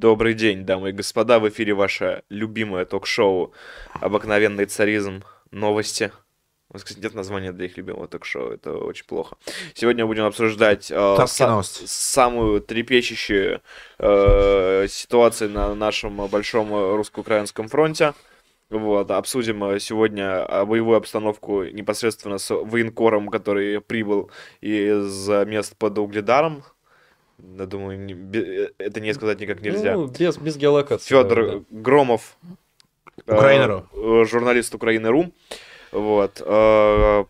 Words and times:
Добрый 0.00 0.34
день, 0.34 0.64
дамы 0.64 0.90
и 0.90 0.92
господа. 0.92 1.40
В 1.40 1.48
эфире 1.48 1.74
ваше 1.74 2.22
любимое 2.28 2.84
ток-шоу 2.84 3.52
«Обыкновенный 3.94 4.66
царизм. 4.66 5.24
Новости». 5.50 6.12
У 6.70 6.74
нас, 6.74 6.84
кстати, 6.84 7.02
нет 7.02 7.14
названия 7.14 7.50
для 7.50 7.66
их 7.66 7.76
любимого 7.76 8.06
ток-шоу. 8.06 8.50
Это 8.52 8.74
очень 8.74 9.06
плохо. 9.06 9.36
Сегодня 9.74 10.06
будем 10.06 10.24
обсуждать 10.24 10.88
э, 10.92 10.94
са- 10.94 11.84
самую 11.88 12.60
трепещущую 12.60 13.60
э, 13.98 14.86
ситуацию 14.88 15.50
на 15.50 15.74
нашем 15.74 16.28
большом 16.28 16.72
русско-украинском 16.94 17.66
фронте. 17.66 18.14
Вот, 18.70 19.10
обсудим 19.10 19.64
э, 19.64 19.80
сегодня 19.80 20.46
э, 20.48 20.64
боевую 20.64 20.96
обстановку 20.96 21.64
непосредственно 21.64 22.38
с 22.38 22.54
военкором, 22.54 23.26
который 23.26 23.80
прибыл 23.80 24.30
из 24.60 25.26
мест 25.48 25.76
под 25.76 25.98
Угледаром. 25.98 26.62
Я 27.38 27.66
думаю, 27.66 27.98
не- 27.98 28.14
э, 28.38 28.70
это 28.78 29.00
не 29.00 29.14
сказать 29.14 29.40
никак 29.40 29.60
нельзя. 29.62 29.94
Ну, 29.94 30.06
без, 30.08 30.36
без 30.38 30.56
геолокации. 30.56 31.08
Федор 31.08 31.38
наверное. 31.38 31.64
Громов, 31.70 32.36
э, 33.26 33.34
Украина.ру. 33.34 33.84
э, 33.92 34.24
журналист 34.26 34.74
Украины.ру. 34.74 35.32
Вот. 35.92 36.42
э, 36.44 37.24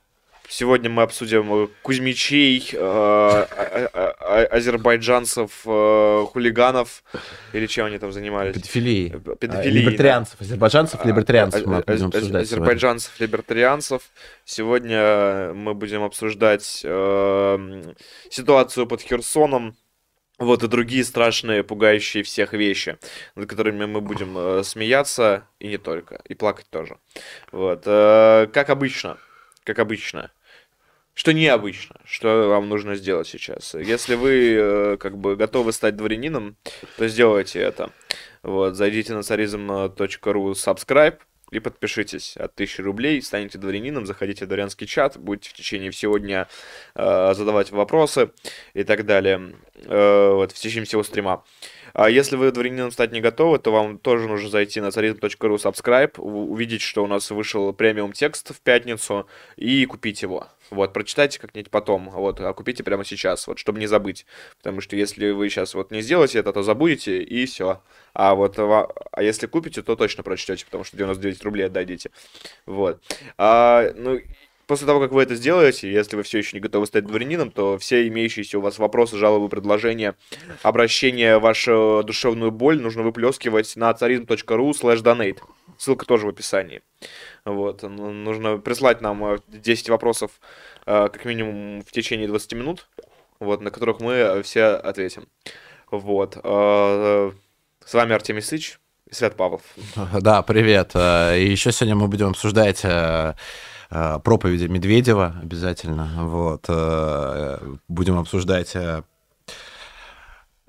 Сегодня 0.51 0.89
мы 0.89 1.03
обсудим 1.03 1.53
э, 1.65 1.69
Кузьмичей, 1.83 2.71
э, 2.73 2.79
а- 2.81 3.47
а- 3.93 4.15
а- 4.19 4.47
азербайджанцев, 4.57 5.51
э, 5.67 6.25
хулиганов, 6.33 7.05
или 7.53 7.67
чем 7.67 7.85
они 7.85 7.99
там 7.99 8.13
занимались? 8.13 8.55
Педофилии. 8.55 9.13
А, 9.15 9.37
Педофилии. 9.37 9.65
да. 9.85 9.91
Либертарианцев, 9.91 10.41
азербайджанцев, 10.41 11.01
А- 11.05 11.07
либертарианцев 11.07 11.67
а- 11.67 11.69
мы 11.69 11.77
а- 11.77 11.83
будем 11.87 12.05
а- 12.07 12.09
обсуждать 12.09 12.31
сегодня. 12.31 12.41
Азербайджанцев, 12.41 13.21
либертарианцев. 13.21 14.03
Сегодня 14.47 15.53
мы 15.53 15.75
будем 15.75 16.03
обсуждать 16.03 16.81
э, 16.83 17.83
ситуацию 18.31 18.87
под 18.87 19.03
Херсоном. 19.03 19.77
Вот 20.39 20.63
и 20.63 20.69
другие 20.69 21.05
страшные, 21.05 21.65
пугающие 21.65 22.23
всех 22.23 22.53
вещи, 22.53 22.99
над 23.35 23.49
которыми 23.49 23.87
мы 23.87 24.01
будем 24.01 24.39
э, 24.39 24.63
смеяться, 24.63 25.49
и 25.59 25.67
не 25.67 25.79
только, 25.79 26.23
и 26.29 26.35
плакать 26.35 26.67
тоже. 26.71 26.99
Вот. 27.51 27.83
э, 27.87 28.47
как 28.53 28.71
обычно, 28.71 29.19
как 29.65 29.81
обычно. 29.81 30.31
Что 31.15 31.33
необычно, 31.33 31.97
что 32.05 32.49
вам 32.49 32.69
нужно 32.69 32.95
сделать 32.95 33.27
сейчас. 33.27 33.75
Если 33.75 34.15
вы 34.15 34.55
э, 34.55 34.97
как 34.99 35.19
бы 35.19 35.35
готовы 35.35 35.73
стать 35.73 35.97
дворянином, 35.97 36.57
то 36.97 37.09
сделайте 37.09 37.59
это. 37.59 37.91
Вот, 38.45 38.77
зайдите 38.77 39.15
на 39.15 39.25
царизм.ру 39.25 40.53
subscribe 40.53 41.19
и 41.51 41.61
подпишитесь 41.61 42.37
от 42.37 42.55
1000 42.55 42.83
рублей, 42.83 43.23
станете 43.23 43.59
дворянином, 43.59 44.07
заходите 44.07 44.45
в 44.45 44.49
дворянский 44.49 44.87
чат, 44.87 45.17
будете 45.17 45.51
в 45.51 45.53
течение 45.55 45.91
всего 45.91 46.19
дня 46.19 46.49
э, 46.95 47.35
задавать 47.35 47.71
вопросы 47.71 48.31
и 48.75 48.85
так 48.85 49.07
далее, 49.07 49.55
э, 49.85 50.31
вот, 50.33 50.53
в 50.53 50.55
течение 50.55 50.85
всего 50.85 51.03
стрима. 51.03 51.45
А 51.93 52.11
если 52.11 52.37
вы 52.37 52.51
дворянином 52.53 52.91
стать 52.91 53.13
не 53.13 53.21
готовы, 53.21 53.59
то 53.59 53.73
вам 53.73 53.99
тоже 53.99 54.29
нужно 54.29 54.49
зайти 54.49 54.81
на 54.81 54.91
царизм.ру 54.91 55.57
subscribe, 55.57 56.21
увидеть, 56.21 56.83
что 56.83 57.05
у 57.05 57.07
нас 57.07 57.31
вышел 57.31 57.73
премиум 57.73 58.13
текст 58.13 58.55
в 58.55 58.61
пятницу, 58.61 59.27
и 59.57 59.85
купить 59.87 60.23
его. 60.23 60.49
Вот, 60.71 60.93
прочитайте 60.93 61.39
как-нибудь 61.39 61.71
потом, 61.71 62.11
вот, 62.11 62.41
а 62.41 62.53
купите 62.53 62.83
прямо 62.83 63.05
сейчас, 63.05 63.47
вот, 63.47 63.59
чтобы 63.59 63.81
не 63.81 63.87
забыть. 63.87 64.27
Потому 64.59 64.81
что 64.81 64.97
если 64.97 65.31
вы 65.31 65.49
сейчас 65.49 65.75
вот 65.75 65.91
не 65.91 66.03
сделаете 66.03 66.41
это, 66.41 66.53
то 66.53 66.63
забудете, 66.63 67.23
и 67.23 67.47
все. 67.47 67.83
А 68.13 68.35
вот, 68.35 68.59
а 68.59 69.23
если 69.23 69.47
купите, 69.47 69.83
то 69.83 69.97
точно 69.97 70.23
прочтете, 70.23 70.65
потому 70.67 70.85
что 70.85 70.97
99 70.97 71.43
рублей 71.45 71.67
отдадите. 71.67 72.11
Вот. 72.67 73.03
А, 73.39 73.93
ну, 73.97 74.21
после 74.69 74.87
того, 74.87 75.01
как 75.01 75.11
вы 75.13 75.23
это 75.23 75.35
сделаете, 75.35 75.91
если 75.91 76.15
вы 76.15 76.23
все 76.23 76.39
еще 76.39 76.57
не 76.57 76.61
готовы 76.61 76.87
стать 76.87 77.07
дворянином, 77.07 77.51
то 77.51 77.79
все 77.79 78.07
имеющиеся 78.07 78.59
у 78.59 78.61
вас 78.61 78.79
вопросы, 78.79 79.17
жалобы, 79.17 79.49
предложения, 79.49 80.15
обращения, 80.63 81.39
вашу 81.39 82.03
душевную 82.07 82.53
боль 82.53 82.81
нужно 82.81 83.03
выплескивать 83.03 83.75
на 83.77 83.93
царизм.ру 83.93 84.71
slash 84.71 85.03
donate. 85.03 85.39
Ссылка 85.79 86.05
тоже 86.07 86.27
в 86.27 86.29
описании. 86.29 86.83
Вот. 87.45 87.83
ну, 87.83 88.13
Нужно 88.13 88.59
прислать 88.59 89.01
нам 89.01 89.25
э, 89.25 89.39
10 89.49 89.89
вопросов 89.89 90.33
э, 90.87 91.09
как 91.13 91.25
минимум 91.25 91.83
в 91.83 91.91
течение 91.91 92.29
20 92.29 92.53
минут, 92.53 92.89
вот, 93.41 93.63
на 93.63 93.71
которых 93.71 94.01
мы 94.01 94.13
э, 94.13 94.43
все 94.43 94.65
ответим. 94.65 95.29
Вот. 95.91 96.37
э, 96.43 97.31
С 97.85 97.95
вами 97.95 98.15
Артемий 98.15 98.43
и 98.43 99.15
Свят 99.15 99.37
Павлов. 99.37 99.63
Да, 100.21 100.43
привет. 100.43 100.91
Э, 100.95 101.39
И 101.39 101.51
еще 101.51 101.73
сегодня 101.73 101.95
мы 101.97 102.09
будем 102.09 102.29
обсуждать 102.31 102.81
э, 102.85 102.89
э, 102.89 103.35
проповеди 103.91 104.67
Медведева 104.67 105.35
обязательно. 105.43 106.09
Вот. 106.19 106.65
э, 106.69 107.59
Будем 107.89 108.19
обсуждать 108.19 108.77
э, 108.77 109.03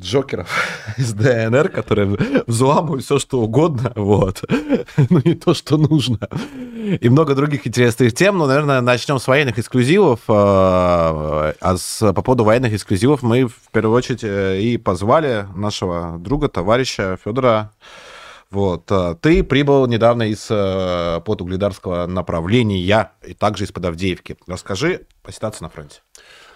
Джокеров 0.02 0.50
из 0.98 1.12
ДНР, 1.14 1.70
которые 1.70 2.18
взламывают 2.48 3.04
все, 3.04 3.20
что 3.20 3.42
угодно, 3.42 3.92
вот. 3.96 4.44
Ну, 5.10 5.22
не 5.26 5.34
то, 5.36 5.54
что 5.54 5.78
нужно. 5.78 6.20
И 7.02 7.10
много 7.10 7.36
других 7.36 7.68
интересных 7.68 8.14
тем. 8.14 8.38
Но, 8.38 8.48
наверное, 8.48 8.82
начнем 8.82 9.20
с 9.20 9.28
военных 9.28 9.60
эксклюзивов. 9.60 10.22
э, 10.28 10.32
А 10.32 11.76
с, 11.78 12.14
по 12.14 12.22
поводу 12.22 12.46
военных 12.46 12.74
эксклюзивов 12.74 13.22
мы 13.24 13.48
в 13.48 13.70
первую 13.72 13.96
очередь 13.98 14.24
э, 14.24 14.62
и 14.62 14.78
позвали 14.78 15.46
нашего 15.56 16.18
друга, 16.18 16.48
товарища 16.48 17.18
Федора 17.24 17.72
вот. 18.52 18.92
э, 18.92 19.16
Ты 19.22 19.44
прибыл 19.44 19.86
недавно 19.88 20.24
из 20.24 20.48
э, 20.50 21.22
под 21.26 21.42
угледарского 21.42 22.08
направления 22.08 23.12
и 23.26 23.34
также 23.34 23.66
из-под 23.66 23.86
Авдеевки. 23.86 24.38
Расскажи 24.48 25.06
о 25.24 25.32
ситуации 25.32 25.64
на 25.64 25.70
фронте. 25.70 26.02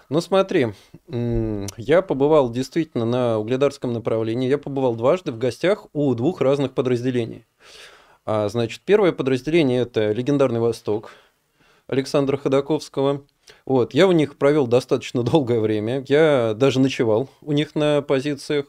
Ну 0.09 0.21
смотри, 0.21 0.73
я 1.07 2.01
побывал 2.01 2.51
действительно 2.51 3.05
на 3.05 3.37
угледарском 3.39 3.93
направлении. 3.93 4.49
Я 4.49 4.57
побывал 4.57 4.95
дважды 4.95 5.31
в 5.31 5.37
гостях 5.37 5.87
у 5.93 6.13
двух 6.13 6.41
разных 6.41 6.73
подразделений. 6.73 7.45
А, 8.25 8.47
значит, 8.49 8.81
первое 8.85 9.11
подразделение 9.11 9.81
это 9.81 10.11
легендарный 10.11 10.59
Восток 10.59 11.11
Александра 11.87 12.37
Ходаковского. 12.37 13.23
Вот, 13.65 13.93
я 13.93 14.07
у 14.07 14.11
них 14.11 14.37
провел 14.37 14.67
достаточно 14.67 15.23
долгое 15.23 15.59
время. 15.59 16.03
Я 16.07 16.53
даже 16.53 16.79
ночевал 16.79 17.29
у 17.41 17.51
них 17.51 17.75
на 17.75 18.01
позициях. 18.01 18.65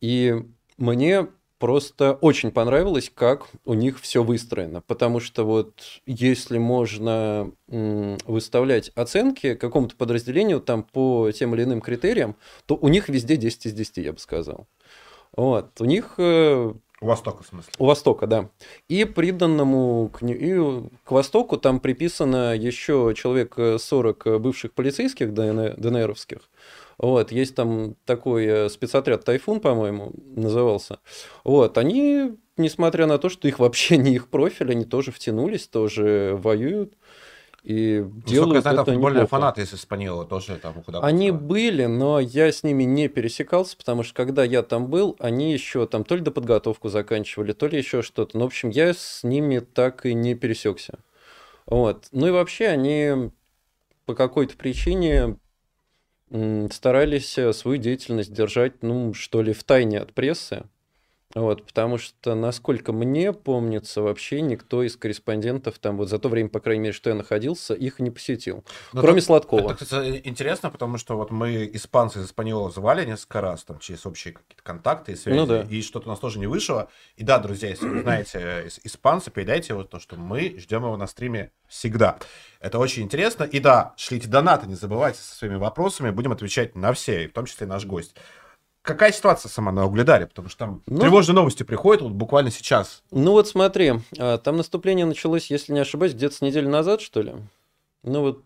И 0.00 0.34
мне 0.76 1.28
просто 1.58 2.12
очень 2.20 2.50
понравилось, 2.50 3.10
как 3.14 3.48
у 3.64 3.74
них 3.74 4.00
все 4.00 4.22
выстроено. 4.22 4.80
Потому 4.80 5.20
что 5.20 5.44
вот 5.44 5.82
если 6.06 6.58
можно 6.58 7.52
выставлять 7.68 8.90
оценки 8.94 9.54
какому-то 9.54 9.96
подразделению 9.96 10.60
там 10.60 10.82
по 10.82 11.30
тем 11.32 11.54
или 11.54 11.64
иным 11.64 11.80
критериям, 11.80 12.36
то 12.66 12.76
у 12.76 12.88
них 12.88 13.08
везде 13.08 13.36
10 13.36 13.66
из 13.66 13.72
10, 13.72 13.96
я 13.98 14.12
бы 14.12 14.18
сказал. 14.18 14.66
Вот. 15.36 15.80
У 15.80 15.84
них 15.84 16.14
э, 16.18 16.72
У 17.00 17.06
Востока, 17.06 17.42
в 17.42 17.46
смысле. 17.46 17.72
у 17.78 17.86
Востока, 17.86 18.26
да. 18.26 18.48
И 18.88 19.04
приданному 19.04 20.08
к, 20.08 20.22
и 20.22 20.54
к 21.04 21.10
Востоку 21.10 21.56
там 21.58 21.80
приписано 21.80 22.56
еще 22.56 23.12
человек 23.16 23.54
э, 23.58 23.78
40 23.78 24.40
бывших 24.40 24.72
полицейских 24.72 25.34
ДН 25.34 25.74
ДНРовских. 25.76 26.38
Вот, 26.98 27.30
есть 27.30 27.54
там 27.54 27.94
такой 28.04 28.46
э, 28.46 28.68
спецотряд 28.68 29.24
«Тайфун», 29.24 29.60
по-моему, 29.60 30.12
назывался. 30.34 30.98
Вот, 31.44 31.76
они, 31.76 32.36
несмотря 32.56 33.06
на 33.06 33.18
то, 33.18 33.28
что 33.28 33.48
их 33.48 33.58
вообще 33.58 33.96
не 33.98 34.14
их 34.14 34.28
профиль, 34.28 34.70
они 34.70 34.84
тоже 34.84 35.12
втянулись, 35.12 35.68
тоже 35.68 36.38
воюют. 36.40 36.94
И 37.66 37.96
я 37.96 38.04
делают 38.26 38.62
там 38.62 38.74
это 38.74 38.84
футбольные 38.84 39.24
неплохо. 39.24 39.42
фанаты 39.42 39.62
из 39.62 39.74
Испаньола 39.74 40.24
тоже 40.24 40.54
там 40.54 40.74
Ходаковского. 40.74 41.04
Они 41.04 41.32
были, 41.32 41.86
но 41.86 42.20
я 42.20 42.52
с 42.52 42.62
ними 42.62 42.84
не 42.84 43.08
пересекался, 43.08 43.76
потому 43.76 44.04
что 44.04 44.14
когда 44.14 44.44
я 44.44 44.62
там 44.62 44.86
был, 44.86 45.16
они 45.18 45.52
еще 45.52 45.84
там 45.88 46.04
то 46.04 46.14
ли 46.14 46.22
до 46.22 46.30
подготовку 46.30 46.88
заканчивали, 46.88 47.52
то 47.52 47.66
ли 47.66 47.76
еще 47.76 48.02
что-то. 48.02 48.38
Ну, 48.38 48.44
в 48.44 48.46
общем, 48.46 48.70
я 48.70 48.94
с 48.94 49.24
ними 49.24 49.58
так 49.58 50.06
и 50.06 50.14
не 50.14 50.36
пересекся. 50.36 51.00
Вот. 51.66 52.06
Ну 52.12 52.28
и 52.28 52.30
вообще 52.30 52.68
они 52.68 53.32
по 54.04 54.14
какой-то 54.14 54.56
причине 54.56 55.36
старались 56.70 57.38
э, 57.38 57.52
свою 57.52 57.78
деятельность 57.78 58.32
держать, 58.32 58.82
ну, 58.82 59.14
что 59.14 59.42
ли, 59.42 59.52
в 59.52 59.64
тайне 59.64 60.00
от 60.00 60.12
прессы. 60.12 60.64
Вот, 61.36 61.66
потому 61.66 61.98
что, 61.98 62.34
насколько 62.34 62.94
мне 62.94 63.30
помнится, 63.34 64.00
вообще 64.00 64.40
никто 64.40 64.82
из 64.82 64.96
корреспондентов 64.96 65.78
там 65.78 65.98
вот 65.98 66.08
за 66.08 66.18
то 66.18 66.30
время, 66.30 66.48
по 66.48 66.60
крайней 66.60 66.84
мере, 66.84 66.92
что 66.94 67.10
я 67.10 67.14
находился, 67.14 67.74
их 67.74 68.00
не 68.00 68.10
посетил. 68.10 68.64
Ну, 68.94 69.02
кроме 69.02 69.18
это- 69.18 69.26
Сладкова. 69.26 69.72
Это, 69.72 69.84
кстати, 69.84 70.22
интересно, 70.24 70.70
потому 70.70 70.96
что 70.96 71.14
вот 71.18 71.30
мы 71.30 71.68
испанцы 71.74 72.20
из 72.20 72.24
Испаньола 72.24 72.70
звали 72.70 73.04
несколько 73.04 73.42
раз, 73.42 73.64
там, 73.64 73.78
через 73.80 74.06
общие 74.06 74.32
какие-то 74.32 74.62
контакты 74.62 75.12
и 75.12 75.14
связи, 75.14 75.36
Ну 75.38 75.46
да. 75.46 75.60
и 75.60 75.82
что-то 75.82 76.06
у 76.06 76.10
нас 76.10 76.18
тоже 76.20 76.38
не 76.38 76.46
вышло. 76.46 76.88
И 77.16 77.22
да, 77.22 77.38
друзья, 77.38 77.68
если 77.68 77.86
вы 77.86 78.00
знаете 78.00 78.38
э, 78.40 78.66
ис- 78.68 78.80
испанца, 78.84 79.30
передайте 79.30 79.74
вот 79.74 79.90
то, 79.90 80.00
что 80.00 80.16
мы 80.16 80.56
ждем 80.58 80.84
его 80.84 80.96
на 80.96 81.06
стриме 81.06 81.50
всегда. 81.68 82.16
Это 82.60 82.78
очень 82.78 83.02
интересно. 83.02 83.44
И 83.44 83.60
да, 83.60 83.92
шлите 83.98 84.26
донаты, 84.26 84.66
не 84.68 84.74
забывайте 84.74 85.18
со 85.20 85.34
своими 85.36 85.56
вопросами, 85.56 86.08
будем 86.08 86.32
отвечать 86.32 86.74
на 86.76 86.94
все, 86.94 87.24
и 87.24 87.26
в 87.26 87.34
том 87.34 87.44
числе 87.44 87.66
и 87.66 87.68
наш 87.68 87.84
гость. 87.84 88.16
Какая 88.86 89.10
ситуация 89.10 89.48
сама 89.48 89.72
на 89.72 89.84
Угледаре? 89.84 90.28
Потому 90.28 90.48
что 90.48 90.58
там 90.60 90.82
Ну- 90.86 91.00
тревожные 91.00 91.34
новости 91.34 91.64
приходят 91.64 92.02
вот 92.02 92.12
буквально 92.12 92.52
сейчас. 92.52 93.02
Ну 93.10 93.32
вот 93.32 93.48
смотри, 93.48 93.94
а, 94.16 94.38
там 94.38 94.56
наступление 94.56 95.06
началось, 95.06 95.50
если 95.50 95.72
не 95.72 95.80
ошибаюсь, 95.80 96.14
где-то 96.14 96.36
с 96.36 96.40
недели 96.40 96.66
назад, 96.66 97.00
что 97.00 97.20
ли? 97.20 97.34
Ну 98.04 98.20
вот, 98.20 98.44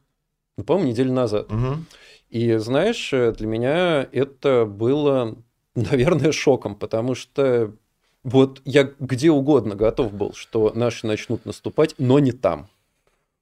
ну, 0.57 0.65
по-моему, 0.65 0.89
неделю 0.93 1.13
назад. 1.13 1.51
Мгм. 1.51 1.85
И 2.31 2.57
знаешь, 2.57 3.13
э, 3.13 3.33
для 3.33 3.47
меня 3.47 4.09
это 4.13 4.65
было 4.65 5.37
наверное, 5.75 6.33
шоком, 6.33 6.75
потому 6.75 7.15
что 7.15 7.73
вот 8.25 8.63
я 8.65 8.91
где 8.99 9.31
угодно 9.31 9.75
готов 9.75 10.15
был, 10.15 10.33
что 10.33 10.73
наши 10.75 11.07
начнут 11.07 11.45
наступать, 11.45 11.95
но 11.99 12.19
не 12.19 12.33
там. 12.33 12.69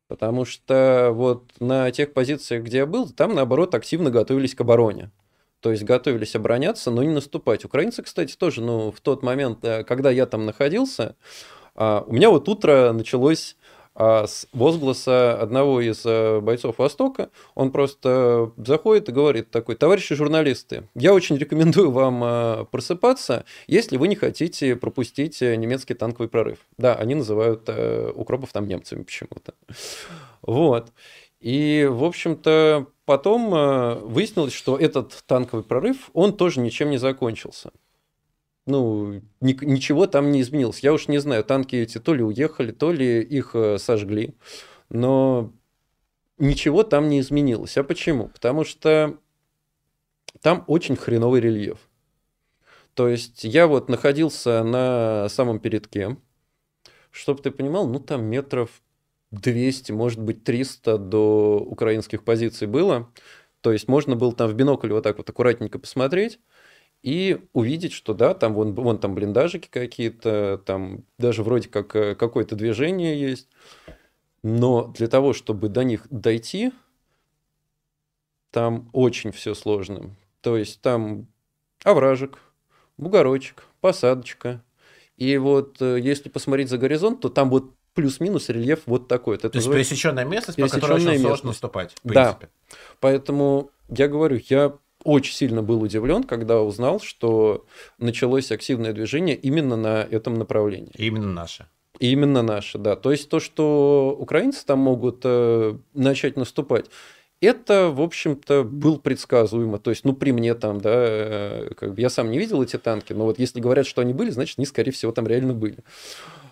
Потому 0.09 0.45
что 0.45 1.11
вот 1.13 1.45
на 1.61 1.91
тех 1.93 2.13
позициях, 2.13 2.65
где 2.65 2.79
я 2.79 2.87
был, 2.87 3.09
там, 3.09 3.37
наоборот, 3.37 3.75
активно 3.77 4.11
готовились 4.11 4.57
к 4.57 4.61
обороне. 4.63 5.11
То 5.61 5.73
есть 5.73 5.83
готовились 5.83 6.37
обороняться, 6.37 6.91
но 6.91 7.03
не 7.03 7.13
наступать. 7.13 7.65
Украинцы, 7.65 8.03
кстати, 8.03 8.37
тоже, 8.37 8.63
ну, 8.63 8.93
в 8.93 9.01
тот 9.01 9.23
момент, 9.23 9.65
э, 9.65 9.83
когда 9.85 10.11
я 10.11 10.27
там 10.27 10.47
находился, 10.47 11.17
а, 11.75 12.05
у 12.07 12.13
меня 12.13 12.31
вот 12.31 12.49
утро 12.49 12.93
началось 12.93 13.57
а, 13.95 14.29
с 14.29 14.47
возгласа 14.53 15.41
одного 15.41 15.81
из 15.81 16.07
э, 16.07 16.39
бойцов 16.41 16.79
Востока. 16.79 17.31
Он 17.57 17.73
просто 17.73 18.53
заходит 18.57 19.09
и 19.09 19.13
говорит 19.13 19.51
такой, 19.51 19.75
товарищи 19.75 20.15
журналисты, 20.15 20.89
я 20.95 21.13
очень 21.13 21.37
рекомендую 21.37 21.91
вам 21.91 22.23
э, 22.23 22.65
просыпаться, 22.71 23.45
если 23.67 23.97
вы 23.97 24.07
не 24.07 24.15
хотите 24.15 24.77
пропустить 24.77 25.41
немецкий 25.41 25.95
танковый 25.95 26.29
прорыв. 26.29 26.59
Да, 26.77 26.95
они 26.95 27.17
называют 27.17 27.69
укропов 28.15 28.53
там 28.53 28.69
немцами 28.69 29.03
почему-то. 29.03 29.55
Вот. 30.43 30.93
И, 31.41 31.89
в 31.91 32.05
общем-то, 32.05 32.87
потом 33.09 33.55
э, 33.55 33.95
выяснилось, 34.01 34.53
что 34.53 34.77
этот 34.77 35.25
танковый 35.27 35.65
прорыв, 35.65 36.11
он 36.13 36.37
тоже 36.37 36.61
ничем 36.61 36.91
не 36.91 36.99
закончился. 36.99 37.71
Ну, 38.67 39.23
ни, 39.41 39.57
ничего 39.65 40.07
там 40.07 40.31
не 40.31 40.43
изменилось. 40.43 40.81
Я 40.81 40.93
уж 40.93 41.09
не 41.09 41.17
знаю, 41.17 41.43
танки 41.43 41.75
эти 41.75 41.97
то 41.97 42.13
ли 42.13 42.23
уехали, 42.23 42.71
то 42.71 42.93
ли 42.93 43.23
их 43.23 43.55
э, 43.55 43.79
сожгли. 43.79 44.35
Но 44.91 45.55
ничего 46.37 46.83
там 46.83 47.09
не 47.09 47.21
изменилось. 47.21 47.79
А 47.79 47.83
почему? 47.83 48.29
Потому 48.29 48.65
что 48.65 49.17
там 50.43 50.65
очень 50.67 50.95
хреновый 50.95 51.41
рельеф. 51.41 51.79
То 52.93 53.09
есть 53.09 53.43
я 53.43 53.69
вот 53.69 53.89
находился 53.89 54.63
на 54.65 55.31
самом 55.31 55.61
передке, 55.61 56.19
чтобы 57.11 57.41
ты 57.41 57.51
понимал, 57.51 57.89
ну 57.89 58.01
там 58.01 58.27
метров 58.27 58.83
200, 59.31 59.93
может 59.93 60.21
быть, 60.21 60.45
300 60.45 60.99
до 60.99 61.59
украинских 61.59 62.25
позиций 62.25 62.67
было. 62.67 63.13
То 63.61 63.73
есть 63.73 63.89
можно 63.89 64.17
было 64.17 64.33
там 64.33 64.49
в 64.49 64.55
бинокль 64.55 64.93
вот 64.93 65.03
так 65.03 65.19
вот 65.19 65.29
аккуратненько 65.29 65.79
посмотреть 65.79 66.39
и 67.03 67.41
увидеть, 67.53 67.93
что 67.93 68.15
да, 68.15 68.35
там 68.35 68.55
вон, 68.55 68.75
вон 68.75 68.99
там 68.99 69.15
блиндажики 69.15 69.69
какие-то, 69.69 70.63
там 70.65 71.05
даже 71.19 71.43
вроде 71.43 71.69
как 71.69 71.95
э, 71.95 72.15
какое-то 72.15 72.57
движение 72.57 73.21
есть. 73.21 73.49
Но 74.43 74.89
для 74.97 75.09
того, 75.09 75.33
чтобы 75.33 75.69
до 75.69 75.85
них 75.85 76.07
дойти, 76.11 76.73
там 78.51 78.89
очень 78.93 79.33
все 79.33 79.55
сложно. 79.55 80.17
То 80.41 80.57
есть 80.57 80.81
там 80.81 81.27
овражек, 81.85 82.39
бугорочек, 82.97 83.65
посадочка. 83.81 84.63
И 85.17 85.37
вот 85.37 85.83
э, 85.83 85.99
если 86.01 86.29
посмотреть 86.29 86.69
за 86.69 86.79
горизонт, 86.79 87.21
то 87.21 87.29
там 87.29 87.51
вот 87.51 87.75
плюс-минус 87.99 88.49
рельеф 88.49 88.83
вот 88.87 89.09
такой. 89.09 89.35
Это 89.35 89.51
То 89.51 89.59
есть 89.59 89.69
пересеченная 89.69 90.25
местность, 90.25 90.57
пересеченная 90.57 90.81
по 90.81 90.87
которой 90.87 91.05
очень 91.09 91.21
сложно 91.21 91.49
наступать, 91.49 91.91
в 91.91 92.03
принципе. 92.03 92.47
Да. 92.47 92.77
Поэтому 93.01 93.73
я 93.89 94.07
говорю, 94.07 94.39
я 94.49 94.75
очень 95.03 95.35
сильно 95.35 95.65
был 95.65 95.83
удивлен, 95.83 96.23
когда 96.23 96.63
узнал, 96.63 97.01
что 97.01 97.67
началось 97.99 98.53
активное 98.53 98.93
движение 98.93 99.35
именно 99.35 99.75
на 99.77 100.07
этом 100.09 100.35
направлении. 100.35 100.93
именно 100.95 101.33
наше. 101.33 101.67
именно 101.99 102.43
наше, 102.43 102.79
да. 102.79 102.95
То 102.95 103.11
есть 103.11 103.29
то, 103.29 103.41
что 103.41 104.17
украинцы 104.17 104.65
там 104.65 104.79
могут 104.79 105.23
э, 105.25 105.77
начать 105.95 106.37
наступать, 106.37 106.85
это, 107.41 107.89
в 107.91 108.01
общем-то, 108.01 108.63
был 108.63 109.01
предсказуемо. 109.01 109.81
То 109.81 109.91
есть, 109.91 110.05
ну, 110.05 110.13
при 110.13 110.31
мне 110.31 110.55
там, 110.55 110.81
да, 110.81 110.95
э, 110.95 111.71
как 111.77 111.95
бы 111.95 112.01
я 112.01 112.11
сам 112.11 112.31
не 112.31 112.39
видел 112.39 112.63
эти 112.63 112.79
танки, 112.79 113.13
но 113.13 113.25
вот 113.25 113.41
если 113.41 113.59
говорят, 113.59 113.89
что 113.89 114.03
они 114.03 114.13
были, 114.13 114.31
значит, 114.31 114.57
они, 114.57 114.67
скорее 114.67 114.93
всего, 114.93 115.11
там 115.11 115.27
реально 115.27 115.55
были. 115.55 115.79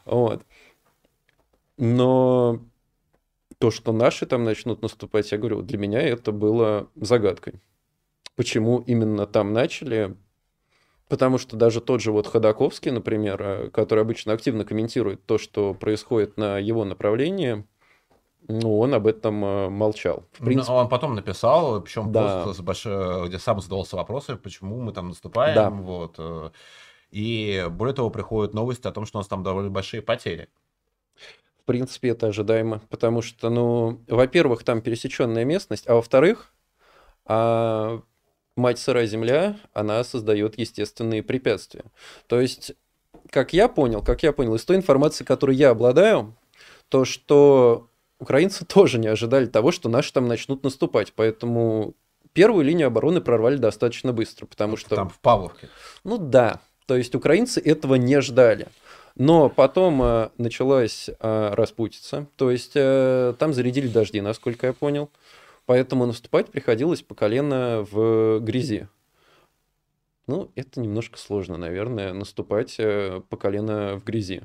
Вот. 0.07 0.43
Но 1.77 2.61
то, 3.59 3.71
что 3.71 3.93
наши 3.93 4.27
там 4.27 4.45
начнут 4.45 4.83
наступать, 4.83 5.31
я 5.33 5.39
говорю, 5.39 5.63
для 5.63 5.79
меня 5.79 6.01
это 6.01 6.33
было 6.33 6.89
загадкой. 6.95 7.61
Почему 8.35 8.81
именно 8.81 9.27
там 9.27 9.53
начали? 9.53 10.17
Потому 11.09 11.39
что 11.39 11.57
даже 11.57 11.81
тот 11.81 12.01
же 12.01 12.13
вот 12.13 12.27
Ходаковский, 12.27 12.91
например, 12.91 13.41
э, 13.41 13.71
который 13.71 14.01
обычно 14.01 14.33
активно 14.33 14.65
комментирует 14.65 15.25
то, 15.25 15.39
что 15.39 15.73
происходит 15.73 16.37
на 16.37 16.59
его 16.59 16.85
направлении, 16.85 17.65
ну, 18.49 18.79
он 18.79 18.93
об 18.93 19.07
этом 19.07 19.45
э, 19.45 19.69
молчал. 19.69 20.25
В 20.33 20.45
принципе... 20.45 20.73
Но 20.73 20.79
он 20.79 20.89
потом 20.89 21.15
написал, 21.15 21.81
причем 21.81 22.11
да. 22.11 22.45
пост, 22.45 22.61
большой, 22.61 23.29
где 23.29 23.39
сам 23.39 23.61
задавался 23.61 23.97
вопросами, 23.97 24.37
почему 24.37 24.81
мы 24.81 24.93
там 24.93 25.09
наступаем. 25.09 25.55
Да. 25.55 25.71
Вот. 25.71 26.17
Э, 26.19 26.51
и 27.13 27.67
более 27.71 27.95
того, 27.95 28.11
приходят 28.11 28.53
новости 28.53 28.87
о 28.87 28.93
том, 28.93 29.07
что 29.07 29.19
у 29.19 29.21
нас 29.21 29.29
там 29.29 29.45
довольно 29.45 29.71
большие 29.71 30.03
потери 30.03 30.49
принципе, 31.67 32.11
это 32.11 32.29
ожидаемо, 32.29 32.81
потому 32.89 33.23
что, 33.23 33.51
ну, 33.51 34.01
во-первых, 34.09 34.65
там 34.65 34.81
пересеченная 34.81 35.45
местность, 35.45 35.89
а 35.89 35.95
во-вторых, 35.95 36.53
а 37.27 38.01
мать 38.57 38.79
сырая 38.79 39.07
земля, 39.07 39.59
она 39.75 40.03
создает 40.05 40.59
естественные 40.59 41.23
препятствия. 41.23 41.85
То 42.27 42.41
есть, 42.41 42.73
как 43.31 43.53
я 43.53 43.69
понял, 43.69 44.03
как 44.03 44.23
я 44.23 44.33
понял, 44.33 44.55
из 44.55 44.65
той 44.65 44.77
информации, 44.77 45.25
которой 45.25 45.57
я 45.57 45.71
обладаю, 45.71 46.35
то, 46.89 47.05
что 47.05 47.89
украинцы 48.19 48.65
тоже 48.67 48.99
не 48.99 49.09
ожидали 49.09 49.47
того, 49.47 49.73
что 49.73 49.89
наши 49.89 50.13
там 50.13 50.27
начнут 50.27 50.65
наступать, 50.65 51.13
поэтому 51.15 51.95
первую 52.33 52.65
линию 52.65 52.87
обороны 52.87 53.21
прорвали 53.21 53.57
достаточно 53.57 54.13
быстро, 54.13 54.47
потому 54.47 54.77
что... 54.77 54.95
Там 54.95 55.09
в 55.09 55.19
Павловке. 55.21 55.69
Ну 56.05 56.19
да, 56.19 56.61
то 56.87 56.97
есть 56.97 57.15
украинцы 57.15 57.61
этого 57.61 57.97
не 57.97 58.21
ждали. 58.21 58.69
Но 59.17 59.49
потом 59.49 60.03
э, 60.03 60.31
началась 60.37 61.09
э, 61.09 61.55
распутица, 61.55 62.27
то 62.37 62.51
есть 62.51 62.73
э, 62.75 63.35
там 63.39 63.55
зарядили 63.55 63.89
дожди, 63.89 64.21
насколько 64.21 64.67
я 64.67 64.73
понял. 64.75 65.11
Поэтому 65.65 66.07
наступать 66.07 66.51
приходилось 66.51 67.03
по 67.03 67.15
колено 67.15 67.85
в 67.91 68.39
грязи. 68.41 68.89
Ну, 70.27 70.51
это 70.55 70.81
немножко 70.81 71.19
сложно, 71.19 71.57
наверное, 71.57 72.13
наступать 72.13 72.77
э, 72.79 73.21
по 73.29 73.37
колено 73.37 73.97
в 73.99 74.05
грязи. 74.05 74.43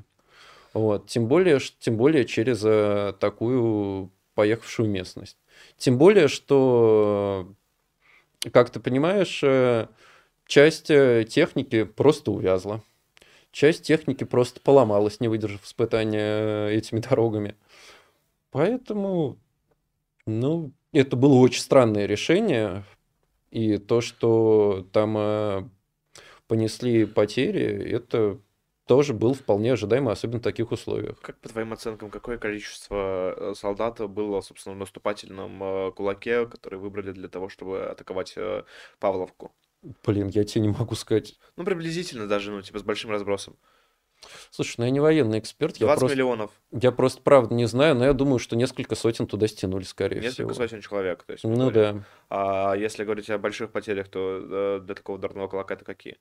Вот. 0.74 1.08
Тем, 1.08 1.26
более, 1.26 1.58
тем 1.80 1.96
более 1.96 2.24
через 2.24 2.62
э, 2.64 3.14
такую 3.20 4.10
поехавшую 4.34 4.88
местность. 4.88 5.36
Тем 5.76 5.98
более, 5.98 6.28
что, 6.28 7.52
как 8.52 8.70
ты 8.70 8.80
понимаешь, 8.80 9.40
э, 9.42 9.88
часть 10.46 10.86
техники 10.86 11.84
просто 11.84 12.30
увязла. 12.30 12.82
Часть 13.52 13.84
техники 13.84 14.24
просто 14.24 14.60
поломалась, 14.60 15.20
не 15.20 15.28
выдержав 15.28 15.64
испытания 15.64 16.68
э, 16.68 16.74
этими 16.74 17.00
дорогами. 17.00 17.54
Поэтому, 18.50 19.38
ну, 20.24 20.72
это 20.92 21.16
было 21.16 21.34
очень 21.34 21.60
странное 21.60 22.06
решение. 22.06 22.84
И 23.50 23.76
то, 23.76 24.00
что 24.00 24.86
там 24.92 25.16
э, 25.18 25.68
понесли 26.48 27.04
потери, 27.04 27.90
это 27.90 28.40
тоже 28.86 29.12
был 29.12 29.34
вполне 29.34 29.74
ожидаемо, 29.74 30.12
особенно 30.12 30.40
в 30.40 30.42
таких 30.44 30.72
условиях. 30.72 31.20
Как 31.20 31.38
по 31.38 31.50
твоим 31.50 31.74
оценкам, 31.74 32.08
какое 32.08 32.38
количество 32.38 33.34
э, 33.36 33.54
солдат 33.54 34.00
было, 34.10 34.40
собственно, 34.40 34.74
в 34.74 34.78
наступательном 34.78 35.62
э, 35.62 35.92
кулаке, 35.92 36.46
который 36.46 36.78
выбрали 36.78 37.12
для 37.12 37.28
того, 37.28 37.50
чтобы 37.50 37.84
атаковать 37.84 38.34
Павловку? 38.98 39.52
Блин, 40.04 40.28
я 40.28 40.44
тебе 40.44 40.62
не 40.62 40.68
могу 40.68 40.94
сказать. 40.94 41.38
Ну, 41.56 41.64
приблизительно 41.64 42.26
даже, 42.26 42.50
ну, 42.50 42.62
типа, 42.62 42.78
с 42.78 42.82
большим 42.82 43.10
разбросом. 43.10 43.56
Слушай, 44.50 44.76
ну 44.78 44.84
я 44.84 44.90
не 44.90 45.00
военный 45.00 45.40
эксперт. 45.40 45.78
20 45.78 45.80
я 45.80 45.96
просто, 45.96 46.14
миллионов. 46.14 46.50
Я 46.70 46.92
просто 46.92 47.20
правда 47.22 47.54
не 47.54 47.66
знаю, 47.66 47.96
но 47.96 48.04
я 48.04 48.12
думаю, 48.12 48.38
что 48.38 48.54
несколько 48.54 48.94
сотен 48.94 49.26
туда 49.26 49.48
стянули, 49.48 49.82
скорее 49.82 50.20
несколько 50.20 50.32
всего. 50.32 50.48
Несколько 50.50 50.68
сотен 50.68 50.80
человек. 50.82 51.24
То 51.24 51.32
есть, 51.32 51.42
ну 51.44 51.70
да. 51.72 52.04
А 52.30 52.74
если 52.74 53.02
говорить 53.04 53.28
о 53.30 53.38
больших 53.38 53.72
потерях, 53.72 54.08
то 54.08 54.78
для 54.80 54.94
такого 54.94 55.16
ударного 55.16 55.48
кулака 55.48 55.74
это 55.74 55.84
какие? 55.84 56.18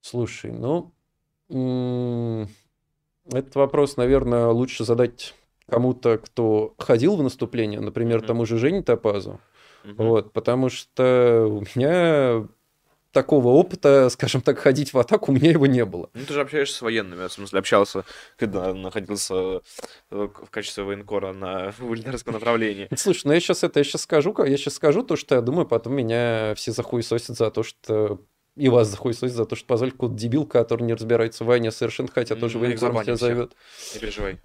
Слушай, 0.00 0.52
ну... 0.52 0.92
Этот 3.30 3.54
вопрос, 3.56 3.96
наверное, 3.96 4.46
лучше 4.46 4.84
задать 4.84 5.34
кому-то, 5.66 6.18
кто 6.18 6.74
ходил 6.78 7.16
в 7.16 7.22
наступление, 7.22 7.80
например, 7.80 8.20
mm-hmm. 8.20 8.26
тому 8.26 8.46
же 8.46 8.58
Жене 8.58 8.82
Топазу. 8.82 9.40
Угу. 9.88 10.04
Вот, 10.04 10.32
потому 10.32 10.68
что 10.68 11.46
у 11.48 11.78
меня 11.78 12.46
такого 13.12 13.48
опыта, 13.48 14.08
скажем 14.10 14.42
так, 14.42 14.58
ходить 14.58 14.92
в 14.92 14.98
атаку, 14.98 15.32
у 15.32 15.34
меня 15.34 15.50
его 15.50 15.66
не 15.66 15.84
было. 15.84 16.10
Ну, 16.14 16.24
ты 16.26 16.34
же 16.34 16.40
общаешься 16.40 16.76
с 16.76 16.82
военными, 16.82 17.26
в 17.26 17.32
смысле, 17.32 17.58
общался, 17.58 18.04
когда 18.36 18.74
находился 18.74 19.34
э, 19.34 19.60
в 20.10 20.50
качестве 20.50 20.84
военкора 20.84 21.32
на 21.32 21.72
вульнерском 21.78 22.34
направлении. 22.34 22.88
Слушай, 22.96 23.22
ну 23.26 23.32
я 23.32 23.40
сейчас 23.40 23.64
это, 23.64 23.80
я 23.80 23.84
сейчас 23.84 24.02
скажу, 24.02 24.34
я 24.44 24.56
сейчас 24.56 24.74
скажу 24.74 25.02
то, 25.02 25.16
что 25.16 25.34
я 25.34 25.40
думаю, 25.40 25.66
потом 25.66 25.94
меня 25.94 26.54
все 26.54 26.72
захуесосят 26.72 27.36
за 27.36 27.50
то, 27.50 27.62
что 27.62 28.20
и 28.56 28.68
вас 28.68 28.88
захуесосят 28.88 29.36
за 29.36 29.46
то, 29.46 29.56
что 29.56 29.66
позволить 29.66 29.94
какой-то 29.94 30.14
дебил, 30.14 30.44
который 30.44 30.82
не 30.82 30.92
разбирается 30.92 31.44
в 31.44 31.46
войне 31.46 31.70
совершенно, 31.70 32.08
хотя 32.12 32.34
тоже 32.34 32.58
военкором 32.58 33.02
тебя 33.02 33.16
зовет. 33.16 33.52
Не 33.94 34.00
переживай. 34.00 34.38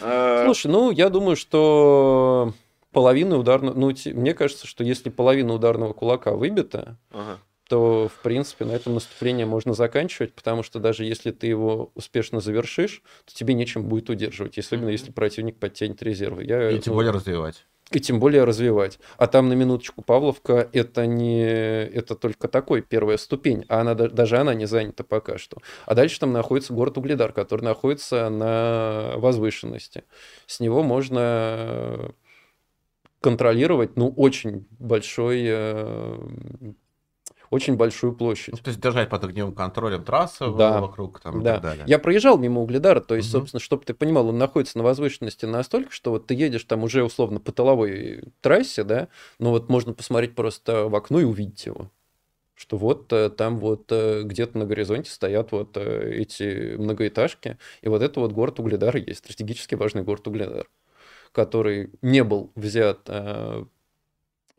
Слушай, 0.44 0.70
ну, 0.70 0.90
я 0.90 1.08
думаю, 1.08 1.36
что 1.36 2.54
половина 2.92 3.36
ударного... 3.36 3.74
Ну, 3.74 3.92
мне 4.14 4.34
кажется, 4.34 4.66
что 4.66 4.84
если 4.84 5.10
половина 5.10 5.54
ударного 5.54 5.92
кулака 5.92 6.32
выбита, 6.32 6.96
ага. 7.10 7.38
то, 7.68 8.08
в 8.08 8.22
принципе, 8.22 8.64
на 8.64 8.72
этом 8.72 8.94
наступление 8.94 9.46
можно 9.46 9.74
заканчивать, 9.74 10.34
потому 10.34 10.62
что 10.62 10.78
даже 10.78 11.04
если 11.04 11.30
ты 11.30 11.46
его 11.46 11.90
успешно 11.94 12.40
завершишь, 12.40 13.02
то 13.24 13.34
тебе 13.34 13.54
нечем 13.54 13.84
будет 13.84 14.08
удерживать, 14.10 14.58
особенно 14.58 14.88
если 14.88 15.12
противник 15.12 15.58
подтянет 15.58 16.02
резервы. 16.02 16.44
Я, 16.44 16.70
И 16.70 16.78
тем 16.80 16.92
ну, 16.92 16.98
более 16.98 17.12
развивать. 17.12 17.66
и 17.90 18.00
тем 18.00 18.20
более 18.20 18.44
развивать. 18.44 18.98
А 19.16 19.26
там 19.26 19.48
на 19.48 19.54
минуточку 19.54 20.02
Павловка 20.02 20.68
это 20.72 21.06
не 21.06 21.42
это 21.42 22.14
только 22.14 22.48
такой 22.48 22.82
первая 22.82 23.16
ступень, 23.16 23.64
а 23.68 23.80
она 23.80 23.94
да- 23.94 24.08
даже 24.08 24.38
она 24.38 24.54
не 24.54 24.66
занята 24.66 25.04
пока 25.04 25.38
что. 25.38 25.58
А 25.86 25.94
дальше 25.94 26.20
там 26.20 26.32
находится 26.32 26.72
город 26.72 26.98
Угледар, 26.98 27.32
который 27.32 27.62
находится 27.62 28.28
на 28.30 29.12
возвышенности. 29.16 30.04
С 30.46 30.60
него 30.60 30.82
можно 30.82 32.12
контролировать, 33.20 33.96
ну, 33.96 34.08
очень 34.08 34.66
большой, 34.78 35.42
э, 35.46 36.18
очень 37.50 37.76
большую 37.76 38.14
площадь. 38.14 38.54
Ну, 38.54 38.58
то 38.58 38.68
есть 38.68 38.80
держать 38.80 39.08
под 39.08 39.24
огневым 39.24 39.54
контролем 39.54 40.04
трассы 40.04 40.46
Да. 40.46 40.80
вокруг 40.80 41.20
там, 41.20 41.40
и 41.40 41.44
Да. 41.44 41.54
так 41.54 41.62
далее. 41.62 41.84
Я 41.86 41.98
проезжал 41.98 42.38
мимо 42.38 42.60
Угледара, 42.60 43.00
то 43.00 43.14
есть, 43.14 43.28
Мгм. 43.32 43.40
собственно, 43.40 43.60
чтобы 43.60 43.84
ты 43.84 43.94
понимал, 43.94 44.28
он 44.28 44.38
находится 44.38 44.78
на 44.78 44.84
возвышенности 44.84 45.46
настолько, 45.46 45.90
что 45.92 46.10
вот 46.10 46.26
ты 46.26 46.34
едешь 46.34 46.64
там 46.64 46.82
уже 46.84 47.02
условно 47.04 47.40
по 47.40 47.52
тыловой 47.52 48.24
трассе, 48.40 48.84
да, 48.84 49.08
но 49.38 49.50
вот 49.50 49.68
можно 49.68 49.94
посмотреть 49.94 50.34
просто 50.34 50.88
в 50.88 50.94
окно 50.94 51.20
и 51.20 51.24
увидеть 51.24 51.64
его. 51.66 51.90
Что 52.54 52.76
вот 52.76 53.12
э, 53.12 53.30
там 53.30 53.58
вот 53.58 53.84
э, 53.92 54.22
где-то 54.24 54.58
на 54.58 54.64
горизонте 54.66 55.10
стоят 55.10 55.52
вот 55.52 55.76
э, 55.76 56.10
эти 56.16 56.76
многоэтажки, 56.76 57.56
и 57.82 57.88
вот 57.88 58.02
это 58.02 58.18
вот 58.20 58.32
город 58.32 58.58
Угледар 58.58 58.96
и 58.96 59.04
есть, 59.06 59.20
стратегически 59.20 59.76
важный 59.76 60.02
город 60.02 60.26
Угледар, 60.26 60.68
который 61.32 61.90
не 62.02 62.24
был 62.24 62.50
взят 62.54 63.00
э, 63.06 63.64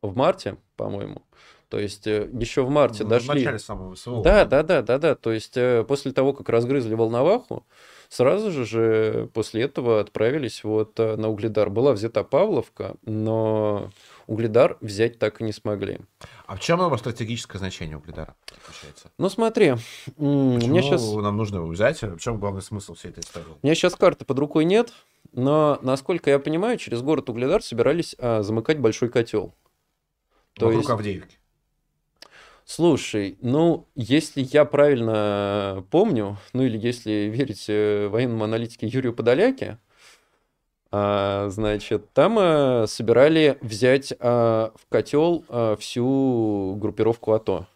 в 0.01 0.15
марте, 0.15 0.57
по-моему. 0.75 1.23
То 1.69 1.77
есть 1.77 2.07
еще 2.07 2.63
в 2.63 2.69
марте 2.69 3.03
Ну, 3.03 3.09
дошли... 3.11 3.29
В 3.29 3.35
начале 3.35 3.59
самого 3.59 3.93
СВО. 3.93 4.23
Да, 4.23 4.43
да, 4.45 4.63
да, 4.63 4.81
да, 4.81 4.97
да. 4.97 5.15
То 5.15 5.31
есть 5.31 5.55
э, 5.55 5.83
после 5.87 6.11
того, 6.11 6.33
как 6.33 6.49
разгрызли 6.49 6.95
Волноваху, 6.95 7.63
сразу 8.09 8.51
же, 8.51 8.65
же 8.65 9.29
после 9.35 9.63
этого 9.63 9.99
отправились 9.99 10.63
вот 10.63 10.99
э, 10.99 11.15
на 11.15 11.29
Угледар. 11.29 11.69
Была 11.69 11.93
взята 11.93 12.23
Павловка, 12.23 12.95
но 13.03 13.91
Угледар 14.25 14.77
взять 14.81 15.19
так 15.19 15.41
и 15.41 15.43
не 15.43 15.51
смогли. 15.51 15.99
А 16.47 16.55
в 16.55 16.59
чем 16.59 16.79
его 16.79 16.97
стратегическое 16.97 17.59
значение 17.59 17.97
угледара 17.97 18.35
заключается? 18.49 19.11
Ну 19.19 19.29
смотри, 19.29 19.75
Почему 20.05 20.53
меня 20.55 20.81
сейчас... 20.81 21.07
нам 21.13 21.37
нужно 21.37 21.57
его 21.57 21.67
взять? 21.67 22.01
В 22.01 22.17
чем 22.17 22.39
главный 22.39 22.63
смысл 22.63 22.95
всей 22.95 23.09
этой 23.09 23.19
истории? 23.19 23.45
У 23.61 23.65
меня 23.65 23.75
сейчас 23.75 23.95
карты 23.95 24.25
под 24.25 24.39
рукой 24.39 24.65
нет, 24.65 24.91
но, 25.31 25.79
насколько 25.81 26.29
я 26.29 26.39
понимаю, 26.39 26.77
через 26.77 27.01
город 27.01 27.29
Угледар 27.29 27.61
собирались 27.63 28.15
а, 28.19 28.41
замыкать 28.41 28.79
большой 28.79 29.09
котел. 29.09 29.53
То 30.53 30.65
Вокруг 30.65 30.81
есть- 30.81 30.89
Авдеевки. 30.89 31.37
Слушай, 32.65 33.39
ну, 33.41 33.87
если 33.95 34.41
я 34.41 34.63
правильно 34.63 35.83
помню, 35.89 36.37
ну 36.53 36.61
или 36.61 36.77
если 36.77 37.27
верить 37.33 37.65
э, 37.67 38.07
военному 38.09 38.43
аналитике 38.43 38.85
Юрию 38.85 39.11
Подоляке, 39.11 39.79
а, 40.91 41.49
значит, 41.49 42.13
там 42.13 42.37
э, 42.39 42.85
собирали 42.85 43.57
взять 43.61 44.13
а, 44.19 44.71
в 44.75 44.87
котел 44.87 45.45
а, 45.49 45.75
всю 45.77 46.75
группировку 46.79 47.33
АТО. 47.33 47.67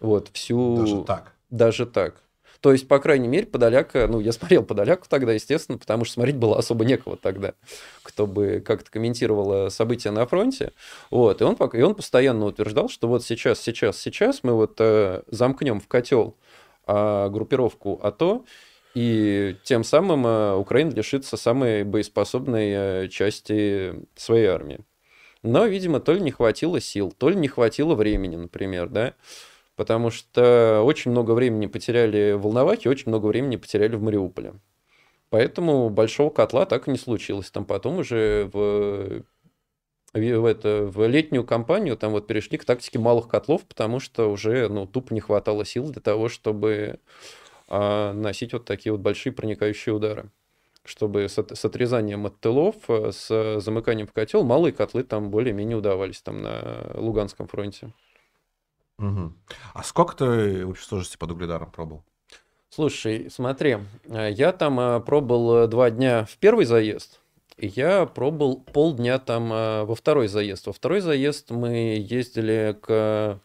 Вот, 0.00 0.30
всю... 0.32 0.76
Даже 0.76 1.04
так. 1.04 1.34
Даже 1.50 1.86
так. 1.86 2.22
То 2.66 2.72
есть, 2.72 2.88
по 2.88 2.98
крайней 2.98 3.28
мере, 3.28 3.46
Подоляка, 3.46 4.08
ну, 4.08 4.18
я 4.18 4.32
смотрел 4.32 4.64
Подоляку 4.64 5.06
тогда, 5.08 5.32
естественно, 5.32 5.78
потому 5.78 6.04
что 6.04 6.14
смотреть 6.14 6.34
было 6.34 6.58
особо 6.58 6.84
некого 6.84 7.16
тогда, 7.16 7.54
кто 8.02 8.26
бы 8.26 8.60
как-то 8.60 8.90
комментировал 8.90 9.66
э, 9.66 9.70
события 9.70 10.10
на 10.10 10.26
фронте. 10.26 10.72
Вот, 11.12 11.40
и 11.40 11.44
он, 11.44 11.54
и 11.54 11.82
он 11.82 11.94
постоянно 11.94 12.44
утверждал, 12.44 12.88
что 12.88 13.06
вот 13.06 13.22
сейчас, 13.22 13.60
сейчас, 13.60 14.00
сейчас 14.00 14.42
мы 14.42 14.54
вот 14.54 14.80
э, 14.80 15.22
замкнем 15.28 15.78
в 15.78 15.86
котел 15.86 16.34
а, 16.88 17.28
группировку 17.28 18.00
АТО, 18.02 18.44
и 18.96 19.54
тем 19.62 19.84
самым 19.84 20.26
э, 20.26 20.56
Украина 20.56 20.90
лишится 20.90 21.36
самой 21.36 21.84
боеспособной 21.84 22.72
э, 23.04 23.08
части 23.10 23.94
своей 24.16 24.46
армии. 24.46 24.80
Но, 25.44 25.66
видимо, 25.66 26.00
то 26.00 26.12
ли 26.12 26.20
не 26.20 26.32
хватило 26.32 26.80
сил, 26.80 27.14
то 27.16 27.28
ли 27.28 27.36
не 27.36 27.46
хватило 27.46 27.94
времени, 27.94 28.34
например, 28.34 28.88
да, 28.88 29.14
потому 29.76 30.10
что 30.10 30.82
очень 30.84 31.10
много 31.10 31.32
времени 31.32 31.66
потеряли 31.66 32.32
в 32.32 32.42
Волновахе, 32.42 32.88
очень 32.88 33.08
много 33.08 33.26
времени 33.26 33.56
потеряли 33.56 33.94
в 33.96 34.02
Мариуполе. 34.02 34.54
Поэтому 35.30 35.90
большого 35.90 36.30
котла 36.30 36.66
так 36.66 36.88
и 36.88 36.90
не 36.90 36.98
случилось. 36.98 37.50
Там 37.50 37.64
потом 37.64 37.98
уже 37.98 38.48
в, 38.52 39.22
в, 40.14 40.44
это, 40.44 40.86
в 40.86 41.06
летнюю 41.06 41.44
кампанию 41.44 41.96
там 41.96 42.12
вот 42.12 42.26
перешли 42.26 42.58
к 42.58 42.64
тактике 42.64 42.98
малых 42.98 43.28
котлов, 43.28 43.64
потому 43.64 44.00
что 44.00 44.30
уже 44.30 44.68
ну, 44.68 44.86
тупо 44.86 45.12
не 45.12 45.20
хватало 45.20 45.64
сил 45.64 45.90
для 45.90 46.00
того, 46.00 46.28
чтобы 46.28 47.00
а, 47.68 48.12
носить 48.12 48.52
вот 48.52 48.64
такие 48.64 48.92
вот 48.92 49.00
большие 49.00 49.32
проникающие 49.32 49.94
удары. 49.94 50.30
Чтобы 50.84 51.28
с, 51.28 51.36
с 51.36 51.64
отрезанием 51.64 52.26
от 52.26 52.38
тылов, 52.38 52.76
э, 52.86 53.10
с 53.10 53.60
замыканием 53.60 54.06
в 54.06 54.12
котел, 54.12 54.44
малые 54.44 54.72
котлы 54.72 55.02
там 55.02 55.30
более-менее 55.30 55.76
удавались 55.76 56.22
там 56.22 56.42
на 56.42 56.92
Луганском 56.94 57.48
фронте. 57.48 57.90
Мгм. 58.98 59.36
А 59.74 59.82
сколько 59.82 60.16
ты 60.16 60.64
в 60.66 60.70
общей 60.70 60.84
сложности 60.84 61.16
под 61.16 61.32
угледаром 61.32 61.70
пробовал? 61.70 62.04
Слушай, 62.70 63.28
смотри, 63.30 63.78
э, 64.04 64.30
я 64.32 64.52
там 64.52 64.78
э, 64.80 65.00
пробыл 65.00 65.64
э, 65.64 65.66
два 65.66 65.90
дня 65.90 66.24
в 66.24 66.36
первый 66.38 66.64
заезд, 66.64 67.20
и 67.56 67.68
я 67.68 68.06
пробыл 68.06 68.60
полдня 68.60 69.18
там 69.18 69.48
во 69.48 69.94
второй 69.94 70.28
заезд. 70.28 70.66
Во 70.66 70.72
второй 70.74 71.00
заезд 71.00 71.50
мы 71.50 71.96
ездили 71.98 72.76
к 72.82 73.40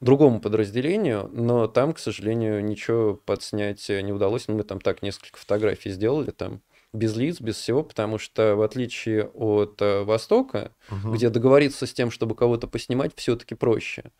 другому 0.00 0.40
подразделению, 0.40 1.30
но 1.32 1.68
там, 1.68 1.92
к 1.92 2.00
сожалению, 2.00 2.64
ничего 2.64 3.14
подснять 3.14 3.88
не 3.88 4.12
удалось. 4.12 4.48
Мы 4.48 4.64
там 4.64 4.80
так 4.80 5.02
несколько 5.02 5.38
фотографий 5.38 5.90
сделали 5.90 6.32
там 6.32 6.62
без 6.92 7.14
лиц, 7.16 7.40
без 7.40 7.56
всего, 7.56 7.84
потому 7.84 8.18
что 8.18 8.56
в 8.56 8.62
отличие 8.62 9.26
от 9.34 9.80
Востока, 9.80 10.72
Мгм. 10.88 11.12
где 11.14 11.30
договориться 11.30 11.86
с 11.86 11.92
тем, 11.92 12.10
чтобы 12.10 12.34
кого-то 12.34 12.66
поснимать, 12.66 13.12
все-таки 13.14 13.54
проще. 13.54 14.10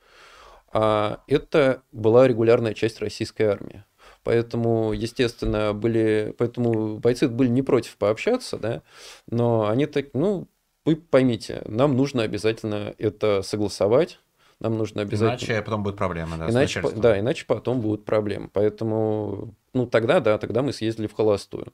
А 0.74 1.22
это 1.28 1.82
была 1.92 2.26
регулярная 2.26 2.74
часть 2.74 3.00
российской 3.00 3.44
армии. 3.44 3.84
Поэтому, 4.24 4.92
естественно, 4.92 5.72
были, 5.72 6.34
поэтому 6.36 6.98
бойцы 6.98 7.28
были 7.28 7.48
не 7.48 7.62
против 7.62 7.96
пообщаться, 7.96 8.56
да, 8.56 8.82
но 9.30 9.68
они 9.68 9.86
так, 9.86 10.06
ну, 10.14 10.48
вы 10.84 10.96
поймите, 10.96 11.62
нам 11.66 11.96
нужно 11.96 12.22
обязательно 12.24 12.94
это 12.98 13.42
согласовать, 13.42 14.18
нам 14.58 14.76
нужно 14.76 15.02
обязательно... 15.02 15.28
Иначе 15.28 15.62
потом 15.62 15.82
будет 15.82 15.96
проблема, 15.96 16.36
да, 16.38 16.50
Иначе, 16.50 16.80
по- 16.80 16.90
да, 16.90 17.20
иначе 17.20 17.44
потом 17.46 17.80
будут 17.80 18.04
проблемы. 18.04 18.48
Поэтому, 18.52 19.54
ну, 19.74 19.86
тогда, 19.86 20.20
да, 20.20 20.38
тогда 20.38 20.62
мы 20.62 20.72
съездили 20.72 21.06
в 21.06 21.12
холостую. 21.12 21.72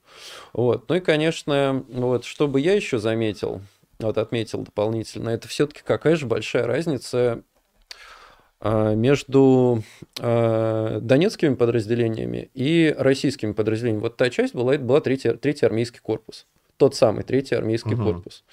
Вот. 0.52 0.88
Ну 0.88 0.97
и, 0.97 1.00
конечно, 1.00 1.85
вот, 1.88 2.25
что 2.25 2.49
бы 2.49 2.61
я 2.61 2.75
еще 2.75 2.99
заметил, 2.99 3.61
вот 3.99 4.19
отметил 4.19 4.62
дополнительно, 4.62 5.30
это 5.30 5.47
все-таки 5.49 5.83
какая 5.85 6.16
же 6.16 6.26
большая 6.26 6.66
разница 6.66 7.42
между 8.62 9.83
а, 10.21 11.00
донецкими 11.00 11.55
подразделениями 11.55 12.50
и 12.55 12.95
российскими 12.99 13.52
подразделениями. 13.52 14.02
Вот 14.02 14.17
та 14.17 14.29
часть 14.31 14.55
была, 14.55 14.75
это 14.75 14.85
была 14.85 15.00
третий, 15.00 15.33
третий 15.33 15.64
армейский 15.67 16.00
корпус. 16.00 16.47
Тот 16.76 16.95
самый 16.95 17.25
третий 17.25 17.55
армейский 17.55 17.95
Мгм. 17.95 18.05
корпус. 18.05 18.45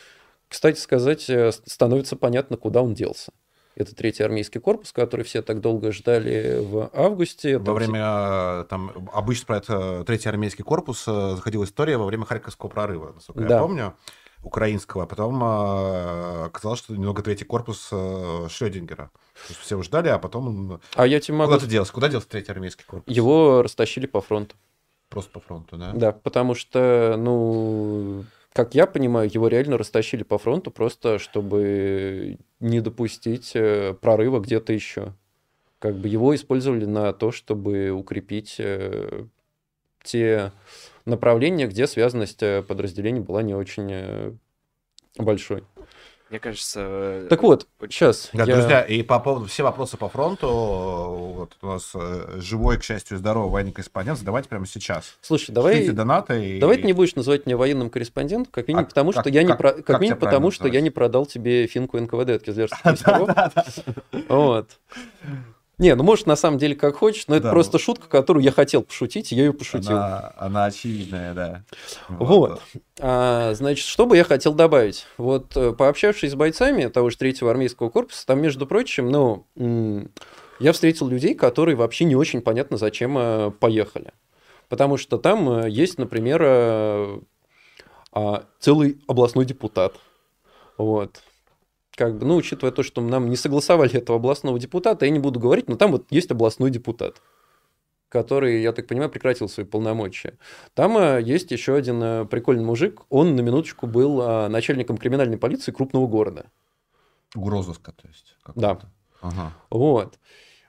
Кстати 0.47 0.79
сказать, 0.79 1.29
э, 1.29 1.51
становится 1.65 2.15
понятно, 2.15 2.55
куда 2.57 2.81
он 2.81 2.93
делся. 2.93 3.31
Это 3.75 3.93
третий 3.93 4.23
армейский 4.23 4.59
корпус, 4.59 4.91
который 4.91 5.23
все 5.23 5.41
так 5.41 5.59
долго 5.61 5.91
ждали 5.91 6.59
в 6.61 6.89
августе. 6.93 7.57
Во 7.59 7.65
Там 7.65 7.75
время, 7.75 7.99
э, 8.01 8.65
там, 8.69 9.09
обычно 9.13 9.45
про 9.45 9.57
это 9.57 10.03
Третий 10.05 10.29
армейский 10.29 10.63
корпус 10.63 11.03
э, 11.07 11.35
заходила 11.35 11.63
история 11.65 11.97
во 11.97 12.05
время 12.05 12.25
Харьковского 12.25 12.69
прорыва, 12.69 13.11
насколько 13.13 13.41
я 13.41 13.47
Да. 13.49 13.59
помню, 13.59 13.93
украинского. 14.47 15.03
А 15.03 15.05
потом 15.05 15.43
э, 15.43 16.45
оказалось, 16.45 16.79
что 16.79 16.93
немного 16.93 17.21
Третий 17.21 17.45
корпус 17.45 17.89
э, 17.91 18.47
Шрёдингера. 18.49 19.11
Все 19.61 19.81
ждали, 19.83 20.09
а 20.09 20.17
потом 20.17 20.47
он... 20.47 20.81
А 20.95 21.05
я 21.05 21.19
тебе 21.19 21.37
могу... 21.37 21.53
Куда 21.53 21.65
ты 21.65 21.69
делся? 21.69 21.93
Куда 21.93 22.09
делся 22.09 22.27
Третий 22.27 22.51
армейский 22.51 22.85
корпус? 22.85 23.15
Его 23.15 23.61
растащили 23.61 24.07
по 24.07 24.21
фронту. 24.21 24.55
Просто 25.09 25.31
по 25.31 25.39
фронту, 25.39 25.77
да? 25.77 25.91
Да, 25.93 26.11
потому 26.11 26.55
что, 26.55 27.15
ну, 27.17 28.25
как 28.53 28.73
я 28.75 28.87
понимаю, 28.87 29.29
его 29.31 29.47
реально 29.47 29.77
растащили 29.77 30.23
по 30.23 30.37
фронту 30.37 30.71
просто, 30.71 31.19
чтобы 31.19 32.39
не 32.59 32.81
допустить 32.81 33.51
э, 33.53 33.93
прорыва 33.93 34.39
где-то 34.39 34.73
еще. 34.73 35.13
Как 35.79 35.95
бы 35.95 36.07
его 36.07 36.33
использовали 36.35 36.85
на 36.85 37.13
то, 37.13 37.31
чтобы 37.31 37.91
укрепить 37.91 38.59
те 40.03 40.51
направления, 41.07 41.67
где 41.67 41.87
связанность 41.87 42.41
э, 42.43 42.61
подразделений 42.61 43.21
была 43.21 43.41
не 43.41 43.55
очень 43.55 43.89
э, 43.91 44.31
большой. 45.17 45.63
Мне 46.29 46.39
кажется... 46.39 46.81
э, 46.83 47.27
Так 47.29 47.41
вот, 47.41 47.67
очень- 47.79 47.89
сейчас 47.91 48.29
Да, 48.33 48.43
я... 48.43 48.55
друзья, 48.55 48.81
и 48.81 49.01
по 49.01 49.17
поводу 49.19 49.45
все 49.45 49.63
вопросы 49.63 49.95
по 49.95 50.09
фронту, 50.09 50.47
вот 50.49 51.55
у 51.61 51.67
нас 51.67 51.93
живой, 52.35 52.77
к 52.77 52.83
счастью, 52.83 53.17
здоровый 53.17 53.49
военный 53.49 53.71
корреспондент, 53.71 54.19
задавайте 54.19 54.49
прямо 54.49 54.65
сейчас. 54.67 55.15
Слушай, 55.21 55.51
давай... 55.53 55.75
Шлите 55.77 55.93
донаты 55.93 56.45
и... 56.57 56.59
Давай 56.59 56.77
ты 56.77 56.83
не 56.83 56.91
будешь 56.91 57.15
называть 57.15 57.45
меня 57.45 57.55
военным 57.55 57.89
корреспондентом, 57.89 58.51
как 58.51 58.67
минимум 58.67 58.83
А 58.85 58.89
потому, 58.89 59.13
как- 59.13 59.21
что 59.21 59.29
я 59.29 59.43
не 59.43 59.47
как- 59.49 59.57
про- 59.57 59.71
как 59.73 59.85
как 59.85 60.01
минимум 60.01 60.19
потому, 60.19 60.51
что 60.51 60.67
я 60.67 60.81
не 60.81 60.89
продал 60.89 61.25
тебе 61.25 61.65
финку 61.67 61.97
НКВД 61.97 62.29
от 62.31 62.43
Кизлярских 62.43 62.79
островов. 62.85 63.29
Вот. 64.27 64.79
Не, 65.79 65.93
ну 65.93 66.03
может 66.03 66.25
на 66.25 66.35
самом 66.35 66.57
деле 66.57 66.75
как 66.75 66.95
хочешь, 66.95 67.27
но 67.27 67.35
это 67.35 67.45
Да. 67.45 67.49
просто 67.51 67.77
шутка, 67.77 68.07
которую 68.07 68.43
я 68.43 68.51
хотел 68.51 68.81
пошутить, 68.81 69.31
я 69.31 69.45
ее 69.45 69.53
пошутил. 69.53 69.91
Она, 69.95 70.33
она 70.37 70.65
очевидная, 70.65 71.33
да. 71.35 71.63
Вот. 72.09 72.61
А, 72.99 73.53
значит, 73.53 73.85
что 73.85 74.07
бы 74.07 74.17
я 74.17 74.23
хотел 74.23 74.53
добавить? 74.55 75.05
Вот 75.17 75.55
э, 75.55 75.73
пообщавшись 75.73 76.31
с 76.31 76.35
бойцами 76.35 76.87
того 76.87 77.11
же 77.11 77.17
третьего 77.17 77.51
армейского 77.51 77.89
корпуса, 77.91 78.25
там, 78.25 78.41
между 78.41 78.65
прочим, 78.65 79.09
ну, 79.11 79.45
я 80.59 80.71
встретил 80.73 81.07
людей, 81.07 81.35
которые 81.35 81.75
вообще 81.75 82.05
не 82.05 82.15
очень 82.15 82.41
понятно, 82.41 82.77
зачем 82.77 83.15
э, 83.15 83.51
поехали. 83.51 84.13
Потому 84.69 84.97
что 84.97 85.19
там 85.19 85.47
э, 85.59 85.69
есть, 85.69 85.99
например, 85.99 86.41
а, 88.13 88.45
целый 88.59 88.99
областной 89.07 89.45
депутат. 89.45 89.93
Вот. 90.77 91.21
Как 91.97 92.15
бы, 92.15 92.27
ну, 92.27 92.35
учитывая 92.35 92.71
то, 92.71 92.83
что 92.83 93.01
нам 93.01 93.27
не 93.27 93.35
согласовали 93.35 93.95
этого 93.95 94.19
областного 94.19 94.59
депутата, 94.59 95.05
я 95.05 95.11
не 95.11 95.17
буду 95.17 95.39
говорить, 95.39 95.67
но 95.67 95.75
там 95.77 95.91
вот 95.91 96.05
есть 96.11 96.29
областной 96.29 96.69
депутат, 96.69 97.23
который, 98.07 98.61
я 98.61 98.71
так 98.71 98.85
понимаю, 98.85 99.09
прекратил 99.09 99.49
свои 99.49 99.65
полномочия. 99.65 100.37
Там 100.75 100.95
э, 100.95 101.23
есть 101.23 101.49
еще 101.49 101.73
один 101.73 102.03
э, 102.03 102.25
прикольный 102.25 102.63
мужик. 102.63 103.01
Он 103.09 103.35
на 103.35 103.41
минуточку 103.41 103.87
был 103.87 104.21
э, 104.21 104.47
начальником 104.47 104.99
криминальной 104.99 105.39
полиции 105.39 105.71
крупного 105.71 106.05
города. 106.05 106.45
Угрозыска, 107.33 107.91
то 107.91 108.07
есть. 108.07 108.37
Да. 108.55 108.77
Ага. 109.21 109.53
Вот. 109.71 110.19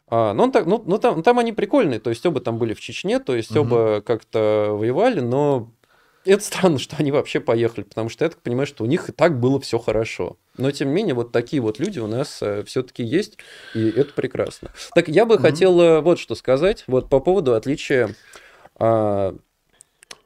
А, 0.07 0.33
но 0.33 0.45
он 0.45 0.51
так, 0.51 0.65
ну, 0.65 0.83
ну, 0.87 0.97
там, 0.97 1.23
там 1.23 1.39
они 1.39 1.53
прикольные, 1.53 2.01
то 2.01 2.09
есть 2.09 2.25
оба 2.25 2.41
там 2.41 2.57
были 2.57 2.73
в 2.73 2.81
Чечне, 2.81 3.19
то 3.19 3.37
есть 3.37 3.51
Мгм. 3.51 3.61
оба 3.61 4.01
как-то 4.01 4.71
воевали, 4.73 5.21
но 5.21 5.71
это 6.25 6.43
странно, 6.45 6.79
что 6.79 6.97
они 6.99 7.11
вообще 7.13 7.41
поехали, 7.41 7.85
потому 7.85 8.09
что 8.09 8.25
я 8.25 8.31
так 8.31 8.41
понимаю, 8.41 8.67
что 8.67 8.85
у 8.85 8.87
них 8.87 9.09
и 9.09 9.13
так 9.13 9.39
было 9.41 9.61
все 9.61 9.79
хорошо. 9.79 10.37
Но 10.57 10.71
тем 10.71 10.89
не 10.89 10.95
менее, 10.95 11.15
вот 11.15 11.33
такие 11.33 11.63
вот 11.63 11.79
люди 11.79 11.99
у 11.99 12.07
нас 12.07 12.43
все-таки 12.67 13.03
есть, 13.03 13.39
и 13.75 13.89
это 13.89 14.13
прекрасно. 14.13 14.71
Так 14.95 15.09
я 15.09 15.25
бы 15.25 15.35
Мгм. 15.35 15.43
хотел 15.43 15.81
э, 15.81 16.01
вот 16.01 16.19
что 16.19 16.35
сказать, 16.35 16.85
вот 16.87 17.09
по 17.09 17.21
поводу 17.21 17.55
отличия 17.55 18.15
а, 18.77 19.35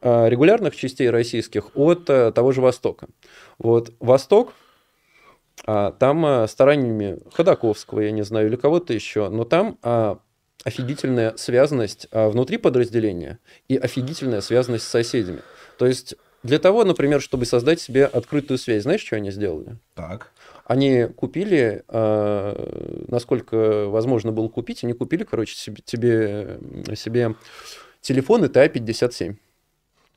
а, 0.01 0.29
регулярных 0.29 0.75
частей 0.75 1.09
российских 1.11 1.77
от 1.77 2.09
а, 2.09 2.33
того 2.33 2.53
же 2.53 2.61
Востока. 2.61 3.09
Вот 3.59 3.93
Восток, 4.01 4.55
а, 5.67 5.93
там 5.93 6.25
а, 6.27 6.49
стараниями 6.49 7.19
Ходаковского, 7.33 8.01
я 8.01 8.11
не 8.11 8.23
знаю, 8.23 8.49
или 8.49 8.57
кого-то 8.57 8.93
еще, 8.93 9.29
но 9.29 9.45
там 9.45 9.79
а, 9.83 10.19
офигительная 10.65 11.37
связанность 11.37 12.09
а, 12.11 12.29
внутри 12.29 12.57
подразделения 12.57 13.39
и 13.69 13.77
офигительная 13.77 14.41
связанность 14.41 14.85
с 14.85 14.89
соседями. 14.89 15.43
То 15.79 15.87
есть 15.87 16.15
для 16.43 16.59
того, 16.59 16.85
например, 16.85 17.21
чтобы 17.21 17.47
создать 17.47 17.81
себе 17.81 18.05
открытую 18.05 18.59
связь, 18.59 18.83
знаешь, 18.83 19.05
что 19.05 19.17
они 19.17 19.31
сделали? 19.31 19.77
Так. 19.95 20.33
Они 20.65 21.05
купили, 21.05 21.85
а, 21.89 23.05
насколько 23.09 23.87
возможно 23.87 24.33
было 24.33 24.49
купить, 24.49 24.83
они 24.85 24.93
купили, 24.93 25.25
короче, 25.25 25.55
себе, 25.57 25.83
тебе, 25.85 26.59
себе 26.97 27.35
телефоны 28.01 28.49
ТА-57. 28.49 29.37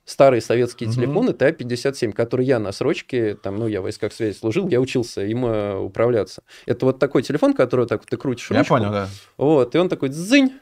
Старые 0.06 0.40
советские 0.42 0.88
Мгм. 0.88 0.96
телефоны 0.96 1.34
ТА-57, 1.34 2.12
которые 2.12 2.48
я 2.48 2.60
на 2.60 2.72
срочке, 2.72 3.36
там, 3.36 3.58
ну, 3.58 3.68
я 3.68 3.82
в 3.82 3.84
войсках 3.84 4.14
связи 4.14 4.38
служил, 4.38 4.68
я 4.68 4.80
учился 4.80 5.26
им 5.26 5.46
э, 5.48 5.78
управляться. 5.78 6.44
Это 6.68 6.86
вот 6.86 7.00
такой 7.00 7.24
телефон, 7.24 7.54
который 7.54 7.88
так 7.88 8.06
ты 8.06 8.16
крутишь 8.18 8.52
Я 8.52 8.60
ручку. 8.60 8.76
понял, 8.76 8.92
да. 8.92 9.10
Вот, 9.38 9.74
и 9.74 9.78
он 9.80 9.90
такой 9.90 10.10
дзынь. 10.10 10.54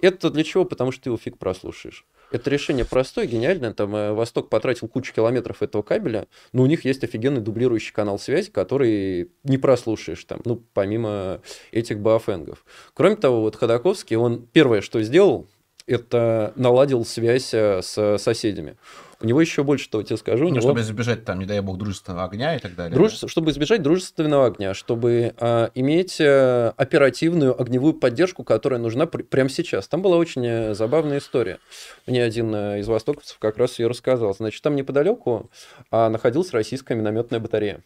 Это 0.00 0.30
для 0.30 0.44
чего? 0.44 0.64
Потому 0.64 0.92
что 0.92 1.02
ты 1.04 1.08
его 1.10 1.16
фиг 1.18 1.36
прослушаешь. 1.38 2.06
Это 2.30 2.50
решение 2.50 2.84
простое, 2.84 3.26
гениальное. 3.26 3.72
Там 3.72 3.94
э, 3.94 4.12
Восток 4.12 4.48
потратил 4.48 4.88
кучу 4.88 5.14
километров 5.14 5.62
этого 5.62 5.82
кабеля, 5.82 6.26
но 6.52 6.62
у 6.62 6.66
них 6.66 6.84
есть 6.84 7.04
офигенный 7.04 7.40
дублирующий 7.40 7.92
канал 7.92 8.18
связи, 8.18 8.50
который 8.50 9.30
не 9.44 9.58
прослушаешь 9.58 10.24
там, 10.24 10.40
ну, 10.44 10.62
помимо 10.74 11.40
этих 11.70 12.00
баофенгов. 12.00 12.64
Кроме 12.94 13.16
того, 13.16 13.42
вот 13.42 13.56
Ходаковский, 13.56 14.16
он 14.16 14.46
первое, 14.52 14.80
что 14.80 15.02
сделал, 15.02 15.46
это 15.86 16.52
наладил 16.56 17.04
связь 17.04 17.54
э, 17.54 17.80
с 17.82 18.18
соседями. 18.18 18.76
У 19.20 19.26
него 19.26 19.40
еще 19.40 19.62
больше, 19.64 19.88
я 19.92 20.02
тебе 20.02 20.16
скажу. 20.18 20.44
Ну, 20.44 20.50
него- 20.50 20.60
чтобы 20.60 20.80
избежать, 20.80 21.24
там, 21.24 21.38
не 21.38 21.46
дай 21.46 21.60
бог, 21.60 21.78
дружественного 21.78 22.24
огня 22.24 22.54
и 22.56 22.58
так 22.58 22.74
далее. 22.74 22.94
Дружество- 22.94 23.28
чтобы 23.28 23.50
избежать 23.50 23.82
дружественного 23.82 24.46
огня, 24.46 24.74
чтобы 24.74 25.34
а, 25.38 25.70
иметь 25.74 26.18
а, 26.20 26.74
оперативную 26.76 27.58
огневую 27.60 27.94
поддержку, 27.94 28.44
которая 28.44 28.78
нужна 28.78 29.06
пр- 29.06 29.24
прямо 29.24 29.48
сейчас. 29.48 29.88
Там 29.88 30.02
была 30.02 30.18
очень 30.18 30.44
э, 30.46 30.74
забавная 30.74 31.18
история. 31.18 31.58
Мне 32.06 32.22
один 32.22 32.54
э, 32.54 32.80
из 32.80 32.88
востоковцев 32.88 33.38
как 33.38 33.56
раз 33.56 33.78
ее 33.78 33.86
рассказал. 33.88 34.34
Значит, 34.34 34.62
там 34.62 34.76
неподалеку 34.76 35.50
а, 35.90 36.10
находилась 36.10 36.52
российская 36.52 36.94
минометная 36.94 37.40
батарея. 37.40 37.82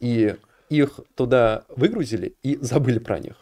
И 0.00 0.36
их 0.70 1.00
туда 1.14 1.64
выгрузили 1.68 2.34
и 2.42 2.58
забыли 2.60 2.98
про 2.98 3.18
них. 3.18 3.34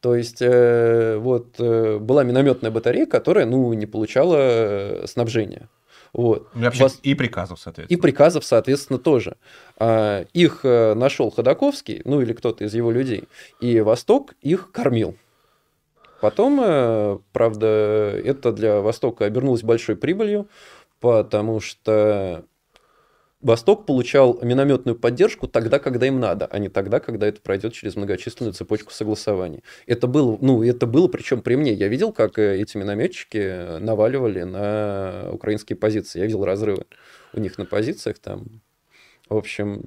То 0.00 0.14
есть, 0.14 0.38
э, 0.40 1.16
вот 1.18 1.54
э, 1.58 1.98
была 1.98 2.22
минометная 2.24 2.70
батарея, 2.70 3.06
которая, 3.06 3.46
ну, 3.46 3.72
не 3.72 3.86
получала 3.86 5.02
снабжения. 5.06 5.68
Вот. 6.16 6.48
И 6.54 6.58
вообще, 6.64 6.82
Вас- 6.84 6.98
И 7.02 7.14
приказов, 7.14 7.60
соответственно. 7.60 7.94
и 7.98 8.00
приказов, 8.00 8.44
соответственно, 8.44 8.98
тоже. 8.98 9.36
А, 9.78 10.24
Их 10.32 10.60
э, 10.64 10.94
нашел 10.94 11.30
Ходаковский, 11.30 12.00
ну 12.06 12.22
или 12.22 12.32
кто-то 12.32 12.64
из 12.64 12.74
его 12.74 12.90
людей, 12.90 13.24
и 13.60 13.80
Восток 13.80 14.32
их 14.40 14.72
кормил. 14.72 15.16
Потом, 16.22 16.58
э, 16.64 17.18
правда, 17.32 17.66
это 18.24 18.52
для 18.52 18.80
Востока 18.80 19.26
обернулось 19.26 19.62
большой 19.62 19.96
прибылью, 19.96 20.48
потому 21.00 21.60
что 21.60 22.44
Восток 23.42 23.84
получал 23.84 24.38
минометную 24.42 24.98
поддержку 24.98 25.46
тогда, 25.46 25.78
когда 25.78 26.06
им 26.06 26.18
надо, 26.18 26.46
а 26.46 26.58
не 26.58 26.68
тогда, 26.68 27.00
когда 27.00 27.26
это 27.26 27.40
пройдет 27.40 27.74
через 27.74 27.94
многочисленную 27.94 28.54
цепочку 28.54 28.92
согласований. 28.92 29.62
Это 29.86 30.06
было, 30.06 30.38
ну, 30.40 30.62
это 30.62 30.86
было 30.86 31.06
причем 31.06 31.42
при 31.42 31.54
мне. 31.54 31.74
Я 31.74 31.88
видел, 31.88 32.12
как 32.12 32.38
э, 32.38 32.58
эти 32.58 32.78
минометчики 32.78 33.78
наваливали 33.78 34.42
на 34.42 35.28
украинские 35.32 35.76
позиции. 35.76 36.18
Я 36.18 36.26
видел 36.26 36.44
разрывы 36.44 36.86
у 37.34 37.40
них 37.40 37.58
на 37.58 37.66
позициях 37.66 38.18
там. 38.18 38.62
В 39.28 39.36
общем, 39.36 39.84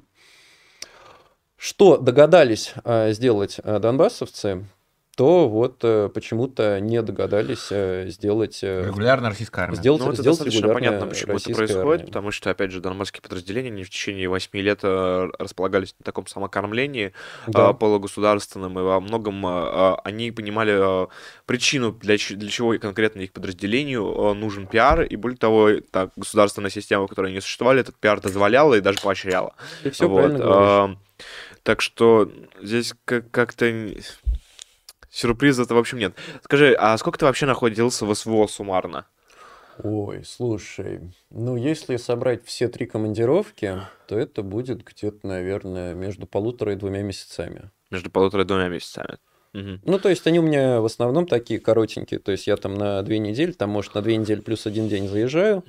что 1.56 1.98
догадались 1.98 2.72
а, 2.84 3.10
сделать 3.12 3.58
донбассовцы, 3.64 4.64
то 5.16 5.48
вот 5.48 5.80
э, 5.82 6.08
почему-то 6.14 6.80
не 6.80 7.02
догадались 7.02 7.68
э, 7.70 8.06
сделать... 8.08 8.60
э, 8.62 8.86
Регулярная 8.86 9.30
российская 9.30 9.62
армия. 9.62 9.76
сделать, 9.76 10.00
Ну, 10.00 10.12
это 10.12 10.22
сделать 10.22 10.38
достаточно 10.38 10.72
понятно, 10.72 11.06
почему 11.06 11.36
это 11.36 11.52
происходит, 11.52 11.76
армия. 12.00 12.06
потому 12.06 12.30
что, 12.30 12.50
опять 12.50 12.70
же, 12.70 12.80
донбасские 12.80 13.20
подразделения 13.20 13.70
не 13.70 13.82
в 13.84 13.90
течение 13.90 14.28
8 14.28 14.58
лет 14.60 14.80
располагались 14.82 15.94
на 15.98 16.04
таком 16.04 16.26
самокормлении 16.26 17.12
Да. 17.48 17.72
полугосударственном, 17.74 18.78
и 18.78 18.82
во 18.82 19.00
многом 19.00 19.44
они 20.04 20.30
понимали 20.30 21.08
причину, 21.44 21.92
для, 21.92 22.16
для 22.16 22.48
чего 22.48 22.78
конкретно 22.78 23.20
их 23.20 23.32
подразделению 23.32 24.34
нужен 24.34 24.66
пиар, 24.66 25.02
и 25.02 25.16
более 25.16 25.36
того, 25.36 25.70
та 25.90 26.10
государственная 26.16 26.70
система, 26.70 27.06
в 27.06 27.08
которой 27.08 27.30
они 27.32 27.40
существовали, 27.40 27.80
этот 27.80 27.96
пиар 27.96 28.20
дозволяла 28.20 28.74
и 28.74 28.80
даже 28.80 29.00
поощряла. 29.00 29.54
Ты 29.82 29.90
все 29.90 30.08
Вот, 30.08 30.16
правильно 30.16 30.38
говоришь. 30.38 30.98
Так 31.62 31.82
что 31.82 32.30
здесь 32.62 32.94
как- 33.04 33.30
как-то 33.30 33.66
сюрприза-то 35.10 35.74
в 35.74 35.78
общем 35.78 35.98
нет. 35.98 36.14
Скажи, 36.42 36.74
а 36.78 36.96
сколько 36.98 37.18
ты 37.18 37.24
вообще 37.24 37.46
находился 37.46 38.06
в 38.06 38.14
СВО 38.14 38.46
суммарно? 38.46 39.06
Ой, 39.82 40.24
слушай, 40.24 41.00
ну 41.30 41.56
если 41.56 41.96
собрать 41.96 42.44
все 42.44 42.68
три 42.68 42.86
командировки, 42.86 43.80
то 44.06 44.18
это 44.18 44.42
будет 44.42 44.84
где-то, 44.84 45.26
наверное, 45.26 45.94
между 45.94 46.26
полутора 46.26 46.74
и 46.74 46.76
двумя 46.76 47.02
месяцами. 47.02 47.70
Между 47.90 48.10
полутора 48.10 48.42
и 48.42 48.46
двумя 48.46 48.68
месяцами. 48.68 49.18
Мгм. 49.52 49.80
Ну, 49.84 49.98
то 49.98 50.08
есть 50.08 50.26
они 50.26 50.38
у 50.38 50.42
меня 50.42 50.80
в 50.80 50.84
основном 50.84 51.26
такие 51.26 51.58
коротенькие. 51.58 52.20
То 52.20 52.30
есть 52.30 52.46
я 52.46 52.56
там 52.56 52.74
на 52.74 53.02
две 53.02 53.18
недели, 53.18 53.52
там, 53.52 53.70
может, 53.70 53.94
на 53.94 54.02
две 54.02 54.16
недели 54.16 54.40
плюс 54.40 54.66
один 54.66 54.88
день 54.88 55.08
заезжаю, 55.08 55.64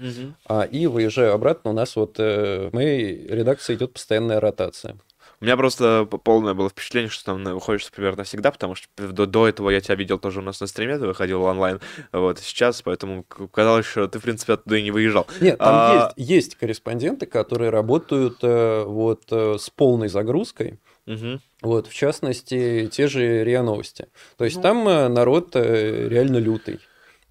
а, 0.45 0.63
и 0.63 0.85
выезжаю 0.87 1.33
обратно. 1.33 1.71
У 1.71 1.73
нас 1.73 1.95
вот 1.95 2.19
э, 2.19 2.69
в 2.69 2.73
моей 2.73 3.25
редакции 3.27 3.75
идет 3.75 3.93
постоянная 3.93 4.39
ротация. 4.39 4.97
У 5.41 5.45
меня 5.45 5.57
просто 5.57 6.07
полное 6.23 6.53
было 6.53 6.69
впечатление, 6.69 7.09
что 7.09 7.25
там 7.25 7.43
выходишь 7.43 7.89
примерно 7.91 8.23
всегда, 8.23 8.51
потому 8.51 8.75
что 8.75 8.87
до, 8.95 9.25
до 9.25 9.47
этого 9.47 9.71
я 9.71 9.81
тебя 9.81 9.95
видел 9.95 10.19
тоже 10.19 10.39
у 10.39 10.43
нас 10.43 10.61
на 10.61 10.67
стриме, 10.67 10.99
ты 10.99 11.07
выходил 11.07 11.41
онлайн, 11.41 11.79
вот, 12.11 12.37
сейчас, 12.37 12.83
поэтому 12.83 13.23
казалось, 13.23 13.87
что 13.87 14.07
ты, 14.07 14.19
в 14.19 14.21
принципе, 14.21 14.53
оттуда 14.53 14.75
и 14.77 14.83
не 14.83 14.91
выезжал. 14.91 15.25
Нет, 15.39 15.57
там 15.57 15.67
А- 15.73 16.13
есть, 16.15 16.29
есть 16.29 16.55
корреспонденты, 16.55 17.25
которые 17.25 17.71
работают 17.71 18.37
э, 18.43 18.83
вот 18.85 19.23
э, 19.31 19.55
с 19.57 19.71
полной 19.71 20.09
загрузкой. 20.09 20.79
Мгм. 21.07 21.41
Вот, 21.63 21.87
в 21.87 21.93
частности, 21.93 22.87
те 22.91 23.07
же 23.07 23.43
РИА 23.43 23.63
Новости. 23.63 24.09
То 24.37 24.45
есть 24.45 24.57
Ну. 24.57 24.61
там 24.61 24.87
э, 24.87 25.07
народ 25.07 25.55
реально 25.55 26.37
лютый. 26.37 26.79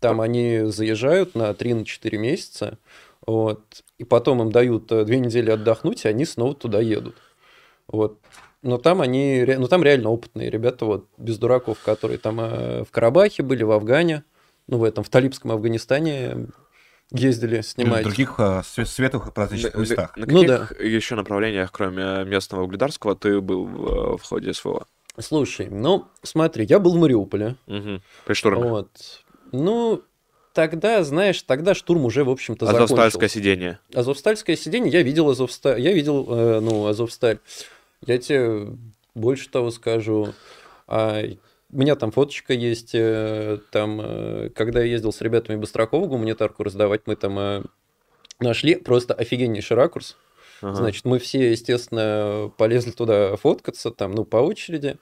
Там 0.00 0.20
они 0.20 0.62
заезжают 0.64 1.36
на 1.36 1.52
3-4 1.52 2.16
месяца, 2.18 2.78
вот, 3.24 3.60
и 3.98 4.04
потом 4.04 4.42
им 4.42 4.50
дают 4.50 4.86
две 4.86 5.18
недели 5.20 5.50
отдохнуть, 5.50 6.04
и 6.04 6.08
они 6.08 6.24
снова 6.24 6.54
туда 6.54 6.80
едут. 6.80 7.14
Вот. 7.90 8.18
Но 8.62 8.76
там 8.78 9.00
они, 9.00 9.44
ну 9.58 9.68
там 9.68 9.82
реально 9.82 10.10
опытные 10.10 10.50
ребята, 10.50 10.84
вот, 10.84 11.06
без 11.16 11.38
дураков, 11.38 11.78
которые 11.82 12.18
там 12.18 12.40
э, 12.40 12.84
в 12.84 12.90
Карабахе 12.90 13.42
были, 13.42 13.62
в 13.62 13.70
Афгане, 13.72 14.22
ну, 14.66 14.78
в 14.78 14.84
этом, 14.84 15.02
в 15.02 15.08
Талибском 15.08 15.50
Афганистане 15.52 16.46
ездили 17.10 17.54
Или 17.56 17.60
в 17.62 17.66
снимать. 17.66 18.04
других 18.04 18.38
све- 18.38 18.84
светлых 18.84 19.32
праздничных 19.32 19.74
На- 19.74 19.80
местах. 19.80 20.16
На 20.16 20.26
Ну 20.26 20.46
каких 20.46 20.80
еще 20.80 21.14
направлениях, 21.16 21.72
кроме 21.72 22.24
местного 22.24 22.62
угледарского, 22.64 23.16
ты 23.16 23.40
был 23.40 23.64
в, 23.64 24.18
в 24.18 24.22
ходе 24.22 24.52
СВО? 24.52 24.86
Слушай, 25.18 25.68
ну, 25.70 26.06
смотри, 26.22 26.66
я 26.68 26.78
был 26.78 26.92
в 26.94 27.00
Мариуполе. 27.00 27.56
Угу. 27.66 28.00
При 28.26 28.34
штурме. 28.34 28.62
Вот. 28.62 28.90
Ну, 29.52 30.02
тогда, 30.52 31.02
знаешь, 31.02 31.42
тогда 31.42 31.74
штурм 31.74 32.04
уже, 32.04 32.22
в 32.24 32.30
общем-то, 32.30 32.66
Азовстальское 32.66 33.10
закончился. 33.10 33.34
сидение. 33.38 33.78
Азовстальское 33.92 34.54
сиденье, 34.56 34.92
я 34.92 35.02
видел 35.02 35.28
Азовсталь, 35.30 35.80
я 35.80 35.92
видел, 35.92 36.26
э, 36.30 36.60
ну, 36.60 36.86
Азовсталь. 36.86 37.38
Я 38.06 38.18
тебе 38.18 38.76
больше 39.14 39.48
того 39.50 39.70
скажу. 39.70 40.34
А, 40.86 41.22
у 41.72 41.76
меня 41.76 41.96
там 41.96 42.10
фоточка 42.10 42.52
есть, 42.52 42.94
э, 42.94 43.58
там, 43.70 44.00
э, 44.02 44.50
когда 44.54 44.80
я 44.80 44.86
ездил 44.86 45.12
с 45.12 45.20
ребятами 45.20 45.56
Быстракова 45.56 46.06
гуманитарку 46.06 46.64
раздавать, 46.64 47.02
мы 47.06 47.16
там 47.16 47.38
э, 47.38 47.62
нашли 48.40 48.74
просто 48.74 49.14
офигеннейший 49.14 49.76
ракурс. 49.76 50.16
Ага. 50.62 50.74
Значит, 50.74 51.04
мы 51.04 51.18
все, 51.18 51.52
естественно, 51.52 52.52
полезли 52.56 52.90
туда 52.90 53.36
фоткаться, 53.36 53.90
там, 53.90 54.12
ну, 54.12 54.24
по 54.24 54.38
очереди. 54.38 54.98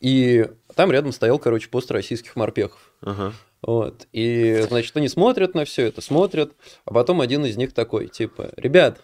И 0.00 0.46
там 0.74 0.92
рядом 0.92 1.12
стоял, 1.12 1.38
короче, 1.38 1.68
пост 1.68 1.90
российских 1.90 2.36
морпехов. 2.36 2.92
Ага. 3.00 3.32
Вот. 3.62 4.06
И, 4.12 4.64
значит, 4.68 4.96
они 4.96 5.08
смотрят 5.08 5.54
на 5.54 5.64
все 5.64 5.86
это, 5.86 6.00
смотрят, 6.00 6.52
а 6.84 6.94
потом 6.94 7.20
один 7.20 7.44
из 7.44 7.56
них 7.56 7.72
такой, 7.72 8.08
типа, 8.08 8.52
ребят, 8.56 9.00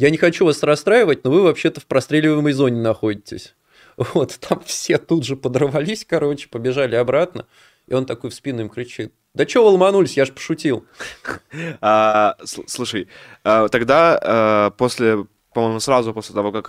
я 0.00 0.10
не 0.10 0.16
хочу 0.16 0.44
вас 0.44 0.62
расстраивать, 0.62 1.24
но 1.24 1.30
вы 1.30 1.42
вообще-то 1.42 1.80
в 1.80 1.86
простреливаемой 1.86 2.52
зоне 2.52 2.80
находитесь. 2.80 3.54
Вот, 3.96 4.38
там 4.40 4.62
все 4.64 4.96
тут 4.98 5.24
же 5.26 5.36
подорвались, 5.36 6.06
короче, 6.08 6.48
побежали 6.48 6.94
обратно. 6.96 7.46
И 7.86 7.92
он 7.94 8.06
такой 8.06 8.30
в 8.30 8.34
спину 8.34 8.62
им 8.62 8.68
кричит, 8.70 9.12
да 9.34 9.44
чё 9.44 9.62
вы 9.62 9.70
ломанулись, 9.70 10.16
я 10.16 10.24
ж 10.24 10.32
пошутил. 10.32 10.86
А, 11.80 12.36
сл- 12.44 12.64
слушай, 12.66 13.08
а, 13.44 13.68
тогда 13.68 14.18
а, 14.22 14.70
после, 14.70 15.26
по-моему, 15.52 15.80
сразу 15.80 16.14
после 16.14 16.34
того, 16.34 16.52
как 16.52 16.68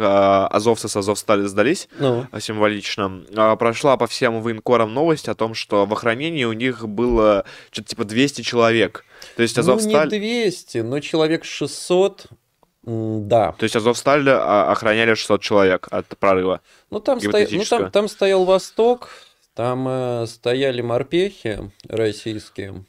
азовцы 0.54 0.90
с 0.90 0.96
Азовстали 0.96 1.46
сдались, 1.46 1.88
Ну, 2.00 2.26
символично, 2.40 3.24
прошла 3.58 3.98
по 3.98 4.08
всем 4.08 4.42
военкорам 4.42 4.94
новость 4.94 5.30
о 5.30 5.36
том, 5.36 5.54
что 5.54 5.86
в 5.86 5.94
охранении 5.94 6.44
у 6.46 6.54
них 6.54 6.88
было 6.88 7.46
что-то 7.72 7.90
типа 7.90 8.04
200 8.06 8.42
человек. 8.42 9.06
То 9.36 9.44
есть 9.44 9.56
ну 9.58 9.64
не 9.64 9.70
Азовсталь... 9.70 10.10
200, 10.10 10.80
но 10.80 11.00
человек 11.00 11.46
600, 11.46 12.26
м, 12.32 12.38
да. 12.84 13.52
То 13.54 13.64
есть 13.64 13.76
Азовсталь 13.76 14.28
а, 14.30 14.72
охраняли 14.72 15.14
600 15.14 15.42
человек 15.42 15.88
от 15.92 16.08
прорыва. 16.18 16.62
Ну 16.90 17.00
там, 17.00 17.20
стоя- 17.20 17.48
ну, 17.52 17.64
там, 17.64 17.92
там 17.92 18.08
стоял 18.08 18.44
Восток, 18.46 19.10
там 19.54 19.88
э, 19.88 20.26
стояли 20.28 20.82
морпехи 20.82 21.72
российские. 21.88 22.84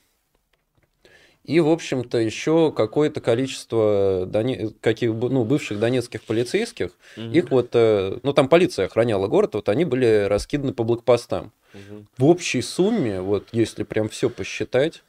И, 1.45 1.59
в 1.59 1.69
общем-то, 1.69 2.19
еще 2.19 2.73
какое-то 2.75 3.21
количество 3.21 4.27
доне- 4.27 4.73
каких, 4.81 5.11
ну, 5.11 5.45
бывших 5.45 5.81
донецких 5.81 6.23
полицейских. 6.23 6.93
Мгм. 7.17 7.33
Их 7.33 7.51
вот, 7.51 7.71
э, 7.73 8.19
ну, 8.23 8.33
там 8.33 8.49
полиция 8.49 8.87
охраняла 8.87 9.27
город, 9.27 9.55
вот 9.55 9.69
они 9.69 9.85
были 9.85 10.27
раскиданы 10.29 10.73
по 10.73 10.85
блокпостам. 10.85 11.53
Мгм. 11.75 12.07
В 12.17 12.27
общей 12.27 12.63
сумме, 12.63 13.21
вот 13.21 13.49
если 13.51 13.83
прям 13.83 14.09
все 14.09 14.31
посчитать, 14.31 15.03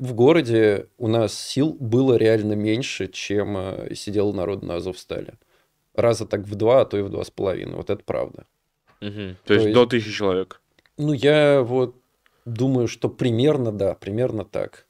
в 0.00 0.14
городе 0.14 0.88
у 0.98 1.08
нас 1.08 1.38
сил 1.38 1.76
было 1.78 2.16
реально 2.16 2.54
меньше, 2.54 3.06
чем 3.08 3.56
э, 3.56 3.94
сидело 3.94 4.32
народ 4.32 4.62
на 4.62 4.76
Азовстале. 4.76 5.34
Раза 5.94 6.26
так 6.26 6.40
в 6.42 6.54
два, 6.54 6.80
а 6.80 6.84
то 6.86 6.96
и 6.98 7.02
в 7.02 7.10
два 7.10 7.22
с 7.22 7.30
половиной. 7.30 7.76
Вот 7.76 7.90
это 7.90 8.02
правда. 8.04 8.46
Мгм. 9.00 9.36
То 9.44 9.48
То 9.48 9.54
есть 9.54 9.66
есть- 9.66 9.74
до 9.74 9.86
тысячи 9.86 10.10
человек. 10.10 10.60
Ну, 10.96 11.12
я 11.12 11.62
вот 11.62 11.96
думаю, 12.46 12.88
что 12.88 13.08
примерно, 13.08 13.72
да, 13.72 13.94
примерно 13.94 14.44
так. 14.44 14.86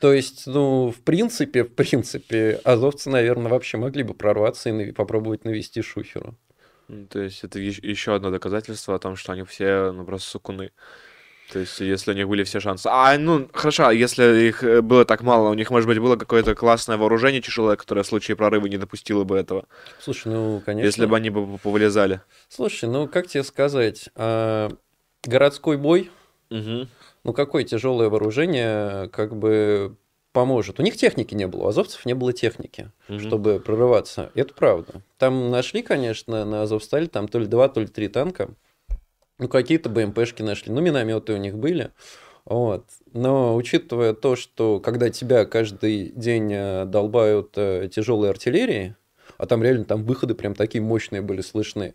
То 0.00 0.12
есть, 0.12 0.46
ну, 0.46 0.90
в 0.90 1.00
принципе, 1.00 1.64
в 1.64 1.74
принципе, 1.74 2.60
азовцы, 2.64 3.10
наверное, 3.10 3.50
вообще 3.50 3.76
могли 3.76 4.02
бы 4.02 4.14
прорваться 4.14 4.70
и 4.70 4.92
попробовать 4.92 5.44
навести 5.44 5.82
шухеру. 5.82 6.36
То 7.10 7.20
есть 7.20 7.44
это 7.44 7.58
еще 7.60 8.14
одно 8.14 8.30
доказательство 8.30 8.94
о 8.94 8.98
том, 8.98 9.14
что 9.16 9.32
они 9.32 9.42
все, 9.44 9.92
ну, 9.92 10.04
просто 10.04 10.28
сукуны. 10.30 10.72
То 11.52 11.58
есть, 11.58 11.80
если 11.80 12.12
у 12.12 12.14
них 12.14 12.28
были 12.28 12.44
все 12.44 12.60
шансы. 12.60 12.86
А, 12.90 13.16
ну, 13.18 13.48
хорошо, 13.52 13.88
а 13.88 13.92
если 13.92 14.48
их 14.48 14.62
э, 14.62 14.80
было 14.82 15.04
так 15.04 15.22
мало, 15.22 15.50
у 15.50 15.54
них, 15.54 15.70
может 15.70 15.88
быть, 15.88 15.98
было 15.98 16.16
какое-то 16.16 16.54
классное 16.54 16.96
вооружение 16.96 17.40
тяжелое, 17.42 17.76
которое 17.76 18.02
в 18.02 18.06
случае 18.06 18.36
прорыва 18.36 18.66
не 18.66 18.76
допустило 18.78 19.24
бы 19.24 19.36
этого. 19.36 19.64
Слушай, 19.98 20.28
ну, 20.32 20.62
конечно. 20.64 20.86
Если 20.86 21.06
бы 21.06 21.16
они 21.16 21.30
бы 21.30 21.58
повылезали. 21.58 22.20
Слушай, 22.48 22.88
ну, 22.88 23.08
как 23.08 23.26
тебе 23.26 23.42
сказать, 23.42 24.08
а, 24.14 24.70
городской 25.24 25.76
бой, 25.76 26.10
Мгм. 26.50 26.88
ну, 27.24 27.32
какое 27.32 27.64
тяжелое 27.64 28.08
вооружение 28.08 29.08
как 29.08 29.36
бы 29.36 29.96
поможет. 30.32 30.78
У 30.78 30.82
них 30.84 30.96
техники 30.96 31.34
не 31.34 31.48
было, 31.48 31.64
у 31.64 31.66
азовцев 31.66 32.06
не 32.06 32.14
было 32.14 32.32
техники. 32.32 32.92
Мгм. 33.08 33.20
чтобы 33.20 33.58
прорываться. 33.58 34.30
Это 34.36 34.54
правда. 34.54 35.02
Там 35.18 35.50
нашли, 35.50 35.82
конечно, 35.82 36.44
на 36.44 36.62
Азовстале 36.62 37.08
там 37.08 37.26
то 37.26 37.40
ли 37.40 37.46
два, 37.46 37.68
то 37.68 37.80
ли 37.80 37.88
три 37.88 38.06
танка. 38.06 38.50
Ну, 39.40 39.48
какие-то 39.48 39.88
БМПшки 39.88 40.42
нашли. 40.42 40.72
Ну, 40.72 40.80
минометы 40.80 41.32
у 41.32 41.36
них 41.38 41.56
были. 41.56 41.90
Вот. 42.44 42.86
Но 43.12 43.56
учитывая 43.56 44.12
то, 44.14 44.36
что 44.36 44.80
когда 44.80 45.10
тебя 45.10 45.44
каждый 45.46 46.10
день 46.10 46.52
э, 46.52 46.84
долбают 46.84 47.52
тяжелой 47.52 48.30
артиллерией, 48.30 48.94
а 49.38 49.46
там 49.46 49.62
реально 49.62 49.84
там 49.86 50.04
выходы 50.04 50.34
прям 50.34 50.54
такие 50.54 50.82
мощные 50.82 51.22
были 51.22 51.40
слышны, 51.40 51.94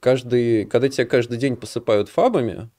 каждый, 0.00 0.66
когда 0.66 0.88
тебя 0.88 1.06
каждый 1.06 1.38
день 1.38 1.56
посыпают 1.56 2.08
фабами, 2.08 2.70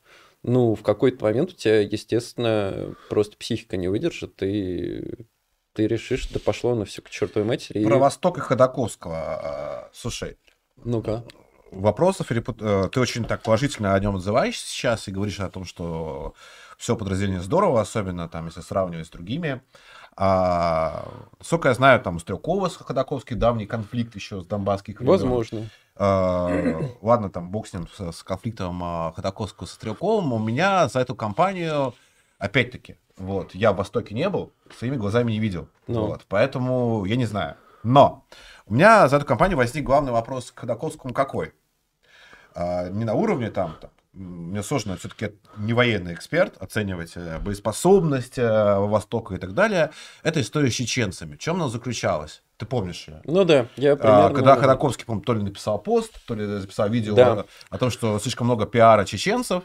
ну, 0.43 0.75
в 0.75 0.83
какой-то 0.83 1.23
момент 1.23 1.51
у 1.51 1.55
тебя, 1.55 1.79
естественно, 1.81 2.95
просто 3.09 3.37
психика 3.37 3.77
не 3.77 3.87
выдержит, 3.87 4.43
и 4.43 5.25
ты 5.73 5.87
решишь, 5.87 6.27
да 6.27 6.39
пошло 6.39 6.75
на 6.75 6.85
все 6.85 7.01
к 7.01 7.09
чертовой 7.09 7.47
матери. 7.47 7.79
и- 7.79 7.85
Про 7.85 7.97
Восток 7.97 8.37
и 8.37 8.41
Ходаковского. 8.41 9.87
э, 9.87 9.89
Слушай, 9.93 10.37
Ну-ка. 10.83 11.23
Вопросов, 11.75 12.31
э, 12.31 12.89
ты 12.91 12.99
очень 12.99 13.25
так 13.25 13.41
положительно 13.41 13.93
о 13.93 13.99
нем 13.99 14.15
отзываешься 14.15 14.67
сейчас 14.67 15.07
и 15.07 15.11
говоришь 15.11 15.39
о 15.39 15.49
том, 15.49 15.65
что 15.65 16.33
все 16.77 16.95
подразделение 16.95 17.41
здорово, 17.41 17.81
особенно 17.81 18.27
там, 18.27 18.47
если 18.47 18.61
сравнивать 18.61 19.07
с 19.07 19.09
другими. 19.09 19.61
А, 20.15 21.07
насколько 21.39 21.69
я 21.69 21.73
знаю, 21.73 21.99
там 22.01 22.19
Стрелкова 22.19 22.69
с 22.69 22.77
Ходаковский 22.77 23.35
давний 23.35 23.65
конфликт 23.65 24.15
еще 24.15 24.41
с 24.41 24.45
Донбасских 24.45 24.99
времен. 24.99 25.11
Возможно. 25.11 25.69
А, 25.95 26.81
ладно, 27.01 27.29
там 27.29 27.49
бог 27.49 27.67
с 27.67 27.73
ним, 27.73 27.87
с, 27.87 28.11
с 28.11 28.23
конфликтом 28.23 28.81
а, 28.83 29.13
Ходаковского 29.15 29.65
со 29.65 29.75
Стрелковым. 29.75 30.33
У 30.33 30.39
меня 30.39 30.87
за 30.87 30.99
эту 30.99 31.15
компанию, 31.15 31.93
опять-таки, 32.37 32.97
вот, 33.17 33.55
я 33.55 33.73
в 33.73 33.77
Востоке 33.77 34.13
не 34.13 34.29
был, 34.29 34.51
своими 34.77 34.97
глазами 34.97 35.31
не 35.31 35.39
видел. 35.39 35.67
Ну. 35.87 36.07
Вот, 36.07 36.25
поэтому 36.27 37.05
я 37.05 37.15
не 37.15 37.25
знаю. 37.25 37.55
Но 37.83 38.23
у 38.65 38.73
меня 38.73 39.07
за 39.07 39.17
эту 39.17 39.25
компанию 39.25 39.57
возник 39.57 39.83
главный 39.83 40.11
вопрос 40.11 40.51
к 40.51 40.59
Ходаковскому 40.59 41.13
какой? 41.13 41.53
А, 42.55 42.89
не 42.89 43.05
на 43.05 43.13
уровне 43.13 43.49
там, 43.49 43.75
там 43.81 43.89
мне 44.13 44.61
сложно, 44.61 44.95
все-таки 44.95 45.31
не 45.57 45.73
военный 45.73 46.13
эксперт, 46.13 46.55
оценивать 46.61 47.13
э, 47.15 47.39
боеспособность 47.39 48.37
э, 48.37 48.77
Востока 48.77 49.33
и 49.33 49.37
так 49.39 49.53
далее. 49.55 49.89
Это 50.21 50.39
история 50.39 50.69
с 50.69 50.73
чеченцами. 50.75 51.35
В 51.35 51.39
чем 51.39 51.55
она 51.55 51.67
заключалась? 51.67 52.43
Ты 52.57 52.67
помнишь 52.67 53.07
ее? 53.07 53.21
Ну 53.25 53.43
да, 53.43 53.67
я 53.75 53.93
А, 53.93 53.95
примерно... 53.95 54.35
Когда 54.35 54.55
Ходаковский, 54.55 55.05
по 55.05 55.19
то 55.19 55.33
ли 55.33 55.41
написал 55.41 55.79
пост, 55.79 56.13
то 56.27 56.35
ли 56.35 56.45
записал 56.45 56.89
видео 56.89 57.15
Да. 57.15 57.45
о 57.71 57.77
том, 57.79 57.89
что 57.89 58.19
слишком 58.19 58.45
много 58.45 58.67
пиара 58.67 59.03
чеченцев, 59.03 59.63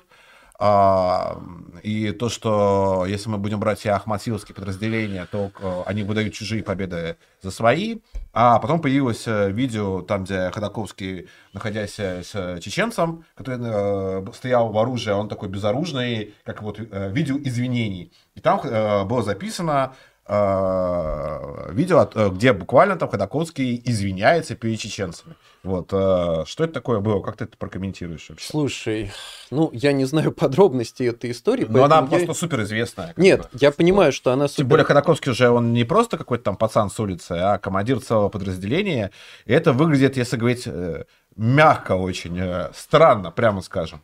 и 0.60 2.12
то, 2.18 2.28
что 2.28 3.06
если 3.06 3.28
мы 3.28 3.38
будем 3.38 3.60
брать 3.60 3.78
все 3.78 3.92
ахматиловские 3.92 4.56
подразделения, 4.56 5.26
то 5.30 5.52
э, 5.60 5.82
они 5.86 6.02
выдают 6.02 6.34
чужие 6.34 6.64
победы 6.64 7.16
за 7.42 7.52
свои. 7.52 7.98
А 8.32 8.58
потом 8.58 8.80
появилось 8.80 9.28
э, 9.28 9.52
видео, 9.52 10.02
там, 10.02 10.24
где 10.24 10.50
Ходаковский, 10.50 11.28
находясь 11.52 12.00
э, 12.00 12.24
с 12.24 12.60
чеченцем, 12.60 13.24
который 13.36 14.34
стоял 14.34 14.70
в 14.72 14.78
оружии, 14.78 15.12
а 15.12 15.16
он 15.16 15.28
такой 15.28 15.48
безоружный, 15.48 16.34
как 16.44 16.62
вот 16.62 16.78
видео 16.78 17.38
извинений. 17.38 18.12
И 18.34 18.40
там 18.40 18.60
было 19.06 19.22
записано 19.22 19.94
видео, 20.28 21.98
от- 22.00 22.16
э, 22.16 22.28
где 22.30 22.52
буквально 22.52 22.96
там 22.96 23.08
Ходаковский 23.08 23.80
извиняется 23.84 24.54
перед 24.54 24.78
чеченцами. 24.78 25.34
Вот. 25.62 25.88
э, 25.92 26.44
Что 26.46 26.64
это 26.64 26.72
такое 26.74 27.00
было? 27.00 27.20
Как 27.20 27.36
ты 27.36 27.44
это 27.44 27.56
прокомментируешь 27.56 28.28
вообще? 28.28 28.46
Слушай, 28.48 29.10
ну, 29.50 29.70
я 29.72 29.92
не 29.92 30.04
знаю 30.04 30.32
подробностей 30.32 31.08
этой 31.08 31.30
истории, 31.32 31.66
Ну, 31.68 31.82
она 31.82 31.96
я- 32.00 32.02
просто 32.06 32.34
супер 32.34 32.62
известная. 32.62 33.12
Нет, 33.16 33.48
я 33.52 33.70
понимаю, 33.72 34.12
что 34.12 34.32
она 34.32 34.46
Тем 34.48 34.54
супер... 34.54 34.68
более 34.68 34.84
Ходаковский 34.84 35.32
уже 35.32 35.50
он 35.50 35.72
не 35.72 35.84
просто 35.84 36.16
какой-то 36.18 36.44
там 36.44 36.56
пацан 36.56 36.90
с 36.90 37.00
улицы, 37.00 37.32
а 37.32 37.58
командир 37.58 38.00
целого 38.00 38.28
подразделения. 38.28 39.10
И 39.46 39.52
это 39.52 39.72
выглядит, 39.72 40.16
если 40.16 40.36
говорить 40.36 40.64
э, 40.66 41.04
мягко 41.36 41.92
очень, 41.92 42.38
э, 42.38 42.70
странно, 42.74 43.30
прямо 43.30 43.62
скажем. 43.62 44.00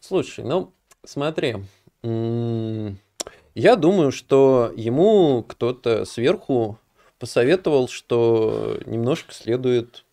Слушай, 0.00 0.44
ну, 0.44 0.72
смотри. 1.04 1.56
м, 2.02 2.98
Я 3.54 3.76
думаю, 3.76 4.12
что 4.12 4.72
ему 4.76 5.42
кто-то 5.42 6.04
сверху 6.04 6.78
посоветовал, 7.18 7.88
что 7.88 8.78
немножко 8.86 9.34
следует 9.34 10.04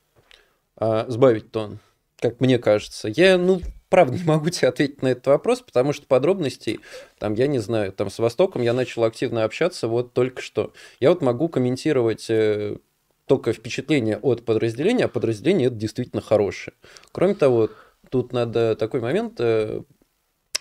а, 0.75 1.05
сбавить 1.07 1.51
тон, 1.51 1.79
как 2.19 2.39
мне 2.39 2.59
кажется. 2.59 3.07
Я, 3.07 3.37
ну, 3.37 3.61
правда, 3.89 4.17
не 4.17 4.23
могу 4.23 4.49
тебе 4.49 4.67
ответить 4.67 5.01
на 5.01 5.09
этот 5.09 5.27
вопрос, 5.27 5.61
потому 5.61 5.93
что 5.93 6.05
подробностей, 6.05 6.79
там, 7.19 7.33
я 7.35 7.47
не 7.47 7.59
знаю, 7.59 7.91
там, 7.93 8.09
с 8.09 8.19
Востоком 8.19 8.61
я 8.61 8.73
начал 8.73 9.03
активно 9.03 9.43
общаться 9.43 9.87
вот 9.87 10.13
только 10.13 10.41
что. 10.41 10.73
Я 10.99 11.09
вот 11.09 11.21
могу 11.21 11.47
комментировать 11.47 12.29
э, 12.29 12.77
только 13.25 13.53
впечатление 13.53 14.17
от 14.17 14.45
подразделения, 14.45 15.05
а 15.05 15.09
подразделение 15.09 15.67
это 15.67 15.75
действительно 15.75 16.21
хорошее. 16.21 16.75
Кроме 17.11 17.35
того, 17.35 17.69
тут 18.09 18.33
надо 18.33 18.75
такой 18.75 19.01
момент 19.01 19.39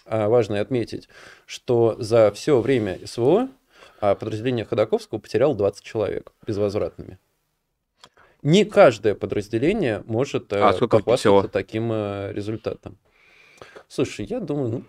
а, 0.06 0.28
важный 0.28 0.60
отметить, 0.60 1.08
что 1.46 1.96
за 1.98 2.30
все 2.32 2.60
время 2.60 2.98
СВО 3.04 3.48
а, 4.00 4.14
подразделение 4.14 4.64
Ходаковского 4.64 5.18
потеряло 5.18 5.54
20 5.54 5.84
человек 5.84 6.32
безвозвратными. 6.46 7.18
Не 8.42 8.64
каждое 8.64 9.14
подразделение 9.14 10.02
может 10.06 10.52
А 10.52 10.70
э, 10.70 10.72
сколько 10.74 10.98
похвастаться 10.98 11.48
таким 11.48 11.90
э, 11.92 12.32
результатом. 12.32 12.96
Слушай, 13.88 14.26
я 14.26 14.40
думаю, 14.40 14.68
ну, 14.68 14.84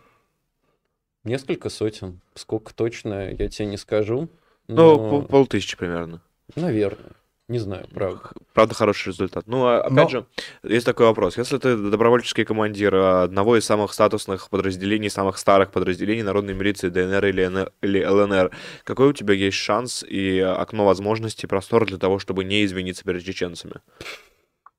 несколько 1.24 1.70
сотен. 1.70 2.22
Сколько 2.36 2.74
точно, 2.76 3.32
я 3.32 3.48
тебе 3.50 3.66
не 3.68 3.78
скажу. 3.78 4.30
Ну, 4.68 4.76
но, 4.76 5.10
пол- 5.10 5.24
полтысячи 5.24 5.78
примерно. 5.78 6.22
наверное. 6.56 7.14
Не 7.50 7.60
знаю, 7.60 7.88
правда. 7.94 8.20
Правда, 8.54 8.76
хороший 8.76 9.10
результат. 9.10 9.48
Ну, 9.48 9.66
а, 9.66 9.80
опять 9.80 9.92
Но- 9.92 10.10
же, 10.10 10.26
есть 10.64 10.86
такой 10.86 11.06
вопрос. 11.06 11.38
Если 11.38 11.58
ты 11.58 11.78
добровольческий 11.78 12.44
командир 12.44 12.94
а, 12.94 13.24
одного 13.24 13.56
из 13.58 13.64
самых 13.64 13.94
статусных 13.94 14.50
подразделений, 14.50 15.10
самых 15.10 15.38
старых 15.38 15.72
подразделений 15.72 16.24
народной 16.24 16.56
милиции 16.56 16.90
ДНР 16.90 17.26
или, 17.26 17.70
или 17.82 18.04
ЛНР, 18.04 18.52
какой 18.84 19.08
у 19.08 19.14
тебя 19.14 19.34
есть 19.34 19.56
шанс 19.56 20.04
и 20.04 20.40
окно 20.40 20.86
возможностей, 20.86 21.48
простор 21.48 21.86
для 21.86 21.98
того, 21.98 22.20
чтобы 22.20 22.44
не 22.44 22.66
извиниться 22.66 23.06
перед 23.06 23.24
чеченцами? 23.24 23.76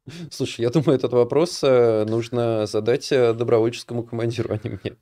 Слушай, 0.30 0.62
я 0.62 0.70
думаю, 0.70 0.96
этот 0.98 1.12
вопрос 1.12 1.60
э, 1.62 2.04
нужно 2.08 2.66
задать 2.66 3.10
э, 3.12 3.32
добровольческому 3.32 4.02
командиру, 4.02 4.54
а 4.54 4.60
не 4.66 4.70
мне. 4.82 4.96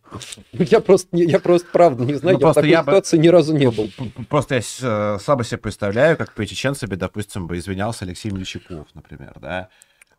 Я 0.67 0.81
просто, 0.81 1.17
я 1.17 1.39
просто 1.39 1.69
правда 1.73 2.05
не 2.05 2.15
знаю, 2.15 2.39
Ну, 2.39 2.47
я 2.47 2.53
в 2.53 2.55
такой 2.55 2.71
я 2.71 2.83
бы- 2.83 2.91
ситуации 2.93 3.19
ни 3.19 3.29
разу 3.29 3.55
не 3.57 3.71
был. 3.71 3.91
Просто 4.29 4.57
я 4.57 4.61
э, 4.61 5.19
слабо 5.23 5.45
себе 5.45 5.59
представляю, 5.59 6.17
как 6.17 6.33
перед 6.35 6.49
чеченцами, 6.51 6.95
допустим, 6.95 7.47
бы 7.47 7.59
извинялся 7.59 8.05
Алексей 8.05 8.31
Мельчаков, 8.31 8.87
например, 8.95 9.35
да? 9.41 9.69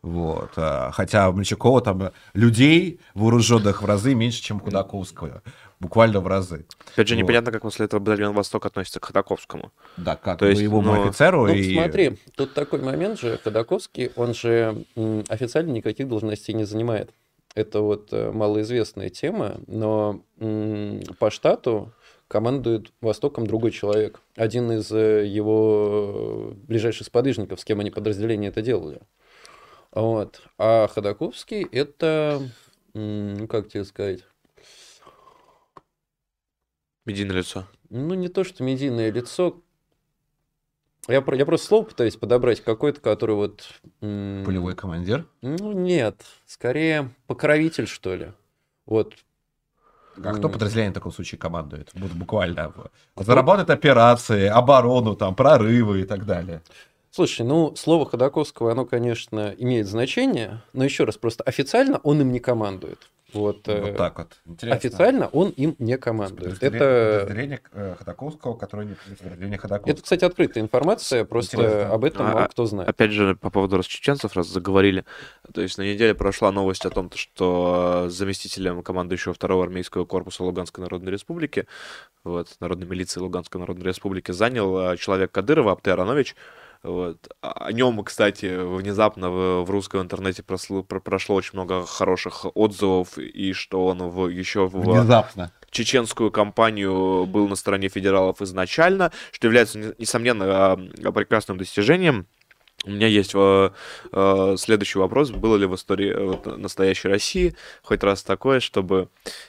Вот. 0.02 0.50
э, 0.56 0.90
Хотя 0.92 1.28
у 1.28 1.32
Мельчакова 1.32 1.80
там 1.80 2.12
людей 2.34 3.00
вооруженных 3.14 3.82
в 3.82 3.86
разы 3.86 4.14
меньше, 4.14 4.42
чем 4.42 4.58
у 4.58 4.60
Худаковского. 4.60 5.42
Буквально 5.80 6.20
в 6.20 6.26
разы. 6.26 6.66
Опять 6.92 7.08
же, 7.08 7.14
Вот. 7.14 7.22
непонятно, 7.22 7.52
как 7.52 7.62
после 7.62 7.86
этого 7.86 8.00
батальон 8.00 8.34
Восток 8.34 8.66
относится 8.66 9.00
к 9.00 9.04
Ходаковскому. 9.06 9.72
Да, 9.96 10.16
как 10.16 10.38
То 10.38 10.46
есть, 10.46 10.60
боевому 10.60 10.94
ну, 10.94 11.02
офицеру. 11.02 11.46
Ну, 11.46 11.54
и... 11.54 11.74
смотри, 11.74 12.18
тут 12.36 12.54
такой 12.54 12.80
момент 12.80 13.20
же, 13.20 13.38
Ходаковский, 13.42 14.10
он 14.16 14.34
же 14.34 14.84
официально 15.28 15.70
никаких 15.70 16.08
должностей 16.08 16.54
не 16.54 16.64
занимает. 16.64 17.10
Это 17.54 17.80
вот 17.80 18.08
э, 18.12 18.30
малоизвестная 18.30 19.08
тема, 19.08 19.56
но 19.66 20.22
по 21.18 21.30
штату 21.30 21.92
командует 22.28 22.92
Востоком 23.00 23.46
другой 23.46 23.70
человек. 23.70 24.20
Один 24.36 24.70
из 24.70 24.92
э, 24.92 25.26
его 25.26 26.52
ближайших 26.68 27.06
сподвижников, 27.06 27.60
с 27.60 27.64
кем 27.64 27.80
они 27.80 27.90
подразделения 27.90 28.48
это 28.48 28.62
делали. 28.62 29.00
Вот. 29.92 30.42
А 30.58 30.86
Ходаковский 30.88 31.62
это, 31.62 32.42
ну, 32.94 33.46
как 33.48 33.68
тебе 33.68 33.84
сказать, 33.84 34.24
Медийное 37.04 37.36
лицо. 37.36 37.66
ну, 37.88 38.12
не 38.14 38.28
то, 38.28 38.44
что 38.44 38.62
медийное 38.62 39.10
лицо. 39.10 39.62
Я, 41.06 41.22
про- 41.22 41.36
я 41.38 41.46
просто 41.46 41.66
слово 41.68 41.84
пытаюсь 41.86 42.16
подобрать 42.16 42.60
какое-то, 42.60 43.00
которое 43.00 43.32
вот... 43.32 43.66
Полевой 44.00 44.74
командир. 44.74 45.26
Ну, 45.40 45.72
нет. 45.72 46.22
Скорее, 46.44 47.14
покровитель, 47.26 47.86
что 47.86 48.14
ли. 48.14 48.32
Вот. 48.84 49.14
А 50.22 50.34
кто 50.34 50.50
подразделение 50.50 50.90
в 50.90 50.94
таком 50.94 51.12
случае 51.12 51.38
командует? 51.38 51.90
Буквально. 51.94 52.74
Заработает 53.16 53.70
операции, 53.70 54.46
оборону, 54.46 55.16
там, 55.16 55.34
прорывы 55.34 56.02
и 56.02 56.04
так 56.04 56.26
далее. 56.26 56.60
Слушай, 57.10 57.46
ну, 57.46 57.74
слово 57.76 58.06
Ходаковского, 58.06 58.72
оно, 58.72 58.84
конечно, 58.84 59.54
имеет 59.56 59.86
значение, 59.86 60.62
но 60.72 60.84
еще 60.84 61.04
раз, 61.04 61.16
просто 61.16 61.42
официально 61.44 61.98
он 62.02 62.20
им 62.20 62.32
не 62.32 62.38
командует. 62.38 63.10
Вот, 63.34 63.68
э, 63.68 63.80
Вот 63.82 63.96
так 63.96 64.18
вот. 64.18 64.38
Интересно. 64.46 64.76
официально 64.76 65.26
он 65.28 65.50
им 65.50 65.76
не 65.78 65.98
командует. 65.98 66.62
Это, 66.62 67.20
подразделение 67.20 67.60
э, 67.72 67.94
Ходаковского, 67.98 68.54
которое 68.54 68.86
не 68.86 68.94
подразделение 68.94 69.58
Ходаковского. 69.58 69.92
это, 69.92 70.02
кстати, 70.02 70.24
открытая 70.24 70.64
информация, 70.64 71.26
просто 71.26 71.58
Интересно. 71.58 71.92
об 71.92 72.04
этом 72.04 72.26
А, 72.26 72.32
мало 72.32 72.46
кто 72.46 72.64
знает. 72.64 72.88
Опять 72.88 73.10
же, 73.10 73.36
по 73.36 73.50
поводу 73.50 73.76
раз 73.76 73.86
чеченцев, 73.86 74.34
раз 74.34 74.46
заговорили. 74.48 75.04
То 75.52 75.60
есть 75.60 75.76
на 75.76 75.82
неделе 75.82 76.14
прошла 76.14 76.50
новость 76.52 76.86
о 76.86 76.90
том, 76.90 77.10
то, 77.10 77.18
что 77.18 78.04
э, 78.06 78.08
заместителем 78.08 78.82
командующего 78.82 79.34
второго 79.34 79.64
армейского 79.64 80.06
корпуса 80.06 80.42
Луганской 80.42 80.82
Народной 80.82 81.12
Республики, 81.12 81.66
вот, 82.24 82.56
Народной 82.60 82.86
милиции 82.86 83.20
Луганской 83.20 83.60
Народной 83.60 83.84
Республики, 83.84 84.30
занял 84.32 84.92
э, 84.92 84.96
человек 84.96 85.32
Кадырова, 85.32 85.72
Апте 85.72 85.92
Аронович. 85.92 86.34
Вот. 86.82 87.28
А- 87.42 87.66
О 87.66 87.72
нем, 87.72 88.02
кстати, 88.04 88.46
внезапно 88.46 89.30
в, 89.30 89.64
в 89.64 89.70
русском 89.70 90.00
интернете 90.00 90.42
прослу- 90.42 90.84
про- 90.84 91.00
прошло 91.00 91.34
очень 91.36 91.50
много 91.54 91.84
хороших 91.84 92.46
отзывов, 92.54 93.18
и 93.18 93.52
что 93.52 93.86
он 93.86 93.98
в, 94.08 94.28
еще 94.28 94.68
в, 94.68 94.80
Внезапно. 94.80 95.50
чеченскую 95.70 96.30
кампанию 96.30 97.26
был 97.26 97.48
на 97.48 97.56
стороне 97.56 97.88
федералов 97.88 98.40
изначально, 98.42 99.10
что 99.32 99.48
является, 99.48 99.78
не- 99.78 99.92
несомненно, 99.98 100.44
а, 100.46 100.76
прекрасным 101.12 101.58
достижением. 101.58 102.26
У 102.84 102.90
меня 102.90 103.08
есть 103.08 103.32
э, 103.34 103.70
э, 104.12 104.54
следующий 104.56 104.98
вопрос. 105.00 105.30
Было 105.30 105.56
ли 105.56 105.66
в 105.66 105.74
истории 105.74 106.10
э, 106.12 106.24
вот, 106.24 106.46
настоящей 106.58 107.08
России 107.08 107.56
хоть 107.82 108.04
раз 108.04 108.22
такое, 108.22 108.60
чтобы 108.60 109.08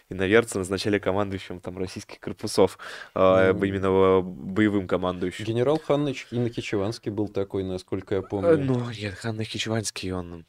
иноверцы 0.10 0.58
назначали 0.58 0.98
командующим 0.98 1.60
там 1.60 1.78
российских 1.78 2.20
корпусов, 2.20 2.80
э, 3.14 3.54
Ну. 3.54 3.64
именно 3.64 3.86
э, 3.88 4.22
боевым 4.22 4.88
командующим? 4.88 5.46
Генерал 5.46 5.80
Ханныч 5.80 6.26
Иннокичеванский 6.32 7.12
был 7.12 7.28
такой, 7.28 7.64
насколько 7.64 8.16
я 8.16 8.22
Э, 8.22 8.24
помню. 8.24 8.58
Ну, 8.58 8.90
нет, 8.90 9.14
Ханна 9.14 9.44
Хичеванский, 9.44 10.12
он 10.12 10.46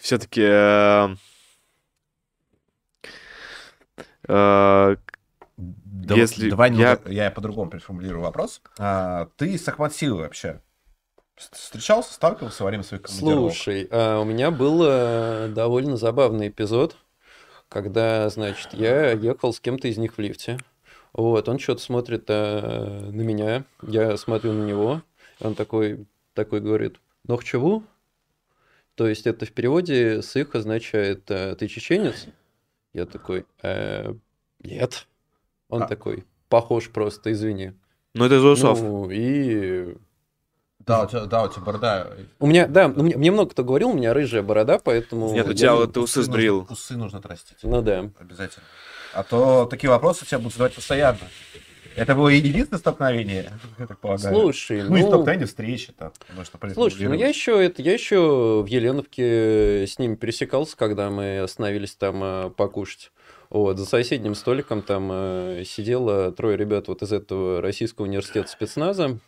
все-таки... 0.00 0.42
э, 0.42 1.08
э, 4.28 4.96
Да 5.58 6.14
Если 6.14 6.50
давай 6.50 6.70
я- 6.74 7.00
я 7.06 7.30
по-другому 7.30 7.70
переформулирую 7.70 8.22
вопрос. 8.22 8.60
А, 8.78 9.28
ты 9.36 9.56
с 9.56 9.66
Ахматсилой 9.68 10.22
вообще 10.22 10.60
с- 10.64 10.65
встречался, 11.36 12.14
сталкивался 12.14 12.62
во 12.62 12.70
время 12.70 12.82
своих 12.82 13.02
командировок? 13.02 13.52
Слушай, 13.52 13.88
а, 13.90 14.20
у 14.20 14.24
меня 14.24 14.50
был 14.50 14.82
э, 14.84 15.48
довольно 15.48 15.96
забавный 15.96 16.48
эпизод, 16.48 16.96
когда, 17.68 18.28
значит, 18.30 18.72
я 18.72 19.12
ехал 19.12 19.52
с 19.52 19.60
кем-то 19.60 19.88
из 19.88 19.98
них 19.98 20.16
в 20.16 20.20
лифте. 20.20 20.58
Вот, 21.12 21.48
он 21.48 21.58
что-то 21.58 21.80
смотрит 21.82 22.24
э, 22.28 23.10
на 23.10 23.22
меня, 23.22 23.64
я 23.82 24.16
смотрю 24.16 24.52
на 24.52 24.64
него, 24.64 25.02
он 25.40 25.54
такой, 25.54 26.06
такой 26.34 26.60
говорит, 26.60 26.96
ну 27.26 27.40
чего? 27.42 27.82
То 28.94 29.06
есть 29.06 29.26
это 29.26 29.44
в 29.46 29.52
переводе 29.52 30.22
с 30.22 30.36
их 30.36 30.54
означает 30.54 31.30
э, 31.30 31.54
«ты 31.56 31.68
чеченец?» 31.68 32.26
Я 32.94 33.04
такой 33.04 33.44
«Э, 33.62 34.14
«нет». 34.60 35.06
Он 35.68 35.82
А. 35.82 35.86
такой 35.86 36.24
«похож 36.48 36.88
просто, 36.90 37.32
извини». 37.32 37.72
Ну, 38.14 38.24
это 38.24 38.36
из 38.36 38.44
усов. 38.44 38.80
Ну, 38.80 39.10
и 39.10 39.96
Да, 40.86 41.02
у 41.02 41.08
тебя, 41.08 41.24
да, 41.24 41.42
у 41.42 41.48
тебя 41.48 41.62
борода. 41.62 42.12
у 42.38 42.46
меня, 42.46 42.68
да, 42.68 42.86
ну, 42.86 43.02
мне, 43.02 43.16
мне 43.16 43.32
много 43.32 43.50
кто 43.50 43.64
говорил, 43.64 43.88
у 43.90 43.94
меня 43.94 44.14
рыжая 44.14 44.42
борода, 44.42 44.78
поэтому... 44.78 45.32
Нет, 45.32 45.48
у 45.48 45.52
тебя 45.52 45.74
вот 45.74 45.94
ты 45.94 46.00
усы 46.00 46.20
нужно- 46.20 46.32
сбрил. 46.32 46.66
Усы 46.70 46.96
нужно 46.96 47.18
отрастить. 47.18 47.58
Ну 47.62 47.82
да. 47.82 48.08
Обязательно. 48.20 48.64
А 49.12 49.24
то 49.24 49.66
такие 49.66 49.90
вопросы 49.90 50.24
тебя 50.24 50.38
будут 50.38 50.52
задавать 50.52 50.74
постоянно. 50.74 51.18
Это 51.96 52.14
было 52.14 52.28
единственное 52.28 52.78
столкновение, 52.78 53.50
я 53.78 53.86
так 53.86 53.98
полагаю. 53.98 54.34
Слушай, 54.34 54.82
ну, 54.82 54.96
и 54.96 55.00
ну, 55.00 55.08
столкновение 55.08 55.46
встречи 55.46 55.92
там. 55.92 56.12
Может, 56.36 56.52
слушай, 56.74 57.08
ну 57.08 57.14
я 57.14 57.28
еще 57.28 57.64
это, 57.64 57.82
я 57.82 57.94
еще 57.94 58.62
в 58.62 58.66
Еленовке 58.66 59.86
с 59.86 59.98
ними 59.98 60.14
пересекался, 60.14 60.76
когда 60.76 61.10
мы 61.10 61.40
остановились 61.40 61.94
там 61.94 62.22
э, 62.22 62.50
покушать. 62.50 63.10
Вот, 63.48 63.78
за 63.78 63.86
соседним 63.86 64.34
столиком 64.34 64.82
там 64.82 65.08
э, 65.10 65.62
сидело 65.64 66.32
трое 66.32 66.56
ребят 66.56 66.88
вот 66.88 67.02
из 67.02 67.12
этого 67.12 67.62
Российского 67.62 68.04
университета 68.04 68.48
спецназа. 68.48 69.18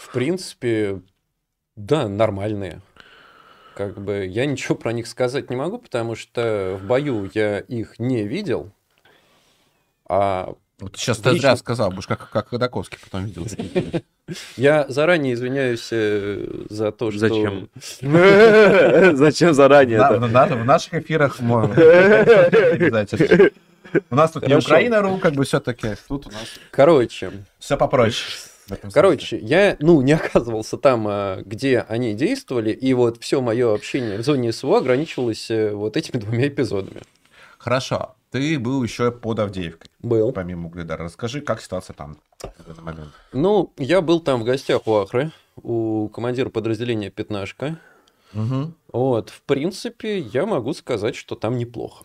В 0.00 0.12
принципе, 0.12 1.02
да, 1.76 2.08
нормальные. 2.08 2.80
Как 3.74 4.00
бы 4.00 4.24
я 4.24 4.46
ничего 4.46 4.74
про 4.74 4.92
них 4.92 5.06
сказать 5.06 5.50
не 5.50 5.56
могу, 5.56 5.78
потому 5.78 6.14
что 6.14 6.78
в 6.80 6.86
бою 6.86 7.30
я 7.34 7.58
их 7.58 7.98
не 7.98 8.26
видел. 8.26 8.72
А 10.08 10.54
Вот 10.78 10.96
сейчас 10.96 11.18
ты 11.18 11.30
Лично- 11.30 11.40
зря 11.40 11.56
сказал, 11.56 11.90
будешь 11.90 12.06
как, 12.06 12.30
как 12.30 12.48
Ходаковский 12.48 12.98
потом 13.02 13.26
видел. 13.26 13.46
я 14.56 14.86
заранее 14.88 15.34
извиняюсь 15.34 15.88
э, 15.92 16.46
за 16.70 16.92
то, 16.92 17.10
что... 17.10 17.20
Зачем? 17.20 17.68
Зачем 19.16 19.52
заранее 19.52 19.98
в 19.98 20.28
на- 20.30 20.46
В 20.46 20.64
наших 20.64 20.94
эфирах 20.94 21.40
можно. 21.40 21.74
У 24.10 24.14
нас 24.14 24.30
тут 24.30 24.46
не. 24.46 24.56
Украина.ру, 24.56 25.18
как 25.18 25.34
бы 25.34 25.44
все-таки. 25.44 25.96
Тут 26.08 26.26
у 26.26 26.30
нас 26.30 26.58
Короче, 26.70 27.44
все 27.58 27.76
попроще. 27.76 28.24
Короче, 28.92 29.38
я, 29.38 29.76
ну, 29.80 30.00
не 30.02 30.12
оказывался 30.20 30.76
там, 30.76 31.06
а, 31.08 31.42
где 31.44 31.80
они 31.80 32.14
действовали, 32.14 32.70
и 32.70 32.94
вот 32.94 33.22
все 33.22 33.40
мое 33.40 33.74
общение 33.74 34.18
в 34.18 34.22
зоне 34.22 34.52
СВО 34.52 34.78
ограничивалось 34.78 35.50
э, 35.50 35.72
вот 35.72 35.96
этими 35.96 36.20
двумя 36.20 36.48
эпизодами. 36.48 37.02
Хорошо. 37.58 38.14
Ты 38.30 38.60
был 38.60 38.82
еще 38.84 39.10
под 39.10 39.40
Авдеевкой, 39.40 39.90
Был. 39.98 40.30
помимо 40.32 40.68
Угледара. 40.68 41.04
Расскажи, 41.04 41.40
как 41.40 41.60
ситуация 41.60 41.94
там 41.94 42.16
в 42.40 42.64
данный 42.64 42.82
момент. 42.82 43.08
Ну, 43.32 43.72
я 43.76 44.00
был 44.00 44.20
там 44.20 44.40
в 44.40 44.44
гостях 44.44 44.86
у 44.86 44.94
Ахры, 44.94 45.32
у 45.56 46.08
командира 46.08 46.48
подразделения 46.48 47.10
«Пятнашка». 47.10 47.78
Мгм. 48.32 48.76
Вот, 48.92 49.30
в 49.30 49.42
принципе, 49.42 50.20
я 50.20 50.46
могу 50.46 50.72
сказать, 50.74 51.16
что 51.16 51.34
там 51.34 51.58
неплохо. 51.58 52.04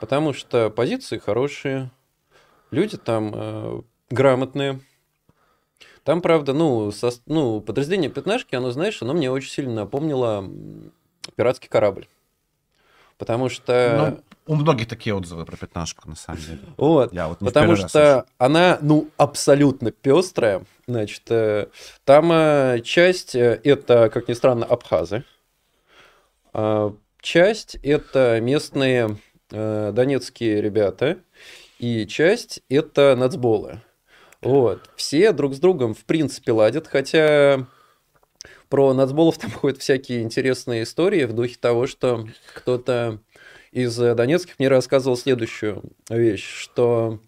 Потому 0.00 0.32
что 0.32 0.68
позиции 0.70 1.18
хорошие, 1.18 1.92
люди 2.72 2.96
там 2.96 3.30
э, 3.32 3.82
грамотные. 4.10 4.80
Там, 6.04 6.20
правда, 6.20 6.52
ну, 6.52 6.88
сос- 6.90 7.22
ну, 7.26 7.60
подразделение 7.60 8.10
пятнашки, 8.10 8.54
оно, 8.54 8.70
знаешь, 8.70 9.00
оно 9.02 9.14
мне 9.14 9.30
очень 9.30 9.50
сильно 9.50 9.74
напомнило 9.74 10.48
пиратский 11.34 11.68
корабль. 11.68 12.06
Потому 13.16 13.48
что... 13.48 14.22
Ну, 14.46 14.54
у 14.54 14.56
многих 14.56 14.86
такие 14.86 15.14
отзывы 15.14 15.46
про 15.46 15.56
пятнашку, 15.56 16.08
на 16.08 16.16
самом 16.16 16.40
деле. 16.40 16.60
вот. 16.76 17.12
Я 17.12 17.28
вот 17.28 17.38
Потому 17.38 17.76
что 17.76 18.26
она, 18.36 18.78
ну, 18.82 19.08
абсолютно 19.16 19.90
пестрая. 19.90 20.64
Значит, 20.86 21.22
э, 21.30 21.68
там 22.04 22.30
э, 22.30 22.80
часть 22.84 23.34
э, 23.34 23.58
это, 23.64 24.10
как 24.10 24.28
ни 24.28 24.34
странно, 24.34 24.66
абхазы. 24.66 25.24
А 26.52 26.94
часть 27.20 27.76
это 27.82 28.40
местные 28.42 29.16
донецкие 29.48 30.60
ребята. 30.60 31.18
И 31.78 32.06
часть 32.06 32.60
это 32.68 33.16
нацболы. 33.16 33.80
Вот. 34.44 34.90
Все 34.96 35.32
друг 35.32 35.54
с 35.54 35.58
другом, 35.58 35.94
в 35.94 36.04
принципе, 36.04 36.52
ладят, 36.52 36.86
хотя 36.86 37.66
про 38.68 38.92
нацболов 38.92 39.38
там 39.38 39.50
ходят 39.52 39.78
всякие 39.78 40.22
интересные 40.22 40.82
истории 40.82 41.24
в 41.24 41.32
духе 41.32 41.56
того, 41.60 41.86
что 41.86 42.26
кто-то 42.54 43.20
из 43.72 43.98
э, 44.00 44.14
донецких 44.14 44.58
мне 44.58 44.68
рассказывал 44.68 45.16
следующую 45.16 45.82
вещь, 46.08 46.46
что 46.46 47.20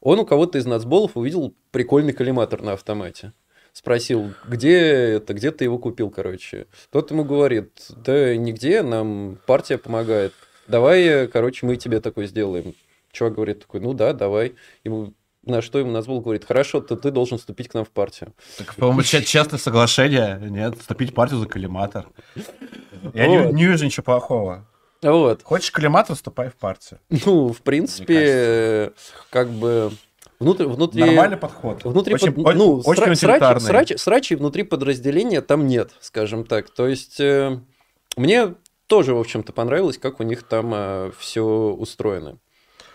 он 0.00 0.18
у 0.18 0.26
кого-то 0.26 0.58
из 0.58 0.66
нацболов 0.66 1.16
увидел 1.16 1.54
прикольный 1.70 2.12
коллиматор 2.12 2.60
на 2.62 2.72
автомате. 2.72 3.32
Спросил, 3.72 4.34
где 4.46 4.78
это, 4.78 5.32
где 5.32 5.50
ты 5.50 5.64
его 5.64 5.78
купил, 5.78 6.10
короче. 6.10 6.66
Тот 6.90 7.10
ему 7.10 7.24
говорит, 7.24 7.70
да 7.88 8.36
нигде, 8.36 8.82
нам 8.82 9.38
партия 9.46 9.78
помогает. 9.78 10.34
Давай, 10.68 11.02
э, 11.02 11.26
короче, 11.26 11.64
мы 11.66 11.76
тебе 11.76 12.00
такой 12.00 12.26
сделаем. 12.26 12.74
Чувак 13.12 13.34
говорит 13.34 13.60
такой, 13.60 13.80
ну 13.80 13.94
да, 13.94 14.12
давай. 14.12 14.54
Ему, 14.84 15.14
на 15.44 15.60
что 15.62 15.78
ему 15.78 15.90
назвал, 15.90 16.20
говорит, 16.20 16.44
хорошо, 16.44 16.80
то 16.80 16.96
ты 16.96 17.10
должен 17.10 17.38
вступить 17.38 17.68
к 17.68 17.74
нам 17.74 17.84
в 17.84 17.90
партию. 17.90 18.32
Так, 18.58 18.74
по-моему, 18.76 19.02
че- 19.02 19.22
честное 19.24 19.58
соглашение, 19.58 20.38
нет, 20.40 20.78
вступить 20.78 21.10
в 21.10 21.14
партию 21.14 21.40
за 21.40 21.46
коллиматор. 21.46 22.06
Я 23.14 23.26
не, 23.26 23.38
Вот. 23.42 23.52
не 23.54 23.66
вижу 23.66 23.84
ничего 23.84 24.04
плохого. 24.04 24.66
Вот. 25.02 25.42
Хочешь 25.42 25.72
коллиматор, 25.72 26.14
вступай 26.14 26.48
в 26.50 26.54
партию. 26.54 27.00
Ну, 27.26 27.52
в 27.52 27.60
принципе, 27.62 28.16
э, 28.20 28.90
как 29.30 29.50
бы 29.50 29.90
внутри... 30.38 30.66
внутри... 30.66 31.02
Нормальный 31.02 31.36
подход. 31.36 31.82
Внутри 31.84 32.14
очень, 32.14 32.32
под- 32.32 32.54
ну, 32.54 32.76
очень 32.84 33.02
сра- 33.02 33.14
срачи, 33.16 33.26
утилитарный. 33.26 33.68
срачи- 33.68 33.96
срачей 33.98 34.36
внутри 34.36 34.62
подразделения 34.62 35.40
там 35.40 35.66
нет, 35.66 35.90
скажем 36.00 36.44
так. 36.44 36.70
То 36.70 36.86
есть 36.86 37.18
э, 37.18 37.58
мне 38.16 38.54
тоже, 38.86 39.14
в 39.14 39.18
общем-то, 39.18 39.52
понравилось, 39.52 39.98
как 39.98 40.20
у 40.20 40.22
них 40.22 40.44
там 40.44 41.12
все 41.18 41.42
устроено. 41.42 42.38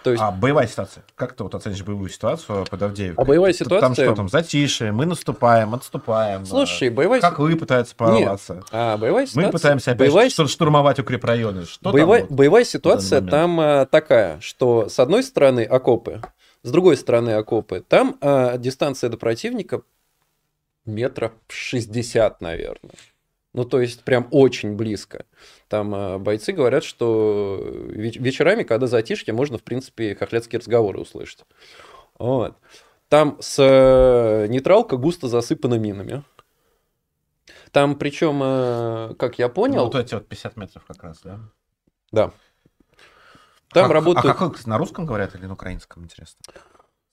То 0.07 0.11
есть, 0.11 0.23
А 0.23 0.31
боевая 0.31 0.67
ситуация. 0.67 1.03
Как 1.15 1.33
ты 1.33 1.43
вот 1.43 1.53
оценишь 1.53 1.83
боевую 1.83 2.09
ситуацию 2.09 2.65
под 2.69 2.81
Авдеевкой? 2.81 3.21
А 3.21 3.27
боевая 3.27 3.51
Там 3.51 3.65
ситуация- 3.65 4.05
что 4.05 4.15
там, 4.15 4.29
затишье, 4.29 4.91
мы 4.93 5.05
наступаем, 5.05 5.73
отступаем. 5.73 6.45
слушай, 6.45 6.89
боевая, 6.89 7.19
Как 7.19 7.39
вы 7.39 7.57
пытаетесь 7.57 7.93
прорваться? 7.93 8.63
а, 8.71 8.95
боевая 8.95 9.23
Мы 9.23 9.27
ситуация... 9.27 9.51
пытаемся 9.51 9.91
опять 9.91 9.99
боевая, 9.99 10.29
штур- 10.29 10.47
штурмовать 10.47 10.99
укрепрайоны. 10.99 11.65
Что 11.65 11.91
боевая, 11.91 12.21
там? 12.21 12.29
вот? 12.29 12.37
боевая 12.37 12.63
ситуация 12.63 13.21
там 13.21 13.59
а, 13.59 13.85
такая, 13.85 14.39
что 14.39 14.87
с 14.87 14.97
одной 14.97 15.23
стороны 15.23 15.63
окопы, 15.65 16.21
с 16.63 16.71
другой 16.71 16.95
стороны 16.95 17.31
окопы. 17.31 17.83
Там 17.85 18.15
а, 18.21 18.57
дистанция 18.57 19.09
до 19.09 19.17
противника 19.17 19.81
метров 20.85 21.33
60, 21.49 22.39
наверное. 22.39 22.93
Ну, 23.57 23.65
то 23.65 23.81
есть, 23.81 24.03
прям 24.03 24.27
очень 24.29 24.75
близко. 24.75 25.25
Там 25.67 25.95
а, 25.95 26.19
бойцы 26.19 26.51
говорят, 26.51 26.83
что 26.83 27.59
веч- 27.89 28.17
вечерами, 28.17 28.61
когда 28.61 28.85
затишье, 28.85 29.33
можно, 29.33 29.57
в 29.57 29.63
принципе, 29.63 30.13
хохлядские 30.13 30.59
разговоры 30.59 30.99
услышать. 30.99 31.43
Вот. 32.19 32.55
Там 33.09 33.37
с 33.41 33.57
э, 33.57 34.45
нейтралка 34.47 34.97
густо 34.97 35.27
засыпана 35.27 35.79
минами. 35.79 36.23
Там, 37.71 37.95
причем, 37.97 38.41
э, 38.43 39.15
как 39.17 39.39
я 39.39 39.47
Ну, 39.47 39.53
понял, 39.55 39.85
вот 39.85 39.95
эти 39.95 40.13
вот 40.13 40.27
50 40.27 40.55
метров 40.55 40.85
как 40.85 41.01
раз, 41.01 41.21
да? 41.23 41.39
да. 42.11 42.31
Там 43.69 43.85
Как- 43.85 43.91
работают... 43.91 44.35
А 44.35 44.37
как 44.37 44.67
на 44.67 44.77
русском 44.77 45.07
говорят 45.07 45.33
или 45.33 45.47
на 45.47 45.53
украинском, 45.53 46.03
интересно? 46.03 46.41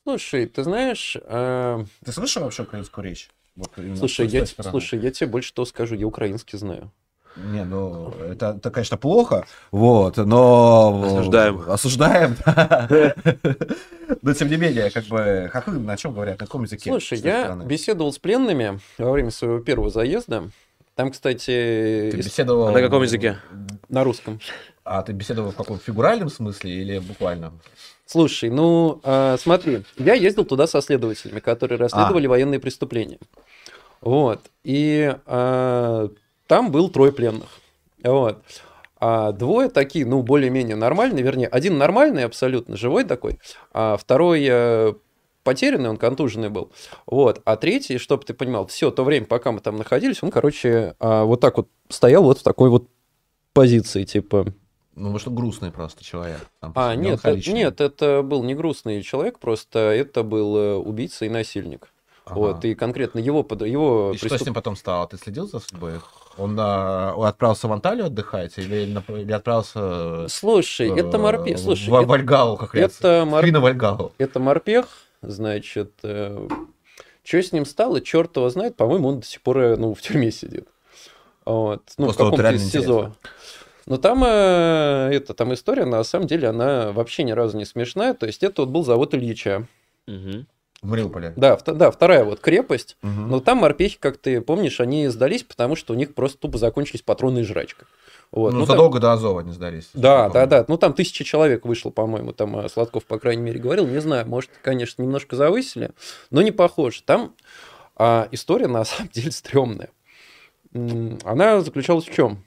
Слушай, 0.02 0.44
ты 0.44 0.62
знаешь, 0.62 1.16
э, 1.18 1.84
Ты 2.04 2.12
слышал 2.12 2.42
вообще 2.42 2.64
украинскую 2.64 3.02
речь? 3.02 3.30
Вот 3.56 3.70
слушай, 3.96 4.26
я, 4.26 4.46
стороны. 4.46 4.70
слушай, 4.70 4.98
я 4.98 5.10
тебе 5.10 5.28
больше 5.28 5.54
того 5.54 5.66
скажу, 5.66 5.94
я 5.94 6.06
украинский 6.06 6.58
знаю. 6.58 6.90
Не, 7.36 7.64
ну, 7.64 8.10
это, 8.10 8.54
это, 8.56 8.70
конечно, 8.70 8.96
плохо, 8.96 9.44
вот, 9.72 10.18
но... 10.18 11.02
Осуждаем. 11.04 11.64
Осуждаем, 11.66 12.36
да. 12.46 13.14
Но, 14.22 14.34
тем 14.34 14.48
не 14.48 14.56
менее, 14.56 14.90
как 14.90 15.04
бы, 15.06 15.50
как 15.52 15.66
вы, 15.66 15.80
на 15.80 15.96
чем 15.96 16.14
говорят, 16.14 16.38
на 16.38 16.46
каком 16.46 16.62
языке? 16.62 16.90
Слушай, 16.90 17.18
я 17.18 17.56
беседовал 17.56 18.12
с 18.12 18.18
пленными 18.18 18.78
во 18.98 19.10
время 19.10 19.30
своего 19.32 19.58
первого 19.58 19.90
заезда. 19.90 20.50
Там, 20.94 21.10
кстати, 21.10 22.10
Ты 22.12 22.16
беседовал... 22.16 22.68
А 22.68 22.72
на 22.72 22.80
каком 22.80 23.02
языке? 23.02 23.38
на 23.88 24.04
русском. 24.04 24.40
А 24.84 25.02
ты 25.02 25.12
беседовал 25.12 25.50
в 25.50 25.56
каком 25.56 25.78
фигуральном 25.78 26.28
смысле 26.28 26.70
или 26.70 26.98
буквально? 26.98 27.52
Слушай, 28.06 28.50
ну 28.50 29.00
а, 29.02 29.36
смотри, 29.38 29.84
я 29.96 30.12
ездил 30.14 30.44
туда 30.44 30.66
со 30.66 30.82
следователями, 30.82 31.40
которые 31.40 31.78
расследовали 31.78 32.26
военные 32.26 32.60
преступления. 32.60 33.18
Вот. 34.02 34.40
И 34.62 35.16
а, 35.26 36.10
там 36.46 36.70
был 36.70 36.90
трое 36.90 37.12
пленных. 37.12 37.48
Вот. 38.02 38.44
А 38.98 39.32
двое 39.32 39.68
такие, 39.68 40.06
ну, 40.06 40.22
более-менее 40.22 40.76
нормальные, 40.76 41.24
вернее, 41.24 41.48
один 41.48 41.76
нормальный, 41.76 42.24
абсолютно 42.24 42.76
живой 42.76 43.04
такой, 43.04 43.38
а 43.72 43.98
второй 43.98 44.46
э, 44.48 44.94
потерянный, 45.42 45.90
он 45.90 45.98
контуженный 45.98 46.48
был. 46.48 46.72
Вот. 47.06 47.42
А 47.44 47.56
третий, 47.56 47.98
чтобы 47.98 48.24
ты 48.24 48.32
понимал, 48.32 48.66
все 48.66 48.90
то 48.90 49.04
время, 49.04 49.26
пока 49.26 49.52
мы 49.52 49.60
там 49.60 49.76
находились, 49.76 50.22
он, 50.22 50.30
короче, 50.30 50.94
а, 51.00 51.24
вот 51.24 51.40
так 51.40 51.58
вот 51.58 51.68
стоял 51.88 52.22
вот 52.22 52.38
в 52.38 52.42
такой 52.42 52.70
вот 52.70 52.88
позиции, 53.52 54.04
типа, 54.04 54.46
Ну, 54.96 55.10
может, 55.10 55.28
грустный 55.32 55.70
просто 55.72 56.04
человек. 56.04 56.38
там, 56.60 56.72
а, 56.76 56.94
нет, 56.94 57.04
э, 57.04 57.08
меланхоличный. 57.08 57.52
нет, 57.54 57.80
это 57.80 58.22
был 58.22 58.42
не 58.44 58.54
грустный 58.54 59.02
человек, 59.02 59.38
просто 59.38 59.78
это 59.78 60.22
был 60.22 60.56
э, 60.56 60.74
убийца 60.74 61.24
и 61.24 61.28
насильник. 61.28 61.88
Ага. 62.26 62.38
Вот, 62.38 62.64
и 62.64 62.74
конкретно 62.74 63.18
его, 63.18 63.46
его 63.66 64.12
И 64.14 64.16
что 64.16 64.26
преступ- 64.28 64.38
с 64.38 64.44
ним 64.46 64.54
потом 64.54 64.76
стало? 64.76 65.06
Ты 65.08 65.18
следил 65.18 65.46
за 65.46 65.58
судьбой? 65.58 65.94
Он, 66.38 66.56
а, 66.58 67.12
отправился 67.28 67.68
в 67.68 67.72
Анталию 67.72 68.06
отдыхать 68.06 68.56
или, 68.56 68.86
или 68.86 69.32
отправился 69.32 70.26
Слушай, 70.28 70.88
это 70.88 71.16
э, 71.16 71.20
морпех. 71.20 71.58
в- 71.58 71.60
Слушай, 71.62 71.90
в 71.90 71.94
это, 71.94 72.06
Вальгалу, 72.06 72.56
как 72.56 72.74
раз. 72.74 72.98
это, 72.98 73.24
мор- 73.26 73.60
Вальгалу. 73.60 74.12
это 74.18 74.40
морпех, 74.40 74.86
значит, 75.22 75.92
что 76.02 76.48
с 77.42 77.52
ним 77.52 77.66
стало, 77.66 78.00
черт 78.00 78.36
его 78.36 78.48
знает, 78.50 78.76
по-моему, 78.76 79.08
он 79.08 79.20
до 79.20 79.26
сих 79.26 79.40
пор 79.42 79.58
э, 79.58 79.76
ну, 79.76 79.92
в 79.94 80.00
тюрьме 80.00 80.30
сидит. 80.30 80.68
Вот, 81.44 81.82
ну, 81.98 82.06
Просто 82.06 82.22
в 82.24 82.30
вот 82.30 82.36
каком-то 82.38 82.56
из 82.56 82.70
СИЗО. 82.70 83.14
Но 83.86 83.96
там, 83.98 84.22
э, 84.24 85.10
это, 85.12 85.34
там 85.34 85.52
история, 85.54 85.84
на 85.84 86.02
самом 86.04 86.26
деле, 86.26 86.48
она 86.48 86.92
вообще 86.92 87.22
ни 87.22 87.32
разу 87.32 87.56
не 87.58 87.64
смешная. 87.64 88.14
То 88.14 88.26
есть, 88.26 88.42
это 88.42 88.62
вот 88.62 88.70
был 88.70 88.84
завод 88.84 89.14
Ильича. 89.14 89.66
Мгм. 90.06 90.46
В 90.82 90.86
Мариуполе. 90.90 91.32
Да, 91.36 91.54
вт- 91.54 91.74
да, 91.74 91.90
вторая 91.90 92.24
вот 92.24 92.40
крепость. 92.40 92.96
Мгм. 93.02 93.28
Но 93.30 93.40
там 93.40 93.58
морпехи, 93.58 93.96
как 93.98 94.18
ты 94.18 94.40
помнишь, 94.42 94.80
они 94.80 95.08
сдались, 95.08 95.42
потому 95.42 95.76
что 95.76 95.94
у 95.94 95.96
них 95.96 96.14
просто 96.14 96.38
тупо 96.38 96.58
закончились 96.58 97.00
патроны 97.02 97.38
и 97.38 97.42
жрачка. 97.42 97.86
Вот. 98.32 98.52
Ну, 98.52 98.60
ну, 98.60 98.66
там- 98.66 98.76
задолго 98.76 99.00
до 99.00 99.12
Азова 99.12 99.40
не 99.40 99.52
сдались. 99.52 99.88
Да, 99.94 100.28
да, 100.28 100.44
да. 100.46 100.64
Ну, 100.68 100.76
там 100.76 100.92
тысяча 100.92 101.24
человек 101.24 101.64
вышло, 101.64 101.90
по-моему. 101.90 102.32
Там 102.32 102.56
а, 102.56 102.68
Сладков, 102.68 103.04
по 103.06 103.18
крайней 103.18 103.42
мере, 103.42 103.60
говорил. 103.60 103.86
Не 103.86 104.00
знаю, 104.00 104.26
может, 104.26 104.50
конечно, 104.62 105.02
немножко 105.02 105.36
завысили, 105.36 105.90
но 106.30 106.42
не 106.42 106.50
похоже. 106.50 107.02
Там 107.02 107.32
а, 107.96 108.28
история, 108.32 108.66
на 108.66 108.84
самом 108.84 109.08
деле, 109.10 109.30
стрёмная. 109.30 109.90
Она 111.24 111.60
заключалась 111.60 112.04
в 112.06 112.12
чем? 112.12 112.42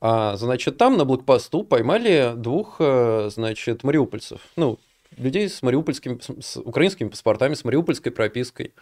А, 0.00 0.36
значит, 0.36 0.78
там 0.78 0.96
на 0.96 1.04
блокпосту 1.04 1.62
поймали 1.62 2.32
двух, 2.36 2.76
э, 2.78 3.28
значит, 3.32 3.84
мариупольцев. 3.84 4.40
Ну, 4.56 4.78
людей 5.18 5.48
с 5.48 5.62
мариупольскими, 5.62 6.18
с- 6.20 6.46
с 6.52 6.56
украинскими 6.60 7.08
паспортами, 7.08 7.54
с 7.54 7.64
мариупольской 7.64 8.10
пропиской. 8.10 8.72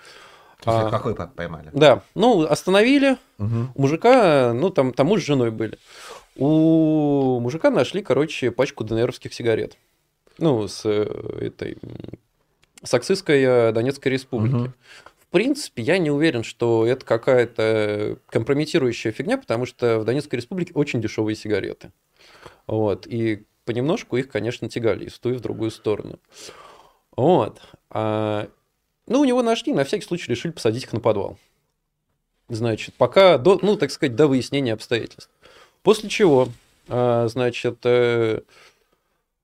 То 0.63 0.71
есть, 0.73 0.87
А. 0.87 0.91
Какой 0.91 1.15
по- 1.15 1.27
поймали? 1.27 1.71
Да, 1.73 2.03
ну, 2.15 2.43
остановили, 2.45 3.17
Мгм. 3.39 3.73
у 3.75 3.83
мужика, 3.83 4.53
ну, 4.53 4.71
там, 4.71 4.93
там 4.93 5.07
муж 5.09 5.23
с 5.23 5.27
женой 5.27 5.51
были. 5.51 5.79
У 6.37 7.41
мужика 7.41 7.71
нашли, 7.71 8.03
короче, 8.03 8.51
пачку 8.53 8.85
ДНРовских 8.85 9.33
сигарет. 9.35 9.77
Ну, 10.39 10.69
с 10.69 10.83
э, 10.85 11.03
этой... 11.41 11.79
Саксистской 12.85 13.43
э, 13.43 13.73
Донецкой 13.73 14.13
республики. 14.13 14.55
Мгм. 14.55 14.75
Принципе, 15.31 15.83
я 15.83 15.99
не 15.99 16.11
уверен, 16.11 16.43
что 16.43 16.87
это 16.87 17.05
какая-то 17.05 18.19
компрометирующая 18.27 19.13
фигня, 19.13 19.37
потому 19.37 19.67
что 19.67 19.99
в 19.99 20.05
Донецкой 20.05 20.39
республике 20.39 20.73
очень 20.75 21.03
дешевые 21.03 21.37
сигареты. 21.37 21.93
Вот. 22.67 23.07
И 23.07 23.45
понемножку 23.67 24.17
их, 24.17 24.31
конечно, 24.31 24.69
тягали 24.69 25.05
из 25.05 25.19
ту 25.19 25.31
и 25.31 25.35
в 25.35 25.41
другую 25.41 25.71
сторону. 25.71 26.19
Вот. 27.17 27.61
А, 27.91 28.49
Ну, 29.07 29.21
у 29.21 29.25
него 29.25 29.43
нашли, 29.43 29.73
на 29.75 29.85
всякий 29.85 30.05
случай 30.07 30.31
решили 30.31 30.53
посадить 30.53 30.85
их 30.85 30.93
на 30.93 31.01
подвал. 31.01 31.39
Значит, 32.49 32.95
пока, 32.95 33.37
до, 33.39 33.59
ну, 33.63 33.77
так 33.77 33.91
сказать, 33.91 34.17
до 34.17 34.27
выяснения 34.27 34.73
обстоятельств. 34.73 35.31
После 35.83 36.09
чего, 36.09 36.49
а, 36.89 37.29
значит, 37.29 37.79
э, 37.85 38.41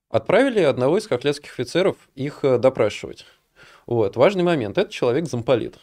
отправили 0.08 0.60
одного 0.60 0.98
из 0.98 1.06
хохлядских 1.06 1.52
офицеров 1.52 1.96
их 2.14 2.40
э, 2.42 2.58
допрашивать. 2.58 3.26
Вот, 3.86 4.16
важный 4.16 4.42
момент. 4.42 4.78
Этот 4.78 4.92
человек 4.92 5.26
замполит. 5.26 5.78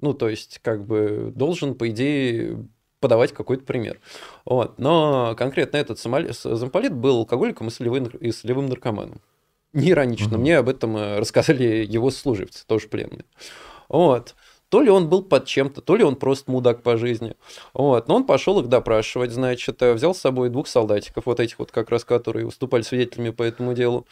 Ну, 0.00 0.12
то 0.14 0.28
есть, 0.28 0.60
как 0.62 0.84
бы, 0.84 1.32
должен, 1.34 1.74
по 1.74 1.88
идее, 1.88 2.66
подавать 3.00 3.32
какой-то 3.32 3.64
пример. 3.64 4.00
Вот. 4.44 4.78
Но 4.78 5.34
конкретно 5.36 5.76
этот 5.76 5.98
замполит 5.98 6.92
был 6.92 7.18
алкоголиком 7.18 7.68
и 7.68 7.70
солевым, 7.70 8.06
и 8.06 8.32
солевым 8.32 8.66
наркоманом. 8.66 9.20
Не 9.72 9.90
иронично. 9.90 10.36
Угу. 10.36 10.38
Мне 10.38 10.58
об 10.58 10.68
этом 10.68 10.96
э, 10.96 11.18
рассказали 11.18 11.86
его 11.88 12.10
служивцы, 12.10 12.66
тоже 12.66 12.88
пленные. 12.88 13.24
Вот. 13.88 14.34
То 14.68 14.82
ли 14.82 14.90
он 14.90 15.08
был 15.08 15.22
под 15.22 15.46
чем-то, 15.46 15.80
то 15.80 15.94
ли 15.94 16.02
он 16.02 16.16
просто 16.16 16.50
мудак 16.50 16.82
по 16.82 16.96
жизни. 16.96 17.34
Вот. 17.72 18.08
Но 18.08 18.16
он 18.16 18.24
пошел 18.24 18.58
их 18.60 18.68
допрашивать, 18.68 19.30
значит, 19.30 19.80
э, 19.82 19.92
взял 19.92 20.14
с 20.14 20.18
собой 20.18 20.48
двух 20.48 20.66
солдатиков, 20.66 21.26
вот 21.26 21.40
этих 21.40 21.58
вот 21.58 21.70
как 21.70 21.90
раз, 21.90 22.04
которые 22.04 22.46
выступали 22.46 22.82
свидетелями 22.82 23.30
по 23.30 23.42
этому 23.42 23.74
делу 23.74 24.06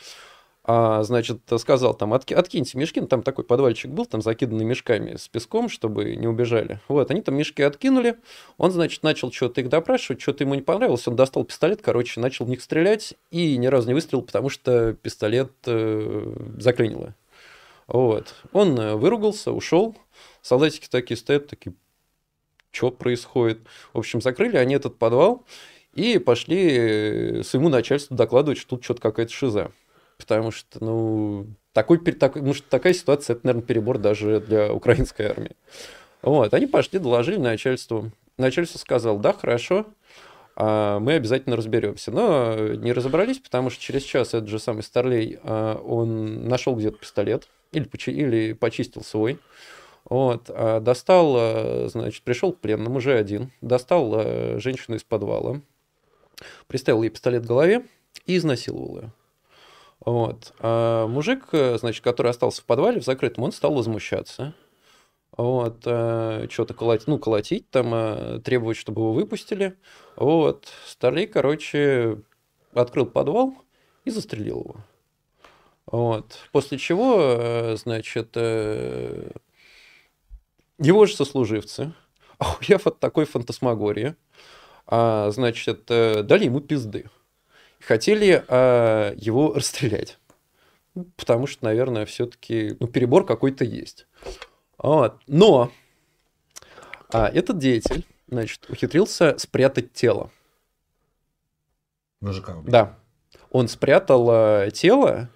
а, 0.67 1.03
значит, 1.03 1.41
сказал 1.59 1.93
там, 1.93 2.15
Отки, 2.15 2.33
откиньте 2.33 2.79
мешки, 2.79 2.99
ну, 2.99 3.07
там 3.07 3.23
такой 3.23 3.45
подвальчик 3.45 3.91
был, 3.91 4.07
там 4.07 4.23
закиданный 4.23 4.65
мешками 4.65 5.17
с 5.17 5.29
песком, 5.29 5.69
чтобы 5.69 6.17
не 6.17 6.27
убежали. 6.27 6.81
Вот, 6.89 7.11
они 7.11 7.21
там 7.21 7.37
мешки 7.37 7.62
откинули, 7.62 8.17
он, 8.57 8.71
значит, 8.71 9.03
начал 9.03 9.31
что-то 9.31 9.61
их 9.61 9.69
допрашивать, 9.69 10.23
что-то 10.23 10.45
ему 10.45 10.55
не 10.55 10.62
понравилось, 10.62 11.07
он 11.07 11.17
достал 11.17 11.45
пистолет, 11.45 11.83
короче, 11.83 12.19
начал 12.19 12.47
в 12.47 12.49
них 12.49 12.62
стрелять 12.62 13.15
и 13.31 13.59
ни 13.59 13.67
разу 13.67 13.89
не 13.89 13.95
выстрелил, 13.95 14.23
потому 14.23 14.49
что 14.49 14.95
пистолет 14.95 15.53
э, 15.67 16.35
заклинило. 16.57 17.15
Вот, 17.87 18.35
он 18.53 18.79
э, 18.81 18.95
выругался, 18.95 19.53
ушел, 19.53 19.95
солдатики 20.41 20.89
такие 20.91 21.19
стоят, 21.19 21.47
такие, 21.47 21.75
что 22.71 22.91
происходит? 22.91 23.61
В 23.93 23.99
общем, 23.99 24.23
закрыли 24.23 24.57
они 24.57 24.77
этот 24.77 24.97
подвал 24.97 25.45
и 25.93 26.17
пошли 26.17 26.69
э, 26.71 27.43
своему 27.43 27.69
начальству 27.69 28.17
докладывать, 28.17 28.57
что 28.57 28.71
тут 28.71 28.85
что-то 28.85 29.03
какая-то 29.03 29.31
шиза 29.31 29.71
потому 30.19 30.51
что, 30.51 30.83
ну, 30.85 31.47
такой, 31.73 31.99
такой, 31.99 32.43
ну, 32.43 32.55
такая 32.69 32.93
ситуация, 32.93 33.35
это, 33.35 33.47
наверное, 33.47 33.67
перебор 33.67 33.99
даже 33.99 34.41
для 34.41 34.73
украинской 34.73 35.23
армии. 35.23 35.57
Вот, 36.23 36.55
они 36.55 36.67
пошли, 36.67 36.99
доложили 36.99 37.37
начальству. 37.37 38.11
Начальство 38.39 38.79
сказал, 38.79 39.19
да, 39.19 39.33
хорошо, 39.33 39.87
а 40.57 40.99
мы 41.01 41.15
обязательно 41.15 41.57
разберемся. 41.57 42.11
Но 42.11 42.57
не 42.75 42.93
разобрались, 42.93 43.39
потому 43.39 43.71
что 43.71 43.83
через 43.83 44.03
час 44.03 44.29
этот 44.29 44.49
же 44.49 44.59
самый 44.59 44.83
Старлей, 44.83 45.39
а, 45.43 45.77
он 45.77 46.49
нашел 46.49 46.75
где-то 46.77 46.99
пистолет 46.99 47.49
или, 47.73 47.89
или 48.07 48.53
почистил 48.53 49.03
свой. 49.03 49.39
Вот, 50.05 50.51
а 50.51 50.81
достал, 50.81 51.89
значит, 51.89 52.23
пришел 52.25 52.53
к 52.53 52.61
пленному 52.61 52.99
уже 52.99 53.17
один, 53.17 53.51
достал 53.62 54.61
женщину 54.61 54.97
из 54.97 55.03
подвала, 55.03 55.62
приставил 56.67 57.03
ей 57.03 57.09
пистолет 57.09 57.45
к 57.45 57.47
голове 57.47 57.87
и 58.27 58.37
изнасиловал 58.37 58.99
ее. 58.99 59.12
Вот. 60.05 60.52
А 60.59 61.07
мужик, 61.07 61.48
э, 61.52 61.78
значит, 61.78 62.05
который 62.05 62.30
остался 62.30 62.62
в 62.62 62.64
подвале, 62.64 63.00
в 63.00 63.05
закрытом, 63.05 63.44
он 63.44 63.52
стал 63.52 63.74
возмущаться. 63.74 64.55
Вот, 65.36 65.82
э, 65.84 66.46
что-то 66.50 66.74
колотить, 66.74 67.09
ну, 67.09 67.18
колотить, 67.18 67.68
там, 67.70 67.92
э, 67.94 68.40
требовать, 68.44 68.76
чтобы 68.76 69.02
его 69.02 69.12
выпустили. 69.12 69.76
Вот, 70.16 70.68
Старлей, 70.86 71.26
короче, 71.26 72.22
открыл 72.72 73.07
подвал 73.07 73.55
и 74.05 74.11
застрелил 74.11 74.61
его. 74.61 74.76
Вот. 75.86 76.38
После 76.52 76.78
чего, 76.78 77.76
значит, 77.76 78.36
его 80.78 81.07
же 81.07 81.14
сослуживцы, 81.14 81.92
охуев 82.38 82.86
от 82.86 83.00
такой 83.00 83.24
фантасмагории, 83.26 84.16
а, 84.86 85.30
значит, 85.30 85.86
дали 85.86 86.44
ему 86.44 86.61
пизды 86.61 87.11
хотели 87.87 88.45
э, 88.47 89.14
его 89.16 89.53
расстрелять. 89.55 90.18
Ну, 90.95 91.07
потому 91.16 91.47
что, 91.47 91.64
наверное, 91.64 92.07
все-таки 92.07 92.76
ну, 92.78 92.87
перебор 92.87 93.26
какой-то 93.26 93.64
есть. 93.64 94.07
Вот. 94.78 95.20
Но 95.26 95.72
а, 97.12 97.28
этот 97.28 97.59
деятель, 97.59 98.05
значит, 98.28 98.68
ухитрился 98.68 99.37
спрятать 99.39 99.93
тело. 99.93 100.30
Мужика. 102.20 102.57
Да. 102.66 102.99
Он 103.51 103.68
спрятал 103.68 104.28
э, 104.30 104.70
тело, 104.72 105.28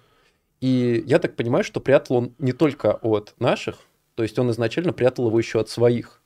и 0.61 1.03
я 1.05 1.19
так 1.19 1.35
понимаю, 1.35 1.63
что 1.63 1.79
прятал 1.79 2.17
он 2.17 2.35
не 2.37 2.51
только 2.51 2.93
от 2.95 3.33
наших, 3.39 3.79
то 4.15 4.23
есть 4.23 4.37
он 4.39 4.51
изначально 4.51 4.91
прятал 4.91 5.27
его 5.27 5.37
еще 5.37 5.59
от 5.59 5.69
своих. 5.69 6.18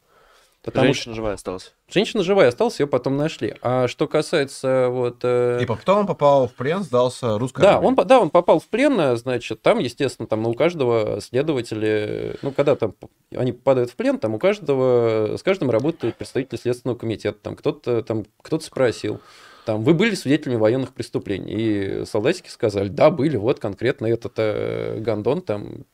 Потому 0.63 0.85
Женщина 0.85 1.13
что... 1.13 1.15
живая 1.15 1.33
осталась. 1.33 1.73
Женщина 1.89 2.23
живая 2.23 2.47
осталась, 2.47 2.79
ее 2.79 2.87
потом 2.87 3.17
нашли. 3.17 3.55
А 3.61 3.89
что 3.89 4.07
касается 4.07 4.87
вот... 4.89 5.17
Э... 5.23 5.59
И 5.61 5.65
потом 5.65 5.99
он 5.99 6.07
попал 6.07 6.47
в 6.47 6.53
плен, 6.53 6.83
сдался 6.83 7.37
русской 7.37 7.61
да, 7.61 7.81
он, 7.81 7.95
да, 7.95 8.21
он 8.21 8.29
попал 8.29 8.59
в 8.59 8.67
плен, 8.67 9.17
значит, 9.17 9.61
там, 9.61 9.79
естественно, 9.79 10.25
там 10.25 10.47
у 10.47 10.53
каждого 10.53 11.19
следователя, 11.19 12.37
ну, 12.41 12.51
когда 12.51 12.77
там 12.77 12.95
они 13.35 13.51
попадают 13.51 13.91
в 13.91 13.95
плен, 13.97 14.17
там 14.19 14.35
у 14.35 14.39
каждого, 14.39 15.35
с 15.35 15.43
каждым 15.43 15.69
работает 15.69 16.15
представитель 16.15 16.57
Следственного 16.57 16.97
комитета, 16.97 17.37
там 17.41 17.57
кто-то 17.57 18.01
там 18.01 18.25
кто-то 18.41 18.63
спросил, 18.63 19.19
там, 19.65 19.83
вы 19.83 19.93
были 19.93 20.15
свидетелями 20.15 20.57
военных 20.57 20.93
преступлений? 20.93 21.53
И 21.53 22.05
солдатики 22.05 22.47
сказали, 22.47 22.87
да, 22.87 23.09
были, 23.09 23.35
вот 23.35 23.59
конкретно 23.59 24.05
этот 24.05 24.33
э, 24.37 24.99
Гондон 24.99 25.41
там 25.41 25.85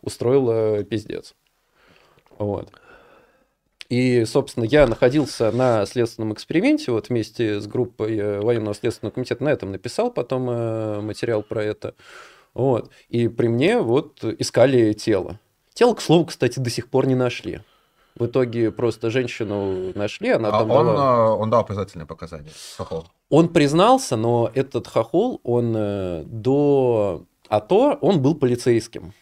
устроил 0.00 0.50
э, 0.50 0.84
пиздец. 0.84 1.34
Вот. 2.38 2.70
И, 3.94 4.24
собственно, 4.24 4.64
я 4.64 4.88
находился 4.88 5.52
на 5.52 5.86
следственном 5.86 6.32
эксперименте, 6.32 6.90
вот 6.90 7.10
вместе 7.10 7.60
с 7.60 7.68
группой 7.68 8.16
э, 8.18 8.40
военного 8.40 8.74
следственного 8.74 9.14
комитета 9.14 9.44
на 9.44 9.50
этом 9.50 9.70
написал 9.70 10.10
потом 10.10 10.50
э, 10.50 11.00
материал 11.00 11.44
про 11.44 11.62
это. 11.62 11.94
Вот. 12.54 12.90
И 13.08 13.28
при 13.28 13.46
мне 13.46 13.78
вот 13.78 14.24
искали 14.24 14.94
тело. 14.94 15.38
Тело, 15.74 15.94
к 15.94 16.00
слову, 16.00 16.24
кстати, 16.24 16.58
до 16.58 16.70
сих 16.70 16.88
пор 16.88 17.06
не 17.06 17.14
нашли. 17.14 17.60
В 18.16 18.26
итоге 18.26 18.72
просто 18.72 19.10
женщину 19.10 19.92
нашли, 19.94 20.30
она 20.30 20.48
а 20.48 20.58
там 20.58 20.70
он. 20.72 20.88
Э, 20.88 21.40
он 21.40 21.50
дал 21.50 21.64
признательные 21.64 22.06
показания, 22.06 22.50
хохол. 22.76 23.06
Он 23.30 23.48
признался, 23.48 24.16
но 24.16 24.50
этот 24.54 24.88
хохол, 24.88 25.40
он 25.44 25.72
до 25.72 27.22
АТО, 27.48 27.96
он 28.00 28.20
был 28.20 28.34
полицейским 28.34 29.12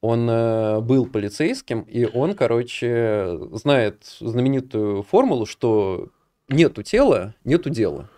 он 0.00 0.28
э, 0.30 0.80
был 0.80 1.06
полицейским, 1.06 1.82
и 1.82 2.04
он, 2.04 2.34
короче, 2.34 3.38
знает 3.52 4.04
знаменитую 4.20 5.02
формулу, 5.02 5.46
что 5.46 6.08
нету 6.48 6.82
тела, 6.82 7.34
нету 7.44 7.70
дела. 7.70 8.08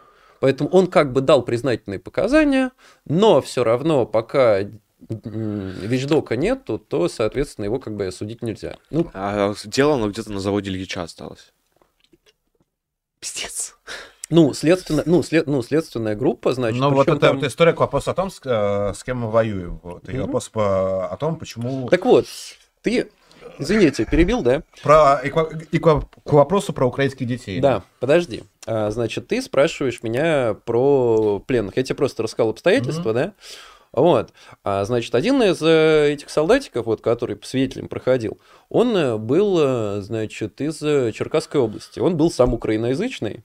Поэтому 0.41 0.71
он 0.71 0.87
как 0.87 1.13
бы 1.13 1.21
дал 1.21 1.45
признательные 1.45 1.99
показания, 1.99 2.73
но 3.05 3.41
все 3.41 3.65
равно, 3.65 4.07
пока 4.07 4.65
вещдока 5.09 6.37
нету, 6.37 6.79
то, 6.79 7.09
соответственно, 7.09 7.67
его 7.67 7.79
как 7.79 7.97
бы 7.97 8.07
осудить 8.07 8.43
нельзя. 8.43 8.79
Ну, 8.91 9.11
а 9.15 9.55
дело 9.65 9.95
оно 9.95 10.09
где-то 10.09 10.33
на 10.33 10.41
заводе 10.41 10.71
Ильича 10.71 11.03
осталось. 11.03 11.53
Пиздец. 13.21 13.77
Ну, 14.33 14.55
следственно, 14.55 15.03
ну, 15.05 15.23
след, 15.23 15.47
ну, 15.47 15.63
следственная 15.63 16.17
группа, 16.17 16.55
значит. 16.55 16.81
Ну, 16.81 16.91
вот 16.91 17.07
это 17.07 17.19
там... 17.19 17.37
вот 17.37 17.47
история 17.47 17.75
к 17.75 17.81
вопросу 17.81 18.11
о 18.11 18.15
том, 18.15 18.31
с, 18.31 18.41
э, 18.43 18.95
с 18.95 19.05
кем 19.05 19.19
мы 19.19 19.31
воюем. 19.31 19.79
Вот, 19.83 20.09
и 20.09 20.13
mm-hmm. 20.13 20.21
вопрос 20.23 20.49
по, 20.49 21.07
о 21.07 21.17
том, 21.19 21.37
почему. 21.37 21.89
Так 21.91 22.05
вот, 22.07 22.27
ты 22.81 23.11
Извините, 23.59 24.07
перебил, 24.11 24.41
да? 24.41 24.63
Про, 24.83 25.21
и, 25.23 25.29
к, 25.29 25.67
и 25.71 25.79
к, 25.79 26.01
к 26.25 26.33
вопросу 26.33 26.73
про 26.73 26.87
украинских 26.87 27.27
детей. 27.27 27.61
Да, 27.61 27.79
да? 27.79 27.85
подожди. 28.01 28.45
А, 28.67 28.91
значит, 28.91 29.29
ты 29.29 29.43
спрашиваешь 29.43 30.03
меня 30.03 30.57
про 30.65 31.39
пленных. 31.41 31.77
Я 31.77 31.83
тебе 31.83 31.97
просто 31.97 32.23
рассказал 32.23 32.51
обстоятельства, 32.51 33.11
mm-hmm. 33.11 33.15
да? 33.15 33.33
Вот. 33.93 34.33
А, 34.65 34.85
значит, 34.87 35.15
один 35.15 35.43
из 35.43 35.61
э, 35.61 36.13
этих 36.13 36.31
солдатиков, 36.31 36.87
вот, 36.87 37.03
который 37.03 37.37
по 37.37 37.47
свидетелям 37.47 37.89
проходил, 37.89 38.39
он 38.71 38.97
э, 38.97 39.17
был, 39.19 40.01
значит, 40.01 40.61
из 40.63 40.79
Черкасской 40.79 41.61
области. 41.61 42.01
Он 42.01 42.17
был 42.17 42.31
сам 42.31 42.55
украиноязычный, 42.55 43.45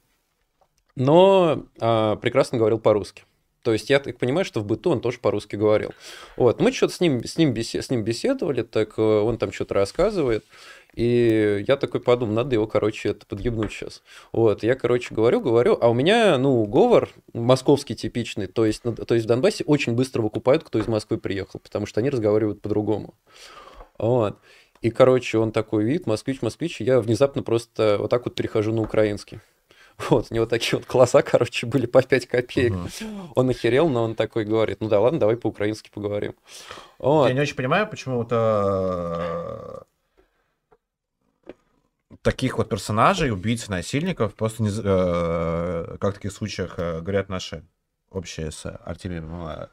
но 0.98 1.66
а, 1.80 2.16
прекрасно 2.16 2.58
говорил 2.58 2.80
по-русски. 2.80 3.24
То 3.62 3.74
есть 3.74 3.90
я 3.90 4.00
так 4.00 4.18
понимаю, 4.18 4.46
что 4.46 4.62
в 4.62 4.66
быту 4.66 4.92
он 4.92 5.02
тоже 5.02 5.20
по-русски 5.20 5.56
говорил. 5.56 5.92
Вот. 6.38 6.60
Мы 6.60 6.72
что-то 6.72 6.94
с 6.94 7.02
ним, 7.02 7.24
с, 7.24 7.38
ним 7.38 7.54
бесед, 7.54 7.84
с 7.86 7.90
ним 7.90 8.04
беседовали, 8.04 8.64
так 8.64 8.98
э, 8.98 9.02
он 9.02 9.38
там 9.38 9.52
что-то 9.52 9.74
рассказывает. 9.76 10.46
И 10.94 11.64
я 11.68 11.76
такой 11.78 12.00
подумал, 12.00 12.34
надо 12.34 12.56
его, 12.56 12.66
короче, 12.66 13.10
это 13.10 13.28
подъебнуть 13.28 13.72
сейчас. 13.72 14.02
Вот, 14.32 14.64
я, 14.64 14.74
короче, 14.74 15.14
говорю, 15.14 15.42
говорю, 15.42 15.78
а 15.80 15.90
у 15.90 15.94
меня, 15.94 16.38
ну, 16.40 16.66
говор 16.66 17.10
московский 17.34 17.96
типичный, 17.96 18.48
то 18.48 18.66
есть, 18.66 18.82
то 18.82 19.14
есть 19.14 19.26
в 19.26 19.28
Донбассе 19.28 19.64
очень 19.66 19.94
быстро 19.94 20.24
выкупают, 20.24 20.64
кто 20.64 20.80
из 20.80 20.88
Москвы 20.88 21.20
приехал, 21.20 21.60
потому 21.60 21.86
что 21.86 22.00
они 22.00 22.10
разговаривают 22.10 22.62
по-другому. 22.62 23.14
Вот. 24.00 24.40
И, 24.82 24.90
короче, 24.90 25.38
он 25.38 25.52
такой 25.52 25.84
вид, 25.84 26.08
москвич, 26.08 26.42
москвич, 26.42 26.82
и 26.82 26.86
я 26.86 27.00
внезапно 27.00 27.44
просто 27.44 27.98
вот 28.00 28.10
так 28.10 28.26
вот 28.26 28.34
перехожу 28.34 28.74
на 28.74 28.82
украинский. 28.82 29.40
Вот, 30.10 30.28
у 30.30 30.34
него 30.34 30.46
такие 30.46 30.78
вот 30.78 30.86
класса, 30.86 31.24
короче, 31.24 31.66
были 31.66 31.88
по 31.88 32.04
5 32.04 32.28
копеек. 32.28 32.74
Угу. 32.74 33.32
Он 33.36 33.50
охерел, 33.50 33.90
но 33.90 34.04
он 34.04 34.16
такой 34.16 34.46
говорит, 34.46 34.80
ну 34.80 34.90
да 34.90 35.00
ладно, 35.00 35.20
давай 35.20 35.38
по-украински 35.38 35.90
поговорим. 35.92 36.36
Вот. 37.00 37.28
Я 37.28 37.34
не 37.34 37.42
очень 37.42 37.56
понимаю, 37.56 37.88
почему 37.88 38.22
это 38.24 39.86
таких 42.22 42.58
вот 42.58 42.70
персонажей, 42.70 43.32
убийц, 43.32 43.68
насильников, 43.68 44.36
просто 44.36 44.64
не, 44.64 44.70
э, 44.70 45.98
как 46.00 46.12
в 46.12 46.16
таких 46.16 46.32
случаях 46.32 46.76
э, 46.78 47.02
говорят 47.02 47.30
наши 47.30 47.64
общие 48.10 48.52
с 48.52 48.66
Артемием 48.66 49.48
э, 49.48 49.68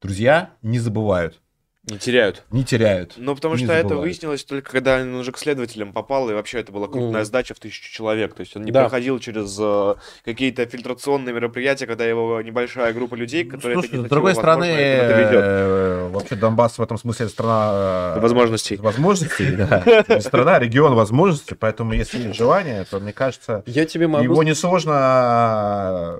друзья, 0.00 0.50
не 0.62 0.78
забывают, 0.78 1.40
Не 1.88 1.98
теряют. 1.98 2.42
не 2.50 2.64
теряют. 2.64 3.12
Ну, 3.16 3.34
потому 3.36 3.54
Не 3.54 3.62
что 3.64 3.72
это 3.72 3.82
забывают. 3.82 4.02
выяснилось 4.02 4.44
только 4.44 4.72
когда 4.72 4.96
он 5.00 5.14
уже 5.14 5.30
к 5.30 5.38
следователям 5.38 5.92
попал, 5.92 6.28
и 6.28 6.34
вообще 6.34 6.58
это 6.58 6.72
была 6.72 6.88
крупная 6.88 7.20
Мгм. 7.20 7.24
сдача 7.24 7.54
в 7.54 7.60
тысячу 7.60 7.92
человек. 7.92 8.34
То 8.34 8.40
есть 8.40 8.56
он 8.56 8.64
не 8.64 8.72
Да. 8.72 8.82
проходил 8.82 9.20
через 9.20 9.56
э, 9.60 9.94
какие-то 10.24 10.66
фильтрационные 10.66 11.32
мероприятия, 11.32 11.86
когда 11.86 12.04
его 12.04 12.42
небольшая 12.42 12.92
группа 12.92 13.14
людей, 13.14 13.44
которые... 13.44 13.76
Ну, 13.76 13.82
Слушай, 13.82 13.94
это 14.00 14.06
с 14.06 14.10
другой 14.10 14.34
стороны, 14.34 14.64
это 14.64 15.30
э, 15.32 16.08
вообще 16.08 16.34
Донбасс 16.34 16.76
в 16.78 16.82
этом 16.82 16.98
смысле 16.98 17.28
страна 17.28 18.14
э, 18.16 18.20
Возможностей. 18.20 18.76
возможностей, 18.76 19.50
да. 19.56 19.84
Не 20.08 20.20
страна, 20.20 20.56
а 20.56 20.58
регион 20.58 20.94
возможностей, 20.96 21.54
поэтому 21.54 21.92
если 21.92 22.18
есть 22.18 22.34
желание, 22.36 22.84
то 22.84 22.98
мне 22.98 23.12
кажется, 23.12 23.62
Я 23.66 23.84
тебе 23.84 24.08
могу 24.08 24.24
его 24.24 24.42
несложно 24.42 26.18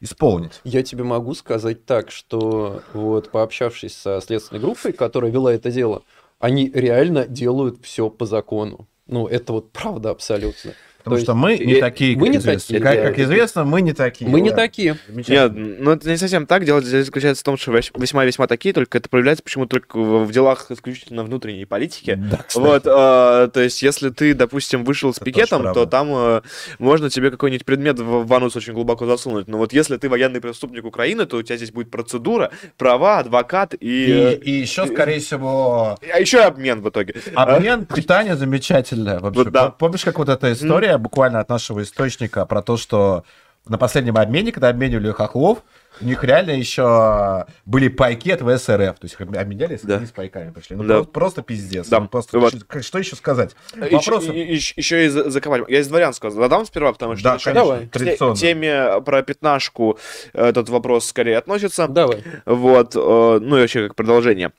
исполнить. 0.00 0.60
Я 0.64 0.82
тебе 0.82 1.04
могу 1.04 1.34
сказать 1.34 1.84
так, 1.84 2.10
что 2.10 2.82
вот 2.92 3.30
пообщавшись 3.30 3.96
со 3.96 4.20
следственной 4.20 4.60
группой, 4.60 4.92
которая 4.92 5.30
вела 5.30 5.52
это 5.52 5.70
дело, 5.70 6.02
они 6.38 6.70
реально 6.70 7.26
делают 7.26 7.84
все 7.84 8.08
по 8.08 8.26
закону. 8.26 8.88
Ну, 9.06 9.26
это 9.26 9.52
вот 9.52 9.72
правда 9.72 10.10
абсолютно. 10.10 10.72
Потому 11.02 11.16
То 11.16 11.22
что 11.22 11.32
есть, 11.32 11.42
мы 11.60 11.64
не 11.66 11.74
э, 11.74 11.80
такие, 11.80 12.16
мы 12.16 12.24
как 12.26 12.32
не 12.32 12.38
известно. 12.38 12.60
такие, 12.60 12.80
Как, 12.80 12.94
да. 12.96 13.08
как 13.08 13.18
известно, 13.18 13.64
мы 13.64 13.80
не 13.82 13.92
такие. 13.92 14.30
Мы 14.30 14.40
не 14.40 14.50
да. 14.50 14.56
такие. 14.56 14.96
Замечательно. 15.08 15.66
Нет, 15.66 15.76
ну 15.80 15.90
это 15.92 16.08
не 16.10 16.16
совсем 16.16 16.46
так. 16.46 16.64
Дело 16.64 16.80
здесь 16.82 17.06
заключается 17.06 17.40
в 17.42 17.44
том, 17.44 17.56
что 17.56 17.72
весь- 17.72 17.90
весьма-весьма 17.96 18.46
такие, 18.46 18.72
только 18.74 18.98
это 18.98 19.08
проявляется 19.08 19.42
почему-то 19.42 19.70
только 19.70 19.98
в 19.98 20.24
в 20.26 20.32
делах 20.32 20.70
исключительно 20.70 21.24
внутренней 21.24 21.64
политики. 21.64 22.14
Да, 22.30 22.38
кстати. 22.46 22.64
Вот, 22.64 22.82
э, 22.86 23.48
то 23.52 23.60
есть, 23.60 23.82
если 23.82 24.10
ты, 24.10 24.34
допустим, 24.34 24.84
вышел 24.84 25.12
с 25.12 25.16
Это 25.16 25.24
пикетом, 25.24 25.72
то 25.72 25.86
там 25.86 26.08
э, 26.12 26.42
можно 26.78 27.08
тебе 27.10 27.30
какой-нибудь 27.30 27.64
предмет 27.64 27.98
в 27.98 28.20
в 28.26 28.34
анус 28.34 28.54
очень 28.56 28.74
глубоко 28.74 29.06
засунуть. 29.06 29.48
Но 29.48 29.56
вот 29.58 29.72
если 29.72 29.96
ты 29.96 30.08
военный 30.08 30.40
преступник 30.40 30.84
Украины, 30.84 31.24
то 31.26 31.38
у 31.38 31.42
тебя 31.42 31.56
здесь 31.56 31.72
будет 31.72 31.90
процедура, 31.90 32.50
права, 32.76 33.18
адвокат 33.20 33.74
И, 33.80 33.86
и... 33.88 34.34
и 34.34 34.50
еще, 34.60 34.86
скорее 34.86 35.20
всего, 35.20 35.96
А 36.12 36.20
еще 36.20 36.38
и 36.38 36.42
обмен 36.42 36.80
в 36.82 36.88
итоге. 36.90 37.14
обмен 37.34 37.86
питания 37.86 38.36
замечательное 38.36 39.18
вообще. 39.20 39.42
Вот 39.44 39.52
да. 39.52 39.66
Пом- 39.68 39.74
Помнишь, 39.78 40.04
как 40.04 40.18
вот 40.18 40.28
эта 40.28 40.52
история 40.52 40.89
буквально 40.98 41.40
от 41.40 41.48
нашего 41.48 41.82
источника 41.82 42.46
про 42.46 42.62
то, 42.62 42.76
что 42.76 43.24
на 43.68 43.76
последнем 43.78 44.16
обмене, 44.16 44.52
когда 44.52 44.68
обменивали 44.70 45.10
хохлов, 45.12 45.58
у 46.00 46.04
них 46.06 46.24
реально 46.24 46.52
еще 46.52 47.44
были 47.66 47.88
пайки 47.88 48.30
от 48.30 48.40
ВСРФ. 48.40 48.98
То 48.98 49.02
есть 49.02 49.16
обменялись, 49.20 49.80
Да. 49.82 49.96
они 49.96 50.06
с 50.06 50.10
пайками 50.10 50.50
пришли. 50.50 50.76
Ну, 50.76 50.82
Да. 50.84 50.94
просто, 50.94 51.10
просто 51.12 51.42
пиздец. 51.42 51.88
Да. 51.88 52.00
Ну, 52.00 52.08
просто, 52.08 52.38
Вот. 52.38 52.54
что, 52.54 52.82
что 52.82 52.98
еще 52.98 53.16
сказать? 53.16 53.54
Еще, 53.76 53.96
Вопросы? 53.96 54.32
еще 54.32 55.04
и 55.04 55.08
за- 55.08 55.30
заковать. 55.30 55.64
Я 55.68 55.80
из 55.80 55.88
дворянского 55.88 56.30
задам 56.30 56.64
сперва, 56.64 56.92
потому 56.92 57.16
что 57.16 57.24
Да, 57.24 57.34
еще 57.34 57.44
конечно, 57.52 57.88
Давай. 57.92 58.34
к 58.34 58.38
теме 58.38 59.00
про 59.02 59.22
пятнашку 59.22 59.98
этот 60.32 60.68
вопрос 60.70 61.06
скорее 61.06 61.36
относится. 61.36 61.86
Давай. 61.86 62.24
Вот, 62.46 62.96
э, 62.96 62.98
ну 62.98 63.58
и 63.58 63.60
вообще 63.60 63.88
как 63.88 63.94
продолжение. 63.96 64.52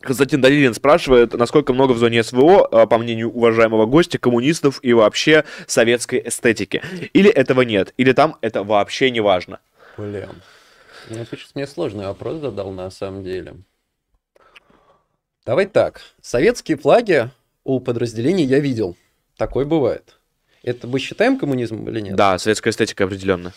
Константин 0.00 0.40
Данилин 0.40 0.74
спрашивает, 0.74 1.32
насколько 1.34 1.72
много 1.72 1.92
в 1.92 1.98
зоне 1.98 2.22
СВО, 2.22 2.68
э, 2.70 2.86
по 2.86 2.98
мнению 2.98 3.30
уважаемого 3.30 3.86
гостя, 3.86 4.18
коммунистов 4.18 4.78
и 4.82 4.92
вообще 4.92 5.44
советской 5.66 6.22
эстетики. 6.24 6.82
Или 7.12 7.30
этого 7.30 7.62
нет, 7.62 7.94
или 7.96 8.12
там 8.12 8.36
это 8.40 8.62
вообще 8.62 9.10
не 9.10 9.20
важно. 9.20 9.58
Блин. 9.96 10.42
Ну, 11.10 11.24
ты 11.24 11.36
сейчас 11.36 11.54
мне 11.54 11.66
сложный 11.66 12.06
вопрос 12.06 12.40
задал 12.40 12.70
на 12.70 12.90
самом 12.90 13.24
деле. 13.24 13.56
Давай 15.44 15.66
так. 15.66 16.02
Советские 16.20 16.76
флаги 16.76 17.30
у 17.64 17.80
подразделений 17.80 18.44
я 18.44 18.60
видел. 18.60 18.96
Такое 19.36 19.64
бывает. 19.64 20.18
Это 20.62 20.86
мы 20.86 20.98
считаем 20.98 21.38
коммунизмом 21.38 21.88
или 21.88 22.00
нет? 22.00 22.16
Да, 22.16 22.38
советская 22.38 22.72
эстетика 22.72 23.04
определенно. 23.04 23.52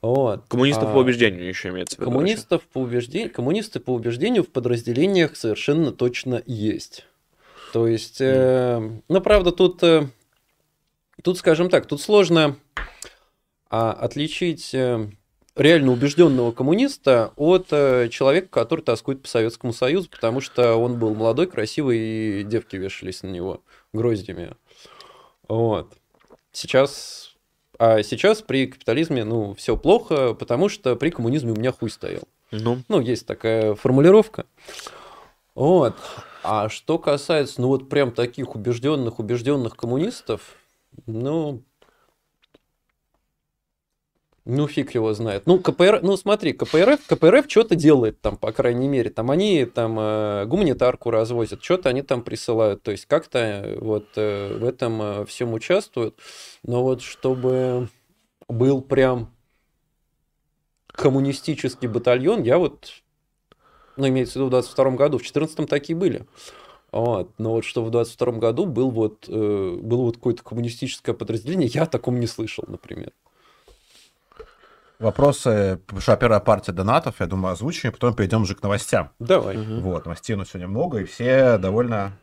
Вот. 0.00 0.44
Коммунистов 0.48 0.90
А, 0.90 0.92
по 0.92 0.98
убеждению 0.98 1.48
еще 1.48 1.70
имеется 1.70 1.96
в 1.96 2.00
виду. 2.00 2.10
Коммунистов 2.10 2.62
по 2.62 2.78
убеждению, 2.78 3.32
коммунисты 3.32 3.80
по 3.80 3.90
убеждению 3.90 4.44
в 4.44 4.48
подразделениях 4.48 5.36
совершенно 5.36 5.92
точно 5.92 6.42
есть. 6.46 7.06
То 7.72 7.86
есть, 7.86 8.20
э, 8.20 8.80
ну, 9.08 9.20
правда, 9.20 9.52
тут, 9.52 9.82
э, 9.82 10.08
тут, 11.22 11.38
скажем 11.38 11.68
так, 11.68 11.86
тут 11.86 12.00
сложно 12.00 12.56
а, 13.68 13.92
отличить 13.92 14.72
э, 14.72 15.08
реально 15.54 15.92
убежденного 15.92 16.52
коммуниста 16.52 17.32
от 17.36 17.66
э, 17.70 18.08
человека, 18.08 18.48
который 18.48 18.80
тоскует 18.80 19.20
по 19.22 19.28
Советскому 19.28 19.72
Союзу, 19.72 20.08
потому 20.08 20.40
что 20.40 20.76
он 20.76 20.98
был 20.98 21.14
молодой, 21.14 21.46
красивый, 21.46 21.98
и 22.40 22.44
девки 22.44 22.76
вешались 22.76 23.22
на 23.22 23.28
него 23.28 23.62
гроздями. 23.92 24.54
Вот. 25.48 25.92
Сейчас 26.52 27.27
а 27.78 28.02
сейчас 28.02 28.42
при 28.42 28.66
капитализме, 28.66 29.24
ну, 29.24 29.54
все 29.54 29.76
плохо, 29.76 30.34
потому 30.34 30.68
что 30.68 30.96
при 30.96 31.10
коммунизме 31.10 31.52
у 31.52 31.56
меня 31.56 31.72
хуй 31.72 31.90
стоял. 31.90 32.22
Ну, 32.50 32.78
Ну, 32.88 33.00
есть 33.00 33.26
такая 33.26 33.74
формулировка. 33.74 34.46
Вот. 35.54 35.94
А 36.42 36.68
что 36.68 36.98
касается, 36.98 37.60
ну, 37.60 37.68
вот 37.68 37.88
прям 37.88 38.12
таких 38.12 38.54
убежденных, 38.54 39.18
убежденных 39.18 39.76
коммунистов, 39.76 40.56
ну, 41.06 41.62
ну, 44.48 44.66
фиг 44.66 44.94
его 44.94 45.12
знает. 45.12 45.42
Ну, 45.44 45.58
КПР, 45.58 46.00
ну, 46.02 46.16
смотри, 46.16 46.54
КПРФ, 46.54 47.06
КПРФ 47.06 47.44
что-то 47.48 47.74
делает 47.76 48.22
там, 48.22 48.38
по 48.38 48.50
крайней 48.50 48.88
мере. 48.88 49.10
Там 49.10 49.30
они 49.30 49.66
там 49.66 49.98
э, 50.00 50.46
гуманитарку 50.46 51.10
развозят, 51.10 51.62
что-то 51.62 51.90
они 51.90 52.00
там 52.00 52.22
присылают. 52.22 52.82
То 52.82 52.90
есть 52.90 53.04
как-то 53.04 53.38
э, 53.38 53.78
вот 53.78 54.06
э, 54.16 54.56
в 54.58 54.64
этом 54.64 55.02
э, 55.02 55.26
всем 55.26 55.52
участвуют. 55.52 56.18
Но 56.62 56.82
вот 56.82 57.02
чтобы 57.02 57.88
был 58.48 58.80
прям 58.80 59.30
коммунистический 60.92 61.86
батальон, 61.86 62.42
я 62.42 62.56
вот, 62.56 62.90
ну, 63.98 64.08
имеется 64.08 64.32
в 64.32 64.36
виду 64.36 64.46
в 64.46 64.50
22 64.50 64.90
году, 64.92 65.18
в 65.18 65.22
14 65.22 65.68
такие 65.68 65.94
были. 65.94 66.26
Вот. 66.90 67.32
Но 67.36 67.52
вот 67.52 67.66
что 67.66 67.84
в 67.84 67.90
22 67.90 68.32
году 68.38 68.64
был 68.64 68.90
вот, 68.90 69.26
э, 69.28 69.78
было 69.82 70.04
вот 70.04 70.16
какое-то 70.16 70.42
коммунистическое 70.42 71.14
подразделение, 71.14 71.68
я 71.68 71.82
о 71.82 71.86
таком 71.86 72.18
не 72.18 72.26
слышал, 72.26 72.64
например. 72.66 73.12
Вопросы, 74.98 75.80
потому 75.86 76.00
что 76.00 76.16
первая 76.16 76.40
партия 76.40 76.72
донатов, 76.72 77.16
я 77.20 77.26
думаю, 77.26 77.52
озвучим, 77.52 77.90
и 77.90 77.92
потом 77.92 78.14
перейдем 78.14 78.42
уже 78.42 78.56
к 78.56 78.62
новостям. 78.62 79.10
Давай. 79.20 79.56
мгм. 79.56 79.80
Вот, 79.80 80.04
новостей 80.04 80.34
у 80.34 80.38
нас 80.38 80.48
сегодня 80.48 80.66
много, 80.66 80.98
и 80.98 81.04
все 81.04 81.56
довольно 81.58 82.18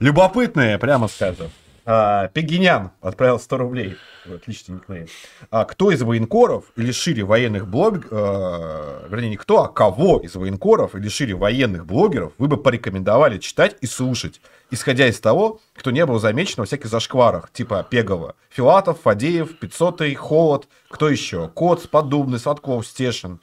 любопытные, 0.00 0.78
прямо 0.78 1.06
скажем. 1.06 1.50
А, 1.92 2.28
Пегинян 2.28 2.92
отправил 3.00 3.40
100 3.40 3.56
рублей. 3.56 3.96
Отличный 4.24 4.76
никнейм. 4.76 5.08
А 5.50 5.64
кто 5.64 5.90
из 5.90 6.00
военкоров 6.00 6.66
или 6.76 6.92
шире 6.92 7.24
военных 7.24 7.66
блог... 7.66 8.06
э, 8.08 9.06
вернее, 9.08 9.30
не 9.30 9.36
кто, 9.36 9.64
а 9.64 9.68
кого 9.68 10.20
из 10.20 10.36
военкоров 10.36 10.94
или 10.94 11.08
шире 11.08 11.34
военных 11.34 11.86
блогеров 11.86 12.32
вы 12.38 12.46
бы 12.46 12.58
порекомендовали 12.58 13.38
читать 13.38 13.76
и 13.80 13.86
слушать, 13.86 14.40
исходя 14.70 15.08
из 15.08 15.18
того, 15.18 15.60
кто 15.74 15.90
не 15.90 16.06
был 16.06 16.20
замечен 16.20 16.58
во 16.58 16.64
всяких 16.64 16.86
зашкварах, 16.86 17.50
типа 17.50 17.84
Пегова, 17.90 18.36
Филатов, 18.50 19.00
Фадеев, 19.00 19.58
500 19.58 20.16
Холод, 20.16 20.68
кто 20.88 21.08
еще? 21.08 21.48
Коц, 21.48 21.88
Поддубный, 21.88 22.38
Сладков, 22.38 22.86
Стешин. 22.86 23.40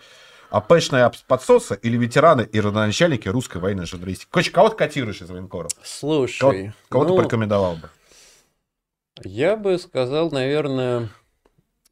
АПшные 0.49 1.11
подсосы 1.27 1.77
или 1.81 1.97
ветераны 1.97 2.47
и 2.49 2.61
родоначальники 2.61 3.27
русской 3.27 3.57
военной 3.57 3.85
журналистики? 3.85 4.29
Короче, 4.31 4.51
кого 4.51 4.69
ты 4.69 4.77
котируешь 4.77 5.21
из 5.21 5.29
военкоров? 5.29 5.73
Кого, 5.73 5.85
Слушай, 5.85 6.71
кого 6.87 7.03
ты 7.03 7.09
ну, 7.11 7.17
порекомендовал 7.17 7.75
бы? 7.75 7.89
Я 9.23 9.55
бы 9.55 9.77
сказал, 9.77 10.31
наверное, 10.31 11.09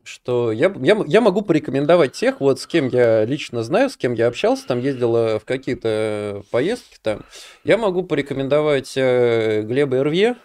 что 0.03 0.51
я, 0.51 0.73
я, 0.81 0.97
я 1.07 1.21
могу 1.21 1.41
порекомендовать 1.41 2.13
тех, 2.13 2.39
вот 2.39 2.59
с 2.59 2.67
кем 2.67 2.87
я 2.89 3.25
лично 3.25 3.63
знаю, 3.63 3.89
с 3.89 3.97
кем 3.97 4.13
я 4.13 4.27
общался, 4.27 4.67
там 4.67 4.79
ездил 4.79 5.15
э, 5.15 5.39
в 5.39 5.45
какие-то 5.45 6.43
поездки 6.51 6.97
там. 7.01 7.21
Я 7.63 7.77
могу 7.77 8.03
порекомендовать 8.03 8.93
э, 8.95 9.61
Глеба 9.63 9.97
Эрвье, 9.97 10.35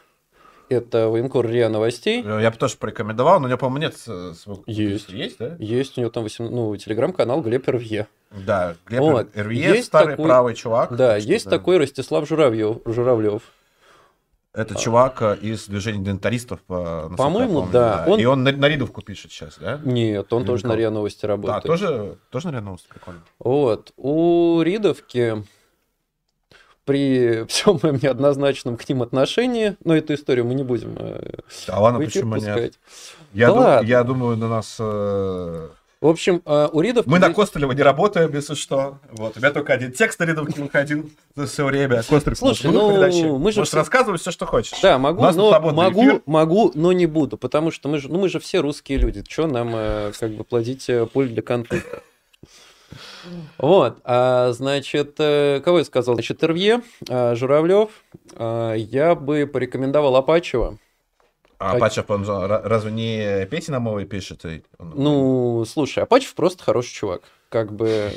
это 0.71 1.09
военкор 1.09 1.47
РИА 1.49 1.69
Новостей. 1.69 2.23
Я 2.23 2.51
бы 2.51 2.57
тоже 2.57 2.77
порекомендовал, 2.79 3.41
но 3.41 3.47
у 3.47 3.49
него, 3.49 3.59
по-моему, 3.59 3.89
нет... 3.89 3.97
э, 4.07 4.33
своего- 4.35 4.63
Есть. 4.67 5.09
Есть, 5.11 5.39
да? 5.39 5.57
Есть 5.59 5.99
у 5.99 6.01
него 6.01 6.11
там 6.11 6.23
18, 6.23 6.55
ну, 6.55 6.77
телеграм-канал 6.77 7.43
Глеб 7.43 7.69
Эрвье. 7.69 8.07
Да, 8.31 8.77
Глеб 8.87 9.01
Вот. 9.01 9.29
Эрвье, 9.35 9.63
Есть 9.75 9.87
старый 9.89 10.13
такой- 10.13 10.25
правый 10.27 10.55
чувак. 10.55 10.95
Да, 10.97 11.17
есть 11.17 11.47
да. 11.47 11.51
такой 11.51 11.79
Ростислав 11.79 12.27
Журавлев. 12.29 12.79
Журавлев. 12.85 13.43
Это 14.53 14.75
чувак 14.75 15.23
э, 15.23 15.37
из 15.43 15.69
движения 15.69 16.05
дентаристов. 16.05 16.59
э, 16.69 17.09
По-моему, 17.17 17.61
помню, 17.61 17.73
да. 17.73 18.05
Он- 18.09 18.19
И 18.19 18.25
он 18.25 18.43
на, 18.43 18.51
на 18.51 18.67
Ридовку 18.69 19.01
пишет 19.01 19.31
сейчас, 19.31 19.57
да? 19.59 19.81
Нет, 19.85 20.33
он 20.33 20.45
тоже 20.45 20.67
на. 20.67 20.75
РИА 20.75 20.91
Новости 20.91 21.23
Да, 21.23 21.29
работает. 21.29 21.63
тоже, 21.65 22.17
тоже 22.31 22.51
на 22.51 22.57
Ридовку, 22.59 22.89
прикольно. 22.89 23.21
Вот. 23.39 23.93
У 23.97 24.61
Ридовки 24.63 25.45
при 26.85 27.45
всем 27.47 27.79
моем 27.83 28.01
неоднозначном 28.03 28.77
к 28.77 28.89
ним 28.89 29.03
отношении, 29.03 29.77
но 29.85 29.95
эту 29.97 30.15
историю 30.15 30.45
мы 30.47 30.55
не 30.55 30.65
будем 30.65 30.97
Да 31.69 31.79
ладно, 31.79 32.01
почему 32.01 32.35
нет? 32.35 32.47
пускать. 32.47 32.79
Я, 33.33 33.47
Да 33.49 33.53
ду- 33.55 33.61
ладно. 33.61 33.87
я 33.87 34.03
думаю, 34.03 34.37
на 34.37 34.49
нас 34.49 34.77
В 36.01 36.07
общем, 36.07 36.41
а, 36.47 36.69
у 36.73 36.81
Ридов... 36.81 37.07
Мы 37.07 37.19
на 37.19 37.31
Костылева 37.31 37.73
не 37.73 37.83
работаем, 37.83 38.33
если 38.33 38.55
что. 38.55 39.01
Вот. 39.11 39.37
У 39.37 39.41
меня 39.41 39.51
только 39.51 39.75
один 39.75 39.93
текст 39.93 40.19
на 40.19 40.25
Ридовке 40.25 40.63
выходил 40.63 41.11
за 41.37 41.47
все 41.47 41.67
время. 41.67 42.03
Костылев 42.03 42.39
Слушай, 42.39 42.71
ну, 42.71 43.39
мы 43.39 43.53
же... 43.53 43.61
Можешь 43.61 43.75
рассказывать 43.75 44.23
все, 44.23 44.31
что 44.31 44.47
хочешь. 44.47 44.81
Да, 44.81 44.99
могу, 44.99 45.23
но, 45.23 45.61
могу, 45.73 46.23
могу, 46.25 46.73
но 46.75 46.93
не 46.93 47.05
буду, 47.05 47.37
потому 47.37 47.71
что 47.71 47.91
мы 47.91 47.99
же, 47.99 48.09
ну, 48.11 48.19
мы 48.19 48.31
же 48.31 48.41
все 48.41 48.61
русские 48.61 48.97
люди. 48.97 49.23
Что 49.29 49.47
нам 49.47 49.73
э, 49.75 50.13
как 50.19 50.31
бы 50.31 50.45
плодить 50.45 50.89
э, 50.89 51.05
поле 51.05 51.29
для 51.29 51.43
конфликта? 51.43 52.03
Вот, 53.59 53.99
а, 54.05 54.53
значит, 54.53 55.17
э, 55.19 55.61
кого 55.63 55.81
я 55.81 55.85
сказал? 55.85 56.15
Значит, 56.15 56.39
Тервье, 56.39 56.81
Журавлев, 57.07 57.91
я 58.39 59.15
бы 59.15 59.47
порекомендовал 59.47 60.17
Апачева. 60.17 60.79
А 61.61 61.73
Апачев, 61.73 62.11
он 62.11 62.25
разве 62.27 62.91
не 62.91 63.47
Петя 63.47 63.73
на 63.73 63.81
мове 63.81 64.07
пишет? 64.07 64.47
Ну, 64.79 65.63
слушай, 65.69 66.03
Апачев 66.03 66.35
просто 66.35 66.65
хороший 66.65 66.95
чувак. 66.95 67.23
Как 67.51 67.71
бы... 67.71 68.11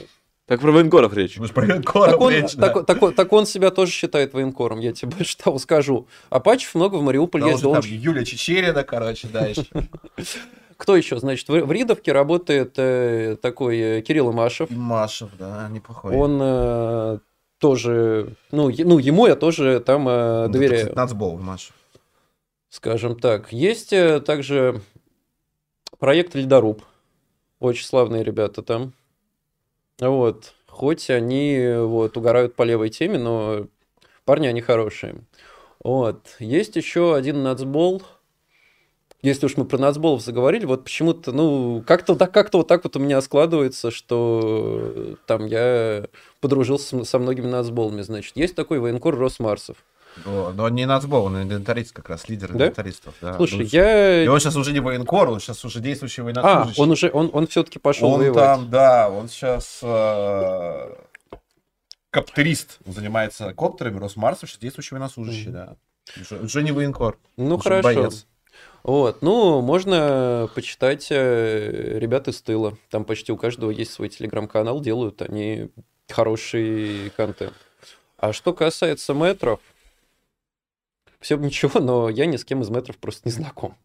Так 0.45 0.61
про 0.61 0.71
военкоров 0.71 1.13
речь. 1.13 1.35
Ну, 1.37 1.47
про 1.49 1.65
военкоров 1.65 2.11
так 2.11 2.21
он, 2.21 2.31
речь, 2.31 2.51
так, 2.51 2.73
да. 2.73 2.83
так, 2.83 2.99
так, 2.99 3.15
так 3.15 3.33
он 3.33 3.45
себя 3.45 3.69
тоже 3.69 3.91
считает 3.91 4.33
военкором, 4.33 4.79
я 4.79 4.93
тебе 4.93 5.11
больше 5.17 5.37
того 5.37 5.59
скажу. 5.59 6.07
Апачев 6.29 6.73
много 6.73 6.95
в 6.95 7.03
Мариуполь 7.03 7.41
да, 7.41 7.49
ездил. 7.49 7.73
Там 7.73 7.81
Юлия 7.83 8.23
Чечерина, 8.23 8.83
короче, 8.85 9.27
да, 9.27 9.45
еще. 9.45 9.65
Кто 10.77 10.95
еще? 10.95 11.19
Значит, 11.19 11.49
в, 11.49 11.71
Ридовке 11.71 12.13
работает 12.13 12.73
э, 12.77 13.35
такой 13.41 13.77
э, 13.77 14.01
Кирилл 14.01 14.31
Имашев. 14.31 14.71
Имашев, 14.71 15.31
да, 15.37 15.67
неплохой. 15.69 16.15
Он 16.15 16.39
э, 16.41 17.19
тоже, 17.57 18.35
ну, 18.51 18.69
е, 18.69 18.85
ну, 18.85 18.99
ему 18.99 19.27
я 19.27 19.35
тоже 19.35 19.81
там 19.81 20.07
э, 20.07 20.47
доверяю. 20.47 20.87
Это, 20.87 20.95
нацбол 20.95 21.39
Имашев. 21.39 21.73
Скажем 22.74 23.19
так. 23.19 23.53
Есть 23.53 23.93
э, 23.93 24.19
также 24.19 24.82
проект 25.99 26.34
Ледоруб. 26.34 26.82
Очень 27.59 27.86
славные 27.86 28.24
ребята 28.24 28.63
там. 28.63 28.93
Вот. 29.99 30.55
Хоть 30.65 31.11
они 31.11 31.76
вот, 31.78 32.17
угорают 32.17 32.55
по 32.55 32.63
левой 32.63 32.89
теме, 32.89 33.19
но 33.19 33.67
парни 34.26 34.47
они 34.47 34.61
хорошие. 34.61 35.24
Вот. 35.84 36.36
Есть 36.39 36.76
еще 36.76 37.15
один 37.15 37.43
нацбол– 37.43 38.01
если 39.24 39.45
уж 39.45 39.55
мы 39.55 39.63
про 39.63 39.78
нацболов 39.78 40.21
заговорили, 40.21 40.65
вот 40.65 40.84
почему-то, 40.84 41.32
ну, 41.32 41.82
как-то 41.88 42.15
так, 42.15 42.34
как-то 42.34 42.57
вот 42.57 42.67
так 42.67 42.84
вот 42.84 42.97
у 42.97 42.99
меня 42.99 43.21
складывается, 43.21 43.89
что 43.89 45.15
там 45.28 45.45
я 45.45 46.07
подружился 46.41 47.05
со 47.05 47.19
многими 47.19 47.47
нацболами, 47.47 48.01
значит. 48.01 48.36
Есть 48.36 48.53
такой 48.53 48.80
военкор 48.80 49.15
Росмарсов. 49.15 49.78
О, 50.26 50.51
но 50.53 50.70
не 50.70 50.86
нацбол, 50.86 51.26
он 51.26 51.41
инвентарист 51.41 51.91
как 51.91 52.09
раз, 52.09 52.30
лидер 52.30 52.49
да? 52.49 52.66
инвентаристов. 52.66 53.16
Да. 53.22 53.36
Слушай, 53.36 53.61
он, 53.61 53.66
я... 53.66 54.24
И 54.24 54.28
он 54.28 54.39
сейчас 54.39 54.55
уже 54.55 54.72
не 54.72 54.80
военкор, 54.80 55.30
он 55.30 55.39
сейчас 55.39 55.64
уже 55.66 55.80
действующий 55.80 56.22
военнослужащий. 56.22 56.80
А, 56.80 56.84
он 56.84 56.91
уже, 56.91 57.09
он, 57.11 57.30
он 57.34 57.47
все-таки 57.47 57.80
пошел 57.80 58.11
он 58.11 58.20
воевать. 58.20 58.43
там, 58.43 58.70
да, 58.70 59.09
он 59.09 59.28
сейчас 59.28 59.80
э, 59.82 60.95
коптерист, 62.11 62.80
он 62.86 62.93
занимается 62.93 63.53
коптерами, 63.53 63.99
Росмарсов, 63.99 64.49
сейчас 64.49 64.59
действующий 64.59 64.95
военнослужащий, 64.95 65.47
mm-hmm. 65.47 65.51
да. 65.51 65.76
Уже, 66.22 66.43
уже 66.43 66.64
не 66.64 66.72
военкор. 66.72 67.18
Ну, 67.38 67.57
хорошо. 67.57 67.84
Боец. 67.84 68.28
Вот, 68.84 69.22
ну, 69.22 69.61
можно 69.61 70.49
почитать 70.53 71.07
э, 71.09 71.97
ребят 71.99 72.28
из 72.28 72.41
тыла. 72.41 72.78
Там 72.89 73.05
почти 73.05 73.32
у 73.32 73.38
каждого 73.38 73.72
есть 73.72 73.93
свой 73.93 74.09
телеграм-канал, 74.09 74.82
делают 74.82 75.22
они 75.22 75.70
хороший 76.09 77.11
контент. 77.16 77.53
А 78.18 78.34
что 78.34 78.53
касается 78.53 79.14
метров, 79.14 79.59
все 81.24 81.38
бы 81.38 81.45
ничего, 81.45 81.80
но 81.80 82.09
я 82.09 82.26
ни 82.26 82.38
с 82.38 82.45
кем 82.45 82.61
из 82.61 82.69
метров 82.69 82.97
просто 82.97 83.21
не 83.26 83.32
знаком. 83.32 83.76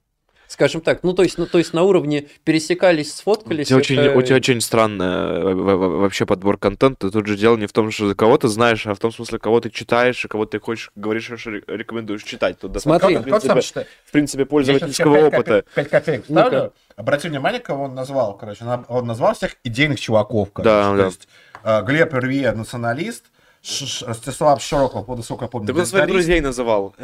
Скажем 0.49 0.81
так, 0.81 1.03
ну 1.03 1.13
то 1.13 1.23
есть, 1.23 1.37
ну 1.37 1.47
то 1.47 1.59
есть 1.59 1.75
на 1.75 1.83
уровне 1.83 2.27
пересекались, 2.45 3.15
сфоткались. 3.15 3.71
У 3.71 3.81
тебя, 3.83 4.03
это... 4.05 4.13
очень, 4.13 4.19
у 4.19 4.23
тебя 4.23 4.37
очень 4.37 4.61
странный 4.63 5.05
э, 5.05 5.55
вообще 5.55 6.25
подбор 6.25 6.57
контента. 6.57 7.11
Тут 7.11 7.27
же 7.27 7.37
дело 7.37 7.59
не 7.59 7.67
в 7.67 7.73
том, 7.73 7.91
что 7.91 8.15
кого 8.15 8.39
ты 8.39 8.49
знаешь, 8.49 8.87
а 8.87 8.95
в 8.95 8.99
том 8.99 9.13
смысле, 9.13 9.39
кого 9.39 9.61
ты 9.61 9.69
читаешь, 9.69 10.25
и 10.25 10.29
кого 10.29 10.47
ты 10.47 10.59
хочешь, 10.59 10.91
говоришь, 10.97 11.29
рекомендуешь 11.29 12.23
читать. 12.23 12.59
Тут 12.59 12.81
Смотри, 12.81 13.19
в 13.19 13.25
принципе, 13.25 13.87
в 14.07 14.11
принципе 14.11 14.47
пользовательского 14.47 15.27
опыта. 15.27 15.65
5 15.75 15.91
копеек 15.91 16.25
ставлю. 16.25 16.73
Обрати 16.97 17.29
внимание, 17.29 17.61
кого 17.61 17.85
он 17.85 17.95
назвал. 17.95 18.35
Короче, 18.39 18.65
он 18.89 19.07
назвал 19.07 19.35
всех 19.35 19.57
идейных 19.65 20.01
чуваков. 20.01 20.51
Короче. 20.53 20.71
Да, 20.71 20.91
то 20.91 20.97
да. 20.97 21.05
есть 21.05 21.29
э, 21.63 21.83
Глеб 21.83 22.15
Рвье 22.15 22.53
националист, 22.53 23.27
Ростислав 23.63 24.63
Широков, 24.63 25.09
насколько 25.09 25.45
я 25.45 25.49
помню, 25.49 25.67
Так 25.69 25.77
он 25.77 25.87
своих 25.87 26.07
друзей 26.07 26.41
называл. 26.41 26.95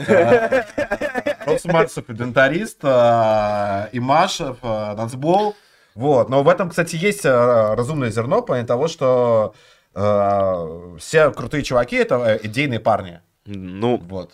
Росмарцев, 1.47 2.05
дентарист, 2.09 2.79
э, 2.83 3.89
Имашев, 3.93 4.59
э, 4.63 4.95
Нацбол. 4.95 5.55
Вот. 5.95 6.29
Но 6.29 6.43
в 6.43 6.49
этом, 6.49 6.71
кстати, 6.71 6.97
есть 6.97 7.25
э, 7.25 7.75
разумное 7.75 8.11
зерно, 8.11 8.43
по 8.43 8.63
того, 8.63 8.89
что 8.89 9.55
все 10.99 11.31
крутые 11.31 11.63
чуваки 11.63 11.95
это 11.95 12.41
идейные 12.43 12.81
парни. 12.81 13.21
Ну, 13.45 13.99
вот. 13.99 14.33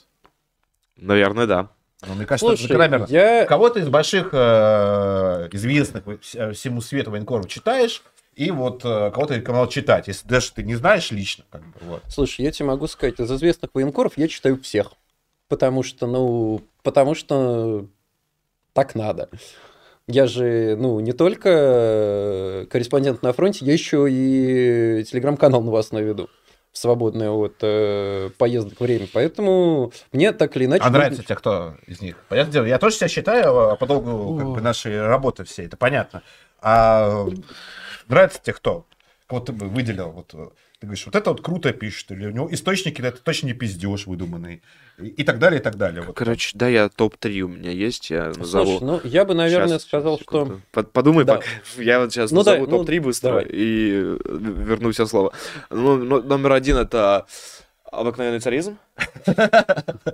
Наверное, 0.97 1.47
да. 1.47 1.69
Ну, 2.07 2.15
мне 2.15 2.25
кажется, 2.25 2.47
Слушай, 2.47 2.65
это 2.65 2.73
закономерно. 2.75 3.07
Я... 3.11 3.45
Кого-то 3.45 3.79
из 3.81 3.89
больших 3.89 4.31
э, 4.33 5.49
известных 5.53 6.05
всему 6.23 6.81
свету 6.81 7.11
военкоров 7.11 7.47
читаешь, 7.47 8.03
и 8.35 8.51
вот 8.51 8.85
э, 8.85 9.11
кого-то 9.11 9.35
рекомендовал 9.35 9.69
читать, 9.69 10.09
если 10.09 10.27
даже 10.27 10.53
ты 10.53 10.63
не 10.63 10.75
знаешь 10.75 11.11
лично. 11.11 11.45
Как 11.51 11.63
бы, 11.63 11.75
вот. 11.83 12.03
Слушай, 12.09 12.43
я 12.43 12.53
тебе 12.53 12.67
могу 12.67 12.87
сказать, 12.87 13.19
из 13.21 13.31
известных 13.31 13.71
военкоров 13.75 14.15
я 14.17 14.29
читаю 14.29 14.61
всех. 14.61 14.93
Потому 15.49 15.83
что, 15.83 16.07
ну, 16.07 16.63
потому 16.83 17.15
что 17.15 17.87
так 18.73 18.95
надо. 18.95 19.29
Я 20.07 20.27
же, 20.27 20.77
ну, 20.79 21.01
не 21.01 21.13
только 21.13 22.67
корреспондент 22.71 23.23
на 23.23 23.33
фронте, 23.33 23.65
я 23.65 23.73
еще 23.73 24.07
и 24.09 25.05
телеграм-канал 25.05 25.63
новостной 25.63 26.03
веду 26.03 26.29
в 26.73 26.79
свободное 26.79 27.31
от 27.31 27.57
э, 27.63 28.31
поездок 28.39 28.81
время. 28.81 29.09
Поэтому 29.13 29.93
мне 30.13 30.33
так 30.33 30.57
или 30.57 30.67
иначе... 30.67 30.85
А 30.85 30.91
нравится 30.91 31.25
тебе 31.25 31.35
кто 31.35 31.75
из 31.87 32.01
них? 32.01 32.17
Понятное 32.29 32.53
дело, 32.53 32.65
я 32.65 32.79
тоже 32.79 32.97
себя 32.97 33.09
считаю 33.09 33.71
а 33.71 33.77
по 33.77 33.87
долгу 33.87 34.39
как 34.39 34.49
бы, 34.49 34.61
нашей 34.61 35.01
работы 35.05 35.45
всей, 35.45 35.67
это 35.67 35.77
понятно. 35.77 36.23
А 36.63 37.27
Нравится 38.11 38.41
тебе 38.43 38.55
кто? 38.55 38.87
Кого 39.29 39.41
ты 39.41 39.53
бы 39.53 39.69
выделил? 39.69 40.11
Вот, 40.11 40.35
э, 40.35 40.49
ты 40.81 40.87
говоришь, 40.87 41.07
вот 41.07 41.15
это 41.15 41.31
вот 41.31 41.41
круто 41.41 41.73
пишет, 41.73 42.11
или 42.11 42.27
у 42.27 42.31
него 42.31 42.53
источники, 42.53 43.01
это 43.01 43.23
точно 43.23 43.47
не 43.47 43.53
пиздеж 43.53 44.07
выдуманный, 44.07 44.63
и, 44.99 45.07
и 45.07 45.23
так 45.23 45.39
далее, 45.39 45.61
и 45.61 45.63
так 45.63 45.77
далее. 45.77 46.03
Вот. 46.03 46.17
Короче, 46.17 46.51
да, 46.55 46.67
я 46.67 46.89
топ-3 46.89 47.41
у 47.43 47.49
меня 47.49 47.71
есть, 47.71 48.11
я 48.11 48.33
назову. 48.37 48.79
Слушай, 48.79 48.85
ну, 48.85 49.01
я 49.05 49.25
бы, 49.25 49.35
наверное, 49.35 49.79
сейчас, 49.79 49.85
сказал, 49.85 50.19
что... 50.19 50.61
Подумай, 50.73 51.25
да. 51.25 51.37
пока. 51.37 51.47
я 51.83 52.01
вот 52.01 52.13
сейчас 52.13 52.33
ну, 52.33 52.39
назову 52.39 52.67
да, 52.67 52.73
топ-3 52.73 52.97
ну, 52.97 53.03
быстро 53.03 53.29
давай. 53.29 53.45
и 53.45 53.91
э, 53.93 54.17
верну 54.25 54.91
все 54.91 55.07
слово. 55.07 55.33
Ну, 55.71 55.97
номер 55.99 56.53
один 56.53 56.79
это 56.79 57.27
обыкновенный 57.91 58.41
царизм. 58.41 58.79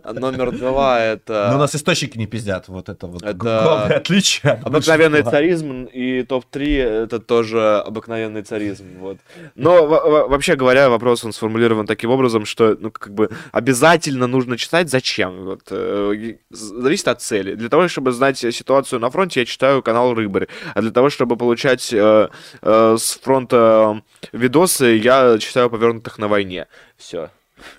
Номер 0.04 0.52
два 0.52 1.00
это... 1.00 1.48
Но 1.50 1.56
у 1.56 1.58
нас 1.58 1.74
источники 1.74 2.18
не 2.18 2.26
пиздят, 2.26 2.68
вот 2.68 2.88
это 2.88 3.06
вот 3.06 3.22
это... 3.22 3.34
главное 3.34 3.96
отличие. 3.98 4.60
Обыкновенный 4.64 5.22
царизм 5.22 5.84
и 5.84 6.22
топ-3 6.22 7.04
это 7.04 7.18
тоже 7.20 7.78
обыкновенный 7.78 8.42
царизм. 8.42 8.98
Вот. 8.98 9.18
Но 9.54 9.86
вообще 9.86 10.56
говоря, 10.56 10.88
вопрос 10.88 11.24
он 11.24 11.32
сформулирован 11.32 11.86
таким 11.86 12.10
образом, 12.10 12.44
что 12.44 12.76
ну, 12.78 12.90
как 12.90 13.12
бы 13.12 13.30
обязательно 13.52 14.26
нужно 14.26 14.56
читать. 14.56 14.90
Зачем? 14.90 15.44
Вот, 15.44 15.62
э, 15.70 16.36
зависит 16.50 17.08
от 17.08 17.20
цели. 17.22 17.54
Для 17.54 17.68
того, 17.68 17.88
чтобы 17.88 18.12
знать 18.12 18.38
ситуацию 18.38 19.00
на 19.00 19.10
фронте, 19.10 19.40
я 19.40 19.46
читаю 19.46 19.82
канал 19.82 20.14
Рыбарь. 20.14 20.48
А 20.74 20.80
для 20.80 20.90
того, 20.90 21.10
чтобы 21.10 21.36
получать 21.36 21.92
э, 21.92 22.28
э, 22.62 22.96
с 22.98 23.18
фронта 23.22 24.02
видосы, 24.32 24.96
я 24.96 25.38
читаю 25.38 25.70
повернутых 25.70 26.18
на 26.18 26.28
войне. 26.28 26.66
Все. 26.96 27.30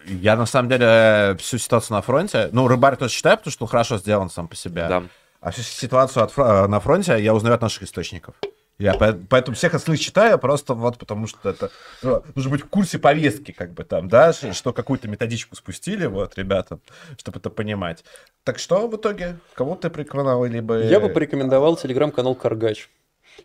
Я, 0.05 0.35
на 0.35 0.45
самом 0.45 0.69
деле, 0.69 1.35
всю 1.39 1.57
ситуацию 1.57 1.95
на 1.95 2.01
фронте... 2.01 2.49
Ну, 2.51 2.67
рыбарь 2.67 2.95
тоже 2.95 3.13
считаю, 3.13 3.37
потому 3.37 3.51
что 3.51 3.65
он 3.65 3.69
хорошо 3.69 3.97
сделан 3.97 4.29
сам 4.29 4.47
по 4.47 4.55
себе. 4.55 4.87
Да. 4.87 5.03
А 5.39 5.51
всю 5.51 5.61
ситуацию 5.61 6.23
от, 6.23 6.33
э, 6.37 6.67
на 6.67 6.79
фронте 6.79 7.21
я 7.21 7.33
узнаю 7.33 7.55
от 7.55 7.61
наших 7.61 7.83
источников. 7.83 8.35
Я 8.79 8.93
поэтому 8.93 9.55
всех 9.55 9.73
остальных 9.73 10.01
читаю 10.01 10.37
просто 10.37 10.75
вот 10.75 10.99
потому 10.99 11.25
что 11.25 11.49
это 11.49 11.71
ну, 12.03 12.23
нужно 12.35 12.51
быть 12.51 12.61
в 12.61 12.67
курсе 12.67 12.99
повестки, 12.99 13.51
как 13.51 13.73
бы 13.73 13.83
там, 13.83 14.07
да, 14.07 14.33
что 14.33 14.71
какую-то 14.71 15.07
методичку 15.07 15.55
спустили, 15.55 16.05
вот, 16.05 16.37
ребята, 16.37 16.77
чтобы 17.17 17.39
это 17.39 17.49
понимать. 17.49 18.03
Так 18.43 18.59
что 18.59 18.87
в 18.87 18.95
итоге, 18.95 19.39
кого 19.55 19.75
ты 19.75 19.89
порекомендовал, 19.89 20.45
либо... 20.45 20.77
Я 20.77 20.99
бы 20.99 21.09
порекомендовал 21.09 21.75
телеграм-канал 21.75 22.35
Каргач. 22.35 22.87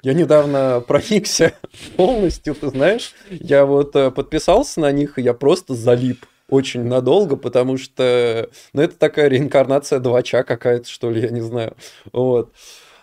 Я 0.03 0.14
недавно 0.14 0.80
проникся 0.86 1.53
полностью, 1.97 2.55
ты 2.55 2.68
знаешь. 2.68 3.14
Я 3.30 3.66
вот 3.66 3.95
э, 3.97 4.11
подписался 4.11 4.80
на 4.80 4.93
них, 4.93 5.18
и 5.18 5.22
я 5.22 5.34
просто 5.34 5.74
залип 5.74 6.26
очень 6.49 6.84
надолго, 6.84 7.36
потому 7.36 7.78
что, 7.78 8.51
ну, 8.74 8.82
это 8.82 8.97
такая 8.99 9.28
реинкарнация 9.28 10.01
двача 10.01 10.43
какая-то, 10.43 10.88
что 10.88 11.11
ли, 11.11 11.22
я 11.22 11.30
не 11.30 11.40
знаю. 11.40 11.76
Вот. 12.12 12.53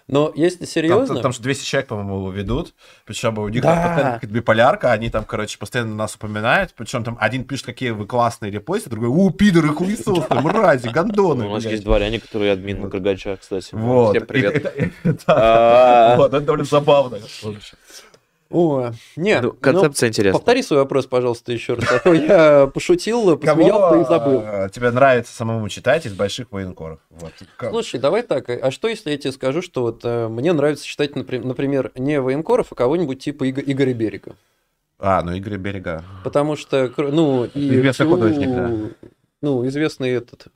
Но 0.10 0.32
если 0.36 0.60
Там, 0.60 0.68
серьезно... 0.68 1.14
там, 1.14 1.22
там 1.22 1.34
же 1.34 1.42
200 1.42 1.66
человек, 1.66 1.88
по-моему, 1.88 2.32
ведут. 2.32 2.74
Причем 3.06 3.38
у 3.38 3.48
них 3.48 3.62
Да. 3.62 3.70
постоянно 3.76 4.14
какая-то 4.16 4.34
биполярка. 4.34 4.92
Они 4.92 5.12
там, 5.12 5.24
короче, 5.24 5.60
постоянно 5.60 5.94
нас 5.94 6.16
упоминают. 6.16 6.74
Причем 6.76 7.04
там 7.04 7.16
один 7.20 7.44
пишет, 7.44 7.68
какие 7.68 7.92
вы 7.92 8.08
классные 8.08 8.52
репосты, 8.52 8.90
другой, 8.90 9.10
у, 9.10 9.30
пидоры, 9.30 9.70
хуесосы, 9.76 10.34
мрази, 10.34 10.90
гондоны. 10.90 11.46
У 11.46 11.54
нас 11.54 11.62
блядь». 11.62 11.74
есть 11.74 11.84
дворяне, 11.84 12.20
которые 12.20 12.54
админ 12.54 12.78
на 12.78 12.84
Вот. 12.84 12.92
Крыгача, 12.92 13.38
кстати. 13.38 13.70
Вот. 13.74 14.16
Всем 14.16 14.26
привет. 14.26 14.74
А, 15.28 16.16
Вот, 16.18 16.34
это 16.34 16.42
довольно 16.42 16.66
забавно. 16.66 17.20
О, 18.52 18.92
нет, 19.16 19.44
ну, 19.44 19.50
ну, 19.50 19.56
Концепция 19.60 20.10
интересная. 20.10 20.40
повтори 20.40 20.64
свой 20.64 20.80
вопрос, 20.80 21.06
пожалуйста, 21.06 21.52
еще 21.52 21.76
раз. 21.76 21.86
А 21.92 22.00
то 22.00 22.14
я 22.14 22.66
пошутил, 22.74 23.38
посмеялся 23.38 24.00
и 24.00 24.04
забыл. 24.06 24.42
э, 24.44 24.70
тебе 24.74 24.90
нравится 24.90 25.32
самому 25.36 25.70
читать 25.70 26.08
из 26.08 26.14
больших 26.14 26.52
военкоров? 26.52 27.00
Вот. 27.12 27.32
Слушай, 27.70 28.00
давай 28.00 28.24
так. 28.24 28.50
А 28.50 28.72
что 28.72 28.88
если 28.88 29.12
я 29.12 29.18
тебе 29.20 29.32
скажу, 29.34 29.62
что 29.62 29.84
вот 29.84 30.02
э, 30.04 30.28
мне 30.30 30.52
нравится 30.54 30.84
читать, 30.86 31.12
напри- 31.12 31.46
например, 31.46 31.92
не 31.96 32.20
военкоров, 32.20 32.68
а 32.72 32.76
кого-нибудь 32.76 33.20
типа 33.24 33.44
Иго- 33.48 33.62
Игоря 33.62 33.94
Берега? 33.94 34.36
А, 34.98 35.22
ну 35.22 35.32
Игорь 35.34 35.58
Берега. 35.58 36.04
Потому 36.24 36.56
что, 36.56 36.92
ну, 36.98 37.46
и 37.46 37.70
Известный 37.76 38.08
художник, 38.08 38.50
да. 38.50 38.72
Ну, 39.42 39.66
известный 39.68 40.10
этот 40.10 40.48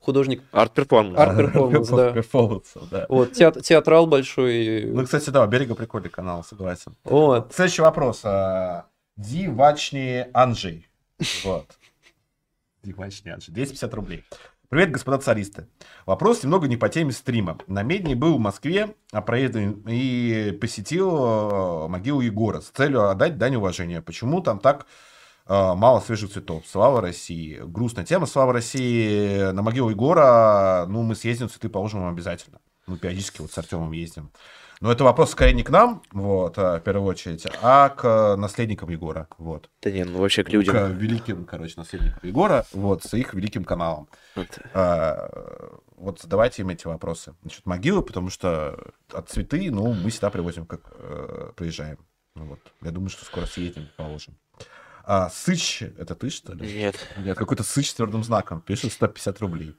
художник. 0.00 0.42
Арт-перформанс. 0.52 1.18
Арт- 1.18 1.36
перформанс, 1.36 1.88
да. 1.88 2.12
Перформанс, 2.12 2.74
да. 2.90 3.06
Вот, 3.08 3.32
теат- 3.32 3.60
театрал 3.60 4.06
большой. 4.06 4.84
Ну, 4.86 5.04
кстати, 5.04 5.30
да, 5.30 5.46
Берега 5.46 5.74
прикольный 5.74 6.10
канал, 6.10 6.44
согласен. 6.44 6.96
Вот. 7.04 7.52
Следующий 7.54 7.82
вопрос. 7.82 8.20
а, 8.24 8.86
Дивачни 9.16 10.26
Анджей. 10.34 10.86
Вот. 11.44 11.66
Дивачни 12.82 13.30
Анджей. 13.30 13.52
250 13.54 13.94
рублей. 13.94 14.24
Привет, 14.68 14.90
господа 14.90 15.18
царисты. 15.18 15.68
Вопрос 16.06 16.42
немного 16.42 16.66
не 16.66 16.76
по 16.76 16.88
теме 16.88 17.12
стрима. 17.12 17.56
На 17.68 17.82
Медне 17.84 18.16
был 18.16 18.36
в 18.36 18.40
Москве 18.40 18.94
а 19.12 19.22
проездом 19.22 19.84
и 19.88 20.50
посетил 20.60 21.84
э, 21.84 21.88
могилу 21.88 22.20
Егора 22.20 22.60
с 22.60 22.70
целью 22.70 23.08
отдать 23.08 23.38
дань 23.38 23.54
уважения. 23.56 24.02
Почему 24.02 24.40
там 24.40 24.58
так 24.58 24.86
мало 25.48 26.00
свежих 26.00 26.32
цветов? 26.32 26.64
Слава 26.66 27.00
России. 27.00 27.60
Грустная 27.64 28.04
тема. 28.04 28.26
Слава 28.26 28.52
России. 28.52 29.50
На 29.52 29.62
могилу 29.62 29.90
Егора, 29.90 30.86
ну, 30.88 31.02
мы 31.02 31.14
съездим, 31.14 31.48
цветы 31.48 31.68
положим 31.68 32.00
вам 32.00 32.12
обязательно. 32.12 32.60
Мы 32.86 32.98
периодически 32.98 33.40
вот 33.40 33.52
с 33.52 33.58
Артемом 33.58 33.92
ездим. 33.92 34.30
Но 34.80 34.92
это 34.92 35.04
вопрос 35.04 35.30
скорее 35.30 35.54
не 35.54 35.62
к 35.62 35.70
нам, 35.70 36.02
вот, 36.12 36.58
а, 36.58 36.78
в 36.78 36.82
первую 36.82 37.06
очередь, 37.06 37.46
а 37.62 37.88
к 37.88 38.04
э, 38.04 38.36
наследникам 38.36 38.90
Егора, 38.90 39.26
вот. 39.38 39.70
Да 39.80 39.90
не, 39.90 40.04
ну 40.04 40.18
вообще 40.18 40.44
к 40.44 40.50
людям. 40.50 40.74
К 40.74 40.88
великим, 40.90 41.46
короче, 41.46 41.74
наследникам 41.78 42.20
Егора, 42.22 42.66
вот, 42.72 43.02
с 43.02 43.14
их 43.14 43.32
великим 43.32 43.64
каналом. 43.64 44.08
Вот. 44.34 44.58
А, 44.74 45.30
вот 45.96 46.20
задавайте 46.20 46.60
им 46.60 46.68
эти 46.68 46.86
вопросы. 46.86 47.34
Насчет 47.42 47.64
могилы, 47.64 48.02
потому 48.02 48.28
что 48.28 48.78
от 49.10 49.30
цветы, 49.30 49.70
ну, 49.70 49.94
мы 49.94 50.10
всегда 50.10 50.28
привозим, 50.28 50.66
как 50.66 50.80
э, 50.90 51.52
приезжаем. 51.56 51.98
Ну 52.34 52.44
Вот. 52.44 52.60
Я 52.82 52.90
думаю, 52.90 53.08
что 53.08 53.24
скоро 53.24 53.46
съедем, 53.46 53.88
положим. 53.96 54.36
А, 55.06 55.30
Сыч, 55.30 55.82
это 55.82 56.16
ты, 56.16 56.30
что 56.30 56.52
ли? 56.52 56.78
Нет. 56.78 56.96
Нет, 57.16 57.38
какой-то 57.38 57.62
сыч 57.62 57.90
с 57.90 57.94
твердым 57.94 58.24
знаком. 58.24 58.60
Пишет 58.60 58.92
150 58.92 59.38
рублей. 59.40 59.76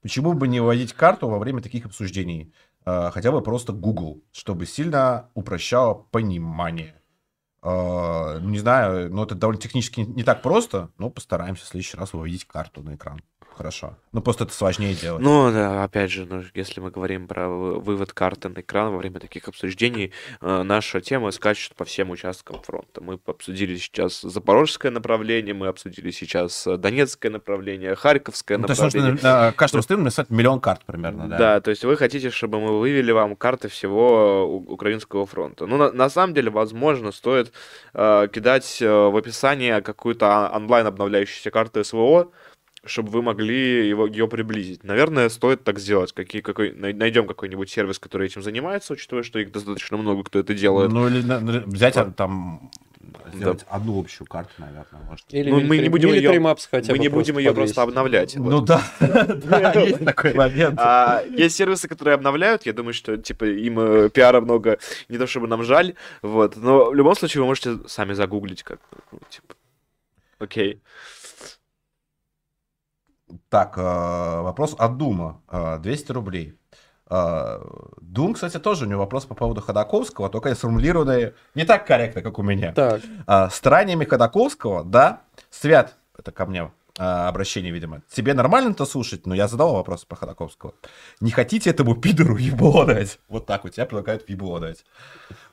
Почему 0.00 0.32
бы 0.32 0.48
не 0.48 0.60
вводить 0.60 0.94
карту 0.94 1.28
во 1.28 1.38
время 1.38 1.60
таких 1.60 1.84
обсуждений? 1.84 2.54
А, 2.86 3.10
Хотя 3.10 3.30
бы 3.30 3.42
просто 3.42 3.74
Google, 3.74 4.22
чтобы 4.32 4.64
сильно 4.64 5.28
упрощало 5.34 5.92
понимание. 6.10 7.02
А, 7.60 8.38
ну, 8.40 8.48
Не 8.48 8.58
знаю, 8.60 9.12
но 9.12 9.24
это 9.24 9.34
довольно 9.34 9.60
технически 9.60 10.00
не 10.00 10.24
так 10.24 10.40
просто, 10.40 10.90
но 10.96 11.10
постараемся 11.10 11.64
в 11.64 11.68
следующий 11.68 11.98
раз 11.98 12.14
выводить 12.14 12.46
карту 12.46 12.82
на 12.82 12.94
экран. 12.94 13.20
Хорошо. 13.62 13.96
Ну, 14.10 14.20
просто 14.20 14.42
это 14.42 14.52
сложнее 14.52 14.92
делать. 14.94 15.22
Ну, 15.22 15.52
да, 15.52 15.84
опять 15.84 16.10
же, 16.10 16.26
ну, 16.28 16.42
если 16.52 16.80
мы 16.80 16.90
говорим 16.90 17.28
про 17.28 17.48
вы- 17.48 17.78
вывод 17.78 18.12
карты 18.12 18.48
на 18.48 18.58
экран 18.60 18.90
во 18.90 18.98
время 18.98 19.20
таких 19.20 19.46
обсуждений, 19.46 20.10
э, 20.40 20.62
наша 20.64 21.00
тема 21.00 21.30
скачет 21.30 21.76
по 21.76 21.84
всем 21.84 22.10
участкам 22.10 22.60
фронта. 22.60 23.00
Мы 23.00 23.20
обсудили 23.24 23.76
сейчас 23.76 24.20
запорожское 24.22 24.90
направление, 24.90 25.54
мы 25.54 25.68
обсудили 25.68 26.10
сейчас 26.10 26.66
э, 26.66 26.76
донецкое 26.76 27.30
направление, 27.30 27.94
харьковское 27.94 28.58
Ну, 28.58 28.66
то 28.66 28.72
есть 28.72 28.82
нужно 28.82 29.00
направление. 29.12 29.46
на 29.46 29.52
каждому 29.52 29.82
стриму 29.82 30.02
написать 30.02 30.28
миллион 30.30 30.58
карт 30.58 30.84
примерно, 30.84 31.28
да? 31.28 31.38
Да, 31.38 31.60
то 31.60 31.70
есть 31.70 31.84
вы 31.84 31.96
хотите, 31.96 32.30
чтобы 32.30 32.58
мы 32.58 32.80
вывели 32.80 33.12
вам 33.12 33.36
карты 33.36 33.68
всего 33.68 34.44
у- 34.44 34.72
украинского 34.72 35.24
фронта. 35.24 35.66
Ну, 35.66 35.76
на, 35.76 35.92
на 35.92 36.10
самом 36.10 36.34
деле, 36.34 36.50
возможно, 36.50 37.12
стоит 37.12 37.52
э, 37.94 38.26
кидать 38.32 38.82
э, 38.82 38.90
в 39.08 39.16
описание 39.16 39.80
какую-то 39.82 40.26
а- 40.26 40.56
онлайн 40.56 40.84
обновляющуюся 40.88 41.52
карту 41.52 41.84
СВО, 41.84 42.32
чтобы 42.84 43.10
вы 43.10 43.22
могли 43.22 43.88
его, 43.88 44.06
ее 44.06 44.26
приблизить. 44.26 44.82
Наверное, 44.84 45.28
стоит 45.28 45.62
так 45.64 45.78
сделать. 45.78 46.12
Какие, 46.12 46.42
какой, 46.42 46.72
най- 46.72 46.92
найдем 46.92 47.26
какой-нибудь 47.26 47.70
сервис, 47.70 47.98
который 47.98 48.26
этим 48.26 48.42
занимается, 48.42 48.94
учитывая, 48.94 49.22
что 49.22 49.38
их 49.38 49.52
достаточно 49.52 49.96
много, 49.96 50.24
кто 50.24 50.40
это 50.40 50.54
делает. 50.54 50.90
Ну, 50.90 51.08
или 51.08 51.22
на- 51.22 51.40
на- 51.40 51.60
взять 51.60 51.94
Да. 51.94 52.06
там, 52.10 52.70
сделать 53.34 53.64
одну 53.68 54.00
общую 54.00 54.26
карту, 54.26 54.52
наверное, 54.58 55.00
может. 55.08 55.26
Или 55.30 55.50
Ну, 55.50 55.60
мы 55.60 55.78
не 55.78 55.88
будем 55.88 56.10
Maps 56.10 56.68
хотя 56.70 56.92
мы 56.92 56.98
не 56.98 57.08
будем 57.08 57.38
ее 57.38 57.54
просто 57.54 57.82
обновлять. 57.82 58.36
Вот. 58.36 58.50
Ну 58.50 58.60
да, 58.60 58.82
да, 59.00 59.72
есть 59.80 60.04
такой 60.04 60.34
момент. 60.34 60.78
А, 60.78 61.22
есть 61.30 61.56
сервисы, 61.56 61.88
которые 61.88 62.14
обновляют. 62.14 62.66
Я 62.66 62.72
думаю, 62.72 62.94
что 62.94 63.16
типа 63.16 63.44
им 63.44 63.78
э, 63.78 64.10
пиара 64.10 64.40
много, 64.40 64.78
не 65.08 65.18
то 65.18 65.26
чтобы 65.26 65.46
нам 65.46 65.62
жаль. 65.62 65.94
Вот. 66.22 66.56
Но 66.56 66.90
в 66.90 66.94
любом 66.94 67.14
случае 67.14 67.42
вы 67.42 67.46
можете 67.46 67.78
сами 67.86 68.12
загуглить, 68.12 68.62
как 68.62 68.80
ну, 69.12 69.20
типа. 69.28 69.54
Окей. 70.38 70.80
Так, 73.48 73.76
э, 73.76 73.82
вопрос 74.42 74.74
от 74.78 74.96
Дума. 74.96 75.40
Э, 75.48 75.78
200 75.78 76.12
рублей. 76.12 76.58
Э, 77.10 77.60
Дум, 78.00 78.34
кстати, 78.34 78.58
тоже 78.58 78.84
у 78.84 78.88
него 78.88 79.00
вопрос 79.00 79.26
по 79.26 79.34
поводу 79.34 79.60
Ходаковского, 79.60 80.28
только 80.28 80.54
сформулированный 80.54 81.34
не 81.54 81.64
так 81.64 81.86
корректно, 81.86 82.22
как 82.22 82.38
у 82.38 82.42
меня. 82.42 82.72
Так, 82.72 83.02
Стараниями 83.52 84.04
Ходаковского, 84.04 84.84
да, 84.84 85.20
Свят, 85.50 85.96
это 86.18 86.32
ко 86.32 86.46
мне 86.46 86.70
а, 86.98 87.28
обращение, 87.28 87.72
видимо. 87.72 88.02
Тебе 88.10 88.34
нормально-то 88.34 88.84
слушать? 88.84 89.26
Но 89.26 89.34
я 89.34 89.48
задал 89.48 89.72
вопрос 89.74 90.04
про 90.04 90.16
Ходаковского. 90.16 90.74
Не 91.20 91.30
хотите 91.30 91.70
этому 91.70 91.94
пидору 91.96 92.36
ебло 92.36 92.84
дать? 92.84 93.18
Вот 93.28 93.46
так 93.46 93.64
вот, 93.64 93.72
тебя 93.74 93.86
предлагают 93.86 94.28
ебло 94.28 94.58
дать. 94.60 94.84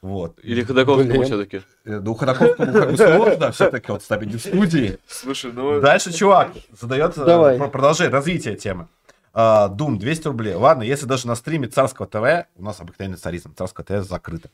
Вот. 0.02 0.38
Или 0.44 0.64
Ходаковскому 0.64 1.10
Блин. 1.10 1.24
все-таки. 1.26 1.58
Э, 1.86 2.00
Ну, 2.00 2.14
Ходаковскому 2.14 2.74
как 2.74 2.92
бы 2.92 2.98
сложно 2.98 3.52
все-таки 3.52 3.92
вот 3.92 4.04
ставить 4.04 4.34
в 4.34 4.40
студии. 4.40 4.98
Слушай, 5.08 5.52
ну. 5.54 5.80
Дальше 5.82 6.12
чувак 6.14 6.52
задает 6.80 7.18
э, 7.18 7.26
Давай. 7.26 7.58
про- 7.58 7.68
продолжение, 7.70 8.12
развитие 8.12 8.56
темы. 8.56 8.88
А, 9.34 9.68
Дум, 9.68 10.00
200 10.00 10.28
рублей. 10.28 10.54
Ладно, 10.56 10.84
если 10.84 11.06
даже 11.06 11.28
на 11.28 11.36
стриме 11.36 11.68
Царского 11.68 12.08
ТВ, 12.08 12.48
у 12.56 12.64
нас 12.64 12.80
обыкновенный 12.80 13.18
царизм, 13.18 13.54
Царское 13.56 13.84
ТВ 13.84 14.08
закрыто, 14.08 14.50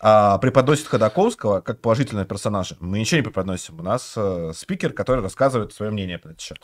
а, 0.00 0.38
преподносит 0.38 0.86
Ходаковского 0.86 1.60
как 1.60 1.80
положительного 1.80 2.26
персонажа, 2.26 2.76
мы 2.80 2.98
ничего 2.98 3.18
не 3.18 3.24
преподносим. 3.24 3.78
У 3.80 3.82
нас 3.82 4.14
э, 4.16 4.52
спикер, 4.54 4.92
который 4.92 5.22
рассказывает 5.22 5.72
свое 5.72 5.90
мнение 5.90 6.18
по 6.18 6.28
этому 6.28 6.40
счет. 6.40 6.58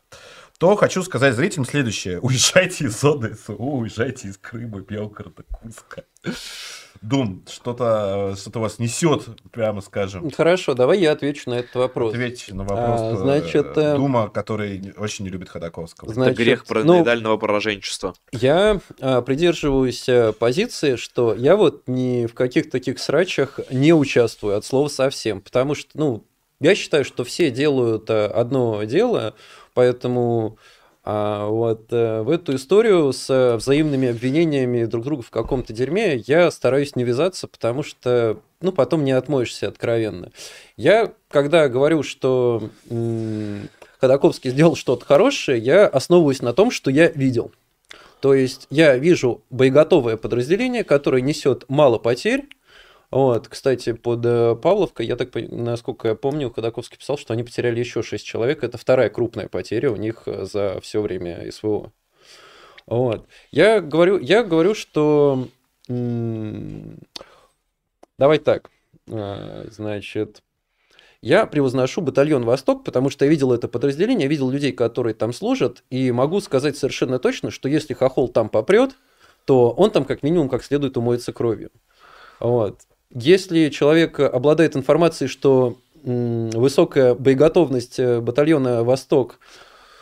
То 0.58 0.76
хочу 0.76 1.02
сказать 1.02 1.34
зрителям 1.34 1.64
следующее. 1.64 2.20
Уезжайте 2.22 2.84
из 2.84 3.00
зоны 3.00 3.34
СУ, 3.34 3.54
уезжайте 3.54 4.28
из 4.28 4.38
Крыма, 4.38 4.80
Белгорода, 4.80 5.42
Куска. 5.44 6.02
Дум, 7.04 7.42
что-то 7.46 8.34
что 8.36 8.60
вас 8.60 8.78
несет, 8.78 9.26
прямо 9.50 9.82
скажем. 9.82 10.30
хорошо, 10.30 10.72
давай 10.72 11.00
я 11.00 11.12
отвечу 11.12 11.50
на 11.50 11.54
этот 11.54 11.74
вопрос. 11.74 12.14
Ответьте 12.14 12.54
на 12.54 12.64
вопрос 12.64 13.00
А, 13.00 13.12
э, 13.12 13.16
значит, 13.16 13.76
э, 13.76 13.96
Дума, 13.96 14.30
который 14.30 14.94
очень 14.96 15.26
не 15.26 15.30
любит 15.30 15.50
Ходаковского. 15.50 16.08
Это 16.08 16.14
Значит, 16.14 16.38
грех 16.38 16.60
ну, 16.60 16.66
параноидального 16.66 17.36
пораженчества. 17.36 18.14
Я 18.32 18.80
а, 19.00 19.20
придерживаюсь 19.20 20.08
а, 20.08 20.32
позиции, 20.32 20.96
что 20.96 21.34
я 21.34 21.56
вот 21.56 21.82
ни 21.86 22.24
в 22.24 22.32
каких 22.32 22.70
таких 22.70 22.98
срачах 22.98 23.60
не 23.70 23.92
участвую 23.92 24.56
от 24.56 24.64
слова 24.64 24.88
совсем, 24.88 25.42
потому 25.42 25.74
что, 25.74 25.90
ну, 25.94 26.24
я 26.60 26.74
считаю, 26.74 27.04
что 27.04 27.24
все 27.24 27.50
делают 27.50 28.08
а, 28.08 28.28
одно 28.28 28.82
дело, 28.84 29.34
поэтому 29.74 30.56
а, 31.04 31.48
вот 31.48 31.88
а, 31.90 32.22
в 32.22 32.30
эту 32.30 32.56
историю 32.56 33.12
с 33.12 33.26
а, 33.28 33.56
взаимными 33.56 34.08
обвинениями 34.08 34.86
друг 34.86 35.04
друга 35.04 35.22
в 35.22 35.30
каком-то 35.30 35.74
дерьме 35.74 36.16
я 36.26 36.50
стараюсь 36.50 36.96
не 36.96 37.04
вязаться, 37.04 37.46
потому 37.46 37.82
что, 37.82 38.38
ну, 38.62 38.72
потом 38.72 39.04
не 39.04 39.12
отмоешься 39.12 39.68
откровенно. 39.68 40.30
Я, 40.78 41.12
когда 41.28 41.68
говорю, 41.68 42.02
что 42.02 42.70
м, 42.88 43.68
Ходаковский 44.00 44.50
сделал 44.50 44.76
что-то 44.76 45.04
хорошее, 45.04 45.58
я 45.58 45.86
основываюсь 45.86 46.40
на 46.40 46.54
том, 46.54 46.70
что 46.70 46.90
я 46.90 47.08
видел. 47.08 47.52
То 48.20 48.32
есть 48.32 48.66
я 48.70 48.96
вижу 48.96 49.42
боеготовое 49.50 50.16
подразделение, 50.16 50.84
которое 50.84 51.20
несет 51.20 51.66
мало 51.68 51.98
потерь. 51.98 52.48
Вот, 53.14 53.46
кстати, 53.46 53.92
под 53.92 54.26
э, 54.26 54.56
Павловкой, 54.56 55.06
я 55.06 55.14
так, 55.14 55.28
насколько 55.34 56.08
я 56.08 56.14
помню, 56.16 56.50
Ходаковский 56.50 56.98
писал, 56.98 57.16
что 57.16 57.32
они 57.32 57.44
потеряли 57.44 57.78
еще 57.78 58.02
6 58.02 58.26
человек. 58.26 58.64
Это 58.64 58.76
вторая 58.76 59.08
крупная 59.08 59.46
потеря 59.46 59.92
у 59.92 59.96
них 59.96 60.24
э, 60.26 60.44
за 60.46 60.80
все 60.80 61.00
время 61.00 61.48
СВО. 61.52 61.92
Вот. 62.88 63.28
Я 63.52 63.80
говорю, 63.80 64.18
я 64.18 64.42
говорю, 64.42 64.74
что... 64.74 65.46
Давай 65.86 66.98
так. 68.40 68.72
А, 69.08 69.68
Значит, 69.70 70.42
я 71.22 71.46
превозношу 71.46 72.00
батальон 72.00 72.44
«Восток», 72.44 72.82
потому 72.82 73.10
что 73.10 73.26
я 73.26 73.30
видел 73.30 73.52
это 73.52 73.68
подразделение, 73.68 74.24
я 74.24 74.28
видел 74.28 74.50
людей, 74.50 74.72
которые 74.72 75.14
там 75.14 75.32
служат, 75.32 75.84
и 75.88 76.10
могу 76.10 76.40
сказать 76.40 76.76
совершенно 76.76 77.20
точно, 77.20 77.52
что 77.52 77.68
если 77.68 77.94
Хохол 77.94 78.26
там 78.26 78.48
попрет, 78.48 78.96
то 79.44 79.70
он 79.70 79.92
там 79.92 80.04
как 80.04 80.24
минимум 80.24 80.48
как 80.48 80.64
следует 80.64 80.96
умоется 80.96 81.32
кровью. 81.32 81.70
Вот. 82.40 82.80
Если 83.14 83.68
человек 83.68 84.18
обладает 84.18 84.76
информацией, 84.76 85.28
что 85.28 85.78
высокая 86.04 87.14
боеготовность 87.14 87.98
э, 87.98 88.20
батальона 88.20 88.84
«Восток» 88.84 89.38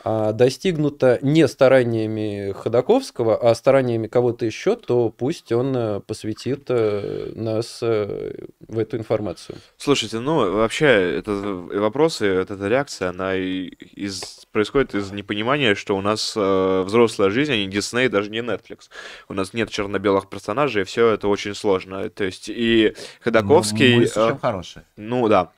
а, 0.05 0.33
достигнута 0.33 1.19
не 1.23 1.47
стараниями 1.49 2.53
Ходаковского, 2.53 3.37
а 3.37 3.55
стараниями 3.55 4.07
кого-то 4.07 4.45
еще, 4.47 4.77
то 4.77 5.11
пусть 5.11 5.53
он 5.53 5.75
э, 5.77 6.01
посвятит 6.01 6.67
э, 6.69 7.33
нас 7.35 7.81
в 7.81 8.79
эту 8.79 8.97
информацию. 8.97 9.59
Слушайте, 9.77 10.19
ну 10.21 10.53
вообще 10.53 11.19
это 11.19 11.33
вопросы, 11.33 12.27
эта 12.27 12.55
реакция, 12.67 13.11
она 13.11 13.35
из, 13.37 14.47
происходит 14.53 14.95
из 14.95 15.11
непонимания, 15.13 15.75
что 15.75 15.97
у 15.97 16.01
нас 16.01 16.35
взрослая 16.37 17.31
жизнь, 17.31 17.53
а 17.53 17.57
не 17.57 17.67
Дисней, 17.67 18.09
даже 18.09 18.31
не 18.31 18.39
Netflix. 18.39 18.89
У 19.29 19.35
нас 19.35 19.53
нет 19.53 19.71
черно-белых 19.71 20.29
персонажей, 20.29 20.83
и 20.83 20.85
все 20.85 21.09
это 21.09 21.29
очень 21.29 21.55
сложно. 21.55 22.09
То 22.11 22.25
есть 22.25 22.49
и 22.49 22.95
Ходаковский... 23.21 24.11
Ну, 24.15 24.31
мы 24.31 24.39
хорошие. 24.39 24.85
Ну 24.97 25.29
да, 25.29 25.53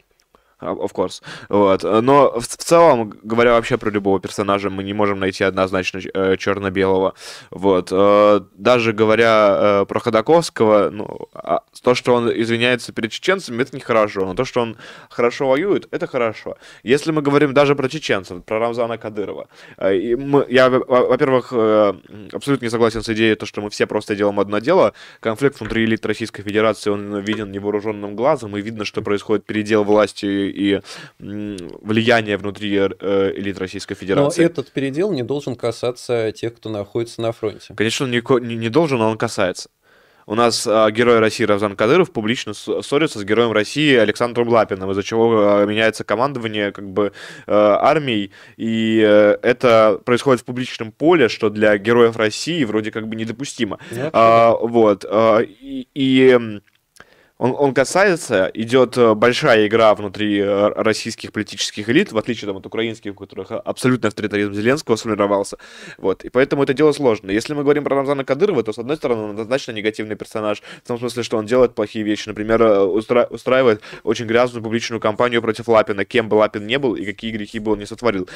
of 0.72 0.92
course. 0.92 1.22
Вот. 1.48 1.82
Но 1.82 2.32
в, 2.38 2.42
в 2.42 2.56
целом, 2.56 3.14
говоря 3.22 3.52
вообще 3.52 3.78
про 3.78 3.90
любого 3.90 4.20
персонажа, 4.20 4.70
мы 4.70 4.82
не 4.84 4.92
можем 4.92 5.20
найти 5.20 5.44
однозначно 5.44 6.00
э, 6.12 6.36
черно-белого. 6.36 7.14
Вот. 7.50 7.88
Э, 7.92 8.40
даже 8.54 8.92
говоря 8.92 9.82
э, 9.82 9.86
про 9.86 10.00
Ходаковского, 10.00 10.90
ну, 10.90 11.28
а, 11.34 11.60
то, 11.82 11.94
что 11.94 12.14
он 12.14 12.30
извиняется 12.30 12.92
перед 12.92 13.10
чеченцами, 13.10 13.62
это 13.62 13.76
нехорошо. 13.76 14.24
Но 14.24 14.34
то, 14.34 14.44
что 14.44 14.60
он 14.60 14.76
хорошо 15.10 15.48
воюет, 15.48 15.88
это 15.90 16.06
хорошо. 16.06 16.56
Если 16.82 17.12
мы 17.12 17.22
говорим 17.22 17.54
даже 17.54 17.74
про 17.74 17.88
чеченцев, 17.88 18.44
про 18.44 18.58
Рамзана 18.58 18.98
Кадырова, 18.98 19.48
э, 19.78 19.96
и 19.96 20.14
мы, 20.16 20.46
я, 20.48 20.68
во-первых, 20.70 21.48
э, 21.52 21.94
абсолютно 22.32 22.64
не 22.64 22.70
согласен 22.70 23.02
с 23.02 23.08
идеей, 23.08 23.34
то, 23.34 23.46
что 23.46 23.60
мы 23.60 23.70
все 23.70 23.86
просто 23.86 24.16
делаем 24.16 24.40
одно 24.40 24.58
дело. 24.58 24.94
Конфликт 25.20 25.60
внутри 25.60 25.84
элит 25.84 26.06
Российской 26.06 26.42
Федерации, 26.42 26.90
он 26.90 27.18
виден 27.18 27.50
невооруженным 27.52 28.16
глазом, 28.16 28.56
и 28.56 28.60
видно, 28.60 28.84
что 28.84 29.02
происходит 29.02 29.44
передел 29.44 29.84
власти 29.84 30.50
и 30.54 30.80
влияние 31.18 32.36
внутри 32.36 32.76
э, 32.76 33.32
элит 33.36 33.58
Российской 33.58 33.94
Федерации. 33.94 34.42
Но 34.42 34.46
этот 34.46 34.70
передел 34.70 35.12
не 35.12 35.22
должен 35.22 35.56
касаться 35.56 36.32
тех, 36.32 36.54
кто 36.54 36.70
находится 36.70 37.20
на 37.20 37.32
фронте. 37.32 37.74
Конечно, 37.74 38.06
он 38.06 38.12
не, 38.12 38.56
не 38.56 38.68
должен, 38.68 38.98
но 38.98 39.10
он 39.10 39.18
касается. 39.18 39.68
У 40.26 40.34
нас 40.34 40.66
э, 40.66 40.90
герой 40.90 41.18
России 41.18 41.44
Равзан 41.44 41.76
Кадыров 41.76 42.10
публично 42.10 42.54
ссорится 42.54 43.18
с 43.18 43.24
героем 43.24 43.52
России 43.52 43.94
Александром 43.94 44.48
Лапиным, 44.48 44.90
из-за 44.90 45.02
чего 45.02 45.60
э, 45.60 45.66
меняется 45.66 46.02
командование 46.04 46.72
как 46.72 46.88
бы 46.88 47.12
э, 47.46 47.52
армией, 47.52 48.32
и 48.56 49.02
э, 49.06 49.36
это 49.42 50.00
происходит 50.04 50.40
в 50.40 50.44
публичном 50.44 50.92
поле, 50.92 51.28
что 51.28 51.50
для 51.50 51.76
героев 51.76 52.16
России 52.16 52.64
вроде 52.64 52.90
как 52.90 53.06
бы 53.06 53.16
недопустимо. 53.16 53.78
А, 54.12 54.56
вот. 54.56 55.04
А, 55.06 55.40
и, 55.40 55.88
и 55.94 56.60
он, 57.44 57.54
он 57.58 57.74
касается, 57.74 58.50
идет 58.54 58.96
э, 58.96 59.14
большая 59.14 59.66
игра 59.66 59.94
внутри 59.94 60.38
э, 60.38 60.68
российских 60.76 61.30
политических 61.30 61.90
элит, 61.90 62.10
в 62.10 62.16
отличие 62.16 62.46
там, 62.48 62.56
от 62.56 62.64
украинских, 62.64 63.12
у 63.12 63.14
которых 63.14 63.50
абсолютно 63.50 64.08
авторитаризм 64.08 64.54
Зеленского 64.54 64.96
сформировался. 64.96 65.58
Вот. 65.98 66.24
И 66.24 66.30
поэтому 66.30 66.62
это 66.62 66.72
дело 66.72 66.92
сложно. 66.92 67.30
Если 67.30 67.52
мы 67.52 67.62
говорим 67.62 67.84
про 67.84 67.96
Рамзана 67.96 68.24
Кадырова, 68.24 68.62
то, 68.62 68.72
с 68.72 68.78
одной 68.78 68.96
стороны, 68.96 69.24
он 69.24 69.30
однозначно 69.32 69.72
негативный 69.72 70.16
персонаж, 70.16 70.62
в 70.82 70.88
том 70.88 70.98
смысле, 70.98 71.22
что 71.22 71.36
он 71.36 71.44
делает 71.44 71.74
плохие 71.74 72.02
вещи. 72.02 72.30
Например, 72.30 72.62
э, 72.62 72.80
устра... 72.84 73.26
устраивает 73.28 73.82
очень 74.04 74.24
грязную 74.24 74.62
публичную 74.62 75.00
кампанию 75.00 75.42
против 75.42 75.68
Лапина, 75.68 76.06
кем 76.06 76.30
бы 76.30 76.36
Лапин 76.36 76.66
не 76.66 76.78
был 76.78 76.94
и 76.94 77.04
какие 77.04 77.30
грехи 77.30 77.58
бы 77.58 77.72
он 77.72 77.78
не 77.78 77.86
сотворил. 77.86 78.26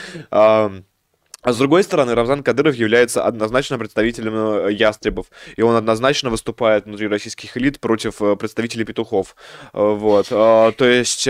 А 1.41 1.53
с 1.53 1.57
другой 1.59 1.85
стороны, 1.85 2.17
Рамзан 2.17 2.43
Кадыров 2.43 2.75
является 2.75 3.25
однозначно 3.25 3.79
представителем 3.79 4.67
э, 4.67 4.73
ястребов, 4.73 5.27
и 5.57 5.63
он 5.63 5.77
однозначно 5.77 6.31
выступает 6.31 6.87
внутри 6.87 7.07
российских 7.07 7.57
элит 7.57 7.79
против 7.79 8.21
э, 8.21 8.35
представителей 8.35 8.85
петухов. 8.85 9.37
Э, 9.73 9.79
вот. 9.81 10.29
То 10.29 10.75
есть, 10.81 11.29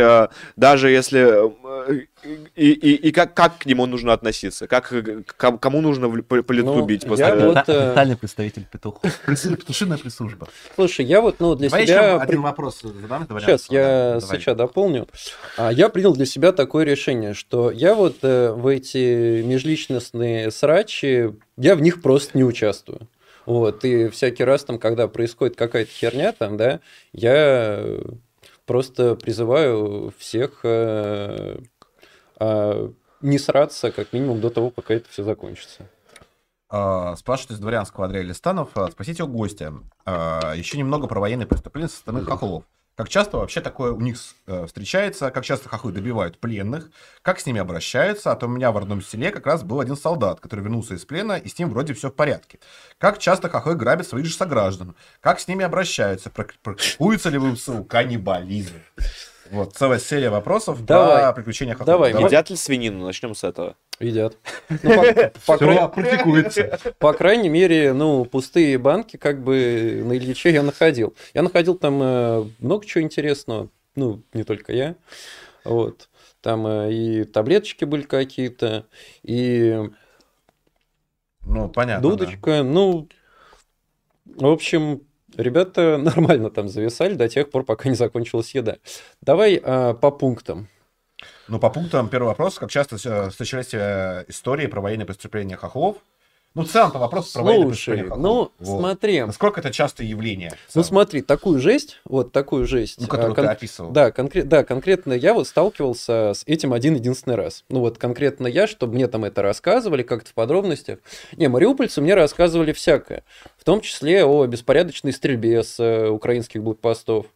даже 0.56 0.90
если 0.90 1.52
и, 2.56 2.72
и, 2.72 2.94
и 2.94 3.12
как, 3.12 3.34
как 3.34 3.58
к 3.58 3.66
нему 3.66 3.86
нужно 3.86 4.12
относиться? 4.12 4.66
Как, 4.66 4.92
кому 5.36 5.80
нужно 5.80 6.10
по, 6.10 6.52
лицу 6.52 6.74
ну, 6.74 6.84
бить? 6.84 7.06
После... 7.06 7.26
Я 7.26 7.36
вот, 7.36 7.66
Детальный 7.66 8.16
представитель 8.16 8.64
петухов. 8.64 9.12
Петушиная 9.26 9.98
прислужба. 9.98 10.48
Слушай, 10.74 11.04
я 11.04 11.20
вот 11.20 11.36
ну, 11.38 11.54
для 11.54 11.68
Давай 11.68 11.86
себя... 11.86 12.12
еще 12.12 12.20
один 12.20 12.42
вопрос 12.42 12.80
задам. 12.82 13.26
Сейчас, 13.40 13.70
я 13.70 14.18
Давай. 14.20 14.40
сейчас 14.40 14.56
дополню. 14.56 15.06
А, 15.56 15.70
я 15.70 15.88
принял 15.90 16.14
для 16.14 16.26
себя 16.26 16.52
такое 16.52 16.84
решение, 16.84 17.34
что 17.34 17.70
я 17.70 17.94
вот 17.94 18.22
в 18.22 18.66
эти 18.66 19.42
межличностные 19.98 20.50
срачи, 20.50 21.34
я 21.56 21.74
в 21.74 21.80
них 21.80 22.02
просто 22.02 22.36
не 22.36 22.44
участвую. 22.44 23.08
Вот, 23.46 23.84
и 23.84 24.08
всякий 24.08 24.44
раз 24.44 24.64
там, 24.64 24.78
когда 24.78 25.08
происходит 25.08 25.56
какая-то 25.56 25.90
херня 25.90 26.32
там, 26.32 26.56
да, 26.56 26.80
я 27.12 27.98
просто 28.66 29.14
призываю 29.14 30.12
всех 30.18 30.60
э, 30.64 31.58
а, 32.36 32.92
не 33.22 33.38
сраться 33.38 33.90
как 33.90 34.12
минимум 34.12 34.40
до 34.42 34.50
того, 34.50 34.70
пока 34.70 34.94
это 34.94 35.08
все 35.08 35.24
закончится. 35.24 35.88
Uh, 36.70 37.16
спрашивает 37.16 37.52
из 37.52 37.60
дворянского 37.60 38.04
Андрея 38.04 38.24
Листанов. 38.24 38.74
Uh, 38.74 38.90
спросите 38.90 39.22
у 39.22 39.26
гостя. 39.26 39.72
Uh, 40.04 40.54
еще 40.54 40.76
немного 40.76 41.06
про 41.06 41.18
военные 41.18 41.46
преступления 41.46 41.88
со 41.88 41.96
стороны 41.96 42.22
хохлов. 42.26 42.64
Как 42.98 43.08
часто 43.08 43.36
вообще 43.36 43.60
такое 43.60 43.92
у 43.92 44.00
них 44.00 44.16
э, 44.48 44.66
встречается? 44.66 45.30
Как 45.30 45.44
часто 45.44 45.68
хохлы 45.68 45.92
добивают 45.92 46.40
пленных? 46.40 46.90
Как 47.22 47.38
с 47.38 47.46
ними 47.46 47.60
обращаются? 47.60 48.32
А 48.32 48.34
то 48.34 48.46
у 48.46 48.48
меня 48.48 48.72
в 48.72 48.76
родном 48.76 49.02
селе 49.02 49.30
как 49.30 49.46
раз 49.46 49.62
был 49.62 49.78
один 49.78 49.96
солдат, 49.96 50.40
который 50.40 50.62
вернулся 50.62 50.94
из 50.94 51.04
плена, 51.04 51.34
и 51.34 51.48
с 51.48 51.56
ним 51.56 51.70
вроде 51.70 51.94
все 51.94 52.10
в 52.10 52.14
порядке. 52.16 52.58
Как 52.98 53.20
часто 53.20 53.48
хохлы 53.48 53.76
грабят 53.76 54.08
своих 54.08 54.26
же 54.26 54.34
сограждан? 54.34 54.96
Как 55.20 55.38
с 55.38 55.46
ними 55.46 55.64
обращаются? 55.64 56.28
Практикуется 56.28 57.30
ли 57.30 57.38
в 57.38 57.44
МСУ 57.44 57.84
каннибализм? 57.84 58.74
Вот, 59.50 59.74
целая 59.74 59.98
серия 59.98 60.30
вопросов 60.30 60.84
Давай. 60.84 61.22
про 61.22 61.32
приключения 61.32 61.74
хохлов. 61.74 61.86
Давай, 61.86 62.12
Давай. 62.12 62.26
Едят 62.26 62.50
ли 62.50 62.56
свинину? 62.56 63.04
Начнем 63.04 63.34
с 63.34 63.44
этого. 63.44 63.76
Едят. 64.00 64.36
Ну, 64.68 65.02
практикуется. 65.46 66.78
По 66.98 67.12
крайней 67.12 67.48
мере, 67.48 67.92
ну, 67.92 68.24
пустые 68.24 68.78
банки 68.78 69.16
как 69.16 69.42
бы 69.42 70.02
на 70.04 70.16
Ильиче 70.16 70.52
я 70.52 70.62
находил. 70.62 71.14
Я 71.34 71.42
находил 71.42 71.76
там 71.76 72.00
э, 72.02 72.44
много 72.58 72.86
чего 72.86 73.02
интересного. 73.02 73.68
Ну, 73.94 74.22
не 74.32 74.44
только 74.44 74.72
я. 74.72 74.94
Вот. 75.64 76.08
Там 76.40 76.66
э, 76.66 76.92
и 76.92 77.24
таблеточки 77.24 77.84
были 77.84 78.02
какие-то, 78.02 78.86
и... 79.22 79.90
Ну, 81.44 81.68
понятно. 81.68 82.08
Дудочка. 82.08 82.62
Ну, 82.62 83.08
в 84.26 84.46
общем, 84.46 85.02
Ребята 85.36 85.98
нормально 86.02 86.50
там 86.50 86.68
зависали 86.68 87.14
до 87.14 87.28
тех 87.28 87.50
пор, 87.50 87.64
пока 87.64 87.88
не 87.88 87.94
закончилась 87.94 88.54
еда. 88.54 88.76
Давай 89.20 89.60
а, 89.62 89.94
по 89.94 90.10
пунктам. 90.10 90.68
Ну, 91.48 91.58
по 91.58 91.70
пунктам 91.70 92.08
первый 92.08 92.28
вопрос. 92.28 92.58
Как 92.58 92.70
часто 92.70 92.96
встречались 92.96 93.74
э, 93.74 94.24
истории 94.28 94.66
про 94.66 94.80
военные 94.80 95.06
преступления 95.06 95.56
хохлов? 95.56 95.96
Ну, 96.58 96.64
в 96.64 96.68
целом-то 96.68 96.98
вопрос 96.98 97.30
про 97.30 97.42
Слушай, 97.44 98.02
ну, 98.16 98.50
вот. 98.58 98.80
смотри. 98.80 99.22
Насколько 99.22 99.60
это 99.60 99.70
частое 99.70 100.08
явление? 100.08 100.54
Ну, 100.74 100.82
смотри, 100.82 101.22
такую 101.22 101.60
жесть, 101.60 102.00
вот 102.04 102.32
такую 102.32 102.66
жесть. 102.66 103.00
Ну, 103.00 103.06
которую 103.06 103.30
а, 103.30 103.34
кон... 103.36 103.44
ты 103.44 103.50
описывал. 103.52 103.90
Да, 103.92 104.10
конкрет... 104.10 104.48
да, 104.48 104.64
конкретно 104.64 105.12
я 105.12 105.34
вот 105.34 105.46
сталкивался 105.46 106.32
с 106.34 106.42
этим 106.46 106.72
один-единственный 106.72 107.36
раз. 107.36 107.64
Ну, 107.68 107.78
вот 107.78 107.98
конкретно 107.98 108.48
я, 108.48 108.66
чтобы 108.66 108.94
мне 108.94 109.06
там 109.06 109.24
это 109.24 109.40
рассказывали 109.40 110.02
как-то 110.02 110.30
в 110.30 110.34
подробностях. 110.34 110.98
Не, 111.36 111.48
мариупольцы 111.48 112.00
мне 112.00 112.14
рассказывали 112.14 112.72
всякое. 112.72 113.22
В 113.56 113.62
том 113.62 113.80
числе 113.80 114.24
о 114.24 114.44
беспорядочной 114.46 115.12
стрельбе 115.12 115.62
с 115.62 115.78
э, 115.78 116.08
украинских 116.08 116.64
блокпостов. 116.64 117.26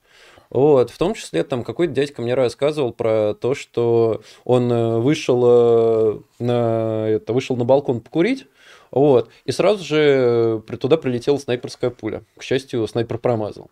Вот, 0.50 0.90
в 0.90 0.98
том 0.98 1.14
числе 1.14 1.44
там 1.44 1.62
какой-то 1.62 1.94
дядька 1.94 2.20
мне 2.20 2.34
рассказывал 2.34 2.92
про 2.92 3.34
то, 3.34 3.54
что 3.54 4.20
он 4.44 4.70
э, 4.70 4.98
вышел 4.98 5.42
э, 5.46 6.18
на, 6.40 7.08
это, 7.08 7.32
вышел 7.32 7.56
на 7.56 7.64
балкон 7.64 8.00
покурить, 8.00 8.46
вот. 8.92 9.30
И 9.46 9.52
сразу 9.52 9.82
же 9.82 10.62
э, 10.68 10.76
туда 10.76 10.98
прилетела 10.98 11.38
снайперская 11.38 11.90
пуля. 11.90 12.22
К 12.36 12.42
счастью, 12.42 12.86
снайпер 12.86 13.18
промазал. 13.18 13.70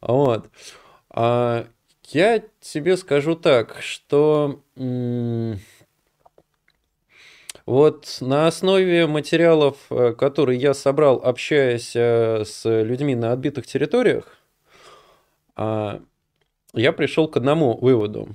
Вот. 0.00 0.48
А 1.10 1.66
я 2.04 2.42
тебе 2.60 2.96
скажу 2.96 3.34
так, 3.34 3.78
что 3.80 4.60
вот 7.66 8.18
на 8.20 8.46
основе 8.46 9.08
материалов, 9.08 9.78
э, 9.90 10.12
которые 10.12 10.60
я 10.60 10.74
собрал, 10.74 11.16
общаясь 11.16 11.96
э, 11.96 12.44
с 12.44 12.64
людьми 12.64 13.16
на 13.16 13.32
отбитых 13.32 13.66
территориях, 13.66 14.38
а, 15.56 16.00
я 16.74 16.92
пришел 16.92 17.26
к 17.26 17.36
одному 17.36 17.76
выводу, 17.78 18.28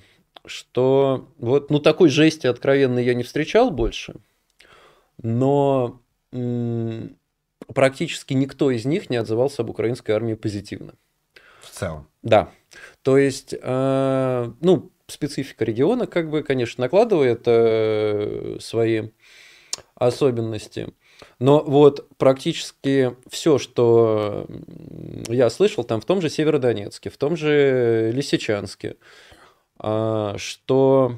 что 0.46 1.30
вот 1.38 1.70
ну 1.70 1.80
такой 1.80 2.10
жести 2.10 2.48
откровенной 2.48 3.06
я 3.06 3.14
не 3.14 3.24
встречал 3.24 3.72
больше– 3.72 4.16
но 5.22 6.01
практически 7.74 8.34
никто 8.34 8.72
из 8.72 8.86
них 8.86 9.10
не 9.10 9.18
отзывался 9.18 9.62
об 9.62 9.70
украинской 9.70 10.12
армии 10.12 10.34
позитивно. 10.34 10.94
В 11.62 11.70
целом. 11.70 12.08
Да. 12.24 12.52
То 13.02 13.18
есть, 13.18 13.54
э, 13.60 14.52
ну, 14.62 14.92
специфика 15.08 15.66
региона, 15.66 16.08
как 16.08 16.30
бы, 16.30 16.44
конечно, 16.44 16.82
накладывает 16.82 17.44
э, 17.46 18.58
свои 18.60 19.10
особенности. 19.96 20.94
Но 21.40 21.64
вот 21.64 22.08
практически 22.18 23.16
все, 23.30 23.58
что 23.58 24.48
я 25.28 25.50
слышал, 25.50 25.84
там 25.84 26.02
в 26.02 26.06
том 26.06 26.22
же 26.22 26.30
Северодонецке, 26.30 27.10
в 27.10 27.18
том 27.18 27.36
же 27.38 28.12
Лисичанске, 28.14 28.98
а, 29.78 30.36
что 30.38 31.18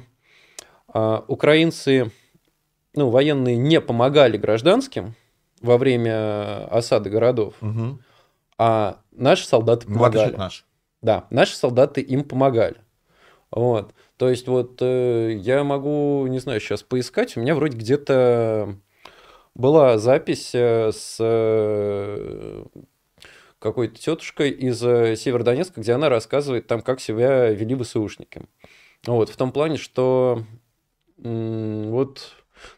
а, 0.87 1.23
украинцы, 1.27 2.11
ну, 2.95 3.09
военные 3.09 3.55
не 3.57 3.81
помогали 3.81 4.37
гражданским 4.37 5.15
во 5.61 5.77
время 5.77 6.65
осады 6.67 7.09
городов, 7.09 7.55
Угу. 7.61 7.99
а 8.57 8.97
наши 9.11 9.45
солдаты 9.47 9.87
помогали. 9.87 10.35
наших. 10.35 10.65
Да, 11.01 11.25
наши 11.29 11.55
солдаты 11.55 12.01
им 12.01 12.23
помогали. 12.23 12.77
Вот. 13.51 13.93
То 14.17 14.29
есть 14.29 14.47
вот 14.47 14.77
э, 14.81 15.33
я 15.33 15.63
могу, 15.63 16.25
не 16.27 16.39
знаю, 16.39 16.59
сейчас 16.59 16.81
поискать. 16.83 17.35
У 17.37 17.41
меня 17.41 17.55
вроде 17.55 17.77
где-то 17.77 18.75
была 19.53 19.97
запись 19.97 20.51
э, 20.55 20.91
с 20.91 21.17
э, 21.19 22.63
какой-то 23.59 23.99
тетушкой 23.99 24.49
из 24.51 24.83
э, 24.83 25.15
Северодонецка, 25.15 25.81
где 25.81 25.93
она 25.93 26.09
рассказывает 26.09 26.67
там, 26.67 26.81
как 26.81 26.99
себя 26.99 27.49
вели 27.49 27.75
ВСУшники. 27.75 28.43
Вот, 29.05 29.29
в 29.29 29.35
том 29.35 29.51
плане, 29.51 29.77
что 29.77 30.43
вот... 31.17 32.31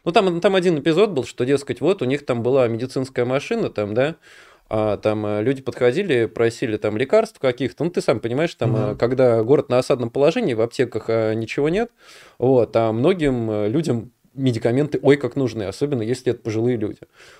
Ну, 0.04 0.12
там, 0.12 0.40
там 0.40 0.54
один 0.54 0.78
эпизод 0.78 1.10
был, 1.10 1.24
что, 1.24 1.44
дескать, 1.44 1.80
вот 1.80 2.02
у 2.02 2.04
них 2.04 2.24
там 2.24 2.42
была 2.42 2.68
медицинская 2.68 3.24
машина, 3.24 3.70
там, 3.70 3.94
да, 3.94 4.16
а, 4.68 4.96
там 4.96 5.24
э, 5.26 5.42
люди 5.42 5.62
подходили, 5.62 6.26
просили 6.26 6.76
там 6.76 6.96
лекарств 6.96 7.38
каких-то. 7.38 7.84
Ну, 7.84 7.90
ты 7.90 8.00
сам 8.00 8.18
понимаешь, 8.18 8.54
там, 8.54 8.76
э, 8.76 8.96
когда 8.96 9.42
город 9.42 9.68
на 9.68 9.78
осадном 9.78 10.10
положении, 10.10 10.54
в 10.54 10.60
аптеках 10.60 11.04
э, 11.08 11.34
ничего 11.34 11.68
нет, 11.68 11.90
вот, 12.38 12.74
а 12.74 12.92
многим 12.92 13.66
людям 13.66 14.12
медикаменты 14.34 14.98
ой 15.02 15.16
как 15.16 15.36
нужны, 15.36 15.62
особенно 15.62 16.02
если 16.02 16.32
это 16.32 16.42
пожилые 16.42 16.76
люди. 16.76 16.98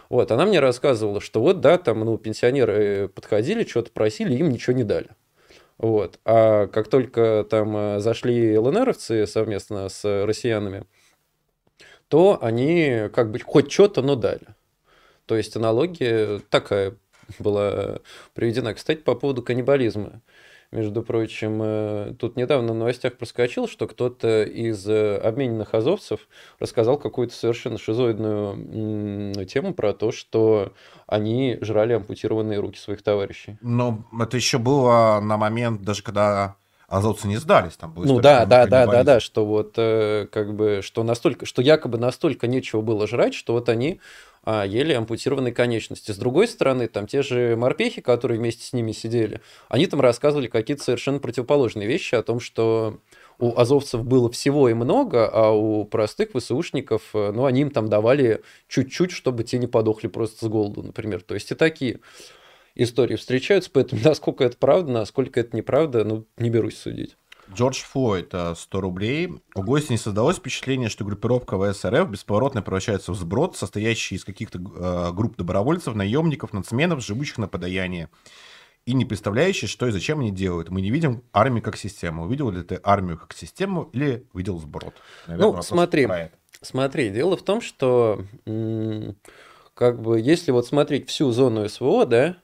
Вот, 0.09 0.31
она 0.31 0.47
мне 0.47 0.61
рассказывала, 0.61 1.21
что 1.21 1.41
вот, 1.41 1.61
да, 1.61 1.79
там, 1.79 2.01
ну, 2.01 2.17
пенсионеры 2.17 3.09
подходили, 3.09 3.65
что-то 3.65 3.91
просили, 3.91 4.35
им 4.35 4.49
ничего 4.49 4.75
не 4.75 4.85
дали. 4.85 5.09
Вот. 5.79 6.19
А 6.25 6.69
как 6.69 6.89
только 6.89 7.47
там 7.51 8.01
зашли 8.01 8.57
ЛНРовцы 8.57 9.27
совместно 9.27 9.91
с 9.91 10.25
россиянами, 10.25 10.85
то 12.09 12.39
они 12.41 13.09
как 13.13 13.31
бы 13.31 13.39
хоть 13.41 13.71
что-то, 13.71 14.03
но 14.03 14.15
дали. 14.17 14.47
То 15.27 15.37
есть 15.37 15.57
аналогия 15.57 16.41
такая 16.51 16.97
была 17.39 17.99
приведена. 18.35 18.75
Кстати, 18.75 19.01
по 19.01 19.15
поводу 19.15 19.43
каннибализма. 19.43 20.23
Между 20.73 21.03
прочим, 21.03 21.61
э, 21.63 22.15
тут 22.19 22.37
недавно 22.37 22.73
в 22.73 22.77
новостях 22.77 23.17
проскочил, 23.17 23.69
что 23.69 23.87
кто-то 23.87 24.43
из 24.43 24.87
э, 24.89 25.17
обмененных 25.17 25.75
азовцев 25.75 26.29
рассказал 26.59 26.99
какую-то 26.99 27.35
совершенно 27.35 27.79
шизоидную 27.79 29.47
тему 29.47 29.75
про 29.75 29.93
то, 29.93 30.11
что 30.11 30.73
они 31.07 31.57
жрали 31.61 31.93
ампутированные 31.93 32.59
руки 32.59 32.81
своих 32.81 33.03
товарищей. 33.03 33.59
Но 33.61 34.07
это 34.21 34.37
еще 34.37 34.59
было 34.59 35.21
на 35.23 35.37
момент, 35.37 35.83
даже 35.83 36.03
когда 36.03 36.57
азовцы 36.89 37.27
не 37.27 37.37
сдались. 37.37 37.77
Там 37.77 37.95
Ну 37.97 38.21
да, 38.21 38.45
да, 38.47 38.67
да, 38.67 38.87
да, 38.87 39.03
да, 39.03 39.21
что 39.21 39.45
вот 39.45 39.75
э, 39.77 40.27
как 40.31 40.55
бы, 40.55 40.81
что 40.83 41.03
настолько, 41.03 41.47
что 41.47 41.63
якобы 41.63 41.99
настолько 41.99 42.47
нечего 42.47 42.81
было 42.81 43.07
жрать, 43.07 43.35
что 43.35 43.53
вот 43.53 43.69
они 43.69 44.01
а, 44.49 44.65
ели 44.65 44.93
ампутированные 44.93 45.53
конечности. 45.53 46.13
С 46.13 46.17
другой 46.17 46.47
стороны, 46.47 46.87
там 46.87 47.09
те 47.09 47.23
же 47.23 47.57
морпехи, 47.57 48.01
которые 48.01 48.39
вместе 48.39 48.65
с 48.65 48.73
ними 48.73 48.93
сидели, 48.93 49.41
они 49.69 49.89
там 49.89 50.01
рассказывали 50.01 50.47
какие-то 50.47 50.85
совершенно 50.85 51.19
противоположные 51.19 51.89
вещи 51.89 52.15
о 52.15 52.23
том, 52.23 52.39
что 52.39 53.01
у 53.41 53.59
азовцев 53.59 54.05
было 54.05 54.31
всего 54.31 54.69
и 54.69 54.75
много, 54.75 55.29
а 55.29 55.51
у 55.51 55.85
простых 55.85 56.31
ВСУшников, 56.35 57.03
э, 57.15 57.33
ну, 57.33 57.45
они 57.45 57.63
им 57.63 57.71
там 57.71 57.89
давали 57.89 58.43
чуть-чуть, 58.69 59.11
чтобы 59.11 59.43
те 59.43 59.59
не 59.59 59.67
подохли 59.67 60.07
просто 60.07 60.45
с 60.45 60.49
голоду, 60.49 60.85
например. 60.85 61.23
То 61.23 61.35
есть 61.35 61.51
и 61.51 61.57
такие 61.57 61.99
истории 62.77 63.17
встречаются, 63.17 63.71
поэтому 63.73 64.01
насколько 64.05 64.45
это 64.45 64.57
правда, 64.57 64.93
насколько 64.93 65.41
это 65.41 65.57
неправда, 65.57 66.05
ну, 66.05 66.27
не 66.37 66.51
берусь 66.51 66.79
судить. 66.79 67.17
Джордж 67.53 67.83
Флойд, 67.85 68.31
э, 68.33 68.55
100 68.57 68.81
рублей. 68.81 69.31
У 69.55 69.63
гостя 69.63 69.93
не 69.93 69.99
создалось 69.99 70.37
впечатление, 70.37 70.89
что 70.89 71.05
группировка 71.05 71.59
ВСРФ 71.59 72.09
бесповоротно 72.09 72.63
превращается 72.63 73.13
в 73.13 73.17
сброд, 73.17 73.57
состоящий 73.57 74.17
из 74.17 74.25
каких-то 74.25 74.59
э, 74.59 75.13
групп 75.13 75.37
добровольцев, 75.37 75.95
наемников, 75.95 76.53
нацменов, 76.53 77.05
живущих 77.05 77.39
на 77.39 77.49
подаяние. 77.49 78.09
И 78.85 78.95
не 78.95 79.05
представляющий, 79.05 79.67
что 79.67 79.87
и 79.87 79.91
зачем 79.91 80.21
они 80.21 80.31
делают. 80.31 80.71
Мы 80.71 80.81
не 80.81 80.91
видим 80.91 81.23
армию 81.33 81.63
как 81.63 81.77
систему. 81.77 82.25
Увидел 82.25 82.51
ли 82.51 82.63
ты 82.63 82.81
армию 82.83 83.19
как 83.19 83.33
систему 83.33 83.91
или 83.93 84.27
видел 84.33 84.59
сброд? 84.59 84.95
Наверное, 85.27 85.57
Ну, 85.57 85.63
смотри. 85.63 86.09
Смотри, 86.63 87.11
дело 87.11 87.37
в 87.37 87.43
том, 87.43 87.61
что 87.61 88.25
как 89.75 90.01
бы 90.01 90.21
если 90.21 90.53
вот 90.53 90.67
смотреть 90.67 91.09
всю 91.09 91.33
зону 91.33 91.69
СВО, 91.69 92.07
да, 92.07 92.37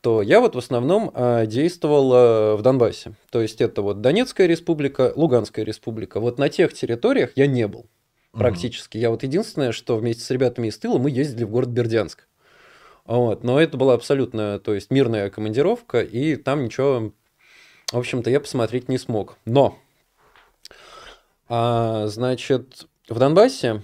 то 0.00 0.22
я 0.22 0.40
вот 0.40 0.54
в 0.54 0.58
основном 0.58 1.10
а, 1.14 1.46
действовал 1.46 2.10
а, 2.14 2.56
в 2.56 2.62
Донбассе. 2.62 3.14
То 3.30 3.40
есть 3.40 3.60
это 3.60 3.82
вот 3.82 4.00
Донецкая 4.00 4.46
республика, 4.46 5.12
Луганская 5.14 5.64
республика. 5.64 6.20
Вот 6.20 6.38
на 6.38 6.48
тех 6.48 6.72
территориях 6.72 7.32
я 7.36 7.46
не 7.46 7.66
был 7.66 7.86
практически. 8.32 8.98
Я 8.98 9.10
вот 9.10 9.22
единственное, 9.22 9.72
что 9.72 9.96
вместе 9.96 10.22
с 10.22 10.30
ребятами 10.30 10.68
из 10.68 10.78
тыла 10.78 10.98
мы 10.98 11.10
ездили 11.10 11.44
в 11.44 11.50
город 11.50 11.68
Бердянск. 11.68 12.26
Вот. 13.04 13.42
Но 13.42 13.60
это 13.60 13.76
была 13.76 13.94
абсолютно, 13.94 14.58
то 14.58 14.74
есть 14.74 14.90
мирная 14.90 15.30
командировка, 15.30 16.02
и 16.02 16.36
там 16.36 16.64
ничего, 16.64 17.12
в 17.90 17.98
общем-то, 17.98 18.30
я 18.30 18.38
посмотреть 18.38 18.88
не 18.88 18.98
смог. 18.98 19.38
Но, 19.46 19.78
а, 21.48 22.06
значит, 22.06 22.86
в 23.08 23.18
Донбассе 23.18 23.82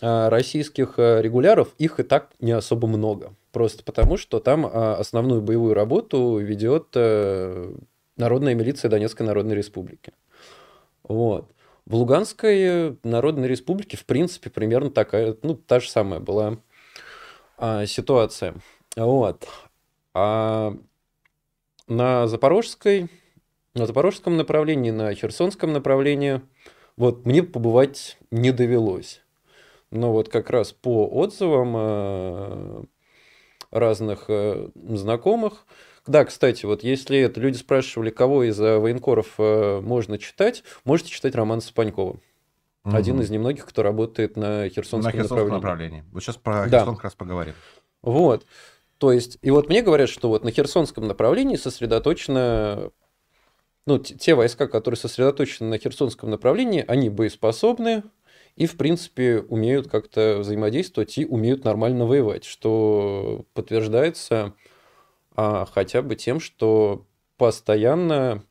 а, 0.00 0.30
российских 0.30 0.94
а, 0.96 1.20
регуляров 1.20 1.74
их 1.78 2.00
и 2.00 2.02
так 2.02 2.30
не 2.40 2.52
особо 2.52 2.88
много. 2.88 3.34
Просто 3.52 3.84
потому, 3.84 4.16
что 4.16 4.40
там 4.40 4.66
а, 4.66 4.96
основную 4.96 5.42
боевую 5.42 5.74
работу 5.74 6.38
ведет 6.38 6.88
э, 6.94 7.74
Народная 8.16 8.54
милиция 8.54 8.88
Донецкой 8.88 9.26
Народной 9.26 9.54
Республики. 9.54 10.12
Вот. 11.02 11.50
В 11.84 11.94
Луганской 11.94 12.96
Народной 13.02 13.48
Республике, 13.48 13.96
в 13.96 14.06
принципе, 14.06 14.48
примерно 14.48 14.90
такая, 14.90 15.36
ну, 15.42 15.54
та 15.54 15.80
же 15.80 15.90
самая 15.90 16.20
была 16.20 16.58
а, 17.58 17.84
ситуация. 17.86 18.54
Вот. 18.96 19.46
А 20.14 20.74
на 21.88 22.26
Запорожской, 22.26 23.10
на 23.74 23.86
Запорожском 23.86 24.36
направлении, 24.36 24.90
на 24.90 25.14
Херсонском 25.14 25.72
направлении, 25.72 26.40
вот 26.96 27.26
мне 27.26 27.42
побывать 27.42 28.16
не 28.30 28.50
довелось. 28.50 29.20
Но 29.90 30.12
вот 30.12 30.28
как 30.28 30.48
раз 30.48 30.72
по 30.72 31.06
отзывам 31.06 31.74
э, 31.76 32.84
разных 33.72 34.26
э, 34.28 34.68
знакомых, 34.74 35.66
да, 36.06 36.24
кстати, 36.24 36.66
вот 36.66 36.82
если 36.82 37.18
это 37.18 37.40
люди 37.40 37.56
спрашивали, 37.56 38.10
кого 38.10 38.42
из 38.44 38.60
э, 38.60 38.78
военкоров 38.78 39.34
э, 39.38 39.80
можно 39.80 40.18
читать, 40.18 40.62
можете 40.84 41.10
читать 41.10 41.34
роман 41.34 41.60
Спанькова. 41.60 42.18
Один 42.84 43.14
Мгм. 43.14 43.22
из 43.24 43.30
немногих, 43.30 43.64
кто 43.64 43.82
работает 43.84 44.36
на 44.36 44.62
на 44.64 44.68
Херсонском 44.68 45.12
Херсонском 45.12 45.38
направлении. 45.38 45.54
направлении. 45.54 46.04
Вот 46.12 46.22
сейчас 46.22 46.36
про 46.36 46.66
Да. 46.68 46.80
Херсон 46.80 46.96
как 46.96 47.04
раз 47.04 47.14
поговорим. 47.14 47.54
Вот. 48.02 48.44
То 48.98 49.12
есть, 49.12 49.38
и 49.42 49.50
вот 49.52 49.68
мне 49.68 49.82
говорят, 49.82 50.08
что 50.08 50.28
вот 50.28 50.42
на 50.44 50.50
Херсонском 50.50 51.06
направлении 51.06 51.54
сосредоточено, 51.56 52.90
ну, 53.86 53.98
те 53.98 54.34
войска, 54.34 54.66
которые 54.66 54.98
сосредоточены 54.98 55.70
на 55.70 55.78
Херсонском 55.78 56.30
направлении, 56.30 56.84
они 56.86 57.08
боеспособны 57.08 58.02
и, 58.56 58.66
в 58.66 58.76
принципе, 58.76 59.38
умеют 59.40 59.88
как-то 59.88 60.38
взаимодействовать 60.40 61.16
и 61.18 61.24
умеют 61.24 61.64
нормально 61.64 62.06
воевать, 62.06 62.44
что 62.44 63.46
подтверждается 63.54 64.54
а, 65.34 65.64
хотя 65.64 66.02
бы 66.02 66.16
тем, 66.16 66.40
что 66.40 67.06
постоянно 67.36 68.44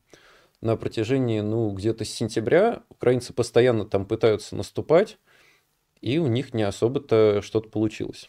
на 0.60 0.76
протяжении, 0.76 1.40
ну, 1.40 1.70
где-то 1.72 2.04
с 2.04 2.10
сентября 2.10 2.82
украинцы 2.88 3.32
постоянно 3.32 3.84
там 3.84 4.06
пытаются 4.06 4.56
наступать, 4.56 5.18
и 6.00 6.18
у 6.18 6.26
них 6.26 6.54
не 6.54 6.62
особо-то 6.62 7.40
что-то 7.42 7.68
получилось. 7.68 8.28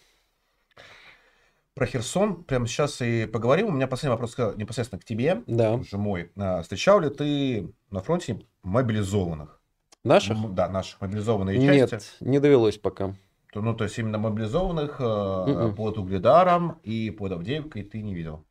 Про 1.74 1.88
Херсон 1.88 2.44
прямо 2.44 2.68
сейчас 2.68 3.02
и 3.02 3.26
поговорим. 3.26 3.68
У 3.68 3.72
меня 3.72 3.88
последний 3.88 4.12
вопрос 4.12 4.38
непосредственно 4.58 5.00
к 5.00 5.06
тебе. 5.06 5.42
Да. 5.48 5.74
Уже 5.74 5.98
мой. 5.98 6.32
А, 6.36 6.62
Встречал 6.62 7.00
ли 7.00 7.10
ты 7.10 7.74
на 7.90 8.02
фронте 8.02 8.42
мобилизованных? 8.62 9.60
Наших? 10.04 10.38
Да, 10.54 10.68
наших 10.70 11.00
мобилизованные 11.02 11.58
Нет, 11.58 11.90
части. 11.90 12.10
не 12.20 12.40
довелось 12.40 12.78
пока. 12.78 13.16
То- 13.54 13.62
Ну, 13.62 13.74
то 13.76 13.84
есть 13.86 13.98
именно 14.00 14.18
мобилизованных 14.18 14.98
э, 15.00 15.46
Мгм. 15.48 15.76
под 15.76 15.98
Угледаром 15.98 16.80
и 16.84 17.10
под 17.12 17.32
Авдеевкой 17.34 17.84
ты 17.84 18.02
не 18.02 18.14
видел. 18.14 18.44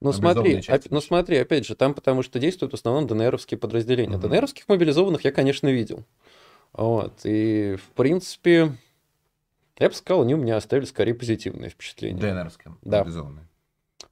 Ну 0.00 0.12
смотри, 0.12 0.62
части 0.62 0.88
оп- 0.88 0.92
ну 0.94 1.00
смотри, 1.00 1.36
опять 1.36 1.66
же, 1.66 1.74
там 1.74 1.94
потому 1.94 2.22
что 2.22 2.38
действуют 2.38 2.72
в 2.72 2.74
основном 2.74 3.06
ДНРовские 3.06 3.58
подразделения. 3.58 4.16
Мгм. 4.16 4.28
ДНРовских 4.28 4.68
мобилизованных 4.68 5.24
я, 5.24 5.32
конечно, 5.32 5.68
видел. 5.68 6.04
Вот. 6.72 7.20
И, 7.24 7.76
в 7.76 7.94
принципе, 7.94 8.72
я 9.78 9.88
бы 9.88 9.94
сказал, 9.94 10.22
они 10.22 10.34
у 10.34 10.38
меня 10.38 10.56
оставили 10.56 10.84
скорее 10.86 11.14
позитивное 11.14 11.68
впечатление. 11.68 12.20
ДНРским 12.20 12.78
Да. 12.82 12.98
мобилизованные. 12.98 13.46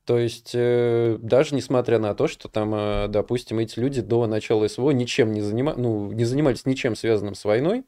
То 0.08 0.16
есть, 0.16 0.52
э, 0.54 1.18
даже 1.20 1.54
несмотря 1.54 1.98
на 1.98 2.14
то, 2.14 2.28
что 2.28 2.48
там, 2.48 2.74
э, 2.74 3.08
допустим, 3.08 3.58
эти 3.58 3.78
люди 3.78 4.00
до 4.00 4.26
начала 4.26 4.66
СВО 4.66 4.90
ничем 4.92 5.34
не, 5.34 5.42
занима... 5.42 5.74
ну, 5.76 6.10
не 6.12 6.24
занимались 6.24 6.64
ничем 6.64 6.96
связанным 6.96 7.34
с 7.34 7.44
войной, 7.44 7.84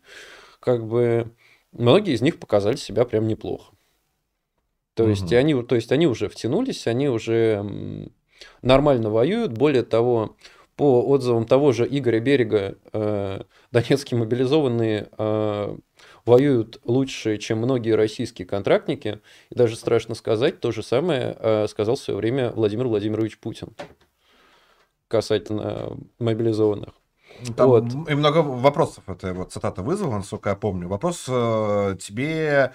как 0.60 0.86
бы 0.86 1.30
многие 1.72 2.12
из 2.12 2.20
них 2.20 2.38
показали 2.38 2.76
себя 2.76 3.06
прям 3.06 3.26
неплохо. 3.26 3.72
То 4.92 5.08
есть, 5.08 5.30
Мгм. 5.30 5.34
они, 5.34 5.62
то 5.62 5.74
есть 5.76 5.92
они 5.92 6.06
уже 6.06 6.28
втянулись, 6.28 6.86
они 6.86 7.08
уже 7.08 7.64
нормально 8.60 9.08
воюют. 9.08 9.52
Более 9.52 9.82
того, 9.82 10.36
по 10.76 11.02
отзывам 11.02 11.46
того 11.46 11.72
же 11.72 11.88
Игоря 11.90 12.20
Берега, 12.20 12.76
э, 12.92 13.40
донецкие 13.72 14.20
мобилизованные 14.20 15.08
э, 15.16 15.76
воюют 16.30 16.80
лучше, 16.84 17.36
чем 17.38 17.58
многие 17.58 17.92
российские 17.92 18.46
контрактники. 18.46 19.20
И 19.50 19.54
даже 19.54 19.76
страшно 19.76 20.14
сказать, 20.14 20.60
то 20.60 20.70
же 20.72 20.82
самое 20.82 21.36
э, 21.38 21.66
сказал 21.68 21.96
в 21.96 22.00
свое 22.00 22.16
время 22.18 22.50
Владимир 22.52 22.86
Владимирович 22.86 23.38
Путин 23.38 23.74
касательно 25.08 25.96
мобилизованных. 26.18 26.94
Там 27.56 27.68
Вот. 27.68 27.84
и 28.08 28.14
много 28.14 28.38
вопросов 28.38 29.04
эта 29.08 29.32
вот 29.34 29.52
цитата 29.52 29.82
вызвала, 29.82 30.16
насколько 30.16 30.50
я 30.50 30.56
помню. 30.56 30.88
Вопрос 30.88 31.24
э, 31.28 31.96
тебе, 32.00 32.72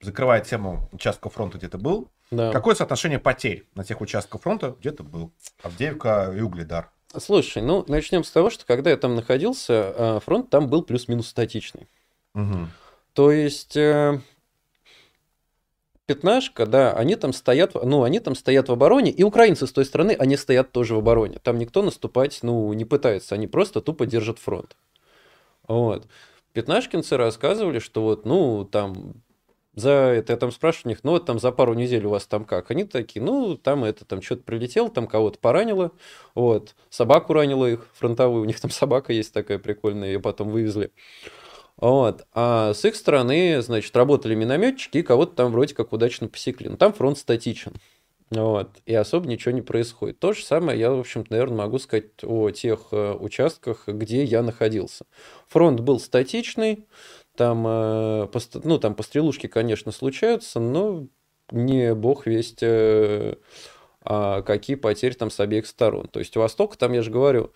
закрывая 0.00 0.40
тему 0.42 0.88
участка 0.92 1.30
фронта, 1.30 1.58
где 1.58 1.68
ты 1.68 1.78
был, 1.78 2.08
Да. 2.30 2.52
какое 2.52 2.74
соотношение 2.74 3.18
потерь 3.18 3.66
на 3.74 3.84
тех 3.84 4.00
участках 4.00 4.42
фронта, 4.42 4.76
где 4.80 4.90
ты 4.90 5.02
был? 5.02 5.32
Авдеевка 5.62 6.32
и 6.36 6.40
Угледар. 6.40 6.90
Слушай, 7.16 7.62
ну 7.62 7.84
начнем 7.86 8.24
с 8.24 8.30
того, 8.30 8.50
что 8.50 8.66
когда 8.66 8.90
я 8.90 8.96
там 8.96 9.14
находился, 9.14 9.94
э, 9.96 10.20
фронт 10.24 10.50
там 10.50 10.68
был 10.68 10.82
плюс-минус 10.82 11.28
статичный. 11.28 11.88
Мгм. 12.34 12.70
То 13.14 13.30
есть 13.30 13.76
э, 13.76 14.20
пятнашка, 16.06 16.66
да, 16.66 16.92
они 16.92 17.16
там 17.16 17.32
стоят, 17.32 17.74
ну, 17.74 18.02
они 18.02 18.20
там 18.20 18.34
стоят 18.34 18.68
в 18.68 18.72
обороне, 18.72 19.10
и 19.10 19.22
украинцы 19.22 19.66
с 19.66 19.72
той 19.72 19.84
стороны, 19.84 20.12
они 20.18 20.36
стоят 20.36 20.72
тоже 20.72 20.94
в 20.94 20.98
обороне. 20.98 21.38
Там 21.38 21.58
никто 21.58 21.82
наступать, 21.82 22.40
ну, 22.42 22.72
не 22.72 22.84
пытается, 22.84 23.34
они 23.34 23.46
просто 23.46 23.80
тупо 23.80 24.06
держат 24.06 24.38
фронт. 24.38 24.76
Вот. 25.68 26.06
Пятнашкинцы 26.52 27.16
рассказывали, 27.16 27.78
что 27.78 28.02
вот, 28.02 28.26
ну, 28.26 28.64
там, 28.64 29.14
за 29.74 29.90
это 29.90 30.34
я 30.34 30.36
там 30.36 30.52
спрашиваю 30.52 30.86
у 30.86 30.88
них, 30.90 31.04
ну, 31.04 31.12
вот 31.12 31.26
там 31.26 31.38
за 31.38 31.50
пару 31.52 31.74
недель 31.74 32.04
у 32.04 32.10
вас 32.10 32.26
там 32.26 32.44
как? 32.44 32.70
Они 32.70 32.84
такие, 32.84 33.22
ну, 33.22 33.56
там 33.56 33.84
это, 33.84 34.04
там 34.04 34.22
что-то 34.22 34.42
прилетело, 34.42 34.90
там 34.90 35.06
кого-то 35.06 35.38
поранило, 35.38 35.90
вот, 36.34 36.74
собаку 36.90 37.32
ранило 37.32 37.66
их, 37.66 37.86
фронтовую, 37.94 38.42
у 38.42 38.44
них 38.44 38.60
там 38.60 38.70
собака 38.70 39.12
есть 39.12 39.32
такая 39.32 39.58
прикольная, 39.58 40.08
ее 40.08 40.20
потом 40.20 40.50
вывезли. 40.50 40.92
Вот. 41.76 42.26
А 42.32 42.72
с 42.72 42.84
их 42.84 42.94
стороны, 42.96 43.60
значит, 43.62 43.94
работали 43.96 44.34
минометчики 44.34 44.98
и 44.98 45.02
кого-то 45.02 45.34
там 45.34 45.52
вроде 45.52 45.74
как 45.74 45.92
удачно 45.92 46.28
посекли. 46.28 46.68
Но 46.68 46.76
там 46.76 46.92
фронт 46.92 47.18
статичен. 47.18 47.72
Вот. 48.30 48.70
И 48.86 48.94
особо 48.94 49.26
ничего 49.28 49.52
не 49.52 49.62
происходит. 49.62 50.18
То 50.18 50.32
же 50.32 50.44
самое 50.44 50.78
я, 50.78 50.90
в 50.90 51.00
общем-то, 51.00 51.30
наверное, 51.30 51.58
могу 51.58 51.78
сказать 51.78 52.22
о 52.22 52.50
тех 52.50 52.88
э, 52.92 53.12
участках, 53.14 53.86
где 53.86 54.24
я 54.24 54.42
находился. 54.42 55.04
Фронт 55.48 55.80
был 55.80 56.00
статичный, 56.00 56.86
там, 57.36 57.64
э, 57.66 58.28
ну, 58.64 58.78
там 58.78 58.94
пострелушки, 58.94 59.46
конечно, 59.46 59.92
случаются, 59.92 60.60
но 60.60 61.06
не 61.50 61.94
бог 61.94 62.26
весть, 62.26 62.62
э, 62.62 63.36
а 64.02 64.42
какие 64.42 64.76
потери 64.76 65.14
там 65.14 65.30
с 65.30 65.40
обеих 65.40 65.66
сторон. 65.66 66.08
То 66.08 66.18
есть 66.18 66.36
у 66.36 66.40
Востока, 66.40 66.76
там, 66.78 66.92
я 66.92 67.02
же 67.02 67.10
говорю, 67.10 67.52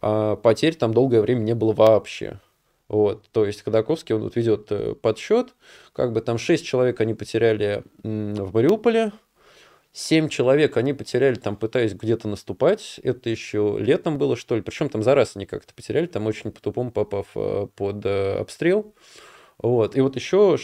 а, 0.00 0.36
потерь 0.36 0.74
там 0.74 0.94
долгое 0.94 1.20
время 1.20 1.40
не 1.40 1.54
было 1.54 1.72
вообще. 1.72 2.40
Вот, 2.90 3.28
то 3.30 3.46
есть 3.46 3.62
Ходаковский, 3.62 4.16
он 4.16 4.22
вот 4.22 4.34
ведет 4.34 4.72
э, 4.72 4.96
подсчет, 4.96 5.54
как 5.92 6.12
бы 6.12 6.20
там 6.20 6.38
6 6.38 6.66
человек 6.66 7.00
они 7.00 7.14
потеряли 7.14 7.84
в 8.02 8.52
Мариуполе, 8.52 9.12
7 9.92 10.28
человек 10.28 10.76
они 10.76 10.92
потеряли 10.92 11.36
там, 11.36 11.54
пытаясь 11.54 11.94
где-то 11.94 12.26
наступать, 12.26 12.98
это 13.04 13.30
еще 13.30 13.76
летом 13.78 14.18
было, 14.18 14.34
что 14.34 14.56
ли, 14.56 14.62
причем 14.62 14.88
там 14.88 15.04
за 15.04 15.14
раз 15.14 15.36
они 15.36 15.46
как-то 15.46 15.72
потеряли, 15.72 16.06
там 16.06 16.26
очень 16.26 16.50
по-тупому 16.50 16.90
попав 16.90 17.28
э, 17.36 17.68
под 17.76 18.04
э, 18.04 18.40
обстрел, 18.40 18.92
вот, 19.58 19.94
и 19.94 20.00
вот 20.00 20.16
еще 20.16 20.58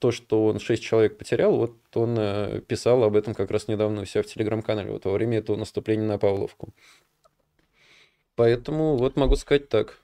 то, 0.00 0.10
что 0.10 0.46
он 0.46 0.58
6 0.58 0.82
человек 0.82 1.16
потерял, 1.16 1.54
вот 1.54 1.76
он 1.94 2.60
писал 2.62 3.04
об 3.04 3.14
этом 3.14 3.34
как 3.34 3.52
раз 3.52 3.68
недавно 3.68 4.02
у 4.02 4.04
себя 4.04 4.24
в 4.24 4.26
телеграм-канале, 4.26 4.90
вот 4.90 5.04
во 5.04 5.12
время 5.12 5.38
этого 5.38 5.54
наступления 5.54 6.08
на 6.08 6.18
Павловку. 6.18 6.74
Поэтому 8.34 8.96
вот 8.96 9.14
могу 9.14 9.36
сказать 9.36 9.68
так. 9.68 10.00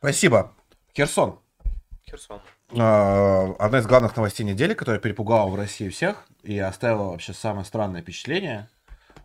Спасибо. 0.00 0.52
Херсон. 0.96 1.38
Херсон. 2.08 2.40
А, 2.76 3.54
Одна 3.58 3.78
из 3.78 3.86
главных 3.86 4.16
новостей 4.16 4.44
недели, 4.44 4.74
которая 4.74 5.00
перепугала 5.00 5.48
в 5.48 5.54
России 5.54 5.88
всех 5.88 6.26
и 6.42 6.58
оставила 6.58 7.10
вообще 7.10 7.32
самое 7.32 7.64
странное 7.64 8.02
впечатление, 8.02 8.68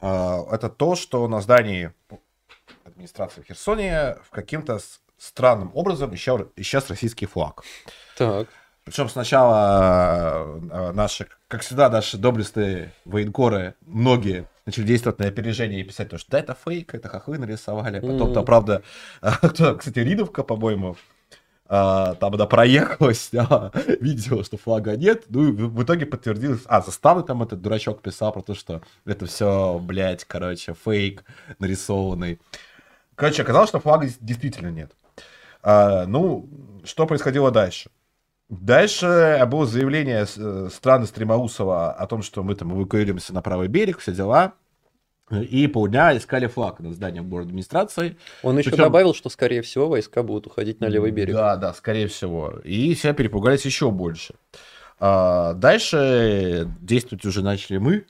а, 0.02 0.46
это 0.52 0.70
то, 0.70 0.96
что 0.96 1.28
на 1.28 1.42
здании 1.42 1.92
администрации 2.84 3.42
в 3.42 3.46
Херсоне 3.46 4.16
в 4.24 4.30
каким-то 4.30 4.80
странным 5.18 5.72
образом 5.74 6.14
исчез, 6.16 6.48
исчез 6.56 6.90
российский 6.90 7.26
флаг. 7.26 7.64
Так. 8.18 8.48
Причем 8.84 9.10
сначала 9.10 10.60
э, 10.72 10.92
наши, 10.92 11.28
как 11.48 11.62
всегда, 11.62 11.90
наши 11.90 12.18
доблестные 12.18 12.94
военкоры, 13.04 13.74
многие 13.82 14.46
начали 14.68 14.84
действовать 14.84 15.18
на 15.18 15.26
опережение 15.26 15.82
и 15.82 15.84
писать, 15.84 16.10
то, 16.10 16.20
что 16.20 16.30
да, 16.32 16.40
это 16.40 16.56
фейк, 16.56 16.94
это 16.94 17.10
хохлы 17.10 17.40
нарисовали. 17.40 18.00
Потом-то, 18.00 18.44
правда, 18.44 18.84
кто, 19.22 19.76
кстати, 19.76 20.00
Ридовка, 20.00 20.44
по-моему, 20.44 20.98
а, 20.98 21.15
там 21.68 22.34
она 22.36 22.46
проехалась, 22.46 23.32
а, 23.38 23.72
видела, 24.00 24.44
что 24.44 24.58
флага 24.58 24.96
нет, 24.96 25.24
ну 25.30 25.48
и 25.48 25.52
в 25.52 25.84
итоге 25.84 26.06
подтвердилось, 26.06 26.62
а, 26.66 26.82
заставы 26.82 27.24
там 27.24 27.42
этот 27.42 27.62
дурачок 27.62 28.02
писал 28.02 28.32
про 28.32 28.42
то, 28.42 28.54
что 28.54 28.82
это 29.06 29.26
все, 29.26 29.80
блядь, 29.80 30.26
короче, 30.26 30.74
фейк 30.74 31.24
нарисованный. 31.60 32.40
Короче, 33.16 33.42
оказалось, 33.42 33.70
что 33.70 33.80
флага 33.80 34.08
действительно 34.20 34.70
нет. 34.70 34.92
А, 35.64 36.06
ну, 36.06 36.48
что 36.84 37.08
происходило 37.08 37.50
дальше? 37.50 37.90
Дальше 38.50 39.44
было 39.50 39.66
заявление 39.66 40.28
э, 40.38 40.70
страны 40.72 41.08
Стремоусова 41.08 41.92
о 41.92 42.06
том, 42.06 42.22
что 42.22 42.44
мы 42.44 42.54
там 42.54 42.72
эвакуируемся 42.74 43.34
на 43.34 43.42
правый 43.42 43.68
берег, 43.68 43.98
все 43.98 44.12
дела. 44.12 44.54
И 45.32 45.66
полдня 45.68 46.16
искали 46.16 46.46
флаг 46.46 46.80
над 46.80 46.94
зданием 46.94 47.28
город 47.28 47.48
администрации. 47.48 48.16
Он 48.44 48.58
еще 48.60 48.70
Причем- 48.70 48.84
добавил, 48.84 49.16
что, 49.16 49.30
скорее 49.30 49.64
всего, 49.64 49.88
войска 49.90 50.22
будут 50.22 50.46
уходить 50.46 50.80
на 50.82 50.86
левый 50.86 51.10
берег. 51.12 51.34
Да, 51.34 51.56
да, 51.56 51.74
скорее 51.74 52.08
всего. 52.08 52.60
И 52.64 52.94
все 52.94 53.14
перепугались 53.14 53.66
еще 53.66 53.90
больше. 53.90 54.36
А, 55.00 55.54
дальше 55.54 56.72
действовать 56.80 57.26
уже 57.26 57.42
начали 57.42 57.78
мы, 57.78 58.06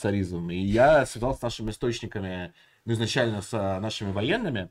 царизм. 0.00 0.50
И 0.50 0.58
я 0.58 1.04
связался 1.06 1.40
с 1.40 1.42
нашими 1.42 1.70
источниками, 1.70 2.52
ну, 2.86 2.94
изначально 2.94 3.42
с 3.42 3.50
а, 3.52 3.78
нашими 3.80 4.10
военными, 4.10 4.70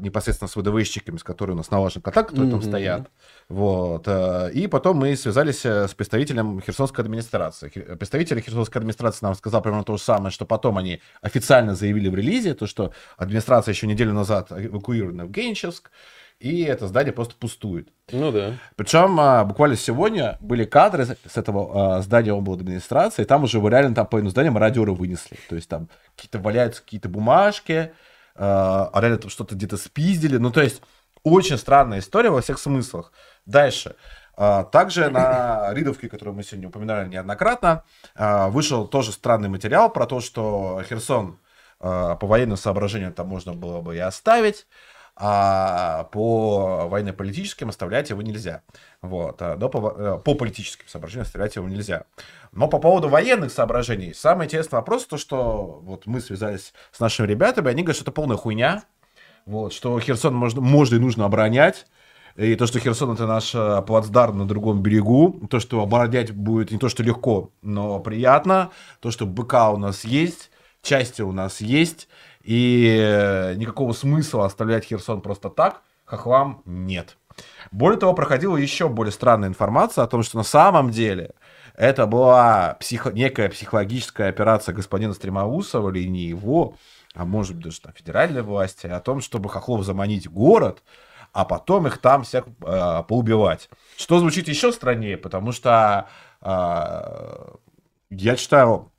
непосредственно 0.00 0.48
с 0.48 0.56
ВДВщиками, 0.56 1.16
с 1.16 1.22
которыми 1.24 1.54
у 1.54 1.58
нас 1.58 1.70
налажен 1.70 2.02
контакт, 2.02 2.30
которые 2.30 2.50
там 2.50 2.60
Мгм. 2.60 2.68
стоят. 2.68 3.10
Вот. 3.48 4.04
а, 4.06 4.48
И 4.48 4.66
потом 4.66 4.98
мы 4.98 5.16
связались 5.16 5.64
э, 5.64 5.88
с 5.88 5.94
представителем 5.94 6.60
Херсонской 6.60 7.04
администрации. 7.04 7.70
Хе- 7.74 7.96
Представитель 7.96 8.40
Херсонской 8.40 8.80
администрации 8.80 9.24
нам 9.24 9.34
сказал 9.34 9.62
примерно 9.62 9.84
то 9.84 9.96
же 9.96 10.02
самое, 10.02 10.30
что 10.30 10.44
потом 10.44 10.78
они 10.78 11.00
официально 11.20 11.74
заявили 11.74 12.08
в 12.08 12.14
релизе, 12.14 12.54
то, 12.54 12.66
что 12.66 12.92
администрация 13.16 13.72
еще 13.72 13.86
неделю 13.86 14.12
назад 14.12 14.50
эвакуирована 14.52 15.24
в 15.26 15.30
Генчевск, 15.30 15.90
и 16.40 16.62
это 16.62 16.88
здание 16.88 17.12
просто 17.12 17.36
пустует. 17.36 17.88
Ну 18.10 18.32
да. 18.32 18.54
Причем 18.74 19.18
а, 19.20 19.44
буквально 19.44 19.76
сегодня 19.76 20.38
были 20.40 20.64
кадры 20.64 21.04
с 21.06 21.36
этого 21.36 21.98
а, 21.98 22.02
здания 22.02 22.32
администрации, 22.32 23.22
и 23.22 23.24
там 23.24 23.44
уже 23.44 23.60
реально 23.60 23.94
там 23.94 24.06
половину 24.06 24.30
здания 24.30 24.50
мародеры 24.50 24.92
вынесли. 24.92 25.38
То 25.48 25.54
есть 25.54 25.68
там 25.68 25.88
какие-то 26.16 26.40
валяются 26.40 26.82
какие-то 26.82 27.08
бумажки, 27.08 27.92
а 28.34 28.90
а 28.92 29.00
реально 29.00 29.18
там 29.18 29.30
что-то 29.30 29.54
где-то 29.54 29.76
спиздили. 29.76 30.36
Ну, 30.36 30.50
то 30.50 30.62
есть 30.62 30.82
очень 31.22 31.58
странная 31.58 32.00
история 32.00 32.30
во 32.30 32.40
всех 32.40 32.58
смыслах. 32.58 33.12
Дальше. 33.46 33.96
А, 34.36 34.64
Также 34.64 35.10
на 35.10 35.70
Ридовке, 35.74 36.08
которую 36.08 36.34
мы 36.34 36.42
сегодня 36.42 36.68
упоминали 36.68 37.08
неоднократно, 37.08 37.84
а, 38.14 38.48
вышел 38.48 38.86
тоже 38.86 39.12
странный 39.12 39.48
материал 39.48 39.90
про 39.90 40.06
то, 40.06 40.20
что 40.20 40.82
Херсон 40.88 41.38
а, 41.80 42.16
по 42.16 42.26
военным 42.26 42.56
соображениям 42.56 43.12
там 43.12 43.28
можно 43.28 43.52
было 43.54 43.80
бы 43.80 43.96
и 43.96 44.00
оставить, 44.00 44.66
а 45.14 46.04
по 46.04 46.88
военно-политическим 46.88 47.68
оставлять 47.68 48.10
его 48.10 48.22
нельзя. 48.22 48.62
Вот. 49.02 49.42
а, 49.42 49.56
Но 49.56 49.68
по, 49.68 49.94
э, 49.96 50.18
по 50.24 50.34
политическим 50.34 50.88
соображениям 50.88 51.26
оставлять 51.26 51.56
его 51.56 51.68
нельзя. 51.68 52.04
Но 52.52 52.66
по 52.68 52.78
поводу 52.78 53.08
военных 53.08 53.52
соображений, 53.52 54.14
самый 54.14 54.46
интересный 54.46 54.76
вопрос, 54.76 55.06
то, 55.06 55.18
что 55.18 55.80
вот 55.82 56.06
мы 56.06 56.20
связались 56.20 56.72
с 56.92 57.00
нашими 57.00 57.26
ребятами, 57.26 57.70
они 57.70 57.82
говорят, 57.82 57.96
что 57.96 58.04
это 58.04 58.12
полная 58.12 58.36
хуйня, 58.36 58.84
вот, 59.44 59.72
что 59.72 59.98
Херсон 60.00 60.34
можно, 60.34 60.60
можно 60.60 60.96
и 60.96 60.98
нужно 60.98 61.26
оборонять, 61.26 61.86
и 62.36 62.54
то, 62.54 62.66
что 62.66 62.78
Херсон 62.78 63.12
это 63.12 63.26
наш 63.26 63.54
э, 63.54 63.82
плацдарм 63.86 64.38
на 64.38 64.46
другом 64.46 64.82
берегу, 64.82 65.46
то, 65.50 65.60
что 65.60 65.82
оборонять 65.82 66.32
будет 66.32 66.70
не 66.70 66.78
то, 66.78 66.88
что 66.88 67.02
легко, 67.02 67.50
но 67.60 68.00
приятно, 68.00 68.70
то, 69.00 69.10
что 69.10 69.26
БК 69.26 69.70
у 69.70 69.76
нас 69.76 70.04
есть, 70.04 70.50
части 70.82 71.22
у 71.22 71.32
нас 71.32 71.60
есть, 71.60 72.08
и 72.42 72.96
э, 73.00 73.54
никакого 73.54 73.92
смысла 73.92 74.46
оставлять 74.46 74.84
Херсон 74.84 75.20
просто 75.20 75.48
так 75.50 75.82
хохлам 76.04 76.62
нет. 76.64 77.16
Более 77.70 77.98
того, 77.98 78.12
проходила 78.14 78.56
еще 78.56 78.88
более 78.88 79.12
странная 79.12 79.48
информация 79.48 80.04
о 80.04 80.06
том, 80.06 80.22
что 80.22 80.36
на 80.36 80.44
самом 80.44 80.90
деле 80.90 81.32
это 81.74 82.06
была 82.06 82.76
психо- 82.80 83.12
некая 83.12 83.48
психологическая 83.48 84.28
операция 84.28 84.74
господина 84.74 85.14
Стремоусова 85.14 85.90
или 85.90 86.06
не 86.08 86.24
его, 86.24 86.74
а 87.14 87.24
может 87.24 87.56
быть 87.56 87.64
даже 87.64 87.80
там 87.80 87.92
федеральной 87.94 88.42
власти, 88.42 88.86
о 88.86 89.00
том, 89.00 89.20
чтобы 89.20 89.48
хохлов 89.48 89.84
заманить 89.84 90.26
в 90.26 90.32
город, 90.32 90.82
а 91.32 91.46
потом 91.46 91.86
их 91.86 91.98
там 91.98 92.24
всех 92.24 92.44
э, 92.60 93.02
поубивать. 93.08 93.70
Что 93.96 94.18
звучит 94.18 94.48
еще 94.48 94.72
страннее, 94.72 95.16
потому 95.16 95.52
что 95.52 96.08
А, 96.44 97.54
я 98.10 98.36
читаю 98.36 98.91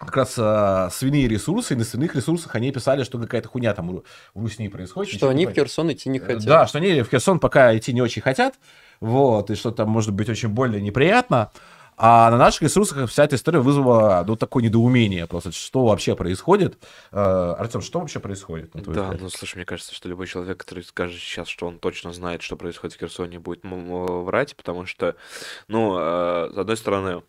как 0.00 0.16
раз 0.16 0.34
а, 0.38 0.88
свиные 0.90 1.28
ресурсы, 1.28 1.74
и 1.74 1.76
на 1.76 1.84
свиных 1.84 2.14
ресурсах 2.14 2.54
они 2.54 2.72
писали, 2.72 3.04
что 3.04 3.18
какая-то 3.18 3.48
хуйня 3.48 3.74
там 3.74 3.90
у, 3.90 4.04
у 4.34 4.40
Руснии 4.40 4.68
происходит. 4.68 5.12
Что 5.12 5.28
они 5.28 5.46
в. 5.46 5.52
Херсон 5.52 5.92
идти 5.92 6.08
не 6.08 6.18
хотят. 6.18 6.44
Да, 6.44 6.66
что 6.66 6.78
они 6.78 7.02
в 7.02 7.08
Херсон 7.08 7.38
пока 7.38 7.76
идти 7.76 7.92
не 7.92 8.00
очень 8.00 8.22
хотят, 8.22 8.54
вот, 9.00 9.50
и 9.50 9.54
что 9.54 9.70
там 9.70 9.90
может 9.90 10.12
быть 10.12 10.28
очень 10.28 10.48
больно 10.48 10.76
и 10.76 10.82
неприятно. 10.82 11.50
А 12.02 12.30
на 12.30 12.38
наших 12.38 12.62
ресурсах 12.62 13.10
вся 13.10 13.24
эта 13.24 13.36
история 13.36 13.58
вызвала, 13.58 14.24
ну, 14.26 14.34
такое 14.34 14.62
недоумение 14.62 15.26
просто, 15.26 15.52
что 15.52 15.84
вообще 15.84 16.16
происходит. 16.16 16.78
Э, 17.12 17.54
Артем, 17.58 17.82
что 17.82 18.00
вообще 18.00 18.20
происходит? 18.20 18.70
Да, 18.72 18.80
взгляд? 18.80 19.20
ну 19.20 19.28
слушай, 19.28 19.56
мне 19.56 19.66
кажется, 19.66 19.94
что 19.94 20.08
любой 20.08 20.26
человек, 20.26 20.56
который 20.56 20.82
скажет 20.82 21.20
сейчас, 21.20 21.46
что 21.46 21.66
он 21.66 21.78
точно 21.78 22.14
знает, 22.14 22.40
что 22.40 22.56
происходит 22.56 22.96
в 22.96 23.00
Херсоне, 23.00 23.38
будет 23.38 23.60
врать, 23.64 24.56
потому 24.56 24.86
что, 24.86 25.14
ну, 25.68 25.98
э, 25.98 26.52
с 26.54 26.56
одной 26.56 26.78
стороны, 26.78 27.22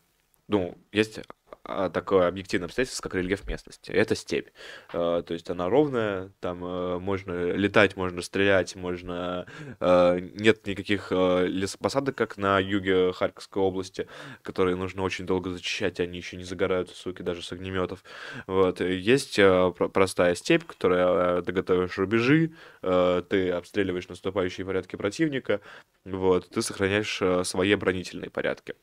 ну, 0.48 0.77
есть 0.93 1.19
такое 1.64 2.28
объективное 2.28 2.66
обстоятельство, 2.66 3.04
как 3.04 3.16
рельеф 3.16 3.48
местности. 3.48 3.92
Это 3.92 4.16
степь. 4.16 4.50
Э, 4.94 5.24
То 5.26 5.34
есть 5.34 5.50
она 5.50 5.70
ровная, 5.70 6.32
там 6.40 6.64
э, 6.64 7.00
можно 7.00 7.52
летать, 7.52 7.96
можно 7.96 8.22
стрелять, 8.22 8.76
можно... 8.76 9.46
э, 9.80 10.20
Нет 10.20 10.66
никаких 10.66 11.08
э, 11.12 11.46
лесопосадок, 11.48 12.16
как 12.16 12.38
на 12.38 12.60
юге 12.60 13.14
Харьковской 13.14 13.62
области, 13.62 14.08
которые 14.42 14.76
нужно 14.76 15.04
очень 15.04 15.26
долго 15.26 15.52
зачищать, 15.52 16.00
они 16.00 16.18
еще 16.18 16.38
не 16.38 16.44
загорают, 16.44 16.90
суки, 16.90 17.22
даже 17.22 17.44
с 17.44 17.52
огнеметов. 17.52 18.04
Вот. 18.48 18.82
Есть 18.82 19.36
про- 19.36 19.90
простая 19.90 20.36
степь, 20.36 20.64
которая 20.66 21.42
ты 21.42 21.52
готовишь 21.52 21.98
рубежи, 21.98 22.52
ты 22.82 23.52
обстреливаешь 23.52 24.08
наступающие 24.08 24.66
порядки 24.66 24.96
противника, 24.96 25.62
вот, 26.06 26.50
ты 26.50 26.62
сохраняешь 26.62 27.22
свои 27.48 27.72
оборонительные 27.72 28.30
порядки. 28.30 28.76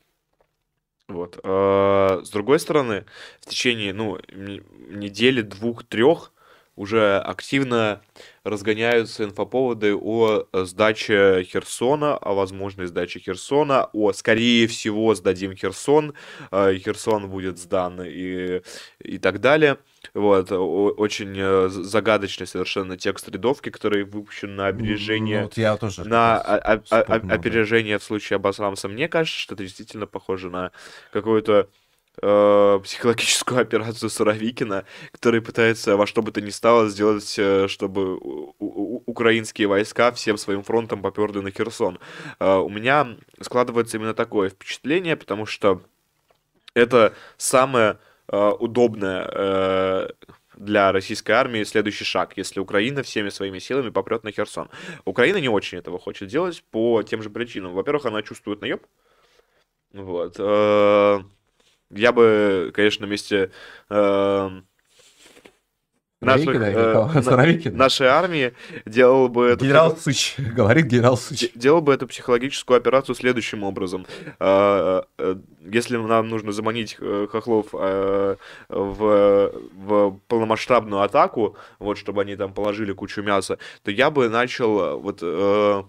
Вот. 1.08 1.38
э, 1.42 2.20
С 2.22 2.30
другой 2.30 2.58
стороны, 2.60 3.06
в 3.40 3.46
течение, 3.46 3.94
ну, 3.94 4.18
недели, 4.30 5.40
двух-трех 5.40 6.32
уже 6.76 7.18
активно 7.18 8.02
разгоняются 8.44 9.24
инфоповоды 9.24 9.96
о 9.96 10.44
э, 10.52 10.64
сдаче 10.64 11.42
Херсона, 11.44 12.16
о 12.16 12.34
возможной 12.34 12.86
сдаче 12.86 13.18
Херсона, 13.20 13.88
о, 13.92 14.12
скорее 14.12 14.66
всего, 14.68 15.14
сдадим 15.14 15.56
Херсон, 15.56 16.14
э, 16.52 16.76
Херсон 16.76 17.28
будет 17.30 17.58
сдан 17.58 18.00
и, 18.02 18.60
и 19.00 19.18
так 19.18 19.40
далее. 19.40 19.78
Вот, 20.14 20.50
очень 20.52 21.34
э, 21.36 21.68
загадочный 21.68 22.46
совершенно 22.46 22.96
текст 22.96 23.28
рядовки, 23.28 23.70
который 23.70 24.04
выпущен 24.04 24.56
на 24.56 24.64
Ну, 24.70 24.76
опережение 24.76 25.42
вот 25.42 25.56
я 25.58 25.76
тоже 25.76 26.04
на 26.04 26.36
о- 26.40 26.56
о- 26.74 27.14
опережение 27.34 27.98
в 27.98 28.02
случае 28.04 28.36
Абасрамса, 28.36 28.88
мне 28.88 29.08
кажется, 29.08 29.38
что 29.38 29.54
это 29.54 29.64
действительно 29.64 30.06
похоже 30.06 30.50
на 30.50 30.72
какую-то 31.12 31.68
э, 32.20 32.80
психологическую 32.82 33.60
операцию 33.60 34.10
Суровикина, 34.10 34.84
который 35.12 35.40
пытается 35.40 35.96
во 35.96 36.06
что 36.06 36.22
бы 36.22 36.32
то 36.32 36.40
ни 36.40 36.50
стало 36.50 36.88
сделать, 36.88 37.34
э, 37.38 37.68
чтобы 37.68 38.16
у- 38.16 38.54
у- 38.58 39.02
украинские 39.06 39.68
войска 39.68 40.10
всем 40.12 40.36
своим 40.36 40.62
фронтом 40.62 41.02
поперли 41.02 41.40
на 41.40 41.50
Херсон. 41.50 41.98
Э, 42.40 42.56
у 42.56 42.68
меня 42.68 43.16
складывается 43.40 43.96
именно 43.98 44.14
такое 44.14 44.48
впечатление, 44.50 45.16
потому 45.16 45.46
что 45.46 45.82
это 46.74 47.14
самое 47.36 47.98
удобное 48.36 49.28
э, 49.32 50.08
для 50.56 50.92
российской 50.92 51.32
армии 51.32 51.64
следующий 51.64 52.04
шаг, 52.04 52.36
если 52.36 52.60
Украина 52.60 53.02
всеми 53.02 53.28
своими 53.30 53.58
силами 53.58 53.90
попрет 53.90 54.24
на 54.24 54.32
Херсон. 54.32 54.70
Украина 55.04 55.38
не 55.38 55.48
очень 55.48 55.78
этого 55.78 55.98
хочет 55.98 56.28
делать 56.28 56.64
по 56.70 57.02
тем 57.02 57.22
же 57.22 57.30
причинам. 57.30 57.72
Во-первых, 57.74 58.06
она 58.06 58.22
чувствует 58.22 58.60
наеб. 58.60 58.86
Вот. 59.92 60.36
э, 60.38 61.20
Я 61.90 62.12
бы, 62.12 62.70
конечно, 62.74 63.06
на 63.06 63.10
месте 63.10 63.50
э, 63.90 64.50
наших, 66.26 66.46
э, 66.76 66.92
на- 67.14 67.36
нашей 67.76 68.06
армии 68.08 68.52
делал 68.86 69.28
бы 69.28 69.46
это 69.46 69.64
Генерал 69.64 69.96
Сыч, 69.96 70.34
говорит 70.56 70.86
генерал 70.86 71.16
Сыч. 71.16 71.40
Де- 71.40 71.50
Делал 71.54 71.80
бы 71.80 71.94
эту 71.94 72.06
психологическую 72.06 72.76
операцию 72.76 73.14
следующим 73.14 73.62
образом. 73.62 74.06
А, 74.40 75.04
э, 75.18 75.36
Если 75.72 75.96
нам 75.96 76.28
нужно 76.28 76.52
заманить 76.52 76.96
э, 77.00 77.26
хохлов 77.30 77.66
э, 77.72 78.36
в, 78.68 79.52
в 79.74 80.18
полномасштабную 80.28 81.02
атаку, 81.02 81.56
вот, 81.78 81.98
чтобы 81.98 82.22
они 82.22 82.36
там 82.36 82.52
положили 82.52 82.92
кучу 82.92 83.22
мяса, 83.22 83.58
то 83.82 83.90
я 83.90 84.10
бы 84.10 84.28
начал 84.28 84.80
э, 84.80 84.94
вот... 84.96 85.18
э, 85.22 85.82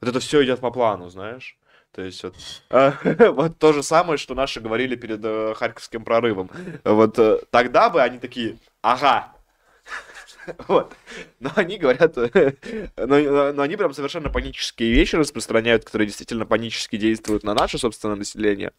Вот 0.00 0.08
это 0.10 0.18
все 0.20 0.42
идет 0.44 0.60
по 0.60 0.70
плану, 0.70 1.08
знаешь? 1.08 1.56
То 1.92 2.02
есть 2.02 2.24
вот, 2.24 2.34
э, 2.70 2.92
вот 3.30 3.58
то 3.58 3.72
же 3.72 3.82
самое, 3.82 4.18
что 4.18 4.34
наши 4.34 4.60
говорили 4.60 4.96
перед 4.96 5.20
э, 5.24 5.54
Харьковским 5.54 6.04
прорывом. 6.04 6.50
Вот 6.84 7.18
э, 7.18 7.38
тогда 7.50 7.88
бы 7.90 8.02
они 8.02 8.18
такие, 8.18 8.56
ага, 8.92 9.33
вот. 10.68 10.92
Но 11.40 11.50
они 11.56 11.78
говорят, 11.78 12.16
но, 12.16 13.52
но 13.52 13.62
они 13.62 13.76
прям 13.76 13.92
совершенно 13.94 14.28
панические 14.30 14.92
вещи 14.92 15.16
распространяют, 15.16 15.84
которые 15.84 16.06
действительно 16.06 16.46
панически 16.46 16.96
действуют 16.96 17.44
на 17.44 17.54
наше 17.54 17.78
собственное 17.78 18.16
население. 18.16 18.72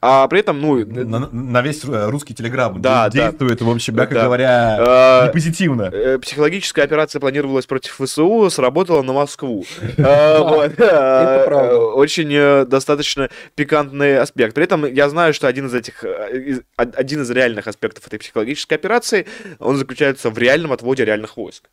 А 0.00 0.26
при 0.28 0.40
этом, 0.40 0.60
ну, 0.60 0.84
На, 0.84 1.28
на 1.30 1.62
весь 1.62 1.84
э, 1.84 2.08
русский 2.10 2.34
телеграм 2.34 2.80
Да, 2.80 3.08
де- 3.08 3.18
да. 3.18 3.28
действует, 3.30 3.60
в 3.60 3.70
общем, 3.70 3.94
мягко 3.96 4.14
Да. 4.14 4.24
говоря, 4.24 4.76
э, 5.22 5.26
не 5.26 5.32
позитивно. 5.32 5.82
э, 5.92 6.18
психологическая 6.18 6.84
операция 6.84 7.20
планировалась 7.20 7.66
против 7.66 8.00
ВСУ, 8.00 8.48
сработала 8.50 9.02
на 9.02 9.12
Москву. 9.12 9.64
Э, 9.98 10.38
вот, 10.42 10.72
э. 10.80 11.76
Очень 11.94 12.32
э, 12.34 12.64
достаточно 12.64 13.28
пикантный 13.54 14.18
аспект. 14.18 14.54
При 14.54 14.64
этом 14.64 14.86
я 14.86 15.08
знаю, 15.08 15.32
что 15.34 15.46
один 15.48 15.66
из 15.66 15.74
этих, 15.74 16.02
э, 16.04 16.60
один 16.76 17.22
из 17.22 17.30
реальных 17.30 17.66
аспектов 17.68 18.06
этой 18.06 18.18
психологической 18.18 18.76
операции, 18.78 19.26
он 19.58 19.76
заключается 19.76 20.30
в 20.30 20.38
реальном 20.38 20.72
отводе 20.72 20.91
реальных 21.00 21.36
войск. 21.36 21.68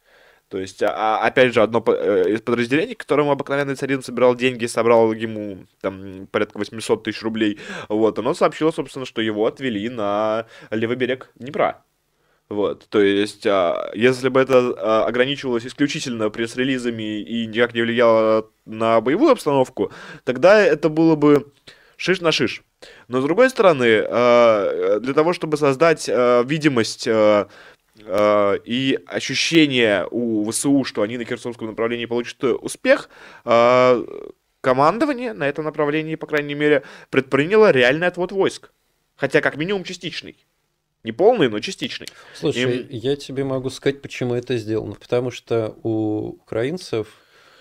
То 0.49 0.57
есть, 0.57 0.81
а- 0.81 1.19
а, 1.21 1.27
опять 1.27 1.53
же, 1.53 1.61
одно 1.61 1.83
э, 1.87 2.31
из 2.31 2.41
подразделений, 2.41 2.95
которому 2.95 3.31
обыкновенный 3.31 3.75
царин 3.75 4.01
собирал 4.01 4.35
деньги, 4.35 4.65
собрал 4.65 5.13
ему 5.13 5.65
там 5.81 6.27
порядка 6.31 6.57
800 6.57 7.03
тысяч 7.03 7.21
рублей, 7.21 7.59
вот, 7.87 8.17
оно 8.17 8.33
сообщило, 8.33 8.71
собственно, 8.71 9.05
что 9.05 9.21
его 9.21 9.45
отвели 9.45 9.87
на 9.89 10.47
левый 10.71 10.95
берег 10.97 11.29
Днепра. 11.35 11.83
Вот, 12.49 12.87
то 12.89 12.99
есть, 12.99 13.45
а, 13.45 13.91
если 13.93 14.29
бы 14.29 14.39
это 14.39 14.73
а, 14.75 15.05
ограничивалось 15.05 15.67
исключительно 15.67 16.31
пресс-релизами 16.31 17.21
и 17.21 17.45
никак 17.45 17.75
не 17.75 17.83
влияло 17.83 18.49
на 18.65 19.01
боевую 19.01 19.31
обстановку, 19.33 19.91
тогда 20.23 20.59
это 20.59 20.89
было 20.89 21.15
бы 21.15 21.51
шиш 21.95 22.21
на 22.21 22.31
шиш. 22.31 22.63
Но 23.07 23.21
с 23.21 23.23
другой 23.23 23.51
стороны, 23.51 24.01
для 25.01 25.13
того, 25.13 25.33
чтобы 25.33 25.57
создать 25.57 26.07
видимость 26.07 27.09
и 28.65 28.99
ощущение 29.05 30.07
у 30.11 30.49
ВСУ, 30.49 30.83
что 30.83 31.01
они 31.01 31.17
на 31.17 31.25
Херсонском 31.25 31.67
направлении 31.67 32.05
получат 32.05 32.43
э, 32.43 32.51
успех, 32.53 33.09
а, 33.45 34.03
командование 34.61 35.33
на 35.33 35.47
этом 35.47 35.65
направлении, 35.65 36.15
по 36.15 36.27
крайней 36.27 36.53
мере, 36.53 36.83
предприняло 37.09 37.71
реальный 37.71 38.07
отвод 38.07 38.31
войск. 38.31 38.71
Хотя 39.15 39.41
как 39.41 39.57
минимум 39.57 39.83
частичный. 39.83 40.37
Не 41.03 41.11
полный, 41.11 41.49
но 41.49 41.59
частичный. 41.59 42.07
Слушай, 42.33 42.79
Им- 42.79 42.87
я 42.89 43.15
тебе 43.15 43.43
могу 43.43 43.69
сказать, 43.69 44.01
почему 44.01 44.33
это 44.33 44.57
сделано. 44.57 44.95
Потому 44.95 45.31
что 45.31 45.77
у 45.83 46.31
украинцев 46.41 47.07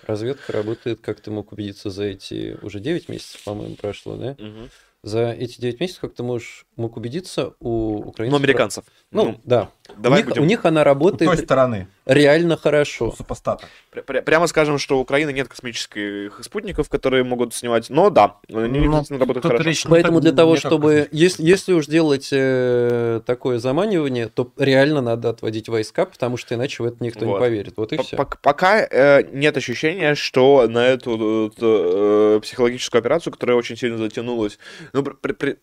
разведка 0.06 0.52
работает, 0.52 1.00
как 1.00 1.20
ты 1.20 1.30
мог 1.30 1.52
убедиться, 1.52 1.90
за 1.90 2.04
эти 2.04 2.58
уже 2.62 2.80
9 2.80 3.08
месяцев, 3.08 3.42
по-моему, 3.44 3.76
прошло, 3.76 4.16
да? 4.16 4.36
Мгм. 4.38 4.70
За 5.04 5.30
эти 5.30 5.60
9 5.60 5.78
месяцев, 5.80 6.00
как 6.00 6.14
ты 6.14 6.24
можешь, 6.24 6.66
мог 6.76 6.96
убедиться, 6.96 7.52
у 7.60 8.00
Ну, 8.02 8.08
украинцев... 8.08 8.40
американцев. 8.40 8.84
Ну, 9.12 9.40
да. 9.44 9.68
давай 9.96 10.18
у, 10.18 10.22
них, 10.24 10.28
будем- 10.28 10.42
у 10.42 10.44
них 10.44 10.64
она 10.64 10.80
С 10.80 10.84
той 10.84 10.88
работает 10.92 11.38
стороны, 11.44 11.86
реально 12.04 12.56
хорошо. 12.56 13.12
супостата. 13.16 13.64
Пря- 13.92 14.04
пря- 14.04 14.22
Прямо 14.22 14.48
скажем, 14.48 14.76
что 14.78 14.98
у 14.98 15.00
Украины 15.00 15.32
нет 15.32 15.46
космических 15.46 16.40
спутников, 16.42 16.88
которые 16.88 17.22
могут 17.22 17.54
снимать, 17.54 17.90
но 17.90 18.10
да, 18.10 18.38
они 18.52 18.80
Ну, 18.80 18.90
действительно 18.90 19.20
работают 19.20 19.44
хорошо. 19.46 19.62
речь 19.62 19.84
не 19.84 19.90
Поэтому 19.90 20.20
для 20.20 20.32
того, 20.32 20.54
не 20.54 20.58
чтобы... 20.58 21.08
Если, 21.12 21.44
если 21.44 21.74
уж 21.74 21.86
делать 21.86 22.28
э, 22.32 23.20
такое 23.24 23.60
заманивание, 23.60 24.26
то 24.26 24.50
реально 24.58 25.00
надо 25.00 25.30
отводить 25.30 25.68
войска, 25.68 26.06
потому 26.06 26.36
что 26.36 26.56
иначе 26.56 26.82
в 26.82 26.86
это 26.86 26.96
никто 27.04 27.24
не 27.24 27.30
Вот. 27.30 27.38
поверит. 27.38 27.74
Вот 27.76 27.92
и 27.92 27.98
П- 27.98 28.02
все. 28.02 28.16
пок- 28.16 28.38
Пока 28.42 28.80
э, 28.84 29.22
нет 29.32 29.56
ощущения, 29.56 30.16
что 30.16 30.66
на 30.68 30.84
эту 30.88 31.52
э, 31.56 32.40
психологическую 32.42 32.98
операцию, 32.98 33.32
которая 33.32 33.56
очень 33.56 33.76
сильно 33.76 33.96
затянулась, 33.96 34.58
ну, 34.92 35.02
при- 35.02 35.32
при- 35.32 35.58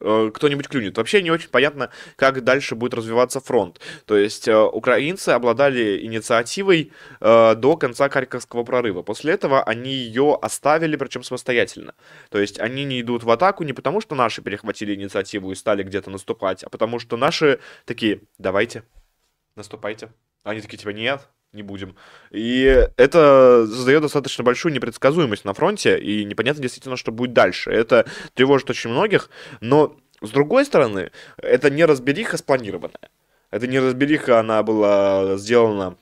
э, 0.00 0.30
кто-нибудь 0.34 0.68
клюнет. 0.68 0.96
Вообще 0.96 1.22
не 1.22 1.30
очень 1.30 1.48
понятно, 1.48 1.90
как 2.16 2.44
дальше 2.44 2.74
будет 2.74 2.94
развиваться 2.94 3.40
фронт. 3.40 3.80
То 4.04 4.16
есть 4.16 4.48
э, 4.48 4.58
украинцы 4.58 5.30
обладали 5.30 6.04
инициативой 6.04 6.92
э, 7.20 7.54
до 7.54 7.76
конца 7.76 8.08
Харьковского 8.08 8.64
прорыва. 8.64 9.02
После 9.02 9.32
этого 9.32 9.62
они 9.62 9.92
ее 9.92 10.38
оставили, 10.40 10.96
причем 10.96 11.22
самостоятельно. 11.22 11.94
То 12.30 12.38
есть 12.38 12.60
они 12.60 12.84
не 12.84 13.00
идут 13.00 13.24
в 13.24 13.30
атаку 13.30 13.64
не 13.64 13.72
потому, 13.72 14.00
что 14.00 14.14
наши 14.14 14.42
перехватили 14.42 14.94
инициативу 14.94 15.52
и 15.52 15.54
стали 15.54 15.82
где-то 15.82 16.10
наступать, 16.10 16.62
а 16.62 16.68
потому 16.68 16.98
что 16.98 17.16
наши 17.16 17.60
такие, 17.84 18.20
давайте, 18.38 18.82
наступайте. 19.54 20.10
Они 20.44 20.60
такие, 20.60 20.78
типа, 20.78 20.90
нет, 20.90 21.28
не 21.56 21.62
будем. 21.62 21.96
И 22.30 22.88
это 22.96 23.66
создает 23.66 24.02
достаточно 24.02 24.44
большую 24.44 24.72
непредсказуемость 24.72 25.44
на 25.44 25.54
фронте, 25.54 25.98
и 25.98 26.24
непонятно 26.24 26.62
действительно, 26.62 26.96
что 26.96 27.10
будет 27.10 27.32
дальше. 27.32 27.70
Это 27.70 28.06
тревожит 28.34 28.70
очень 28.70 28.90
многих, 28.90 29.30
но 29.60 29.96
с 30.22 30.30
другой 30.30 30.64
стороны, 30.64 31.10
это 31.36 31.70
не 31.70 31.84
разбериха 31.84 32.36
спланированная. 32.36 33.10
Это 33.50 33.66
не 33.66 33.78
разбериха, 33.78 34.40
она 34.40 34.62
была 34.62 35.36
сделана 35.36 35.96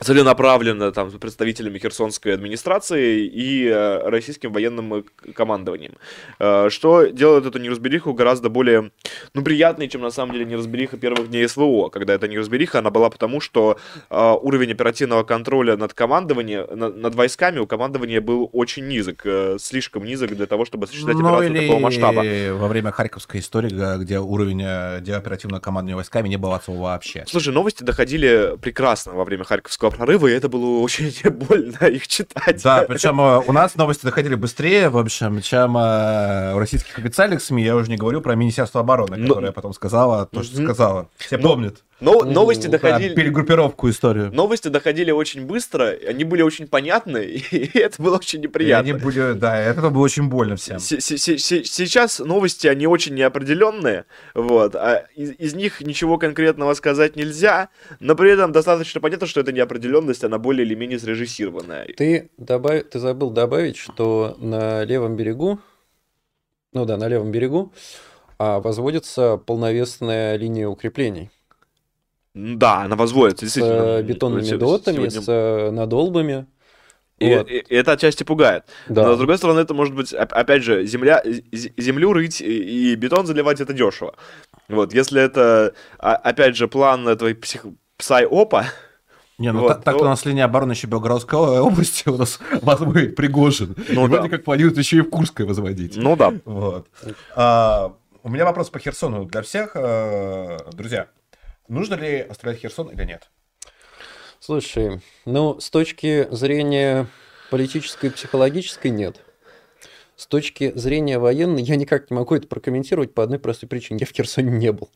целенаправленно 0.00 0.92
там 0.92 1.10
представителями 1.18 1.78
Херсонской 1.78 2.34
администрации 2.34 3.26
и 3.26 3.66
э, 3.66 4.08
российским 4.08 4.52
военным 4.52 5.04
командованием. 5.34 5.94
Э, 6.38 6.68
что 6.70 7.06
делает 7.06 7.46
эту 7.46 7.58
неразбериху 7.58 8.12
гораздо 8.12 8.48
более, 8.48 8.90
ну, 9.34 9.42
приятной, 9.42 9.88
чем 9.88 10.02
на 10.02 10.10
самом 10.10 10.32
деле 10.32 10.44
неразбериха 10.44 10.96
первых 10.96 11.30
дней 11.30 11.48
СВО, 11.48 11.88
когда 11.88 12.14
эта 12.14 12.28
неразбериха, 12.28 12.80
она 12.80 12.90
была 12.90 13.10
потому, 13.10 13.40
что 13.40 13.78
э, 14.10 14.34
уровень 14.42 14.72
оперативного 14.72 15.22
контроля 15.22 15.76
над 15.76 15.94
командованием, 15.94 16.66
над, 16.76 16.96
над 16.96 17.14
войсками 17.14 17.58
у 17.58 17.66
командования 17.66 18.20
был 18.20 18.50
очень 18.52 18.86
низок, 18.86 19.22
э, 19.24 19.56
слишком 19.60 20.04
низок 20.04 20.34
для 20.36 20.46
того, 20.46 20.64
чтобы 20.64 20.84
осуществлять 20.84 21.16
ну, 21.16 21.28
операцию 21.28 21.60
такого 21.60 21.78
масштаба. 21.78 22.24
во 22.52 22.68
время 22.68 22.90
Харьковской 22.90 23.40
истории, 23.40 23.98
где 24.02 24.18
уровень 24.18 24.62
э, 24.62 25.16
оперативного 25.16 25.60
командования 25.60 25.96
войсками 25.96 26.28
не 26.28 26.36
был 26.36 26.52
от 26.52 26.64
вообще. 26.66 27.24
Слушай, 27.26 27.52
новости 27.52 27.82
доходили 27.82 28.56
прекрасно 28.60 29.12
во 29.12 29.24
время 29.24 29.44
Харьковской 29.44 29.83
русского 29.84 29.90
прорыва, 29.90 30.26
и 30.26 30.32
это 30.32 30.48
было 30.48 30.80
очень 30.80 31.12
больно 31.30 31.86
их 31.86 32.08
читать. 32.08 32.62
Да, 32.62 32.84
причем 32.88 33.20
э, 33.20 33.42
у 33.46 33.52
нас 33.52 33.76
новости 33.76 34.04
доходили 34.04 34.34
быстрее, 34.34 34.88
в 34.88 34.98
общем, 34.98 35.40
чем 35.40 35.76
э, 35.76 36.54
у 36.54 36.58
российских 36.58 36.98
официальных 36.98 37.42
СМИ. 37.42 37.62
Я 37.62 37.76
уже 37.76 37.90
не 37.90 37.96
говорю 37.96 38.20
про 38.20 38.34
Министерство 38.34 38.80
обороны, 38.80 39.20
которое 39.20 39.46
Но... 39.46 39.52
потом 39.52 39.72
сказала 39.72 40.26
то, 40.26 40.42
что 40.42 40.56
сказала. 40.56 41.08
Все 41.16 41.36
Но... 41.36 41.48
помнят. 41.48 41.82
Но 42.00 42.24
новости 42.24 42.66
доходили... 42.66 43.14
Перегруппировку 43.14 43.88
историю. 43.88 44.32
Новости 44.32 44.68
доходили 44.68 45.10
очень 45.10 45.46
быстро, 45.46 45.94
они 46.06 46.24
были 46.24 46.42
очень 46.42 46.66
понятны, 46.66 47.18
и 47.50 47.78
это 47.78 48.02
было 48.02 48.16
очень 48.16 48.40
неприятно. 48.40 48.88
И 48.88 48.90
они 48.92 49.00
были, 49.00 49.32
да, 49.32 49.58
это 49.58 49.90
было 49.90 50.02
очень 50.02 50.28
больно 50.28 50.56
всем. 50.56 50.78
Сейчас 50.78 52.18
новости, 52.18 52.66
они 52.66 52.86
очень 52.86 53.14
неопределенные, 53.14 54.04
вот, 54.34 54.74
а 54.74 55.06
из, 55.14 55.32
из 55.32 55.54
них 55.54 55.80
ничего 55.80 56.18
конкретного 56.18 56.74
сказать 56.74 57.16
нельзя, 57.16 57.68
но 58.00 58.14
при 58.14 58.32
этом 58.32 58.52
достаточно 58.52 59.00
понятно, 59.00 59.26
что 59.26 59.40
эта 59.40 59.52
неопределенность, 59.52 60.24
она 60.24 60.38
более 60.38 60.66
или 60.66 60.74
менее 60.74 60.98
срежиссированная. 60.98 61.88
Ты, 61.96 62.30
добав... 62.36 62.84
Ты 62.84 62.98
забыл 62.98 63.30
добавить, 63.30 63.76
что 63.76 64.36
на 64.38 64.84
левом 64.84 65.16
берегу, 65.16 65.60
ну 66.72 66.84
да, 66.84 66.96
на 66.96 67.08
левом 67.08 67.30
берегу, 67.30 67.72
а, 68.38 68.60
возводится 68.60 69.36
полновесная 69.36 70.36
линия 70.36 70.68
укреплений. 70.68 71.30
Да, 72.34 72.82
она 72.82 72.96
возводится, 72.96 73.44
действительно. 73.44 74.00
С 74.00 74.02
бетонными 74.02 74.56
дотами, 74.56 74.96
сегодня... 74.96 75.20
с 75.20 75.28
э, 75.28 75.70
надолбами. 75.70 76.46
И, 77.20 77.32
вот. 77.32 77.48
и, 77.48 77.58
и 77.58 77.74
это 77.74 77.92
отчасти 77.92 78.24
пугает. 78.24 78.64
Да. 78.88 79.06
Но 79.06 79.14
с 79.14 79.18
другой 79.18 79.38
стороны, 79.38 79.60
это 79.60 79.72
может 79.72 79.94
быть, 79.94 80.12
опять 80.12 80.64
же, 80.64 80.84
земля, 80.84 81.22
землю 81.52 82.12
рыть 82.12 82.40
и, 82.40 82.96
бетон 82.96 83.26
заливать 83.26 83.60
это 83.60 83.72
дешево. 83.72 84.16
Вот, 84.68 84.92
если 84.92 85.22
это, 85.22 85.74
а, 85.98 86.16
опять 86.16 86.56
же, 86.56 86.66
план 86.66 87.06
этого 87.06 87.32
псих... 87.34 87.66
псай-опа, 87.98 88.66
не, 89.38 89.52
ну 89.52 89.62
вот, 89.62 89.68
так, 89.68 89.84
так 89.84 90.00
у 90.00 90.04
нас 90.04 90.24
линия 90.24 90.44
обороны 90.44 90.72
еще 90.72 90.86
Белгородской 90.86 91.58
области 91.60 92.08
у 92.08 92.16
нас 92.16 92.38
возводит 92.62 93.16
Пригожин. 93.16 93.74
Ну, 93.88 94.06
и 94.06 94.08
да. 94.08 94.16
вроде 94.16 94.28
как 94.28 94.44
планируют 94.44 94.78
еще 94.78 94.98
и 94.98 95.00
в 95.00 95.10
Курской 95.10 95.44
возводить. 95.44 95.96
Ну 95.96 96.14
да. 96.14 96.32
Вот. 96.44 96.86
А, 97.34 97.92
у 98.22 98.28
меня 98.28 98.44
вопрос 98.44 98.70
по 98.70 98.78
Херсону 98.78 99.24
для 99.24 99.42
всех. 99.42 99.72
А, 99.74 100.58
друзья, 100.72 101.08
Нужно 101.68 101.94
ли 101.94 102.20
оставлять 102.20 102.60
Херсон 102.60 102.90
или 102.90 103.04
нет? 103.04 103.30
Слушай, 104.40 105.00
ну, 105.24 105.58
с 105.58 105.70
точки 105.70 106.28
зрения 106.30 107.06
политической 107.50 108.06
и 108.06 108.10
психологической 108.10 108.90
нет. 108.90 109.20
С 110.16 110.26
точки 110.26 110.72
зрения 110.76 111.18
военной 111.18 111.62
я 111.62 111.76
никак 111.76 112.10
не 112.10 112.16
могу 112.16 112.34
это 112.34 112.46
прокомментировать 112.46 113.14
по 113.14 113.22
одной 113.22 113.38
простой 113.38 113.68
причине. 113.68 114.00
Я 114.00 114.06
в 114.06 114.10
Херсоне 114.10 114.50
не 114.50 114.70
был. 114.70 114.90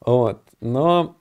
Вот. 0.00 0.42
Но 0.60 1.16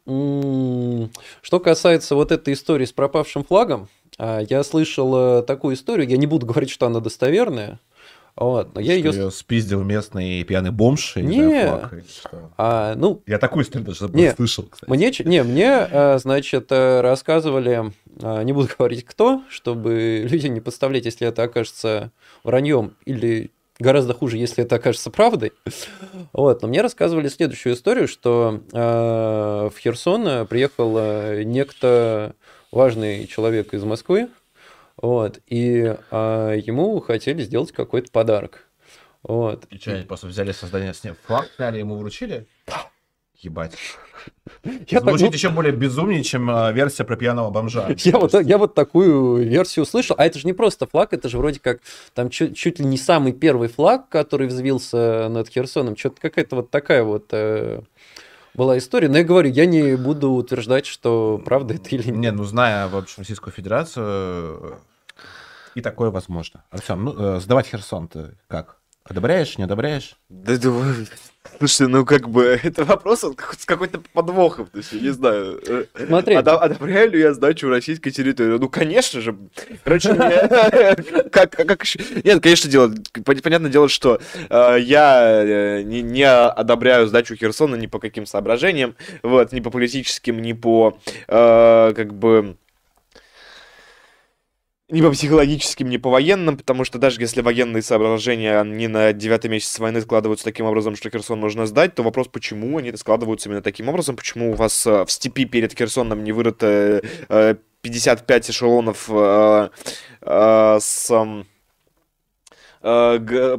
что 1.41 1.59
касается 1.59 2.15
вот 2.15 2.31
этой 2.31 2.53
истории 2.53 2.85
с 2.85 2.93
пропавшим 2.93 3.43
флагом, 3.43 3.89
а, 4.17 4.39
я 4.39 4.63
слышал 4.63 5.39
э, 5.39 5.43
такую 5.43 5.75
историю, 5.75 6.07
я 6.07 6.17
не 6.17 6.25
буду 6.25 6.45
говорить, 6.45 6.69
что 6.69 6.87
она 6.87 6.99
достоверная, 6.99 7.79
вот, 8.37 8.75
но 8.75 8.81
я 8.81 8.93
ее... 8.93 9.09
ее 9.09 9.31
спиздил 9.31 9.83
местный 9.83 10.43
пьяный 10.43 10.69
бомж, 10.69 11.15
не, 11.15 11.23
не 11.23 11.43
знаю, 11.43 11.91
а, 12.55 12.93
ну... 12.95 13.23
Я 13.25 13.39
такую 13.39 13.63
историю 13.63 13.87
даже 13.87 14.07
не, 14.13 14.31
слышал, 14.31 14.65
кстати. 14.65 14.89
Мне, 14.89 15.11
не, 15.25 15.43
мне, 15.43 15.71
а, 15.71 16.19
значит, 16.19 16.67
э, 16.69 17.01
рассказывали, 17.01 17.91
а, 18.21 18.43
не 18.43 18.53
буду 18.53 18.69
говорить 18.77 19.05
кто, 19.05 19.41
чтобы 19.49 20.27
люди 20.29 20.47
не 20.47 20.61
подставлять, 20.61 21.05
если 21.05 21.27
это 21.27 21.43
окажется 21.43 22.11
враньем 22.43 22.93
или 23.05 23.49
гораздо 23.79 24.13
хуже, 24.13 24.37
если 24.37 24.63
это 24.63 24.75
окажется 24.75 25.09
правдой. 25.09 25.53
Вот. 26.33 26.61
Но 26.61 26.67
мне 26.67 26.81
рассказывали 26.81 27.29
следующую 27.29 27.73
историю, 27.73 28.07
что 28.07 28.61
э, 28.71 29.69
в 29.73 29.79
Херсон 29.79 30.45
приехал 30.47 30.99
некто 31.43 32.35
важный 32.71 33.25
человек 33.27 33.73
из 33.73 33.83
Москвы, 33.83 34.29
вот, 34.97 35.39
и 35.45 35.95
а, 36.11 36.53
ему 36.53 36.99
хотели 36.99 37.43
сделать 37.43 37.71
какой-то 37.71 38.11
подарок. 38.11 38.67
Вот. 39.21 39.65
И 39.69 39.77
что, 39.77 39.93
они 39.93 40.03
просто 40.03 40.27
взяли 40.27 40.51
создание 40.51 40.93
с 40.93 41.03
ним 41.03 41.15
флаг, 41.25 41.49
сняли, 41.55 41.79
ему 41.79 41.97
вручили? 41.97 42.47
Ебать. 43.39 43.75
Я 44.87 45.01
Звучит 45.01 45.27
так, 45.27 45.33
еще 45.35 45.49
более 45.49 45.71
безумнее, 45.71 46.23
чем 46.23 46.49
а, 46.49 46.71
версия 46.71 47.03
про 47.03 47.15
пьяного 47.15 47.51
бомжа. 47.51 47.87
Я 47.97 48.17
вот, 48.17 48.33
я 48.33 48.57
вот 48.57 48.73
такую 48.73 49.47
версию 49.47 49.83
услышал. 49.83 50.15
А 50.17 50.25
это 50.25 50.39
же 50.39 50.47
не 50.47 50.53
просто 50.53 50.87
флаг, 50.87 51.13
это 51.13 51.29
же 51.29 51.37
вроде 51.37 51.59
как 51.59 51.81
там 52.15 52.31
чуть, 52.31 52.57
чуть 52.57 52.79
ли 52.79 52.85
не 52.85 52.97
самый 52.97 53.33
первый 53.33 53.67
флаг, 53.67 54.09
который 54.09 54.47
взвился 54.47 55.27
над 55.29 55.49
Херсоном. 55.49 55.95
Что-то 55.95 56.19
какая-то 56.21 56.55
вот 56.57 56.71
такая 56.71 57.03
вот... 57.03 57.27
Э 57.31 57.81
была 58.57 58.77
история. 58.79 59.07
Но 59.07 59.19
я 59.19 59.23
говорю, 59.23 59.51
я 59.51 59.65
не 59.65 59.95
буду 59.95 60.31
утверждать, 60.31 60.87
что 60.87 61.39
правда 61.45 61.75
это 61.75 61.89
или 61.91 62.07
нет. 62.07 62.15
Не, 62.15 62.31
ну 62.31 62.43
зная, 62.43 62.87
в 62.87 62.97
общем, 62.97 63.19
Российскую 63.19 63.53
Федерацию, 63.53 64.79
и 65.77 65.81
такое 65.81 66.09
возможно. 66.09 66.63
Артем, 66.71 67.05
ну, 67.05 67.35
э, 67.35 67.39
сдавать 67.39 67.67
Херсон 67.67 68.07
ты 68.07 68.35
как? 68.47 68.77
Одобряешь, 69.03 69.59
не 69.59 69.65
одобряешь? 69.65 70.15
Да, 70.27 70.57
да, 70.57 70.69
слушай, 71.59 71.87
ну 71.87 72.03
как 72.03 72.29
бы 72.29 72.59
это 72.63 72.83
вопрос 72.83 73.23
с 73.59 73.65
какой-то 73.65 74.01
подвохом, 74.11 74.65
то 74.65 74.79
есть 74.79 74.91
я 74.91 75.01
не 75.01 75.09
знаю. 75.09 75.61
Э, 75.67 75.85
Смотри. 76.07 76.33
Одо- 76.33 76.57
одобряю 76.57 77.11
ли 77.11 77.19
я 77.19 77.31
сдачу 77.31 77.69
российской 77.69 78.09
территории? 78.09 78.57
Ну, 78.57 78.67
конечно 78.69 79.21
же. 79.21 79.37
Короче, 79.83 80.15
как, 81.31 81.51
как 81.51 81.83
Нет, 82.23 82.41
конечно, 82.41 82.71
дело, 82.71 82.91
понятное 83.23 83.69
дело, 83.69 83.87
что 83.87 84.19
э, 84.49 84.77
я 84.79 85.83
не, 85.83 86.01
не 86.01 86.27
одобряю 86.27 87.05
сдачу 87.05 87.35
Херсона 87.35 87.75
ни 87.75 87.85
по 87.85 87.99
каким 87.99 88.25
соображениям, 88.25 88.95
вот, 89.21 89.51
ни 89.51 89.59
по 89.59 89.69
политическим, 89.69 90.41
ни 90.41 90.53
по, 90.53 90.97
как 91.27 92.15
бы, 92.15 92.57
ни 94.89 95.01
по 95.01 95.11
психологическим, 95.11 95.89
ни 95.89 95.97
по 95.97 96.09
военным, 96.09 96.57
потому 96.57 96.85
что 96.85 96.97
даже 96.97 97.19
если 97.19 97.41
военные 97.41 97.81
соображения 97.81 98.63
не 98.63 98.87
на 98.87 99.11
девятый 99.11 99.49
месяц 99.49 99.77
войны 99.79 100.01
складываются 100.01 100.45
таким 100.45 100.65
образом, 100.65 100.95
что 100.95 101.09
Херсон 101.09 101.39
нужно 101.39 101.65
сдать, 101.65 101.95
то 101.95 102.03
вопрос, 102.03 102.27
почему 102.29 102.77
они 102.77 102.95
складываются 102.95 103.49
именно 103.49 103.61
таким 103.61 103.89
образом, 103.89 104.15
почему 104.15 104.51
у 104.51 104.55
вас 104.55 104.87
э, 104.87 105.03
в 105.03 105.11
степи 105.11 105.45
перед 105.45 105.77
Херсоном 105.77 106.23
не 106.23 106.31
вырыто 106.31 107.01
55 107.81 108.49
э, 108.49 108.51
эшелонов 108.51 109.09
э, 109.09 109.69
с 110.79 111.11
Э, 111.11 111.43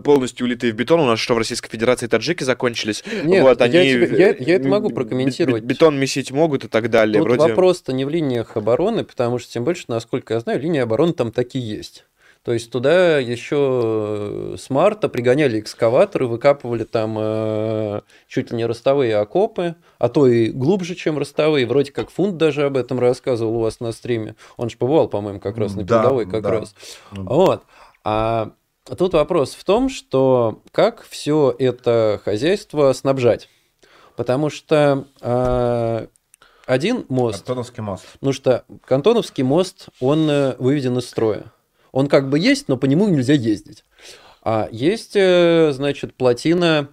полностью 0.03 0.47
улитые 0.47 0.73
в 0.73 0.77
бетон. 0.77 1.01
У 1.01 1.05
нас 1.05 1.19
что, 1.19 1.35
в 1.35 1.39
Российской 1.39 1.69
Федерации 1.71 2.07
таджики 2.07 2.45
закончились? 2.45 3.05
Нет, 3.25 3.43
вот, 3.43 3.61
они... 3.61 3.75
я, 3.77 3.83
тебе, 3.83 4.19
я, 4.19 4.35
я 4.39 4.57
это 4.57 4.69
могу 4.69 4.91
прокомментировать. 4.91 5.65
Бетон 5.65 5.99
месить 5.99 6.31
могут 6.31 6.65
и 6.65 6.69
так 6.69 6.91
далее. 6.91 7.19
Тут 7.21 7.33
Вроде... 7.33 7.51
вопрос-то 7.51 7.93
не 7.93 8.05
в 8.05 8.09
линиях 8.09 8.57
обороны, 8.57 9.05
потому 9.05 9.39
что, 9.39 9.53
тем 9.53 9.65
больше, 9.65 9.85
насколько 9.89 10.35
я 10.35 10.41
знаю, 10.41 10.61
линии 10.61 10.81
обороны 10.81 11.13
там 11.13 11.33
такие 11.33 11.69
есть. 11.69 12.05
То 12.45 12.53
есть 12.53 12.71
туда 12.71 13.19
еще 13.19 14.55
с 14.57 14.71
марта 14.71 15.09
пригоняли 15.09 15.61
экскаваторы, 15.61 16.27
выкапывали 16.27 16.85
там 16.85 17.17
э, 17.19 18.01
чуть 18.29 18.51
ли 18.51 18.57
не 18.57 18.65
ростовые 18.65 19.17
окопы, 19.17 19.75
а 19.99 20.09
то 20.09 20.27
и 20.27 20.49
глубже, 20.51 20.95
чем 20.95 21.19
ростовые. 21.19 21.67
Вроде 21.67 21.93
как 21.93 22.11
фунт 22.11 22.39
даже 22.39 22.65
об 22.65 22.77
этом 22.77 23.01
рассказывал 23.01 23.57
у 23.57 23.61
вас 23.61 23.81
на 23.81 23.93
стриме. 23.93 24.35
Он 24.57 24.71
же 24.71 24.79
побывал, 24.79 25.09
по-моему, 25.09 25.41
как 25.41 25.59
раз 25.59 25.75
на 25.75 25.85
передовой 25.85 26.25
как 26.25 26.43
да. 26.43 26.51
раз. 26.51 26.75
Вот. 27.11 27.65
А 28.05 28.53
тут 28.97 29.15
вопрос 29.15 29.55
в 29.55 29.65
том, 29.65 29.89
что 29.89 30.63
как 30.73 31.05
все 31.09 31.55
это 31.59 32.21
хозяйство 32.25 32.93
снабжать. 32.93 33.49
Потому 34.17 34.51
что 34.51 35.07
э, 35.21 36.07
один 36.67 37.07
мост... 37.09 37.39
Кантоновский 37.39 37.83
мост. 37.83 38.05
Ну 38.21 38.33
что 38.33 38.65
Кантоновский 38.85 39.45
мост, 39.45 39.89
он 40.01 40.29
э, 40.29 40.57
выведен 40.59 40.99
из 40.99 41.09
строя. 41.09 41.53
Он 41.93 42.09
как 42.09 42.29
бы 42.29 42.39
есть, 42.39 42.69
но 42.69 42.77
по 42.77 42.87
нему 42.87 43.09
нельзя 43.09 43.35
ездить. 43.35 43.85
А 44.43 44.69
есть, 44.71 45.15
э, 45.15 45.71
значит, 45.73 46.15
плотина 46.15 46.89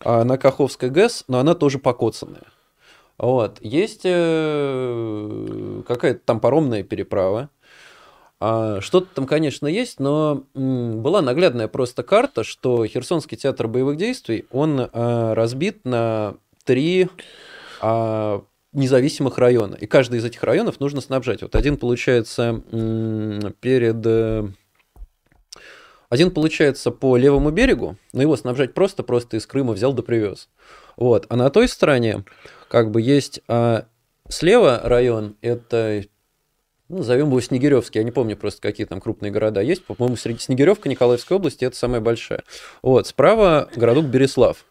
э, 0.00 0.22
на 0.24 0.38
Каховской 0.38 0.90
ГЭС, 0.90 1.24
но 1.28 1.38
она 1.38 1.54
тоже 1.54 1.78
покоцанная. 1.78 2.46
Вот. 3.18 3.58
Есть 3.60 4.02
э, 4.04 5.82
какая-то 5.86 6.20
там 6.24 6.40
паромная 6.40 6.82
переправа. 6.82 7.50
А, 8.44 8.80
Что-то 8.80 9.06
там, 9.14 9.26
конечно, 9.28 9.68
есть, 9.68 10.00
но 10.00 10.42
была 10.52 11.22
наглядная 11.22 11.68
просто 11.68 12.02
карта, 12.02 12.42
что 12.42 12.84
Херсонский 12.84 13.36
театр 13.36 13.68
боевых 13.68 13.96
действий, 13.96 14.46
он 14.50 14.90
а, 14.92 15.32
разбит 15.36 15.84
на 15.84 16.34
три 16.64 17.08
а, 17.80 18.42
независимых 18.72 19.38
района. 19.38 19.76
И 19.76 19.86
каждый 19.86 20.18
из 20.18 20.24
этих 20.24 20.42
районов 20.42 20.80
нужно 20.80 21.00
снабжать. 21.00 21.42
Вот 21.42 21.54
один, 21.54 21.76
получается, 21.76 22.60
перед... 23.60 24.04
э, 24.06 24.48
Один, 26.08 26.32
получается, 26.32 26.90
по 26.90 27.16
левому 27.16 27.52
берегу, 27.52 27.96
но 28.12 28.22
его 28.22 28.36
снабжать 28.36 28.74
просто, 28.74 29.04
просто 29.04 29.36
из 29.36 29.46
Крыма 29.46 29.72
взял 29.72 29.92
да 29.92 30.02
привез. 30.02 30.48
Вот. 30.96 31.26
А 31.28 31.36
на 31.36 31.48
той 31.50 31.68
стороне 31.68 32.24
как 32.68 32.90
бы 32.90 33.00
есть 33.00 33.40
а, 33.46 33.86
слева 34.28 34.80
район, 34.82 35.36
это 35.42 36.02
ну, 36.92 36.98
назовем 36.98 37.28
его 37.28 37.40
Снегиревский, 37.40 38.00
я 38.00 38.04
не 38.04 38.10
помню 38.10 38.36
просто, 38.36 38.60
какие 38.60 38.86
там 38.86 39.00
крупные 39.00 39.32
города 39.32 39.62
есть. 39.62 39.82
По-моему, 39.82 40.14
среди 40.16 40.40
Снегиревка 40.40 40.90
Николаевской 40.90 41.38
области 41.38 41.64
это 41.64 41.74
самая 41.74 42.02
большая. 42.02 42.42
Вот, 42.82 43.06
справа 43.06 43.68
городок 43.74 44.04
Береслав. 44.04 44.66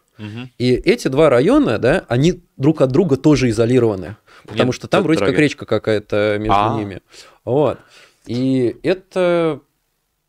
И 0.56 0.70
эти 0.70 1.08
два 1.08 1.30
района, 1.30 1.78
да, 1.78 2.04
они 2.06 2.42
друг 2.56 2.80
от 2.80 2.92
друга 2.92 3.16
тоже 3.16 3.48
изолированы. 3.50 4.16
Потому 4.46 4.66
Нет, 4.66 4.74
что 4.76 4.86
там 4.86 5.02
вроде 5.02 5.18
как 5.18 5.26
трагедия. 5.28 5.42
речка 5.42 5.66
какая-то 5.66 6.36
между 6.38 6.54
А. 6.54 6.76
ними. 6.78 7.00
Вот. 7.44 7.78
И 8.26 8.76
это 8.84 9.58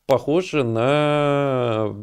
похоже 0.07 0.63
на 0.63 1.93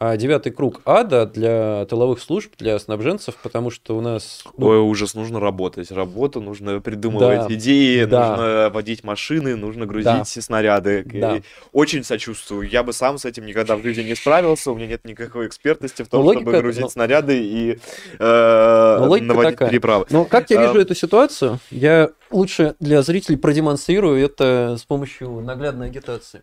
а, 0.00 0.16
девятый 0.16 0.50
круг 0.50 0.80
ада 0.84 1.24
для 1.24 1.84
тыловых 1.86 2.20
служб, 2.20 2.52
для 2.58 2.78
снабженцев, 2.80 3.36
потому 3.36 3.70
что 3.70 3.96
у 3.96 4.00
нас... 4.00 4.42
ну, 4.56 4.66
Ой, 4.66 4.78
ужас, 4.78 5.14
нужно 5.14 5.38
работать. 5.38 5.90
Работа, 5.92 6.40
нужно 6.40 6.80
придумывать 6.80 7.46
Да, 7.48 7.54
идеи, 7.54 8.04
да. 8.04 8.30
нужно 8.30 8.70
водить 8.74 9.04
машины, 9.04 9.54
нужно 9.54 9.86
грузить 9.86 10.06
Да. 10.06 10.24
снаряды. 10.24 11.04
Да. 11.04 11.36
И 11.36 11.42
Очень 11.72 12.02
сочувствую. 12.02 12.68
Я 12.68 12.82
бы 12.82 12.92
сам 12.92 13.18
с 13.18 13.24
этим 13.24 13.46
никогда 13.46 13.76
в 13.76 13.82
жизни 13.82 14.02
не 14.02 14.16
справился. 14.16 14.72
У 14.72 14.74
меня 14.74 14.88
нет 14.88 15.04
никакой 15.04 15.46
экспертности 15.46 16.02
в 16.02 16.08
том, 16.08 16.20
Ну, 16.22 16.26
логика 16.26 16.42
чтобы 16.50 16.58
грузить 16.62 16.82
ну- 16.82 16.88
снаряды 16.88 17.40
и 17.42 17.78
э, 18.18 18.96
Ну, 19.00 19.16
наводить 19.20 19.28
такая. 19.52 19.70
переправы. 19.70 20.06
Но 20.10 20.24
как 20.24 20.50
я 20.50 20.60
А, 20.60 20.66
вижу 20.66 20.80
эту 20.80 20.94
ситуацию, 20.94 21.58
я 21.70 22.10
лучше 22.30 22.74
для 22.80 23.02
зрителей 23.02 23.38
продемонстрирую 23.38 24.22
это 24.24 24.76
с 24.78 24.84
помощью 24.84 25.40
наглядной 25.40 25.86
агитации. 25.86 26.42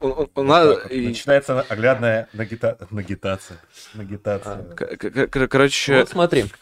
У- 0.00 0.26
у- 0.34 0.42
нас- 0.42 0.78
Начинается 0.90 1.60
оглядная 1.62 2.28
нагита... 2.32 2.78
нагитация. 2.90 3.58
Нагитация. 3.94 4.62
к- 4.74 5.48
Короче, 5.48 5.98
Вот 5.98 6.08
смотри. 6.08 6.44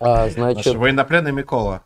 А, 0.00 0.24
Наш 0.24 0.32
значит, 0.32 0.74
военнопленный 0.74 1.30
Микола. 1.30 1.82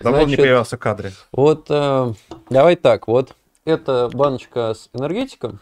Давно 0.00 0.20
не 0.20 0.24
Значит- 0.26 0.40
появился 0.40 0.76
в 0.76 0.80
кадре. 0.80 1.12
вот 1.32 1.66
э, 1.68 2.12
давай 2.48 2.76
так, 2.76 3.08
вот 3.08 3.34
это 3.66 4.08
баночка 4.14 4.72
с 4.72 4.88
энергетиком, 4.94 5.60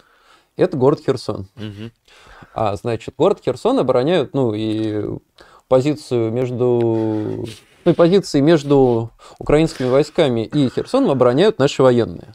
это 0.56 0.76
город 0.76 1.00
Херсон. 1.04 1.48
мгм. 1.56 1.90
А, 2.54 2.76
значит, 2.76 3.14
город 3.18 3.40
Херсон 3.44 3.78
обороняют, 3.80 4.34
ну, 4.34 4.54
и 4.54 5.18
позицию 5.66 6.30
между... 6.30 7.46
Ну, 7.84 7.90
и 7.90 7.94
позиции 7.94 8.40
между 8.40 9.10
украинскими 9.38 9.88
войсками 9.88 10.44
и 10.44 10.68
Херсоном 10.70 11.10
обороняют 11.10 11.58
наши 11.58 11.82
военные. 11.82 12.34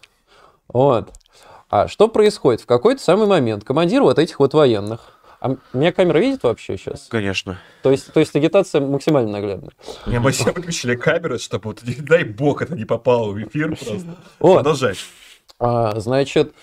Вот. 0.67 1.11
А 1.71 1.87
что 1.87 2.09
происходит? 2.09 2.59
В 2.61 2.65
какой-то 2.65 3.01
самый 3.01 3.27
момент 3.27 3.63
командир 3.63 4.01
вот 4.01 4.19
этих 4.19 4.39
вот 4.39 4.53
военных... 4.53 5.17
А 5.39 5.55
меня 5.73 5.91
камера 5.91 6.19
видит 6.19 6.43
вообще 6.43 6.77
сейчас? 6.77 7.07
конечно. 7.09 7.57
То 7.81 7.89
есть, 7.89 8.13
то 8.13 8.19
есть 8.19 8.35
агитация 8.35 8.79
максимально 8.81 9.31
наглядная. 9.31 9.71
Мне 10.05 10.19
мы 10.19 10.31
все 10.33 10.51
выключили 10.51 10.95
камеры, 10.95 11.39
чтобы, 11.39 11.69
вот, 11.69 11.79
дай 11.81 12.25
бог, 12.25 12.61
это 12.61 12.75
не 12.75 12.85
попало 12.85 13.31
в 13.31 13.41
эфир 13.41 13.69
просто. 13.69 14.17
Вот. 14.37 14.55
Продолжай. 14.57 14.95
А, 15.59 15.99
значит, 15.99 16.53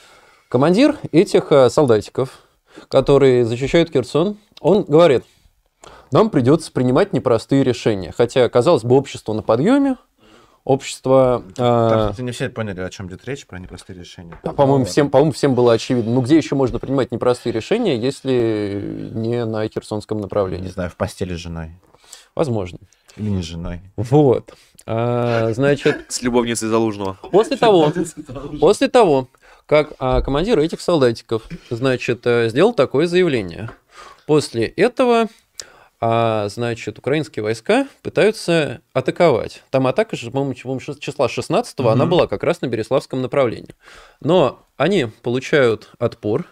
командир 0.49 0.97
этих 1.11 1.51
а, 1.51 1.71
солдатиков, 1.71 2.43
которые 2.89 3.45
защищают 3.47 3.91
Херсон, 3.91 4.37
он 4.61 4.85
говорит, 4.85 5.25
нам 6.13 6.31
придется 6.31 6.71
принимать 6.71 7.13
непростые 7.13 7.65
решения. 7.65 8.13
Хотя, 8.17 8.49
казалось 8.49 8.85
бы, 8.85 8.95
общество 8.95 9.33
на 9.33 9.43
подъеме, 9.43 9.97
общество... 10.69 11.43
Так, 11.57 12.11
кстати, 12.11 12.21
не 12.25 12.31
все 12.33 12.51
поняли, 12.51 12.81
о 12.83 12.91
чем 12.91 13.09
идет 13.09 13.25
речь, 13.25 13.47
про 13.47 13.59
непростые 13.59 13.99
решения. 13.99 14.39
а, 14.43 14.53
по-моему, 14.53 14.85
всем, 14.85 15.09
по-моему, 15.11 15.33
всем 15.33 15.55
было 15.55 15.73
очевидно. 15.73 16.13
Ну, 16.13 16.21
где 16.21 16.37
еще 16.37 16.55
можно 16.55 16.79
принимать 16.79 17.11
непростые 17.11 17.55
решения, 17.55 17.97
если 17.97 19.11
не 19.15 19.45
на 19.47 19.67
Херсонском 19.67 20.19
Не 20.19 20.23
направлении? 20.25 20.69
знаю, 20.69 20.91
в 20.91 20.97
постели 20.97 21.35
с 21.35 21.39
женой. 21.39 21.71
Возможно. 22.35 22.79
Или 23.17 23.31
не 23.31 23.43
с 23.43 23.47
женой. 23.47 23.81
Вот. 23.97 24.55
А, 24.87 25.53
значит, 25.55 26.05
С 26.09 26.21
любовницей 26.23 26.69
Залужного. 26.69 27.19
После 27.33 27.57
того, 27.57 27.91
после 28.61 28.89
того, 28.89 29.29
как 29.65 29.95
а, 29.99 30.21
командир 30.21 30.59
этих 30.59 30.83
солдатиков, 30.83 31.49
значит, 31.71 32.27
э, 32.27 32.51
сделал 32.51 32.75
такое 32.75 33.07
заявление, 33.07 33.71
после 34.27 34.67
этого, 34.67 35.29
а, 36.01 36.49
значит, 36.49 36.99
украинские 36.99 37.43
войска 37.43 37.89
пытаются 38.03 38.81
атаковать. 38.93 39.63
Там 39.71 39.87
атака, 39.87 40.17
же, 40.17 40.31
по-моему, 40.31 40.55
числа 41.01 41.29
16 41.29 41.81
она 41.93 42.05
Мгм. 42.05 42.11
была 42.11 42.27
как 42.27 42.43
раз 42.45 42.61
на 42.61 42.67
Береславском 42.67 43.21
направлении. 43.23 43.75
Но 44.21 44.65
они 44.77 45.07
получают 45.23 45.91
отпор 45.99 46.47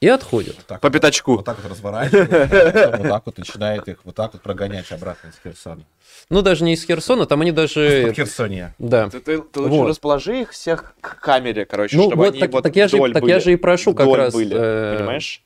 и 0.00 0.08
отходят. 0.08 0.56
Вот 0.56 0.66
так 0.66 0.80
По 0.80 0.88
вот- 0.88 0.92
пятачку. 0.94 1.36
Вот 1.36 1.44
так 1.44 1.58
вот 1.62 1.70
разворачивают, 1.72 2.30
вот 2.30 3.02
так 3.08 3.22
вот 3.26 3.36
начинает 3.38 3.88
их 3.88 3.98
вот 4.04 4.14
так 4.14 4.32
вот 4.32 4.42
прогонять 4.42 4.90
обратно 4.92 5.28
из 5.28 5.34
Херсона. 5.42 5.82
Ну, 6.30 6.40
даже 6.42 6.64
не 6.64 6.74
из 6.74 6.84
Херсона, 6.84 7.26
там 7.26 7.40
они 7.42 7.52
даже... 7.52 8.04
Под 8.06 8.16
Херсония. 8.16 8.74
Да. 8.78 9.08
Ты, 9.10 9.20
ты- 9.20 9.40
ты 9.42 9.60
лучше 9.60 9.74
Вот. 9.74 9.88
расположи 9.88 10.42
их 10.42 10.50
всех 10.52 10.94
к 11.00 11.20
камере, 11.20 11.64
короче, 11.66 11.96
Ну, 11.96 12.04
чтобы 12.04 12.16
вот 12.24 12.30
они 12.32 12.40
так- 12.40 12.52
вот 12.52 12.62
так 12.62 12.76
я 12.76 12.86
же- 12.88 12.96
вдоль 12.96 13.12
так 13.12 13.22
я 13.24 13.34
были. 13.34 13.38
же 13.40 13.52
и 13.52 13.56
прошу 13.56 13.92
как 13.94 14.06
раз, 14.14 14.32
были, 14.32 14.56
э, 14.56 14.96
понимаешь? 14.98 15.42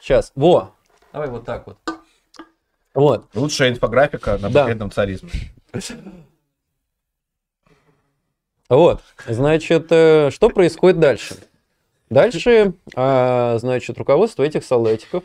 Сейчас. 0.00 0.32
Во! 0.36 0.72
Давай 1.12 1.28
вот 1.28 1.44
так 1.44 1.66
вот. 1.66 1.76
Вот. 2.98 3.26
Лучшая 3.32 3.70
инфографика 3.70 4.38
на 4.38 4.50
Да. 4.50 4.64
победном 4.64 4.90
царизме. 4.90 5.30
Вот, 8.68 9.00
значит, 9.28 9.86
э, 9.90 10.30
что 10.32 10.50
происходит 10.50 10.98
дальше? 10.98 11.36
Дальше, 12.10 12.72
а, 12.96 13.56
значит, 13.60 13.96
руководство 13.98 14.42
этих 14.42 14.64
солдатиков, 14.64 15.22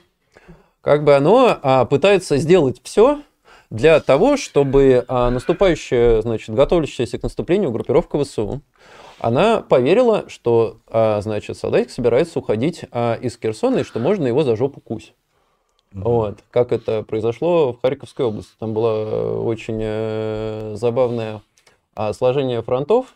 как 0.82 1.04
бы 1.04 1.16
оно 1.16 1.58
а, 1.64 1.86
пытается 1.86 2.38
сделать 2.38 2.80
все 2.84 3.24
для 3.72 4.00
того, 4.00 4.38
чтобы 4.38 5.04
а, 5.08 5.32
наступающая, 5.32 6.22
значит, 6.22 6.54
готовящаяся 6.54 7.18
к 7.18 7.24
наступлению 7.24 7.72
группировка 7.72 8.24
ВСУ, 8.24 8.62
она 9.18 9.62
поверила, 9.62 10.26
что, 10.28 10.80
значит, 10.92 11.58
солдатик 11.58 11.90
собирается 11.90 12.40
уходить 12.40 12.84
из 12.84 13.40
Херсона 13.42 13.78
и 13.80 13.84
что 13.84 14.00
можно 14.00 14.28
его 14.28 14.44
за 14.44 14.58
жопу 14.58 14.82
кусь. 14.82 15.14
Вот, 15.94 16.40
как 16.52 16.72
это 16.72 17.04
произошло 17.04 17.74
в 17.74 17.82
Харьковской 17.82 18.26
области. 18.26 18.52
Там 18.60 18.74
было 18.74 18.90
э, 18.90 19.38
очень 19.38 19.80
э, 19.80 20.74
забавное 20.76 21.42
а, 21.96 22.14
сложение 22.14 22.62
фронтов, 22.64 23.08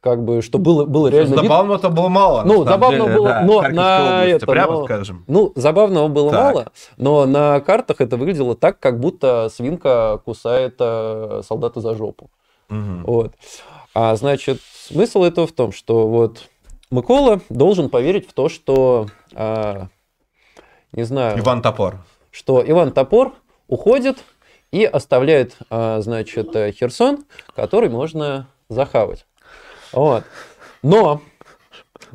как 0.00 0.22
бы, 0.24 0.42
что 0.42 0.58
было, 0.58 0.84
было 0.84 1.08
реально 1.08 1.34
видно. 1.34 1.42
Забавного-то 1.42 1.88
было 1.90 2.08
мало. 2.08 2.42
Ну, 2.44 2.64
забавного 2.64 3.08
деле, 3.08 3.18
было, 3.18 3.28
да, 3.28 3.40
но 3.42 3.62
на 3.62 3.98
области, 3.98 4.30
это, 4.36 4.46
прямо 4.46 4.72
но- 4.72 4.84
скажем. 4.84 5.24
Ну, 5.26 5.52
забавного 5.54 6.08
было 6.08 6.30
Так. 6.30 6.40
мало, 6.40 6.72
но 6.96 7.26
на 7.26 7.60
картах 7.60 8.00
это 8.00 8.16
выглядело 8.16 8.54
так, 8.54 8.78
как 8.80 9.00
будто 9.00 9.50
свинка 9.54 10.20
кусает 10.24 10.76
э, 10.78 11.42
солдата 11.46 11.80
за 11.80 11.94
жопу. 11.94 12.30
Мгм. 12.68 13.04
Вот. 13.04 13.32
А 13.94 14.16
значит, 14.16 14.60
смысл 14.74 15.22
этого 15.22 15.46
в 15.46 15.52
том, 15.52 15.72
что 15.72 16.06
вот 16.06 16.48
Микола 16.90 17.40
должен 17.48 17.88
поверить 17.90 18.28
в 18.28 18.32
то, 18.32 18.48
что, 18.48 19.06
а, 19.34 19.88
не 20.92 21.04
знаю, 21.04 21.38
Иван 21.38 21.62
Топор. 21.62 21.96
Что 22.34 22.64
Иван 22.66 22.92
Топор 22.92 23.34
уходит 23.68 24.18
и 24.72 24.84
оставляет, 24.84 25.56
а, 25.70 26.00
значит, 26.00 26.54
э, 26.56 26.72
Херсон, 26.72 27.24
который 27.54 27.88
можно 27.88 28.48
захавать. 28.68 29.24
Вот. 29.92 30.24
Но 30.82 31.22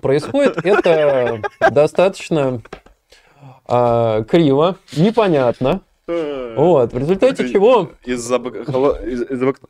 происходит 0.01 0.57
это 0.65 1.41
достаточно 1.71 2.61
а, 3.65 4.23
криво, 4.23 4.75
непонятно. 4.91 5.81
Вот. 6.09 6.91
В 6.91 6.97
результате 6.97 7.49
чего 7.51 7.91
Из, 8.03 8.31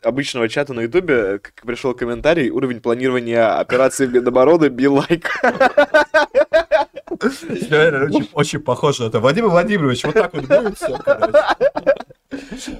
обычного 0.01 0.47
чата 0.47 0.73
на 0.73 0.81
Ютубе 0.81 1.39
к- 1.39 1.51
пришел 1.65 1.93
комментарий, 1.93 2.49
уровень 2.49 2.79
планирования 2.79 3.59
операции 3.59 4.07
Минобороны 4.07 4.69
билайк. 4.69 5.29
Реально 7.69 8.05
очень, 8.05 8.29
очень 8.33 8.59
похоже 8.59 9.03
на 9.03 9.07
это. 9.07 9.19
Владимир 9.19 9.49
Владимирович, 9.49 10.03
вот 10.05 10.13
так 10.13 10.33
вот 10.33 10.45
будет 10.45 10.77
все, 10.77 10.97
короче. 10.97 11.31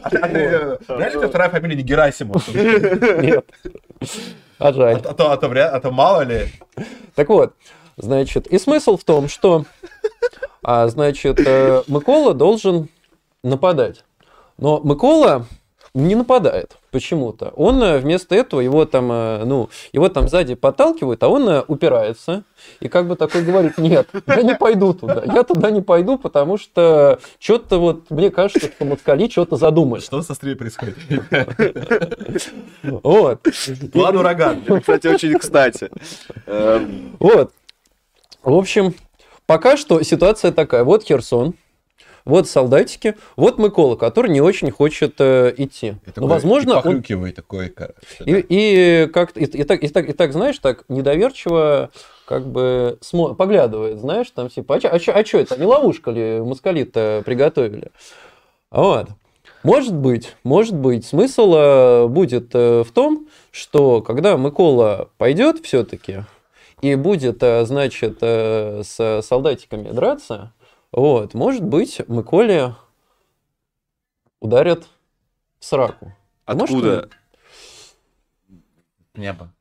А 0.04 0.10
а 0.12 0.30
э, 0.30 0.78
реально 0.88 1.28
вторая 1.28 1.50
фамилия 1.50 1.76
не 1.76 1.84
Герасимов? 1.84 2.48
нет. 2.54 3.46
А 4.58 4.74
жаль. 4.74 5.02
то, 5.02 5.10
а 5.10 5.14
то, 5.14 5.32
а 5.32 5.38
то 5.38 5.76
а 5.76 5.80
то 5.80 5.92
мало 5.92 6.22
ли. 6.22 6.48
Так 7.16 7.30
вот, 7.30 7.54
значит, 7.98 8.48
и 8.48 8.58
смысл 8.60 8.98
в 8.98 9.04
том, 9.04 9.28
что, 9.28 9.66
а, 10.64 10.88
значит, 10.88 11.40
э, 11.46 11.84
Микола 11.88 12.34
должен 12.34 12.90
нападать. 13.44 14.04
Но 14.58 14.80
Микола 14.84 15.46
не 15.94 16.16
нападает 16.16 16.78
почему-то. 16.92 17.52
Он 17.56 17.82
э, 17.82 17.98
вместо 18.00 18.36
этого 18.36 18.60
его 18.62 18.86
там, 18.86 19.12
э, 19.12 19.44
ну, 19.46 19.70
его 19.92 20.10
там 20.10 20.28
сзади 20.28 20.56
подталкивают, 20.56 21.22
а 21.24 21.30
он 21.30 21.48
э, 21.50 21.64
упирается 21.68 22.44
и 22.80 22.88
как 22.88 23.08
бы 23.08 23.16
такой 23.16 23.44
говорит, 23.44 23.78
нет, 23.78 24.08
я 24.28 24.42
не 24.42 24.56
пойду 24.56 24.94
туда, 24.94 25.24
я 25.26 25.44
туда 25.44 25.72
не 25.72 25.82
пойду, 25.82 26.18
потому 26.18 26.58
что 26.58 27.20
что-то 27.40 27.80
вот, 27.80 28.10
мне 28.12 28.30
кажется, 28.30 28.72
что 28.72 28.86
москали 28.86 29.30
что-то 29.30 29.56
задумали. 29.56 30.02
Что 30.02 30.22
со 30.22 30.34
стриме 30.34 30.56
происходит? 30.56 30.98
Вот. 32.82 33.42
План 33.92 34.18
ураган. 34.18 34.64
Кстати, 34.80 35.08
очень 35.08 35.38
кстати. 35.38 35.90
Вот. 37.20 37.52
В 38.44 38.54
общем, 38.54 38.96
пока 39.46 39.78
что 39.78 40.02
ситуация 40.02 40.52
такая. 40.52 40.84
Вот 40.84 41.04
Херсон, 41.04 41.56
вот 42.30 42.48
солдатики, 42.48 43.16
вот 43.36 43.58
Микола, 43.60 43.96
который 43.96 44.32
не 44.32 44.40
очень 44.42 44.72
хочет 44.72 45.16
э, 45.20 45.54
идти. 45.58 45.96
Но, 46.16 46.28
возможно, 46.28 46.78
он... 46.78 46.84
похрюкивает 46.84 47.36
такой, 47.36 47.70
короче, 47.70 47.98
И, 48.26 48.34
да. 48.34 48.40
и 48.48 49.08
как 49.08 49.36
и, 49.36 49.44
и 49.44 49.64
так, 49.64 49.84
и, 49.84 49.88
так, 49.90 50.10
и 50.10 50.14
так, 50.14 50.32
знаешь, 50.32 50.58
так 50.60 50.86
недоверчиво 50.88 51.90
как 52.26 52.48
бы 52.48 52.98
смо- 53.02 53.36
поглядывает, 53.36 54.00
знаешь, 54.00 54.30
там 54.34 54.50
типа, 54.50 54.76
а 54.76 54.80
чё, 54.80 54.90
а 54.92 55.00
чё- 55.00 55.12
а 55.16 55.24
чё 55.24 55.40
это, 55.40 55.58
не 55.60 55.66
ловушка 55.66 56.12
ли 56.12 56.40
москали-то 56.40 57.24
приготовили? 57.26 57.92
Вот. 58.72 59.08
Может 59.64 59.94
быть, 59.96 60.36
может 60.44 60.76
быть, 60.76 61.06
смысл 61.06 61.54
э, 61.58 62.08
будет 62.08 62.52
э, 62.54 62.84
в 62.84 62.92
том, 62.94 63.28
что 63.52 64.02
когда 64.02 64.36
Микола 64.38 65.10
пойдет 65.18 65.66
все-таки 65.66 66.24
и 66.82 66.96
будет, 66.96 67.44
э, 67.44 67.66
значит, 67.66 68.20
э, 68.22 68.84
с 68.86 69.22
солдатиками 69.22 69.90
драться, 69.92 70.54
вот, 70.92 71.34
может 71.34 71.64
быть, 71.64 72.02
Миколе 72.08 72.76
ударят 74.40 74.88
в 75.60 75.66
сраку. 75.66 76.14
Может, 76.48 76.64
Откуда? 76.64 77.10
Небо. 79.16 79.52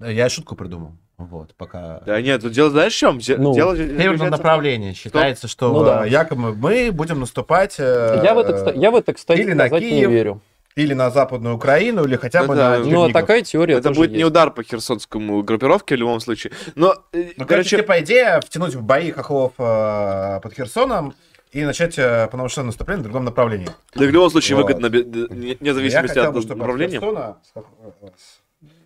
Я 0.00 0.28
шутку 0.28 0.54
придумал. 0.56 0.92
Вот, 1.16 1.52
пока... 1.56 1.98
Да 2.06 2.22
нет, 2.22 2.42
тут 2.42 2.52
дело 2.52 2.70
знаешь 2.70 2.94
в 2.94 2.96
чем? 2.96 3.18
Ну, 3.38 3.52
дело 3.52 3.74
Северное 3.76 3.96
заключается- 3.96 4.30
направление. 4.30 4.94
Считается, 4.94 5.48
что 5.48 5.72
Ну 5.72 5.84
да. 5.84 6.06
э, 6.06 6.10
якобы 6.10 6.54
мы 6.54 6.92
будем 6.92 7.18
наступать 7.18 7.74
э, 7.80 8.20
Я 8.22 8.34
в 8.34 8.38
это, 8.38 8.72
я 8.76 8.92
в 8.92 8.94
это, 8.94 9.12
кстати, 9.14 9.40
или 9.40 9.52
на 9.52 9.66
сказать 9.66 9.82
не 9.82 9.90
Киев, 9.90 10.10
верю. 10.10 10.40
Или 10.82 10.94
на 10.94 11.10
Западную 11.10 11.56
Украину, 11.56 12.04
или 12.04 12.16
хотя 12.16 12.42
бы 12.44 12.54
Да-да. 12.54 12.70
на 12.70 12.78
Ну, 12.78 12.84
Но 12.84 12.90
Чернигов. 12.90 13.12
такая 13.12 13.42
теория 13.42 13.74
Это 13.74 13.88
тоже 13.88 14.00
будет 14.00 14.10
не 14.12 14.18
есть. 14.18 14.28
удар 14.28 14.50
по 14.50 14.62
херсонскому 14.62 15.42
группировке 15.42 15.96
в 15.96 15.98
любом 15.98 16.20
случае. 16.20 16.52
Но, 16.76 16.94
э, 17.12 17.32
Ну, 17.36 17.46
короче, 17.46 17.46
короче, 17.46 17.76
типа 17.78 18.00
идея 18.00 18.40
втянуть 18.40 18.74
в 18.74 18.82
бои 18.82 19.10
хохлов 19.10 19.52
э, 19.58 20.40
под 20.42 20.54
Херсоном 20.54 21.14
и 21.50 21.64
начать 21.64 21.98
э, 21.98 22.28
полномасштабное 22.30 22.68
наступление 22.68 23.00
в 23.00 23.04
другом 23.04 23.24
направлении. 23.24 23.66
да, 23.66 24.04
в 24.04 24.08
любом 24.10 24.30
случае 24.30 24.56
Вот. 24.56 24.62
выгодно, 24.66 24.86
не- 24.86 25.26
вне 25.26 25.56
Я 25.60 25.74
зависимости 25.74 26.08
хотел 26.14 26.24
от 26.30 26.34
бы, 26.34 26.40
чтобы 26.42 26.54
от 26.62 26.68
направления. 26.68 26.98
Хох- 27.00 27.36
э, 27.54 28.06
с 28.16 28.40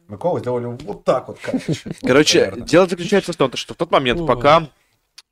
Миколой 0.08 0.40
сделали 0.40 0.66
вот 0.84 1.04
так 1.04 1.28
вот, 1.28 1.38
короче. 1.42 1.74
Короче, 2.02 2.38
Наверное. 2.40 2.66
дело 2.66 2.86
заключается 2.86 3.32
в 3.32 3.36
том, 3.36 3.50
что 3.54 3.74
в 3.74 3.76
тот 3.76 3.90
момент, 3.90 4.26
пока 4.26 4.68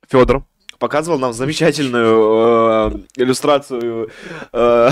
Федор 0.09 0.43
показывал 0.79 1.19
нам 1.19 1.33
замечательную 1.33 2.95
э, 3.17 3.21
иллюстрацию 3.21 4.09
э, 4.53 4.89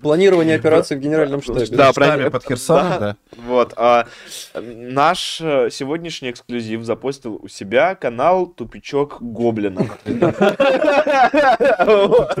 Планирование 0.00 0.56
операции 0.56 0.96
в 0.96 1.00
генеральном 1.00 1.42
штабе. 1.42 1.66
Да, 1.66 1.92
правильно. 1.92 2.30
под 2.30 2.44
Херсоном, 2.44 2.98
Да. 2.98 3.16
Вот, 3.36 3.74
а 3.76 4.06
наш 4.54 5.40
э, 5.40 5.68
сегодняшний 5.70 6.30
эксклюзив 6.30 6.84
запостил 6.84 7.40
у 7.42 7.48
себя 7.48 7.94
канал 7.94 8.46
Тупичок 8.46 9.20
Гоблина. 9.20 9.86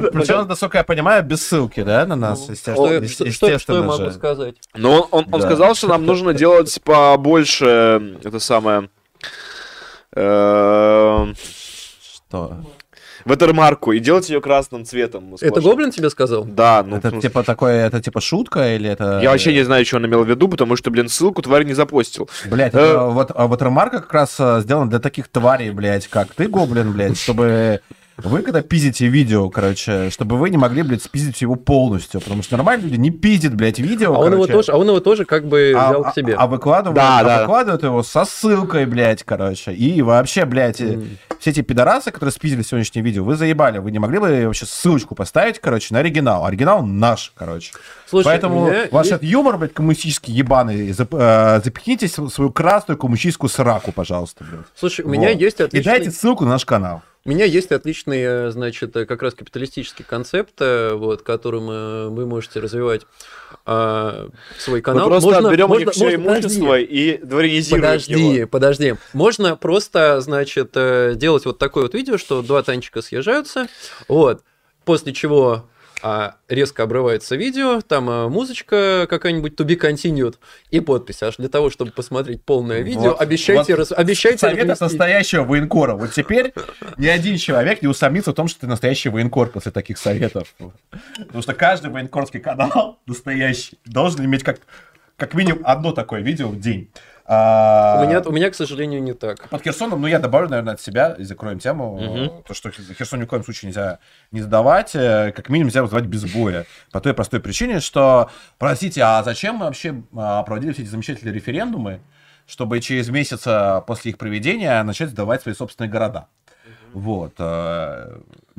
Причем, 0.04 0.48
насколько 0.48 0.78
я 0.78 0.84
понимаю, 0.84 1.22
без 1.24 1.46
ссылки, 1.46 1.82
да, 1.82 2.06
на 2.06 2.16
нас, 2.16 2.46
Ну, 2.46 2.52
естественно. 2.52 3.58
Что, 3.58 3.74
я 3.74 3.82
могу 3.82 4.10
сказать? 4.10 4.56
Но 4.74 5.08
он, 5.10 5.26
сказал, 5.40 5.74
что 5.74 5.88
нам 5.88 6.06
нужно 6.06 6.34
делать 6.34 6.80
побольше 6.82 8.18
это 8.24 8.38
самое 8.38 8.88
э, 10.14 11.26
Что? 12.28 12.64
Ватермарку 13.24 13.92
и 13.92 13.98
делать 13.98 14.28
ее 14.28 14.40
красным 14.40 14.84
цветом. 14.84 15.34
Это 15.34 15.46
сплошным. 15.46 15.64
Гоблин 15.64 15.90
тебе 15.90 16.10
сказал? 16.10 16.44
Да, 16.44 16.82
ну 16.86 16.96
Это 16.96 17.10
смысле, 17.10 17.28
типа 17.28 17.42
такое, 17.42 17.86
это 17.86 18.00
типа 18.00 18.20
шутка 18.20 18.74
или 18.74 18.88
это... 18.90 19.20
я 19.22 19.30
вообще 19.30 19.52
не 19.52 19.62
знаю, 19.64 19.84
что 19.84 19.96
он 19.96 20.06
имел 20.06 20.24
в 20.24 20.28
виду, 20.28 20.48
потому 20.48 20.76
что, 20.76 20.90
блин, 20.90 21.08
ссылку 21.08 21.42
тварь 21.42 21.64
не 21.64 21.74
запостил. 21.74 22.28
Блять, 22.46 22.74
Э. 22.74 22.78
это 22.78 23.04
вот 23.06 23.30
а 23.34 23.46
Watermark 23.46 23.90
как 23.90 24.12
раз 24.12 24.36
а, 24.38 24.60
сделан 24.60 24.88
для 24.88 24.98
таких 24.98 25.28
тварей, 25.28 25.70
блядь, 25.70 26.06
как 26.08 26.28
ты, 26.34 26.46
гоблин, 26.48 26.92
блядь, 26.92 27.18
чтобы 27.18 27.80
вы 28.24 28.42
когда 28.42 28.62
пиздите 28.62 29.06
видео, 29.06 29.48
короче, 29.50 30.10
чтобы 30.10 30.36
вы 30.36 30.50
не 30.50 30.56
могли, 30.56 30.82
блядь, 30.82 31.02
спиздить 31.02 31.40
его 31.42 31.54
полностью, 31.56 32.20
потому 32.20 32.42
что 32.42 32.56
нормальные 32.56 32.88
люди 32.88 33.00
не 33.00 33.10
пиздят, 33.10 33.54
блядь, 33.54 33.78
видео, 33.78 34.14
А 34.14 34.18
он, 34.18 34.32
его 34.32 34.42
короче, 34.42 34.52
тоже, 34.52 34.72
а 34.72 34.76
он 34.76 34.88
его 34.88 35.00
тоже 35.00 35.24
как 35.24 35.46
бы 35.46 35.72
а, 35.76 35.88
взял 35.90 36.04
а- 36.04 36.10
к 36.10 36.14
себе. 36.14 36.34
а 36.34 36.46
выкладывают, 36.46 36.96
Да, 36.96 37.18
а 37.20 37.24
да. 37.24 37.40
выкладывают 37.40 37.82
его 37.82 38.02
со 38.02 38.24
ссылкой, 38.24 38.86
блядь, 38.86 39.22
короче. 39.24 39.72
И 39.72 40.02
вообще, 40.02 40.44
блядь, 40.44 40.80
М. 40.80 41.18
все 41.38 41.50
эти 41.50 41.62
пидорасы, 41.62 42.10
которые 42.10 42.32
спиздили 42.32 42.62
сегодняшнее 42.62 43.02
видео, 43.02 43.24
вы 43.24 43.36
заебали. 43.36 43.78
Вы 43.78 43.90
не 43.90 43.98
могли 43.98 44.18
бы 44.18 44.46
вообще 44.46 44.66
ссылочку 44.66 45.14
поставить, 45.14 45.58
короче, 45.60 45.94
на 45.94 46.00
оригинал. 46.00 46.44
Оригинал 46.46 46.82
наш, 46.84 47.32
короче. 47.36 47.72
Слушай, 48.08 48.24
Поэтому 48.26 48.66
меня 48.66 48.88
ваш 48.90 49.06
есть- 49.06 49.22
юмор, 49.22 49.56
блядь, 49.58 49.72
коммунистический 49.72 50.32
ебаный, 50.32 50.90
зап- 50.90 51.16
э, 51.18 51.60
запихните 51.64 52.08
св- 52.08 52.32
свою 52.32 52.50
красную 52.50 52.98
коммунистическую 52.98 53.48
сраку, 53.48 53.92
пожалуйста, 53.92 54.44
блядь. 54.44 54.66
Слушай, 54.74 55.04
у 55.04 55.08
меня 55.08 55.28
Вот. 55.30 55.40
есть 55.40 55.60
И 55.60 55.62
отличный... 55.62 55.90
дайте 55.92 56.10
ссылку 56.10 56.44
на 56.44 56.50
наш 56.50 56.64
канал. 56.64 57.02
У 57.26 57.28
меня 57.30 57.44
есть 57.44 57.70
отличный, 57.70 58.22
э, 58.22 58.50
значит, 58.50 58.96
э, 58.96 59.04
как 59.04 59.22
раз 59.22 59.34
капиталистический 59.34 60.04
концепт, 60.04 60.54
э, 60.60 60.94
вот, 60.94 61.20
которым 61.20 62.14
вы 62.14 62.24
можете 62.26 62.60
развивать 62.60 63.02
а, 63.66 64.28
свой 64.58 64.78
Мы 64.78 64.82
канал. 64.82 65.08
просто 65.08 65.30
Можно- 65.30 65.50
берем 65.50 65.66
у 65.66 65.68
можно- 65.68 65.84
них 65.84 65.92
все 65.94 66.16
можно- 66.16 66.40
имущество 66.40 66.78
и 66.80 67.18
дворянизируем 67.18 67.82
Подожди, 67.82 68.12
его. 68.14 68.48
подожди. 68.48 68.94
Можно 69.12 69.54
просто, 69.56 70.20
значит, 70.22 70.72
делать 70.72 71.44
вот 71.44 71.58
такое 71.58 71.84
вот 71.84 71.94
видео, 71.94 72.16
что 72.16 72.40
два 72.42 72.62
танчика 72.62 73.02
съезжаются, 73.02 73.66
вот, 74.08 74.42
после 74.86 75.12
чего 75.12 75.66
а, 76.02 76.36
резко 76.48 76.82
обрывается 76.82 77.36
видео, 77.36 77.80
там 77.80 78.08
а, 78.08 78.28
музычка 78.28 79.06
какая-нибудь 79.08 79.54
to 79.58 79.64
be 79.66 79.78
continued 79.78 80.36
и 80.70 80.80
подпись. 80.80 81.22
Аж 81.22 81.36
для 81.36 81.48
того, 81.48 81.70
чтобы 81.70 81.92
посмотреть 81.92 82.44
полное 82.44 82.80
видео, 82.80 83.10
Вот. 83.10 83.20
обещайте, 83.20 83.72
Вот 83.74 83.78
раз- 83.80 83.92
обещайте 83.92 84.38
Совет 84.38 84.70
от 84.70 84.80
настоящего 84.80 85.44
военкора. 85.44 85.94
Вот 85.94 86.12
теперь 86.12 86.52
ни 86.96 87.06
один 87.06 87.36
человек 87.36 87.82
не 87.82 87.88
усомнится 87.88 88.32
в 88.32 88.34
том, 88.34 88.48
что 88.48 88.60
ты 88.60 88.66
настоящий 88.66 89.08
военкор 89.08 89.50
после 89.50 89.72
таких 89.72 89.98
советов. 89.98 90.54
Потому 91.18 91.42
что 91.42 91.54
каждый 91.54 91.90
военкорский 91.90 92.40
канал 92.40 92.98
настоящий 93.06 93.78
должен 93.84 94.24
иметь 94.24 94.42
как, 94.42 94.60
как 95.16 95.34
минимум 95.34 95.60
одно 95.64 95.92
такое 95.92 96.20
видео 96.20 96.48
в 96.48 96.58
день. 96.58 96.90
А, 97.32 98.02
У 98.02 98.08
меня, 98.08 98.20
у 98.22 98.32
меня, 98.32 98.50
к 98.50 98.56
сожалению, 98.56 99.00
не 99.00 99.12
так. 99.12 99.48
Под 99.50 99.62
Херсоном, 99.62 100.00
ну, 100.00 100.08
я 100.08 100.18
добавлю, 100.18 100.48
наверное, 100.48 100.74
от 100.74 100.80
себя 100.80 101.14
и 101.16 101.22
закроем 101.22 101.60
тему. 101.60 101.96
Мгм. 101.96 102.42
То, 102.42 102.54
что 102.54 102.72
Херсон 102.72 103.20
ни 103.20 103.24
в 103.24 103.28
коем 103.28 103.44
случае 103.44 103.68
нельзя 103.68 104.00
не 104.32 104.40
сдавать, 104.40 104.96
э, 104.96 105.30
как 105.30 105.48
минимум 105.48 105.68
нельзя 105.68 105.82
вызывать 105.82 106.06
без 106.06 106.24
боя. 106.24 106.66
По 106.90 107.00
той 107.00 107.14
простой 107.14 107.38
причине, 107.38 107.78
что, 107.78 108.30
простите, 108.58 109.02
а 109.04 109.22
зачем 109.22 109.54
мы 109.54 109.66
вообще 109.66 110.02
а, 110.16 110.42
проводили 110.42 110.72
все 110.72 110.82
эти 110.82 110.88
замечательные 110.88 111.32
референдумы, 111.32 112.00
чтобы 112.48 112.80
через 112.80 113.08
месяц 113.10 113.42
а, 113.46 113.80
после 113.82 114.10
их 114.10 114.18
проведения 114.18 114.82
начать 114.82 115.10
сдавать 115.10 115.42
свои 115.42 115.54
собственные 115.54 115.88
города? 115.88 116.26
Вот. 116.94 117.34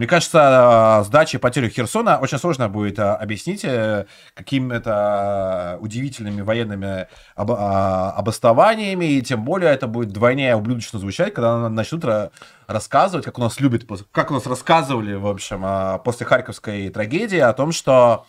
Э, 0.01 0.03
Мне 0.03 0.07
кажется, 0.07 1.03
сдача 1.05 1.37
и 1.37 1.39
потерю 1.39 1.69
Херсона 1.69 2.17
очень 2.17 2.39
сложно 2.39 2.69
будет 2.69 2.97
а, 2.97 3.15
объяснить 3.15 3.63
э, 3.63 4.07
какими-то 4.33 5.77
удивительными 5.79 6.41
военными 6.41 7.07
об- 7.35 7.51
обоснованиями, 7.51 9.05
и 9.05 9.21
тем 9.21 9.45
более 9.45 9.71
это 9.71 9.85
будет 9.85 10.09
двойнее 10.11 10.55
ублюдочно 10.55 10.97
звучать, 10.97 11.33
когда 11.35 11.69
начнут 11.69 12.03
ра- 12.03 12.31
рассказывать, 12.65 13.25
как 13.25 13.37
у 13.37 13.41
нас 13.41 13.59
любят, 13.59 13.83
как 14.11 14.31
у 14.31 14.33
нас 14.33 14.47
рассказывали, 14.47 15.13
в 15.13 15.27
общем, 15.27 15.99
после 16.03 16.25
Харьковской 16.25 16.89
трагедии 16.89 17.39
о 17.39 17.53
том, 17.53 17.71
что, 17.71 18.25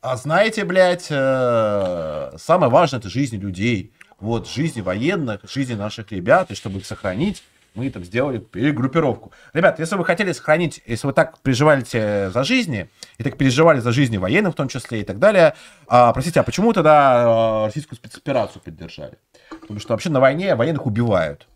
а 0.00 0.16
знаете, 0.16 0.64
блядь, 0.64 1.06
э, 1.08 2.32
самое 2.36 2.72
важное 2.72 2.98
это 2.98 3.08
жизни 3.08 3.36
людей, 3.36 3.92
вот, 4.18 4.48
жизни 4.48 4.80
военных, 4.80 5.40
жизни 5.48 5.74
наших 5.74 6.10
ребят, 6.10 6.50
и 6.50 6.54
чтобы 6.56 6.78
их 6.78 6.86
сохранить, 6.86 7.44
мы 7.74 7.90
там 7.90 8.04
сделали 8.04 8.38
перегруппировку. 8.38 9.32
Ребят, 9.52 9.78
если 9.78 9.96
вы 9.96 10.04
хотели 10.04 10.32
сохранить, 10.32 10.82
если 10.86 11.06
вы 11.06 11.12
так 11.12 11.38
переживаете 11.40 12.30
за 12.30 12.44
жизни, 12.44 12.90
и 13.18 13.22
так 13.22 13.38
переживали 13.38 13.80
за 13.80 13.92
жизни 13.92 14.18
военных 14.18 14.52
в 14.52 14.56
том 14.56 14.68
числе 14.68 15.00
и 15.00 15.04
так 15.04 15.18
далее, 15.18 15.54
а, 15.86 16.12
простите, 16.12 16.40
а 16.40 16.42
почему 16.42 16.72
тогда 16.72 17.62
а, 17.62 17.66
российскую 17.66 17.96
спецоперацию 17.96 18.62
поддержали? 18.62 19.18
Потому 19.48 19.80
что 19.80 19.94
вообще 19.94 20.10
на 20.10 20.20
войне 20.20 20.54
военных 20.54 20.86
убивают. 20.86 21.46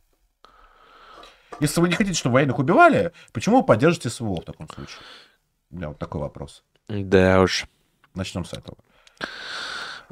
Если 1.61 1.81
вы 1.81 1.89
не 1.89 1.95
хотите, 1.95 2.19
чтобы 2.19 2.35
военных 2.35 2.59
убивали, 2.59 3.13
почему 3.33 3.59
вы 3.59 3.67
поддержите 3.67 4.11
СВО 4.11 4.41
в 4.41 4.45
таком 4.45 4.69
случае? 4.69 5.01
У 5.71 5.77
меня 5.77 5.89
вот 5.89 5.99
такой 5.99 6.21
вопрос. 6.21 6.63
Да 6.89 7.41
уж. 7.41 7.67
Начнем 8.15 8.45
с 8.45 8.53
этого. 8.53 8.77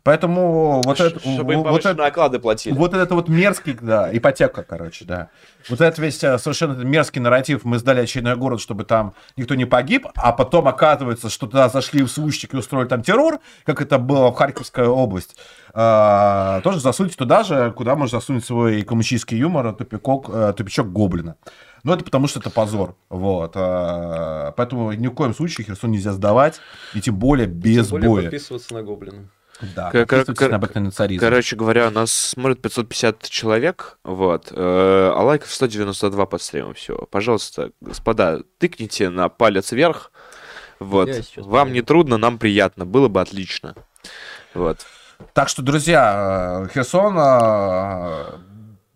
Поэтому 0.04 0.82
вот 0.84 1.00
это... 1.00 1.18
Чтобы 1.18 1.54
им 1.54 1.62
вот 1.62 1.84
это- 1.84 2.38
платили. 2.38 2.74
Вот 2.74 2.92
это 2.92 3.14
вот 3.14 3.30
мерзкий, 3.30 3.76
да, 3.80 4.14
ипотека, 4.16 4.62
короче, 4.62 5.06
да. 5.06 5.30
Вот 5.70 5.80
этот 5.80 5.98
весь 5.98 6.22
э, 6.22 6.36
совершенно 6.38 6.74
мерзкий 6.82 7.20
нарратив. 7.22 7.64
Мы 7.64 7.78
сдали 7.78 8.00
очередной 8.02 8.36
город, 8.36 8.60
чтобы 8.60 8.84
там 8.84 9.14
никто 9.38 9.54
не 9.54 9.64
погиб, 9.64 10.06
а 10.14 10.32
потом 10.32 10.68
оказывается, 10.68 11.30
что 11.30 11.46
туда 11.46 11.70
зашли 11.70 12.02
в 12.02 12.08
случай 12.08 12.46
и 12.52 12.56
устроили 12.56 12.86
там 12.86 13.02
террор, 13.02 13.38
как 13.64 13.80
это 13.80 13.96
было 13.98 14.30
в 14.30 14.34
Харьковской 14.34 14.86
область. 14.86 15.36
А, 15.72 16.60
тоже 16.60 16.80
засуньте 16.80 17.16
туда 17.16 17.42
же, 17.42 17.72
куда 17.72 17.96
можно 17.96 18.20
засунуть 18.20 18.44
свой 18.44 18.82
коммунистический 18.82 19.38
юмор, 19.38 19.72
тупикок, 19.72 20.28
э, 20.28 20.52
тупичок 20.54 20.92
гоблина. 20.92 21.36
Ну, 21.82 21.94
это 21.94 22.04
потому 22.04 22.26
что 22.28 22.40
это 22.40 22.50
позор. 22.50 22.94
Вот. 23.08 23.52
а, 23.56 24.52
Поэтому 24.52 24.92
ни 24.92 25.06
в 25.06 25.12
коем 25.14 25.34
случае 25.34 25.64
Херсон 25.66 25.92
нельзя 25.92 26.12
сдавать, 26.12 26.60
и 26.92 27.00
тем 27.00 27.16
более 27.16 27.46
без 27.46 27.86
Тем 27.88 27.92
более 27.92 28.08
боя. 28.10 28.22
подписываться 28.24 28.74
на 28.74 28.82
гоблина. 28.82 29.30
Да, 29.60 29.90
Как- 29.90 30.08
как- 30.08 30.26
подписывайтесь 30.26 30.40
на 30.40 30.48
как- 30.48 30.52
обыкновенный 30.54 30.90
царизм. 30.90 31.20
Короче 31.20 31.56
говоря, 31.56 31.90
нас 31.90 32.12
смотрит 32.12 32.60
550 32.60 33.28
человек, 33.28 33.98
вот, 34.04 34.48
э, 34.50 35.12
а 35.14 35.22
лайков 35.22 35.52
192 35.52 36.26
под 36.26 36.42
стримом 36.42 36.74
всего. 36.74 37.06
Пожалуйста, 37.10 37.70
господа, 37.80 38.40
тыкните 38.58 39.10
на 39.10 39.28
палец 39.28 39.70
вверх, 39.72 40.10
вот. 40.80 41.08
Вам 41.36 41.72
не 41.72 41.82
трудно, 41.82 42.16
нам 42.16 42.38
приятно, 42.38 42.84
было 42.84 43.08
бы 43.08 43.20
отлично. 43.20 43.74
Вот. 44.54 44.78
Так 45.32 45.48
что, 45.48 45.62
друзья, 45.62 46.64
э, 46.64 46.68
Херсон 46.74 47.16
э, 47.16 48.24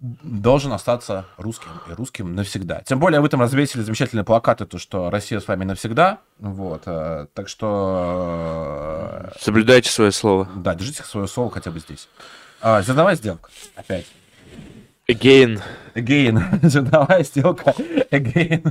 должен 0.01 0.73
остаться 0.73 1.27
русским 1.37 1.71
и 1.91 1.93
русским 1.93 2.35
навсегда. 2.35 2.83
Тем 2.85 3.01
более 3.01 3.21
вы 3.21 3.29
там 3.29 3.41
развесили 3.41 3.83
замечательные 3.83 4.25
плакаты, 4.25 4.65
то 4.65 4.79
что 4.79 5.11
Россия 5.11 5.41
с 5.41 5.49
вами 5.49 5.65
навсегда. 5.65 6.21
Вот, 6.39 6.83
э, 6.87 7.27
так 7.35 7.49
что, 7.49 9.31
Соблюдайте 9.41 9.91
свое 9.91 10.13
слово. 10.13 10.45
э, 10.45 10.59
да, 10.61 10.75
держите 10.75 11.03
свое 11.03 11.27
слово 11.27 11.51
хотя 11.51 11.71
бы 11.71 11.81
здесь. 11.81 12.09
А, 12.61 12.81
зерновая 12.83 13.17
сделка. 13.17 13.51
Опять. 13.75 14.07
Again. 15.09 15.61
Again. 15.95 16.67
Зерновая 16.69 17.25
сделка. 17.25 17.75
Again. 18.11 18.63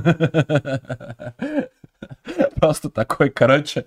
Просто 2.54 2.90
такой, 2.90 3.30
короче, 3.30 3.84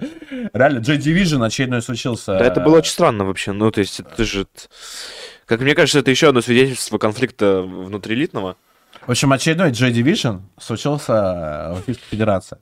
реально, 0.54 0.80
Joy 0.80 0.98
Division 0.98 1.46
очередной 1.46 1.82
случился. 1.82 2.38
Да, 2.38 2.46
это 2.46 2.62
было 2.62 2.78
очень 2.78 2.92
странно 2.92 3.26
вообще. 3.26 3.52
Ну, 3.52 3.72
то 3.72 3.80
есть, 3.80 4.00
это 4.00 4.24
же... 4.24 4.48
Как 5.52 5.60
мне 5.60 5.76
кажется, 5.76 6.00
это 6.00 6.10
еще 6.10 6.30
одно 6.30 6.40
свидетельство 6.40 6.98
конфликта 6.98 7.62
внутриэлитного. 7.62 8.56
В 9.06 9.12
общем, 9.12 9.34
очередной 9.34 9.72
Joy 9.72 9.92
Division 9.92 10.44
случился 10.58 11.12
в 11.74 11.80
Российской 11.80 12.06
Федерации. 12.06 12.58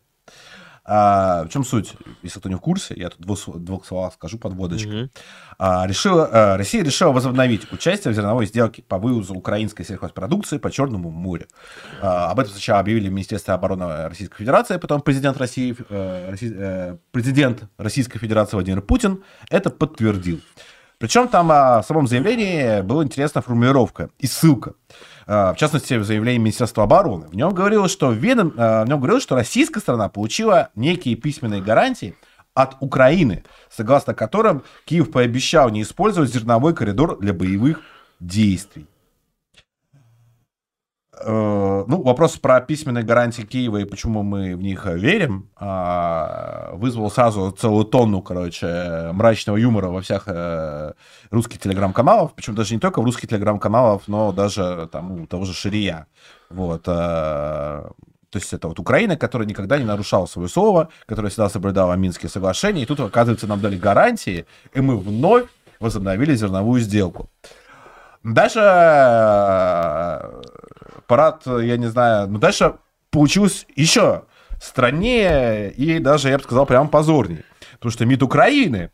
А, 0.86 1.44
в 1.46 1.50
чем 1.50 1.64
суть? 1.64 1.94
Если 2.24 2.40
кто 2.40 2.50
не 2.50 2.56
в 2.56 2.60
курсе, 2.60 2.96
я 2.98 3.12
тут 3.12 3.22
двух, 3.22 3.58
двух 3.60 3.86
словах 3.86 4.16
скажу 4.16 4.40
подводочку. 4.40 4.90
Мгм. 4.90 5.12
А, 5.60 5.86
решила, 5.86 6.30
а, 6.32 6.58
Россия 6.58 6.84
решила 6.84 7.12
возобновить 7.12 7.72
участие 7.72 8.12
в 8.12 8.16
зерновой 8.16 8.48
сделке 8.48 8.82
по 8.82 8.98
вывозу 8.98 9.36
украинской 9.36 9.84
сельхозпродукции 9.84 10.58
по 10.58 10.72
Черному 10.72 11.12
морю. 11.12 11.46
А, 12.02 12.32
об 12.32 12.40
этом 12.40 12.54
сначала 12.54 12.80
объявили 12.80 13.10
в 13.10 13.12
Министерстве 13.12 13.54
обороны 13.54 14.10
Российской 14.10 14.38
Федерации, 14.38 14.78
а 14.78 14.80
потом 14.80 15.02
президент 15.02 15.38
России, 15.38 15.76
э, 15.90 16.32
Росси- 16.32 16.56
э, 16.58 16.98
президент 17.12 17.66
Российской 17.78 18.18
Федерации 18.18 18.56
Владимир 18.56 18.82
Путин 18.82 19.24
это 19.52 19.70
подтвердил. 19.70 20.42
Причем 21.00 21.30
там 21.30 21.50
а, 21.52 21.82
в 21.82 21.86
самом 21.86 22.08
заявлении 22.08 22.82
была 22.82 23.04
интересная 23.04 23.42
формулировка 23.42 24.10
и 24.20 24.28
ссылка. 24.28 24.74
А, 25.26 25.54
В 25.54 25.58
частности, 25.58 25.94
в 25.94 26.04
заявлении 26.04 26.40
Министерства 26.40 26.84
обороны. 26.84 27.28
В 27.30 27.36
нем 27.36 27.54
говорилось, 27.54 27.92
что, 27.92 28.12
ведом, 28.12 28.54
а, 28.58 28.84
в 28.84 28.90
нем 28.90 29.00
говорилось, 29.00 29.24
что 29.24 29.36
российская 29.36 29.80
страна 29.80 30.10
получила 30.10 30.70
некие 30.76 31.16
письменные 31.16 31.62
гарантии 31.62 32.16
от 32.54 32.76
Украины, 32.82 33.46
согласно 33.70 34.14
которым 34.14 34.64
Киев 34.86 35.10
пообещал 35.12 35.70
не 35.70 35.84
использовать 35.84 36.34
зерновой 36.34 36.76
коридор 36.76 37.18
для 37.20 37.34
боевых 37.34 37.80
действий. 38.20 38.86
Э, 41.22 41.84
Ну, 41.88 42.02
вопрос 42.04 42.38
про 42.38 42.62
письменные 42.62 43.04
гарантии 43.04 43.42
Киева 43.42 43.78
и 43.78 43.86
почему 43.86 44.24
мы 44.24 44.56
в 44.56 44.62
них 44.62 44.86
верим, 44.86 45.50
а, 45.56 46.72
вызвал 46.74 47.10
сразу 47.12 47.52
целую 47.52 47.86
тонну, 47.86 48.22
короче, 48.22 49.10
мрачного 49.14 49.58
юмора 49.58 49.88
во 49.90 50.02
всех 50.02 50.24
э, 50.28 50.94
русских 51.32 51.60
телеграм-каналов, 51.60 52.34
причем 52.36 52.56
даже 52.56 52.74
не 52.74 52.80
только 52.80 53.02
в 53.02 53.06
русских 53.06 53.30
телеграм-каналов, 53.30 54.04
но 54.08 54.32
даже 54.32 54.88
там 54.92 55.12
у 55.12 55.26
того 55.28 55.46
же 55.46 55.54
Ширия. 55.54 56.06
Вот. 56.50 56.84
э, 56.88 56.92
То 56.92 58.40
есть 58.40 58.54
это 58.54 58.68
вот 58.68 58.80
Украина, 58.80 59.18
которая 59.18 59.48
никогда 59.48 59.78
не 59.78 59.86
нарушала 59.86 60.28
свое 60.28 60.48
слово, 60.48 60.90
которая 61.06 61.30
всегда 61.30 61.50
соблюдала 61.50 61.94
Минские 61.94 62.30
соглашения, 62.30 62.84
и 62.84 62.86
тут, 62.86 63.00
оказывается, 63.00 63.48
нам 63.48 63.60
дали 63.62 63.78
гарантии, 63.78 64.46
и 64.74 64.82
мы 64.82 64.98
вновь 64.98 65.48
возобновили 65.80 66.36
зерновую 66.36 66.82
сделку. 66.82 67.30
Дальше 68.24 68.60
э, 68.62 70.20
парад, 71.08 71.44
я 71.46 71.78
не 71.78 71.88
знаю, 71.88 72.28
ну 72.28 72.38
дальше 72.38 72.76
получилось 73.12 73.66
еще 73.76 74.24
страннее 74.62 75.72
и 75.72 76.00
даже, 76.00 76.30
я 76.30 76.38
бы 76.38 76.44
сказал, 76.44 76.66
прям 76.66 76.90
позорнее. 76.90 77.46
Потому 77.74 77.92
что 77.92 78.06
МИД 78.06 78.24
Украины 78.24 78.92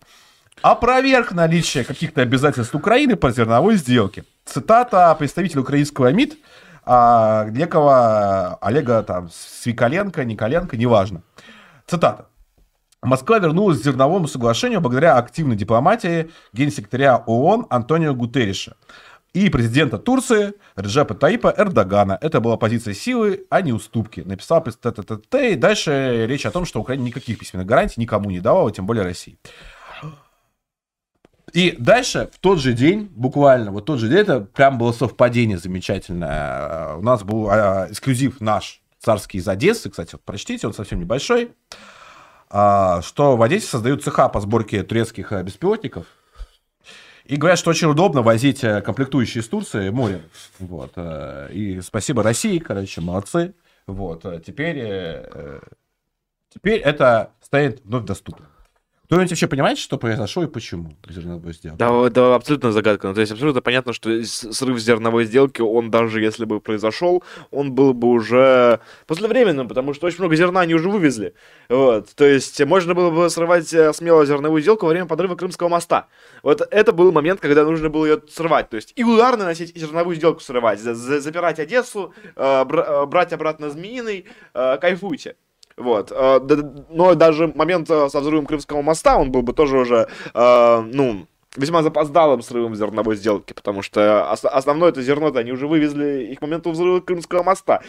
опроверг 0.61 1.31
наличие 1.31 1.83
каких-то 1.83 2.21
обязательств 2.21 2.75
Украины 2.75 3.15
по 3.15 3.31
зерновой 3.31 3.77
сделке. 3.77 4.25
Цитата 4.45 5.13
представителя 5.15 5.61
украинского 5.61 6.11
МИД, 6.11 6.37
а, 6.85 7.45
некого 7.49 8.55
Олега 8.61 9.01
там 9.01 9.29
Свиколенко, 9.31 10.23
Николенко, 10.23 10.77
неважно. 10.77 11.23
Цитата. 11.87 12.27
Москва 13.01 13.39
вернулась 13.39 13.79
к 13.79 13.83
зерновому 13.83 14.27
соглашению 14.27 14.81
благодаря 14.81 15.17
активной 15.17 15.55
дипломатии 15.55 16.31
генсекретаря 16.53 17.17
ООН 17.17 17.67
Антонио 17.69 18.13
Гутерриша 18.15 18.75
и 19.35 19.49
президента 19.49 19.97
Турции 19.97 20.53
Реджепа 20.77 21.13
Таипа 21.13 21.53
Эрдогана. 21.57 22.17
Это 22.21 22.39
была 22.39 22.55
позиция 22.55 22.93
силы, 22.93 23.45
а 23.49 23.61
не 23.61 23.73
уступки. 23.73 24.21
Написал 24.21 24.63
ТТТ, 24.63 25.35
и 25.35 25.55
дальше 25.55 26.25
речь 26.25 26.45
о 26.45 26.51
том, 26.51 26.65
что 26.65 26.79
Украина 26.79 27.03
никаких 27.03 27.37
письменных 27.37 27.67
гарантий 27.67 27.99
никому 27.99 28.29
не 28.31 28.39
давала, 28.39 28.71
тем 28.71 28.85
более 28.85 29.03
России. 29.03 29.37
И 31.51 31.75
дальше, 31.77 32.29
в 32.33 32.39
тот 32.39 32.59
же 32.59 32.71
день, 32.71 33.11
буквально, 33.13 33.71
вот 33.71 33.85
тот 33.85 33.99
же 33.99 34.07
день, 34.07 34.19
это 34.19 34.39
прям 34.39 34.77
было 34.77 34.93
совпадение 34.93 35.57
замечательное. 35.57 36.95
У 36.95 37.01
нас 37.01 37.23
был 37.23 37.49
э, 37.51 37.87
эксклюзив 37.91 38.39
наш, 38.39 38.81
царский 38.99 39.39
из 39.39 39.47
Одессы, 39.49 39.89
кстати, 39.89 40.13
вот 40.13 40.21
прочтите, 40.23 40.65
он 40.65 40.73
совсем 40.73 40.99
небольшой, 40.99 41.51
а, 42.49 43.01
что 43.01 43.35
в 43.35 43.41
Одессе 43.41 43.67
создают 43.67 44.01
цеха 44.01 44.29
по 44.29 44.39
сборке 44.39 44.83
турецких 44.83 45.33
э, 45.33 45.43
беспилотников. 45.43 46.05
И 47.25 47.37
говорят, 47.37 47.57
что 47.57 47.71
очень 47.71 47.87
удобно 47.87 48.21
возить 48.21 48.63
э, 48.63 48.81
комплектующие 48.81 49.41
из 49.41 49.47
Турции 49.47 49.89
морем. 49.89 50.21
Вот. 50.59 50.93
э, 50.95 51.49
И 51.51 51.81
спасибо 51.81 52.21
России, 52.21 52.59
короче, 52.59 53.01
молодцы. 53.01 53.55
Вот. 53.87 54.25
э, 54.25 54.41
Теперь, 54.45 54.77
теперь 56.49 56.79
это 56.79 57.31
станет 57.41 57.83
вновь 57.83 58.05
доступным. 58.05 58.47
Кто-нибудь 59.05 59.29
вообще 59.29 59.47
понимает, 59.47 59.77
что 59.77 59.97
произошло 59.97 60.43
и 60.43 60.47
почему 60.47 60.95
зерновой 61.07 61.53
сделки? 61.53 61.77
Да, 61.77 62.09
да, 62.09 62.35
абсолютно 62.35 62.71
загадка. 62.71 63.07
Ну, 63.07 63.13
то 63.13 63.21
есть 63.21 63.31
абсолютно 63.31 63.61
понятно, 63.61 63.93
что 63.93 64.23
срыв 64.23 64.79
зерновой 64.79 65.25
сделки, 65.25 65.61
он 65.61 65.91
даже 65.91 66.21
если 66.21 66.45
бы 66.45 66.59
произошел, 66.59 67.23
он 67.51 67.73
был 67.73 67.93
бы 67.93 68.07
уже 68.07 68.79
послевременным, 69.05 69.67
потому 69.67 69.93
что 69.93 70.07
очень 70.07 70.19
много 70.19 70.35
зерна 70.35 70.61
они 70.61 70.73
уже 70.73 70.89
вывезли. 70.89 71.35
Вот. 71.69 72.09
То 72.15 72.25
есть 72.25 72.63
можно 72.65 72.95
было 72.95 73.11
бы 73.11 73.29
срывать 73.29 73.71
э, 73.73 73.93
смело 73.93 74.25
зерновую 74.25 74.61
сделку 74.61 74.85
во 74.87 74.91
время 74.91 75.05
подрыва 75.05 75.35
Крымского 75.35 75.69
моста. 75.69 76.07
Вот 76.41 76.67
это 76.71 76.91
был 76.91 77.11
момент, 77.11 77.39
когда 77.39 77.63
нужно 77.63 77.89
было 77.89 78.05
ее 78.05 78.21
срывать. 78.29 78.69
То 78.69 78.75
есть 78.75 78.93
и 78.95 79.03
удар 79.03 79.37
наносить, 79.37 79.71
и 79.75 79.79
зерновую 79.79 80.15
сделку 80.15 80.39
срывать. 80.39 80.79
За- 80.79 80.95
за- 80.95 81.21
запирать 81.21 81.59
Одессу, 81.59 82.13
э, 82.35 82.65
э, 82.67 83.05
брать 83.05 83.33
обратно 83.33 83.69
Змеиный, 83.69 84.25
кайфуйте. 84.53 85.35
Вот. 85.77 86.11
э, 86.11 86.39
Но 86.89 87.15
даже 87.15 87.47
момент 87.47 87.89
э, 87.89 88.09
со 88.09 88.19
взрывом 88.19 88.45
Крымского 88.45 88.81
моста, 88.81 89.17
он 89.17 89.31
был 89.31 89.41
бы 89.41 89.53
тоже 89.53 89.77
уже, 89.79 90.07
э, 90.33 90.81
ну, 90.93 91.27
весьма 91.57 91.83
запоздалым 91.83 92.41
срывом 92.41 92.75
зерновой 92.75 93.15
сделки, 93.15 93.53
потому 93.53 93.81
что 93.81 94.29
ос- 94.31 94.43
основное 94.45 94.89
это 94.89 95.01
зерно-то 95.01 95.39
они 95.39 95.51
уже 95.51 95.67
вывезли 95.67 96.27
и 96.31 96.35
к 96.35 96.41
моменту 96.41 96.71
взрыва 96.71 96.99
Крымского 96.99 97.43
моста. 97.43 97.81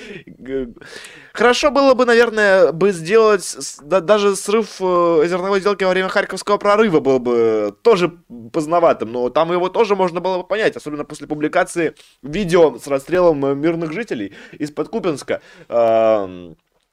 Хорошо 1.32 1.70
было 1.70 1.94
бы, 1.94 2.04
наверное, 2.06 2.72
бы 2.72 2.92
сделать 2.92 3.56
да- 3.82 4.00
даже 4.00 4.36
срыв 4.36 4.78
зерновой 4.78 5.60
сделки 5.60 5.84
во 5.84 5.90
время 5.90 6.08
Харьковского 6.08 6.58
прорыва 6.58 7.00
был 7.00 7.18
бы 7.18 7.74
тоже 7.82 8.18
поздноватым, 8.52 9.12
но 9.12 9.30
там 9.30 9.52
его 9.52 9.68
тоже 9.68 9.96
можно 9.96 10.20
было 10.20 10.38
бы 10.38 10.44
понять, 10.44 10.76
особенно 10.76 11.04
после 11.04 11.26
публикации 11.26 11.94
видео 12.22 12.78
с 12.78 12.86
расстрелом 12.86 13.60
мирных 13.60 13.92
жителей 13.92 14.32
из-под 14.52 14.88
Купинска. 14.88 15.40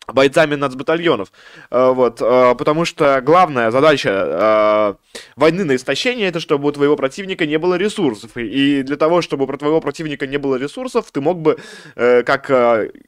Бойцами 0.07 0.55
нацбатальонов. 0.55 1.31
Э, 1.71 1.91
Вот, 1.93 2.21
э, 2.21 2.55
потому 2.57 2.85
что 2.85 3.21
главная 3.21 3.71
задача 3.71 4.09
э, 4.09 4.93
войны 5.35 5.63
на 5.63 5.75
истощение 5.75 6.27
это 6.27 6.39
чтобы 6.39 6.69
у 6.69 6.71
твоего 6.71 6.95
противника 6.95 7.45
не 7.45 7.57
было 7.57 7.75
ресурсов. 7.75 8.31
И 8.35 8.83
для 8.83 8.97
того, 8.97 9.21
чтобы 9.21 9.45
у 9.45 9.57
твоего 9.57 9.81
противника 9.81 10.27
не 10.27 10.37
было 10.37 10.55
ресурсов, 10.55 11.11
ты 11.11 11.21
мог 11.21 11.39
бы, 11.39 11.57
как 11.95 12.51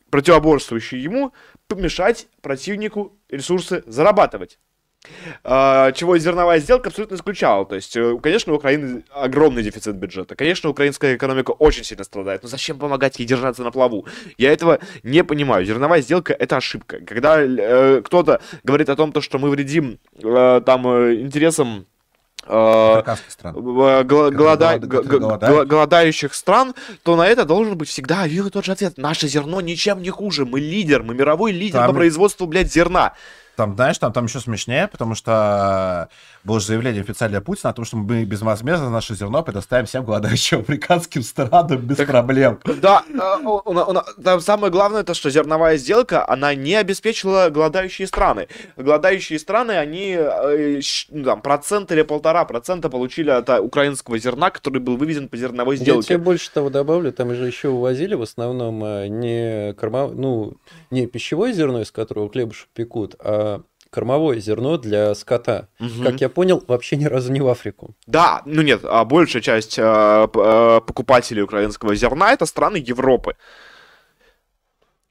противоборствующий 0.09 0.99
ему, 0.99 1.33
помешать 1.67 2.27
противнику 2.41 3.17
ресурсы 3.29 3.83
зарабатывать. 3.87 4.59
А, 5.43 5.91
чего 5.91 6.17
зерновая 6.17 6.59
сделка 6.59 6.89
абсолютно 6.89 7.15
исключала. 7.15 7.65
То 7.65 7.75
есть, 7.75 7.95
э, 7.95 8.17
конечно, 8.21 8.53
у 8.53 8.55
Украины 8.55 9.03
огромный 9.11 9.63
дефицит 9.63 9.95
бюджета. 9.95 10.35
Конечно, 10.35 10.69
украинская 10.69 11.15
экономика 11.15 11.51
очень 11.51 11.83
сильно 11.83 12.03
страдает. 12.03 12.43
Но 12.43 12.49
зачем 12.49 12.77
помогать 12.77 13.19
ей 13.19 13.25
держаться 13.25 13.63
на 13.63 13.71
плаву? 13.71 14.05
Я 14.37 14.51
этого 14.51 14.79
не 15.03 15.23
понимаю. 15.23 15.65
Зерновая 15.65 16.01
сделка— 16.01 16.33
это 16.39 16.57
ошибка. 16.57 16.99
Когда 16.99 17.41
э, 17.41 18.01
кто-то 18.03 18.41
говорит 18.63 18.89
о 18.89 18.95
том, 18.95 19.11
то, 19.11 19.21
что 19.21 19.39
мы 19.39 19.49
вредим 19.49 19.99
э, 20.21 20.61
там 20.65 20.87
э, 20.87 21.15
интересам 21.15 21.85
голода... 24.79 25.65
голодающих 25.65 26.33
стран, 26.33 26.75
то 27.03 27.15
на 27.15 27.27
это 27.27 27.45
должен 27.45 27.77
быть 27.77 27.89
всегда 27.89 28.21
один 28.21 28.47
и 28.47 28.49
тот 28.51 28.65
же 28.65 28.71
ответ. 28.71 28.97
Наше 28.97 29.27
зерно 29.27 29.61
ничем 29.61 30.01
не 30.01 30.11
хуже. 30.11 30.45
Мы 30.45 30.59
лидер, 30.59 31.01
мы 31.01 31.15
мировой 31.15 31.51
лидер 31.51 31.79
Там... 31.79 31.87
по 31.87 31.95
производству, 31.95 32.45
блядь, 32.45 32.71
зерна. 32.71 33.13
Там, 33.55 33.75
знаешь, 33.75 33.97
там, 33.97 34.11
там 34.13 34.25
еще 34.25 34.39
смешнее, 34.39 34.87
потому 34.87 35.15
что 35.15 36.09
было 36.45 36.59
же 36.59 36.67
заявление 36.67 37.01
официальное 37.01 37.41
Путина 37.41 37.71
о 37.71 37.73
том, 37.73 37.85
что 37.85 37.97
мы 37.97 38.23
безвозмездно 38.23 38.89
наше 38.89 39.15
зерно 39.15 39.43
предоставим 39.43 39.85
всем 39.87 40.05
голодающим 40.05 40.59
африканским 40.59 41.23
странам 41.23 41.79
без 41.79 41.97
так, 41.97 42.07
проблем. 42.07 42.59
Да, 42.81 43.03
э, 43.09 44.21
там 44.23 44.39
самое 44.39 44.71
главное, 44.71 45.03
то, 45.03 45.13
что 45.13 45.29
зерновая 45.29 45.77
сделка, 45.77 46.27
она 46.27 46.53
не 46.53 46.75
обеспечила 46.75 47.49
голодающие 47.49 48.07
страны. 48.07 48.47
Голодающие 48.77 49.39
страны, 49.39 49.71
они 49.71 50.15
э, 50.17 50.81
ну, 51.09 51.23
там, 51.23 51.41
процент 51.41 51.91
или 51.91 52.03
полтора 52.03 52.45
процента 52.45 52.89
получили 52.89 53.31
от 53.31 53.49
э, 53.49 53.59
украинского 53.59 54.19
зерна, 54.19 54.51
который 54.51 54.79
был 54.79 54.97
вывезен 54.97 55.27
по 55.29 55.37
зерновой 55.37 55.77
сделке. 55.77 56.13
Я 56.13 56.17
тебе 56.17 56.17
больше 56.19 56.51
того 56.51 56.69
добавлю, 56.69 57.11
там 57.11 57.33
же 57.33 57.47
еще 57.47 57.69
увозили 57.69 58.13
в 58.13 58.21
основном 58.21 58.79
не 59.19 59.73
корма, 59.73 60.07
ну, 60.07 60.57
не 60.91 61.07
пищевое 61.07 61.53
зерно, 61.53 61.81
из 61.81 61.91
которого 61.91 62.29
хлебушек 62.29 62.67
пекут, 62.73 63.15
а 63.19 63.61
кормовое 63.95 64.39
зерно 64.39 64.77
для 64.77 65.15
скота. 65.15 65.69
Угу. 65.79 66.03
Как 66.03 66.19
я 66.19 66.27
понял, 66.27 66.61
вообще 66.67 66.97
ни 66.97 67.05
разу 67.05 67.31
не 67.31 67.39
в 67.39 67.47
Африку. 67.47 67.95
Да, 68.07 68.41
ну 68.45 68.61
нет, 68.61 68.81
а 68.83 69.05
большая 69.05 69.41
часть 69.41 69.79
э, 69.79 69.81
э, 69.81 70.81
покупателей 70.85 71.41
украинского 71.43 71.95
зерна 71.95 72.33
это 72.33 72.45
страны 72.45 72.75
Европы. 72.75 73.37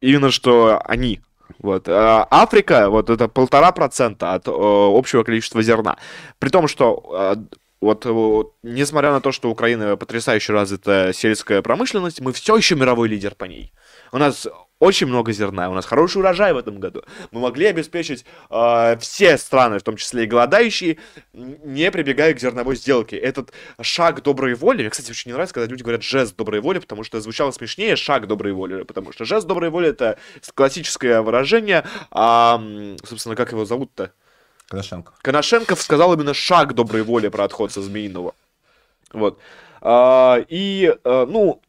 Именно 0.02 0.30
что 0.30 0.82
они. 0.84 1.22
Вот. 1.60 1.88
Э, 1.88 2.26
Африка, 2.30 2.90
вот 2.90 3.08
это 3.08 3.26
полтора 3.28 3.72
процента 3.72 4.34
от 4.34 4.44
общего 4.46 5.24
количества 5.24 5.62
зерна. 5.62 5.96
При 6.38 6.50
том, 6.50 6.68
что 6.68 7.38
вот, 7.80 8.04
вот, 8.04 8.52
несмотря 8.62 9.12
на 9.12 9.20
то, 9.20 9.32
что 9.32 9.48
у 9.48 9.52
Украины 9.52 9.96
потрясающе 9.96 10.52
развитая 10.52 11.14
сельская 11.14 11.62
промышленность, 11.62 12.20
мы 12.20 12.32
все 12.32 12.54
еще 12.56 12.74
мировой 12.74 13.08
лидер 13.08 13.34
по 13.34 13.46
ней. 13.46 13.72
У 14.12 14.18
нас 14.18 14.46
очень 14.80 15.06
много 15.06 15.32
зерна, 15.32 15.70
у 15.70 15.74
нас 15.74 15.86
хороший 15.86 16.18
урожай 16.18 16.52
в 16.52 16.56
этом 16.56 16.80
году. 16.80 17.02
Мы 17.30 17.40
могли 17.40 17.66
обеспечить 17.66 18.24
э, 18.50 18.96
все 18.98 19.38
страны, 19.38 19.78
в 19.78 19.82
том 19.82 19.96
числе 19.96 20.24
и 20.24 20.26
голодающие, 20.26 20.98
не 21.32 21.90
прибегая 21.90 22.34
к 22.34 22.40
зерновой 22.40 22.76
сделке. 22.76 23.16
Этот 23.16 23.52
шаг 23.80 24.22
доброй 24.22 24.54
воли, 24.54 24.82
мне, 24.82 24.90
кстати, 24.90 25.10
очень 25.10 25.30
не 25.30 25.32
нравится, 25.32 25.54
когда 25.54 25.70
люди 25.70 25.82
говорят 25.82 26.02
жест 26.02 26.36
доброй 26.36 26.60
воли, 26.60 26.80
потому 26.80 27.04
что 27.04 27.20
звучало 27.20 27.50
смешнее 27.52 27.96
шаг 27.96 28.26
доброй 28.26 28.52
воли, 28.52 28.82
потому 28.82 29.12
что 29.12 29.24
жест 29.24 29.46
доброй 29.46 29.70
воли 29.70 29.88
это 29.88 30.18
классическое 30.54 31.22
выражение, 31.22 31.86
а, 32.10 32.60
собственно, 33.04 33.36
как 33.36 33.52
его 33.52 33.64
зовут-то? 33.64 34.12
Коношенко. 34.68 35.12
Коношенков 35.22 35.80
сказал 35.80 36.14
именно 36.14 36.34
шаг 36.34 36.74
доброй 36.74 37.02
воли 37.02 37.28
про 37.28 37.44
отход 37.44 37.72
со 37.72 37.80
Змеиного. 37.80 38.34
Вот. 39.12 39.38
А, 39.80 40.44
и, 40.48 40.94
а, 41.04 41.26
ну, 41.26 41.60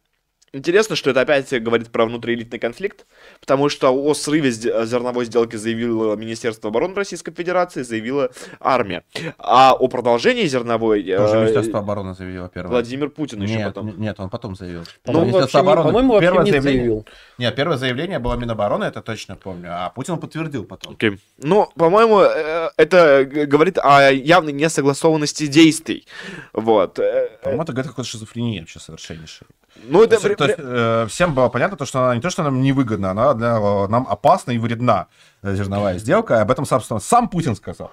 Интересно, 0.55 0.95
что 0.95 1.09
это 1.09 1.19
опять 1.19 1.51
говорит 1.61 1.89
про 1.91 2.05
внутриэлитный 2.05 2.59
конфликт, 2.59 3.05
потому 3.41 3.67
что 3.67 3.93
о 3.93 4.13
срыве 4.13 4.51
зерновой 4.51 5.25
сделки 5.25 5.57
заявило 5.57 6.15
Министерство 6.15 6.69
обороны 6.69 6.95
Российской 6.95 7.33
Федерации, 7.33 7.81
заявила 7.81 8.31
армия. 8.61 9.03
А 9.37 9.73
о 9.73 9.89
продолжении 9.89 10.45
зерновой... 10.45 11.03
Тоже 11.03 11.35
э, 11.35 11.41
Министерство 11.41 11.79
обороны 11.79 12.15
заявило 12.15 12.47
первое. 12.47 12.71
Владимир 12.71 13.09
Путин 13.09 13.39
нет, 13.39 13.49
еще 13.49 13.65
потом. 13.65 13.99
Нет, 13.99 14.17
он 14.17 14.29
потом 14.29 14.55
заявил. 14.55 14.83
Ну, 15.05 15.21
Министерство 15.25 15.59
обороны... 15.59 15.89
По-моему, 15.89 16.19
первое 16.21 16.45
заявление... 16.45 16.79
заявил. 16.79 17.07
Нет, 17.37 17.53
первое 17.53 17.77
заявление 17.77 18.19
было 18.19 18.35
Минобороны, 18.35 18.85
это 18.85 19.01
точно 19.01 19.35
помню, 19.35 19.71
а 19.71 19.89
Путин 19.89 20.17
подтвердил 20.17 20.63
потом. 20.63 20.93
Okay. 20.93 21.19
Ну, 21.37 21.69
по-моему, 21.75 22.21
э, 22.21 22.69
это 22.77 23.25
говорит 23.25 23.77
о 23.77 24.09
явной 24.09 24.53
несогласованности 24.53 25.47
действий. 25.47 26.07
Вот. 26.53 26.97
Э, 26.97 27.29
по-моему, 27.43 27.63
это 27.63 27.73
говорит 27.73 27.91
какой-то 27.91 28.09
шизофрения 28.09 28.61
вообще 28.61 28.79
совершеннейшая. 28.79 29.49
Ну, 29.83 30.03
это... 30.03 30.19
То 30.19 30.27
есть, 30.27 30.37
то 30.37 30.45
есть, 30.45 30.59
э, 30.59 31.05
всем 31.09 31.33
было 31.33 31.49
понятно, 31.49 31.77
то, 31.77 31.85
что 31.85 32.03
она 32.03 32.15
не 32.15 32.21
то, 32.21 32.29
что 32.29 32.43
нам 32.43 32.61
невыгодна, 32.61 33.11
она 33.11 33.33
для, 33.33 33.59
нам 33.87 34.07
опасна 34.09 34.51
и 34.51 34.57
вредна, 34.57 35.07
э, 35.41 35.55
зерновая 35.55 35.97
сделка. 35.99 36.41
Об 36.41 36.51
этом, 36.51 36.65
собственно, 36.65 36.99
сам 36.99 37.29
Путин 37.29 37.55
сказал. 37.55 37.91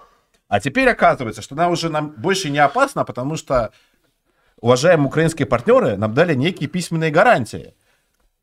А 0.48 0.60
теперь 0.60 0.88
оказывается, 0.88 1.42
что 1.42 1.54
она 1.54 1.68
уже 1.68 1.88
нам 1.88 2.10
больше 2.10 2.50
не 2.50 2.58
опасна, 2.58 3.04
потому 3.04 3.36
что 3.36 3.72
уважаемые 4.60 5.06
украинские 5.06 5.46
партнеры 5.46 5.96
нам 5.96 6.14
дали 6.14 6.34
некие 6.34 6.68
письменные 6.68 7.10
гарантии, 7.10 7.74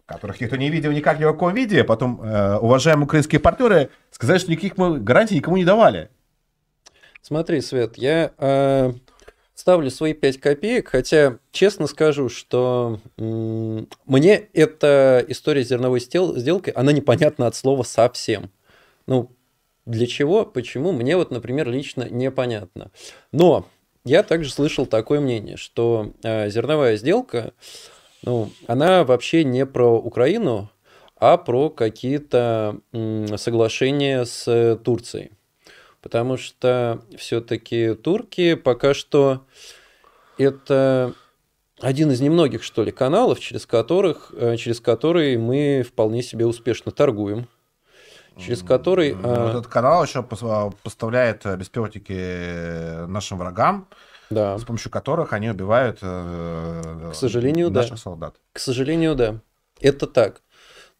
которых 0.06 0.41
никто 0.41 0.56
не 0.56 0.70
видел 0.70 0.91
никак 0.91 1.20
ни 1.20 1.24
в 1.24 1.32
каком 1.32 1.53
виде. 1.53 1.84
Потом 1.84 2.22
э, 2.22 2.57
уважаемые 2.57 3.06
украинские 3.06 3.40
партнеры 3.40 3.90
сказали, 4.11 4.40
что 4.40 4.52
никаких 4.52 4.78
мы 4.78 4.99
гарантий 4.99 5.36
никому 5.36 5.57
не 5.57 5.66
давали. 5.66 6.10
Смотри, 7.22 7.61
Свет, 7.61 7.98
я 7.98 8.32
э, 8.38 8.94
ставлю 9.70 9.91
свои 9.91 10.14
5 10.14 10.40
копеек, 10.40 10.88
хотя 10.90 11.38
честно 11.52 11.86
скажу, 11.86 12.28
что 12.28 13.00
мне 13.18 14.48
эта 14.54 15.24
история 15.28 15.64
с 15.64 15.68
зерновой 15.68 16.00
сделкой, 16.00 16.74
она 16.74 16.91
непонятна 16.91 17.46
от 17.46 17.56
слова 17.56 17.84
совсем. 17.84 18.50
Ну, 19.06 19.30
для 19.86 20.08
чего, 20.08 20.44
почему, 20.44 20.91
мне 20.91 21.16
вот, 21.16 21.30
например, 21.30 21.70
лично 21.70 22.08
непонятно. 22.10 22.90
Но 23.32 23.68
я 24.06 24.24
также 24.24 24.50
слышал 24.50 24.88
такое 24.88 25.20
мнение, 25.20 25.56
что 25.56 26.14
э, 26.24 26.50
зерновая 26.50 26.98
сделка, 26.98 27.54
ну, 28.24 28.50
она 28.66 29.04
вообще 29.04 29.44
не 29.44 29.68
про 29.68 30.00
Украину, 30.00 30.72
а 31.16 31.38
про 31.38 31.70
какие-то 31.70 32.80
э, 32.91 33.38
соглашения 33.38 34.26
с 34.26 34.80
Турцией 34.84 35.30
потому 36.02 36.38
что 36.38 37.02
все-таки 37.18 37.94
турки 37.94 38.56
пока 38.56 38.94
что 38.94 39.46
это 40.38 41.14
один 41.82 42.12
из 42.12 42.22
немногих, 42.22 42.64
что 42.64 42.84
ли, 42.84 42.92
каналов, 42.92 43.40
через, 43.40 43.66
которых, 43.66 44.34
э, 44.36 44.58
через 44.58 44.80
которые 44.82 45.38
мы 45.38 45.84
вполне 45.88 46.22
себе 46.22 46.46
успешно 46.46 46.92
торгуем. 46.92 47.48
Через 48.38 48.64
который... 48.64 49.18
А, 49.22 49.52
этот 49.52 49.68
канал 49.68 50.04
еще 50.04 50.26
а, 50.42 50.72
поставляет 50.84 51.46
э, 51.46 51.58
беспилотники 51.58 52.16
э, 52.16 53.06
нашим 53.06 53.38
врагам, 53.38 53.88
да. 54.30 54.58
с 54.58 54.64
помощью 54.64 54.92
которых 54.92 55.34
они 55.34 55.50
убивают 55.50 56.00
К 56.00 57.12
сожалению, 57.14 57.70
наших 57.70 57.92
да. 57.92 57.98
солдат. 57.98 58.36
К 58.54 58.60
сожалению, 58.60 59.16
да. 59.16 59.42
Это 59.82 60.08
так. 60.08 60.42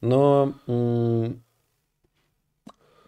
Но 0.02 0.54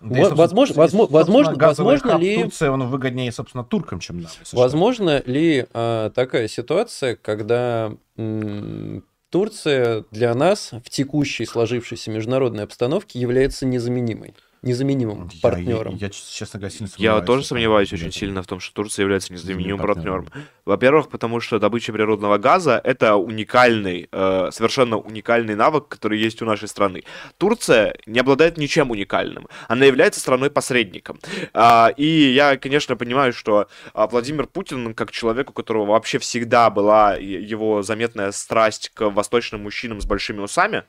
да, 0.02 0.30
возможно, 0.36 0.76
возможно, 0.76 1.14
возможно, 1.14 1.56
возможно 1.58 2.18
ли... 2.18 2.36
Турция, 2.44 2.72
он 2.72 2.88
выгоднее, 2.88 3.32
собственно, 3.32 3.64
туркам, 3.64 4.00
чем 4.00 4.22
нам. 4.22 4.32
Возможно 4.52 5.22
ли 5.26 5.66
а, 5.74 6.10
такая 6.10 6.48
ситуация, 6.48 7.16
когда 7.16 7.94
м, 8.18 9.04
Турция 9.30 10.04
для 10.12 10.34
нас 10.34 10.72
в 10.84 10.90
текущей 10.90 11.46
сложившейся 11.46 12.12
международной 12.12 12.64
обстановке 12.64 13.20
является 13.20 13.66
незаменимой? 13.66 14.34
Незаменимым 14.64 15.30
я, 15.32 15.42
партнером. 15.42 15.96
Я, 15.96 16.08
я, 16.08 16.10
честно 16.10 16.60
говоря, 16.60 16.72
сильно 16.72 16.88
сомневаюсь. 16.88 17.22
Я 17.22 17.26
тоже 17.26 17.44
сомневаюсь 17.44 17.94
очень 17.94 18.12
сильно 18.12 18.44
в 18.44 18.48
том, 18.48 18.60
что 18.60 18.76
Турция 18.76 19.04
является 19.04 19.34
незаменимым 19.34 19.86
партнером. 19.86 20.28
Во-первых, 20.66 21.10
потому 21.10 21.40
что 21.40 21.58
добыча 21.60 21.92
природного 21.92 22.38
газа— 22.38 22.80
это 22.84 23.16
уникальный, 23.16 24.08
э, 24.12 24.50
совершенно 24.52 24.98
уникальный 24.98 25.56
навык, 25.56 25.88
который 25.88 26.20
есть 26.20 26.42
у 26.42 26.46
нашей 26.46 26.68
страны. 26.68 27.04
Турция 27.38 27.96
не 28.06 28.20
обладает 28.20 28.58
ничем 28.58 28.92
уникальным. 28.92 29.48
Она 29.68 29.86
является 29.86 30.20
страной-посредником. 30.20 31.20
Э, 31.54 31.92
и 31.98 32.06
я, 32.06 32.58
конечно, 32.58 32.96
понимаю, 32.96 33.34
что 33.34 33.68
э, 33.94 34.08
Владимир 34.12 34.46
Путин, 34.46 34.94
как 34.94 35.12
человек, 35.12 35.50
у 35.50 35.54
которого 35.54 35.86
вообще 35.86 36.20
всегда 36.20 36.70
была 36.70 37.16
его 37.16 37.82
заметная 37.82 38.32
страсть 38.32 38.92
к 38.94 39.10
восточным 39.10 39.64
мужчинам 39.64 40.02
с 40.02 40.06
большими 40.06 40.40
усами, 40.40 40.84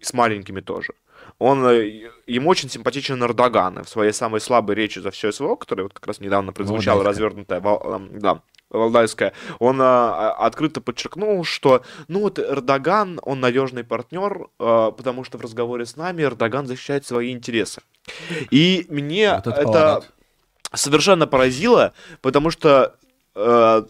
с 0.00 0.12
маленькими 0.12 0.60
тоже, 0.60 0.92
он, 1.38 1.66
э, 1.66 2.10
ему 2.26 2.50
очень 2.50 2.70
симпатичен 2.70 3.22
Эрдоган. 3.22 3.84
В 3.84 3.88
своей 3.88 4.12
самой 4.12 4.40
слабой 4.40 4.74
речи 4.74 4.98
за 4.98 5.10
все 5.10 5.32
СВО, 5.32 5.56
которая 5.56 5.84
вот 5.84 5.92
как 5.92 6.06
раз 6.06 6.20
недавно 6.20 6.52
прозвучала, 6.52 7.04
развернутая, 7.04 7.60
да, 7.60 8.40
Валдайская, 8.70 9.32
он 9.58 9.78
а, 9.80 10.32
открыто 10.32 10.80
подчеркнул, 10.80 11.44
что, 11.44 11.82
ну 12.08 12.20
вот 12.20 12.38
Эрдоган, 12.38 13.20
он 13.22 13.40
надежный 13.40 13.84
партнер, 13.84 14.48
а, 14.58 14.90
потому 14.90 15.24
что 15.24 15.38
в 15.38 15.40
разговоре 15.40 15.86
с 15.86 15.96
нами 15.96 16.22
Эрдоган 16.22 16.66
защищает 16.66 17.06
свои 17.06 17.32
интересы. 17.32 17.82
И 18.50 18.86
мне 18.88 19.34
вот 19.34 19.46
это, 19.46 19.60
это 19.60 20.04
совершенно 20.72 21.26
поразило, 21.26 21.92
потому 22.22 22.50
что 22.50 22.96
э, 23.34 23.82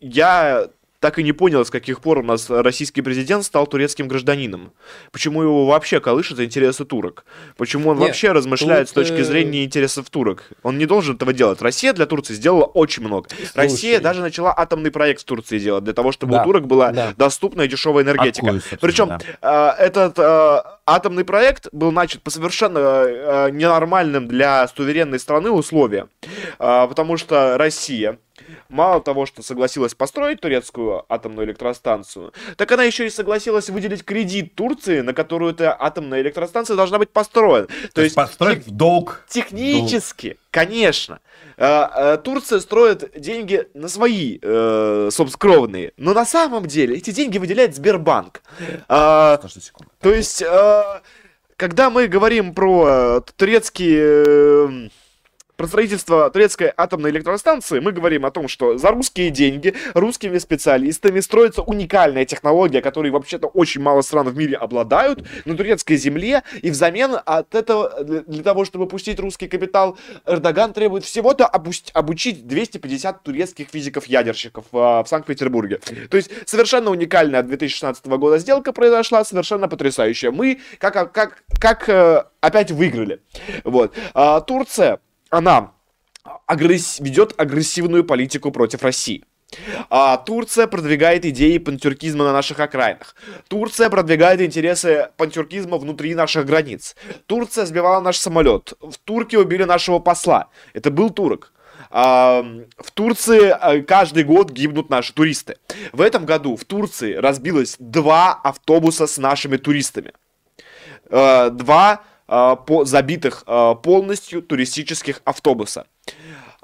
я 0.00 0.68
так 1.02 1.18
и 1.18 1.24
не 1.24 1.32
понял, 1.32 1.64
с 1.64 1.70
каких 1.70 2.00
пор 2.00 2.18
у 2.18 2.22
нас 2.22 2.48
российский 2.48 3.02
президент 3.02 3.44
стал 3.44 3.66
турецким 3.66 4.06
гражданином. 4.06 4.72
Почему 5.10 5.42
его 5.42 5.66
вообще 5.66 5.98
колышет 5.98 6.38
интересы 6.38 6.84
турок? 6.84 7.24
Почему 7.56 7.90
он 7.90 7.98
Нет, 7.98 8.06
вообще 8.06 8.30
размышляет 8.30 8.88
с 8.88 8.92
тут, 8.92 9.02
точки 9.02 9.20
э, 9.20 9.24
зрения 9.24 9.64
интересов 9.64 10.08
турок? 10.10 10.44
Он 10.62 10.78
не 10.78 10.86
должен 10.86 11.16
этого 11.16 11.32
делать. 11.32 11.60
Россия 11.60 11.92
для 11.92 12.06
Турции 12.06 12.34
сделала 12.34 12.66
очень 12.66 13.02
много. 13.02 13.28
Россия 13.56 13.98
даже 13.98 14.20
начала 14.20 14.54
атомный 14.56 14.92
проект 14.92 15.22
в 15.22 15.24
Турции 15.24 15.58
делать, 15.58 15.82
для 15.82 15.92
того, 15.92 16.12
чтобы 16.12 16.34
Да, 16.34 16.42
у 16.42 16.44
турок 16.44 16.68
была 16.68 16.92
да. 16.92 17.12
доступная 17.16 17.66
и 17.66 17.68
дешевая 17.68 18.04
энергетика. 18.04 18.52
Собственно, 18.52 18.78
Причем 18.80 19.08
да. 19.08 19.76
э, 19.78 19.82
этот 19.82 20.16
э, 20.20 20.62
атомный 20.86 21.24
проект 21.24 21.66
был 21.72 21.90
начат 21.90 22.22
по 22.22 22.30
совершенно 22.30 22.78
э, 22.78 23.50
ненормальным 23.50 24.28
для 24.28 24.68
суверенной 24.68 25.18
страны 25.18 25.50
условиям. 25.50 26.10
Э, 26.60 26.86
потому 26.86 27.16
что 27.16 27.58
Россия 27.58 28.18
мало 28.72 29.00
того, 29.00 29.26
что 29.26 29.42
согласилась 29.42 29.94
построить 29.94 30.40
турецкую 30.40 31.04
атомную 31.08 31.46
электростанцию, 31.46 32.32
так 32.56 32.72
она 32.72 32.82
еще 32.84 33.06
и 33.06 33.10
согласилась 33.10 33.68
выделить 33.68 34.04
кредит 34.04 34.54
Турции, 34.54 35.00
на 35.00 35.12
которую 35.12 35.52
эта 35.52 35.76
атомная 35.78 36.22
электростанция 36.22 36.76
должна 36.76 36.98
быть 36.98 37.10
построена. 37.10 37.68
То, 37.94 38.02
есть 38.02 38.16
построить 38.16 38.66
в 38.66 38.70
долг. 38.70 39.24
Технически, 39.28 40.38
конечно. 40.50 41.20
Э, 41.56 41.88
э, 41.94 42.18
Турция 42.18 42.60
строит 42.60 43.12
деньги 43.18 43.68
на 43.74 43.88
свои, 43.88 44.38
э, 44.40 45.08
собственно, 45.12 45.38
кровные. 45.38 45.92
Но 45.96 46.14
на 46.14 46.24
самом 46.24 46.66
деле 46.66 46.96
эти 46.96 47.10
деньги 47.10 47.38
выделяет 47.38 47.76
Сбербанк. 47.76 48.42
А, 48.88 49.40
то 50.00 50.12
есть, 50.12 50.42
э, 50.42 50.82
когда 51.56 51.90
мы 51.90 52.08
говорим 52.08 52.54
про 52.54 52.86
э, 52.88 53.20
турецкие... 53.36 54.90
про 55.56 55.66
строительство 55.66 56.30
турецкой 56.30 56.72
атомной 56.76 57.10
электростанции, 57.10 57.80
мы 57.80 57.92
говорим 57.92 58.26
о 58.26 58.30
том, 58.30 58.48
что 58.48 58.78
за 58.78 58.90
русские 58.90 59.30
деньги, 59.30 59.74
русскими 59.94 60.38
специалистами 60.38 61.20
строится 61.20 61.62
уникальная 61.62 62.24
технология, 62.24 62.80
которой 62.80 63.10
вообще-то 63.10 63.48
очень 63.48 63.82
мало 63.82 64.02
стран 64.02 64.28
в 64.28 64.36
мире 64.36 64.56
обладают, 64.56 65.24
на 65.44 65.56
турецкой 65.56 65.96
земле, 65.96 66.42
и 66.62 66.70
взамен 66.70 67.16
от 67.24 67.54
этого, 67.54 68.02
для, 68.02 68.42
того, 68.42 68.64
чтобы 68.64 68.86
пустить 68.86 69.20
русский 69.20 69.48
капитал, 69.48 69.98
Эрдоган 70.26 70.72
требует 70.72 71.04
всего-то 71.04 71.46
обучить 71.46 72.46
250 72.46 73.22
турецких 73.22 73.68
физиков-ядерщиков 73.68 74.64
а, 74.72 75.02
в 75.04 75.08
Санкт-Петербурге. 75.08 75.80
То 76.10 76.16
есть 76.16 76.30
совершенно 76.46 76.90
уникальная 76.90 77.40
от 77.40 77.46
2016 77.46 78.06
года 78.06 78.38
сделка 78.38 78.72
произошла, 78.72 79.24
совершенно 79.24 79.68
потрясающая. 79.68 80.30
Мы 80.30 80.60
как, 80.78 81.12
как, 81.12 81.42
как 81.60 81.88
э, 81.88 82.24
опять 82.40 82.70
выиграли. 82.70 83.20
Вот. 83.64 83.94
А, 84.14 84.40
Турция, 84.40 85.00
она 85.32 85.72
агресс- 86.46 87.00
ведет 87.00 87.34
агрессивную 87.38 88.04
политику 88.04 88.52
против 88.52 88.82
России. 88.82 89.24
А, 89.90 90.16
Турция 90.16 90.66
продвигает 90.66 91.24
идеи 91.26 91.58
пантюркизма 91.58 92.24
на 92.24 92.32
наших 92.32 92.60
окраинах. 92.60 93.14
Турция 93.48 93.90
продвигает 93.90 94.40
интересы 94.40 95.08
пантюркизма 95.16 95.78
внутри 95.78 96.14
наших 96.14 96.46
границ. 96.46 96.96
Турция 97.26 97.66
сбивала 97.66 98.00
наш 98.00 98.16
самолет. 98.16 98.74
В 98.80 98.96
Турке 99.04 99.38
убили 99.38 99.64
нашего 99.64 99.98
посла. 99.98 100.48
Это 100.72 100.90
был 100.90 101.10
турок. 101.10 101.52
А, 101.90 102.42
в 102.78 102.90
Турции 102.92 103.48
а, 103.48 103.82
каждый 103.82 104.24
год 104.24 104.50
гибнут 104.50 104.90
наши 104.90 105.12
туристы. 105.12 105.56
В 105.92 106.00
этом 106.00 106.24
году 106.24 106.56
в 106.56 106.64
Турции 106.64 107.14
разбилось 107.14 107.76
два 107.78 108.32
автобуса 108.32 109.06
с 109.06 109.18
нашими 109.18 109.58
туристами. 109.58 110.12
Э, 111.10 111.50
два 111.50 112.02
по, 112.66 112.84
забитых 112.84 113.44
э, 113.46 113.74
полностью 113.82 114.42
туристических 114.42 115.20
автобуса. 115.24 115.86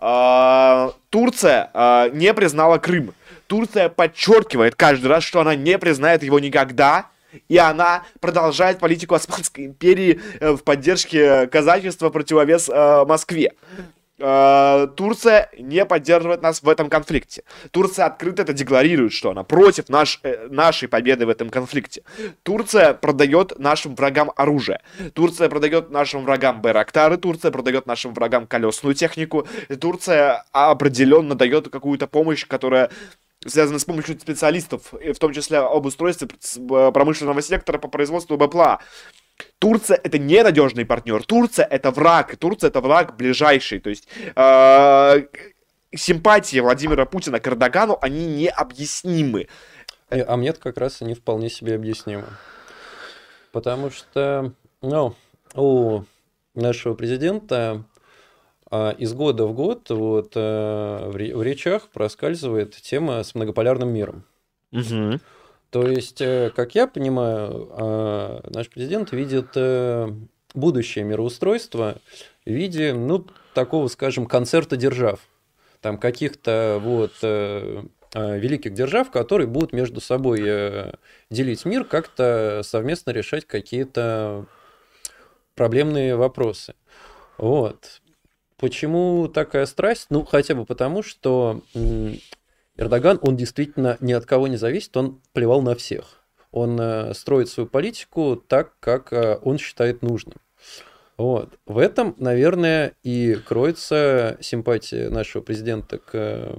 Э, 0.00 0.90
Турция 1.10 1.70
э, 1.74 2.10
не 2.12 2.32
признала 2.32 2.78
Крым. 2.78 3.12
Турция 3.46 3.88
подчеркивает 3.88 4.74
каждый 4.74 5.06
раз, 5.06 5.24
что 5.24 5.40
она 5.40 5.54
не 5.54 5.78
признает 5.78 6.22
его 6.22 6.38
никогда. 6.38 7.06
И 7.48 7.58
она 7.58 8.04
продолжает 8.20 8.78
политику 8.78 9.14
Османской 9.14 9.66
империи 9.66 10.20
э, 10.40 10.52
в 10.52 10.64
поддержке 10.64 11.46
казачества 11.46 12.08
противовес 12.08 12.70
э, 12.70 13.04
Москве. 13.06 13.52
Э, 14.18 14.88
Турция 14.96 15.48
не 15.58 15.84
поддерживает 15.84 16.42
нас 16.42 16.62
в 16.62 16.68
этом 16.68 16.90
конфликте. 16.90 17.44
Турция 17.70 18.06
открыто 18.06 18.42
это 18.42 18.52
декларирует, 18.52 19.12
что 19.12 19.30
она 19.30 19.44
против 19.44 19.88
наш, 19.88 20.20
э, 20.22 20.48
нашей 20.48 20.88
победы 20.88 21.26
в 21.26 21.28
этом 21.28 21.50
конфликте. 21.50 22.02
Турция 22.42 22.94
продает 22.94 23.58
нашим 23.58 23.94
врагам 23.94 24.32
оружие. 24.36 24.80
Турция 25.14 25.48
продает 25.48 25.90
нашим 25.90 26.24
врагам 26.24 26.60
байрактары. 26.60 27.16
Турция 27.16 27.50
продает 27.52 27.86
нашим 27.86 28.12
врагам 28.12 28.46
колесную 28.46 28.94
технику. 28.94 29.46
И 29.68 29.76
Турция 29.76 30.44
определенно 30.52 31.34
дает 31.34 31.68
какую-то 31.68 32.06
помощь, 32.06 32.44
которая 32.46 32.90
связана 33.46 33.78
с 33.78 33.84
помощью 33.84 34.18
специалистов, 34.18 34.92
в 34.92 35.18
том 35.18 35.32
числе 35.32 35.58
об 35.58 35.86
устройстве 35.86 36.26
п- 36.28 36.90
промышленного 36.90 37.40
сектора 37.40 37.78
по 37.78 37.86
производству 37.86 38.36
БПЛА. 38.36 38.80
Турция 39.58 40.00
это 40.02 40.18
ненадежный 40.18 40.84
партнер, 40.86 41.22
Турция 41.24 41.64
это 41.64 41.90
враг, 41.90 42.36
Турция 42.36 42.68
это 42.68 42.80
враг 42.80 43.16
ближайший, 43.16 43.80
то 43.80 43.90
есть 43.90 44.08
э, 44.36 45.26
симпатии 45.94 46.60
Владимира 46.60 47.06
Путина 47.06 47.40
к 47.40 47.46
Эрдогану, 47.48 47.98
они 48.00 48.26
необъяснимы. 48.26 49.48
Не, 50.10 50.22
А 50.22 50.36
мне 50.36 50.52
как 50.52 50.78
раз 50.78 51.02
они 51.02 51.14
вполне 51.14 51.50
себе 51.50 51.74
объяснимы. 51.74 52.24
Потому 53.52 53.90
что, 53.90 54.52
ну, 54.82 55.14
у 55.54 56.02
нашего 56.54 56.94
президента 56.94 57.84
а, 58.70 58.90
из 58.90 59.12
года 59.14 59.46
в 59.46 59.54
год 59.54 59.88
вот, 59.90 60.32
а, 60.34 61.10
в 61.10 61.16
ре- 61.16 61.34
в 61.34 61.42
речах 61.42 61.88
проскальзывает 61.88 62.76
тема 62.76 63.22
с 63.22 63.34
многополярным 63.34 63.88
миром. 63.92 64.24
То 65.70 65.86
есть, 65.86 66.20
э, 66.20 66.50
как 66.54 66.74
я 66.74 66.86
понимаю, 66.86 67.68
а, 67.72 68.40
наш 68.48 68.70
президент 68.70 69.12
видит 69.12 69.48
э, 69.54 70.08
будущее 70.54 71.04
мироустройство 71.04 71.96
в 72.46 72.50
виде, 72.50 72.94
ну, 72.94 73.26
такого, 73.52 73.88
скажем, 73.88 74.26
концерта 74.26 74.76
держав. 74.76 75.20
Там 75.82 75.98
каких-то 75.98 76.80
вот 76.82 77.12
э, 77.22 77.82
э, 78.14 78.38
великих 78.38 78.72
держав, 78.72 79.10
которые 79.10 79.46
будут 79.46 79.74
между 79.74 80.00
собой 80.00 80.40
делить 81.30 81.64
мир, 81.66 81.84
как-то 81.84 82.62
совместно 82.64 83.10
решать 83.10 83.44
какие-то 83.44 84.46
проблемные 85.54 86.16
вопросы. 86.16 86.74
Вот. 87.36 88.00
Почему 88.56 89.28
такая 89.28 89.66
страсть? 89.66 90.06
Ну, 90.08 90.24
хотя 90.24 90.54
бы 90.54 90.64
потому, 90.64 91.02
что 91.02 91.60
Эрдоган, 92.78 93.18
он 93.22 93.36
действительно 93.36 93.98
ни 94.00 94.12
от 94.12 94.24
кого 94.24 94.46
не 94.46 94.56
зависит, 94.56 94.96
он 94.96 95.20
плевал 95.32 95.62
на 95.62 95.74
всех. 95.74 96.22
Он 96.52 96.80
э, 96.80 97.12
строит 97.12 97.48
свою 97.48 97.68
политику 97.68 98.36
так, 98.36 98.78
как 98.80 99.12
э, 99.12 99.38
он 99.42 99.58
считает 99.58 100.00
нужным. 100.00 100.36
Вот. 101.16 101.58
В 101.66 101.78
этом, 101.78 102.14
наверное, 102.18 102.94
и 103.02 103.34
кроется 103.34 104.38
симпатия 104.40 105.10
нашего 105.10 105.42
президента 105.42 105.98
к 105.98 106.10
э, 106.12 106.56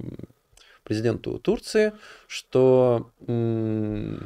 президенту 0.84 1.38
Турции, 1.38 1.92
что 2.26 3.10
ну, 3.26 4.18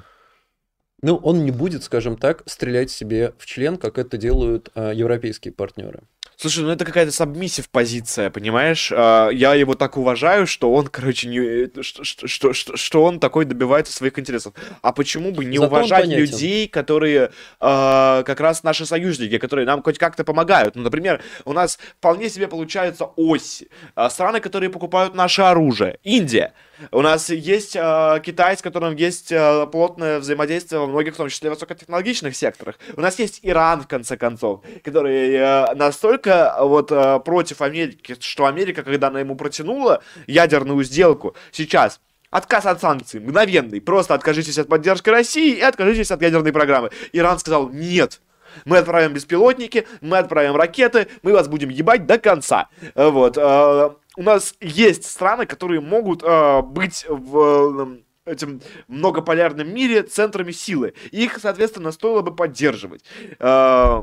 он 1.17 1.45
не 1.45 1.51
будет, 1.51 1.85
скажем 1.85 2.17
так, 2.17 2.43
стрелять 2.47 2.91
себе 2.91 3.35
в 3.39 3.47
член, 3.47 3.77
как 3.77 3.99
это 3.99 4.17
делают 4.17 4.71
европейские 4.75 5.53
партнеры. 5.53 6.01
Слушай, 6.45 6.65
ну 6.65 6.73
это 6.73 6.85
какая-то 6.85 7.11
сабмиссив 7.11 7.71
позиция, 7.71 8.29
понимаешь? 8.29 8.93
А, 8.95 9.31
Я 9.31 9.55
его 9.55 9.75
так 9.75 9.97
уважаю, 9.97 10.47
что 10.47 10.71
он, 10.75 10.89
короче, 10.89 11.27
не, 11.27 11.71
что, 11.83 12.05
что, 12.05 12.29
что, 12.29 12.53
что- 12.53 12.77
что 12.77 13.03
он 13.03 13.19
такой 13.19 13.47
добивается 13.47 13.95
своих 13.95 14.19
интересов. 14.19 14.53
А 14.83 14.93
почему 14.93 15.33
бы 15.33 15.47
не 15.47 15.57
Зато 15.57 15.69
уважать 15.75 16.07
людей, 16.07 16.69
которые 16.69 17.31
а, 17.61 18.25
как 18.25 18.41
раз 18.41 18.63
наши 18.63 18.85
союзники, 18.85 19.39
которые 19.39 19.65
нам 19.65 19.83
хоть 19.83 19.97
как-то 19.97 20.23
помогают? 20.23 20.77
Ну, 20.77 20.83
например, 20.83 21.23
у 21.47 21.55
нас 21.55 21.79
вполне 21.97 22.29
себе 22.29 22.47
получается 22.47 23.07
ось. 23.17 23.63
А, 23.95 24.11
Страны, 24.11 24.41
которые 24.41 24.69
покупают 24.69 25.15
наше 25.15 25.41
оружие. 25.41 25.99
Индия. 26.03 26.53
У 26.91 27.01
нас 27.03 27.31
есть 27.31 27.77
а, 27.81 28.19
Китай, 28.19 28.57
с 28.57 28.61
которым 28.61 28.97
есть 28.97 29.33
а, 29.33 29.65
плотное 29.67 30.19
взаимодействие 30.19 30.81
во 30.81 30.87
многих, 30.89 31.15
в 31.15 31.17
том 31.17 31.29
числе 31.31 31.49
высокотехнологичных 31.49 32.37
секторах. 32.37 32.75
У 32.97 33.01
нас 33.01 33.19
есть 33.19 33.41
Иран, 33.43 33.81
в 33.83 33.87
конце 33.89 34.17
концов, 34.17 34.61
который 34.83 35.37
а, 35.41 35.73
настолько 35.75 36.34
вот 36.61 36.91
а, 36.93 37.19
против 37.19 37.63
Америки, 37.63 38.17
что 38.21 38.47
Америка, 38.47 38.83
когда 38.83 39.09
она 39.09 39.21
ему 39.21 39.37
протянула 39.37 40.03
ядерную 40.27 40.83
сделку, 40.85 41.35
сейчас 41.53 42.01
Отказ 42.35 42.67
от 42.67 42.81
санкций, 42.81 43.21
мгновенный. 43.21 43.81
Просто 43.81 44.13
откажитесь 44.13 44.59
от 44.59 44.67
поддержки 44.67 45.09
России 45.09 45.55
и 45.57 45.61
откажитесь 45.61 46.11
от 46.11 46.21
ядерной 46.21 46.53
программы. 46.53 46.91
Иран 47.13 47.39
сказал 47.39 47.69
нет. 47.69 48.21
Мы 48.65 48.79
отправим 48.79 49.13
беспилотники, 49.13 49.87
мы 50.01 50.19
отправим 50.19 50.57
ракеты, 50.57 51.07
мы 51.23 51.33
вас 51.33 51.47
будем 51.47 51.69
ебать 51.69 52.07
до 52.07 52.19
конца. 52.19 52.69
Э, 52.97 53.09
Вот. 53.09 53.37
э, 53.39 53.91
У 54.17 54.23
нас 54.23 54.55
есть 54.61 55.05
страны, 55.05 55.47
которые 55.47 55.81
могут 55.81 56.25
э, 56.25 56.63
быть 56.63 57.07
в 57.09 58.01
э, 58.27 58.33
этим 58.33 58.61
многополярном 58.89 59.73
мире 59.73 60.03
центрами 60.03 60.51
силы. 60.51 60.95
Их, 61.13 61.39
соответственно, 61.41 61.93
стоило 61.93 62.23
бы 62.23 62.35
поддерживать. 62.35 63.05
Э, 63.39 64.03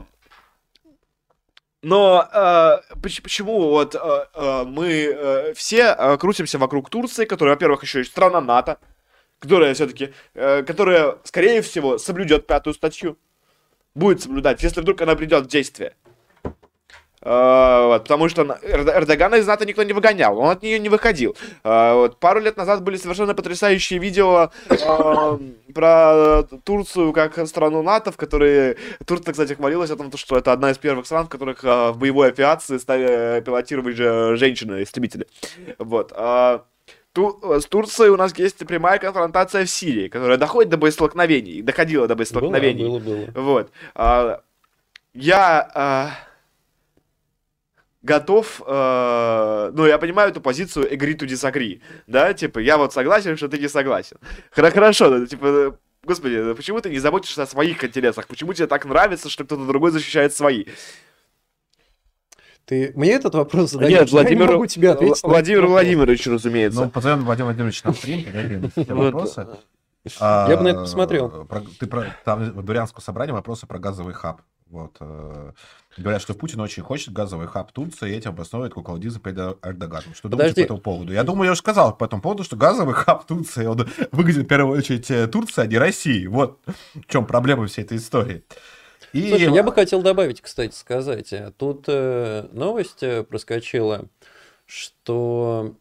Но 1.81 2.27
э, 2.31 2.95
поч- 3.01 3.21
почему 3.23 3.59
вот 3.69 3.95
э, 3.95 3.99
э, 4.33 4.63
мы 4.65 4.87
э, 4.87 5.53
все 5.55 5.95
э, 5.97 6.17
крутимся 6.17 6.59
вокруг 6.59 6.89
Турции, 6.89 7.25
которая, 7.25 7.55
во-первых, 7.55 7.81
еще 7.81 8.01
и 8.01 8.03
страна 8.03 8.39
НАТО, 8.39 8.77
которая 9.39 9.73
все-таки, 9.73 10.13
э, 10.35 10.61
которая, 10.63 11.17
скорее 11.23 11.63
всего, 11.63 11.97
соблюдет 11.97 12.45
пятую 12.45 12.75
статью, 12.75 13.17
будет 13.95 14.21
соблюдать, 14.21 14.61
если 14.61 14.81
вдруг 14.81 15.01
она 15.01 15.15
придет 15.15 15.45
в 15.45 15.47
действие. 15.47 15.95
Uh, 17.23 17.85
вот, 17.85 18.01
потому 18.03 18.29
что 18.29 18.57
Эрдогана 18.63 19.35
из 19.35 19.45
НАТО 19.45 19.63
никто 19.67 19.83
не 19.83 19.93
выгонял, 19.93 20.39
он 20.39 20.49
от 20.49 20.63
нее 20.63 20.79
не 20.79 20.89
выходил. 20.89 21.37
Uh, 21.63 21.93
вот, 21.93 22.17
пару 22.17 22.39
лет 22.39 22.57
назад 22.57 22.81
были 22.81 22.97
совершенно 22.97 23.35
потрясающие 23.35 23.99
видео 23.99 24.49
uh, 24.69 25.71
про 25.71 26.43
Турцию 26.63 27.13
как 27.13 27.47
страну 27.47 27.83
НАТО, 27.83 28.11
в 28.11 28.17
которой 28.17 28.75
Турция, 29.05 29.33
кстати, 29.33 29.53
хвалилась 29.53 29.91
о 29.91 29.97
том, 29.97 30.11
что 30.17 30.35
это 30.35 30.51
одна 30.51 30.71
из 30.71 30.79
первых 30.79 31.05
стран, 31.05 31.27
в 31.27 31.29
которых 31.29 31.63
в 31.63 31.93
боевой 31.93 32.29
авиации 32.29 32.79
стали 32.79 33.39
пилотировать 33.41 33.95
же 33.95 34.35
женщины-истребители. 34.35 35.27
Вот. 35.77 36.11
Ту, 37.13 37.39
с 37.43 37.65
Турцией 37.65 38.09
у 38.09 38.17
нас 38.17 38.35
есть 38.35 38.65
прямая 38.65 38.97
конфронтация 38.97 39.65
в 39.65 39.69
Сирии, 39.69 40.07
которая 40.07 40.37
доходит 40.37 40.71
до 40.71 40.77
боестолкновений, 40.77 41.61
доходила 41.61 42.07
до 42.07 42.15
боестолкновений. 42.15 42.85
Было, 42.85 42.99
было, 42.99 43.25
было. 43.25 43.41
Вот. 43.43 43.71
Я 45.13 46.15
готов, 48.01 48.61
э, 48.65 49.71
ну, 49.73 49.85
я 49.85 49.97
понимаю 49.97 50.31
эту 50.31 50.41
позицию 50.41 50.91
agree 50.91 51.17
to 51.17 51.27
disagree, 51.27 51.81
да, 52.07 52.33
типа, 52.33 52.59
я 52.59 52.77
вот 52.77 52.93
согласен, 52.93 53.37
что 53.37 53.47
ты 53.47 53.57
не 53.59 53.67
согласен. 53.67 54.17
Хорошо, 54.51 55.09
да, 55.09 55.25
типа, 55.25 55.77
господи, 56.03 56.53
почему 56.53 56.81
ты 56.81 56.89
не 56.89 56.99
заботишься 56.99 57.43
о 57.43 57.47
своих 57.47 57.83
интересах? 57.83 58.27
Почему 58.27 58.53
тебе 58.53 58.67
так 58.67 58.85
нравится, 58.85 59.29
что 59.29 59.43
кто-то 59.43 59.65
другой 59.65 59.91
защищает 59.91 60.33
свои? 60.33 60.65
Ты 62.65 62.93
мне 62.95 63.13
этот 63.13 63.35
вопрос 63.35 63.71
задаешь? 63.71 63.91
Нет, 63.91 64.11
Владимир, 64.11 64.41
я 64.41 64.47
не 64.47 64.53
могу 64.53 64.65
тебе 64.65 64.91
ответить. 64.91 65.23
Владимир 65.23 65.65
Владимирович, 65.65 66.27
разумеется. 66.27 66.85
Ну, 66.85 66.89
позовем 66.89 67.25
Владимир 67.25 67.47
Владимирович 67.47 67.83
на 67.83 67.93
стрим, 67.93 68.23
поговорим 68.23 68.71
вопросы. 68.87 69.47
Я 70.19 70.57
бы 70.57 70.63
на 70.63 70.67
это 70.69 70.79
посмотрел. 70.81 71.47
Ты 71.79 71.87
про, 71.87 72.15
там 72.23 72.51
в 72.51 72.63
Бурянском 72.63 73.03
собрании 73.03 73.33
вопросы 73.33 73.67
про 73.67 73.77
газовый 73.77 74.13
хаб. 74.13 74.41
Вот. 74.67 74.97
Говорят, 75.97 76.21
что 76.21 76.33
Путин 76.33 76.59
очень 76.61 76.83
хочет 76.83 77.13
газовый 77.13 77.47
хаб 77.47 77.71
Турции, 77.71 78.11
и 78.11 78.17
этим 78.17 78.31
обосновывает 78.31 78.73
куколдизм 78.73 79.19
перед 79.19 79.57
Эрдоганом. 79.63 80.13
Что 80.13 80.29
думаете 80.29 80.55
по 80.55 80.59
этому 80.61 80.79
поводу? 80.79 81.11
Я 81.13 81.23
думаю, 81.23 81.47
я 81.47 81.51
уже 81.51 81.59
сказал 81.59 81.95
по 81.95 82.05
этому 82.05 82.21
поводу, 82.21 82.43
что 82.43 82.55
газовый 82.55 82.93
хаб 82.93 83.25
Турции, 83.25 83.65
он 83.65 83.87
выглядит 84.11 84.45
в 84.45 84.47
первую 84.47 84.77
очередь 84.77 85.11
э, 85.11 85.27
Турция, 85.27 85.65
а 85.65 85.67
не 85.67 85.77
России. 85.77 86.27
Вот 86.27 86.59
в 86.93 87.05
чем 87.07 87.25
проблема 87.25 87.67
всей 87.67 87.83
этой 87.83 87.97
истории. 87.97 88.43
И... 89.13 89.29
Слушай, 89.29 89.53
я 89.53 89.63
бы 89.63 89.73
хотел 89.73 90.01
добавить, 90.01 90.41
кстати, 90.41 90.73
сказать. 90.73 91.33
Тут 91.57 91.85
э, 91.87 92.47
новость 92.53 93.03
э, 93.03 93.23
проскочила, 93.23 94.07
что 94.65 95.75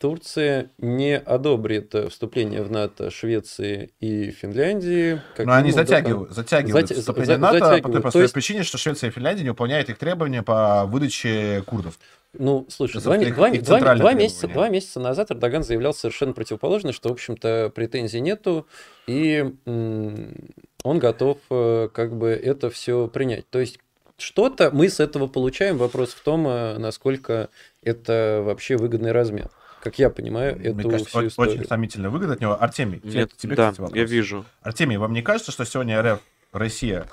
Турция 0.00 0.70
не 0.78 1.16
одобрит 1.16 1.94
э, 1.94 2.08
вступление 2.08 2.62
в 2.62 2.70
НАТО 2.70 3.10
Швеции 3.10 3.92
и 4.00 4.30
Финляндии. 4.32 5.20
Но 5.38 5.52
они 5.52 5.70
затягивают, 5.70 6.32
затягивают 6.32 6.88
Зат... 6.88 6.98
вступление 6.98 7.36
в 7.36 7.40
НАТО 7.40 7.58
затягивают. 7.58 7.82
по 7.84 7.92
той 7.92 8.00
простой 8.00 8.22
есть... 8.22 8.34
причине, 8.34 8.64
что 8.64 8.76
Швеция 8.76 9.10
и 9.10 9.12
Финляндия 9.12 9.44
не 9.44 9.50
выполняют 9.50 9.88
их 9.88 9.98
требования 9.98 10.42
по 10.42 10.84
выдаче 10.86 11.62
курдов. 11.64 11.98
Ну, 12.32 12.66
слушай, 12.68 13.00
два, 13.00 13.16
их, 13.16 13.34
два, 13.34 13.48
их 13.48 13.62
два, 13.62 13.94
два, 13.94 14.12
месяца, 14.14 14.48
два 14.48 14.68
месяца 14.68 14.98
назад 14.98 15.30
Эрдоган 15.30 15.62
заявлял 15.62 15.94
совершенно 15.94 16.32
противоположно, 16.32 16.92
что, 16.92 17.08
в 17.08 17.12
общем-то, 17.12 17.70
претензий 17.74 18.20
нету, 18.20 18.66
и 19.06 19.52
он 19.64 20.98
готов 20.98 21.38
э, 21.50 21.88
как 21.92 22.16
бы 22.16 22.28
это 22.30 22.68
все 22.70 23.06
принять. 23.06 23.48
То 23.48 23.60
есть 23.60 23.78
что-то 24.18 24.70
мы 24.70 24.88
с 24.88 25.00
этого 25.00 25.26
получаем. 25.26 25.76
Вопрос 25.76 26.10
в 26.10 26.22
том, 26.22 26.46
э, 26.48 26.78
насколько 26.78 27.50
это 27.86 28.42
вообще 28.44 28.76
выгодный 28.76 29.12
размер. 29.12 29.48
Как 29.82 29.98
я 29.98 30.10
понимаю, 30.10 30.56
Мне 30.56 30.70
эту 30.70 30.90
кажется, 30.90 31.08
всю 31.10 31.26
историю. 31.28 31.54
очень 31.54 31.68
сомнительно 31.68 32.10
выгодно 32.10 32.34
от 32.34 32.40
него. 32.40 32.60
Артемий, 32.60 33.00
Нет, 33.04 33.36
тебе, 33.36 33.54
да, 33.54 33.70
кстати, 33.70 33.80
вопрос. 33.82 33.96
я 33.96 34.04
вижу. 34.04 34.44
Артемий, 34.62 34.96
вам 34.96 35.12
не 35.12 35.22
кажется, 35.22 35.52
что 35.52 35.64
сегодня 35.64 36.02
РФ, 36.02 36.20
Россия 36.52 37.06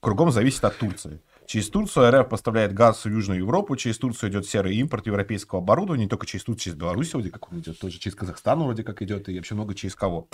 кругом 0.00 0.30
зависит 0.30 0.64
от 0.64 0.76
Турции? 0.76 1.20
Через 1.46 1.68
Турцию 1.70 2.08
РФ 2.12 2.28
поставляет 2.28 2.72
газ 2.72 3.04
в 3.04 3.08
Южную 3.08 3.40
Европу, 3.40 3.74
через 3.74 3.98
Турцию 3.98 4.30
идет 4.30 4.46
серый 4.46 4.76
импорт 4.76 5.08
европейского 5.08 5.60
оборудования, 5.60 6.04
не 6.04 6.08
только 6.08 6.24
через 6.24 6.44
Турцию, 6.44 6.62
через 6.62 6.78
Беларусь 6.78 7.12
вроде 7.12 7.30
как 7.30 7.50
он 7.50 7.58
идет, 7.58 7.76
тоже 7.80 7.98
через 7.98 8.14
Казахстан 8.14 8.62
вроде 8.62 8.84
как 8.84 9.02
идет, 9.02 9.28
и 9.28 9.34
вообще 9.36 9.56
много 9.56 9.74
через 9.74 9.96
кого. 9.96 10.28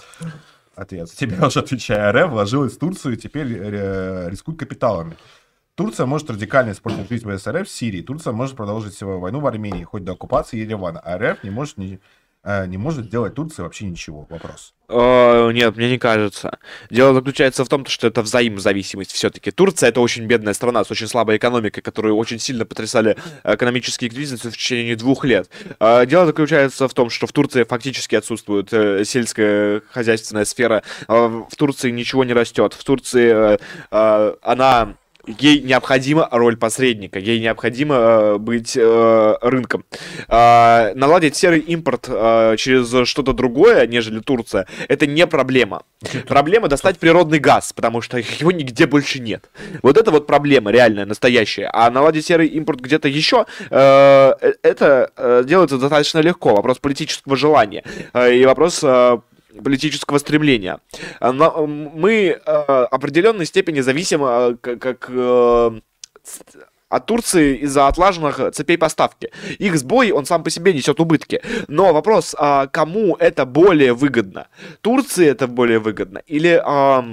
Ответ. 0.75 1.11
Тебе 1.13 1.43
уже 1.43 1.61
отвечаю, 1.61 2.13
РФ 2.13 2.31
вложилась 2.33 2.75
в 2.75 2.79
Турцию 2.79 3.15
и 3.15 3.17
теперь 3.17 3.47
э, 3.59 4.29
рискует 4.29 4.59
капиталами. 4.59 5.17
Турция 5.77 6.07
может 6.07 6.31
радикально 6.31 6.73
использовать 6.73 7.11
ритм 7.11 7.37
СРФ 7.37 7.69
в 7.69 7.71
Сирии. 7.71 8.01
Турция 8.01 8.33
может 8.33 8.57
продолжить 8.57 8.95
свою 8.95 9.21
войну 9.21 9.41
в 9.41 9.47
Армении, 9.47 9.85
хоть 9.85 10.05
до 10.05 10.13
оккупации 10.13 10.57
Еревана. 10.57 11.01
А 11.01 11.19
РФ 11.19 11.45
не 11.45 11.51
может, 11.51 11.77
не, 11.77 12.01
э, 12.45 12.67
не 12.67 12.79
может 12.79 13.05
сделать 13.05 13.35
Турции 13.35 13.61
вообще 13.61 13.85
ничего. 13.85 14.27
Вопрос. 14.31 14.73
О, 14.89 15.51
нет, 15.51 15.77
мне 15.77 15.91
не 15.91 15.99
кажется. 15.99 16.59
Дело 16.89 17.13
заключается 17.13 17.63
в 17.63 17.69
том, 17.69 17.85
что 17.85 18.07
это 18.07 18.23
взаимозависимость 18.23 19.13
все-таки. 19.13 19.51
Турция 19.51 19.91
это 19.91 20.01
очень 20.01 20.25
бедная 20.25 20.55
страна 20.55 20.83
с 20.83 20.91
очень 20.91 21.09
слабой 21.09 21.37
экономикой, 21.37 21.83
которую 21.83 22.17
очень 22.17 22.39
сильно 22.39 22.65
потрясали 22.65 23.19
экономические 23.45 24.09
кризисы 24.09 24.49
в 24.49 24.57
течение 24.57 24.97
двух 24.97 25.27
лет. 25.27 25.51
А, 25.79 26.07
дело 26.07 26.25
заключается 26.25 26.89
в 26.89 26.95
том, 26.95 27.11
что 27.11 27.27
в 27.27 27.33
Турции 27.33 27.65
фактически 27.65 28.15
отсутствует 28.15 28.73
э, 28.73 29.05
сельская 29.05 29.83
хозяйственная 29.91 30.47
сфера. 30.47 30.83
В 31.07 31.55
Турции 31.55 31.91
ничего 31.91 32.25
не 32.25 32.33
растет. 32.33 32.73
В 32.73 32.83
Турции 32.83 33.59
э, 33.91 34.37
она 34.41 34.95
ей 35.27 35.61
необходима 35.61 36.29
роль 36.31 36.57
посредника, 36.57 37.19
ей 37.19 37.41
необходимо 37.41 37.95
э, 37.95 38.39
быть 38.39 38.77
э, 38.77 39.35
рынком. 39.41 39.85
Э, 40.29 40.93
наладить 40.95 41.37
серый 41.37 41.61
импорт 41.61 42.07
э, 42.09 42.57
через 42.59 43.09
что-то 43.09 43.33
другое, 43.33 43.87
нежели 43.87 44.21
Турция, 44.21 44.67
это 44.89 45.07
не 45.07 45.27
проблема. 45.27 45.83
Проблема 46.29 46.69
достать 46.69 46.99
природный 46.99 47.39
газ, 47.39 47.73
потому 47.73 48.01
что 48.01 48.19
его 48.19 48.53
нигде 48.53 48.87
больше 48.87 49.21
нет. 49.21 49.51
Вот 49.83 49.97
это 49.97 50.11
вот 50.11 50.27
проблема 50.27 50.71
реальная, 50.71 51.07
настоящая. 51.07 51.71
А 51.73 51.91
наладить 51.91 52.27
серый 52.27 52.49
импорт 52.49 52.81
где-то 52.81 53.09
еще, 53.09 53.47
э, 53.71 54.33
э, 54.41 54.53
это 54.63 55.11
э, 55.17 55.45
делается 55.47 55.79
достаточно 55.79 56.21
легко. 56.21 56.55
Вопрос 56.55 56.79
политического 56.79 57.37
желания. 57.37 57.85
Э, 58.13 58.35
и 58.35 58.45
вопрос 58.45 58.81
э, 58.83 59.19
политического 59.63 60.19
стремления. 60.19 60.81
А, 61.21 61.33
мы 61.33 62.13
э, 62.13 62.37
определенной 62.45 63.47
степени 63.47 63.81
зависим 63.81 64.25
э, 64.25 64.57
как 64.57 65.07
э, 65.09 65.81
от 66.89 67.07
Турции 67.07 67.57
из-за 67.59 67.89
отлаженных 67.89 68.53
цепей 68.53 68.79
поставки. 68.79 69.31
Их 69.59 69.77
сбой, 69.77 70.13
он 70.13 70.25
сам 70.25 70.45
по 70.45 70.51
себе 70.51 70.73
несет 70.73 71.01
убытки. 71.01 71.43
Но 71.69 71.93
вопрос, 71.93 72.35
а 72.39 72.67
кому 72.67 73.17
это 73.17 73.45
более 73.45 73.93
выгодно? 73.93 74.49
Турции 74.81 75.27
это 75.27 75.47
более 75.47 75.79
выгодно? 75.79 76.23
Или... 76.27 76.61
А, 76.65 77.05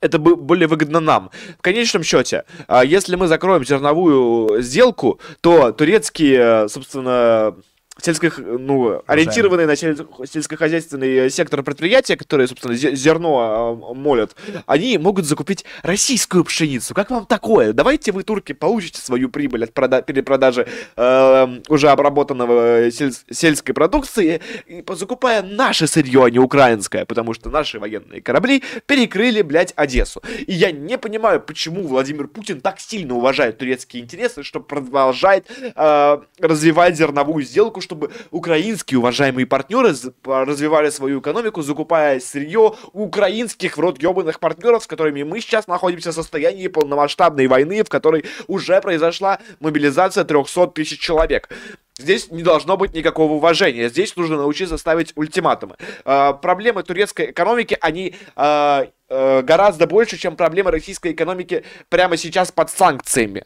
это 0.00 0.18
более 0.18 0.66
выгодно 0.66 0.98
нам. 0.98 1.30
В 1.58 1.62
конечном 1.62 2.02
счете, 2.02 2.44
если 2.84 3.16
мы 3.16 3.28
закроем 3.28 3.64
зерновую 3.64 4.62
сделку, 4.62 5.20
то 5.40 5.72
турецкие, 5.72 6.68
собственно, 6.68 7.54
сельско, 8.00 8.32
ну, 8.38 9.02
ориентированные 9.06 9.66
на 9.66 9.76
сельскохозяйственный 9.76 11.30
сектор 11.30 11.62
предприятия, 11.62 12.16
которые, 12.16 12.48
собственно, 12.48 12.74
зерно 12.74 13.38
а, 13.40 13.94
молят, 13.94 14.34
они 14.66 14.98
могут 14.98 15.24
закупить 15.26 15.64
российскую 15.82 16.44
пшеницу. 16.44 16.94
Как 16.94 17.10
вам 17.10 17.26
такое? 17.26 17.72
Давайте 17.72 18.12
вы, 18.12 18.24
турки, 18.24 18.52
получите 18.52 19.00
свою 19.00 19.28
прибыль 19.28 19.64
от 19.64 19.72
прода- 19.72 20.02
перепродажи 20.02 20.66
э, 20.96 21.60
уже 21.68 21.88
обработанногосель- 21.88 23.14
сельской 23.30 23.74
продукции, 23.74 24.40
и, 24.66 24.84
закупая 24.94 25.42
наше 25.42 25.86
сырье, 25.86 26.24
а 26.24 26.30
не 26.30 26.38
украинское, 26.38 27.04
потому 27.04 27.32
что 27.32 27.50
наши 27.50 27.78
военные 27.78 28.20
корабли 28.20 28.62
перекрыли, 28.86 29.42
блядь, 29.42 29.72
Одессу. 29.76 30.22
И 30.46 30.52
я 30.52 30.72
не 30.72 30.98
понимаю, 30.98 31.40
почему 31.40 31.86
Владимир 31.86 32.26
Путин 32.28 32.60
так 32.60 32.80
сильно 32.80 33.14
уважает 33.14 33.58
турецкие 33.58 34.02
интересы, 34.02 34.42
что 34.42 34.60
продолжает 34.60 35.46
э, 35.60 36.18
развивать 36.40 36.96
зерновую 36.96 37.44
сделку, 37.44 37.80
чтобы 37.84 38.10
украинские 38.30 38.98
уважаемые 38.98 39.46
партнеры 39.46 39.94
развивали 40.24 40.90
свою 40.90 41.20
экономику, 41.20 41.62
закупая 41.62 42.18
сырье 42.18 42.74
украинских 42.92 43.76
в 43.76 43.80
рот 43.80 44.02
ебаных 44.02 44.40
партнеров, 44.40 44.82
с 44.82 44.86
которыми 44.86 45.22
мы 45.22 45.40
сейчас 45.40 45.68
находимся 45.68 46.10
в 46.10 46.14
состоянии 46.14 46.66
полномасштабной 46.66 47.46
войны, 47.46 47.84
в 47.84 47.88
которой 47.88 48.24
уже 48.48 48.80
произошла 48.80 49.38
мобилизация 49.60 50.24
300 50.24 50.66
тысяч 50.68 50.98
человек. 50.98 51.48
Здесь 51.96 52.30
не 52.30 52.42
должно 52.42 52.76
быть 52.76 52.92
никакого 52.92 53.34
уважения. 53.34 53.88
Здесь 53.88 54.16
нужно 54.16 54.36
научиться 54.36 54.76
ставить 54.78 55.12
ультиматумы. 55.14 55.76
Э, 56.04 56.32
проблемы 56.34 56.82
турецкой 56.82 57.30
экономики, 57.30 57.78
они 57.80 58.16
э, 58.34 58.86
э, 59.08 59.42
гораздо 59.42 59.86
больше, 59.86 60.18
чем 60.18 60.34
проблемы 60.34 60.72
российской 60.72 61.12
экономики 61.12 61.64
прямо 61.88 62.16
сейчас 62.16 62.50
под 62.50 62.70
санкциями. 62.70 63.44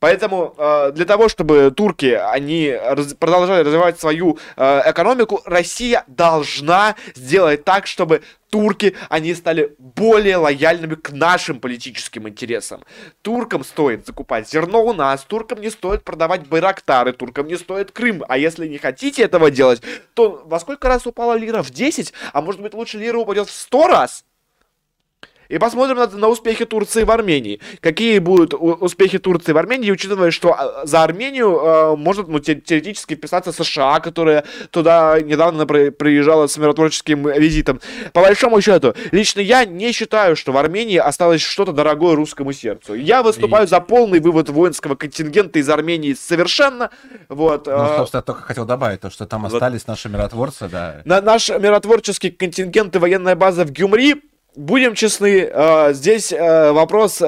Поэтому 0.00 0.54
э, 0.56 0.92
для 0.92 1.04
того, 1.04 1.28
чтобы 1.28 1.72
турки, 1.76 2.06
они 2.06 2.70
раз, 2.72 3.14
продолжали 3.14 3.64
развивать 3.64 3.98
свою 3.98 4.38
э, 4.56 4.82
экономику, 4.90 5.42
Россия 5.44 6.04
должна 6.06 6.94
сделать 7.14 7.64
так, 7.64 7.86
чтобы 7.86 8.22
турки, 8.50 8.94
они 9.08 9.34
стали 9.34 9.74
более 9.78 10.36
лояльными 10.36 10.94
к 10.94 11.10
нашим 11.10 11.60
политическим 11.60 12.28
интересам. 12.28 12.84
Туркам 13.22 13.64
стоит 13.64 14.06
закупать 14.06 14.48
зерно 14.48 14.84
у 14.84 14.92
нас, 14.92 15.24
туркам 15.24 15.60
не 15.60 15.70
стоит 15.70 16.04
продавать 16.04 16.46
байрактары, 16.46 17.12
туркам 17.12 17.48
не 17.48 17.56
стоит 17.56 17.90
Крым. 17.90 18.24
А 18.28 18.38
если 18.38 18.66
не 18.68 18.78
хотите 18.78 19.22
этого 19.22 19.50
делать, 19.50 19.82
то 20.14 20.42
во 20.44 20.60
сколько 20.60 20.88
раз 20.88 21.06
упала 21.06 21.34
лира? 21.34 21.62
В 21.62 21.70
10? 21.70 22.12
А 22.32 22.40
может 22.40 22.60
быть 22.60 22.74
лучше 22.74 22.98
лира 22.98 23.18
упадет 23.18 23.48
в 23.48 23.52
100 23.54 23.86
раз? 23.88 24.24
И 25.48 25.58
посмотрим 25.58 25.96
на, 25.96 26.06
на 26.06 26.28
успехи 26.28 26.66
Турции 26.66 27.04
в 27.04 27.10
Армении. 27.10 27.60
Какие 27.80 28.18
будут 28.18 28.52
успехи 28.54 29.18
Турции 29.18 29.52
в 29.52 29.56
Армении, 29.56 29.90
учитывая, 29.90 30.30
что 30.30 30.52
а, 30.52 30.84
за 30.84 31.02
Армению 31.02 31.58
э, 31.58 31.96
может 31.96 32.28
ну, 32.28 32.38
те, 32.38 32.54
теоретически 32.56 33.14
вписаться 33.14 33.52
США, 33.52 34.00
которая 34.00 34.44
туда 34.70 35.18
недавно 35.20 35.66
при, 35.66 35.88
приезжала 35.88 36.48
с 36.48 36.56
миротворческим 36.58 37.28
визитом. 37.30 37.80
По 38.12 38.20
большому 38.20 38.60
счету, 38.60 38.94
лично 39.10 39.40
я 39.40 39.64
не 39.64 39.92
считаю, 39.92 40.36
что 40.36 40.52
в 40.52 40.58
Армении 40.58 40.98
осталось 40.98 41.40
что-то 41.40 41.72
дорогое 41.72 42.14
русскому 42.14 42.52
сердцу. 42.52 42.92
Я 42.94 43.22
выступаю 43.22 43.64
И... 43.64 43.68
за 43.68 43.80
полный 43.80 44.20
вывод 44.20 44.50
воинского 44.50 44.96
контингента 44.96 45.58
из 45.58 45.68
Армении 45.70 46.12
совершенно. 46.12 46.90
Вот, 47.30 47.66
ну, 47.66 47.72
э, 47.72 47.96
собственно, 47.96 48.18
я 48.18 48.22
только 48.22 48.42
хотел 48.42 48.66
добавить, 48.66 49.00
то, 49.00 49.08
что 49.08 49.24
там 49.24 49.42
вот. 49.42 49.54
остались 49.54 49.86
наши 49.86 50.10
миротворцы, 50.10 50.68
да. 50.68 51.00
На, 51.06 51.22
наш 51.22 51.48
миротворческий 51.48 52.30
контингент 52.30 52.94
и 52.96 52.98
военная 52.98 53.34
база 53.34 53.64
в 53.64 53.72
Гюмри 53.72 54.27
Будем 54.58 54.96
честны, 54.96 55.48
э, 55.48 55.92
здесь 55.92 56.32
э, 56.32 56.72
вопрос 56.72 57.22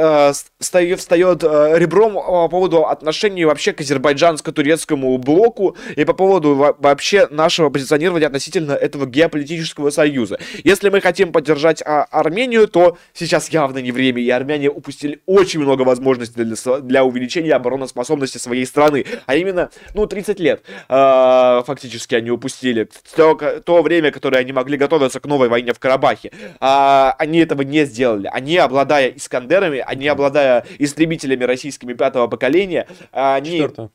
э, 0.61 0.97
встает 0.97 1.43
ребром 1.43 2.15
по 2.15 2.49
поводу 2.49 2.87
отношений 2.87 3.45
вообще 3.45 3.73
к 3.73 3.81
азербайджанско-турецкому 3.81 5.19
блоку 5.19 5.77
и 5.97 6.05
по 6.05 6.12
поводу 6.12 6.55
вообще 6.78 7.27
нашего 7.31 7.70
позиционирования 7.70 8.27
относительно 8.27 8.73
этого 8.73 9.07
геополитического 9.07 9.91
союза. 9.91 10.39
Если 10.65 10.89
мы 10.89 11.01
хотим 11.01 11.32
поддержать 11.32 11.82
а, 11.82 12.05
Армению, 12.11 12.69
то 12.69 12.99
сейчас 13.15 13.49
явно 13.49 13.78
не 13.78 13.93
время, 13.93 14.23
и 14.23 14.31
армяне 14.31 14.70
упустили 14.70 15.20
очень 15.27 15.61
много 15.61 15.82
возможностей 15.82 16.45
для, 16.45 16.81
для 16.81 17.05
увеличения 17.05 17.55
обороноспособности 17.55 18.39
своей 18.39 18.66
страны, 18.66 19.05
а 19.27 19.37
именно, 19.37 19.70
ну, 19.95 20.07
30 20.07 20.41
лет 20.41 20.62
фактически 20.89 22.15
они 22.15 22.31
упустили, 22.31 22.89
то, 23.16 23.35
то 23.65 23.82
время, 23.82 24.11
которое 24.11 24.39
они 24.39 24.53
могли 24.53 24.77
готовиться 24.77 25.20
к 25.20 25.27
новой 25.27 25.49
войне 25.49 25.73
в 25.73 25.78
Карабахе. 25.78 26.32
А, 26.61 27.15
они 27.19 27.39
этого 27.39 27.62
не 27.62 27.85
сделали. 27.85 28.28
Они, 28.32 28.57
обладая 28.57 29.09
Искандерами, 29.11 29.82
они, 29.87 30.09
обладая 30.09 30.49
истребителями 30.78 31.44
российскими 31.44 31.94
пятого 31.94 32.28
поколения, 32.28 32.86
они... 33.12 33.51
Четвертого, 33.52 33.90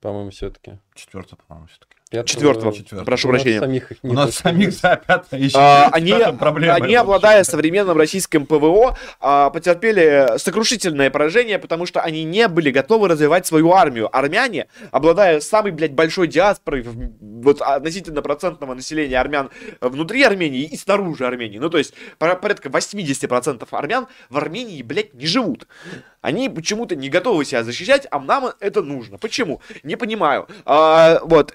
по-моему, 0.00 0.30
все-таки. 0.30 0.78
Четвертого, 0.94 1.38
по-моему, 1.46 1.68
все-таки. 1.68 1.95
Четвертого, 2.08 2.72
четвертого. 2.72 3.04
прошу 3.04 3.26
прощения. 3.26 3.58
Самих 3.58 3.92
У 4.02 4.12
нас 4.12 4.36
самих 4.36 4.72
за 4.72 4.94
пятое 5.04 5.40
еще 5.40 5.58
а, 5.58 5.88
они, 5.90 6.12
они 6.12 6.94
обладая 6.94 7.42
современным 7.42 7.98
российским 7.98 8.46
ПВО, 8.46 8.96
а, 9.18 9.50
потерпели 9.50 10.38
сокрушительное 10.38 11.10
поражение, 11.10 11.58
потому 11.58 11.84
что 11.84 12.00
они 12.00 12.22
не 12.22 12.46
были 12.46 12.70
готовы 12.70 13.08
развивать 13.08 13.44
свою 13.48 13.72
армию. 13.72 14.08
Армяне, 14.16 14.68
обладая 14.92 15.40
самой, 15.40 15.72
блядь, 15.72 15.94
большой 15.94 16.28
диаспорой 16.28 16.86
вот, 17.20 17.60
относительно 17.60 18.22
процентного 18.22 18.74
населения 18.74 19.18
армян 19.18 19.50
внутри 19.80 20.22
Армении 20.22 20.62
и 20.62 20.76
снаружи 20.76 21.26
Армении, 21.26 21.58
ну 21.58 21.70
то 21.70 21.78
есть 21.78 21.92
порядка 22.18 22.68
80% 22.68 23.66
армян 23.72 24.06
в 24.30 24.38
Армении, 24.38 24.80
блядь, 24.82 25.12
не 25.14 25.26
живут. 25.26 25.66
Они 26.26 26.48
почему-то 26.48 26.96
не 26.96 27.08
готовы 27.08 27.44
себя 27.44 27.62
защищать, 27.62 28.08
а 28.10 28.18
нам 28.18 28.50
это 28.58 28.82
нужно. 28.82 29.16
Почему? 29.16 29.60
Не 29.84 29.94
понимаю. 29.94 30.48
А, 30.64 31.20
вот. 31.22 31.54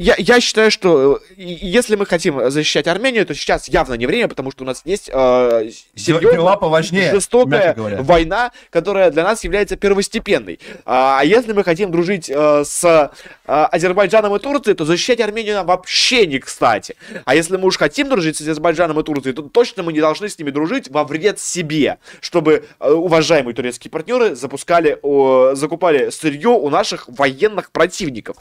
Я, 0.00 0.14
я 0.16 0.40
считаю, 0.40 0.70
что 0.70 1.20
если 1.36 1.96
мы 1.96 2.06
хотим 2.06 2.52
защищать 2.52 2.86
Армению, 2.86 3.26
то 3.26 3.34
сейчас 3.34 3.68
явно 3.68 3.94
не 3.94 4.06
время, 4.06 4.28
потому 4.28 4.52
что 4.52 4.62
у 4.62 4.66
нас 4.66 4.82
есть 4.84 5.10
э, 5.12 5.70
серьезная, 5.96 6.56
поважнее, 6.56 7.10
жестокая 7.10 7.74
война, 7.76 8.52
которая 8.70 9.10
для 9.10 9.24
нас 9.24 9.42
является 9.42 9.76
первостепенной. 9.76 10.60
А, 10.84 11.18
а 11.18 11.24
если 11.24 11.52
мы 11.52 11.64
хотим 11.64 11.90
дружить 11.90 12.30
э, 12.30 12.62
с 12.64 12.84
э, 12.84 13.08
Азербайджаном 13.44 14.36
и 14.36 14.38
Турцией, 14.38 14.76
то 14.76 14.84
защищать 14.84 15.20
Армению 15.20 15.56
нам 15.56 15.66
вообще 15.66 16.28
не 16.28 16.38
кстати. 16.38 16.94
А 17.24 17.34
если 17.34 17.56
мы 17.56 17.66
уж 17.66 17.76
хотим 17.76 18.08
дружить 18.08 18.36
с 18.36 18.40
Азербайджаном 18.40 19.00
и 19.00 19.02
Турцией, 19.02 19.34
то 19.34 19.42
точно 19.42 19.82
мы 19.82 19.92
не 19.92 20.00
должны 20.00 20.28
с 20.28 20.38
ними 20.38 20.50
дружить 20.50 20.88
во 20.88 21.02
вред 21.02 21.40
себе, 21.40 21.98
чтобы 22.20 22.66
э, 22.78 22.88
уважаемые 22.88 23.52
турецкие 23.52 23.90
партнеры 23.90 24.07
партнеры 24.08 24.34
запускали, 24.34 24.98
о, 25.02 25.54
закупали 25.54 26.10
сырье 26.10 26.48
у 26.48 26.70
наших 26.70 27.08
военных 27.08 27.70
противников. 27.70 28.36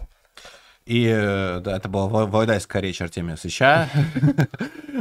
И 0.85 1.05
э, 1.05 1.59
да, 1.59 1.75
это 1.75 1.89
была 1.89 2.25
войдайская 2.25 2.81
речь 2.81 3.01
Артемия 3.01 3.35
Сыча. 3.35 3.89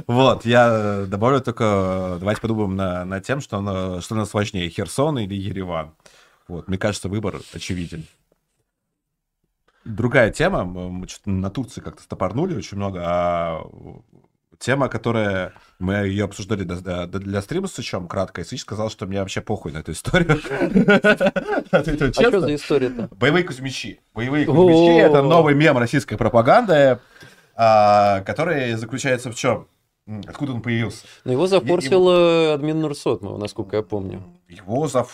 Вот, 0.07 0.45
я 0.45 1.07
добавлю 1.07 1.41
только, 1.41 2.19
давайте 2.21 2.43
подумаем 2.43 2.77
на, 2.77 3.21
тем, 3.21 3.41
что, 3.41 4.01
что 4.03 4.15
нас 4.15 4.35
важнее, 4.35 4.69
Херсон 4.69 5.19
или 5.19 5.35
Ереван. 5.35 5.95
Вот, 6.49 6.69
мне 6.69 6.77
кажется, 6.77 7.09
выбор 7.09 7.41
очевиден. 7.55 8.05
Другая 9.87 10.31
тема, 10.31 10.65
мы 10.65 11.07
на 11.25 11.49
Турции 11.51 11.81
как-то 11.81 12.03
стопорнули 12.03 12.55
очень 12.55 12.77
много, 12.77 13.01
а 13.05 13.63
тема, 14.59 14.89
которая... 14.89 15.53
Мы 15.79 16.07
ее 16.07 16.25
обсуждали 16.25 16.65
для, 16.65 17.07
для 17.07 17.43
стрима 17.43 17.69
с 17.69 17.75
Сычом 17.75 18.09
кратко, 18.09 18.41
и 18.41 18.45
Сыч 18.45 18.63
сказал, 18.63 18.89
что 18.89 19.07
мне 19.07 19.21
вообще 19.21 19.43
похуй 19.43 19.73
на 19.73 19.79
эту 19.79 19.93
историю. 19.93 20.41
А 21.71 21.83
что 21.83 22.41
за 22.41 22.55
история-то? 22.55 23.09
Боевые 23.15 23.45
кузьмичи. 23.45 24.01
Боевые 24.15 24.47
кузьмичи— 24.47 24.99
это 25.03 25.21
новый 25.23 25.55
мем 25.55 25.77
российской 25.77 26.17
пропаганды, 26.17 26.99
а, 27.55 28.21
который 28.23 28.75
заключается 28.75 29.31
в 29.31 29.35
чем? 29.35 29.69
Откуда 30.27 30.53
он 30.53 30.63
появился? 30.63 31.05
Ну, 31.25 31.33
его 31.33 31.47
запорсил 31.47 32.11
его... 32.11 32.53
админ 32.55 32.81
Нурсотмова, 32.81 33.39
насколько 33.39 33.77
я 33.77 33.83
помню. 33.83 34.23
Его, 34.49 34.87
за... 34.87 35.05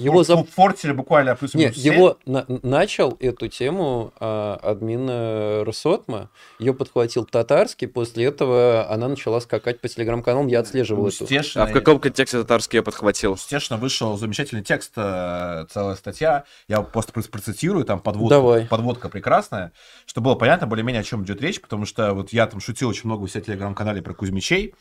его 0.00 0.24
за... 0.24 0.42
фортили 0.42 0.90
буквально 0.90 1.36
плюс 1.36 1.54
Нет, 1.54 1.76
его 1.76 2.18
на... 2.26 2.44
начал 2.48 3.16
эту 3.20 3.46
тему 3.46 4.12
а, 4.18 4.58
админ 4.60 5.62
Росотма, 5.64 6.28
ее 6.58 6.74
подхватил 6.74 7.24
татарский, 7.24 7.86
после 7.86 8.24
этого 8.24 8.90
она 8.90 9.06
начала 9.06 9.40
скакать 9.40 9.80
по 9.80 9.86
телеграм-каналам, 9.86 10.48
я 10.48 10.58
отслеживал 10.58 11.04
ну, 11.04 11.08
эту. 11.08 11.26
А 11.54 11.66
в 11.66 11.72
каком 11.72 12.00
контексте 12.00 12.38
татарский 12.38 12.78
я 12.78 12.82
подхватил? 12.82 13.34
Естественно, 13.34 13.78
вышел 13.78 14.16
замечательный 14.16 14.64
текст, 14.64 14.92
э, 14.96 15.66
целая 15.70 15.94
статья, 15.94 16.42
я 16.66 16.82
просто 16.82 17.12
процитирую, 17.12 17.84
там 17.84 18.00
подводка, 18.00 18.34
Давай. 18.34 18.66
подводка 18.66 19.08
прекрасная, 19.08 19.70
чтобы 20.04 20.26
было 20.26 20.34
понятно 20.34 20.66
более-менее, 20.66 21.02
о 21.02 21.04
чем 21.04 21.22
идет 21.22 21.40
речь, 21.40 21.60
потому 21.60 21.86
что 21.86 22.12
вот 22.12 22.32
я 22.32 22.48
там 22.48 22.58
шутил 22.58 22.88
очень 22.88 23.02
много 23.04 23.22
у 23.22 23.28
себя 23.28 23.40
телеграм-канале 23.40 24.02
про 24.02 24.14
Кузьмичей, 24.14 24.74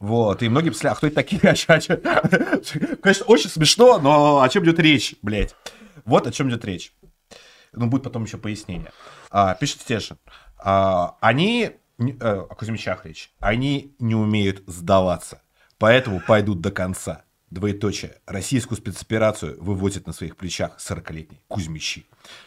вот, 0.00 0.42
и 0.42 0.48
многие 0.48 0.70
писали, 0.70 0.92
а 0.92 0.94
кто 0.94 1.06
это 1.06 1.16
такие? 1.16 1.40
Конечно, 3.02 3.26
очень 3.26 3.50
смешно, 3.50 3.98
но 3.98 4.40
о 4.40 4.48
чем 4.48 4.64
идет 4.64 4.78
речь, 4.78 5.14
блядь? 5.20 5.54
Вот 6.06 6.26
о 6.26 6.32
чем 6.32 6.48
идет 6.48 6.64
речь. 6.64 6.94
Ну, 7.72 7.86
будет 7.86 8.04
потом 8.04 8.24
еще 8.24 8.38
пояснение. 8.38 8.92
А, 9.30 9.54
пишет 9.54 9.82
Стешин. 9.82 10.16
А, 10.56 11.16
они, 11.20 11.72
э, 11.98 12.12
о 12.18 12.54
Кузьмичах 12.54 13.04
они 13.40 13.94
не 13.98 14.14
умеют 14.14 14.62
сдаваться, 14.66 15.42
поэтому 15.78 16.20
пойдут 16.20 16.62
до 16.62 16.70
конца. 16.70 17.24
Двоеточие. 17.50 18.16
Российскую 18.26 18.78
спецоперацию 18.78 19.62
вывозят 19.62 20.06
на 20.06 20.12
своих 20.12 20.36
плечах 20.36 20.78
40-летние 20.78 21.40
Кузьмичи. 21.48 22.06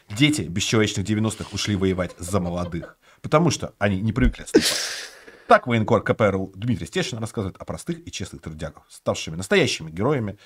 Дети 0.09 0.41
бесчеловечных 0.41 1.05
90-х 1.05 1.49
ушли 1.51 1.75
воевать 1.75 2.15
за 2.17 2.39
молодых, 2.39 2.97
потому 3.21 3.51
что 3.51 3.75
они 3.79 4.01
не 4.01 4.11
привыкли 4.11 4.43
отступать. 4.43 5.12
Так 5.47 5.67
военкор 5.67 6.01
КПРУ 6.03 6.53
Дмитрий 6.55 6.87
Стешин 6.87 7.19
рассказывает 7.19 7.57
о 7.57 7.65
простых 7.65 8.07
и 8.07 8.11
честных 8.11 8.41
трудягах, 8.41 8.83
ставшими 8.89 9.35
настоящими 9.35 9.91
героями, 9.91 10.37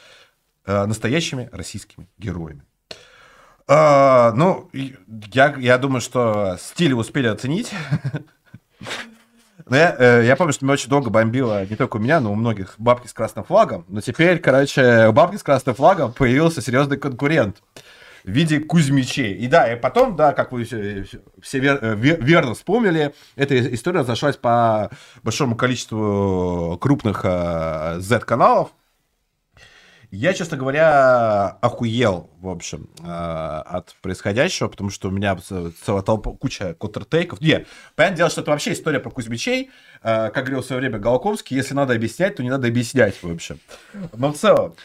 э, 0.66 0.86
настоящими 0.86 1.50
российскими 1.52 2.08
героями. 2.18 2.64
Э, 3.68 4.32
ну, 4.34 4.70
я, 4.74 5.56
я 5.58 5.78
думаю, 5.78 6.02
что 6.02 6.58
стиль 6.60 6.94
успели 6.94 7.28
оценить. 7.28 7.72
Но 9.66 9.76
я, 9.76 9.96
э, 10.00 10.26
я 10.26 10.36
помню, 10.36 10.54
что 10.54 10.66
меня 10.66 10.74
очень 10.74 10.90
долго 10.90 11.10
бомбило 11.10 11.66
не 11.66 11.76
только 11.76 11.98
у 11.98 12.00
меня, 12.00 12.22
но 12.22 12.32
у 12.32 12.36
многих 12.36 12.76
бабки 12.78 13.08
с 13.08 13.14
красным 13.14 13.44
флагом. 13.44 13.84
Но 13.90 14.00
теперь, 14.00 14.40
короче, 14.40 15.08
у 15.10 15.12
бабки 15.12 15.36
с 15.36 15.44
красным 15.44 15.76
флагом 15.76 16.14
появился 16.14 16.62
серьезный 16.62 16.96
конкурент 16.96 17.62
в 18.28 18.30
виде 18.30 18.60
Кузьмичей. 18.60 19.34
И 19.34 19.48
да, 19.48 19.72
и 19.72 19.80
потом, 19.80 20.18
да, 20.18 20.34
как 20.34 20.52
вы 20.52 20.66
все, 20.66 21.06
все 21.42 21.60
вер, 21.60 21.80
э, 21.82 21.96
верно 21.96 22.54
вспомнили, 22.54 23.14
эта 23.38 23.74
история 23.74 24.02
разошлась 24.02 24.36
по 24.36 24.92
большому 25.24 25.56
количеству 25.56 26.78
крупных 26.80 27.22
э, 27.24 28.00
Z-каналов. 28.00 28.74
Я, 30.12 30.34
честно 30.34 30.56
говоря, 30.58 31.58
охуел, 31.62 32.30
в 32.40 32.50
общем, 32.50 32.90
э, 33.02 33.08
от 33.08 33.96
происходящего, 34.02 34.68
потому 34.68 34.90
что 34.90 35.08
у 35.08 35.12
меня 35.12 35.38
целая 35.86 36.02
толпа, 36.02 36.32
куча 36.32 36.74
контртейков. 36.74 37.40
Нет, 37.40 37.68
понятное 37.96 38.18
дело, 38.18 38.30
что 38.30 38.42
это 38.42 38.52
вообще 38.52 38.74
история 38.74 39.00
про 39.00 39.10
Кузьмичей. 39.10 39.70
Э, 40.04 40.30
как 40.32 40.44
говорил 40.44 40.62
в 40.62 40.66
свое 40.66 40.82
время 40.82 41.00
Голоковский, 41.00 41.56
если 41.56 41.74
надо 41.74 41.94
объяснять, 41.94 42.36
то 42.36 42.44
не 42.44 42.50
надо 42.50 42.68
объяснять, 42.68 43.24
в 43.24 43.32
общем. 43.32 43.60
Но 44.14 44.34
в 44.34 44.38
целом, 44.38 44.76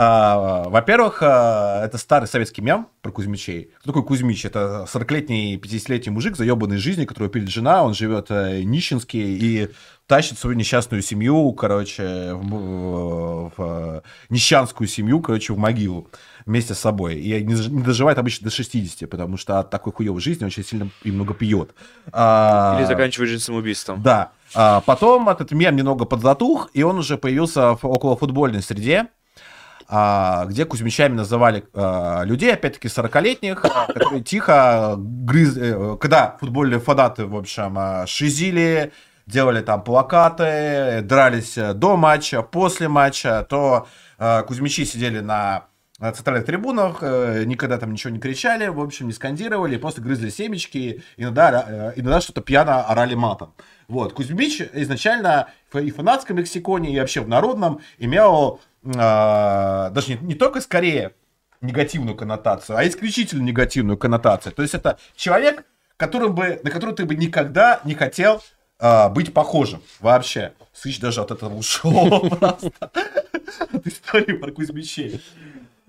А, 0.00 0.68
во-первых, 0.68 1.18
а, 1.22 1.84
это 1.84 1.98
старый 1.98 2.28
советский 2.28 2.62
мем 2.62 2.86
про 3.02 3.10
Кузьмичей. 3.10 3.72
Кто 3.80 3.90
такой 3.90 4.04
Кузьмич? 4.04 4.44
Это 4.44 4.86
40-летний, 4.88 5.56
50-летний 5.56 6.12
мужик, 6.12 6.36
заебанный 6.36 6.76
жизни, 6.76 7.04
которого 7.04 7.28
пилит 7.28 7.48
жена, 7.48 7.82
он 7.82 7.94
живет 7.94 8.26
э, 8.30 8.62
нищенский 8.62 9.36
и 9.36 9.70
тащит 10.06 10.38
свою 10.38 10.56
несчастную 10.56 11.02
семью, 11.02 11.52
короче, 11.52 12.32
в, 12.32 13.50
в, 13.56 13.56
в 13.56 14.02
несчастную 14.30 14.86
семью, 14.86 15.20
короче, 15.20 15.52
в 15.52 15.58
могилу 15.58 16.06
вместе 16.46 16.74
с 16.74 16.78
собой. 16.78 17.16
И 17.16 17.42
не, 17.42 17.54
не 17.54 17.82
доживает 17.82 18.18
обычно 18.18 18.44
до 18.44 18.54
60, 18.54 19.10
потому 19.10 19.36
что 19.36 19.58
от 19.58 19.70
такой 19.70 19.92
хуевой 19.92 20.20
жизни 20.20 20.44
очень 20.44 20.64
сильно 20.64 20.90
и 21.02 21.10
много 21.10 21.34
пьет. 21.34 21.74
А, 22.12 22.76
Или 22.78 22.86
заканчивает 22.86 23.30
жизнь 23.30 23.42
самоубийством. 23.42 24.00
Да. 24.00 24.30
А 24.54 24.80
потом 24.80 25.28
этот 25.28 25.50
мем 25.50 25.74
немного 25.74 26.04
подзатух, 26.04 26.70
и 26.72 26.84
он 26.84 26.98
уже 26.98 27.18
появился 27.18 27.74
в 27.74 27.84
около 27.84 28.16
футбольной 28.16 28.62
среде 28.62 29.08
где 29.90 30.66
Кузьмичами 30.66 31.14
называли 31.14 31.64
а, 31.72 32.22
людей, 32.22 32.52
опять-таки, 32.52 32.88
40-летних, 32.88 33.62
которые 33.62 34.22
тихо 34.22 34.96
грызли, 34.98 35.96
когда 35.96 36.36
футбольные 36.38 36.78
фанаты, 36.78 37.24
в 37.24 37.34
общем, 37.34 37.74
а, 37.78 38.06
шизили, 38.06 38.92
делали 39.26 39.62
там 39.62 39.82
плакаты, 39.82 41.00
дрались 41.02 41.58
до 41.74 41.96
матча, 41.96 42.42
после 42.42 42.88
матча, 42.88 43.46
то 43.48 43.86
а, 44.18 44.42
Кузьмичи 44.42 44.84
сидели 44.84 45.20
на 45.20 45.64
центральных 46.00 46.46
трибунах, 46.46 46.98
э, 47.00 47.42
никогда 47.44 47.76
там 47.76 47.92
ничего 47.92 48.12
не 48.12 48.20
кричали, 48.20 48.68
в 48.68 48.80
общем, 48.80 49.08
не 49.08 49.12
скандировали, 49.12 49.76
просто 49.78 50.00
грызли 50.00 50.30
семечки, 50.30 51.02
иногда, 51.16 51.66
э, 51.66 51.92
иногда 51.96 52.20
что-то 52.20 52.40
пьяно 52.40 52.84
орали 52.84 53.16
матом. 53.16 53.52
Вот, 53.88 54.12
Кузьмич 54.12 54.62
изначально 54.74 55.48
и 55.74 55.90
в 55.90 55.96
фанатском 55.96 56.38
лексиконе, 56.38 56.94
и 56.94 57.00
вообще 57.00 57.20
в 57.20 57.28
народном 57.28 57.80
имел 57.98 58.60
а, 58.60 58.67
даже 58.82 60.12
не, 60.12 60.18
не 60.22 60.34
только 60.34 60.60
скорее 60.60 61.12
негативную 61.60 62.16
коннотацию, 62.16 62.76
а 62.76 62.86
исключительно 62.86 63.42
негативную 63.42 63.96
коннотацию. 63.96 64.52
То 64.52 64.62
есть 64.62 64.74
это 64.74 64.98
человек, 65.16 65.64
которым 65.96 66.34
бы, 66.34 66.60
на 66.62 66.70
которого 66.70 66.94
ты 66.94 67.04
бы 67.04 67.14
никогда 67.14 67.80
не 67.84 67.94
хотел 67.94 68.42
а, 68.78 69.08
быть 69.08 69.34
похожим 69.34 69.82
вообще. 70.00 70.52
Сыч 70.72 71.00
даже 71.00 71.20
от 71.20 71.30
этого 71.30 71.54
ушел 71.54 72.30
просто. 72.30 72.70
От 73.72 73.86
истории 73.86 74.34
про 74.34 74.52
Кузьмичей. 74.52 75.20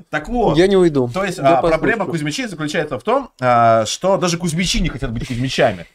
Так 0.09 0.27
вот. 0.29 0.57
Я 0.57 0.67
не 0.67 0.75
уйду. 0.75 1.07
То 1.13 1.23
есть 1.23 1.39
а, 1.39 1.61
проблема 1.61 2.05
Кузьмичей 2.05 2.47
заключается 2.47 2.97
в 2.97 3.03
том, 3.03 3.29
а, 3.39 3.85
что 3.85 4.17
даже 4.17 4.37
Кузьмичи 4.37 4.77
не 4.77 4.89
хотят 4.89 5.11
быть 5.11 5.27
Кузьмичами. 5.27 5.85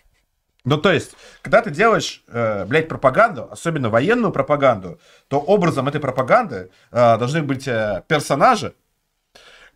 Ну, 0.64 0.78
то 0.78 0.92
есть, 0.92 1.14
когда 1.42 1.60
ты 1.60 1.70
делаешь, 1.70 2.24
э, 2.28 2.64
блядь, 2.64 2.88
пропаганду, 2.88 3.48
особенно 3.50 3.90
военную 3.90 4.32
пропаганду, 4.32 4.98
то 5.28 5.38
образом 5.38 5.88
этой 5.88 6.00
пропаганды 6.00 6.70
э, 6.90 7.18
должны 7.18 7.42
быть 7.42 7.68
э, 7.68 8.02
персонажи, 8.08 8.74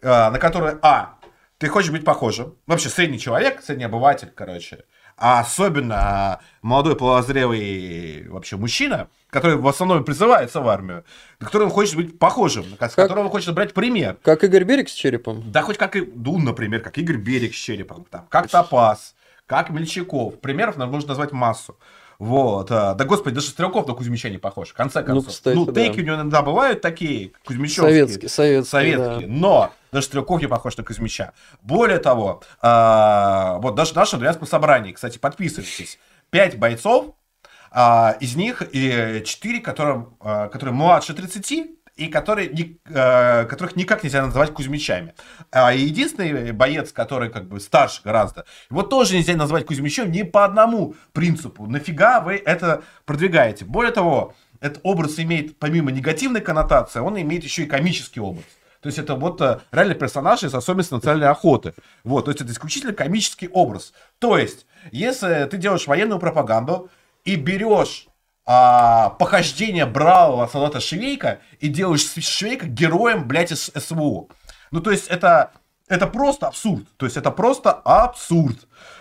э, 0.01 0.09
на 0.09 0.39
которые, 0.39 0.79
а, 0.81 1.19
ты 1.59 1.69
хочешь 1.69 1.91
быть 1.91 2.05
похожим, 2.05 2.57
вообще 2.67 2.89
средний 2.89 3.19
человек, 3.19 3.63
средний 3.63 3.85
обыватель, 3.85 4.33
короче, 4.35 4.85
а 5.19 5.41
особенно 5.41 6.41
молодой 6.63 6.97
полозрелый 6.97 8.27
вообще 8.29 8.57
мужчина, 8.57 9.09
который 9.29 9.57
в 9.57 9.69
основном 9.69 10.05
призывается 10.05 10.61
в 10.61 10.69
армию, 10.69 11.05
на 11.41 11.47
которого 11.47 11.69
хочет 11.69 11.97
быть 11.97 12.19
похожим, 12.19 12.65
с 12.65 12.79
как, 12.79 12.95
которого 12.95 13.29
хочет 13.29 13.55
брать 13.55 13.75
пример. 13.75 14.17
Как 14.23 14.43
Игорь 14.45 14.65
Берег 14.65 14.89
с 14.89 14.93
черепом? 14.93 15.43
Да, 15.51 15.63
хоть 15.63 15.77
как 15.77 15.97
и, 15.97 16.11
ну, 16.15 16.39
например, 16.39 16.81
как 16.81 16.97
Игорь 16.97 17.17
Берег 17.17 17.53
с 17.53 17.59
черепом, 17.59 18.07
там, 18.09 18.27
как 18.31 18.49
Топас, 18.49 19.15
как 19.49 19.71
Мельчаков. 19.71 20.41
Примеров 20.41 20.77
нам 20.77 20.91
можно 20.93 21.09
назвать 21.09 21.33
массу. 21.33 21.77
Вот. 22.19 22.71
А, 22.71 22.95
да, 22.95 23.05
господи, 23.05 23.37
даже 23.37 23.49
Стрелков 23.49 23.89
на 23.89 23.95
Кузьмича 23.95 24.29
не 24.29 24.39
похож. 24.39 24.69
В 24.69 24.75
конце 24.75 25.01
ну, 25.01 25.07
концов. 25.07 25.25
Ну, 25.25 25.31
кстати, 25.31 25.57
ну 25.57 25.73
тейки 25.73 25.97
да. 25.97 26.03
у 26.03 26.05
него 26.05 26.17
иногда 26.17 26.43
бывают 26.43 26.83
такие, 26.83 27.33
Кузьмичевские. 27.47 27.87
Советские. 27.87 28.29
Советские, 28.29 28.71
советские. 28.71 29.27
Да. 29.29 29.35
Но 29.35 29.73
даже 29.91 30.07
Стрелков 30.07 30.41
не 30.41 30.49
похож 30.49 30.77
на 30.77 30.85
Кузьмича. 30.85 31.33
Более 31.63 31.99
того, 31.99 32.43
а, 32.61 33.59
вот 33.61 33.75
даже 33.75 33.93
в 33.93 33.97
нашем 33.97 34.19
дворянском 34.19 34.47
собрании, 34.47 34.93
кстати, 34.93 35.17
подписывайтесь. 35.17 35.99
Пять 36.31 36.59
бойцов, 36.59 37.15
а, 37.71 38.17
из 38.21 38.37
них 38.37 38.63
и 38.73 39.23
четыре, 39.25 39.61
которым, 39.61 40.17
а, 40.21 40.49
которые 40.49 40.75
младше 40.75 41.15
30, 41.15 41.78
и 41.99 42.07
которые, 42.07 42.49
э, 42.49 43.45
которых 43.47 43.75
никак 43.75 44.05
нельзя 44.05 44.25
называть 44.25 44.55
Кузьмичами. 44.55 45.15
А 45.51 45.75
единственный 45.75 46.53
боец, 46.53 46.93
который 46.93 47.29
как 47.29 47.49
бы 47.49 47.59
старше 47.59 48.03
гораздо, 48.05 48.45
его 48.71 48.83
тоже 48.83 49.17
нельзя 49.17 49.35
назвать 49.35 49.67
Кузьмичем 49.67 50.11
ни 50.13 50.23
по 50.23 50.45
одному 50.45 50.95
принципу. 51.13 51.67
Нафига 51.67 52.21
вы 52.21 52.37
это 52.37 52.85
продвигаете? 53.05 53.65
Более 53.65 53.93
того, 53.93 54.35
этот 54.61 54.79
образ 54.85 55.19
имеет, 55.19 55.59
помимо 55.59 55.91
негативной 55.91 56.41
коннотации, 56.41 57.01
он 57.01 57.21
имеет 57.21 57.43
еще 57.43 57.65
и 57.65 57.67
комический 57.67 58.21
образ. 58.21 58.45
То 58.81 58.87
есть 58.87 58.99
это 58.99 59.17
вот 59.17 59.41
э, 59.41 59.59
реально 59.73 59.95
персонаж 59.95 60.45
из 60.45 60.55
особенности 60.55 60.95
национальной 60.95 61.29
охоты. 61.29 61.75
Вот, 62.05 62.27
то 62.27 62.31
есть 62.31 62.41
это 62.41 62.53
исключительно 62.53 62.93
комический 62.93 63.49
образ. 63.49 63.93
То 64.21 64.39
есть, 64.39 64.67
если 64.93 65.49
ты 65.51 65.57
делаешь 65.57 65.89
военную 65.89 66.21
пропаганду 66.21 66.91
и 67.25 67.35
берешь 67.35 68.07
а, 68.51 69.11
похождение 69.11 69.85
бравого 69.85 70.47
солдата 70.47 70.81
Швейка 70.81 71.41
и 71.61 71.69
делаешь 71.69 72.11
Швейка 72.19 72.67
героем, 72.67 73.29
блядь, 73.29 73.53
из 73.53 73.71
СВО. 73.77 74.29
Ну, 74.71 74.81
то 74.81 74.91
есть 74.91 75.07
это, 75.09 75.51
это 75.87 76.07
просто 76.07 76.47
абсурд. 76.47 76.87
То 76.97 77.05
есть 77.05 77.19
это 77.19 77.31
просто 77.31 77.73
абсурд. 77.73 78.57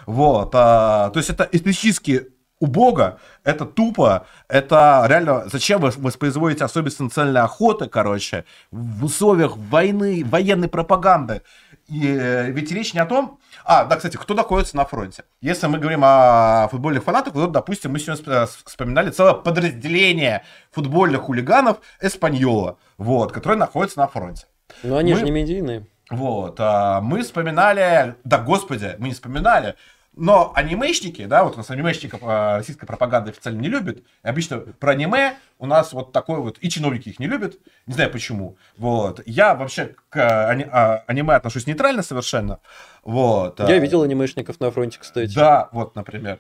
Вот. 0.06 0.52
А, 0.54 1.12
то 1.12 1.20
есть 1.20 1.30
это 1.30 1.48
эстетически 1.50 2.28
убого, 2.60 3.20
это 3.46 3.66
тупо, 3.66 4.26
это 4.50 5.06
реально, 5.08 5.44
зачем 5.48 5.80
вы 5.80 5.92
воспроизводите 5.96 6.66
особенности 6.66 7.04
национальной 7.04 7.42
охоты, 7.42 7.88
короче, 7.88 8.44
в 8.72 9.06
условиях 9.06 9.56
войны, 9.56 10.26
военной 10.26 10.68
пропаганды. 10.68 11.44
И, 11.88 12.06
э, 12.06 12.52
ведь 12.52 12.72
речь 12.72 12.94
не 12.94 13.00
о 13.00 13.06
том, 13.06 13.40
а, 13.64 13.86
да, 13.86 13.96
кстати, 13.96 14.18
кто 14.18 14.34
находится 14.34 14.76
на 14.76 14.86
фронте? 14.86 15.24
Если 15.40 15.68
мы 15.68 15.78
говорим 15.78 16.02
о 16.04 16.68
футбольных 16.70 17.04
фанатах, 17.04 17.34
то, 17.34 17.48
допустим, 17.48 17.94
мы 17.94 18.00
сегодня 18.00 18.46
вспоминали 18.66 19.10
целое 19.10 19.34
подразделение 19.34 20.44
футбольных 20.72 21.22
хулиганов 21.22 21.78
Эспаньола, 22.02 22.78
вот, 22.98 23.32
которые 23.32 23.58
находятся 23.58 24.00
на 24.00 24.08
фронте. 24.08 24.48
Но 24.84 24.98
они 24.98 25.14
мы... 25.14 25.20
же 25.20 25.26
не 25.26 25.32
медийные. 25.32 25.86
Вот, 26.10 26.58
а, 26.60 27.00
мы 27.00 27.22
вспоминали, 27.22 28.16
да, 28.24 28.40
господи, 28.40 28.96
мы 28.98 29.08
не 29.08 29.14
вспоминали, 29.14 29.76
но 30.18 30.52
анимешники, 30.56 31.26
да, 31.26 31.44
вот 31.44 31.54
у 31.54 31.58
нас 31.58 31.70
анимешников 31.70 32.22
э, 32.24 32.58
российская 32.58 32.88
пропаганда 32.88 33.30
официально 33.30 33.60
не 33.60 33.70
любит. 33.70 34.04
И 34.24 34.28
обычно 34.28 34.60
про 34.60 34.92
аниме 34.92 35.38
у 35.60 35.68
нас 35.68 35.94
вот 35.94 36.12
такой 36.12 36.40
вот, 36.40 36.58
и 36.60 36.70
чиновники 36.70 37.10
их 37.10 37.20
не 37.20 37.28
любят, 37.28 37.58
не 37.86 37.94
знаю 37.94 38.12
почему. 38.12 38.58
Вот. 38.78 39.22
Я 39.26 39.54
вообще 39.54 39.96
к 40.10 40.50
ани- 40.50 40.68
а, 40.72 41.04
аниме 41.08 41.36
отношусь 41.36 41.68
нейтрально 41.68 42.02
совершенно. 42.02 42.60
Вот. 43.04 43.60
Я 43.60 43.78
видел 43.78 44.02
анимешников 44.02 44.60
на 44.60 44.72
фронте, 44.72 44.98
кстати. 45.00 45.34
Да, 45.34 45.70
вот, 45.72 45.96
например. 45.96 46.40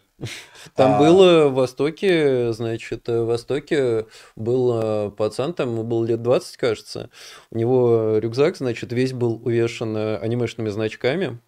Там 0.76 0.96
а... 0.96 1.00
было 1.00 1.48
в 1.48 1.54
Востоке, 1.54 2.52
значит, 2.54 3.08
в 3.08 3.26
Востоке 3.26 4.08
был 4.36 5.12
пацан, 5.12 5.54
там 5.54 5.70
ему 5.70 5.84
было 5.84 6.04
лет 6.04 6.22
20, 6.24 6.58
кажется. 6.58 7.10
У 7.52 7.58
него 7.58 8.18
рюкзак, 8.18 8.58
значит, 8.58 8.92
весь 8.92 9.14
был 9.14 9.40
увешан 9.44 9.96
анимешными 9.96 10.70
значками. 10.70 11.40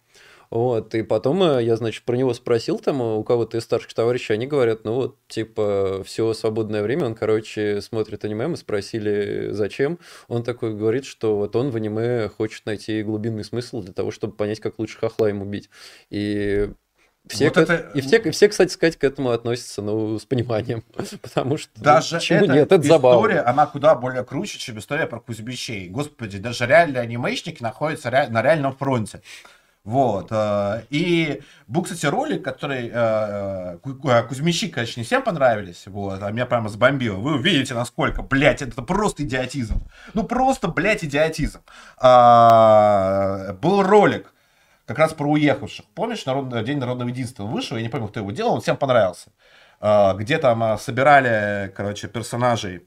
Вот, 0.50 0.96
и 0.96 1.02
потом 1.02 1.42
э, 1.44 1.62
я, 1.62 1.76
значит, 1.76 2.02
про 2.02 2.16
него 2.16 2.34
спросил 2.34 2.80
там 2.80 3.00
у 3.00 3.22
кого-то 3.22 3.56
из 3.56 3.62
старших 3.62 3.94
товарищей, 3.94 4.32
они 4.32 4.48
говорят, 4.48 4.84
ну 4.84 4.94
вот, 4.94 5.16
типа, 5.28 6.02
все 6.04 6.34
свободное 6.34 6.82
время 6.82 7.06
он, 7.06 7.14
короче, 7.14 7.80
смотрит 7.80 8.24
аниме, 8.24 8.48
мы 8.48 8.56
спросили, 8.56 9.50
зачем. 9.52 10.00
Он 10.26 10.42
такой 10.42 10.74
говорит, 10.74 11.04
что 11.04 11.36
вот 11.36 11.54
он 11.54 11.70
в 11.70 11.76
аниме 11.76 12.28
хочет 12.28 12.66
найти 12.66 13.02
глубинный 13.02 13.44
смысл 13.44 13.80
для 13.80 13.92
того, 13.92 14.10
чтобы 14.10 14.34
понять, 14.34 14.58
как 14.58 14.80
лучше 14.80 14.98
хохла 14.98 15.26
ему 15.26 15.44
бить. 15.44 15.70
И 16.10 16.70
все, 17.28 17.44
вот 17.44 17.54
к... 17.54 17.58
это... 17.58 17.90
и, 17.94 18.00
все, 18.00 18.16
и 18.16 18.30
все, 18.30 18.48
кстати 18.48 18.72
сказать, 18.72 18.96
к 18.96 19.04
этому 19.04 19.30
относятся, 19.30 19.82
ну, 19.82 20.18
с 20.18 20.24
пониманием. 20.24 20.82
Потому 21.22 21.58
что, 21.58 21.70
ну, 21.76 21.84
даже 21.84 22.14
ну, 22.14 22.18
почему 22.18 22.44
эта 22.44 22.52
нет, 22.52 22.72
это 22.72 22.82
забавно. 22.82 23.18
история, 23.18 23.40
она 23.42 23.66
куда 23.66 23.94
более 23.94 24.24
круче, 24.24 24.58
чем 24.58 24.78
история 24.78 25.06
про 25.06 25.20
Кузьмичей. 25.20 25.88
Господи, 25.88 26.38
даже 26.38 26.66
реальные 26.66 27.02
анимешники 27.02 27.62
находятся 27.62 28.10
ре... 28.10 28.26
на 28.28 28.42
реальном 28.42 28.74
фронте. 28.74 29.20
Вот. 29.90 30.28
Э, 30.30 30.84
и 30.88 31.42
был, 31.66 31.82
кстати, 31.82 32.06
ролик, 32.06 32.44
который 32.44 32.92
э, 32.92 33.78
э, 33.82 34.22
Кузьмичи, 34.28 34.68
конечно, 34.68 35.00
не 35.00 35.04
всем 35.04 35.20
понравились. 35.20 35.88
Вот, 35.88 36.22
а 36.22 36.30
меня 36.30 36.46
прямо 36.46 36.68
сбомбило. 36.68 37.16
Вы 37.16 37.34
увидите, 37.34 37.74
насколько, 37.74 38.22
блядь, 38.22 38.62
это 38.62 38.82
просто 38.82 39.24
идиотизм. 39.24 39.82
Ну, 40.14 40.22
просто, 40.22 40.68
блядь, 40.68 41.02
идиотизм. 41.02 41.62
А, 41.98 43.56
был 43.60 43.82
ролик 43.82 44.32
как 44.86 44.96
раз 44.96 45.12
про 45.12 45.28
уехавших. 45.28 45.86
Помнишь, 45.96 46.24
народ, 46.24 46.64
День 46.64 46.78
народного 46.78 47.08
единства 47.08 47.42
вышел, 47.42 47.76
я 47.76 47.82
не 47.82 47.88
помню, 47.88 48.06
кто 48.06 48.20
его 48.20 48.30
делал, 48.30 48.54
он 48.54 48.60
всем 48.60 48.76
понравился. 48.76 49.30
Где 49.80 50.38
там 50.38 50.78
собирали, 50.78 51.72
короче, 51.74 52.06
персонажей 52.06 52.86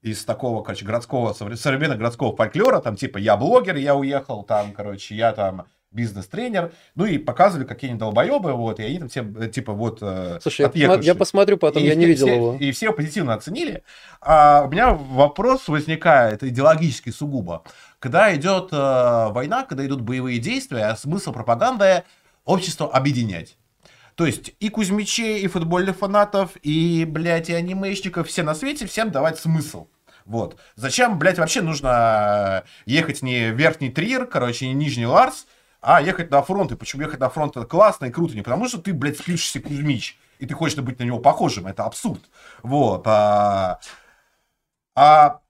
из 0.00 0.24
такого, 0.24 0.62
короче, 0.62 0.86
городского, 0.86 1.34
современного 1.34 1.98
городского 1.98 2.34
фольклора, 2.34 2.80
там, 2.80 2.96
типа, 2.96 3.18
я 3.18 3.36
блогер, 3.36 3.76
я 3.76 3.94
уехал, 3.94 4.42
там, 4.42 4.72
короче, 4.72 5.14
я 5.14 5.32
там 5.32 5.66
бизнес-тренер, 5.90 6.72
ну 6.94 7.04
и 7.04 7.18
показывали, 7.18 7.66
какие 7.66 7.90
они 7.90 7.98
долбоебы, 7.98 8.52
вот, 8.52 8.78
и 8.78 8.84
они 8.84 8.98
там 8.98 9.08
все, 9.08 9.26
э, 9.38 9.48
типа, 9.48 9.72
вот, 9.72 9.98
э, 10.00 10.38
Слушай, 10.40 10.70
я, 10.74 10.88
посма- 10.88 11.02
я 11.02 11.14
посмотрю 11.14 11.56
потом, 11.56 11.82
и 11.82 11.86
я 11.86 11.94
не 11.94 12.06
видел 12.06 12.26
все, 12.26 12.34
его. 12.34 12.56
И 12.60 12.70
все 12.70 12.92
позитивно 12.92 13.34
оценили. 13.34 13.82
А 14.20 14.64
у 14.66 14.70
меня 14.70 14.92
вопрос 14.92 15.68
возникает, 15.68 16.42
идеологический 16.44 17.12
сугубо. 17.12 17.64
Когда 17.98 18.34
идет 18.34 18.68
э, 18.72 19.28
война, 19.30 19.64
когда 19.64 19.84
идут 19.84 20.00
боевые 20.02 20.38
действия, 20.38 20.86
а 20.86 20.96
смысл 20.96 21.32
пропаганды 21.32 22.04
общество 22.44 22.90
объединять. 22.90 23.56
То 24.14 24.26
есть 24.26 24.52
и 24.60 24.68
Кузьмичей, 24.68 25.40
и 25.40 25.46
футбольных 25.46 25.96
фанатов, 25.96 26.52
и, 26.62 27.04
блядь, 27.04 27.48
и 27.48 27.54
анимешников, 27.54 28.28
все 28.28 28.42
на 28.42 28.54
свете, 28.54 28.86
всем 28.86 29.10
давать 29.10 29.38
смысл. 29.38 29.88
Вот. 30.24 30.58
Зачем, 30.76 31.18
блядь, 31.18 31.38
вообще 31.38 31.62
нужно 31.62 32.64
ехать 32.86 33.22
не 33.22 33.50
верхний 33.50 33.90
Триер, 33.90 34.26
короче, 34.26 34.66
не 34.68 34.74
нижний 34.74 35.06
Ларс, 35.06 35.46
а 35.80 36.00
ехать 36.00 36.30
на 36.30 36.42
фронт. 36.42 36.72
И 36.72 36.76
почему 36.76 37.02
ехать 37.02 37.20
на 37.20 37.28
фронт 37.28 37.56
это 37.56 37.66
классно 37.66 38.06
и 38.06 38.10
круто? 38.10 38.34
Не 38.34 38.42
потому 38.42 38.68
что 38.68 38.78
ты, 38.78 38.92
блядь, 38.92 39.18
спишешься 39.18 39.60
Кузьмич, 39.60 40.18
и 40.38 40.46
ты 40.46 40.54
хочешь 40.54 40.78
быть 40.78 40.98
на 40.98 41.04
него 41.04 41.18
похожим. 41.18 41.66
Это 41.66 41.84
абсурд. 41.84 42.22
Вот. 42.62 43.06
А, 43.06 43.80
а, 44.94 45.40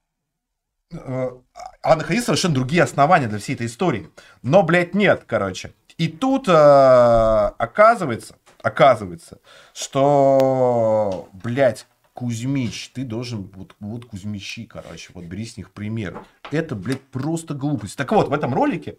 а 1.83 1.97
находить 1.97 2.25
совершенно 2.25 2.55
другие 2.55 2.83
основания 2.83 3.27
для 3.27 3.39
всей 3.39 3.55
этой 3.55 3.67
истории. 3.67 4.11
Но, 4.43 4.63
блядь, 4.63 4.95
нет, 4.95 5.25
короче. 5.27 5.75
И 5.97 6.09
тут 6.09 6.49
а, 6.49 7.55
оказывается, 7.59 8.37
оказывается, 8.63 9.39
что, 9.75 11.29
блядь, 11.33 11.87
Кузьмич, 12.15 12.91
ты 12.91 13.05
должен, 13.05 13.51
вот, 13.55 13.75
вот 13.81 14.05
Кузьмичи, 14.05 14.67
короче, 14.67 15.11
вот 15.15 15.25
бери 15.25 15.47
с 15.47 15.57
них 15.57 15.71
пример. 15.71 16.23
Это, 16.51 16.75
блядь, 16.75 17.03
просто 17.03 17.55
глупость. 17.55 17.97
Так 17.97 18.13
вот, 18.13 18.29
в 18.29 18.33
этом 18.33 18.55
ролике 18.55 18.99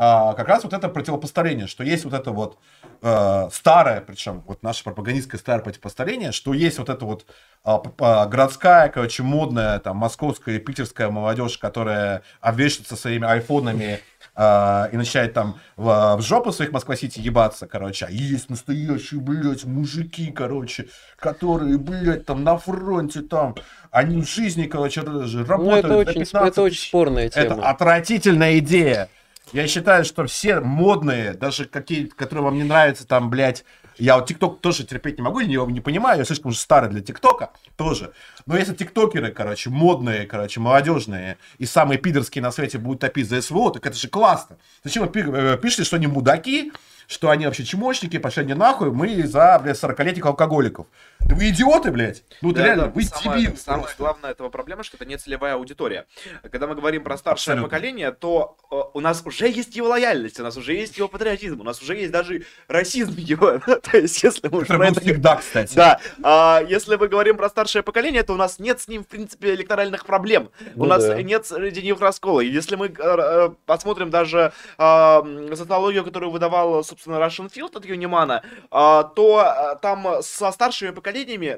а, 0.00 0.34
как 0.34 0.46
раз 0.46 0.62
вот 0.62 0.72
это 0.72 0.88
противопоставление, 0.88 1.66
что 1.66 1.82
есть 1.82 2.04
вот 2.04 2.14
это 2.14 2.30
вот 2.30 2.56
э, 3.02 3.48
старое, 3.52 4.00
причем 4.00 4.44
вот 4.46 4.62
наше 4.62 4.84
пропагандистское 4.84 5.40
старое 5.40 5.64
противопоставление, 5.64 6.30
что 6.30 6.54
есть 6.54 6.78
вот 6.78 6.88
это 6.88 7.04
вот 7.04 7.26
а, 7.64 8.26
городская, 8.26 8.90
короче, 8.90 9.24
модная, 9.24 9.80
там, 9.80 9.96
московская 9.96 10.56
и 10.56 10.58
питерская 10.60 11.10
молодежь, 11.10 11.58
которая 11.58 12.22
обвешивается 12.40 12.94
своими 12.94 13.26
айфонами 13.26 13.98
а, 14.36 14.88
и 14.92 14.96
начинает 14.96 15.34
там 15.34 15.58
в, 15.76 16.16
в 16.16 16.22
жопу 16.22 16.52
своих 16.52 16.70
Москва-Сити 16.70 17.18
ебаться, 17.18 17.66
короче, 17.66 18.06
а 18.06 18.08
есть 18.08 18.50
настоящие, 18.50 19.18
блядь, 19.18 19.64
мужики, 19.64 20.30
короче, 20.30 20.90
которые, 21.18 21.76
блядь, 21.76 22.24
там 22.24 22.44
на 22.44 22.56
фронте, 22.56 23.22
там, 23.22 23.56
они 23.90 24.22
в 24.22 24.30
жизни, 24.30 24.66
короче, 24.66 25.00
работают. 25.00 25.58
Ну, 25.58 25.76
это 25.76 25.96
очень, 25.96 26.22
это 26.22 26.62
очень 26.62 26.88
спорная 26.88 27.28
тема. 27.28 27.44
Это 27.46 27.68
отвратительная 27.68 28.58
идея. 28.60 29.08
Я 29.52 29.66
считаю, 29.66 30.04
что 30.04 30.26
все 30.26 30.60
модные, 30.60 31.32
даже 31.32 31.64
какие, 31.64 32.06
которые 32.06 32.44
вам 32.44 32.56
не 32.56 32.64
нравятся, 32.64 33.06
там, 33.06 33.30
блядь, 33.30 33.64
я 33.96 34.16
вот 34.16 34.26
ТикТок 34.26 34.60
тоже 34.60 34.84
терпеть 34.84 35.18
не 35.18 35.22
могу, 35.22 35.40
я 35.40 35.50
его 35.50 35.68
не 35.70 35.80
понимаю, 35.80 36.18
я 36.18 36.24
слишком 36.24 36.50
уже 36.50 36.58
старый 36.58 36.90
для 36.90 37.00
ТикТока 37.00 37.50
тоже. 37.76 38.12
Но 38.46 38.56
если 38.56 38.74
тиктокеры, 38.74 39.32
короче, 39.32 39.70
модные, 39.70 40.26
короче, 40.26 40.60
молодежные 40.60 41.38
и 41.58 41.66
самые 41.66 41.98
пидорские 41.98 42.42
на 42.42 42.52
свете 42.52 42.78
будут 42.78 43.00
топить 43.00 43.28
за 43.28 43.40
СВО, 43.42 43.72
так 43.72 43.86
это 43.86 43.96
же 43.96 44.08
классно. 44.08 44.58
Зачем 44.84 45.06
вы 45.06 45.20
э, 45.20 45.58
пишете, 45.60 45.84
что 45.84 45.96
они 45.96 46.06
мудаки, 46.06 46.72
что 47.08 47.30
они 47.30 47.46
вообще 47.46 47.64
чмошники, 47.64 48.18
пошли 48.18 48.42
они 48.42 48.54
нахуй, 48.54 48.92
мы 48.92 49.26
за, 49.26 49.58
блядь, 49.62 49.82
40-летних 49.82 50.24
алкоголиков. 50.26 50.86
Да 51.20 51.34
вы 51.34 51.50
идиоты, 51.50 51.90
блядь. 51.90 52.24
Ну, 52.40 52.52
да, 52.52 52.64
реально, 52.64 52.84
да, 52.84 52.90
вы 52.90 53.02
самое, 53.02 53.42
дебил. 53.42 53.56
Самое 53.56 53.82
просто. 53.82 54.02
главное 54.02 54.30
этого 54.30 54.48
проблема, 54.48 54.82
что 54.82 54.96
это 54.96 55.04
не 55.04 55.16
целевая 55.16 55.54
аудитория. 55.54 56.06
Когда 56.50 56.66
мы 56.66 56.74
говорим 56.74 57.02
про 57.02 57.18
старшее 57.18 57.54
Абсолютно. 57.54 57.68
поколение, 57.68 58.12
то 58.12 58.56
э, 58.70 58.76
у 58.94 59.00
нас 59.00 59.22
уже 59.26 59.48
есть 59.48 59.76
его 59.76 59.88
лояльность, 59.88 60.40
у 60.40 60.42
нас 60.42 60.56
уже 60.56 60.74
есть 60.74 60.96
его 60.96 61.08
патриотизм, 61.08 61.60
у 61.60 61.64
нас 61.64 61.82
уже 61.82 61.96
есть 61.96 62.12
даже 62.12 62.44
расизм 62.68 63.14
его. 63.16 63.58
то 63.58 63.98
есть, 63.98 64.22
если 64.22 64.48
мы 64.48 64.60
уже 64.60 64.72
это... 64.74 65.00
всегда, 65.00 65.36
кстати. 65.36 65.74
Да. 65.74 66.00
А, 66.22 66.62
если 66.66 66.96
мы 66.96 67.08
говорим 67.08 67.36
про 67.36 67.48
старшее 67.48 67.82
поколение, 67.82 68.22
то 68.22 68.32
у 68.32 68.36
нас 68.36 68.58
нет 68.58 68.80
с 68.80 68.88
ним, 68.88 69.04
в 69.04 69.08
принципе, 69.08 69.54
электоральных 69.54 70.06
проблем. 70.06 70.50
Ну, 70.76 70.84
у 70.84 70.86
нас 70.86 71.04
да. 71.04 71.20
нет 71.22 71.46
среди 71.46 71.82
них 71.82 72.00
раскола. 72.00 72.40
И 72.40 72.48
если 72.48 72.76
мы 72.76 72.86
э, 72.86 72.92
э 72.98 73.50
посмотрим 73.66 74.10
даже 74.10 74.52
э, 74.78 75.54
социологию, 75.54 76.04
которую 76.04 76.30
выдавал, 76.30 76.82
собственно, 76.84 77.16
Russian 77.16 77.52
Field 77.52 77.76
от 77.76 77.84
Юнимана, 77.84 78.42
а, 78.70 79.02
то 79.02 79.38
а, 79.38 79.74
там 79.76 80.22
со 80.22 80.50
старшими 80.52 80.90
поколениями, 80.90 81.07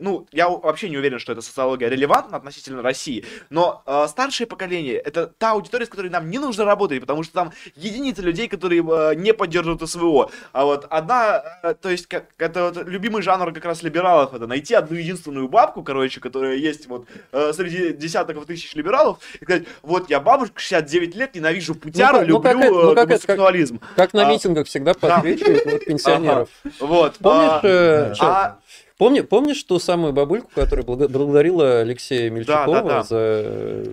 ну, 0.01 0.27
я 0.33 0.49
вообще 0.49 0.89
не 0.89 0.99
уверен, 0.99 1.19
что 1.19 1.33
эта 1.33 1.41
социология 1.41 1.89
релевантна 1.89 2.37
относительно 2.37 2.83
России, 2.83 3.25
но 3.51 3.83
а, 3.87 4.09
старшее 4.09 4.47
поколение— 4.47 4.95
это 5.05 5.27
та 5.27 5.53
аудитория, 5.53 5.87
с 5.87 5.89
которой 5.89 6.09
нам 6.09 6.31
не 6.31 6.39
нужно 6.39 6.65
работать, 6.65 7.01
потому 7.01 7.23
что 7.23 7.33
там 7.33 7.53
единицы 7.77 8.23
людей, 8.23 8.49
которые 8.49 8.83
не 9.17 9.33
поддерживают 9.33 9.89
СВО. 9.89 10.31
А 10.53 10.65
вот 10.65 10.87
одна, 10.91 11.43
то 11.81 11.91
есть, 11.91 12.07
как, 12.07 12.27
это 12.39 12.73
вот 12.73 12.87
любимый 12.87 13.23
жанр 13.23 13.53
как 13.53 13.65
раз 13.65 13.83
либералов, 13.83 14.35
это 14.35 14.47
найти 14.47 14.75
одну 14.75 14.97
единственную 14.97 15.49
бабку, 15.49 15.83
короче, 15.83 16.21
которая 16.21 16.57
есть 16.57 16.87
вот 16.87 17.07
среди 17.33 17.93
десятков 17.93 18.47
тысяч 18.47 18.75
либералов, 18.75 19.19
и 19.41 19.45
сказать, 19.45 19.65
вот 19.83 20.11
я 20.11 20.21
бабушка, 20.21 20.61
69 20.61 21.15
лет, 21.17 21.35
ненавижу 21.35 21.75
путяру, 21.75 22.19
ну, 22.21 22.25
люблю 22.25 22.37
ну, 22.37 22.43
как, 22.43 22.57
ну, 22.57 22.95
как 22.95 23.09
гомосексуализм. 23.09 23.79
Как, 23.79 23.97
как 23.97 24.13
на 24.15 24.29
а, 24.29 24.33
митингах 24.33 24.67
всегда 24.67 24.95
подсвечивают 24.95 25.65
да. 25.65 25.71
вот, 25.71 25.85
пенсионеров. 25.87 26.49
Ага. 26.65 26.75
Вот. 26.81 27.17
Помнишь, 27.19 27.51
а, 27.51 27.61
э, 27.63 28.15
а... 28.21 28.59
Помни, 29.01 29.23
помнишь 29.23 29.63
ту 29.63 29.79
самую 29.79 30.13
бабульку, 30.13 30.51
которая 30.55 30.85
благодарила 30.85 31.81
Алексея 31.81 32.29
Мельчакова 32.29 32.77
да, 32.77 32.83
да, 32.83 32.89
да. 32.89 33.03
за 33.03 33.85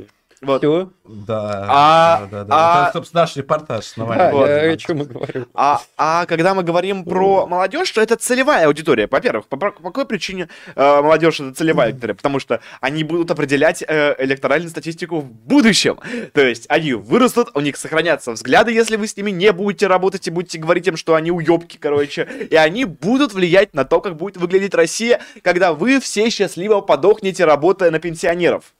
вот. 0.41 0.61
Все. 0.61 0.89
Да, 1.05 1.65
а, 1.69 2.19
да, 2.19 2.27
да, 2.27 2.43
да. 2.43 2.55
А... 2.55 2.83
Это, 2.83 2.93
собственно, 2.97 3.21
наш 3.21 3.35
репортаж 3.35 3.85
основания. 3.85 4.17
Да, 4.17 4.31
вот. 4.31 4.47
я, 4.47 4.71
о 4.71 4.77
чем 4.77 4.97
мы 4.97 5.05
говорим. 5.05 5.47
А, 5.53 5.81
а 5.97 6.25
когда 6.25 6.53
мы 6.53 6.63
говорим 6.63 7.05
про 7.05 7.47
молодежь, 7.47 7.91
то 7.91 8.01
это 8.01 8.15
целевая 8.15 8.67
аудитория. 8.67 9.07
Во-первых, 9.09 9.47
по, 9.47 9.57
по 9.57 9.71
какой 9.71 10.05
причине 10.05 10.49
э, 10.75 11.01
молодежь 11.01 11.39
это 11.39 11.53
целевая 11.53 11.89
аудитория? 11.89 12.13
Потому 12.13 12.39
что 12.39 12.59
они 12.81 13.03
будут 13.03 13.31
определять 13.31 13.83
э, 13.87 14.15
электоральную 14.19 14.69
статистику 14.69 15.21
в 15.21 15.31
будущем. 15.31 15.99
То 16.33 16.41
есть 16.41 16.65
они 16.69 16.93
вырастут, 16.93 17.49
у 17.55 17.61
них 17.61 17.77
сохранятся 17.77 18.31
взгляды, 18.33 18.71
если 18.71 18.95
вы 18.95 19.07
с 19.07 19.17
ними 19.17 19.31
не 19.31 19.51
будете 19.51 19.87
работать 19.87 20.27
и 20.27 20.31
будете 20.31 20.59
говорить 20.59 20.87
им, 20.87 20.97
что 20.97 21.15
они 21.15 21.31
уебки, 21.31 21.77
короче. 21.77 22.27
И 22.49 22.55
они 22.55 22.85
будут 22.85 23.33
влиять 23.33 23.73
на 23.73 23.85
то, 23.85 24.01
как 24.01 24.17
будет 24.17 24.37
выглядеть 24.37 24.75
Россия, 24.75 25.21
когда 25.41 25.73
вы 25.73 25.99
все 25.99 26.29
счастливо 26.29 26.81
подохнете, 26.81 27.45
работая 27.45 27.91
на 27.91 27.99
пенсионеров. 27.99 28.73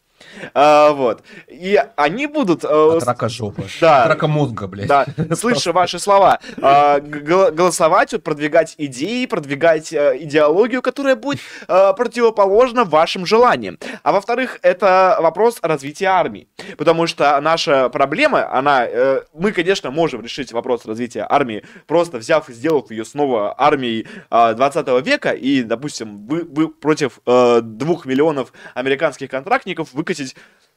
А, 0.54 0.92
вот. 0.92 1.24
И 1.48 1.82
они 1.96 2.28
будут... 2.28 2.64
Э, 2.64 2.98
От 2.98 3.04
рака 3.04 3.30
жопы. 3.30 3.64
Да. 3.82 4.04
От 4.04 4.10
рака 4.10 4.28
мозга, 4.28 4.68
блядь. 4.68 4.88
Да, 4.88 5.06
слыша 5.36 5.72
ваши 5.72 6.00
слова. 6.00 6.40
Э, 6.58 7.00
голосовать, 7.00 8.22
продвигать 8.24 8.76
идеи, 8.78 9.26
продвигать 9.26 9.94
э, 9.94 10.18
идеологию, 10.22 10.82
которая 10.82 11.16
будет 11.16 11.40
э, 11.68 11.94
противоположна 11.94 12.84
вашим 12.84 13.26
желаниям. 13.26 13.78
А 14.04 14.12
во-вторых, 14.12 14.60
это 14.62 15.18
вопрос 15.20 15.60
развития 15.62 16.08
армии. 16.08 16.48
Потому 16.78 17.08
что 17.08 17.40
наша 17.42 17.90
проблема, 17.90 18.52
она... 18.52 18.88
Мы, 19.34 19.52
конечно, 19.52 19.92
можем 19.92 20.22
решить 20.22 20.52
вопрос 20.52 20.86
развития 20.86 21.26
армии, 21.30 21.64
просто 21.86 22.18
взяв 22.18 22.50
и 22.50 22.54
сделав 22.54 22.92
ее 22.92 23.06
снова 23.06 23.56
армией 23.58 24.08
э, 24.30 24.54
20 24.54 25.06
века, 25.06 25.32
и, 25.32 25.64
допустим, 25.64 26.26
вы, 26.28 26.44
вы 26.44 26.70
против 26.70 27.20
двух 27.26 28.06
миллионов 28.06 28.54
американских 28.74 29.30
контрактников 29.30 29.94
выкатить 29.94 30.27
выкосить 30.28 30.36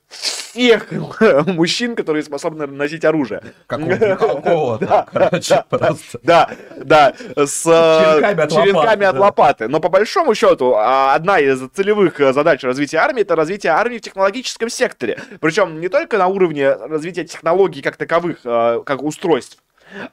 всех 0.09 0.91
мужчин, 1.47 1.95
которые 1.95 2.25
способны 2.25 2.67
носить 2.67 3.05
оружие. 3.05 3.43
Какого-то, 3.67 5.07
короче, 5.13 5.65
просто. 5.69 6.19
Да, 6.23 6.51
да, 6.77 7.15
с 7.37 7.63
черенками 7.63 9.07
от 9.07 9.17
лопаты. 9.17 9.69
Но 9.69 9.81
по 9.81 9.89
большому 9.89 10.35
счету, 10.35 10.75
а, 10.75 11.15
одна 11.15 11.39
из 11.39 11.61
целевых 11.71 12.19
задач 12.19 12.63
развития 12.65 12.99
армии 12.99 13.23
это 13.23 13.37
развитие 13.37 13.73
армии 13.73 13.99
в 13.99 14.03
технологическом 14.03 14.69
секторе. 14.69 15.21
Причем 15.41 15.81
не 15.81 15.89
только 15.89 16.19
на 16.19 16.27
уровне 16.27 16.73
развития 16.73 17.25
технологий 17.25 17.83
как 17.83 17.97
таковых, 17.97 18.39
а, 18.45 18.83
как 18.83 19.03
устройств, 19.03 19.59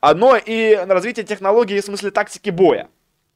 но 0.01 0.37
и 0.37 0.75
на 0.87 0.93
развитие 0.93 1.25
технологий 1.25 1.79
в 1.79 1.85
смысле 1.85 2.11
тактики 2.11 2.49
боя. 2.49 2.87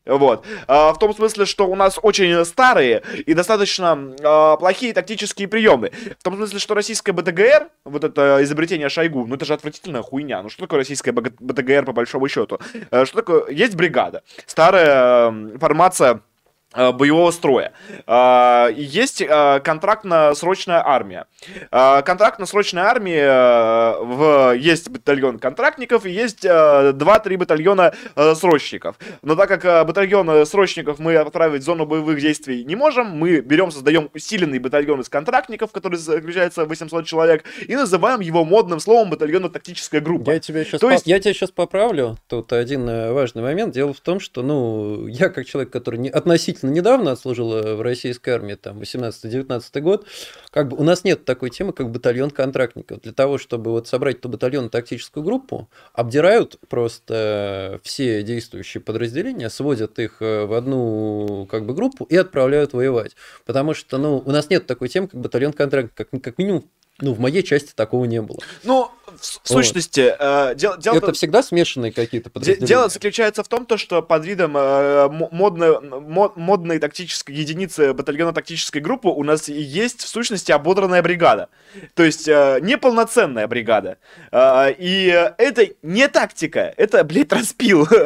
Вот. 0.06 0.45
А, 0.68 0.94
в 0.94 0.99
том 0.99 1.14
смысле, 1.14 1.45
что 1.45 1.68
у 1.68 1.76
нас 1.76 1.99
очень 2.02 2.44
старые 2.45 3.03
и 3.26 3.34
достаточно 3.34 4.15
а, 4.23 4.57
плохие 4.57 4.94
тактические 4.94 5.48
приемы. 5.48 5.91
В 6.19 6.23
том 6.23 6.36
смысле, 6.36 6.60
что 6.60 6.73
российская 6.73 7.11
БТГР, 7.11 7.69
вот 7.86 8.03
это 8.03 8.40
изобретение 8.41 8.90
Шойгу, 8.90 9.26
ну 9.28 9.36
это 9.36 9.45
же 9.45 9.53
отвратительная 9.53 10.02
хуйня. 10.02 10.41
Ну 10.41 10.49
что 10.49 10.64
такое 10.64 10.80
российская 10.80 11.11
БТГР 11.11 11.86
по 11.86 11.94
большому 11.94 12.28
счету? 12.28 12.60
А, 12.90 13.06
что 13.06 13.18
такое? 13.18 13.49
Есть 13.52 13.76
бригада. 13.76 14.23
Старая 14.45 15.32
формация 15.60 16.11
Э, 16.11 16.31
боевого 16.73 17.31
строя. 17.31 17.73
Э, 18.07 18.69
есть 18.73 19.22
э, 19.22 19.60
контрактно-срочная 19.64 20.81
армия. 20.85 21.26
Контрактно-срочная 21.72 22.84
армия, 22.84 23.95
в, 23.99 24.56
есть 24.56 24.89
батальон 24.89 25.39
контрактников 25.39 26.06
и 26.06 26.11
есть 26.11 26.45
2-3 26.45 27.38
батальона 27.38 27.93
срочников. 28.35 28.98
Но 29.22 29.35
так 29.35 29.49
как 29.49 29.88
батальон 29.88 30.45
срочников 30.45 30.99
мы 30.99 31.15
отправить 31.15 31.64
в 31.64 31.65
зону 31.65 31.85
боевых 31.85 32.19
действий 32.19 32.64
не 32.64 32.76
можем, 32.76 33.07
мы 33.07 33.41
берем, 33.41 33.72
создаем 33.72 34.10
усиленный 34.14 34.60
батальон 34.60 35.02
из 35.02 35.10
контрактников, 35.10 35.72
который 35.72 35.98
заключается 35.98 36.65
в 36.65 36.69
800 36.69 37.06
человек, 37.06 37.43
и 37.68 37.76
называем 37.76 38.19
его 38.19 38.45
модным 38.45 38.80
словом 38.80 39.11
батальонно-тактическая 39.11 40.02
группа. 40.02 40.31
Я 40.31 40.39
тебя, 40.39 40.64
сейчас 40.64 40.80
То 40.80 40.91
есть... 40.91 41.07
я 41.07 41.19
тебя 41.19 41.34
сейчас 41.34 41.52
поправлю. 41.52 42.18
Тут 42.27 42.53
один 42.53 42.85
важный 43.14 43.41
момент. 43.41 43.73
Дело 43.73 43.93
в 43.93 43.99
том, 43.99 44.19
что 44.19 44.43
ну, 44.43 45.07
я 45.07 45.30
как 45.30 45.45
человек, 45.45 45.72
который 45.72 45.99
не, 45.99 46.10
относительно 46.10 46.61
относительно 46.62 46.72
недавно 46.72 47.12
отслужила 47.12 47.76
в 47.76 47.82
российской 47.82 48.32
армии, 48.32 48.56
там, 48.56 48.80
18-19 48.80 49.82
год, 49.82 50.06
как 50.50 50.70
бы 50.70 50.78
у 50.78 50.84
нас 50.84 51.04
нет 51.04 51.26
такой 51.26 51.50
темы, 51.50 51.74
как 51.74 51.90
батальон 51.90 52.30
контрактников. 52.30 53.02
Для 53.02 53.12
того, 53.12 53.38
чтобы 53.38 53.72
вот 53.72 53.88
собрать 53.88 54.22
ту 54.22 54.30
батальонно-тактическую 54.30 55.24
группу, 55.24 55.70
обдирают 55.94 56.60
просто 56.70 57.80
все 57.84 58.24
действующие 58.24 58.82
подразделения, 58.82 59.50
сводят 59.50 60.00
их 60.00 60.22
э, 60.22 60.46
в 60.46 60.54
одну 60.54 61.48
как 61.50 61.66
бы 61.66 61.74
группу 61.74 62.06
и 62.06 62.16
отправляют 62.16 62.74
воевать. 62.74 63.16
Потому 63.46 63.74
что, 63.74 63.98
ну, 63.98 64.22
у 64.26 64.32
нас 64.32 64.50
нет 64.50 64.66
такой 64.66 64.88
темы, 64.88 65.08
как 65.08 65.20
батальон 65.20 65.54
контрактников, 65.54 66.08
как, 66.12 66.22
как 66.22 66.38
минимум 66.38 66.64
ну, 67.02 67.14
в 67.14 67.19
моей 67.19 67.44
части 67.44 67.73
такого 67.76 68.06
не 68.06 68.22
было. 68.22 68.40
Ну, 68.64 68.91
в, 69.18 69.41
в 69.44 69.48
сущности, 69.48 70.14
э, 70.18 70.56
дело, 70.56 70.78
дело... 70.78 70.98
Это 70.98 71.14
всегда 71.14 71.44
смешанные 71.44 71.91
какие-то 71.91 72.30
подразделения? 72.30 72.65
Дело 72.65 72.90
заключается 72.90 73.44
в 73.44 73.48
том, 73.48 73.65
то, 73.65 73.78
что 73.78 74.02
под 74.02 74.26
видом 74.26 74.56
э, 74.56 75.10
модной, 75.10 75.80
мод, 75.82 76.38
модной 76.38 76.80
тактической 76.80 77.36
единицы 77.36 77.94
батальона 77.94 78.34
тактической 78.34 78.82
группы 78.82 79.10
у 79.10 79.23
нас 79.23 79.48
есть, 79.49 80.02
в 80.02 80.07
сущности, 80.07 80.52
ободранная 80.52 81.02
бригада. 81.02 81.49
То 81.94 82.03
есть, 82.03 82.28
э, 82.28 82.60
неполноценная 82.61 83.48
бригада. 83.48 83.98
Э, 84.32 84.73
и 84.78 85.07
это 85.38 85.68
не 85.82 86.07
тактика, 86.07 86.73
это, 86.78 87.03
блядь, 87.03 87.32
распил. 87.34 87.88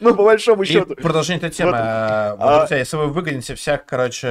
Ну, 0.00 0.14
по 0.14 0.24
большому 0.24 0.64
счету. 0.64 0.94
продолжение 0.96 1.38
этой 1.38 1.54
темы. 1.54 1.72
А, 1.74 2.66
если 2.70 2.96
вы 2.96 3.06
выгоните 3.06 3.54
всех, 3.54 3.84
короче, 3.84 4.26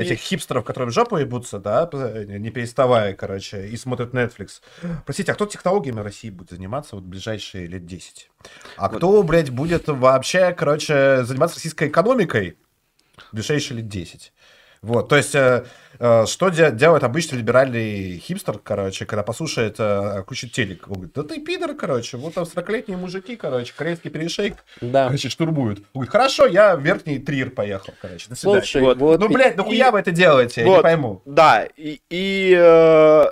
этих 0.00 0.18
хипстеров, 0.18 0.64
которые 0.64 0.90
в 0.90 0.94
жопу 0.94 1.16
ебутся, 1.16 1.58
да, 1.58 1.86
не 1.96 2.50
переставая, 2.50 3.14
короче, 3.14 3.68
и 3.68 3.76
смотрят 3.76 4.14
Netflix. 4.14 4.60
Простите, 5.04 5.32
а 5.32 5.34
кто 5.34 5.46
технологиями 5.46 6.00
России 6.00 6.30
будет 6.30 6.50
заниматься 6.50 6.96
вот 6.96 7.04
в 7.04 7.08
ближайшие 7.08 7.66
лет 7.66 7.86
10? 7.86 8.30
А 8.76 8.88
вот. 8.88 8.96
кто, 8.98 9.22
блядь, 9.22 9.50
будет 9.50 9.88
вообще, 9.88 10.52
короче, 10.52 11.24
заниматься 11.24 11.56
российской 11.56 11.88
экономикой 11.88 12.58
в 13.30 13.34
ближайшие 13.34 13.78
лет 13.78 13.88
10? 13.88 14.32
Вот, 14.82 15.08
то 15.08 15.16
есть, 15.16 15.34
э, 15.34 15.38
э, 15.38 15.64
что 15.98 16.48
де- 16.50 16.72
делает 16.72 17.04
обычный 17.04 17.38
либеральный 17.38 18.18
хипстер, 18.18 18.58
короче, 18.62 19.06
когда 19.06 19.22
послушает, 19.22 19.76
э, 19.78 20.22
включит 20.22 20.52
телек? 20.52 20.88
Он 20.88 20.94
говорит, 20.94 21.12
да 21.14 21.22
ты 21.22 21.40
пидор, 21.40 21.74
короче, 21.74 22.16
вот 22.16 22.34
там 22.34 22.44
40-летние 22.44 22.96
мужики, 22.96 23.36
короче, 23.36 23.72
корейский 23.76 24.10
перешейк, 24.10 24.56
да. 24.80 25.06
короче, 25.06 25.28
штурмуют. 25.28 25.78
Он 25.78 25.84
говорит, 25.94 26.12
хорошо, 26.12 26.46
я 26.46 26.76
в 26.76 26.80
верхний 26.80 27.18
трир 27.18 27.50
поехал, 27.50 27.94
короче, 28.00 28.28
до 28.28 28.34
свидания. 28.34 28.60
Слушай, 28.60 28.82
вот. 28.82 28.98
Вот, 28.98 29.20
ну, 29.20 29.28
блядь, 29.28 29.56
нахуя 29.56 29.88
и... 29.88 29.92
вы 29.92 29.98
это 29.98 30.10
делаете, 30.10 30.64
вот, 30.64 30.70
я 30.70 30.76
не 30.76 30.82
пойму. 30.82 31.22
Да, 31.24 31.66
и... 31.76 32.00
и 32.10 32.56
э 32.58 33.24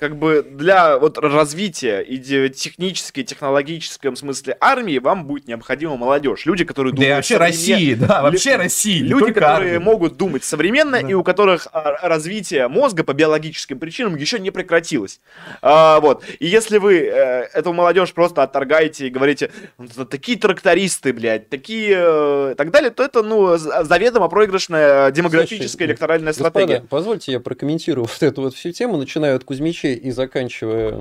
как 0.00 0.16
бы 0.16 0.42
для 0.42 0.98
вот 0.98 1.18
развития 1.18 2.00
и 2.00 2.18
технической, 2.48 3.22
технологическом 3.22 4.16
смысле 4.16 4.56
армии 4.58 4.98
вам 4.98 5.26
будет 5.26 5.46
необходима 5.46 5.98
молодежь. 5.98 6.46
Люди, 6.46 6.64
которые 6.64 6.94
думают... 6.94 7.10
Да 7.10 7.16
вообще 7.16 7.34
современ... 7.34 7.52
России, 7.52 7.94
да, 7.94 8.22
вообще 8.22 8.56
России. 8.56 8.98
Люди, 9.00 9.32
которые 9.32 9.74
армии. 9.74 9.84
могут 9.84 10.16
думать 10.16 10.42
современно 10.42 11.02
да. 11.02 11.06
и 11.06 11.12
у 11.12 11.22
которых 11.22 11.68
а, 11.72 11.99
развитие 12.02 12.68
мозга 12.68 13.04
по 13.04 13.12
биологическим 13.12 13.78
причинам 13.78 14.16
еще 14.16 14.38
не 14.38 14.50
прекратилось. 14.50 15.20
А, 15.62 16.00
вот. 16.00 16.24
И 16.38 16.46
если 16.46 16.78
вы 16.78 16.98
э, 16.98 17.48
эту 17.52 17.72
молодежь 17.72 18.12
просто 18.12 18.42
отторгаете 18.42 19.06
и 19.06 19.10
говорите, 19.10 19.50
«Ну, 19.78 20.04
такие 20.04 20.38
трактористы, 20.38 21.12
блядь, 21.12 21.48
такие... 21.48 21.96
Э, 21.96 22.52
и 22.52 22.54
так 22.54 22.70
далее, 22.70 22.90
то 22.90 23.02
это, 23.02 23.22
ну, 23.22 23.56
заведомо 23.56 24.28
проигрышная 24.28 25.10
демографическая 25.10 25.68
Слушай, 25.68 25.86
электоральная 25.86 26.32
господа, 26.32 26.50
стратегия. 26.50 26.86
позвольте 26.88 27.32
я 27.32 27.40
прокомментирую 27.40 28.04
вот 28.10 28.22
эту 28.22 28.42
вот 28.42 28.54
всю 28.54 28.72
тему, 28.72 28.96
начиная 28.96 29.36
от 29.36 29.44
Кузьмичей 29.44 29.94
и 29.94 30.10
заканчивая, 30.10 31.00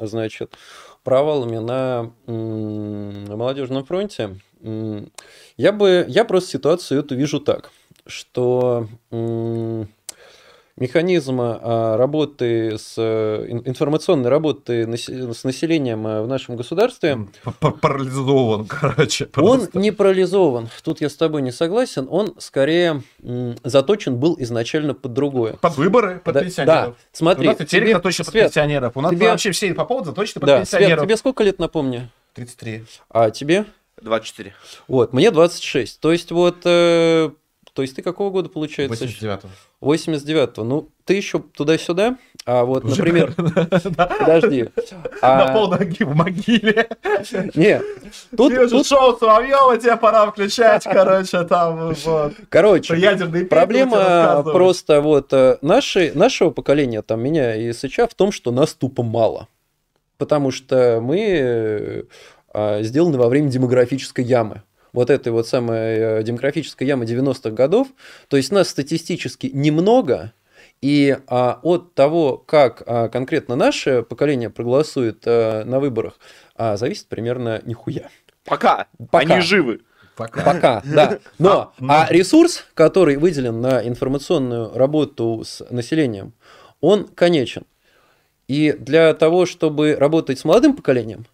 значит, 0.00 0.54
провалами 1.04 1.58
на 1.58 2.12
молодежном 2.26 3.84
фронте, 3.84 4.36
я 5.56 5.72
бы, 5.72 6.04
я 6.08 6.24
просто 6.24 6.50
ситуацию 6.50 7.00
эту 7.00 7.14
вижу 7.14 7.40
так, 7.40 7.70
что 8.06 8.88
механизма 10.80 11.58
а, 11.60 11.96
работы 11.96 12.78
с 12.78 12.94
э, 12.96 13.46
информационной 13.64 14.30
работы 14.30 14.96
с 14.96 15.44
населением 15.44 16.06
э, 16.06 16.22
в 16.22 16.28
нашем 16.28 16.56
государстве 16.56 17.28
парализован, 17.60 18.66
короче. 18.68 19.26
Просто. 19.26 19.70
Он 19.74 19.82
не 19.82 19.90
парализован. 19.90 20.68
Тут 20.82 21.00
я 21.00 21.08
с 21.08 21.16
тобой 21.16 21.42
не 21.42 21.52
согласен. 21.52 22.06
Он 22.10 22.34
скорее 22.38 23.02
заточен 23.64 24.16
был 24.16 24.36
изначально 24.38 24.94
под 24.94 25.12
другое. 25.12 25.54
Под 25.54 25.76
выборы, 25.76 26.20
под 26.24 26.34
да, 26.34 26.42
пенсионеров. 26.42 26.86
Да, 26.86 26.94
смотри. 27.12 27.48
У 27.48 27.50
нас 27.50 27.68
тебе, 27.68 27.92
заточен 27.92 28.24
под 28.24 28.34
пенсионеров. 28.34 28.96
У 28.96 29.00
нас 29.00 29.12
тебе... 29.12 29.30
вообще 29.30 29.50
все 29.50 29.74
по 29.74 29.84
поводу 29.84 30.10
заточены 30.10 30.40
под 30.40 30.46
да, 30.46 30.58
пенсионеров. 30.60 30.98
Свет, 31.00 31.08
тебе 31.08 31.16
сколько 31.16 31.42
лет, 31.42 31.58
напомню? 31.58 32.10
33. 32.34 32.84
А 33.10 33.30
тебе? 33.30 33.64
24. 34.02 34.54
Вот, 34.86 35.12
мне 35.12 35.30
26. 35.30 36.00
То 36.00 36.12
есть 36.12 36.30
вот 36.30 36.58
э, 36.64 37.30
то 37.78 37.82
есть 37.82 37.94
ты 37.94 38.02
какого 38.02 38.30
года 38.30 38.48
получается? 38.48 39.04
89-го. 39.04 39.92
89-го. 39.92 40.64
Ну, 40.64 40.88
ты 41.04 41.14
еще 41.14 41.38
туда-сюда, 41.38 42.16
а 42.44 42.64
вот, 42.64 42.84
Уже 42.84 42.96
например... 42.96 43.32
Подожди. 44.18 44.68
На 45.22 45.44
а 45.44 45.52
полноги 45.54 46.02
в 46.02 46.12
могиле. 46.12 46.88
Не, 47.54 47.80
тут... 48.36 48.52
Уже 48.52 48.82
шоу 48.82 49.16
Соловьева, 49.16 49.78
тебе 49.78 49.96
пора 49.96 50.28
включать, 50.28 50.82
короче, 50.92 51.44
там 51.44 51.94
вот. 52.04 52.32
Короче, 52.48 52.96
проблема 53.48 54.42
просто 54.42 55.00
вот 55.00 55.32
э, 55.32 55.58
нашего 55.62 56.50
поколения, 56.50 57.02
там, 57.02 57.20
меня 57.20 57.54
и 57.54 57.72
Сыча, 57.72 58.08
в 58.08 58.14
том, 58.14 58.32
что 58.32 58.50
нас 58.50 58.74
тупо 58.74 59.04
мало. 59.04 59.46
Потому 60.16 60.50
что 60.50 60.98
мы 61.00 61.20
э, 61.20 62.02
а, 62.52 62.82
сделаны 62.82 63.18
во 63.18 63.28
время 63.28 63.48
демографической 63.50 64.24
ямы 64.24 64.62
вот 64.98 65.10
этой 65.10 65.30
вот 65.30 65.46
самой 65.46 65.96
э, 65.96 66.22
демографической 66.24 66.84
ямы 66.84 67.04
90-х 67.04 67.50
годов. 67.50 67.86
То 68.26 68.36
есть 68.36 68.50
нас 68.50 68.68
статистически 68.68 69.48
немного, 69.54 70.32
и 70.82 71.16
а, 71.28 71.60
от 71.62 71.94
того, 71.94 72.36
как 72.36 72.82
а, 72.84 73.08
конкретно 73.08 73.54
наше 73.54 74.02
поколение 74.02 74.50
проголосует 74.50 75.22
а, 75.24 75.64
на 75.64 75.78
выборах, 75.78 76.18
а, 76.56 76.76
зависит 76.76 77.06
примерно 77.06 77.62
нихуя. 77.64 78.08
Пока. 78.44 78.88
Пока. 79.12 79.34
Они 79.34 79.40
живы. 79.40 79.82
Пока. 80.16 80.42
Пока, 80.42 80.82
да. 80.84 81.20
Но, 81.38 81.72
а, 81.80 82.06
а 82.06 82.12
ресурс, 82.12 82.64
который 82.74 83.18
выделен 83.18 83.60
на 83.60 83.86
информационную 83.86 84.76
работу 84.76 85.44
с 85.44 85.64
населением, 85.70 86.32
он 86.80 87.06
конечен. 87.06 87.62
И 88.48 88.72
для 88.72 89.14
того, 89.14 89.46
чтобы 89.46 89.94
работать 89.94 90.40
с 90.40 90.44
молодым 90.44 90.74
поколением, 90.74 91.26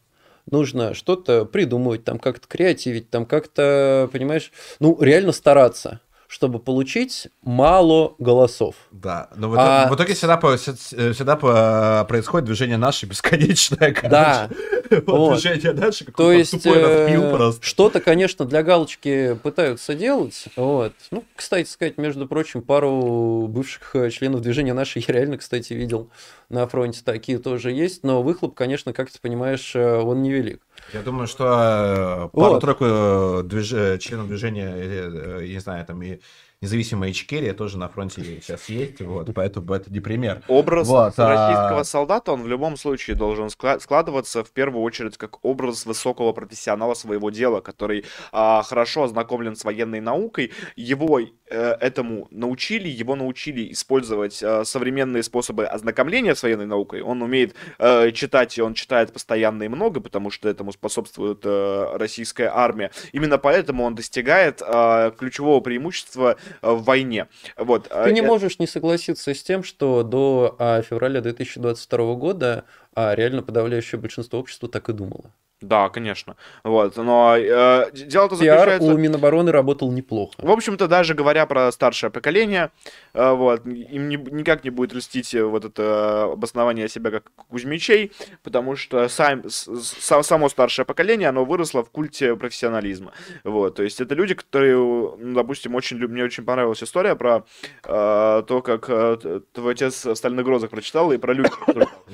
нужно 0.51 0.95
что-то 0.95 1.45
придумывать, 1.45 2.05
там 2.05 2.19
как-то 2.19 2.47
креативить, 2.49 3.11
там 3.11 3.27
как-то, 3.27 4.09
понимаешь, 4.13 4.53
ну, 4.81 5.01
реально 5.01 5.33
стараться 5.33 6.01
чтобы 6.35 6.59
получить 6.59 7.29
мало 7.43 8.17
голосов. 8.19 8.75
Да, 8.91 9.31
но 9.37 9.49
в, 9.49 9.55
а... 9.57 9.89
в 9.89 9.95
итоге 9.95 10.15
всегда, 10.15 10.37
всегда 10.37 12.05
происходит 12.07 12.47
движение 12.47 12.77
наше 12.77 13.07
бесконечное. 13.07 13.93
Короче. 13.93 14.09
Да. 14.09 14.51
вот, 14.91 15.07
вот. 15.07 15.33
Движение 15.35 15.73
наше, 15.73 16.05
То 16.07 16.33
есть 16.33 16.67
э, 16.67 17.53
что-то, 17.61 18.01
конечно, 18.01 18.47
для 18.47 18.65
галочки 18.65 19.39
пытаются 19.45 19.95
делать. 19.95 20.47
Вот. 20.57 20.93
Ну, 21.13 21.23
кстати 21.37 21.69
сказать, 21.69 21.99
между 21.99 22.27
прочим, 22.27 22.63
пару 22.63 23.47
бывших 23.47 23.95
э, 23.95 24.11
членов 24.11 24.41
движения 24.41 24.75
нашей 24.75 25.05
я 25.07 25.15
реально, 25.15 25.39
кстати, 25.39 25.73
видел 25.73 26.11
на 26.49 26.67
фронте. 26.67 27.03
Такие 27.05 27.39
тоже 27.39 27.71
есть, 27.71 28.03
но 28.03 28.25
выхлоп, 28.25 28.55
конечно, 28.55 28.93
как 28.93 29.09
ты 29.09 29.21
понимаешь, 29.21 29.77
э, 29.77 29.99
он 29.99 30.21
невелик. 30.23 30.63
Я 30.93 31.03
думаю, 31.03 31.27
что 31.27 32.31
пару-тройку 32.33 32.85
вот. 32.85 33.49
движ... 33.49 34.01
членов 34.01 34.29
движения, 34.29 35.41
я 35.41 35.55
не 35.55 35.61
знаю, 35.61 35.85
там 35.87 36.03
и 36.03 36.21
независимая 36.65 37.11
Ичкерия 37.11 37.53
тоже 37.53 37.79
на 37.79 37.89
фронте 37.89 38.25
сейчас 38.25 38.69
есть, 38.69 39.01
вот, 39.03 39.29
поэтому 39.35 39.73
это 39.75 39.93
не 39.93 40.01
пример. 40.01 40.43
Образ 40.49 40.89
вот, 40.89 41.19
российского 41.19 41.81
а... 41.81 41.85
солдата, 41.85 42.33
он 42.33 42.43
в 42.43 42.49
любом 42.49 42.77
случае 42.77 43.17
должен 43.17 43.51
складываться 43.51 44.43
в 44.43 44.51
первую 44.51 44.83
очередь 44.83 45.19
как 45.19 45.45
образ 45.45 45.85
высокого 45.85 46.33
профессионала 46.33 46.95
своего 46.95 47.31
дела, 47.31 47.61
который 47.61 48.05
а, 48.33 48.63
хорошо 48.63 49.05
ознакомлен 49.05 49.57
с 49.57 49.65
военной 49.65 50.01
наукой, 50.01 50.53
его 50.75 51.21
э, 51.21 51.27
этому 51.53 52.27
научили, 52.31 52.89
его 52.89 53.15
научили 53.15 53.71
использовать 53.73 54.43
э, 54.43 54.65
современные 54.65 55.23
способы 55.23 55.67
ознакомления 55.67 56.35
с 56.35 56.43
военной 56.43 56.67
наукой. 56.67 57.03
Он 57.03 57.23
умеет 57.23 57.55
э, 57.79 58.11
читать, 58.13 58.59
и 58.59 58.63
он 58.63 58.75
читает 58.75 59.13
постоянно 59.13 59.63
и 59.63 59.69
много, 59.69 60.01
потому 60.01 60.31
что 60.31 60.49
этому 60.49 60.73
способствует 60.73 61.41
э, 61.45 61.97
российская 61.97 62.51
армия. 62.53 62.91
Именно 63.13 63.39
поэтому 63.39 63.85
он 63.85 63.95
достигает 63.95 64.61
э, 64.61 65.13
ключевого 65.17 65.61
преимущества 65.61 66.37
э, 66.63 66.71
в 66.71 66.83
войне. 66.85 67.29
Вот. 67.57 67.89
Ты 67.89 68.13
не 68.13 68.21
Э, 68.25 68.27
можешь 68.27 68.59
не 68.59 68.67
согласиться 68.67 69.35
с 69.35 69.43
тем, 69.43 69.63
что 69.63 70.03
до 70.03 70.57
а, 70.59 70.83
февраля 70.83 71.21
2022 71.21 72.15
года 72.15 72.65
а, 72.95 73.15
реально 73.15 73.43
подавляющее 73.43 74.01
большинство 74.01 74.41
общества 74.41 74.69
так 74.69 74.89
и 74.89 74.93
думало. 74.93 75.31
Да, 75.69 75.89
конечно. 75.89 76.37
Вот. 76.63 76.97
Но 76.97 77.37
э, 77.37 77.91
дело-то 77.93 78.37
заключается... 78.37 78.89
у 78.93 78.99
Минобороны 78.99 79.51
работал 79.51 79.91
неплохо. 79.91 80.35
В 80.39 80.51
общем-то, 80.51 80.89
даже 80.89 81.15
говоря 81.15 81.47
про 81.47 81.73
старшее 81.73 82.11
поколение, 82.11 82.71
э, 83.15 83.33
вот, 83.33 83.67
им 83.67 84.09
не- 84.09 84.17
никак 84.17 84.65
не 84.65 84.71
будет 84.71 84.93
льстить 84.93 85.35
э, 85.35 85.43
вот 85.43 85.65
это 85.65 86.25
обоснование 86.33 86.89
себя 86.89 87.11
как 87.11 87.31
Кузьмичей, 87.49 88.13
потому 88.43 88.77
что 88.77 89.09
сам, 89.09 89.49
с- 89.49 89.67
с- 89.67 90.23
само 90.23 90.49
старшее 90.49 90.85
поколение, 90.85 91.29
оно 91.31 91.45
выросло 91.45 91.83
в 91.83 91.91
культе 91.91 92.37
профессионализма. 92.37 93.13
Вот, 93.45 93.77
то 93.77 93.83
есть 93.83 94.01
это 94.01 94.15
люди, 94.15 94.35
которые, 94.35 94.77
ну, 94.77 95.35
допустим, 95.35 95.75
очень, 95.75 95.97
мне 95.97 96.25
очень 96.25 96.45
понравилась 96.45 96.83
история 96.83 97.17
про 97.17 97.45
э, 97.85 98.43
то, 98.47 98.63
как 98.63 98.87
э, 98.89 99.41
твой 99.53 99.73
отец 99.73 100.05
в 100.05 100.15
«Стальных 100.15 100.45
грозах» 100.45 100.71
прочитал, 100.71 101.11
и 101.13 101.17
про 101.17 101.33
людей. 101.33 101.53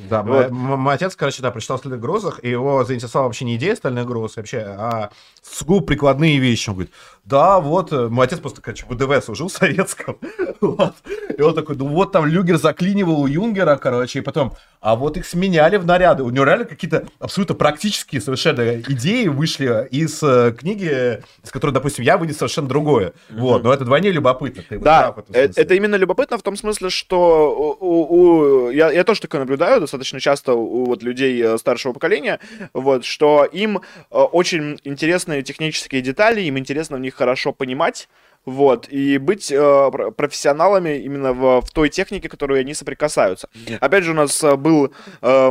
Да, 0.09 0.22
мой, 0.22 0.94
отец, 0.94 1.16
короче, 1.16 1.43
да, 1.43 1.51
прочитал 1.51 1.78
«Стальных 1.78 2.01
грозах», 2.01 2.40
и 2.44 2.48
его 2.51 2.85
заинтересовала 2.85 3.28
вообще 3.28 3.40
не 3.45 3.57
идея 3.57 3.75
«Стальных 3.77 4.07
гроз», 4.07 4.37
вообще, 4.37 4.59
а 4.67 5.11
сугубо 5.43 5.85
прикладные 5.85 6.39
вещи. 6.39 6.69
Он 6.69 6.75
говорит, 6.77 6.93
да, 7.25 7.61
вот, 7.61 7.93
э, 7.93 8.09
мой 8.09 8.27
отец 8.27 8.39
просто, 8.41 8.61
короче, 8.62 8.85
ВДВ 8.89 9.25
служил 9.25 9.49
в 9.49 9.53
советском. 9.53 10.19
Вот. 10.61 10.93
И 11.39 11.41
он 11.41 11.55
такой, 11.55 11.75
ну 11.77 11.87
вот 11.89 12.12
там 12.12 12.27
Люгер 12.27 12.59
заклинивал 12.59 13.23
у 13.23 13.27
Юнгера, 13.27 13.77
короче, 13.77 14.19
и 14.19 14.23
потом, 14.23 14.53
а 14.83 14.95
вот 14.95 15.17
их 15.17 15.25
сменяли 15.25 15.79
в 15.79 15.87
наряды. 15.87 16.23
У 16.23 16.29
него 16.29 16.45
реально 16.45 16.67
какие-то 16.67 17.07
абсолютно 17.19 17.55
практические 17.55 18.21
совершенно 18.21 18.79
идеи 18.81 19.27
вышли 19.29 19.89
из 19.91 20.23
э, 20.23 20.53
книги, 20.53 21.23
из 21.43 21.51
которой, 21.51 21.71
допустим, 21.71 22.05
я 22.05 22.19
вынес 22.19 22.37
совершенно 22.37 22.69
другое. 22.69 23.15
Вот, 23.31 23.62
но 23.65 23.73
это 23.73 23.85
вдвойне 23.85 24.11
любопытно. 24.11 24.62
Ты 24.69 24.77
вот 24.77 24.85
Да, 24.85 25.12
прав 25.12 25.17
в 25.17 25.31
этом 25.31 25.35
э- 25.35 25.53
это 25.57 25.75
именно 25.75 25.95
любопытно 25.95 26.37
в 26.37 26.43
том 26.43 26.57
смысле, 26.57 26.91
что 26.91 27.77
у, 27.81 28.67
у- 28.67 28.71
я, 28.71 28.91
я 28.93 29.03
тоже 29.05 29.23
такое 29.23 29.41
наблюдаю 29.41 29.81
достаточно 29.81 30.21
часто 30.21 30.53
у 30.53 30.85
вот 30.85 31.03
людей 31.03 31.57
старшего 31.57 31.95
поколения, 31.95 32.39
вот, 32.75 33.07
что 33.07 33.30
им 33.52 33.78
э, 33.78 34.19
очень 34.19 34.78
интересны 34.85 35.43
технические 35.43 36.02
детали, 36.02 36.40
им 36.43 36.57
интересно 36.59 36.97
в 36.97 37.01
них 37.01 37.15
хорошо 37.15 37.52
понимать, 37.52 38.09
вот, 38.47 38.89
и 38.89 39.19
быть 39.19 39.52
э, 39.52 39.90
пр- 39.93 40.12
профессионалами 40.12 40.98
именно 40.98 41.32
в, 41.35 41.61
в 41.61 41.70
той 41.70 41.89
технике, 41.90 42.28
которой 42.28 42.61
они 42.61 42.73
соприкасаются. 42.74 43.48
Опять 43.81 44.05
же, 44.05 44.12
у 44.12 44.15
нас 44.15 44.43
э, 44.43 44.57
был... 44.57 44.93
э, 45.23 45.51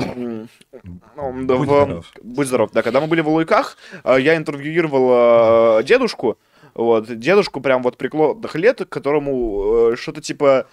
ну, 1.16 1.34
Будь 1.34 1.60
в- 1.60 1.64
здоров. 1.66 2.06
Будь 2.22 2.48
здоров, 2.48 2.72
да. 2.74 2.82
Когда 2.82 3.00
мы 3.02 3.08
были 3.08 3.22
в 3.22 3.30
Луйках, 3.30 3.78
э, 4.04 4.18
я 4.20 4.36
интервьюировал 4.36 5.80
э, 5.80 5.84
дедушку, 5.84 6.38
вот, 6.74 7.20
дедушку 7.20 7.62
прям 7.62 7.84
вот 7.84 7.98
преклонных 7.98 8.56
лет, 8.56 8.82
которому 8.90 9.92
э, 9.92 9.96
что-то 9.96 10.22
типа 10.22 10.68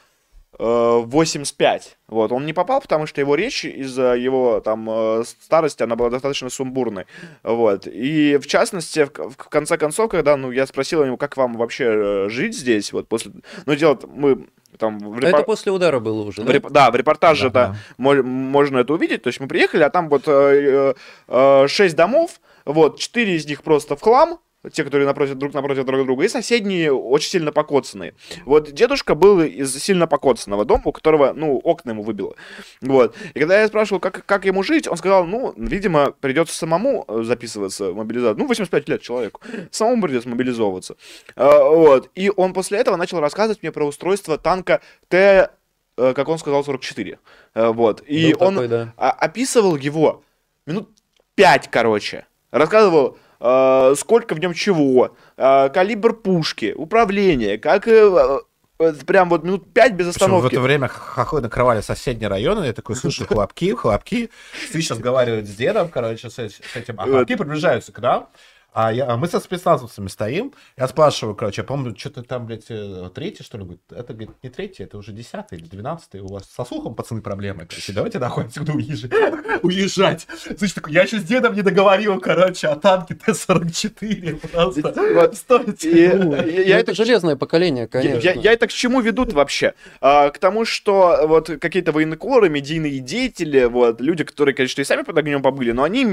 85. 0.58 1.98
Вот, 2.08 2.32
он 2.32 2.46
не 2.46 2.52
попал, 2.52 2.80
потому 2.80 3.06
что 3.06 3.20
его 3.20 3.34
речь 3.34 3.64
из-за 3.64 4.14
его 4.14 4.60
там 4.60 4.88
э, 4.88 5.24
старости, 5.24 5.82
она 5.82 5.96
была 5.96 6.10
достаточно 6.10 6.50
сумбурной. 6.50 7.06
Вот, 7.42 7.86
и 7.86 8.36
в 8.38 8.46
частности, 8.46 9.04
в, 9.04 9.30
в 9.30 9.36
конце 9.36 9.76
концов, 9.76 10.10
когда, 10.10 10.36
ну, 10.36 10.50
я 10.50 10.66
спросил 10.66 11.04
его, 11.04 11.16
как 11.16 11.36
вам 11.36 11.54
вообще 11.56 11.84
э, 11.84 12.28
жить 12.28 12.56
здесь, 12.56 12.92
вот 12.92 13.08
после... 13.08 13.32
Ну, 13.66 13.74
дело 13.74 13.98
мы 14.14 14.46
там... 14.78 14.98
В 14.98 15.16
А 15.16 15.20
репор- 15.20 15.28
Это 15.40 15.42
после 15.42 15.72
удара 15.72 16.00
было 16.00 16.22
уже, 16.22 16.42
в 16.42 16.44
да? 16.44 16.52
реп- 16.52 16.70
Да, 16.70 16.90
в 16.90 16.96
репортаже 16.96 17.50
Да, 17.50 17.76
можно 17.98 18.78
это 18.78 18.92
увидеть. 18.92 19.22
То 19.22 19.28
есть 19.28 19.40
мы 19.40 19.48
приехали, 19.48 19.82
а 19.82 19.90
там 19.90 20.08
вот 20.08 20.24
э, 20.26 20.94
э, 21.28 21.66
шесть 21.68 21.96
домов, 21.96 22.40
вот 22.64 22.98
четыре 22.98 23.36
из 23.36 23.46
них 23.46 23.62
просто 23.62 23.96
в 23.96 24.00
хлам, 24.00 24.38
те, 24.72 24.84
которые 24.84 25.06
напротив, 25.06 25.34
друг 25.36 25.54
напротив 25.54 25.84
друг 25.84 26.04
друга, 26.04 26.24
и 26.24 26.28
соседние 26.28 26.92
очень 26.92 27.30
сильно 27.30 27.52
покоцанные. 27.52 28.14
Вот 28.44 28.72
дедушка 28.72 29.14
был 29.14 29.40
из 29.40 29.76
сильно 29.76 30.06
покоцанного 30.06 30.64
дома, 30.64 30.82
у 30.86 30.92
которого, 30.92 31.32
ну, 31.32 31.56
окна 31.58 31.90
ему 31.90 32.02
выбило. 32.02 32.34
Вот. 32.80 33.14
И 33.34 33.40
когда 33.40 33.60
я 33.60 33.68
спрашивал, 33.68 34.00
как, 34.00 34.24
как 34.24 34.44
ему 34.44 34.62
жить, 34.62 34.88
он 34.88 34.96
сказал, 34.96 35.26
ну, 35.26 35.52
видимо, 35.56 36.12
придется 36.12 36.56
самому 36.56 37.04
э, 37.08 37.22
записываться 37.22 37.90
в 37.90 37.96
мобилизацию. 37.96 38.38
Ну, 38.38 38.46
85 38.46 38.88
лет 38.88 39.02
человеку. 39.02 39.40
Самому 39.70 40.02
придется 40.02 40.28
мобилизовываться. 40.28 40.96
А, 41.34 41.68
Вот. 41.68 42.10
И 42.14 42.32
он 42.34 42.52
после 42.52 42.78
этого 42.78 42.96
начал 42.96 43.20
рассказывать 43.20 43.62
мне 43.62 43.72
про 43.72 43.84
устройство 43.84 44.38
танка 44.38 44.80
Т 45.08 45.50
э, 45.96 46.12
как 46.14 46.28
он 46.28 46.38
сказал, 46.38 46.64
44. 46.64 47.18
Э, 47.54 47.68
Вот. 47.68 48.02
И 48.06 48.34
Был 48.34 48.46
он 48.46 48.54
такой, 48.54 48.68
да. 48.68 48.92
описывал 48.96 49.76
его 49.76 50.22
минут 50.66 50.90
5, 51.36 51.68
короче. 51.70 52.26
Рассказывал, 52.50 53.18
сколько 53.38 54.34
в 54.34 54.40
нем 54.40 54.54
чего, 54.54 55.14
э, 55.36 55.68
калибр 55.68 56.14
пушки, 56.14 56.72
управление, 56.76 57.58
как... 57.58 57.86
э, 57.88 58.40
э, 58.78 58.92
прям 59.06 59.28
вот 59.30 59.44
минут 59.44 59.72
5 59.72 59.92
без 59.92 60.06
Причем 60.06 60.12
в 60.12 60.34
остановки. 60.34 60.54
это 60.54 60.60
время 60.60 60.88
хохлы 60.88 61.40
накрывали 61.40 61.80
соседние 61.80 62.28
районы, 62.28 62.64
я 62.64 62.72
такой, 62.72 62.96
слушай, 62.96 63.26
хлопки, 63.28 63.74
хлопки. 63.74 64.30
Сейчас 64.72 64.98
разговаривает 64.98 65.46
с 65.46 65.54
дедом, 65.54 65.88
короче, 65.88 66.28
с, 66.30 66.38
эт- 66.38 66.50
с 66.72 66.76
этим, 66.76 66.98
а 66.98 67.04
хлопки 67.04 67.36
приближаются 67.36 67.92
к 67.92 67.98
нам. 68.00 68.28
А, 68.78 68.92
я, 68.92 69.08
а 69.08 69.16
мы 69.16 69.26
со 69.26 69.40
спецназовцами 69.40 70.08
стоим. 70.08 70.52
Я 70.76 70.86
спрашиваю, 70.86 71.34
короче, 71.34 71.62
я 71.62 71.64
помню, 71.66 71.94
что-то 71.96 72.22
там, 72.22 72.44
блядь, 72.44 72.66
э, 72.68 73.08
третий, 73.14 73.42
что 73.42 73.56
ли? 73.56 73.64
Говорит, 73.64 73.80
это, 73.90 74.12
говорит, 74.12 74.30
не 74.42 74.50
третий, 74.50 74.82
это 74.82 74.98
уже 74.98 75.12
десятый 75.12 75.56
или 75.58 75.64
двенадцатый. 75.66 76.20
У 76.20 76.26
вас 76.26 76.44
со 76.54 76.62
слухом, 76.66 76.94
пацаны, 76.94 77.22
проблемы. 77.22 77.64
Короче, 77.66 77.94
давайте 77.94 78.18
нахуй 78.18 78.44
отсюда 78.44 78.72
уезжать. 78.72 79.12
уезжать. 79.62 80.26
Слышь, 80.58 80.72
такой, 80.74 80.92
я 80.92 81.04
еще 81.04 81.18
с 81.20 81.22
дедом 81.22 81.54
не 81.54 81.62
договорил, 81.62 82.20
короче, 82.20 82.68
о 82.68 82.76
танке 82.76 83.14
Т-44. 83.14 84.50
Просто 84.52 84.92
Вот. 85.14 85.36
стойте. 85.36 85.90
И, 85.90 86.08
Ну, 86.14 86.36
я 86.36 86.78
это 86.78 86.92
железное 86.94 87.36
поколение, 87.36 87.84
Я, 87.84 87.88
конечно. 87.88 88.18
я- 88.28 88.32
я 88.34 88.52
это 88.52 88.66
к 88.66 88.72
чему 88.72 89.00
ведут 89.00 89.32
вообще? 89.32 89.72
А, 90.02 90.28
к 90.28 90.36
тому, 90.36 90.66
что 90.66 91.20
вот 91.26 91.48
какие-то 91.60 91.92
военкоры, 91.92 92.50
медийные 92.50 92.98
деятели, 93.00 93.64
вот, 93.64 94.02
люди, 94.02 94.22
которые, 94.24 94.54
конечно, 94.54 94.82
и 94.82 94.84
сами 94.84 95.00
под 95.02 95.16
огнем 95.16 95.40
побыли, 95.40 95.72
но 95.72 95.82
они 95.82 96.04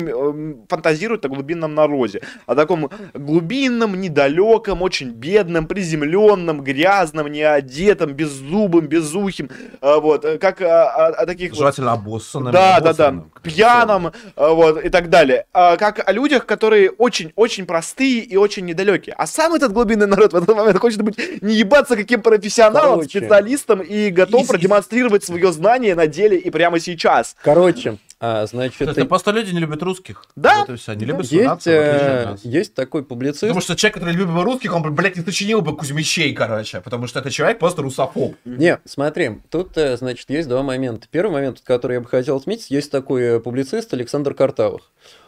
фантазируют 0.70 1.26
о 1.26 1.28
глубинном 1.28 1.76
народе, 1.76 2.22
о 2.54 2.56
таком 2.56 2.90
глубинном, 3.14 4.00
недалеком, 4.00 4.82
очень 4.82 5.10
бедном, 5.12 5.68
приземленном, 5.68 6.62
грязном, 6.62 7.28
неодетом, 7.28 8.14
беззубым, 8.14 8.88
безухим, 8.88 9.50
а, 9.82 10.00
вот, 10.00 10.26
э, 10.26 10.38
как 10.38 10.62
а, 10.62 10.90
о, 10.90 11.08
о 11.10 11.26
таких 11.26 11.52
вот 11.52 11.60
Желательно 11.60 11.94
обоссанным. 11.94 12.52
да, 12.54 12.80
да, 12.80 12.94
да, 12.94 13.24
пьяном, 13.42 14.12
вот, 14.36 14.84
и 14.84 14.90
так 14.90 15.10
далее. 15.10 15.46
Как 15.54 16.08
о 16.08 16.12
людях, 16.12 16.46
которые 16.46 16.90
очень-очень 16.92 17.66
простые 17.66 18.20
и 18.20 18.38
очень 18.38 18.66
недалекие. 18.66 19.16
А 19.18 19.28
сам 19.28 19.54
этот 19.54 19.74
глубинный 19.74 20.08
народ 20.08 20.34
в 20.34 20.36
этот 20.36 20.56
момент 20.56 20.78
хочет 20.80 21.02
быть 21.02 21.18
не 21.42 21.56
ебаться 21.56 21.96
каким 21.96 22.22
профессионалом, 22.22 23.00
Короче. 23.00 23.20
специалистом 23.20 23.82
и 23.82 24.10
готов 24.10 24.46
И- 24.46 24.48
продемонстрировать 24.48 25.24
свое 25.24 25.52
знание 25.52 25.96
на 25.96 26.08
деле 26.08 26.38
и 26.38 26.50
прямо 26.50 26.80
сейчас. 26.80 27.36
Короче, 27.44 27.98
а, 28.26 28.46
значит, 28.46 28.82
Это 28.82 29.04
просто 29.04 29.32
люди 29.32 29.52
не 29.52 29.60
любят 29.60 29.84
русских. 29.84 30.24
Да. 30.38 30.60
Вот 30.60 30.70
и 30.70 30.76
все. 30.78 30.94
Не 30.94 31.04
любят 31.04 31.26
есть, 31.26 31.46
нацию, 31.46 31.76
э, 31.76 32.36
есть 32.44 32.74
такой 32.74 33.04
публицист, 33.04 33.42
Потому 33.42 33.60
что 33.60 33.76
человек, 33.76 33.96
который 33.96 34.14
любит 34.14 34.34
русских, 34.34 34.74
он, 34.74 34.96
блядь, 34.96 35.18
не 35.18 35.26
сочинил 35.26 35.60
бы 35.60 35.76
Кузьмичей, 35.76 36.34
короче. 36.34 36.80
Потому 36.80 37.08
что 37.08 37.20
это 37.20 37.30
человек 37.30 37.60
просто 37.60 37.82
русофоб. 37.82 38.36
Не, 38.46 38.80
смотри, 38.86 39.42
тут, 39.50 39.78
э, 39.78 39.98
значит, 39.98 40.30
есть 40.30 40.48
два 40.48 40.64
момента. 40.64 41.06
Первый 41.12 41.34
момент, 41.34 41.60
который 41.66 41.96
я 41.96 42.00
бы 42.00 42.08
хотел 42.08 42.38
отметить, 42.38 42.72
есть 42.72 42.92
такой 42.92 43.24
э, 43.24 43.40
публицист 43.42 43.94
Александр 43.94 44.34
Картавых. 44.34 44.84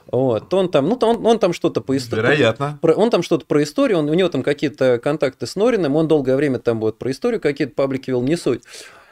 Вот, 0.09 0.53
он 0.53 0.69
там, 0.69 0.87
ну, 0.87 0.97
он, 1.01 1.25
он 1.25 1.39
там 1.39 1.51
что-то 1.51 1.81
по 1.81 1.97
истории. 1.97 2.21
Вероятно. 2.21 2.77
Про- 2.81 2.93
он 2.93 3.09
там 3.09 3.23
что-то 3.23 3.45
про 3.45 3.61
историю, 3.61 3.97
он, 3.97 4.09
у 4.09 4.13
него 4.13 4.29
там 4.29 4.43
какие-то 4.43 4.99
контакты 4.99 5.47
с 5.47 5.57
Нориным, 5.57 5.97
он 5.97 6.07
долгое 6.07 6.37
время 6.37 6.59
там 6.59 6.79
вот 6.79 6.97
про 6.97 7.11
историю 7.11 7.41
какие-то 7.41 7.73
паблики 7.73 8.11
вел, 8.11 8.21
не 8.21 8.37
суть. 8.37 8.61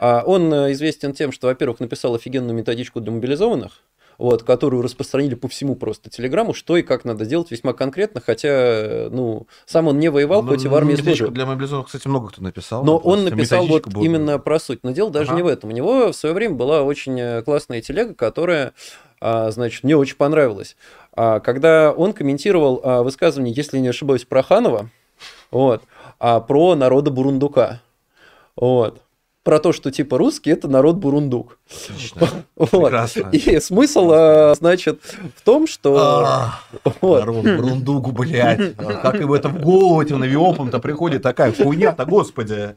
А 0.06 0.22
он 0.26 0.54
э, 0.54 0.74
известен 0.74 1.14
тем, 1.14 1.32
что, 1.32 1.48
во-первых, 1.48 1.80
написал 1.80 2.14
офигенную 2.14 2.54
методичку 2.54 3.00
для 3.00 3.14
мобилизованных, 3.14 3.72
вот, 4.18 4.44
которую 4.44 4.84
распространили 4.84 5.34
по 5.36 5.48
всему 5.48 5.78
просто 5.78 6.10
телеграмму, 6.10 6.54
что 6.54 6.76
и 6.76 6.82
как 6.82 7.06
надо 7.06 7.26
делать 7.26 7.52
весьма 7.52 7.72
конкретно, 7.72 8.20
хотя, 8.20 8.50
э, 8.50 9.10
ну, 9.10 9.48
сам 9.66 9.88
он 9.88 10.00
не 10.00 10.10
воевал, 10.10 10.46
хоть 10.46 10.66
и 10.66 10.68
в 10.68 10.76
армии 10.76 10.98
Ну, 10.98 11.04
служил. 11.06 11.32
для 11.32 11.46
мобилизованных, 11.46 11.88
кстати, 11.88 12.06
много 12.10 12.28
кто 12.28 12.44
написал. 12.44 12.84
Но 12.84 12.98
он 12.98 13.24
написал 13.24 13.66
вот 13.66 13.88
была. 13.88 14.04
именно 14.04 14.40
про 14.40 14.60
суть. 14.60 14.80
Но 14.84 14.92
дело 14.92 15.10
даже 15.10 15.30
Ага. 15.30 15.38
не 15.38 15.44
в 15.44 15.48
этом. 15.48 15.70
У 15.70 15.74
него 15.74 16.12
в 16.12 16.16
свое 16.18 16.36
время 16.36 16.56
была 16.56 16.82
очень 16.82 17.18
э, 17.18 17.42
классная 17.42 17.80
телега, 17.80 18.14
которая, 18.14 18.74
а, 19.22 19.52
значит, 19.52 19.86
мне 19.86 19.96
очень 19.96 20.18
понравилась. 20.18 20.76
А, 21.14 21.40
Когда 21.40 21.94
он 21.94 22.12
комментировал 22.12 23.04
высказывание, 23.06 23.54
если 23.56 23.78
не 23.78 23.88
ошибаюсь, 23.88 24.26
про 24.26 24.44
Ханова, 24.44 24.90
вот, 25.50 25.82
про 26.20 26.76
народа 26.76 27.10
Бурундука. 27.10 27.80
Вот. 28.58 29.00
Про 29.44 29.60
то, 29.60 29.74
что 29.74 29.92
типа 29.92 30.18
русский 30.18 30.52
это 30.52 30.68
народ 30.68 30.96
бурундук. 30.96 31.58
Отлично. 31.70 32.28
Вот. 32.56 32.70
Прекрасно. 32.70 33.30
И 33.32 33.60
смысл, 33.60 34.12
э, 34.14 34.56
значит, 34.56 35.02
в 35.36 35.42
том, 35.44 35.68
что... 35.68 35.98
А, 36.26 36.60
вот. 37.02 37.20
Народ, 37.20 37.44
Брундугу, 37.44 38.12
блядь. 38.12 38.74
А 38.78 38.94
Как 39.02 39.20
им 39.20 39.34
это 39.34 39.50
в 39.50 39.62
голову 39.62 40.02
этим 40.02 40.20
навиопом-то 40.20 40.80
приходит 40.80 41.22
такая 41.24 41.52
хуйня-то, 41.52 42.06
господи. 42.06 42.76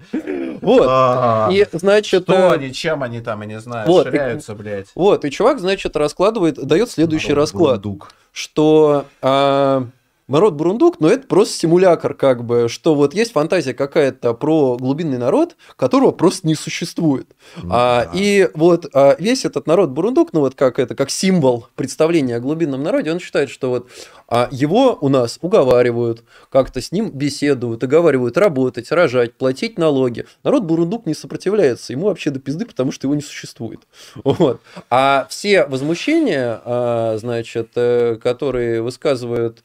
Вот. 0.61 0.87
А, 0.89 1.49
И, 1.53 1.65
значит, 1.73 2.25
Что 2.25 2.33
э, 2.33 2.55
они, 2.55 2.73
чем 2.73 3.03
они 3.03 3.21
там, 3.21 3.43
я 3.43 3.47
не 3.47 3.61
знаю, 3.61 3.87
вот, 3.87 4.07
ширяются, 4.07 4.55
блядь. 4.55 4.87
вот, 4.95 5.25
и 5.25 5.31
чувак, 5.31 5.61
значит, 5.61 5.97
раскладывает, 5.97 6.57
дает 6.67 6.91
следующий 6.91 7.29
Народ, 7.29 7.43
расклад. 7.43 7.81
Бурундук. 7.83 8.11
что 8.33 9.05
а, 9.23 9.87
народ 10.29 10.55
Бурундук, 10.55 11.01
но 11.01 11.09
это 11.09 11.27
просто 11.27 11.57
симулятор, 11.59 12.15
как 12.15 12.45
бы, 12.45 12.69
что 12.69 12.95
вот 12.95 13.15
есть 13.15 13.33
фантазия 13.33 13.75
какая-то 13.75 14.35
про 14.35 14.77
глубинный 14.77 15.19
народ, 15.19 15.57
которого 15.77 16.11
просто 16.11 16.47
не 16.47 16.55
существует. 16.55 17.29
А, 17.71 18.05
Да. 18.07 18.11
и 18.13 18.51
вот 18.55 18.87
а, 18.93 19.17
весь 19.19 19.45
этот 19.45 19.67
народ 19.67 19.91
Бурундук, 19.91 20.33
ну 20.33 20.41
вот 20.41 20.55
как 20.55 20.79
это, 20.79 20.95
как 20.95 21.11
символ 21.11 21.69
представления 21.77 22.37
о 22.37 22.41
глубинном 22.41 22.83
народе, 22.83 23.13
он 23.13 23.21
считает, 23.21 23.51
что 23.51 23.69
вот 23.71 23.89
а, 24.29 24.49
его 24.51 24.99
у 25.01 25.09
нас 25.09 25.39
уговаривают, 25.41 26.25
как-то 26.51 26.81
с 26.81 26.91
ним 26.91 27.11
беседуют, 27.11 27.85
оговаривают 27.85 28.37
работать, 28.37 28.91
рожать, 28.91 29.35
платить 29.35 29.79
налоги. 29.79 30.27
Народ 30.43 30.65
Бурундук 30.65 31.07
не 31.07 31.15
сопротивляется, 31.15 31.93
ему 31.93 32.07
вообще 32.07 32.31
до 32.31 32.41
пизды, 32.41 32.67
потому 32.67 32.91
что 32.91 33.07
его 33.07 33.15
не 33.15 33.23
существует. 33.23 33.81
Вот. 34.25 34.61
А 34.91 35.27
все 35.31 35.65
возмущения, 35.67 36.61
а, 36.65 37.17
значит, 37.19 37.71
э, 37.77 38.17
которые 38.23 38.83
высказывают 38.83 39.63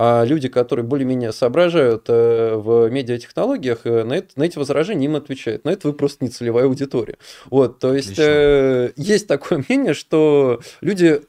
а 0.00 0.22
люди, 0.24 0.48
которые 0.48 0.86
более-менее 0.86 1.32
соображают 1.32 2.04
э, 2.06 2.54
в 2.54 2.88
медиатехнологиях, 2.88 3.80
э, 3.82 4.04
на, 4.04 4.12
это, 4.12 4.28
на 4.36 4.44
эти 4.44 4.56
возражения 4.56 5.06
им 5.06 5.16
отвечают. 5.16 5.64
На 5.64 5.70
это 5.70 5.88
вы 5.88 5.94
просто 5.94 6.24
не 6.24 6.30
целевая 6.30 6.66
аудитория. 6.66 7.16
Вот, 7.46 7.80
то 7.80 7.92
есть 7.92 8.16
э, 8.16 8.92
есть 8.94 9.26
такое 9.26 9.64
мнение, 9.68 9.94
что 9.94 10.60
люди 10.80 11.22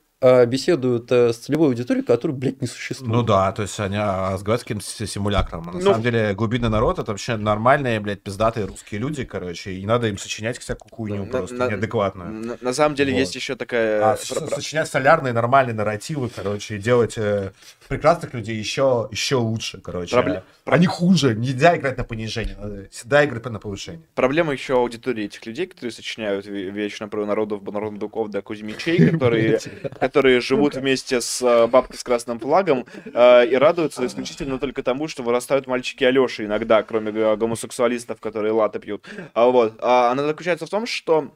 беседуют 0.45 1.09
э, 1.13 1.31
с 1.31 1.37
целевой 1.37 1.69
аудиторией, 1.69 2.05
которая, 2.05 2.35
блядь, 2.37 2.61
не 2.61 2.67
существует. 2.67 3.11
Ну 3.13 3.23
да, 3.23 3.51
то 3.53 3.61
есть 3.61 3.79
они 3.79 3.95
а, 3.97 4.33
разговаривают 4.33 4.61
с 4.61 4.63
каким-то 4.65 4.85
си- 4.85 5.05
симулякром. 5.07 5.69
А 5.69 5.71
На 5.71 5.77
Ну- 5.79 5.81
самом 5.81 6.01
деле 6.01 6.33
глубинный 6.33 6.67
народ 6.69 6.99
это 6.99 7.11
вообще 7.11 7.37
нормальные, 7.37 8.01
блядь, 8.01 8.21
пиздатые 8.21 8.65
русские 8.65 8.99
люди, 8.99 9.23
короче, 9.23 9.71
и 9.71 9.79
не 9.79 9.85
надо 9.85 10.07
им 10.07 10.17
сочинять 10.17 10.57
всякую 10.59 10.91
хуйню 10.91 11.23
На- 11.25 11.31
просто 11.31 11.55
на- 11.55 11.67
неадекватную. 11.69 12.29
На, 12.31 12.57
на 12.59 12.73
самом 12.73 12.95
деле 12.95 13.13
Вот. 13.13 13.19
есть 13.19 13.35
еще 13.35 13.55
такая... 13.55 14.11
А, 14.11 14.15
про- 14.15 14.25
со- 14.25 14.35
про- 14.45 14.55
сочинять 14.55 14.89
солярные 14.89 15.31
нормальные 15.31 15.73
нарративы, 15.73 16.27
короче, 16.29 16.75
и 16.75 16.79
делать 16.79 17.17
э, 17.17 17.53
прекрасных 17.87 18.33
людей 18.33 18.57
еще, 18.57 19.07
еще 19.11 19.35
лучше, 19.35 19.79
короче. 19.79 20.13
Пробле- 20.15 20.43
А 20.65 20.77
не 20.77 20.85
хуже. 20.85 21.33
Нельзя 21.33 21.77
играть 21.77 21.97
на 21.97 22.03
понижение, 22.03 22.55
надо 22.59 22.87
всегда 22.91 23.23
играть 23.25 23.45
на 23.45 23.59
повышение. 23.59 24.01
Проблема 24.15 24.51
еще 24.53 24.73
аудитории 24.75 25.25
этих 25.25 25.45
людей, 25.45 25.65
которые 25.65 25.91
сочиняют 25.91 26.45
ве- 26.45 26.69
вечно 26.69 27.07
про 27.07 27.25
народов, 27.25 27.63
народов 27.71 28.29
да 28.29 28.41
Кузьмичей, 28.41 29.09
которые, 29.11 29.59
которые 30.09 30.41
живут 30.41 30.75
вместе 30.75 31.21
с 31.21 31.39
э, 31.41 31.67
бабкой 31.67 31.97
с 31.99 32.03
красным 32.03 32.39
флагом 32.39 32.85
э, 33.13 33.45
и 33.45 33.55
радуются 33.55 34.03
исключительно 34.07 34.57
только 34.57 34.81
тому, 34.81 35.07
что 35.07 35.21
вырастают 35.21 35.67
мальчики 35.67 36.03
Алеши 36.03 36.45
иногда, 36.45 36.81
кроме 36.81 37.11
г- 37.11 37.35
гомосексуалистов, 37.35 38.19
которые 38.19 38.51
латы 38.51 38.79
пьют. 38.79 39.05
А 39.35 39.45
вот. 39.45 39.73
А 39.81 40.11
она 40.11 40.23
заключается 40.23 40.65
в 40.65 40.69
том, 40.69 40.87
что, 40.87 41.31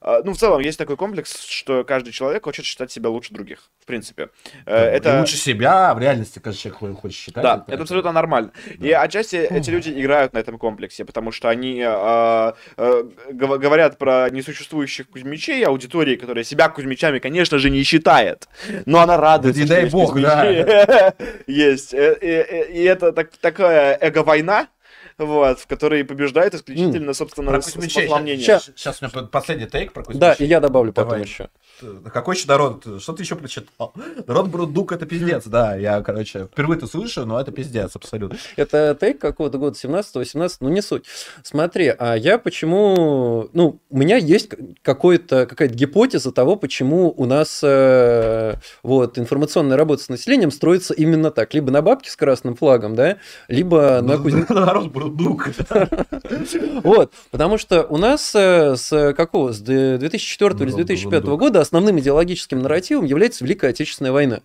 э, 0.00 0.22
ну, 0.24 0.32
в 0.34 0.36
целом, 0.38 0.60
есть 0.60 0.78
такой 0.78 0.96
комплекс, 0.96 1.42
что 1.44 1.82
каждый 1.82 2.12
человек 2.12 2.44
хочет 2.44 2.64
считать 2.64 2.92
себя 2.92 3.10
лучше 3.10 3.34
других, 3.34 3.70
в 3.80 3.86
принципе. 3.86 4.28
Э, 4.66 4.92
И 4.92 4.96
Это... 4.98 5.18
лучше 5.18 5.36
себя, 5.36 5.92
в 5.94 5.98
реальности 5.98 6.38
каждый 6.38 6.60
человек 6.60 7.00
хочет 7.00 7.18
считать. 7.18 7.42
Да, 7.42 7.64
это 7.66 7.82
абсолютно 7.82 8.12
нормально. 8.12 8.52
И 8.78 8.92
отчасти 8.92 9.36
эти 9.36 9.70
люди 9.70 9.90
играют 9.90 10.32
на 10.32 10.38
этом 10.38 10.58
комплексе, 10.58 11.04
потому 11.04 11.32
что 11.32 11.48
они 11.48 11.82
а, 11.84 12.54
а, 12.76 13.02
гов- 13.32 13.58
говорят 13.58 13.98
про 13.98 14.28
несуществующих 14.30 15.08
кузьмичей, 15.08 15.64
аудитории, 15.64 16.14
которая 16.16 16.44
себя 16.44 16.68
кузьмичами, 16.68 17.18
конечно 17.18 17.58
же, 17.58 17.70
не 17.70 17.80
считает. 18.12 18.48
Но 18.86 19.00
она 19.00 19.16
радуется, 19.16 19.60
не 19.60 19.66
что 19.66 19.74
дай 19.76 19.86
бог, 19.90 20.12
кузьмичи. 20.12 21.50
Есть. 21.50 21.94
Э, 22.02 22.16
э, 22.20 22.72
И 22.72 22.82
это 22.84 23.12
так- 23.12 23.36
такая 23.40 23.96
эго-война, 24.00 24.68
вот, 25.18 25.58
в 25.60 25.66
которой 25.66 26.04
побеждает 26.04 26.54
исключительно, 26.54 27.12
собственно, 27.14 27.50
Про 27.50 27.62
с- 27.62 27.66
Кузьмичей. 27.72 28.02
смысла 28.02 28.18
мнения. 28.18 28.42
Сейчас, 28.42 28.70
сейчас 28.76 29.02
у 29.02 29.04
меня 29.06 29.26
последний 29.26 29.66
тейк 29.66 29.92
про 29.92 30.02
Кузьмичей. 30.02 30.20
да, 30.20 30.32
и 30.34 30.44
я 30.44 30.60
добавлю 30.60 30.92
потом 30.92 31.10
Давай. 31.10 31.24
еще. 31.26 31.48
Э, 31.82 32.00
Какой 32.12 32.36
еще 32.36 32.46
народ? 32.48 32.86
Что 33.00 33.12
ты 33.12 33.22
еще 33.22 33.36
прочитал? 33.36 33.92
Народ 34.26 34.48
Брундук 34.48 34.92
это 34.92 35.06
пиздец, 35.06 35.46
да. 35.46 35.76
Я, 35.76 36.00
короче, 36.02 36.46
впервые-то 36.52 36.86
слышу, 36.86 37.24
но 37.26 37.40
это 37.40 37.50
пиздец, 37.52 37.94
абсолютно. 37.96 38.36
Это 38.56 38.96
тейк 39.00 39.20
какого-то 39.20 39.58
года, 39.58 39.76
17-18, 39.76 40.56
ну 40.60 40.68
не 40.68 40.82
суть. 40.82 41.04
Смотри, 41.42 41.92
а 41.98 42.14
я 42.14 42.38
почему... 42.38 43.48
Ну, 43.52 43.80
у 43.90 43.96
меня 43.98 44.16
есть 44.16 44.50
какой-то, 44.82 45.46
какая-то 45.46 45.74
гипотеза 45.74 46.32
того, 46.32 46.56
почему 46.56 47.12
у 47.16 47.24
нас 47.24 47.60
э, 47.62 48.54
вот, 48.82 49.18
информационная 49.18 49.76
работа 49.76 50.02
с 50.02 50.08
населением 50.08 50.50
строится 50.50 50.94
именно 50.94 51.30
так. 51.30 51.52
Либо 51.54 51.70
на 51.70 51.82
бабке 51.82 52.10
с 52.10 52.16
красным 52.16 52.54
флагом, 52.54 52.94
да, 52.94 53.18
либо 53.48 54.00
на 54.02 54.18
кузнец... 54.18 54.46
Брундук. 55.02 55.48
Вот, 56.82 57.12
потому 57.30 57.58
что 57.58 57.84
у 57.84 57.96
нас 57.98 58.34
э, 58.34 58.76
с 58.76 59.12
какого, 59.14 59.52
с 59.52 59.60
2004 59.60 60.54
или 60.60 60.70
с 60.70 60.72
Ну, 60.72 60.76
2005 60.78 61.24
ну, 61.24 61.36
года 61.36 61.60
основным 61.60 61.98
идеологическим 61.98 62.60
нарративом 62.60 63.04
является 63.04 63.44
Великая 63.44 63.70
Отечественная 63.70 64.12
война. 64.12 64.40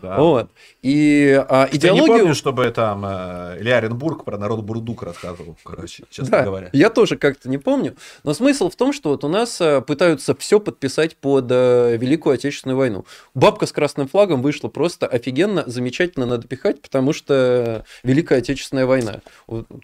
Вот. 0.00 0.50
И 0.82 1.40
а, 1.48 1.66
Я 1.66 1.70
не 1.70 1.76
идеологию... 1.78 2.06
помню, 2.18 2.34
чтобы 2.34 2.68
там 2.70 3.04
э, 3.06 3.58
Илья 3.60 3.76
Оренбург 3.76 4.24
про 4.24 4.36
народ 4.36 4.62
Бурдук 4.64 5.04
рассказывал, 5.04 5.56
короче, 5.64 6.02
честно 6.10 6.38
Да, 6.38 6.42
говоря. 6.42 6.70
я 6.72 6.90
тоже 6.90 7.16
как-то 7.16 7.48
не 7.48 7.58
помню. 7.58 7.94
Но 8.24 8.34
смысл 8.34 8.68
в 8.68 8.74
том, 8.74 8.92
что 8.92 9.10
вот 9.10 9.22
у 9.22 9.28
нас 9.28 9.60
э, 9.60 9.80
пытаются 9.80 10.34
все 10.34 10.58
подписать 10.58 11.16
под 11.16 11.46
э, 11.52 11.96
Великую 11.96 12.34
Отечественную 12.34 12.76
войну. 12.76 13.04
Бабка 13.32 13.66
с 13.66 13.72
красным 13.72 14.08
флагом 14.08 14.42
вышла 14.42 14.66
просто 14.66 15.06
офигенно, 15.06 15.62
замечательно 15.68 16.26
надо 16.26 16.48
пихать, 16.48 16.82
потому 16.82 17.12
что 17.12 17.84
Великая 18.02 18.38
Отечественная 18.40 18.84
война. 18.86 19.20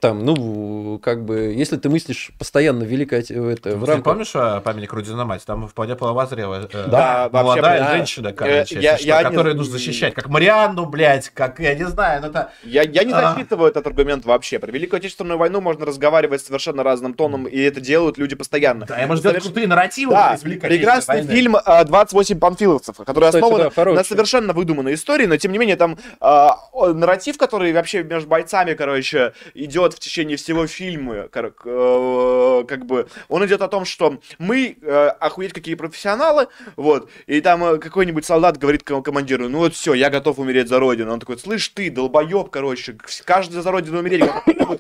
Там, 0.01 0.25
ну, 0.25 0.99
как 1.01 1.25
бы, 1.25 1.55
если 1.57 1.77
ты 1.77 1.89
мыслишь 1.91 2.33
постоянно 2.41 2.83
Великая 2.83 3.21
это, 3.21 3.77
в 3.77 3.85
Ты 3.85 3.87
рамках... 3.87 4.03
помнишь 4.03 4.33
э, 4.35 4.61
памятник 4.65 4.93
Рудина 4.93 5.25
мать? 5.25 5.45
Там 5.47 5.69
вполне 5.69 5.95
половозрелая 5.95 6.63
э, 6.73 6.87
Да, 6.91 7.29
вообще, 7.29 7.45
молодая 7.45 7.81
да. 7.85 7.97
женщина, 7.97 8.33
короче, 8.33 8.81
я- 8.81 8.97
что, 8.99 9.07
я 9.07 9.23
не- 9.23 9.31
которую 9.31 9.55
нужно 9.55 9.75
защищать. 9.75 10.15
Как 10.15 10.27
Марианну, 10.29 10.88
блядь, 10.89 11.29
как, 11.31 11.61
я 11.61 11.75
не 11.75 11.85
знаю, 11.87 12.23
ну 12.23 12.29
это... 12.29 12.51
Я, 12.65 12.83
я 12.83 13.05
не 13.05 13.13
А. 13.13 13.21
засчитываю 13.33 13.71
этот 13.71 13.87
аргумент 13.87 14.25
вообще. 14.25 14.59
Про 14.59 14.71
Великую 14.73 14.99
Отечественную 14.99 15.39
войну 15.39 15.61
можно 15.61 15.87
разговаривать 15.87 16.43
совершенно 16.45 16.83
разным 16.83 17.15
тоном, 17.15 17.47
и 17.47 17.59
это 17.61 17.81
делают 17.81 18.19
люди 18.19 18.35
постоянно. 18.35 18.87
Да, 18.87 18.99
я 18.99 19.07
может 19.07 19.23
делать 19.23 19.39
Соверш- 19.39 19.43
крутые 19.43 19.67
нарративы 19.67 20.13
Да, 20.13 20.35
из 20.35 20.43
Великой 20.43 20.69
прекрасный 20.71 21.17
Отечественной 21.17 21.37
фильм 21.37 21.57
а, 21.65 21.85
«28 21.85 22.39
панфиловцев», 22.39 22.97
который 22.97 23.27
Кстати, 23.27 23.45
основан 23.45 23.73
да, 23.75 23.85
на 23.93 24.05
совершенно 24.05 24.53
выдуманной 24.53 24.95
истории, 24.95 25.27
но 25.27 25.37
тем 25.37 25.53
не 25.53 25.59
менее 25.59 25.77
там 25.77 25.99
а, 26.21 26.57
о, 26.73 26.89
нарратив, 26.93 27.39
который 27.39 27.73
вообще 27.73 28.03
между 28.03 28.29
бойцами, 28.29 28.75
короче, 28.75 29.33
идет 29.55 29.95
в 29.95 29.99
течение 29.99 30.37
всего 30.37 30.67
фильма, 30.67 31.29
кор- 31.29 31.51
к- 31.53 31.63
э, 31.67 32.65
как 32.67 32.87
бы, 32.87 33.09
он 33.29 33.45
идет 33.47 33.63
о 33.63 33.69
том, 33.69 33.85
что 33.85 34.19
мы 34.39 34.77
э, 34.81 35.07
охуеть 35.21 35.53
какие 35.53 35.75
профессионалы, 35.75 36.49
вот, 36.77 37.11
и 37.27 37.41
там 37.41 37.65
э, 37.65 37.79
какой-нибудь 37.79 38.25
солдат 38.25 38.57
говорит 38.59 38.83
ком- 38.83 39.03
командиру, 39.03 39.49
ну 39.49 39.59
вот 39.59 39.75
все, 39.75 39.95
я 39.95 40.11
готов 40.11 40.39
умереть 40.39 40.69
за 40.69 40.78
родину. 40.79 41.13
Он 41.13 41.21
такой, 41.21 41.39
слышь 41.39 41.69
ты, 41.69 41.91
долбоеб, 41.91 42.51
короче, 42.51 42.97
каждый 43.25 43.61
за 43.63 43.71
родину 43.71 43.99
умереть, 43.99 44.25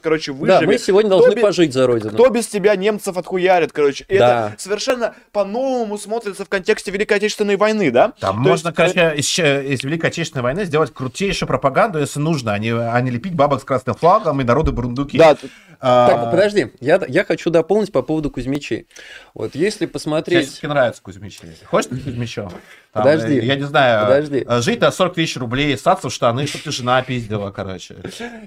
короче, 0.02 0.32
Да, 0.32 0.38
выживет. 0.38 0.66
мы 0.66 0.78
сегодня 0.78 1.08
Кто 1.10 1.18
должны 1.20 1.34
бе- 1.36 1.42
пожить 1.42 1.72
за 1.72 1.86
Родину. 1.86 2.10
Кто 2.12 2.28
без 2.28 2.46
тебя 2.48 2.76
немцев 2.76 3.16
отхуярит, 3.16 3.72
короче. 3.72 4.04
И 4.08 4.18
Да. 4.18 4.50
Это 4.54 4.62
совершенно 4.62 5.14
по-новому 5.32 5.98
смотрится 5.98 6.44
в 6.44 6.48
контексте 6.48 6.90
Великой 6.90 7.18
Отечественной 7.18 7.56
войны, 7.56 7.90
да? 7.90 8.12
Там 8.20 8.42
То 8.42 8.50
можно, 8.50 8.68
есть, 8.68 8.76
короче, 8.76 9.14
из, 9.16 9.38
из 9.38 9.84
Великой 9.84 10.06
Отечественной 10.06 10.42
войны 10.42 10.64
сделать 10.64 10.92
крутейшую 10.92 11.46
пропаганду, 11.48 11.98
если 11.98 12.20
нужно, 12.20 12.52
а 12.52 12.58
не, 12.58 12.70
а 12.70 13.00
не 13.00 13.10
лепить 13.10 13.34
бабок 13.34 13.60
с 13.60 13.64
красным 13.64 13.94
флагом 13.96 14.40
и 14.40 14.44
народы 14.44 14.72
бурундуки. 14.72 15.18
Да, 15.18 15.36
А, 15.80 16.08
Так, 16.08 16.30
подожди, 16.32 16.72
я, 16.80 17.00
я 17.06 17.24
хочу 17.24 17.50
дополнить 17.50 17.92
по 17.92 18.02
поводу 18.02 18.30
Кузьмичей. 18.30 18.88
Вот 19.32 19.54
если 19.54 19.84
Мне 19.84 19.92
посмотреть... 19.92 20.46
все-таки 20.48 20.66
нравится 20.66 21.00
Кузьмич. 21.00 21.38
Хочешь? 21.66 21.88
Там, 22.34 22.50
Подожди. 22.92 23.38
э, 23.38 23.44
Я 23.44 23.54
не 23.54 23.62
знаю. 23.62 24.06
Подожди. 24.06 24.44
э, 24.48 24.60
Жить 24.60 24.80
на 24.80 24.90
40 24.90 25.14
тысяч 25.14 25.36
рублей, 25.36 25.76
ссаться 25.88 26.08
в 26.08 26.12
штаны, 26.12 26.46
чтобы 26.46 26.70
жена 26.70 27.02
пиздила, 27.02 27.50
короче. 27.56 27.96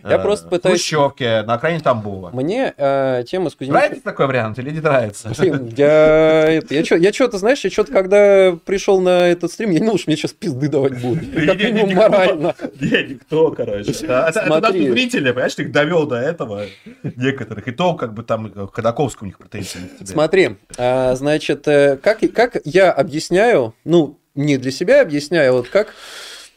Я 0.04 0.18
Э, 0.18 0.20
просто 0.22 0.48
В 0.48 0.50
пытаюсь- 0.50 0.80
Хрущевке, 0.82 1.42
на 1.44 1.56
окраине 1.56 1.80
Тамбова. 1.80 2.30
Мне 2.34 2.74
э, 2.78 3.24
тема 3.28 3.50
с 3.50 3.56
Кузьмичем... 3.56 3.74
Нравится 3.74 4.04
такой 4.04 4.28
вариант 4.28 4.60
или 4.60 4.70
не 4.70 4.80
нравится? 4.80 5.32
Блин, 5.38 5.74
я, 5.76 6.62
я, 6.70 7.14
что-то, 7.14 7.38
знаешь, 7.38 7.64
я 7.64 7.70
что-то, 7.72 7.92
когда 7.92 8.56
пришел 8.66 9.02
на 9.02 9.28
этот 9.28 9.52
стрим, 9.52 9.72
я 9.72 9.80
не 9.80 9.98
что 9.98 10.10
мне 10.10 10.16
сейчас 10.18 10.32
пизды 10.34 10.68
давать 10.68 11.02
будут. 11.02 11.24
Как 11.46 11.58
минимум 11.58 11.96
морально. 11.96 12.56
Не, 12.80 13.04
никто, 13.10 13.52
короче. 13.52 13.92
Это, 13.92 14.28
это 14.30 14.60
наши 14.60 14.92
зрители, 14.92 15.32
понимаешь, 15.32 15.56
ты 15.56 15.64
их 15.64 15.72
довел 15.72 16.06
до 16.06 16.16
этого, 16.18 16.66
некоторых. 17.04 17.68
И 17.68 17.72
то, 17.72 17.94
как 17.96 18.14
бы 18.14 18.24
там 18.24 18.52
э, 18.54 18.68
Ходаковский 18.72 19.24
у 19.24 19.26
них 19.26 19.38
претензии. 19.38 19.80
Смотри, 20.06 20.58
а, 20.78 21.16
значит, 21.16 21.68
э, 21.68 21.98
как, 21.98 22.20
как 22.34 22.58
я 22.66 22.92
объясняю, 22.92 23.74
ну, 23.84 24.18
не 24.36 24.58
для 24.58 24.72
себя 24.72 25.02
объясняю, 25.02 25.52
а 25.52 25.54
вот 25.58 25.70
как... 25.70 25.94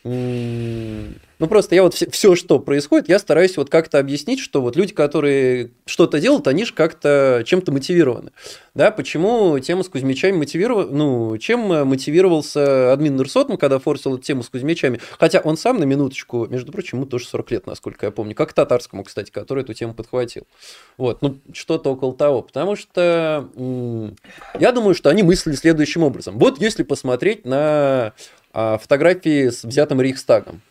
Ну, 0.04 1.48
просто 1.48 1.74
я 1.74 1.82
вот 1.82 1.94
все, 1.94 2.36
что 2.36 2.58
происходит, 2.58 3.08
я 3.08 3.18
стараюсь 3.18 3.56
вот 3.56 3.70
как-то 3.70 3.98
объяснить, 3.98 4.38
что 4.38 4.60
вот 4.60 4.76
люди, 4.76 4.92
которые 4.92 5.70
что-то 5.86 6.20
делают, 6.20 6.46
они 6.46 6.66
же 6.66 6.74
как-то 6.74 7.42
чем-то 7.46 7.72
мотивированы. 7.72 8.30
Да, 8.74 8.90
почему 8.90 9.58
тема 9.60 9.82
с 9.82 9.88
Кузьмичами 9.88 10.36
мотивировала, 10.36 10.84
ну, 10.84 11.38
чем 11.38 11.60
мотивировался 11.88 12.92
админ 12.92 13.16
Нурсотом, 13.16 13.56
когда 13.56 13.78
форсил 13.78 14.14
эту 14.14 14.22
тему 14.22 14.42
с 14.42 14.50
Кузьмичами, 14.50 15.00
хотя 15.18 15.40
он 15.40 15.56
сам 15.56 15.78
на 15.78 15.84
минуточку, 15.84 16.46
между 16.46 16.70
прочим, 16.70 16.98
ему 16.98 17.06
тоже 17.06 17.26
40 17.26 17.50
лет, 17.50 17.66
насколько 17.66 18.06
я 18.06 18.12
помню, 18.12 18.34
как 18.34 18.52
татарскому, 18.52 19.04
кстати, 19.04 19.30
который 19.30 19.64
эту 19.64 19.72
тему 19.72 19.94
подхватил. 19.94 20.46
Вот, 20.98 21.22
ну, 21.22 21.38
что-то 21.52 21.90
около 21.90 22.14
того, 22.14 22.42
потому 22.42 22.76
что 22.76 23.48
я 24.58 24.72
думаю, 24.72 24.94
что 24.94 25.08
они 25.08 25.22
мыслили 25.22 25.56
следующим 25.56 26.02
образом. 26.02 26.38
Вот 26.38 26.60
если 26.60 26.82
посмотреть 26.82 27.46
на 27.46 28.12
фотографии 28.54 29.48
с 29.48 29.64
взятым 29.64 30.00
Рейхстагом, 30.00 30.62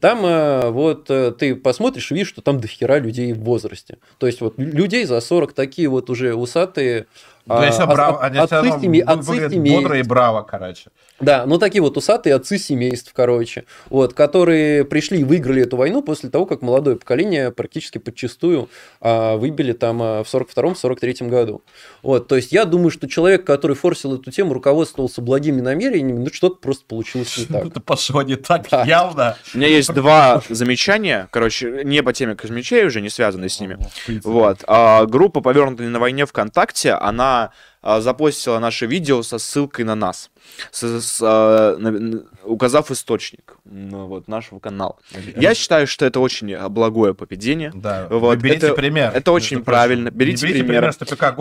там 0.00 0.24
э, 0.24 0.70
вот 0.70 1.10
э, 1.10 1.32
ты 1.32 1.56
посмотришь, 1.56 2.12
видишь, 2.12 2.28
что 2.28 2.40
там 2.40 2.60
дохера 2.60 2.98
людей 2.98 3.32
в 3.32 3.40
возрасте. 3.40 3.98
То 4.18 4.28
есть 4.28 4.40
вот 4.40 4.54
людей 4.56 5.04
за 5.04 5.20
40 5.20 5.52
такие 5.52 5.88
вот 5.88 6.08
уже 6.08 6.34
усатые. 6.34 7.06
Да, 7.48 7.68
а, 7.68 7.86
браво, 7.86 8.22
они 8.22 8.38
отцы, 8.38 8.80
семи, 8.80 9.00
отцы 9.00 9.48
семейств. 9.48 9.82
Бодро 9.82 9.98
и 9.98 10.02
браво, 10.02 10.42
короче. 10.42 10.90
Да, 11.18 11.46
ну 11.46 11.58
такие 11.58 11.80
вот 11.80 11.96
усатые 11.96 12.34
отцы 12.34 12.58
семейств, 12.58 13.12
короче, 13.14 13.64
вот, 13.88 14.12
которые 14.12 14.84
пришли 14.84 15.20
и 15.20 15.24
выиграли 15.24 15.62
эту 15.62 15.76
войну 15.76 16.02
после 16.02 16.28
того, 16.28 16.46
как 16.46 16.62
молодое 16.62 16.96
поколение 16.96 17.50
практически 17.50 17.98
подчастую 17.98 18.68
а, 19.00 19.36
выбили 19.36 19.72
там 19.72 20.00
а, 20.02 20.22
в 20.22 20.32
42-43 20.32 21.28
году. 21.28 21.62
Вот, 22.02 22.28
то 22.28 22.36
есть 22.36 22.52
я 22.52 22.66
думаю, 22.66 22.90
что 22.90 23.08
человек, 23.08 23.44
который 23.44 23.74
форсил 23.74 24.14
эту 24.14 24.30
тему, 24.30 24.52
руководствовался 24.52 25.22
благими 25.22 25.60
намерениями, 25.60 26.18
ну 26.18 26.28
что-то 26.32 26.56
просто 26.56 26.84
получилось 26.86 27.36
не 27.38 27.46
так. 27.46 27.66
Это 27.66 27.80
пошло 27.80 28.22
не 28.22 28.36
так, 28.36 28.70
явно. 28.86 29.36
У 29.54 29.58
меня 29.58 29.68
есть 29.68 29.92
два 29.92 30.42
замечания, 30.50 31.28
короче, 31.32 31.82
не 31.84 32.02
по 32.02 32.12
теме 32.12 32.36
Кузьмичей 32.36 32.84
уже, 32.86 33.00
не 33.00 33.08
связанные 33.08 33.48
с 33.48 33.58
ними. 33.58 33.78
Вот. 34.22 34.58
А, 34.66 35.06
группа 35.06 35.40
«Повернутые 35.40 35.88
на 35.88 35.98
войне» 35.98 36.26
ВКонтакте, 36.26 36.92
она 36.92 37.37
а, 37.80 38.00
запостила 38.00 38.58
наше 38.58 38.86
видео 38.86 39.22
со 39.22 39.38
ссылкой 39.38 39.84
на 39.84 39.94
нас, 39.94 40.30
с, 40.70 40.82
с, 41.00 41.20
а, 41.22 41.76
на, 41.78 42.22
указав 42.44 42.90
источник 42.90 43.56
ну, 43.64 44.06
вот, 44.06 44.28
нашего 44.28 44.58
канала. 44.58 44.96
Я 45.36 45.54
считаю, 45.54 45.86
что 45.86 46.04
это 46.04 46.20
очень 46.20 46.56
благое 46.68 47.14
поведение. 47.14 47.70
Да, 47.74 48.06
вот, 48.10 48.38
берите 48.38 48.66
это, 48.66 48.74
пример. 48.74 49.12
Это 49.14 49.32
очень 49.32 49.62
правильно. 49.62 50.10
Берите, 50.10 50.46
берите 50.46 50.64
пример. 50.64 50.92
пример 50.92 50.94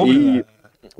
И 0.07 0.45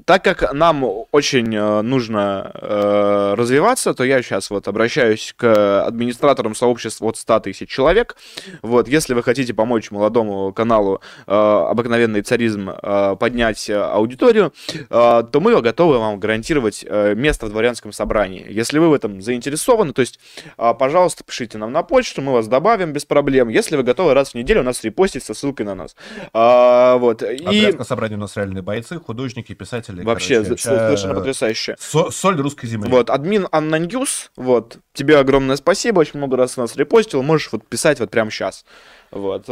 так 0.05 0.23
как 0.23 0.53
нам 0.53 0.85
очень 1.11 1.53
э, 1.55 1.81
нужно 1.81 2.51
э, 2.53 3.33
развиваться, 3.35 3.93
то 3.93 4.03
я 4.03 4.21
сейчас 4.21 4.49
вот 4.49 4.67
обращаюсь 4.67 5.33
к 5.35 5.85
администраторам 5.85 6.55
сообщества 6.55 7.07
от 7.07 7.17
100 7.17 7.39
тысяч 7.41 7.69
человек. 7.69 8.15
Вот, 8.61 8.87
если 8.87 9.13
вы 9.13 9.23
хотите 9.23 9.53
помочь 9.53 9.91
молодому 9.91 10.53
каналу 10.53 11.01
э, 11.25 11.31
«Обыкновенный 11.31 12.21
царизм» 12.21 12.69
э, 12.69 13.15
поднять 13.19 13.69
аудиторию, 13.69 14.53
э, 14.73 14.83
то 14.89 15.39
мы 15.39 15.59
готовы 15.61 15.97
вам 15.99 16.19
гарантировать 16.19 16.85
э, 16.87 17.15
место 17.15 17.47
в 17.47 17.49
дворянском 17.49 17.91
собрании. 17.91 18.45
Если 18.49 18.79
вы 18.79 18.89
в 18.89 18.93
этом 18.93 19.21
заинтересованы, 19.21 19.93
то 19.93 20.01
есть, 20.01 20.19
э, 20.57 20.73
пожалуйста, 20.77 21.23
пишите 21.23 21.57
нам 21.57 21.71
на 21.71 21.83
почту, 21.83 22.21
мы 22.21 22.33
вас 22.33 22.47
добавим 22.47 22.93
без 22.93 23.05
проблем. 23.05 23.49
Если 23.49 23.75
вы 23.75 23.83
готовы 23.83 24.13
раз 24.13 24.31
в 24.31 24.35
неделю 24.35 24.61
у 24.61 24.63
нас 24.63 24.83
репостить 24.83 25.23
со 25.23 25.33
ссылкой 25.33 25.65
на 25.65 25.75
нас. 25.75 25.95
Э, 26.33 26.97
вот. 26.97 27.23
И... 27.23 27.75
собрание 27.83 28.17
у 28.17 28.21
нас 28.21 28.35
реальные 28.37 28.61
бойцы, 28.61 28.99
художники, 28.99 29.53
писатели 29.53 29.76
писатели. 29.81 30.03
Вообще, 30.03 30.43
короче, 30.43 30.61
совершенно 30.61 31.15
потрясающе. 31.15 31.75
Со 31.79 32.11
соль 32.11 32.39
русской 32.39 32.67
земли. 32.67 32.89
Вот, 32.89 33.09
админ 33.09 33.47
ANNA 33.51 33.75
News, 33.75 34.31
вот, 34.35 34.77
тебе 34.93 35.17
огромное 35.17 35.55
спасибо, 35.55 35.99
очень 35.99 36.17
много 36.17 36.37
раз 36.37 36.57
нас 36.57 36.75
репостил, 36.75 37.23
можешь 37.23 37.51
вот 37.51 37.65
писать 37.65 37.99
вот 37.99 38.09
прямо 38.09 38.31
сейчас. 38.31 38.65
Вот. 39.11 39.47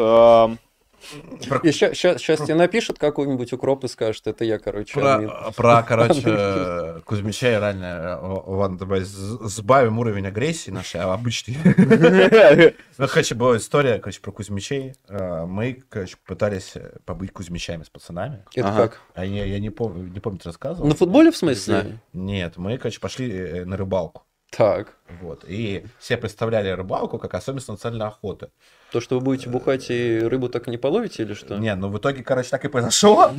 Э 1.50 1.59
и 1.64 1.72
сейчас, 1.72 2.19
тебе 2.19 2.56
напишут 2.56 3.00
какой-нибудь 3.00 3.53
укроп 3.53 3.84
и 3.84 3.88
скажет, 3.88 4.27
это 4.27 4.43
я, 4.43 4.59
короче. 4.59 4.93
Про, 4.93 5.51
про 5.56 5.84
короче, 5.88 7.01
Кузьмича 7.06 7.53
и 7.53 7.56
ранее, 7.56 8.16
ладно, 8.22 8.77
давай 8.77 9.01
сбавим 9.03 10.00
уровень 10.00 10.27
агрессии 10.27 10.72
нашей, 10.72 11.01
а 11.01 11.14
обычный. 11.14 11.58
Ну, 12.98 13.08
короче, 13.08 13.35
была 13.35 13.58
история, 13.58 14.00
короче, 14.00 14.22
про 14.22 14.32
Кузьмичей. 14.32 14.93
А, 15.09 15.45
мы, 15.45 15.84
короче, 15.90 16.16
пытались 16.25 16.74
побыть 17.06 17.32
Кузьмичами 17.32 17.84
с 17.84 17.90
пацанами. 17.90 18.45
Это 18.56 18.72
как? 18.72 19.01
А 19.14 19.25
я, 19.25 19.43
я 19.43 19.59
не 19.59 19.69
помню, 19.69 20.08
не 20.08 20.19
помню, 20.19 20.40
ты 20.40 20.50
рассказывал. 20.50 20.88
На 20.88 20.95
футболе, 20.95 21.32
в 21.32 21.38
смысле? 21.38 22.00
Нет, 22.14 22.58
мы, 22.58 22.77
короче, 22.77 23.00
пошли 23.00 23.32
э, 23.32 23.66
на 23.66 23.75
рыбалку. 23.75 24.24
Так. 24.51 24.95
Вот. 25.22 25.43
И 25.48 25.85
все 26.00 26.17
представляли 26.17 26.69
рыбалку 26.69 27.19
как 27.19 27.34
особенность 27.34 27.67
национальной 27.67 28.08
охоты. 28.08 28.50
То, 28.96 29.02
что 29.02 29.20
вы 29.20 29.26
будете 29.26 29.50
бухать 29.50 29.88
и 29.90 30.20
рыбу 30.20 30.48
так 30.48 30.68
не 30.68 30.78
половите 30.78 31.24
или 31.24 31.34
что? 31.34 31.58
Не, 31.58 31.76
ну 31.76 31.90
в 31.90 31.98
итоге, 31.98 32.24
короче, 32.24 32.50
так 32.50 32.64
и 32.64 32.70
произошло. 32.70 33.30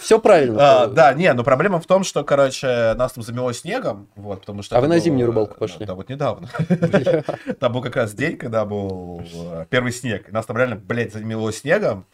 Все 0.00 0.20
правильно. 0.20 0.82
А, 0.82 0.86
да, 0.86 1.12
не, 1.12 1.32
но 1.32 1.42
проблема 1.42 1.80
в 1.80 1.86
том, 1.86 2.04
что, 2.04 2.22
короче, 2.22 2.94
нас 2.94 3.14
там 3.14 3.24
замело 3.24 3.52
снегом, 3.52 4.08
вот, 4.14 4.42
потому 4.42 4.62
что... 4.62 4.78
А 4.78 4.80
вы 4.80 4.86
на 4.86 5.00
зимнюю 5.00 5.26
рыбалку 5.26 5.56
пошли? 5.58 5.84
Да, 5.84 5.96
вот 5.96 6.08
недавно. 6.08 6.48
Там 7.58 7.72
был 7.72 7.82
как 7.82 7.96
раз 7.96 8.14
день, 8.14 8.36
когда 8.36 8.64
был 8.64 9.22
э, 9.34 9.66
первый 9.70 9.90
снег. 9.90 10.30
Нас 10.30 10.46
там 10.46 10.56
реально, 10.56 10.76
блядь, 10.76 11.12
замело 11.12 11.50
снегом. 11.50 12.06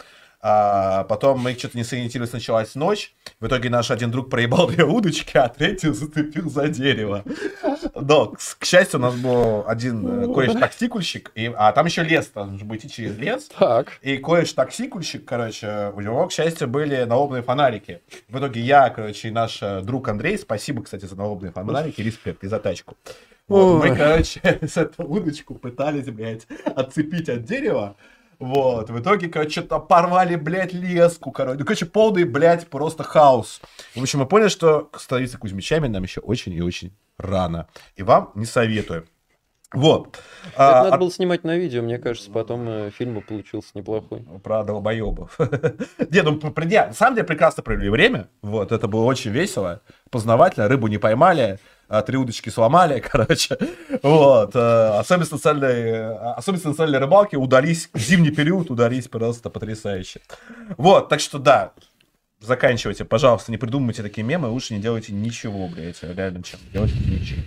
А 0.47 1.05
потом 1.05 1.41
мы 1.41 1.55
что-то 1.55 1.78
не 1.78 1.85
сориентировались, 1.85 2.35
началась 2.35 2.75
ночь. 2.75 3.15
В 3.41 3.47
итоге 3.47 3.70
наш 3.70 3.91
один 3.91 4.11
друг 4.11 4.28
проебал 4.28 4.67
две 4.69 4.85
удочки, 4.85 5.39
а 5.39 5.49
третий 5.49 5.89
зацепил 5.93 6.51
за 6.51 6.69
дерево. 6.69 7.23
Но, 7.94 8.34
к 8.58 8.64
счастью, 8.64 9.00
у 9.00 9.02
нас 9.02 9.14
был 9.14 9.64
один 9.66 10.24
э, 10.24 10.32
кореш-таксикульщик, 10.32 11.30
и, 11.34 11.52
а 11.56 11.72
там 11.72 11.86
еще 11.86 12.02
лес, 12.02 12.28
там 12.28 12.52
нужно 12.52 12.76
идти 12.76 12.88
через 12.88 13.16
лес. 13.16 13.48
Так. 13.58 13.98
И 14.02 14.16
кореш-таксикульщик, 14.16 15.24
короче, 15.24 15.92
у 15.94 16.00
него, 16.00 16.26
к 16.26 16.32
счастью, 16.32 16.68
были 16.68 17.04
налобные 17.04 17.42
фонарики. 17.42 18.00
В 18.28 18.38
итоге 18.38 18.60
я, 18.60 18.90
короче, 18.90 19.28
и 19.28 19.30
наш 19.30 19.62
э, 19.62 19.80
друг 19.82 20.08
Андрей, 20.08 20.38
спасибо, 20.38 20.82
кстати, 20.82 21.04
за 21.04 21.16
налобные 21.16 21.52
фонарики, 21.52 22.00
респект 22.00 22.44
и 22.44 22.48
за 22.48 22.58
тачку. 22.58 22.96
Вот, 23.48 23.84
мы, 23.84 23.94
короче, 23.94 24.40
с 24.62 24.76
эту 24.76 25.04
удочку 25.04 25.54
пытались, 25.54 26.06
блядь, 26.06 26.46
отцепить 26.74 27.28
от 27.28 27.44
дерева, 27.44 27.96
вот, 28.38 28.90
в 28.90 29.00
итоге, 29.00 29.28
короче, 29.28 29.60
что-то 29.60 29.78
порвали, 29.78 30.36
блядь, 30.36 30.72
леску, 30.72 31.30
короче. 31.30 31.58
Ну, 31.58 31.64
короче, 31.64 31.86
полный, 31.86 32.24
блядь, 32.24 32.66
просто 32.68 33.02
хаос. 33.02 33.60
В 33.94 34.02
общем, 34.02 34.20
мы 34.20 34.26
поняли, 34.26 34.48
что 34.48 34.90
становиться 34.96 35.38
Кузьмичами 35.38 35.88
нам 35.88 36.02
еще 36.02 36.20
очень 36.20 36.52
и 36.52 36.60
очень 36.60 36.92
рано. 37.18 37.68
И 37.97 38.02
вам 38.02 38.33
не 38.34 38.47
советую. 38.47 39.07
Вот. 39.75 40.20
Это 40.52 40.81
а, 40.81 40.84
надо 40.84 40.94
а... 40.94 40.99
было 40.99 41.10
снимать 41.10 41.43
на 41.43 41.57
видео, 41.57 41.83
мне 41.83 41.99
кажется, 41.99 42.31
потом 42.31 42.68
э, 42.68 42.91
фильм 42.91 43.20
получился 43.20 43.70
неплохой. 43.75 44.25
Про 44.43 44.62
долбоебов. 44.62 45.36
Не, 46.10 46.23
ну, 46.23 46.41
на 46.41 46.93
самом 46.93 47.17
деле, 47.17 47.26
прекрасно 47.26 47.65
провели 47.65 47.89
время. 47.89 48.28
Вот, 48.41 48.70
это 48.70 48.86
было 48.86 49.05
очень 49.05 49.33
весело, 49.33 49.83
познавательно, 50.10 50.68
рыбу 50.68 50.86
не 50.86 50.99
поймали, 50.99 51.59
а, 51.89 52.02
три 52.02 52.17
удочки 52.17 52.51
сломали, 52.51 53.01
короче. 53.10 53.59
Вот. 54.02 54.55
Э, 54.55 54.99
особенность 55.01 55.33
национальной, 55.33 55.91
э, 55.91 56.15
особенность 56.36 56.67
национальной 56.67 57.01
рыбалки 57.01 57.34
удались, 57.34 57.91
в 57.93 57.99
зимний 57.99 58.31
период 58.31 58.70
удались 58.70 59.09
просто 59.09 59.51
потрясающе. 59.51 60.20
Вот, 60.76 61.09
так 61.09 61.18
что 61.18 61.39
да, 61.39 61.73
заканчивайте, 62.47 63.05
пожалуйста, 63.05 63.50
не 63.50 63.58
придумывайте 63.58 64.02
такие 64.02 64.23
мемы, 64.23 64.48
лучше 64.48 64.74
не 64.74 64.81
делайте 64.81 65.12
ничего, 65.12 65.68
блядь, 65.68 66.02
реально 66.02 66.42
чем 66.42 66.60
делайте 66.73 66.97
ничего. 67.06 67.42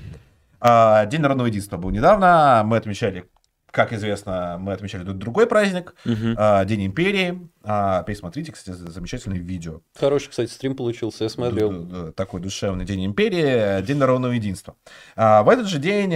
А, 0.60 1.06
День 1.06 1.22
народного 1.22 1.48
единства 1.48 1.78
был 1.78 1.92
недавно, 1.92 2.64
мы 2.66 2.78
отмечали 2.78 3.26
как 3.72 3.94
известно, 3.94 4.58
мы 4.60 4.74
отмечали 4.74 5.04
другой 5.04 5.48
праздник, 5.48 5.96
uh 6.06 6.66
День 6.66 6.88
империи. 6.88 7.48
А, 7.64 8.04
пересмотрите, 8.04 8.54
кстати, 8.54 8.76
замечательное 8.76 9.40
видео. 9.40 9.82
Хороший, 10.00 10.30
кстати, 10.30 10.50
стрим 10.50 10.76
получился, 10.76 11.26
я 11.26 11.30
смотрел. 11.30 12.14
Такой 12.14 12.40
душевный 12.40 12.86
День 12.86 13.06
империи, 13.06 13.82
День 13.82 13.98
народного 13.98 14.32
единства. 14.34 14.76
А, 15.16 15.44
в 15.44 15.50
этот 15.50 15.68
же 15.68 15.80
день 15.80 16.16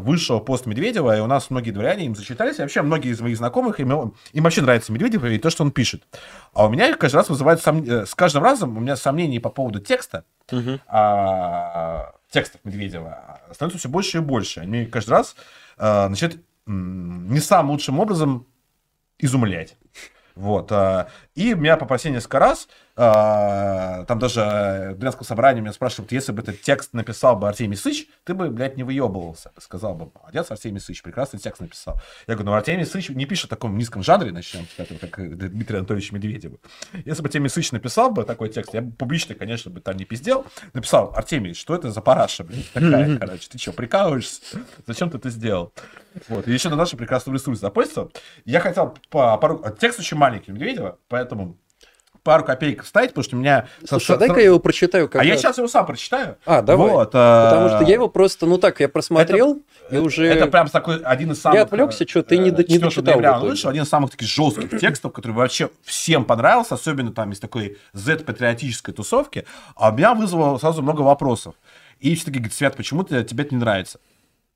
вышел 0.00 0.40
пост 0.40 0.66
Медведева, 0.66 1.16
и 1.16 1.20
у 1.20 1.26
нас 1.26 1.50
многие 1.50 1.72
дворяне 1.72 2.06
им 2.06 2.14
зачитались, 2.14 2.58
и 2.58 2.62
вообще 2.62 2.82
многие 2.82 3.10
из 3.10 3.20
моих 3.20 3.36
знакомых, 3.36 3.80
им, 3.80 4.14
им 4.32 4.42
вообще 4.42 4.62
нравится 4.62 4.92
Медведев 4.92 5.24
и 5.24 5.38
то, 5.38 5.50
что 5.50 5.64
он 5.64 5.72
пишет. 5.72 6.02
А 6.52 6.66
у 6.66 6.70
меня 6.70 6.94
каждый 6.96 7.16
раз 7.16 7.28
вызывает, 7.28 7.60
сом... 7.60 7.82
Э, 7.82 8.06
с 8.06 8.14
каждым 8.14 8.42
разом 8.42 8.76
у 8.76 8.80
меня 8.80 8.96
сомнения 8.96 9.40
по 9.40 9.50
поводу 9.50 9.80
текста, 9.80 10.24
uh 10.50 10.78
а, 10.86 12.12
текстов 12.30 12.60
Медведева 12.64 13.40
становится 13.52 13.78
все 13.78 13.88
больше 13.88 14.18
и 14.18 14.20
больше. 14.20 14.60
Они 14.60 14.86
каждый 14.86 15.10
раз 15.10 15.36
а, 15.76 16.08
начинают 16.08 16.42
не 16.66 17.40
самым 17.40 17.72
лучшим 17.72 18.00
образом 18.00 18.46
изумлять. 19.18 19.76
Вот. 20.34 20.70
А, 20.72 21.08
и 21.34 21.54
меня 21.54 21.76
попросили 21.76 22.14
несколько 22.14 22.38
раз, 22.38 22.68
там 22.94 24.18
даже 24.18 24.94
Дворянское 24.96 25.26
собрание 25.26 25.62
меня 25.62 25.72
спрашивают, 25.72 26.12
если 26.12 26.30
бы 26.30 26.42
этот 26.42 26.60
текст 26.62 26.92
написал 26.92 27.36
бы 27.36 27.48
Артемий 27.48 27.76
Сыч, 27.76 28.06
ты 28.22 28.34
бы, 28.34 28.50
блядь, 28.50 28.76
не 28.76 28.84
выебывался. 28.84 29.50
Сказал 29.58 29.94
бы, 29.94 30.12
молодец, 30.14 30.50
Артемий 30.50 30.80
Сыч, 30.80 31.02
прекрасный 31.02 31.40
текст 31.40 31.60
написал. 31.60 32.00
Я 32.28 32.34
говорю, 32.34 32.50
ну 32.50 32.56
Артемий 32.56 32.86
Сыч 32.86 33.08
не 33.08 33.26
пишет 33.26 33.46
в 33.46 33.48
таком 33.48 33.76
низком 33.76 34.04
жанре, 34.04 34.30
начнем 34.30 34.66
с 34.76 34.78
этого, 34.78 34.98
как 34.98 35.36
Дмитрий 35.36 35.78
Анатольевич 35.78 36.12
Медведев. 36.12 36.52
Если 37.04 37.22
бы 37.22 37.28
Артемий 37.28 37.50
Сыч 37.50 37.72
написал 37.72 38.12
бы 38.12 38.24
такой 38.24 38.48
текст, 38.48 38.74
я 38.74 38.82
бы 38.82 38.92
публично, 38.92 39.34
конечно, 39.34 39.72
бы 39.72 39.80
там 39.80 39.96
не 39.96 40.04
пиздел, 40.04 40.46
написал, 40.72 41.12
Артемий, 41.16 41.54
что 41.54 41.74
это 41.74 41.90
за 41.90 42.00
параша, 42.00 42.44
блядь, 42.44 42.70
такая, 42.72 43.18
короче, 43.18 43.48
ты 43.50 43.58
что, 43.58 43.72
прикалываешься? 43.72 44.40
Зачем 44.86 45.10
ты 45.10 45.18
это 45.18 45.30
сделал? 45.30 45.72
Вот. 46.28 46.46
И 46.46 46.52
еще 46.52 46.68
на 46.68 46.76
нашем 46.76 46.98
прекрасном 46.98 47.34
ресурсе 47.34 47.60
запостил. 47.60 48.12
Я 48.44 48.60
хотел 48.60 48.96
по 49.10 49.36
пару... 49.38 49.64
Текст 49.80 49.98
очень 49.98 50.16
маленький 50.16 50.52
Медведева, 50.52 50.98
поэтому 51.08 51.58
пару 52.24 52.42
копеек 52.42 52.82
вставить, 52.82 53.10
потому 53.10 53.24
что 53.24 53.36
у 53.36 53.38
меня... 53.38 53.68
Слушай, 53.86 54.16
а 54.16 54.18
дай-ка 54.18 54.40
я 54.40 54.46
его 54.46 54.58
прочитаю. 54.58 55.08
Как 55.08 55.22
а 55.22 55.24
я 55.24 55.36
сейчас 55.36 55.58
его 55.58 55.68
сам 55.68 55.86
прочитаю. 55.86 56.38
А, 56.44 56.62
давай. 56.62 56.90
Вот, 56.90 57.12
Потому 57.12 57.68
что 57.68 57.82
я 57.82 57.94
его 57.94 58.08
просто, 58.08 58.46
ну 58.46 58.58
так, 58.58 58.80
я 58.80 58.88
просмотрел, 58.88 59.62
это, 59.86 59.96
и 59.96 59.98
уже... 59.98 60.26
Это 60.26 60.46
прям 60.48 60.68
такой 60.68 61.00
один 61.02 61.32
из 61.32 61.40
самых... 61.40 61.58
Я 61.58 61.62
отвлекся, 61.62 62.08
что 62.08 62.22
ты 62.22 62.38
не, 62.38 62.48
э, 62.50 62.64
не 62.66 62.78
дочитал. 62.78 63.04
ноября 63.04 63.38
он 63.38 63.48
вышел, 63.48 63.70
один 63.70 63.84
из 63.84 63.88
самых 63.88 64.10
таких 64.10 64.26
жестких 64.26 64.70
текстов, 64.80 65.12
который 65.12 65.32
вообще 65.32 65.70
всем 65.82 66.24
понравился, 66.24 66.74
особенно 66.74 67.12
там 67.12 67.30
из 67.32 67.38
такой 67.38 67.76
Z-патриотической 67.92 68.94
тусовки, 68.94 69.44
а 69.76 69.90
меня 69.90 70.14
вызвало 70.14 70.58
сразу 70.58 70.82
много 70.82 71.02
вопросов. 71.02 71.54
И 72.00 72.14
все 72.14 72.26
таки 72.26 72.38
говорят, 72.38 72.54
Свят, 72.54 72.76
почему 72.76 73.04
тебе 73.04 73.20
это 73.20 73.54
не 73.54 73.58
нравится? 73.58 74.00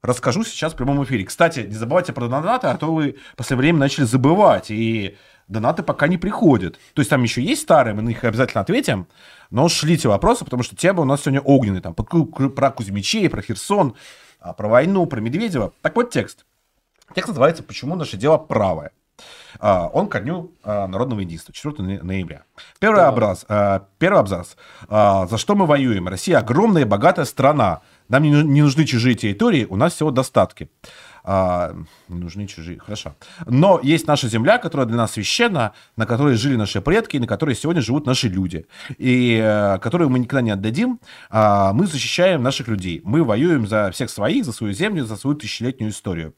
Расскажу 0.02 0.44
сейчас 0.44 0.74
в 0.74 0.76
прямом 0.76 1.02
эфире. 1.04 1.24
Кстати, 1.24 1.60
не 1.60 1.74
забывайте 1.74 2.12
про 2.12 2.28
донаты, 2.28 2.68
а 2.68 2.76
то 2.76 2.94
вы 2.94 3.16
в 3.32 3.36
последнее 3.36 3.62
время 3.62 3.78
начали 3.80 4.04
забывать. 4.04 4.70
И 4.70 5.16
донаты 5.48 5.82
пока 5.82 6.06
не 6.06 6.18
приходят. 6.18 6.78
То 6.94 7.00
есть 7.00 7.10
там 7.10 7.22
еще 7.22 7.42
есть 7.42 7.62
старые, 7.62 7.94
мы 7.94 8.02
на 8.02 8.08
них 8.08 8.22
обязательно 8.22 8.60
ответим, 8.60 9.08
но 9.50 9.68
шлите 9.68 10.08
вопросы, 10.08 10.44
потому 10.44 10.62
что 10.62 10.76
тема 10.76 11.02
у 11.02 11.04
нас 11.04 11.22
сегодня 11.22 11.40
огненная. 11.40 11.80
Там 11.80 11.94
про 11.94 12.70
Кузьмичей, 12.70 13.28
про 13.28 13.42
Херсон, 13.42 13.96
а, 14.38 14.52
про 14.52 14.68
войну, 14.68 15.06
про 15.06 15.20
Медведева. 15.20 15.72
Так 15.82 15.96
вот 15.96 16.10
текст. 16.10 16.44
Текст 17.14 17.28
называется 17.28 17.62
«Почему 17.62 17.96
наше 17.96 18.16
дело 18.16 18.36
правое». 18.36 18.92
А, 19.60 19.88
он 19.88 20.08
ко 20.08 20.20
дню 20.20 20.52
а, 20.62 20.86
народного 20.86 21.20
единства, 21.20 21.52
4 21.52 22.02
ноября. 22.02 22.44
Первый, 22.78 22.96
да. 22.96 23.08
абзац, 23.08 23.44
первый 23.98 24.20
абзац. 24.20 24.54
За 24.88 25.38
что 25.38 25.54
мы 25.54 25.66
воюем? 25.66 26.08
Россия 26.08 26.38
огромная 26.38 26.82
и 26.82 26.84
богатая 26.84 27.24
страна. 27.24 27.80
Нам 28.08 28.22
не 28.22 28.62
нужны 28.62 28.84
чужие 28.84 29.14
территории, 29.14 29.66
у 29.68 29.76
нас 29.76 29.94
всего 29.94 30.10
достатки 30.10 30.70
а, 31.30 31.74
не 32.08 32.20
нужны 32.20 32.46
чужие, 32.46 32.78
хорошо. 32.78 33.14
Но 33.46 33.80
есть 33.82 34.06
наша 34.06 34.28
земля, 34.28 34.56
которая 34.56 34.86
для 34.86 34.96
нас 34.96 35.12
священна, 35.12 35.74
на 35.94 36.06
которой 36.06 36.36
жили 36.36 36.56
наши 36.56 36.80
предки, 36.80 37.18
на 37.18 37.26
которой 37.26 37.54
сегодня 37.54 37.82
живут 37.82 38.06
наши 38.06 38.28
люди, 38.28 38.66
и 38.96 39.38
а, 39.42 39.78
которую 39.78 40.08
мы 40.08 40.20
никогда 40.20 40.40
не 40.40 40.52
отдадим. 40.52 41.00
А, 41.28 41.74
мы 41.74 41.86
защищаем 41.86 42.42
наших 42.42 42.68
людей. 42.68 43.02
Мы 43.04 43.22
воюем 43.24 43.66
за 43.66 43.90
всех 43.90 44.08
своих, 44.08 44.46
за 44.46 44.52
свою 44.52 44.72
землю, 44.72 45.04
за 45.04 45.16
свою 45.16 45.36
тысячелетнюю 45.36 45.90
историю. 45.90 46.34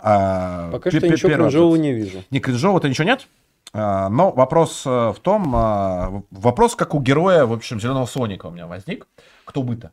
А, 0.00 0.70
Пока 0.70 0.90
что 0.90 1.08
ничего 1.08 1.34
кринжового 1.34 1.76
не 1.76 1.92
вижу. 1.92 2.24
Не, 2.30 2.40
кринжового-то 2.40 2.88
ничего 2.88 3.04
нет? 3.04 3.28
А, 3.72 4.08
но 4.08 4.30
вопрос 4.30 4.82
э, 4.86 4.90
в 4.90 5.18
том, 5.20 5.52
а, 5.54 6.22
вопрос, 6.30 6.74
как 6.74 6.94
у 6.94 7.00
героя, 7.00 7.44
в 7.44 7.52
общем, 7.52 7.80
Зеленого 7.80 8.06
Соника 8.06 8.46
у 8.46 8.50
меня 8.50 8.66
возник. 8.66 9.06
Кто 9.44 9.62
бы-то? 9.62 9.92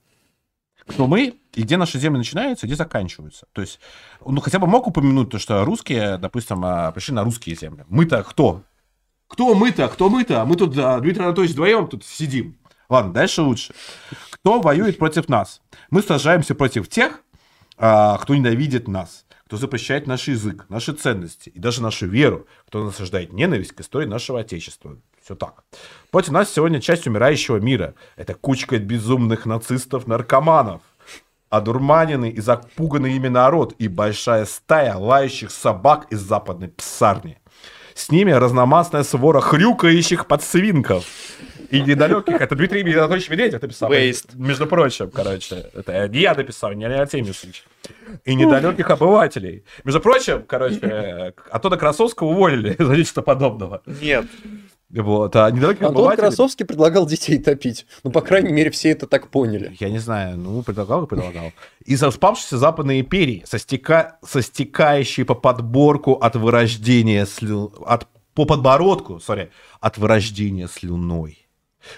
кто 0.87 1.07
мы, 1.07 1.39
и 1.53 1.63
где 1.63 1.77
наши 1.77 1.97
земли 1.97 2.19
начинаются, 2.19 2.65
и 2.65 2.69
где 2.69 2.75
заканчиваются. 2.75 3.47
То 3.53 3.61
есть, 3.61 3.79
ну, 4.23 4.39
хотя 4.39 4.59
бы 4.59 4.67
мог 4.67 4.85
упомянуть 4.85 5.31
то, 5.31 5.39
что 5.39 5.65
русские, 5.65 6.17
допустим, 6.17 6.61
пришли 6.93 7.15
на 7.15 7.23
русские 7.23 7.55
земли. 7.55 7.85
Мы-то 7.87 8.23
кто? 8.23 8.61
Кто 9.27 9.55
мы-то? 9.55 9.87
Кто 9.87 10.09
мы-то? 10.09 10.45
Мы 10.45 10.55
тут, 10.55 10.73
Дмитрий 10.73 11.23
Анатольевич, 11.23 11.53
вдвоем 11.53 11.87
тут 11.87 12.05
сидим. 12.05 12.59
Ладно, 12.87 13.13
дальше 13.13 13.41
лучше. 13.41 13.73
Кто 14.29 14.61
воюет 14.61 14.99
против 14.99 15.27
нас? 15.27 15.61
Мы 15.89 16.03
сражаемся 16.03 16.53
против 16.53 16.87
тех, 16.87 17.23
кто 17.75 18.25
ненавидит 18.29 18.87
нас, 18.87 19.24
кто 19.47 19.57
запрещает 19.57 20.07
наш 20.07 20.27
язык, 20.27 20.65
наши 20.69 20.93
ценности 20.93 21.49
и 21.49 21.59
даже 21.59 21.81
нашу 21.81 22.07
веру, 22.07 22.47
кто 22.67 22.83
насаждает 22.83 23.31
ненависть 23.31 23.73
к 23.73 23.81
истории 23.81 24.07
нашего 24.07 24.39
Отечества. 24.39 24.97
Все 25.23 25.35
так. 25.35 25.63
Против 26.09 26.31
нас 26.31 26.51
сегодня 26.51 26.81
часть 26.81 27.05
умирающего 27.05 27.57
мира. 27.57 27.93
Это 28.15 28.33
кучка 28.33 28.79
безумных 28.79 29.45
нацистов-наркоманов. 29.45 30.81
Одурманенный 31.49 32.31
и 32.31 32.41
запуганный 32.41 33.15
ими 33.15 33.27
народ 33.27 33.75
и 33.77 33.87
большая 33.87 34.45
стая 34.45 34.95
лающих 34.95 35.51
собак 35.51 36.07
из 36.09 36.21
западной 36.21 36.69
псарни. 36.69 37.39
С 37.93 38.09
ними 38.09 38.31
разномастная 38.31 39.03
свора 39.03 39.41
хрюкающих 39.41 40.25
подсвинков. 40.25 41.05
И 41.69 41.81
недалеких, 41.81 42.41
это 42.41 42.55
Дмитрий 42.55 42.81
Анатольевич 42.93 43.29
Медведев 43.29 43.61
написал. 43.61 43.91
Waste. 43.91 44.29
Между 44.35 44.67
прочим, 44.67 45.09
короче, 45.09 45.69
это 45.73 46.07
не 46.07 46.19
я 46.19 46.33
написал, 46.33 46.71
не 46.73 46.85
Мисович. 46.85 47.63
И 48.23 48.35
недалеких 48.35 48.89
обывателей. 48.89 49.63
Между 49.83 50.01
прочим, 50.01 50.43
короче, 50.47 51.33
оттуда 51.49 51.77
Красовского 51.77 52.29
уволили 52.29 52.75
за 52.79 52.95
нечто 52.95 53.21
подобного. 53.21 53.81
Нет. 53.85 54.25
Вот, 54.89 55.35
а 55.35 55.49
недалеких 55.49 55.81
Антон 55.81 56.03
обывателей... 56.03 56.27
Красовский 56.27 56.65
предлагал 56.65 57.05
детей 57.05 57.39
топить. 57.39 57.85
Ну, 58.03 58.11
по 58.11 58.21
крайней 58.21 58.53
мере, 58.53 58.69
все 58.69 58.91
это 58.91 59.07
так 59.07 59.29
поняли. 59.29 59.75
Я 59.79 59.89
не 59.89 59.97
знаю, 59.97 60.37
ну, 60.37 60.61
предлагал 60.61 61.03
и 61.03 61.07
предлагал. 61.07 61.51
Из 61.83 62.01
распавшейся 62.01 62.57
западной 62.57 63.01
империи, 63.01 63.43
со, 63.45 63.57
стека... 63.57 64.19
со 64.25 64.41
стекающей 64.41 65.25
по 65.25 65.33
подборку 65.33 66.13
от 66.13 66.35
вырождения 66.35 67.25
слю... 67.25 67.73
от... 67.85 68.07
по 68.35 68.45
подбородку, 68.45 69.19
сори, 69.19 69.51
от 69.81 69.97
вырождения 69.97 70.67
слюной. 70.67 71.44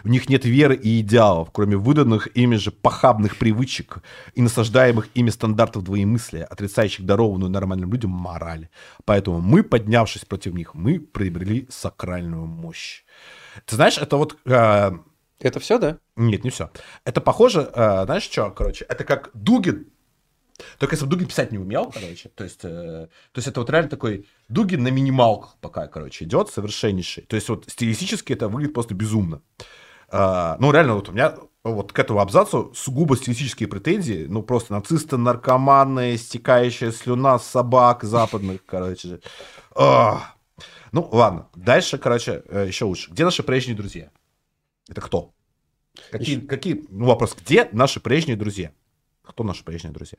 В 0.03 0.09
них 0.09 0.29
нет 0.29 0.45
веры 0.45 0.75
и 0.75 1.01
идеалов, 1.01 1.49
кроме 1.51 1.77
выданных 1.77 2.27
ими 2.35 2.55
же 2.55 2.71
похабных 2.71 3.37
привычек 3.37 3.99
и 4.35 4.41
насаждаемых 4.41 5.09
ими 5.13 5.29
стандартов 5.29 5.83
двоемыслия, 5.83 6.45
отрицающих 6.45 7.05
дарованную 7.05 7.51
нормальным 7.51 7.91
людям 7.91 8.11
мораль. 8.11 8.69
Поэтому 9.05 9.41
мы, 9.41 9.63
поднявшись 9.63 10.25
против 10.25 10.53
них, 10.53 10.73
мы 10.73 10.99
приобрели 10.99 11.67
сакральную 11.69 12.45
мощь. 12.45 13.03
Ты 13.65 13.75
знаешь, 13.75 13.97
это 13.97 14.17
вот... 14.17 14.37
Э... 14.45 14.91
Это 15.39 15.59
все, 15.59 15.77
да? 15.77 15.99
Нет, 16.15 16.43
не 16.43 16.49
все. 16.49 16.71
Это 17.05 17.21
похоже, 17.21 17.69
э, 17.71 18.05
знаешь 18.05 18.23
что, 18.23 18.49
короче, 18.49 18.85
это 18.85 19.03
как 19.03 19.29
Дугин 19.35 19.85
только 20.79 20.95
если 20.95 21.05
бы 21.05 21.11
Дугин 21.11 21.27
писать 21.27 21.51
не 21.51 21.57
умел, 21.57 21.91
короче, 21.91 22.29
то 22.29 22.43
есть, 22.43 22.61
э, 22.63 23.07
то 23.31 23.37
есть 23.37 23.47
это 23.47 23.59
вот 23.59 23.69
реально 23.69 23.89
такой 23.89 24.27
Дугин 24.49 24.83
на 24.83 24.89
минималках 24.89 25.57
пока, 25.61 25.87
короче, 25.87 26.25
идет 26.25 26.49
совершеннейший. 26.49 27.23
То 27.23 27.35
есть 27.35 27.49
вот 27.49 27.65
стилистически 27.67 28.33
это 28.33 28.47
выглядит 28.47 28.73
просто 28.73 28.95
безумно. 28.95 29.41
А, 30.09 30.57
ну, 30.59 30.71
реально, 30.71 30.95
вот 30.95 31.09
у 31.09 31.11
меня 31.11 31.35
вот 31.63 31.91
к 31.91 31.99
этому 31.99 32.19
абзацу 32.19 32.71
сугубо 32.75 33.17
стилистические 33.17 33.67
претензии. 33.67 34.25
Ну, 34.27 34.41
просто 34.41 34.73
нацисты, 34.73 35.17
наркоманы, 35.17 36.17
стекающая 36.17 36.91
слюна 36.91 37.39
собак 37.39 38.03
западных, 38.03 38.65
короче. 38.65 39.19
А. 39.75 40.33
Ну, 40.91 41.07
ладно. 41.11 41.49
Дальше, 41.55 41.97
короче, 41.97 42.43
э, 42.47 42.65
еще 42.67 42.85
лучше. 42.85 43.11
Где 43.11 43.25
наши 43.25 43.43
прежние 43.43 43.75
друзья? 43.75 44.09
Это 44.89 45.01
кто? 45.01 45.33
Какие, 46.11 46.37
еще... 46.37 46.47
какие, 46.47 46.85
ну, 46.89 47.05
вопрос, 47.05 47.35
где 47.35 47.67
наши 47.71 47.99
прежние 47.99 48.37
друзья? 48.37 48.71
Кто 49.27 49.43
наши 49.43 49.63
прежние 49.63 49.93
друзья? 49.93 50.17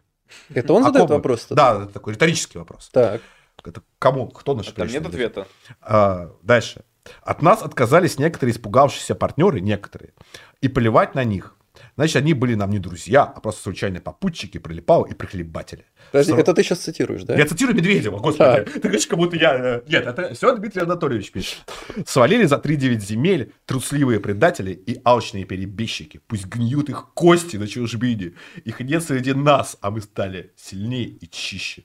Это 0.51 0.73
он 0.73 0.83
а 0.85 0.87
задает 0.87 1.11
вопрос? 1.11 1.47
Да, 1.51 1.85
это 1.85 1.93
такой 1.93 2.15
риторический 2.15 2.59
вопрос. 2.59 2.91
Так. 2.93 3.23
Это 3.65 3.83
кому? 3.99 4.29
Кто 4.29 4.55
наши 4.55 4.71
а 4.71 4.75
прежние 4.75 5.01
нет 5.01 5.11
друзья? 5.11 5.27
ответа. 5.27 5.49
А, 5.81 6.33
дальше. 6.43 6.85
От 7.23 7.43
нас 7.43 7.63
отказались 7.63 8.19
некоторые 8.19 8.53
испугавшиеся 8.53 9.15
партнеры, 9.15 9.61
некоторые, 9.61 10.13
и 10.61 10.69
поливать 10.69 11.15
на 11.15 11.25
них. 11.25 11.57
Значит, 11.97 12.17
они 12.17 12.35
были 12.35 12.55
нам 12.55 12.71
не 12.71 12.79
друзья, 12.79 13.25
а 13.25 13.41
просто 13.41 13.63
случайные 13.63 14.01
попутчики, 14.01 14.59
прилипалы 14.59 15.11
и 15.11 15.15
прихлебатели. 15.15 15.87
Подожди, 16.11 16.33
Сор... 16.33 16.41
это 16.41 16.55
ты 16.55 16.63
сейчас 16.63 16.79
цитируешь, 16.79 17.23
да? 17.23 17.37
Я 17.37 17.47
цитирую 17.47 17.77
Медведева, 17.77 18.19
господи. 18.19 18.65
Ты 18.71 18.81
говоришь, 18.81 19.07
как 19.07 19.19
будто 19.19 19.37
я... 19.37 19.55
Э, 19.55 19.81
нет, 19.89 20.07
это 20.07 20.35
все 20.35 20.57
Дмитрий 20.57 20.83
Анатольевич 20.83 21.33
пишет. 21.33 21.59
Свалили 22.07 22.45
за 22.45 22.57
3-9 22.57 23.01
земель 23.01 23.53
трусливые 23.67 24.21
предатели 24.21 24.73
и 24.73 25.01
алчные 25.05 25.45
перебежчики. 25.45 26.21
Пусть 26.27 26.47
гниют 26.47 26.89
их 26.89 27.13
кости 27.15 27.57
на 27.57 27.67
чужбине. 27.67 28.33
Их 28.65 28.81
нет 28.81 29.03
среди 29.03 29.33
нас, 29.33 29.77
а 29.81 29.91
мы 29.91 30.01
стали 30.01 30.53
сильнее 30.57 31.09
и 31.09 31.29
чище. 31.29 31.85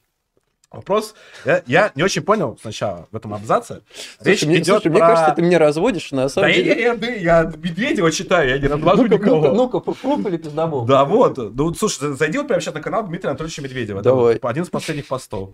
Вопрос, 0.74 1.14
я, 1.46 1.62
я 1.68 1.92
не 1.94 2.02
очень 2.02 2.24
понял 2.24 2.58
сначала 2.60 3.08
в 3.12 3.16
этом 3.16 3.32
абзаце. 3.36 3.82
Слушай, 4.18 4.28
Речь 4.28 4.44
мне, 4.44 4.56
идет 4.56 4.66
слушай, 4.66 4.82
про... 4.82 4.90
мне 4.90 5.00
кажется, 5.02 5.36
ты 5.36 5.42
меня 5.44 5.60
разводишь, 5.60 6.12
на 6.12 6.28
самом 6.30 6.50
да 6.50 6.56
деле. 6.56 6.82
Я, 6.82 6.94
я, 6.94 6.94
я, 6.94 7.16
я 7.16 7.44
Медведева 7.44 8.12
читаю, 8.12 8.50
я 8.50 8.58
не 8.58 8.68
развожу 8.68 9.04
ну 9.04 9.08
никого. 9.08 9.54
Ну-ка, 9.54 9.80
ну-ка, 9.80 9.92
пруф 9.92 10.26
или 10.26 10.38
пиздобол? 10.38 10.86
Да, 10.86 11.06
вот. 11.06 11.38
Ну, 11.38 11.74
слушай, 11.76 12.16
зайди 12.16 12.40
вот 12.40 12.48
прямо 12.48 12.60
сейчас 12.60 12.74
на 12.74 12.82
канал 12.82 13.06
Дмитрия 13.06 13.30
Анатольевича 13.30 13.62
Медведева. 13.62 14.02
Давай. 14.02 14.36
Это 14.36 14.50
один 14.50 14.64
из 14.64 14.70
последних 14.72 15.08
постов. 15.08 15.52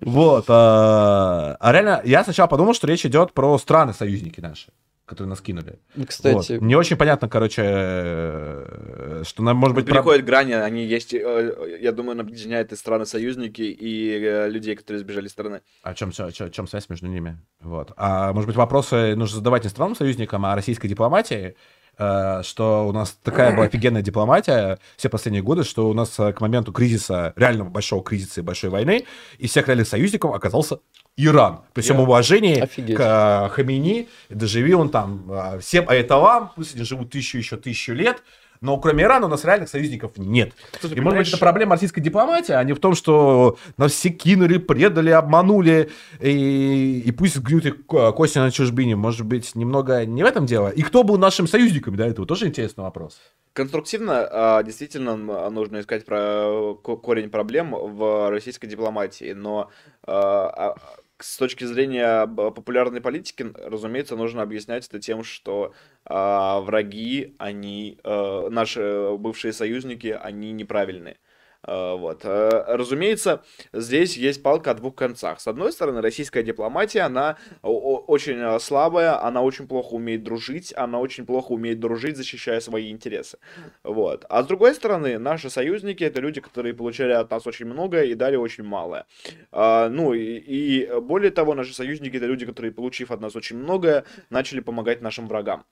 Вот. 0.00 0.44
А, 0.46 1.56
а 1.58 1.72
реально, 1.72 2.00
я 2.04 2.22
сначала 2.22 2.46
подумал, 2.46 2.74
что 2.74 2.86
речь 2.86 3.04
идет 3.04 3.32
про 3.32 3.58
страны-союзники 3.58 4.40
наши 4.40 4.70
которые 5.06 5.30
нас 5.30 5.40
кинули. 5.40 5.78
Кстати. 6.06 6.52
Вот. 6.52 6.62
Не 6.62 6.76
очень 6.76 6.96
понятно, 6.96 7.28
короче, 7.28 7.62
э, 7.64 9.22
что 9.24 9.42
нам, 9.42 9.56
может 9.56 9.74
быть... 9.74 9.86
Переходят 9.86 10.22
про... 10.22 10.26
грани, 10.26 10.52
они 10.52 10.84
есть, 10.84 11.12
э, 11.12 11.78
я 11.80 11.92
думаю, 11.92 12.20
объединяет 12.20 12.72
и 12.72 12.76
страны-союзники, 12.76 13.62
и 13.62 14.18
э, 14.22 14.48
людей, 14.48 14.76
которые 14.76 15.00
сбежали 15.00 15.26
из 15.26 15.32
страны. 15.32 15.60
А 15.82 15.94
чем, 15.94 16.12
чем, 16.12 16.50
чем 16.50 16.66
связь 16.66 16.88
между 16.88 17.08
ними? 17.08 17.38
Вот. 17.60 17.92
А 17.96 18.32
может 18.32 18.46
быть, 18.46 18.56
вопросы 18.56 19.14
нужно 19.16 19.38
задавать 19.38 19.64
не 19.64 19.70
странам-союзникам, 19.70 20.46
а 20.46 20.54
российской 20.54 20.88
дипломатии, 20.88 21.56
что 21.96 22.86
у 22.88 22.92
нас 22.92 23.16
такая 23.22 23.54
была 23.54 23.66
офигенная 23.66 24.02
дипломатия 24.02 24.78
все 24.96 25.08
последние 25.08 25.42
годы, 25.42 25.62
что 25.62 25.88
у 25.88 25.94
нас 25.94 26.10
к 26.10 26.36
моменту 26.40 26.72
кризиса, 26.72 27.32
реального 27.36 27.68
большого 27.68 28.02
кризиса 28.02 28.40
и 28.40 28.42
большой 28.42 28.70
войны, 28.70 29.04
из 29.38 29.50
всех 29.50 29.68
реальных 29.68 29.88
союзников 29.88 30.34
оказался 30.34 30.78
Иран. 31.16 31.60
При 31.74 31.82
всем 31.82 31.98
yeah. 31.98 32.02
уважении 32.02 32.60
Офигеть. 32.60 32.96
к 32.96 33.00
э, 33.00 33.48
Хамини, 33.50 34.08
доживи 34.30 34.72
он 34.74 34.88
там 34.88 35.30
э, 35.30 35.58
всем 35.60 35.88
аятолам, 35.88 36.52
пусть 36.56 36.74
они 36.74 36.84
живут 36.84 37.10
тысячу 37.10 37.36
еще 37.36 37.56
тысячу 37.56 37.92
лет, 37.92 38.22
но 38.62 38.78
кроме 38.78 39.04
Ирана 39.04 39.26
у 39.26 39.28
нас 39.28 39.44
реальных 39.44 39.68
союзников 39.68 40.12
нет. 40.16 40.52
Слушай, 40.80 40.96
И 40.96 41.00
может 41.00 41.18
быть 41.18 41.28
это 41.28 41.38
проблема 41.38 41.72
российской 41.72 42.00
дипломатии, 42.00 42.52
а 42.52 42.62
не 42.64 42.72
в 42.72 42.78
том, 42.78 42.94
что 42.94 43.58
нас 43.76 43.92
все 43.92 44.08
кинули, 44.08 44.58
предали, 44.58 45.10
обманули, 45.10 45.90
и, 46.20 47.02
и 47.04 47.12
пусть 47.12 47.38
гнют 47.38 47.66
их 47.66 47.86
ко- 47.86 48.12
кости 48.12 48.38
на 48.38 48.50
чужбине. 48.50 48.96
Может 48.96 49.26
быть, 49.26 49.54
немного 49.54 50.06
не 50.06 50.22
в 50.22 50.26
этом 50.26 50.46
дело. 50.46 50.68
И 50.68 50.82
кто 50.82 51.02
был 51.02 51.18
нашим 51.18 51.46
союзником 51.46 51.96
до 51.96 52.04
этого? 52.04 52.26
Тоже 52.26 52.46
интересный 52.46 52.84
вопрос. 52.84 53.20
Конструктивно 53.52 54.26
а, 54.30 54.62
действительно 54.62 55.16
нужно 55.50 55.80
искать 55.80 56.06
про 56.06 56.74
ко- 56.82 56.96
корень 56.96 57.28
проблем 57.28 57.74
в 57.74 58.30
российской 58.30 58.66
дипломатии, 58.66 59.32
но 59.32 59.70
а, 60.06 60.74
а, 60.74 60.76
с 61.22 61.36
точки 61.36 61.64
зрения 61.64 62.26
б- 62.26 62.50
популярной 62.52 63.00
политики, 63.00 63.46
разумеется, 63.54 64.16
нужно 64.16 64.42
объяснять 64.42 64.86
это 64.88 65.00
тем, 65.00 65.24
что 65.24 65.74
а, 66.04 66.60
враги, 66.60 67.34
они, 67.38 67.98
э, 68.04 68.48
наши 68.50 69.16
бывшие 69.18 69.52
союзники, 69.52 70.08
они 70.08 70.52
неправильные. 70.52 71.16
А, 71.16 71.31
Вот. 71.64 72.24
Э, 72.24 72.64
Разумеется, 72.66 73.44
здесь 73.72 74.16
есть 74.16 74.42
палка 74.42 74.72
о 74.72 74.74
двух 74.74 74.96
концах. 74.96 75.40
С 75.40 75.46
одной 75.46 75.72
стороны, 75.72 76.00
российская 76.00 76.42
дипломатия, 76.42 77.02
она 77.02 77.36
очень 77.62 78.38
э, 78.38 78.58
слабая, 78.58 79.22
она 79.24 79.42
очень 79.42 79.68
плохо 79.68 79.94
умеет 79.94 80.24
дружить, 80.24 80.74
она 80.76 80.98
очень 80.98 81.24
плохо 81.24 81.52
умеет 81.52 81.78
дружить, 81.78 82.16
защищая 82.16 82.60
свои 82.60 82.90
интересы. 82.90 83.38
Вот. 83.84 84.24
А 84.28 84.42
с 84.42 84.46
другой 84.46 84.74
стороны, 84.74 85.18
наши 85.18 85.50
союзники 85.50 86.02
это 86.02 86.20
люди, 86.20 86.40
которые 86.40 86.74
получали 86.74 87.12
от 87.12 87.30
нас 87.30 87.46
очень 87.46 87.66
многое 87.66 88.04
и 88.04 88.14
дали 88.14 88.36
очень 88.36 88.64
малое. 88.64 89.06
Ну 89.52 90.14
и 90.14 91.00
более 91.00 91.30
того, 91.30 91.54
наши 91.54 91.74
союзники 91.74 92.16
это 92.16 92.26
люди, 92.26 92.44
которые, 92.44 92.72
получив 92.72 93.10
от 93.10 93.20
нас 93.20 93.36
очень 93.36 93.56
многое, 93.56 94.04
начали 94.30 94.60
помогать 94.60 95.00
нашим 95.00 95.28
врагам. 95.28 95.64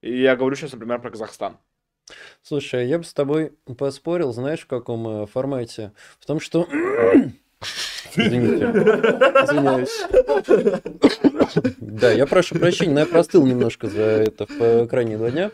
И 0.00 0.20
я 0.20 0.36
говорю 0.36 0.56
сейчас, 0.56 0.72
например, 0.72 1.00
про 1.00 1.10
Казахстан. 1.10 1.58
Слушай, 2.42 2.88
я 2.88 2.98
бы 2.98 3.04
с 3.04 3.14
тобой 3.14 3.52
поспорил, 3.78 4.32
знаешь, 4.32 4.60
в 4.60 4.66
каком 4.66 5.22
э, 5.22 5.26
формате? 5.26 5.92
В 6.20 6.26
том, 6.26 6.40
что... 6.40 6.68
Извините. 8.16 8.64
Извиняюсь. 9.44 10.04
Да, 11.78 12.12
я 12.12 12.26
прошу 12.26 12.56
прощения, 12.56 12.92
но 12.92 13.00
я 13.00 13.06
простыл 13.06 13.46
немножко 13.46 13.88
за 13.88 14.02
это 14.02 14.46
в 14.46 14.60
э, 14.60 14.86
крайние 14.86 15.16
два 15.16 15.30
дня. 15.30 15.50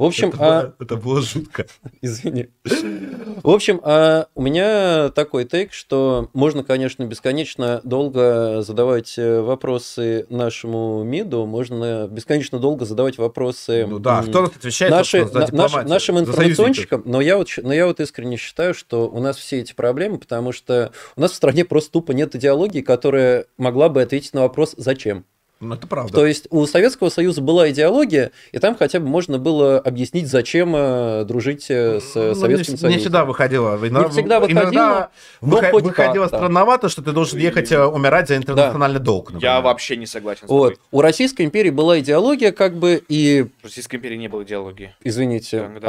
В 0.00 0.04
общем, 0.04 0.32
а... 0.38 0.72
это 0.80 0.96
было 0.96 1.20
жутко. 1.20 1.66
Извини. 2.00 2.48
В 2.64 3.50
общем, 3.50 3.82
а 3.84 4.28
у 4.34 4.40
меня 4.40 5.10
такой 5.10 5.44
тейк, 5.44 5.74
что 5.74 6.30
можно, 6.32 6.64
конечно, 6.64 7.04
бесконечно 7.04 7.82
долго 7.84 8.62
задавать 8.62 9.18
э, 9.18 9.42
вопросы 9.42 10.24
нашему 10.30 11.02
МИДу, 11.04 11.44
можно 11.44 12.08
бесконечно 12.10 12.58
долго 12.58 12.86
задавать 12.86 13.18
вопросы 13.18 13.84
Ну 13.86 13.98
да, 13.98 14.22
кто 14.22 14.44
отвечает 14.44 14.90
наши, 14.90 15.26
за 15.26 15.40
на- 15.40 15.48
наш- 15.52 15.86
нашим 15.86 16.18
информационщикам, 16.18 17.02
но 17.04 17.20
я, 17.20 17.36
вот, 17.36 17.50
но 17.62 17.74
я 17.74 17.86
вот 17.86 18.00
искренне 18.00 18.38
считаю, 18.38 18.72
что 18.72 19.06
у 19.06 19.20
нас 19.20 19.36
все 19.36 19.60
эти 19.60 19.74
проблемы, 19.74 20.16
потому 20.16 20.52
что 20.52 20.92
у 21.14 21.20
нас 21.20 21.32
в 21.32 21.34
стране 21.34 21.66
просто 21.66 21.92
тупо 21.92 22.12
нет 22.12 22.34
идеологии, 22.34 22.80
которая 22.80 23.44
могла 23.58 23.90
бы 23.90 24.00
ответить 24.00 24.32
на 24.32 24.40
вопрос 24.40 24.72
«зачем?». 24.78 25.26
Ну, 25.60 25.74
это 25.74 25.86
правда. 25.86 26.10
То 26.14 26.24
есть 26.24 26.46
у 26.48 26.64
Советского 26.66 27.10
Союза 27.10 27.42
была 27.42 27.70
идеология, 27.70 28.30
и 28.50 28.58
там 28.58 28.74
хотя 28.76 28.98
бы 28.98 29.06
можно 29.06 29.38
было 29.38 29.78
объяснить, 29.78 30.26
зачем 30.26 30.74
э, 30.74 31.24
дружить 31.26 31.66
э, 31.70 32.00
с 32.00 32.14
Ну, 32.14 32.34
Советским 32.34 32.72
не, 32.74 32.78
Союзом. 32.78 32.90
не 32.90 32.96
всегда 32.98 33.24
выходило. 33.26 33.76
Иногда- 33.76 34.08
всегда 34.08 34.40
выходило, 34.40 34.62
иногда 34.62 35.10
но 35.42 35.56
выхо- 35.58 35.70
хоть 35.70 35.84
выходило 35.84 36.24
как-то. 36.24 36.36
странновато, 36.38 36.88
что 36.88 37.02
ты 37.02 37.12
должен 37.12 37.38
ехать 37.38 37.70
э, 37.72 37.84
умирать 37.84 38.28
за 38.28 38.38
интернациональный 38.38 39.00
долг. 39.00 39.32
например. 39.32 39.54
Я 39.54 39.60
вообще 39.60 39.96
не 39.98 40.06
согласен 40.06 40.46
с 40.46 40.50
Вот. 40.50 40.80
У 40.92 41.02
Российской 41.02 41.42
империи 41.44 41.70
была 41.70 42.00
идеология, 42.00 42.52
как 42.52 42.76
бы, 42.76 43.02
и, 43.08 43.46
В 43.60 43.64
Российской 43.64 43.96
империи 43.96 44.16
не 44.16 44.28
было 44.28 44.42
идеологии. 44.44 44.94
извините, 45.04 45.60
Тогда 45.60 45.76
это 45.76 45.86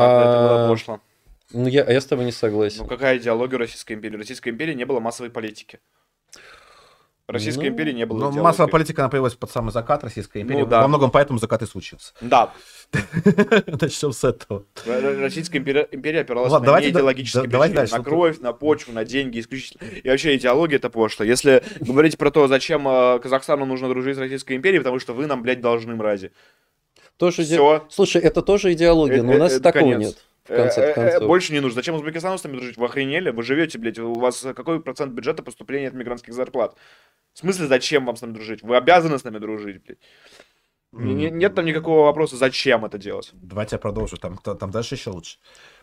было 0.49 0.65
а, 0.65 0.69
пошло. 0.69 0.99
ну, 1.53 1.67
я, 1.67 1.83
а 1.83 1.91
я 1.93 2.01
с 2.01 2.05
тобой 2.05 2.25
не 2.25 2.33
согласен. 2.33 2.79
Ну 2.81 2.87
какая 2.87 3.17
идеология 3.19 3.55
у 3.55 3.59
Российской 3.59 3.93
империи? 3.93 4.17
В 4.17 4.19
Российской 4.19 4.49
империи 4.49 4.73
не 4.73 4.83
было 4.85 4.99
массовой 4.99 5.29
политики. 5.29 5.79
Российской 7.31 7.65
Ну, 7.65 7.69
империи 7.69 7.91
не 7.93 8.05
было 8.05 8.17
Но 8.17 8.25
идеологии. 8.25 8.41
массовая 8.43 8.69
политика, 8.71 9.01
она 9.03 9.09
появилась 9.09 9.33
под 9.35 9.49
самый 9.51 9.71
закат 9.71 10.03
Российской 10.03 10.41
империи. 10.41 10.59
Ну 10.61 10.65
да. 10.65 10.81
Во 10.81 10.87
многом 10.87 11.11
поэтому 11.11 11.39
закат 11.39 11.61
и 11.61 11.65
случился. 11.65 12.13
Да, 12.21 12.53
Начнем 13.81 14.11
с 14.11 14.23
этого. 14.23 14.65
Российская 14.85 15.59
империя, 15.59 15.87
империя 15.91 16.21
опиралась 16.21 16.51
Ладно, 16.51 16.65
на 16.65 16.71
давайте 16.71 16.89
да- 16.89 16.99
неидеологические 16.99 17.43
да- 17.43 17.49
давайте 17.49 17.73
причины, 17.75 17.87
дальше. 17.89 17.97
на 17.97 18.03
кровь, 18.03 18.39
на 18.39 18.53
почву, 18.53 18.93
на 18.93 19.05
деньги 19.05 19.39
исключительно. 19.39 19.83
И 20.03 20.09
вообще 20.09 20.35
идеология 20.35 20.77
это 20.77 20.89
пошло. 20.89 21.25
Если 21.25 21.63
говорить 21.79 22.17
про 22.17 22.31
то, 22.31 22.47
зачем 22.47 22.87
э, 22.87 23.19
Казахстану 23.19 23.65
нужно 23.65 23.87
дружить 23.89 24.17
с 24.17 24.19
Российской 24.19 24.55
империей, 24.57 24.79
потому 24.79 24.99
что 24.99 25.13
вы 25.13 25.25
нам, 25.27 25.41
блядь, 25.41 25.61
должны 25.61 25.95
мрази. 25.95 26.31
Тоже 27.17 27.43
иде- 27.43 27.55
Все. 27.55 27.85
Слушай, 27.89 28.21
это 28.21 28.41
тоже 28.41 28.73
идеология, 28.73 29.21
но 29.23 29.33
у 29.33 29.35
Э, 29.35 29.39
нас 29.39 29.53
э, 29.53 29.59
такого 29.59 29.91
конец. 29.93 29.99
нет. 30.09 30.17
Конце 30.55 30.93
концов. 30.93 31.27
Больше 31.27 31.53
не 31.53 31.59
нужно. 31.59 31.75
Зачем 31.75 31.95
Узбекистану 31.95 32.37
с 32.37 32.43
нами 32.43 32.57
дружить? 32.57 32.77
Вы 32.77 32.85
охренели? 32.85 33.29
Вы 33.29 33.43
живете, 33.43 33.77
блядь, 33.79 33.99
у 33.99 34.13
вас 34.13 34.41
какой 34.55 34.81
процент 34.81 35.13
бюджета 35.13 35.43
поступления 35.43 35.87
от 35.89 35.93
мигрантских 35.93 36.33
зарплат? 36.33 36.75
В 37.33 37.39
смысле, 37.39 37.67
зачем 37.67 38.05
вам 38.05 38.15
с 38.15 38.21
нами 38.21 38.33
дружить? 38.33 38.61
Вы 38.63 38.75
обязаны 38.77 39.17
с 39.17 39.23
нами 39.23 39.37
дружить, 39.39 39.83
блядь. 39.83 39.99
Не- 40.93 41.13
не- 41.13 41.31
Нет 41.31 41.55
там 41.55 41.63
никакого 41.65 42.03
вопроса, 42.05 42.35
зачем 42.35 42.83
это 42.83 42.97
делать. 42.97 43.29
Давайте 43.33 43.75
я 43.75 43.79
продолжу. 43.79 44.17
Там, 44.17 44.37
та- 44.37 44.55
там 44.55 44.71
дальше 44.71 44.95
еще 44.95 45.11
лучше. 45.11 45.37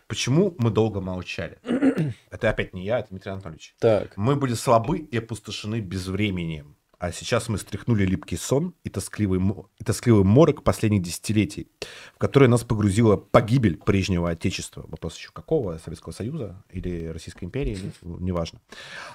Почему 0.07 0.55
мы 0.59 0.69
долго 0.69 1.01
молчали? 1.01 1.57
Это 2.31 2.49
опять 2.49 2.73
не 2.75 2.83
я, 2.85 2.99
это 2.99 3.09
Дмитрий 3.09 3.31
Анатольевич. 3.31 3.75
Так, 3.79 4.15
Мы 4.17 4.35
были 4.35 4.53
слабы 4.53 4.99
и 4.99 5.17
опустошены 5.17 5.79
безвременем. 5.79 6.75
А 6.99 7.13
сейчас 7.13 7.47
мы 7.47 7.57
стряхнули 7.57 8.05
липкий 8.05 8.37
сон 8.37 8.73
и 8.83 8.89
тоскливый, 8.89 9.39
и 9.77 9.83
тоскливый 9.85 10.25
морок 10.25 10.63
последних 10.63 11.01
десятилетий, 11.01 11.69
в 12.13 12.17
который 12.17 12.49
нас 12.49 12.65
погрузила 12.65 13.15
погибель 13.15 13.77
прежнего 13.77 14.29
Отечества. 14.29 14.83
Вопрос 14.85 15.15
еще 15.17 15.29
какого? 15.31 15.77
Советского 15.77 16.11
Союза 16.11 16.61
или 16.73 17.05
Российской 17.07 17.45
империи? 17.45 17.77
Не- 18.01 18.17
Неважно. 18.19 18.59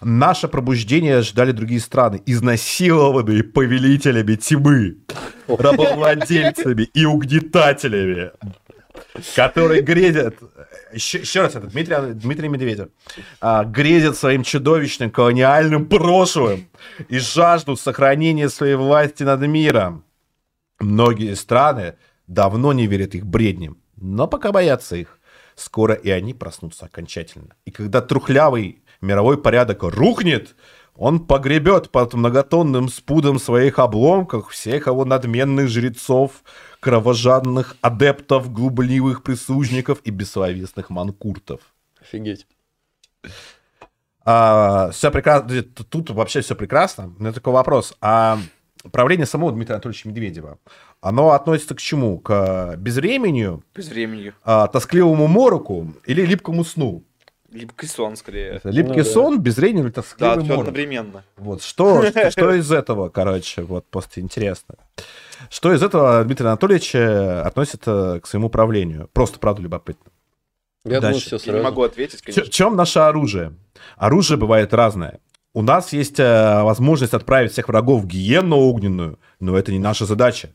Наше 0.00 0.48
пробуждение 0.48 1.20
ждали 1.20 1.52
другие 1.52 1.78
страны, 1.80 2.22
изнасилованные 2.24 3.44
повелителями 3.44 4.36
тьмы, 4.36 4.96
рабовладельцами 5.46 6.84
и 6.94 7.04
угнетателями, 7.04 8.30
которые 9.34 9.82
грезят... 9.82 10.36
Еще, 10.92 11.18
еще 11.18 11.42
раз, 11.42 11.56
это 11.56 11.66
Дмитрий, 11.66 12.14
Дмитрий 12.14 12.48
Медведев. 12.48 12.88
а, 13.40 13.64
грезят 13.64 14.16
своим 14.16 14.42
чудовищным 14.42 15.10
колониальным 15.10 15.86
прошлым 15.86 16.68
и 17.08 17.18
жаждут 17.18 17.80
сохранения 17.80 18.48
своей 18.48 18.76
власти 18.76 19.22
над 19.24 19.40
миром. 19.40 20.04
Многие 20.78 21.34
страны 21.34 21.96
давно 22.26 22.72
не 22.72 22.86
верят 22.86 23.14
их 23.14 23.26
бредням, 23.26 23.78
но 23.96 24.26
пока 24.26 24.52
боятся 24.52 24.96
их. 24.96 25.18
Скоро 25.56 25.94
и 25.94 26.10
они 26.10 26.34
проснутся 26.34 26.86
окончательно. 26.86 27.54
И 27.64 27.70
когда 27.70 28.00
трухлявый 28.00 28.82
мировой 29.00 29.40
порядок 29.40 29.84
рухнет, 29.84 30.56
он 30.96 31.20
погребет 31.26 31.90
под 31.90 32.14
многотонным 32.14 32.88
спудом 32.88 33.38
своих 33.38 33.78
обломков 33.78 34.50
всех 34.50 34.86
его 34.86 35.04
надменных 35.04 35.68
жрецов, 35.68 36.42
кровожадных 36.84 37.76
адептов, 37.80 38.52
глубливых 38.52 39.22
прислужников 39.22 40.00
и 40.04 40.10
бессловесных 40.10 40.90
манкуртов. 40.90 41.60
офигеть. 41.98 42.46
все 44.22 45.10
прекрасно. 45.10 45.62
Тут 45.62 46.10
вообще 46.10 46.42
все 46.42 46.54
прекрасно. 46.54 47.10
У 47.18 47.22
меня 47.22 47.32
такой 47.32 47.54
вопрос. 47.54 47.94
А 48.02 48.38
правление 48.92 49.24
самого 49.26 49.52
Дмитрия 49.52 49.76
Анатольевича 49.76 50.08
Медведева, 50.10 50.58
оно 51.00 51.30
относится 51.30 51.74
к 51.74 51.78
чему? 51.80 52.18
К 52.18 52.76
безвременью, 52.76 53.62
Без 53.74 53.88
времени. 53.88 54.34
а, 54.42 54.66
тоскливому 54.66 55.26
мороку 55.26 55.94
или 56.04 56.20
липкому 56.26 56.64
сну? 56.64 57.02
Липкий 57.50 57.88
сон, 57.88 58.16
скорее. 58.16 58.56
Это 58.56 58.68
липкий 58.68 58.98
Ну 58.98 59.04
да. 59.04 59.10
сон, 59.10 59.40
безвременье 59.40 59.84
или 59.84 59.88
Да, 59.90 60.02
тоскливый 60.02 60.34
все 60.44 60.46
морок? 60.48 60.68
одновременно. 60.68 61.22
Вот 61.38 61.62
что, 61.62 62.02
что, 62.10 62.30
что 62.30 62.52
из 62.54 62.70
этого, 62.70 63.08
короче, 63.08 63.62
вот 63.62 63.86
просто 63.86 64.20
интересно. 64.20 64.74
Что 65.50 65.72
из 65.72 65.82
этого 65.82 66.24
Дмитрий 66.24 66.46
Анатольевич 66.46 66.94
э, 66.94 67.40
относит 67.40 67.82
э, 67.86 68.20
к 68.20 68.26
своему 68.26 68.48
правлению? 68.48 69.08
Просто 69.12 69.38
правда 69.38 69.62
любопытно. 69.62 70.10
Я 70.84 71.00
думаю, 71.00 71.18
все 71.18 71.36
Я 71.36 71.38
не 71.38 71.44
сразу. 71.44 71.64
могу 71.64 71.82
ответить, 71.82 72.20
В 72.20 72.24
конечно. 72.24 72.46
чем 72.50 72.76
наше 72.76 72.98
оружие? 72.98 73.54
Оружие 73.96 74.36
бывает 74.36 74.74
разное. 74.74 75.20
У 75.54 75.62
нас 75.62 75.92
есть 75.92 76.18
э, 76.18 76.62
возможность 76.62 77.14
отправить 77.14 77.52
всех 77.52 77.68
врагов 77.68 78.02
в 78.02 78.06
гиену 78.06 78.56
огненную, 78.56 79.18
но 79.40 79.56
это 79.56 79.72
не 79.72 79.78
наша 79.78 80.04
задача. 80.04 80.50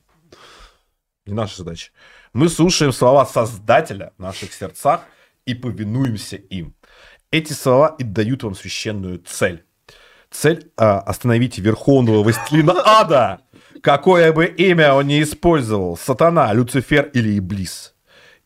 Не 1.25 1.33
наша 1.33 1.57
задача. 1.57 1.91
Мы 2.33 2.49
слушаем 2.49 2.91
слова 2.91 3.25
Создателя 3.25 4.13
в 4.17 4.21
наших 4.21 4.53
сердцах 4.53 5.01
и 5.45 5.55
повинуемся 5.55 6.35
им. 6.35 6.75
Эти 7.31 7.53
слова 7.53 7.95
и 7.97 8.03
дают 8.03 8.43
вам 8.43 8.55
священную 8.55 9.19
цель. 9.19 9.63
Цель 10.31 10.71
а, 10.77 10.99
остановить 10.99 11.57
верховного 11.57 12.21
властелина 12.21 12.73
ада, 12.85 13.41
какое 13.81 14.31
бы 14.31 14.45
имя 14.45 14.93
он 14.93 15.07
ни 15.07 15.21
использовал, 15.21 15.97
сатана, 15.97 16.53
Люцифер 16.53 17.09
или 17.13 17.37
Иблис. 17.37 17.93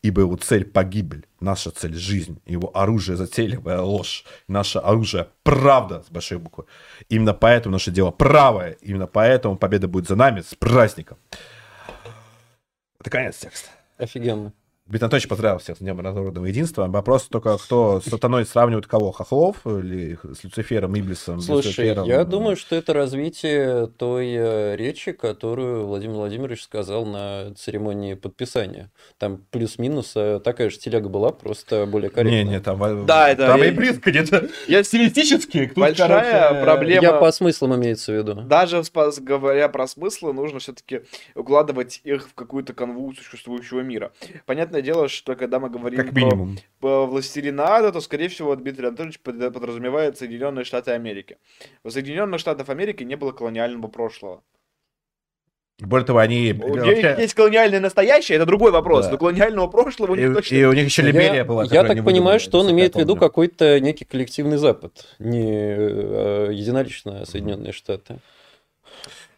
Ибо 0.02 0.20
его 0.20 0.36
цель 0.36 0.66
погибель, 0.66 1.26
наша 1.40 1.70
цель 1.70 1.94
жизнь, 1.94 2.38
его 2.44 2.70
оружие 2.76 3.16
затейливая 3.16 3.80
ложь, 3.80 4.24
наше 4.48 4.78
оружие 4.78 5.28
правда 5.42 6.04
с 6.06 6.10
большой 6.10 6.38
буквы. 6.38 6.66
Именно 7.08 7.32
поэтому 7.32 7.72
наше 7.72 7.90
дело 7.90 8.10
правое, 8.10 8.76
именно 8.82 9.06
поэтому 9.06 9.56
победа 9.56 9.88
будет 9.88 10.06
за 10.06 10.16
нами 10.16 10.42
с 10.42 10.54
праздником. 10.54 11.16
Это 13.00 13.08
конец 13.10 13.36
текста. 13.38 13.70
Офигенно. 13.96 14.52
Дмитрий 14.86 15.04
Анатольевич 15.06 15.28
поздравил 15.30 15.58
всех 15.60 15.78
с 15.78 15.80
Днем 15.80 15.96
народного 15.96 16.44
единства. 16.44 16.86
Вопрос 16.88 17.22
только, 17.28 17.56
кто 17.56 18.02
с 18.02 18.04
сатаной 18.04 18.44
сравнивает 18.44 18.86
кого? 18.86 19.12
Хохлов 19.12 19.66
или 19.66 20.18
с 20.34 20.44
Люцифером, 20.44 20.94
Иблисом? 20.98 21.40
Слушай, 21.40 21.68
Люцифером? 21.68 22.06
я 22.06 22.22
думаю, 22.24 22.54
что 22.56 22.76
это 22.76 22.92
развитие 22.92 23.86
той 23.86 24.34
э, 24.36 24.76
речи, 24.76 25.12
которую 25.12 25.86
Владимир 25.86 26.16
Владимирович 26.16 26.64
сказал 26.64 27.06
на 27.06 27.54
церемонии 27.54 28.12
подписания. 28.12 28.90
Там 29.16 29.46
плюс-минус 29.50 30.12
э, 30.16 30.38
такая 30.44 30.68
же 30.68 30.76
телега 30.78 31.08
была, 31.08 31.32
просто 31.32 31.86
более 31.86 32.10
корректная. 32.10 32.44
Не, 32.44 32.50
не, 32.50 32.60
там, 32.60 33.06
Да, 33.06 33.30
это 33.30 33.46
там 33.46 33.60
я- 33.60 33.68
и 33.68 33.70
близко 33.70 34.10
где-то 34.10 34.50
Я 34.68 34.84
стилистически. 34.84 35.64
тут, 35.68 35.78
Большая 35.78 36.50
короче, 36.50 36.62
проблема. 36.62 37.02
Я 37.02 37.12
по 37.14 37.32
смыслам 37.32 37.74
имеется 37.76 38.12
в 38.12 38.16
виду. 38.16 38.34
Даже 38.34 38.82
говоря 39.20 39.70
про 39.70 39.86
смыслы, 39.86 40.34
нужно 40.34 40.58
все-таки 40.58 41.04
укладывать 41.34 42.02
их 42.04 42.28
в 42.28 42.34
какую-то 42.34 42.74
канву 42.74 43.14
существующего 43.14 43.80
мира. 43.80 44.12
Понятное 44.74 44.92
дело, 44.94 45.08
что 45.08 45.36
когда 45.36 45.60
мы 45.60 45.70
говорим 45.70 45.98
Как 46.00 46.10
про- 46.10 46.20
минимум. 46.20 46.58
по 46.80 47.06
«Властелина 47.06 47.76
Ада», 47.76 47.92
то, 47.92 48.00
скорее 48.00 48.28
всего, 48.28 48.56
Дмитрий 48.56 48.88
Анатольевич 48.88 49.20
под- 49.20 49.52
подразумевает 49.54 50.18
Соединенные 50.18 50.64
Штаты 50.64 50.90
Америки. 50.90 51.36
У 51.84 51.90
Соединенных 51.90 52.40
Штатов 52.40 52.68
Америки 52.70 53.04
не 53.04 53.14
было 53.16 53.30
колониального 53.30 53.86
прошлого. 53.86 54.42
Более 55.78 56.04
того, 56.06 56.18
они... 56.18 56.52
У 56.60 56.74
них 56.74 56.84
вообще- 56.84 57.16
есть 57.20 57.34
колониальное 57.34 57.78
настоящее, 57.80 58.36
это 58.36 58.46
другой 58.46 58.72
вопрос, 58.72 59.04
Да. 59.06 59.12
но 59.12 59.18
колониального 59.18 59.68
прошлого 59.68 60.12
у 60.12 60.14
И, 60.16 60.20
них 60.22 60.34
точно 60.34 60.54
и 60.56 60.64
у 60.64 60.72
них 60.72 60.84
еще 60.86 61.02
Либерия 61.02 61.34
я, 61.34 61.44
была. 61.44 61.64
я 61.64 61.84
так 61.84 62.04
понимаю, 62.04 62.40
что 62.40 62.58
он 62.58 62.70
имеет 62.72 62.96
в 62.96 62.98
виду 62.98 63.14
какой-то 63.16 63.78
некий 63.78 64.04
коллективный 64.04 64.56
Запад, 64.56 65.06
не 65.20 65.52
э, 65.52 66.48
единолично 66.52 67.24
Соединенные 67.26 67.72
Штаты. 67.72 68.18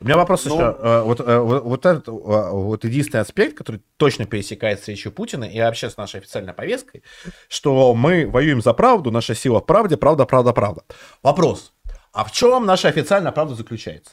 У 0.00 0.05
меня 0.05 0.16
вопрос 0.16 0.44
Ну- 0.44 0.55
еще. 0.55 0.76
э, 0.78 1.02
Вот, 1.02 1.20
э, 1.20 1.39
вот, 1.39 1.65
вот 1.65 1.86
этот 1.86 2.08
э, 2.08 2.10
вот 2.10 2.84
единственный 2.84 3.20
аспект, 3.20 3.57
который 3.57 3.81
точно 3.97 4.26
пересекается 4.26 4.91
речью 4.91 5.10
Путина 5.12 5.44
и 5.44 5.58
вообще 5.60 5.89
с 5.89 5.97
нашей 5.97 6.20
официальной 6.20 6.52
повесткой, 6.52 7.02
что 7.49 7.94
мы 7.94 8.28
воюем 8.28 8.60
за 8.60 8.73
правду, 8.75 9.10
наша 9.10 9.34
сила 9.34 9.60
в 9.60 9.66
правде, 9.66 9.97
правда, 9.97 10.26
правда, 10.26 10.52
правда. 10.52 10.83
Вопрос. 11.23 11.73
А 12.12 12.25
в 12.25 12.33
чем 12.33 12.66
наша 12.66 12.89
официальная 12.89 13.33
правда 13.33 13.55
заключается? 13.55 14.12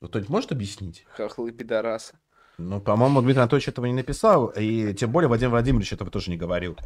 Ну, 0.00 0.08
Кто-нибудь 0.08 0.30
может 0.30 0.52
объяснить? 0.52 1.04
Хохлы 1.16 1.52
пидорасы. 1.52 2.14
Ну, 2.58 2.80
по-моему, 2.80 3.20
Дмитрий 3.20 3.40
Анатольевич 3.40 3.68
этого 3.68 3.86
не 3.86 3.94
написал, 3.94 4.46
и 4.48 4.94
тем 4.94 5.10
более 5.10 5.28
Владимир 5.28 5.50
Владимирович 5.50 5.92
этого 5.92 6.10
тоже 6.10 6.30
не 6.30 6.36
говорил. 6.36 6.76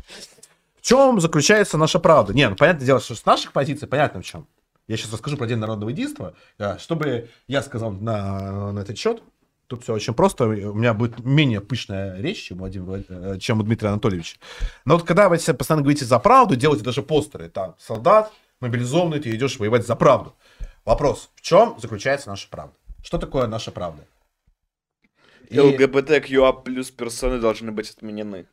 В 0.76 0.82
чем 0.82 1.20
заключается 1.20 1.76
наша 1.76 1.98
правда? 1.98 2.32
Не, 2.32 2.48
ну, 2.48 2.56
понятное 2.56 2.86
дело, 2.86 3.00
что 3.00 3.14
с 3.14 3.26
наших 3.26 3.52
позиций 3.52 3.86
понятно 3.86 4.22
в 4.22 4.24
чем. 4.24 4.47
Я 4.89 4.97
сейчас 4.97 5.12
расскажу 5.12 5.36
про 5.36 5.47
День 5.47 5.58
народного 5.58 5.91
единства. 5.91 6.34
Да, 6.58 6.78
Чтобы 6.78 7.28
я 7.47 7.62
сказал 7.62 7.92
на, 7.92 8.73
на 8.73 8.81
этот 8.81 8.99
счет, 8.99 9.23
тут 9.67 9.83
все 9.83 9.92
очень 9.94 10.15
просто. 10.15 10.47
У 10.47 10.75
меня 10.75 10.94
будет 10.94 11.25
менее 11.25 11.60
пышная 11.60 12.18
речь, 12.20 12.42
чем, 12.42 12.57
у 12.57 12.60
Владимира 12.60 12.92
Влад- 12.97 13.07
э, 13.08 13.39
чем 13.39 13.60
у 13.60 13.62
Дмитрия 13.62 13.91
Анатольевича. 13.91 14.39
Но 14.86 14.94
вот 14.97 15.07
когда 15.07 15.28
вы 15.28 15.36
постоянно 15.36 15.83
говорите 15.83 16.07
за 16.07 16.18
правду, 16.18 16.57
делаете 16.57 16.84
даже 16.84 17.02
постеры, 17.02 17.50
там, 17.50 17.76
солдат, 17.78 18.33
мобилизованный, 18.60 19.20
ты 19.20 19.31
идешь 19.34 19.58
воевать 19.58 19.86
за 19.86 19.94
правду. 19.94 20.34
Вопрос, 20.86 21.31
в 21.34 21.42
чем 21.42 21.76
заключается 21.78 22.31
наша 22.31 22.49
правда? 22.49 22.75
Что 23.02 23.18
такое 23.18 23.47
наша 23.47 23.70
правда? 23.70 24.02
И- 25.50 25.60
ЛГБТQА 25.60 26.52
плюс 26.65 26.91
персоны 26.91 27.39
должны 27.39 27.73
быть 27.73 27.91
отменены. 27.91 28.47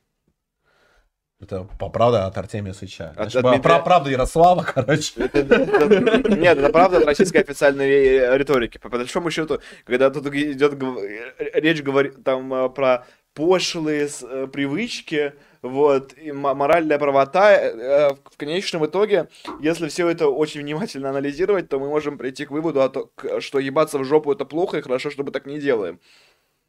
Это 1.42 1.68
по 1.80 1.90
правда 1.90 2.28
от 2.28 2.38
Артемия 2.38 2.74
Сыча. 2.74 3.10
От- 3.10 3.16
Значит, 3.16 3.36
от 3.38 3.44
Дмитрия- 3.44 3.62
пра- 3.62 3.80
правда 3.80 4.10
Ярослава, 4.10 4.64
короче. 4.74 5.12
Нет, 5.18 6.58
это 6.58 6.70
правда 6.70 6.98
от 7.00 7.06
российской 7.06 7.38
официальной 7.42 7.88
ре- 7.88 8.38
риторики. 8.38 8.78
По 8.78 8.90
большому 8.90 9.30
счету, 9.32 9.60
когда 9.84 10.10
тут 10.10 10.28
идет 10.28 10.82
э, 10.82 11.60
речь 11.60 11.82
говорит 11.84 12.24
там 12.24 12.54
э, 12.54 12.70
про 12.70 13.06
пошлые 13.34 14.08
э, 14.22 14.48
привычки, 14.48 15.34
вот, 15.62 16.14
и 16.18 16.32
мо- 16.32 16.54
моральная 16.56 16.98
правота, 16.98 17.52
э, 17.54 18.10
в 18.32 18.38
конечном 18.38 18.86
итоге, 18.86 19.28
если 19.60 19.90
все 19.90 20.08
это 20.08 20.30
очень 20.30 20.62
внимательно 20.62 21.10
анализировать, 21.10 21.68
то 21.68 21.80
мы 21.80 21.90
можем 21.90 22.18
прийти 22.18 22.46
к 22.46 22.52
выводу, 22.52 23.12
что 23.42 23.60
ебаться 23.60 24.00
в 24.00 24.06
жопу 24.06 24.32
это 24.32 24.46
плохо, 24.46 24.78
и 24.78 24.82
хорошо, 24.82 25.10
что 25.12 25.24
мы 25.26 25.32
так 25.32 25.46
не 25.46 25.60
делаем. 25.60 26.00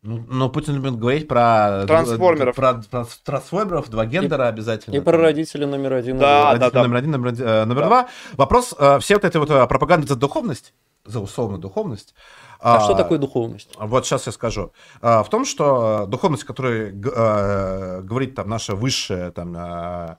Ну, 0.07 0.25
но 0.28 0.49
Путин 0.49 0.75
любит 0.76 0.97
говорить 0.99 1.26
про... 1.26 1.85
Трансформеров. 1.86 2.55
Про, 2.55 2.75
про 2.75 3.07
трансформеров, 3.25 3.89
два 3.91 4.07
гендера 4.07 4.47
обязательно. 4.47 4.94
И 4.94 5.01
про 5.01 5.18
родителя 5.18 5.67
номер 5.67 5.94
один. 5.94 6.17
Да, 6.18 6.52
Родитель 6.52 6.70
да. 6.73 6.83
Номер 6.85 6.97
один, 6.97 7.10
номер, 7.10 7.28
один, 7.28 7.47
э, 7.47 7.65
номер 7.65 7.85
два. 7.86 8.09
Вопрос, 8.35 8.73
э, 8.78 8.99
все 9.01 9.15
вот 9.15 9.25
этой 9.25 9.39
вот 9.39 9.51
э, 9.51 9.67
пропаганды 9.67 10.07
за 10.07 10.15
духовность, 10.15 10.75
за 11.05 11.18
условную 11.20 11.60
духовность. 11.60 12.15
А 12.60 12.81
что 12.81 12.94
такое 12.94 13.18
духовность? 13.18 13.75
Вот 13.78 14.07
сейчас 14.07 14.26
я 14.26 14.33
скажу. 14.33 14.73
А, 15.02 15.23
В 15.23 15.28
том, 15.28 15.44
что 15.44 16.07
духовность, 16.09 16.44
о 16.44 16.47
которой 16.47 16.91
г- 16.93 17.12
э, 17.15 18.01
говорит 18.02 18.35
там 18.36 18.49
наше 18.49 18.75
высшее 18.75 19.31
там, 19.33 19.55
э, 19.57 20.17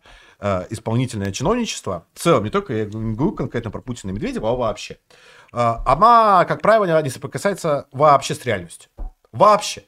исполнительное 0.69 1.31
чиновничество, 1.31 2.03
в 2.13 2.19
целом, 2.19 2.43
не 2.43 2.49
только 2.49 2.73
я 2.73 2.85
не 2.85 3.15
говорю 3.15 3.31
конкретно 3.31 3.71
про 3.71 3.81
Путина 3.81 4.11
и 4.11 4.13
Медведева, 4.13 4.49
а 4.51 4.53
вообще, 4.55 4.97
э, 5.53 5.57
она, 5.85 6.45
как 6.45 6.61
правило, 6.61 7.01
не 7.01 7.09
соприкасается 7.09 7.87
вообще 7.91 8.35
с 8.35 8.45
реальностью. 8.45 8.89
Вообще. 9.37 9.83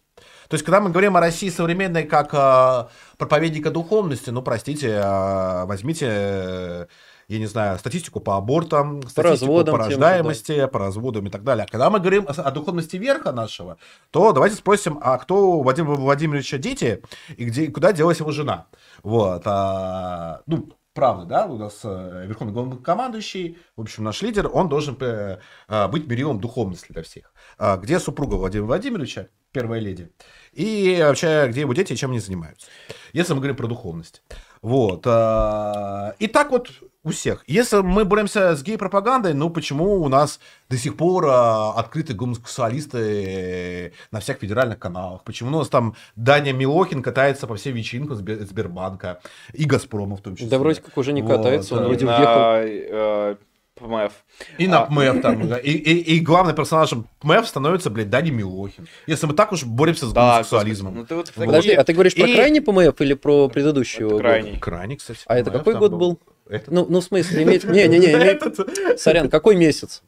То 0.50 0.56
есть, 0.56 0.66
когда 0.66 0.82
мы 0.82 0.90
говорим 0.90 1.16
о 1.16 1.19
России 1.19 1.50
современной 1.50 2.03
как 2.03 2.34
э, 2.34 2.88
проповедника 3.18 3.69
духовности, 3.69 4.32
ну, 4.32 4.42
простите, 4.42 4.90
э, 4.90 5.66
возьмите, 5.66 6.08
э, 6.10 6.86
я 7.28 7.38
не 7.38 7.45
знаю, 7.45 7.78
статистику 7.78 8.19
по 8.19 8.36
абортам, 8.36 9.03
статистику 9.03 9.30
разводам 9.30 9.76
по 9.76 9.84
тем 9.84 9.92
же, 9.92 9.98
рождаемости, 9.98 10.66
по 10.66 10.80
разводам 10.80 11.28
и 11.28 11.30
так 11.30 11.44
далее. 11.44 11.66
А 11.66 11.72
когда 11.72 11.92
мы 11.92 12.00
говорим 12.00 12.26
о, 12.28 12.32
о 12.32 12.50
духовности 12.50 12.95
верха 12.95 13.32
нашего, 13.32 13.78
то 14.10 14.32
давайте 14.32 14.56
спросим, 14.56 14.98
а 15.03 15.19
кто 15.19 15.52
у 15.52 15.61
Владимира 15.61 15.94
Владимировича 15.94 16.58
дети 16.58 17.03
и 17.38 17.45
где, 17.45 17.66
и 17.66 17.68
куда 17.68 17.94
делась 17.94 18.19
его 18.19 18.32
жена? 18.32 18.66
Вот. 19.03 19.44
а, 19.45 20.42
ну, 20.48 20.69
правда, 20.95 21.26
да, 21.26 21.45
у 21.45 21.58
нас 21.60 21.82
э, 21.84 22.26
верховный 22.26 22.53
главнокомандующий, 22.53 23.60
в 23.78 23.82
общем, 23.82 24.03
наш 24.03 24.24
лидер, 24.24 24.50
он 24.52 24.68
должен 24.68 24.98
э, 25.00 25.38
э, 25.68 25.88
быть 25.88 26.08
мерилом 26.08 26.40
духовности 26.40 26.92
для 26.92 27.03
всех. 27.03 27.32
А 27.60 27.78
где 27.78 28.00
супруга 28.00 28.36
Владимира 28.36 28.66
Владимировича, 28.66 29.28
первая 29.52 29.80
леди, 29.80 30.10
и 30.53 30.98
вообще, 31.02 31.48
где 31.50 31.61
его 31.61 31.74
дети 31.74 31.94
и 31.94 31.95
чем 31.95 32.11
они 32.11 32.19
занимаются. 32.19 32.68
Если 33.14 33.34
мы 33.34 33.40
говорим 33.40 33.56
про 33.56 33.68
духовность. 33.68 34.22
Вот. 34.61 35.03
а, 35.06 36.14
И 36.19 36.28
так 36.28 36.52
вот 36.52 36.69
у 37.03 37.11
всех. 37.11 37.44
Если 37.48 37.78
мы 37.78 38.03
боремся 38.03 38.56
с 38.56 38.61
гей-пропагандой, 38.61 39.34
ну 39.34 39.50
почему 39.50 40.02
у 40.02 40.10
нас 40.10 40.40
до 40.69 40.78
сих 40.78 40.98
пор 40.98 41.26
а, 41.30 41.72
открыты 41.74 42.14
гомосексуалисты 42.14 43.94
на 44.11 44.19
всех 44.19 44.38
федеральных 44.40 44.80
каналах? 44.80 45.24
Почему 45.24 45.56
у 45.56 45.60
нас 45.60 45.69
там 45.69 45.95
Даня 46.16 46.52
Милохин 46.53 47.02
катается 47.02 47.48
по 47.48 47.56
всем 47.56 47.74
вечеринкам 47.74 48.18
Сбер- 48.18 48.45
Сбербанка 48.45 49.22
и 49.53 49.64
Газпрома 49.66 50.18
в 50.18 50.22
том 50.22 50.36
числе? 50.36 50.50
Да 50.50 50.60
вроде 50.60 50.82
как 50.82 50.98
уже 50.98 51.14
не 51.14 51.22
Вот, 51.22 51.38
катается, 51.38 51.76
он 51.76 51.82
да. 51.82 51.88
вроде 51.88 52.06
на, 52.06 52.18
въехал. 52.18 53.40
Э, 53.80 53.83
ПМФ. 53.83 54.14
И 54.58 54.67
на 54.67 54.82
А. 54.82 54.85
ПМЭФ 54.85 55.22
там. 55.22 55.48
да. 55.49 55.58
И, 55.58 55.72
и, 55.72 56.16
и 56.16 56.19
главным 56.19 56.56
персонажем 56.56 57.08
ПМЭФ 57.22 57.48
становится, 57.48 57.90
блядь, 57.90 58.09
Даня 58.09 58.32
Милохин. 58.32 58.88
Если 59.08 59.25
мы 59.25 59.33
так 59.33 59.51
уж 59.51 59.64
боремся 59.64 60.06
с 60.08 60.14
Да, 60.14 60.33
гомосексуализмом. 60.33 60.95
ну 60.95 61.06
ты 61.06 61.16
вот 61.16 61.32
Вот. 61.35 61.45
Подожди, 61.45 61.72
а 61.72 61.83
ты 61.83 61.93
говоришь 61.93 62.16
про 62.16 62.27
И- 62.27 62.35
крайний 62.35 62.61
ПМФ 62.61 62.99
или 63.01 63.14
про? 63.14 63.49
Это 63.53 63.72
года? 63.72 64.17
крайний. 64.19 64.58
Крайний, 64.59 64.95
кстати. 64.98 65.19
А 65.25 65.38
это 65.38 65.51
какой 65.51 65.75
год 65.75 65.93
был? 65.93 66.19
Этот. 66.49 66.72
Ну, 66.72 66.85
ну, 66.90 66.99
в 66.99 67.03
смысле, 67.03 67.43
иметь... 67.43 67.64
Не-не-не, 67.66 68.14
иметь... 68.14 68.99
Сорян, 68.99 69.30
какой 69.30 69.56
месяц? 69.56 70.01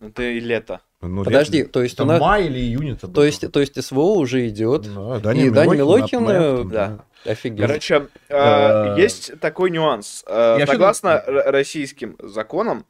Это 0.00 0.22
и 0.22 0.38
лето. 0.38 0.80
Ну, 1.00 1.24
Подожди, 1.24 1.58
лето. 1.58 1.70
то 1.70 1.82
есть 1.82 1.94
Это 1.94 2.04
у 2.04 2.06
нас- 2.06 2.20
май 2.20 2.46
или 2.46 2.60
июнь 2.60 2.90
это 2.92 3.08
То 3.08 3.24
есть, 3.24 3.50
то 3.50 3.58
есть 3.58 3.82
СВО 3.84 4.14
уже 4.14 4.46
идет. 4.48 4.82
Да, 4.94 5.32
И 5.34 5.50
Даня 5.50 5.74
Милохин, 5.74 6.22
на 6.24 6.30
э, 6.30 6.56
ПМЭФ 6.56 6.58
там, 6.60 6.68
да. 6.70 7.04
Офигеть. 7.24 7.60
Короче, 7.66 8.06
э, 8.28 8.94
Э, 8.94 8.94
есть 8.96 9.40
такой 9.40 9.70
нюанс. 9.72 10.22
Э, 10.28 10.64
Согласно 10.66 11.20
российским 11.26 12.16
законам 12.22 12.84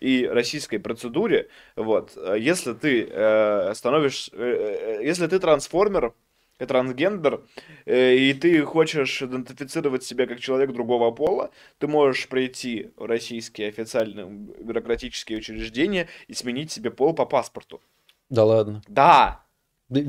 и 0.00 0.26
российской 0.26 0.78
процедуре, 0.78 1.48
вот, 1.76 2.12
э, 2.16 2.36
если 2.38 2.72
ты 2.72 3.08
э, 3.10 3.72
становишь, 3.74 4.30
э, 4.32 4.98
э, 5.00 5.04
если 5.04 5.26
ты 5.26 5.38
трансформер, 5.38 6.14
э, 6.58 6.66
трансгендер, 6.66 7.42
э, 7.86 8.14
и 8.14 8.34
ты 8.34 8.62
хочешь 8.62 9.22
идентифицировать 9.22 10.04
себя 10.04 10.26
как 10.26 10.40
человек 10.40 10.72
другого 10.72 11.10
пола, 11.10 11.50
ты 11.78 11.86
можешь 11.88 12.28
прийти 12.28 12.90
в 12.96 13.04
российские 13.06 13.68
официальные 13.68 14.26
бюрократические 14.26 15.38
учреждения 15.38 16.08
и 16.28 16.34
сменить 16.34 16.70
себе 16.70 16.90
пол 16.90 17.14
по 17.14 17.26
паспорту. 17.26 17.80
Да 18.30 18.44
ладно. 18.44 18.82
Да, 18.88 19.44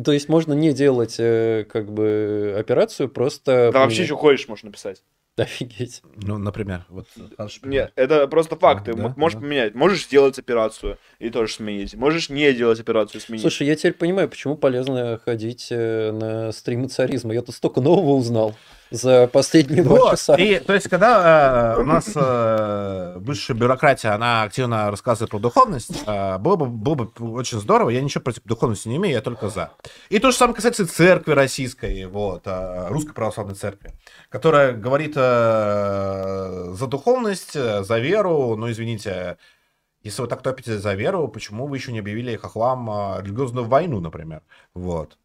То 0.03 0.13
есть 0.13 0.29
можно 0.29 0.53
не 0.53 0.73
делать 0.73 1.15
э, 1.19 1.65
как 1.69 1.91
бы 1.91 2.55
операцию, 2.57 3.09
просто... 3.09 3.69
да 3.73 3.79
вообще 3.79 4.05
что 4.05 4.15
хочешь, 4.15 4.47
можно 4.47 4.67
написать. 4.67 5.03
Офигеть. 5.37 6.03
Ну, 6.15 6.37
например, 6.37 6.85
вот 6.89 7.07
хороший 7.37 7.61
пример. 7.61 7.81
Нет, 7.85 7.93
это 7.95 8.27
просто 8.27 8.55
факт. 8.55 8.85
Ты 8.85 8.93
Да, 8.93 9.13
можешь 9.17 9.33
да. 9.35 9.39
поменять. 9.41 9.73
Можешь 9.73 10.03
сделать 10.05 10.37
операцию 10.37 10.99
и 11.17 11.31
тоже 11.31 11.53
сменить. 11.53 11.95
Можешь 11.95 12.29
не 12.29 12.53
делать 12.53 12.79
операцию 12.79 13.19
и 13.19 13.23
сменить. 13.23 13.41
Слушай, 13.41 13.65
я 13.67 13.75
теперь 13.75 13.93
понимаю, 13.93 14.29
почему 14.29 14.55
полезно 14.55 15.19
ходить 15.25 15.67
э, 15.71 16.11
на 16.11 16.51
стримы 16.51 16.87
царизма. 16.87 17.33
Я 17.33 17.41
тут 17.41 17.55
столько 17.55 17.81
нового 17.81 18.11
узнал. 18.15 18.55
За 18.93 19.27
последние 19.27 19.83
два 19.83 19.97
Вот. 19.97 20.11
часа. 20.11 20.35
И, 20.35 20.59
то 20.59 20.73
есть, 20.73 20.87
когда 20.87 21.73
э, 21.75 21.81
у 21.81 21.83
нас 21.83 22.11
э, 22.13 23.13
высшая 23.17 23.55
бюрократия, 23.55 24.09
она 24.09 24.43
активно 24.43 24.91
рассказывает 24.91 25.31
про 25.31 25.39
духовность, 25.39 26.03
э, 26.05 26.37
было, 26.37 26.55
бы, 26.55 26.67
было 26.67 26.95
бы 26.95 27.11
очень 27.33 27.59
здорово. 27.59 27.89
Я 27.89 28.01
ничего 28.01 28.23
против 28.23 28.43
духовности 28.43 28.87
не 28.87 28.97
имею, 28.97 29.15
я 29.15 29.21
только 29.21 29.49
за. 29.49 29.71
И 30.09 30.19
то 30.19 30.29
же 30.29 30.37
самое 30.37 30.55
касается 30.55 30.85
церкви 30.87 31.31
российской, 31.31 32.05
вот, 32.05 32.43
э, 32.45 32.87
русской 32.89 33.13
православной 33.13 33.55
церкви, 33.55 33.93
которая 34.29 34.73
говорит 34.73 35.13
э, 35.15 36.73
за 36.73 36.85
духовность, 36.87 37.55
э, 37.55 37.83
за 37.83 37.97
веру. 37.97 38.55
Ну, 38.55 38.69
извините, 38.69 39.37
если 40.03 40.21
вы 40.21 40.27
так 40.27 40.43
топите 40.43 40.77
за 40.77 40.93
веру, 40.93 41.27
почему 41.29 41.65
вы 41.65 41.77
еще 41.77 41.91
не 41.91 41.99
объявили 41.99 42.35
хохлам 42.35 42.89
э, 42.89 43.23
религиозную 43.23 43.65
войну, 43.65 44.01
например? 44.01 44.43
Вот. 44.75 45.17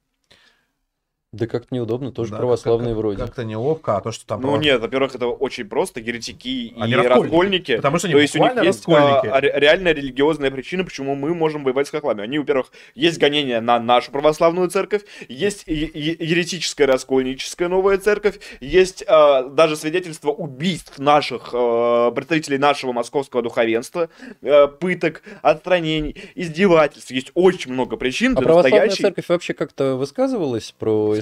Да 1.32 1.46
как-то 1.46 1.74
неудобно, 1.74 2.10
тоже 2.10 2.30
Да, 2.30 2.38
православные 2.38 2.94
как- 2.94 2.96
вроде. 2.98 3.18
Как-то 3.18 3.44
неловко, 3.44 3.98
а 3.98 4.00
то, 4.00 4.12
что 4.12 4.24
там... 4.26 4.40
Ну 4.40 4.48
право- 4.48 4.62
нет, 4.62 4.80
во-первых, 4.80 5.14
это 5.14 5.26
очень 5.26 5.66
просто. 5.68 6.00
Еретики 6.00 6.48
и 6.48 6.74
Они 6.80 6.94
раскольники. 6.96 7.22
раскольники. 7.22 7.76
Потому 7.76 7.98
что 7.98 8.06
они 8.08 8.14
То 8.14 8.20
есть 8.20 8.34
у 8.36 8.38
них 8.38 8.62
есть 8.64 8.84
а, 8.88 9.38
ре- 9.38 9.52
реальная 9.56 9.92
религиозная 9.92 10.50
причина, 10.50 10.84
почему 10.84 11.14
мы 11.14 11.34
можем 11.34 11.64
воевать 11.64 11.86
с 11.86 11.90
хохлами. 11.90 12.22
Они, 12.22 12.38
во-первых, 12.38 12.72
есть 12.94 13.18
гонения 13.18 13.60
на 13.60 13.78
нашу 13.78 14.10
православную 14.10 14.70
церковь, 14.70 15.02
есть 15.28 15.64
е- 15.66 15.90
е- 15.92 16.16
еретическая 16.18 16.86
раскольническая 16.86 17.68
новая 17.68 17.98
церковь, 17.98 18.38
есть 18.62 19.04
а, 19.06 19.42
даже 19.42 19.76
свидетельство 19.76 20.30
убийств 20.30 20.98
наших 20.98 21.50
а, 21.52 22.10
представителей 22.10 22.56
нашего 22.56 22.92
московского 22.94 23.42
духовенства, 23.42 24.08
а, 24.42 24.66
пыток, 24.68 25.22
отстранений, 25.42 26.16
издевательств. 26.34 27.10
Есть 27.10 27.32
очень 27.34 27.70
много 27.74 27.98
причин 27.98 28.32
А 28.32 28.36
для 28.36 28.44
православная 28.46 28.80
настоящей... 28.86 29.02
церковь 29.02 29.28
вообще 29.28 29.52
как-то 29.52 29.96
высказывалась 29.96 30.72
про 30.78 31.17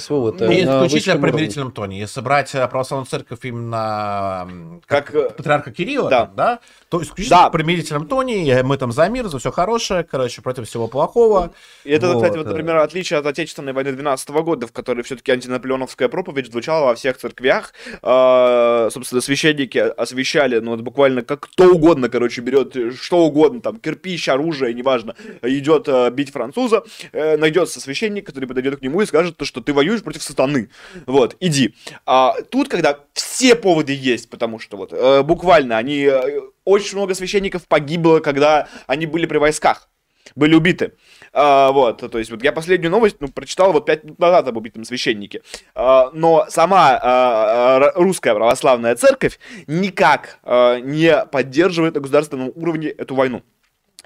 Ну, 0.47 0.50
И 0.52 0.65
на 0.65 0.76
исключительно 0.86 0.86
высшем 0.89 1.12
в 1.15 1.16
уровне? 1.23 1.33
примирительном 1.33 1.73
тоне. 1.73 1.99
Если 2.00 2.20
брать 2.20 2.55
э, 2.55 2.66
православную 2.68 3.07
церковь 3.07 3.39
именно 3.42 4.47
м, 4.49 4.83
Как, 4.86 5.15
э, 5.15 5.31
патриарха 5.31 5.70
Кирилла, 5.73 6.10
да. 6.10 6.31
да, 6.36 6.58
то 6.89 7.02
исключительно 7.02 7.42
Да. 7.42 7.49
в 7.49 7.52
примирительном 7.52 8.07
тоне, 8.07 8.49
э, 8.50 8.62
мы 8.62 8.76
там 8.76 8.92
за 8.92 9.08
мир, 9.08 9.26
за 9.28 9.39
все 9.39 9.50
хорошее, 9.50 10.05
короче, 10.05 10.42
против 10.42 10.68
всего 10.68 10.89
плохого. 10.89 11.52
И 11.84 11.91
это, 11.91 12.08
Вот, 12.08 12.23
кстати, 12.23 12.36
вот, 12.39 12.47
например, 12.47 12.76
отличие 12.76 13.18
от 13.18 13.26
Отечественной 13.26 13.73
войны 13.73 13.92
12 13.92 14.42
года, 14.42 14.66
в 14.66 14.73
которой 14.73 15.02
все-таки 15.02 15.33
антинаполеоновская 15.33 16.08
проповедь 16.08 16.50
звучала 16.50 16.86
во 16.86 16.94
всех 16.94 17.16
церквях. 17.16 17.73
А, 18.02 18.89
собственно, 18.91 19.20
священники 19.20 19.78
освещали, 19.78 20.58
ну, 20.58 20.73
вот 20.73 20.81
буквально 20.81 21.23
как 21.23 21.41
кто 21.41 21.73
угодно, 21.73 22.08
короче, 22.08 22.41
берет 22.41 22.75
что 23.00 23.25
угодно, 23.26 23.60
там, 23.60 23.76
кирпич, 23.78 24.28
оружие, 24.28 24.75
неважно, 24.75 25.15
идет 25.42 25.89
бить 26.12 26.31
француза, 26.33 26.83
найдется 27.12 27.81
священник, 27.81 28.26
который 28.26 28.47
подойдет 28.47 28.76
к 28.78 28.83
нему 28.83 29.00
и 29.02 29.07
скажет, 29.07 29.36
то, 29.36 29.44
что 29.44 29.60
ты 29.60 29.73
воюешь 29.73 29.85
против 30.05 30.23
сатаны. 30.23 30.70
Вот, 31.06 31.36
иди. 31.40 31.74
А 32.05 32.34
тут, 32.50 32.68
когда 32.68 32.98
все 33.15 33.55
поводы 33.55 33.94
есть, 33.94 34.31
потому 34.31 34.58
что 34.58 34.76
вот 34.76 34.92
э, 34.92 35.23
буквально 35.23 35.76
они... 35.78 36.05
э, 36.05 36.40
очень 36.65 36.97
много 36.97 37.15
священников 37.15 37.66
погибло, 37.66 38.18
когда 38.20 38.68
они 38.86 39.06
были 39.06 39.26
при 39.26 39.39
войсках 39.39 39.89
были 40.34 40.55
убиты. 40.55 40.92
А, 41.32 41.70
вот, 41.73 41.98
то 42.10 42.18
есть 42.18 42.31
вот 42.31 42.42
я 42.42 42.52
последнюю 42.52 42.90
новость 42.90 43.16
ну, 43.20 43.28
прочитал 43.28 43.73
вот 43.73 43.86
пять 43.86 44.05
минут 44.05 44.18
назад 44.18 44.48
об 44.48 44.56
убитом 44.56 44.84
священнике. 44.84 45.42
А, 45.74 46.10
но 46.12 46.47
сама 46.48 46.98
а, 47.00 47.92
русская 47.94 48.34
православная 48.34 48.97
церковь 48.97 49.39
никак 49.66 50.39
а, 50.42 50.78
не 50.78 51.24
поддерживает 51.26 51.94
на 51.94 52.00
государственном 52.00 52.52
уровне 52.55 52.89
эту 52.89 53.15
войну. 53.15 53.42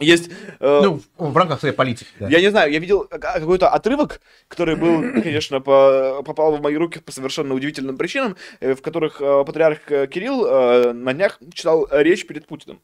Есть, 0.00 0.30
э, 0.60 0.80
Ну, 0.82 1.00
в 1.18 1.36
рамках 1.36 1.60
своей 1.60 1.74
политики. 1.74 2.08
да. 2.18 2.28
я 2.28 2.40
не 2.40 2.50
знаю, 2.50 2.72
я 2.72 2.78
видел 2.78 3.04
ка- 3.04 3.18
какой-то 3.18 3.68
отрывок, 3.68 4.20
который 4.48 4.76
был, 4.76 5.00
конечно, 5.22 5.60
по- 5.60 6.22
попал 6.24 6.56
в 6.56 6.60
мои 6.62 6.74
руки 6.76 6.98
по 7.00 7.12
совершенно 7.12 7.54
удивительным 7.54 7.96
причинам, 7.96 8.36
э, 8.60 8.74
в 8.74 8.82
которых 8.82 9.20
э, 9.20 9.44
патриарх 9.44 9.80
Кирилл 9.84 10.46
э, 10.46 10.92
на 10.92 11.12
днях 11.12 11.38
читал 11.52 11.86
речь 11.90 12.26
перед 12.26 12.46
Путиным. 12.46 12.80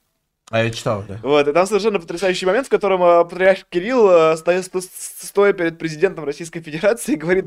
А 0.50 0.62
я 0.62 0.70
читал, 0.70 1.02
да. 1.08 1.18
Вот, 1.24 1.48
и 1.48 1.52
там 1.52 1.66
совершенно 1.66 1.98
потрясающий 1.98 2.46
момент, 2.46 2.68
в 2.68 2.70
котором 2.70 3.02
э, 3.02 3.24
патриарх 3.24 3.64
Кирилл, 3.68 4.08
э, 4.08 4.36
стоя, 4.36 4.62
сто- 4.62 4.80
стоя 4.80 5.52
перед 5.52 5.76
президентом 5.76 6.24
Российской 6.24 6.60
Федерации, 6.60 7.14
говорит, 7.16 7.46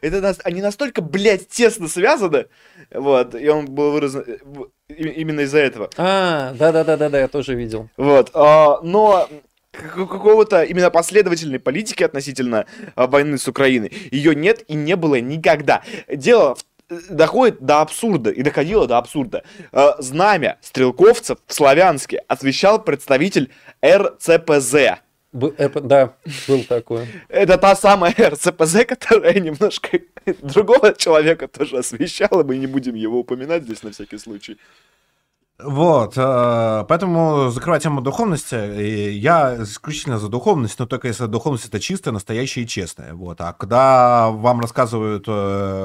это 0.00 0.20
нас, 0.22 0.38
они 0.44 0.62
настолько, 0.62 1.02
блядь, 1.02 1.48
тесно 1.48 1.88
связаны, 1.88 2.46
вот, 2.90 3.34
и 3.34 3.46
он 3.50 3.66
был 3.66 3.90
выразен 3.92 4.24
э, 4.26 4.94
именно 4.94 5.40
из-за 5.40 5.58
этого. 5.58 5.90
А, 5.98 6.54
да-да-да-да, 6.54 7.18
я 7.20 7.28
тоже 7.28 7.54
видел. 7.54 7.90
Вот, 7.98 8.30
а, 8.32 8.80
но 8.82 9.28
какого-то 9.72 10.62
именно 10.62 10.90
последовательной 10.90 11.60
политики 11.60 12.02
относительно 12.02 12.64
а, 12.96 13.06
войны 13.06 13.36
с 13.36 13.46
Украиной 13.46 13.92
ее 14.10 14.34
нет 14.34 14.64
и 14.68 14.74
не 14.74 14.96
было 14.96 15.20
никогда. 15.20 15.82
Дело 16.08 16.54
в- 16.54 16.60
э, 16.60 16.77
доходит 16.88 17.60
до 17.60 17.80
абсурда 17.80 18.30
и 18.30 18.42
доходило 18.42 18.86
до 18.86 18.98
абсурда. 18.98 19.42
А, 19.72 19.96
Знамя 20.00 20.58
стрелковцев 20.60 21.38
в 21.46 21.52
Славянске 21.52 22.24
освещал 22.28 22.82
представитель 22.82 23.50
РЦПЗ. 23.84 25.00
Б- 25.32 25.52
э, 25.58 25.68
да, 25.68 26.14
был 26.46 26.64
такой. 26.64 27.06
Это 27.28 27.58
та 27.58 27.76
самая 27.76 28.14
РЦПЗ, 28.18 28.86
которая 28.86 29.38
немножко 29.38 30.00
другого 30.42 30.94
человека 30.94 31.48
тоже 31.48 31.78
освещала. 31.78 32.42
Мы 32.42 32.56
не 32.56 32.66
будем 32.66 32.94
его 32.94 33.20
упоминать 33.20 33.64
здесь 33.64 33.82
на 33.82 33.90
всякий 33.90 34.18
случай. 34.18 34.56
Вот, 35.60 36.12
э, 36.16 36.84
поэтому 36.88 37.50
закрывать 37.50 37.82
тему 37.82 38.00
духовности, 38.00 38.54
и 38.80 39.10
я 39.10 39.56
исключительно 39.62 40.18
за 40.18 40.28
духовность, 40.28 40.78
но 40.78 40.86
только 40.86 41.08
если 41.08 41.26
духовность 41.26 41.66
это 41.66 41.80
чистая, 41.80 42.12
настоящая 42.12 42.62
и 42.62 42.66
честная. 42.66 43.12
Вот. 43.14 43.40
А 43.40 43.52
когда 43.52 44.30
вам 44.30 44.60
рассказывают, 44.60 45.24
э, 45.26 45.30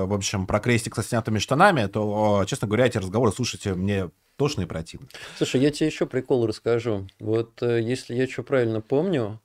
в 0.05 0.13
общем, 0.13 0.45
про 0.45 0.59
крестик 0.59 0.95
со 0.95 1.01
снятыми 1.01 1.39
штанами, 1.39 1.87
то, 1.87 2.41
э, 2.43 2.45
честно 2.45 2.67
говоря, 2.67 2.85
эти 2.85 2.99
разговоры 2.99 3.31
слушайте 3.31 3.73
мне 3.73 4.11
тошно 4.37 4.61
и 4.61 4.65
противно. 4.65 5.07
Слушай, 5.37 5.61
я 5.61 5.71
тебе 5.71 5.87
еще 5.87 6.05
прикол 6.05 6.45
расскажу. 6.45 7.07
Вот 7.19 7.63
э, 7.63 7.81
если 7.81 8.13
я 8.13 8.27
что 8.27 8.43
правильно 8.43 8.79
помню, 8.79 9.39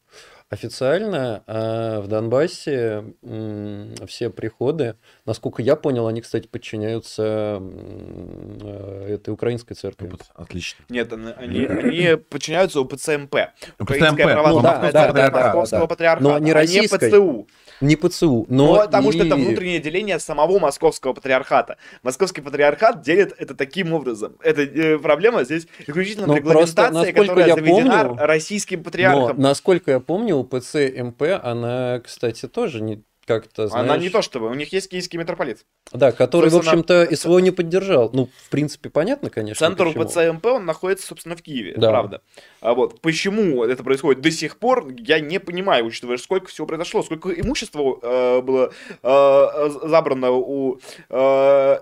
официально 0.51 1.43
э, 1.47 2.01
в 2.01 2.09
Донбассе 2.09 3.05
м, 3.23 3.95
все 4.07 4.31
приходы, 4.31 4.97
насколько 5.27 5.61
я 5.63 5.77
понял, 5.77 6.07
они, 6.07 6.21
кстати, 6.23 6.47
подчиняются 6.47 7.61
э, 7.61 9.15
этой 9.15 9.31
украинской 9.31 9.75
церкви. 9.75 10.11
Отлично. 10.35 10.85
Нет, 10.89 11.13
они, 11.13 11.67
они- 11.67 12.17
подчиняются 12.17 12.81
УПЦ-МП. 12.81 13.49
Украинская 13.79 14.27
православная 14.27 14.53
ну 14.57 14.63
да, 14.63 14.93
церковь 14.93 14.93
да, 14.93 15.13
да, 15.13 15.31
да, 15.31 15.45
Московского 15.47 15.81
да. 15.83 15.87
патриархата, 15.87 16.29
Но 16.29 16.39
не 16.39 16.51
а 16.51 16.55
российской. 16.55 17.11
ПЦУ. 17.11 17.49
Не 17.81 17.97
ПЦУ, 17.97 18.47
Но, 18.49 18.75
но 18.75 18.81
потому 18.83 19.13
что 19.13 19.25
это 19.25 19.37
и- 19.37 19.45
внутреннее 19.45 19.79
деление 19.79 20.19
самого 20.19 20.59
московского 20.59 21.13
патриархата. 21.13 21.77
Московский 22.03 22.41
патриархат 22.41 23.03
делит 23.03 23.35
это 23.39 23.55
таким 23.55 23.93
образом. 23.93 24.37
Это 24.43 24.63
э, 24.63 24.99
проблема 24.99 25.45
здесь 25.45 25.67
исключительно 25.87 26.27
Ну, 26.27 26.33
в 26.33 26.37
регламентации, 26.37 26.91
просто, 26.93 27.13
которая 27.13 27.47
я 27.47 27.55
заведена 27.55 28.05
помню, 28.05 28.27
российским 28.27 28.79
Но, 28.79 28.85
патриархом. 28.85 29.41
насколько 29.41 29.91
я 29.93 30.01
помню, 30.01 30.37
у 30.37 30.45
ПЦ 30.45 30.75
МП, 30.97 31.23
она, 31.43 32.01
кстати, 32.05 32.47
тоже 32.49 32.81
не 32.81 33.03
как-то, 33.29 33.69
знаешь... 33.69 33.85
Она 33.85 33.97
не 33.99 34.09
то 34.09 34.23
чтобы, 34.23 34.49
у 34.49 34.55
них 34.55 34.73
есть 34.73 34.91
киевский 34.91 35.19
митрополит. 35.19 35.65
Да, 35.93 36.11
который, 36.11 36.49
в 36.49 36.53
Собственно, 36.53 36.81
общем-то, 36.81 37.15
СВО 37.17 37.39
не 37.39 37.51
поддержал. 37.51 38.11
Ну, 38.13 38.29
в 38.47 38.49
принципе, 38.51 38.89
понятно, 38.91 39.31
конечно. 39.31 39.67
Центр. 39.67 39.87
УПЦ-МП, 39.87 40.47
он 40.47 40.65
находится, 40.65 41.07
собственно, 41.07 41.37
в 41.37 41.43
Киеве, 41.43 41.75
Да. 41.77 41.91
правда. 41.91 42.23
А 42.61 42.75
вот 42.75 43.01
почему 43.01 43.63
это 43.65 43.85
происходит 43.85 44.23
до 44.23 44.31
сих 44.31 44.59
пор, 44.59 44.89
я 44.97 45.21
не 45.21 45.39
понимаю, 45.39 45.85
учитывая, 45.85 46.17
сколько 46.17 46.49
всего 46.49 46.67
произошло, 46.67 47.03
сколько 47.03 47.31
имущества 47.31 47.99
э, 48.03 48.41
было 48.41 48.73
э, 49.03 49.71
забрано 49.85 50.31
у 50.33 50.81
э, 51.11 51.79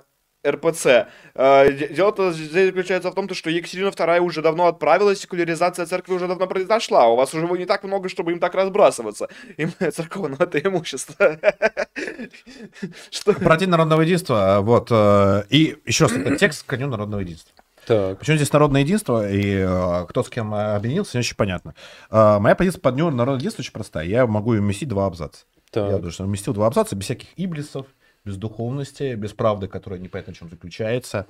РПЦ. 0.47 0.87
Э, 1.35 1.73
де- 1.73 1.89
Дело-то 1.89 2.33
здесь 2.33 2.67
заключается 2.67 3.11
в 3.11 3.15
том, 3.15 3.29
то, 3.29 3.35
что 3.35 3.51
Екатерина 3.51 3.89
II 3.89 4.21
уже 4.21 4.43
давно 4.43 4.67
отправилась, 4.67 5.21
секуляризация 5.21 5.87
церкви 5.87 6.15
уже 6.15 6.27
давно 6.29 6.47
произошла. 6.47 7.09
У 7.09 7.17
вас 7.17 7.35
уже 7.35 7.47
не 7.47 7.67
так 7.67 7.85
много, 7.85 8.09
чтобы 8.09 8.33
им 8.33 8.39
так 8.39 8.55
разбрасываться. 8.55 9.29
Им 9.57 9.73
церковного 9.93 10.43
это 10.45 10.59
имущество. 10.59 11.39
Что? 13.11 13.33
Про 13.35 13.57
День 13.57 13.69
народного 13.71 14.03
единства, 14.03 14.59
вот, 14.63 14.89
э, 14.91 15.43
и 15.51 15.77
еще 15.87 16.05
раз, 16.05 16.13
это 16.13 16.37
текст 16.37 16.65
к 16.67 16.77
Дню 16.77 16.89
народного 16.89 17.21
единства. 17.21 17.53
Так, 17.87 18.19
Почему 18.19 18.37
здесь 18.37 18.53
народное 18.53 18.81
единство 18.81 19.31
и 19.31 19.59
э, 19.61 20.07
кто 20.09 20.25
с 20.25 20.29
кем 20.29 20.53
э, 20.55 20.75
объединился, 20.75 21.17
не 21.17 21.21
очень 21.21 21.37
понятно. 21.37 21.75
Э, 22.11 22.39
моя 22.41 22.55
позиция 22.57 22.81
по 22.81 22.91
Дню 22.91 23.11
народного 23.11 23.37
единства 23.37 23.63
очень 23.63 23.73
простая. 23.73 24.05
Я 24.07 24.27
могу 24.27 24.51
уместить 24.51 24.89
два 24.89 25.07
абзаца. 25.07 25.45
так. 25.71 25.91
Я 25.93 25.99
даже 25.99 26.23
уместил 26.25 26.53
два 26.53 26.67
абзаца 26.67 26.97
без 26.97 27.05
всяких 27.05 27.29
иблисов, 27.37 27.87
без 28.27 28.37
духовности, 28.37 29.15
без 29.15 29.33
правды, 29.33 29.69
которая 29.69 30.01
непонятно 30.01 30.35
в 30.35 30.37
чем 30.37 30.51
заключается. 30.51 31.27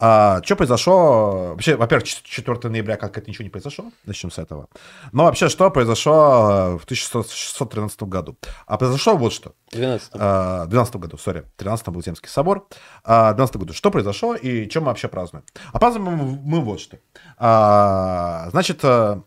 А, 0.00 0.42
что 0.44 0.56
произошло? 0.56 1.50
Вообще, 1.52 1.76
во-первых, 1.76 2.08
чет- 2.08 2.24
4 2.24 2.68
ноября 2.68 2.96
как 2.96 3.16
это 3.16 3.30
ничего 3.30 3.44
не 3.44 3.50
произошло. 3.50 3.84
Начнем 4.04 4.32
с 4.32 4.38
этого. 4.38 4.68
Но 5.12 5.24
вообще, 5.24 5.48
что 5.48 5.70
произошло 5.70 6.74
э, 6.74 6.78
в 6.78 6.84
1613 6.84 8.02
году? 8.02 8.36
А 8.66 8.76
произошло 8.78 9.16
вот 9.16 9.32
что. 9.32 9.54
12 9.70 10.10
А, 10.14 10.66
12 10.66 10.96
году, 10.96 11.16
сори, 11.18 11.44
13 11.56 11.88
был 11.88 12.02
Земский 12.02 12.28
собор. 12.28 12.66
А, 13.04 13.32
12 13.32 13.56
году. 13.56 13.72
Что 13.72 13.90
произошло 13.92 14.34
и 14.34 14.68
чем 14.68 14.82
мы 14.82 14.88
вообще 14.88 15.06
празднуем? 15.08 15.44
А 15.72 15.78
празднуем 15.78 16.16
мы, 16.16 16.24
мы 16.42 16.60
вот 16.60 16.80
что. 16.80 16.98
А, 17.38 18.48
значит, 18.50 18.80
э, 18.82 19.20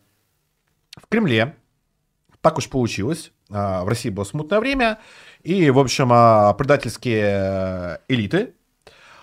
в 0.96 1.08
Кремле 1.08 1.56
так 2.42 2.58
уж 2.58 2.68
получилось. 2.68 3.32
а, 3.50 3.82
В 3.84 3.88
России 3.88 4.10
было 4.10 4.24
смутное 4.24 4.60
время. 4.60 4.98
И, 5.44 5.68
в 5.68 5.78
общем, 5.78 6.08
а, 6.10 6.54
предательские 6.54 7.24
э, 7.26 7.96
элиты 8.08 8.54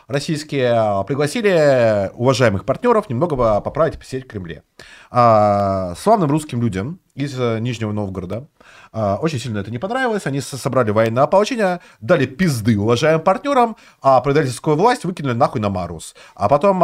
российские 0.08 0.72
а, 0.72 1.03
пригласили 1.03 2.11
уважаемых 2.14 2.64
партнеров 2.64 3.09
немного 3.09 3.59
поправить 3.59 3.95
и 3.95 4.22
Кремле. 4.22 4.61
А, 5.09 5.95
славным 5.98 6.30
русским 6.30 6.61
людям 6.61 7.00
из 7.16 7.40
э, 7.40 7.58
Нижнего 7.59 7.91
Новгорода 7.91 8.48
очень 8.93 9.40
сильно 9.40 9.59
это 9.59 9.72
не 9.72 9.80
понравилось. 9.80 10.27
Они 10.27 10.41
собрали 10.41 10.91
военное 10.91 11.24
ополчение, 11.24 11.80
дали 12.01 12.25
пизды 12.25 12.77
уважаемым 12.77 13.24
партнерам, 13.24 13.77
а 14.01 14.22
предательскую 14.22 14.75
власть 14.75 15.06
выкинули 15.06 15.33
нахуй 15.33 15.61
на 15.61 15.69
Марус. 15.69 16.14
А 16.35 16.50
потом 16.50 16.83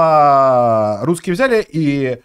русские 1.06 1.34
взяли 1.34 1.66
и 1.68 2.22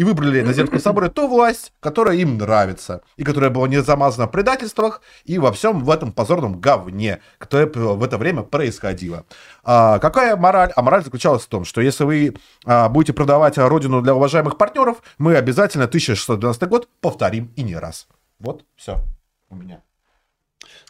и 0.00 0.04
выбрали 0.04 0.40
на 0.46 0.54
Земском 0.54 0.80
соборе 0.80 1.10
ту 1.10 1.28
власть, 1.28 1.74
которая 1.78 2.16
им 2.16 2.38
нравится, 2.38 3.02
и 3.18 3.22
которая 3.22 3.50
была 3.50 3.68
не 3.68 3.82
замазана 3.82 4.26
в 4.26 4.30
предательствах 4.30 5.02
и 5.24 5.38
во 5.38 5.52
всем 5.52 5.84
в 5.84 5.90
этом 5.90 6.10
позорном 6.10 6.58
говне, 6.58 7.20
которое 7.36 7.66
в 7.66 8.02
это 8.02 8.16
время 8.16 8.42
происходило. 8.42 9.26
А, 9.62 9.98
какая 9.98 10.36
мораль? 10.36 10.72
А 10.74 10.80
мораль 10.80 11.04
заключалась 11.04 11.42
в 11.42 11.48
том, 11.48 11.66
что 11.66 11.82
если 11.82 12.04
вы 12.04 12.34
а, 12.64 12.88
будете 12.88 13.12
продавать 13.12 13.58
родину 13.58 14.00
для 14.00 14.14
уважаемых 14.14 14.56
партнеров, 14.56 15.02
мы 15.18 15.36
обязательно 15.36 15.84
1612 15.84 16.62
год 16.62 16.88
повторим 17.02 17.52
и 17.56 17.62
не 17.62 17.76
раз. 17.76 18.08
Вот, 18.38 18.64
все 18.76 19.04
у 19.50 19.54
меня. 19.54 19.82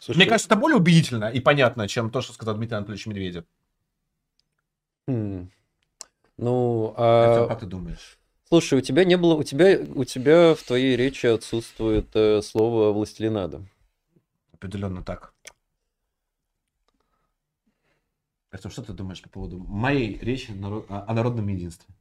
Слушай, 0.01 0.19
Мне 0.19 0.25
кажется, 0.25 0.47
это 0.47 0.55
более 0.55 0.77
убедительно 0.77 1.25
и 1.25 1.41
понятно, 1.41 1.85
чем 1.89 2.11
то, 2.11 2.21
что 2.21 2.31
сказал 2.31 2.55
Дмитрий 2.55 2.77
Анатольевич 2.77 3.07
Медведев. 3.07 3.43
Хм. 5.09 5.51
Ну, 6.37 6.93
а... 6.95 7.47
Как 7.49 7.59
ты 7.59 7.65
думаешь? 7.65 8.20
Слушай, 8.51 8.79
у 8.79 8.81
тебя 8.81 9.05
не 9.05 9.15
было, 9.15 9.35
у 9.35 9.43
тебя, 9.43 9.79
у 9.95 10.03
тебя 10.03 10.55
в 10.55 10.61
твоей 10.61 10.97
речи 10.97 11.25
отсутствует 11.25 12.13
э, 12.15 12.41
слово 12.41 12.91
властелинада. 12.91 13.61
Определенно 14.51 15.01
так. 15.01 15.33
Артем, 18.51 18.69
что 18.69 18.83
ты 18.83 18.91
думаешь 18.91 19.21
по 19.21 19.29
поводу 19.29 19.57
моей 19.57 20.19
речи 20.19 20.51
о 20.89 21.13
народном 21.13 21.47
единстве? 21.47 21.95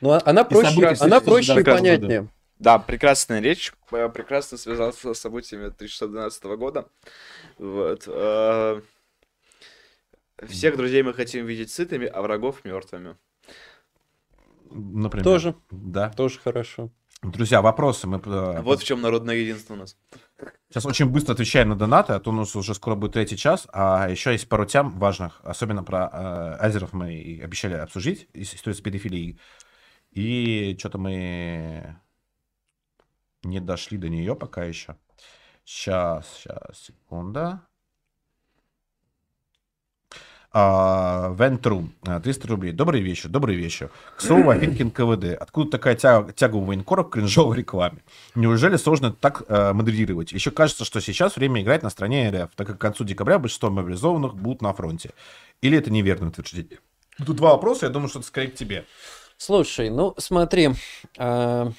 Ну, 0.00 0.12
а, 0.12 0.22
она 0.24 0.44
проще, 0.44 0.86
она 1.00 1.20
проще 1.20 1.60
и 1.60 1.64
понятнее. 1.64 2.28
Да, 2.60 2.78
прекрасная 2.78 3.40
речь, 3.40 3.72
прекрасно 3.90 4.56
связался 4.56 5.12
с 5.12 5.18
событиями 5.18 5.64
1612 5.64 6.44
года. 6.56 6.86
Вот. 7.58 8.04
Э, 8.06 8.80
всех 10.46 10.76
друзей 10.76 11.02
мы 11.02 11.12
хотим 11.14 11.46
видеть 11.46 11.72
сытыми, 11.72 12.06
а 12.06 12.22
врагов 12.22 12.64
мертвыми. 12.64 13.16
Например. 14.74 15.24
Тоже. 15.24 15.54
Да. 15.70 16.10
Тоже 16.10 16.38
хорошо. 16.38 16.90
Друзья, 17.22 17.62
вопросы. 17.62 18.08
Мы... 18.08 18.20
Э, 18.24 18.62
вот 18.62 18.80
в 18.80 18.84
чем 18.84 19.00
народное 19.00 19.36
единство 19.36 19.74
у 19.74 19.76
нас. 19.76 19.96
Сейчас 20.68 20.86
очень 20.86 21.06
быстро 21.06 21.34
отвечаем 21.34 21.68
на 21.68 21.76
донаты, 21.76 22.14
а 22.14 22.20
то 22.20 22.30
у 22.30 22.32
нас 22.32 22.56
уже 22.56 22.74
скоро 22.74 22.96
будет 22.96 23.12
третий 23.12 23.36
час. 23.36 23.68
А 23.72 24.08
еще 24.08 24.32
есть 24.32 24.48
пару 24.48 24.66
тем 24.66 24.90
важных, 24.98 25.40
особенно 25.44 25.84
про 25.84 26.10
э, 26.12 26.66
Азеров 26.66 26.92
мы 26.92 27.40
обещали 27.42 27.74
обсудить, 27.74 28.28
историю 28.32 28.76
с 28.76 28.80
педофилией. 28.80 29.38
И 30.10 30.76
что-то 30.78 30.98
мы 30.98 31.96
не 33.44 33.60
дошли 33.60 33.98
до 33.98 34.08
нее 34.08 34.34
пока 34.34 34.64
еще. 34.64 34.96
Сейчас, 35.64 36.26
сейчас, 36.28 36.78
секунда. 36.78 37.62
А, 40.54 41.34
Вентру, 41.38 41.88
300 42.22 42.48
рублей. 42.48 42.72
Добрый 42.72 43.00
вечер, 43.00 43.30
добрый 43.30 43.56
вечер. 43.56 43.90
К 44.16 44.20
слову, 44.20 44.50
о 44.50 44.58
Финкин 44.58 44.90
КВД. 44.90 45.40
Откуда 45.40 45.70
такая 45.70 45.94
тяга, 45.94 46.30
тяга 46.32 46.56
у 46.56 46.64
военкоров 46.64 47.08
к 47.08 47.12
кринжовой 47.14 47.56
рекламе? 47.56 47.98
Неужели 48.34 48.76
сложно 48.76 49.12
так 49.12 49.44
э, 49.48 49.72
моделировать? 49.72 50.32
Еще 50.32 50.50
кажется, 50.50 50.84
что 50.84 51.00
сейчас 51.00 51.36
время 51.36 51.62
играть 51.62 51.82
на 51.82 51.88
стороне 51.88 52.28
РФ, 52.30 52.50
так 52.54 52.66
как 52.66 52.76
к 52.76 52.80
концу 52.80 53.04
декабря 53.04 53.38
большинство 53.38 53.70
мобилизованных 53.70 54.34
будут 54.34 54.60
на 54.60 54.74
фронте. 54.74 55.10
Или 55.62 55.78
это 55.78 55.90
неверное 55.90 56.28
утверждение? 56.28 56.80
Тут 57.24 57.36
два 57.36 57.52
вопроса, 57.52 57.86
я 57.86 57.90
думаю, 57.90 58.10
что 58.10 58.18
это 58.18 58.28
скорее 58.28 58.48
к 58.48 58.54
тебе. 58.54 58.84
Слушай, 59.38 59.88
ну 59.88 60.14
смотри, 60.18 60.70
а, 61.16 61.72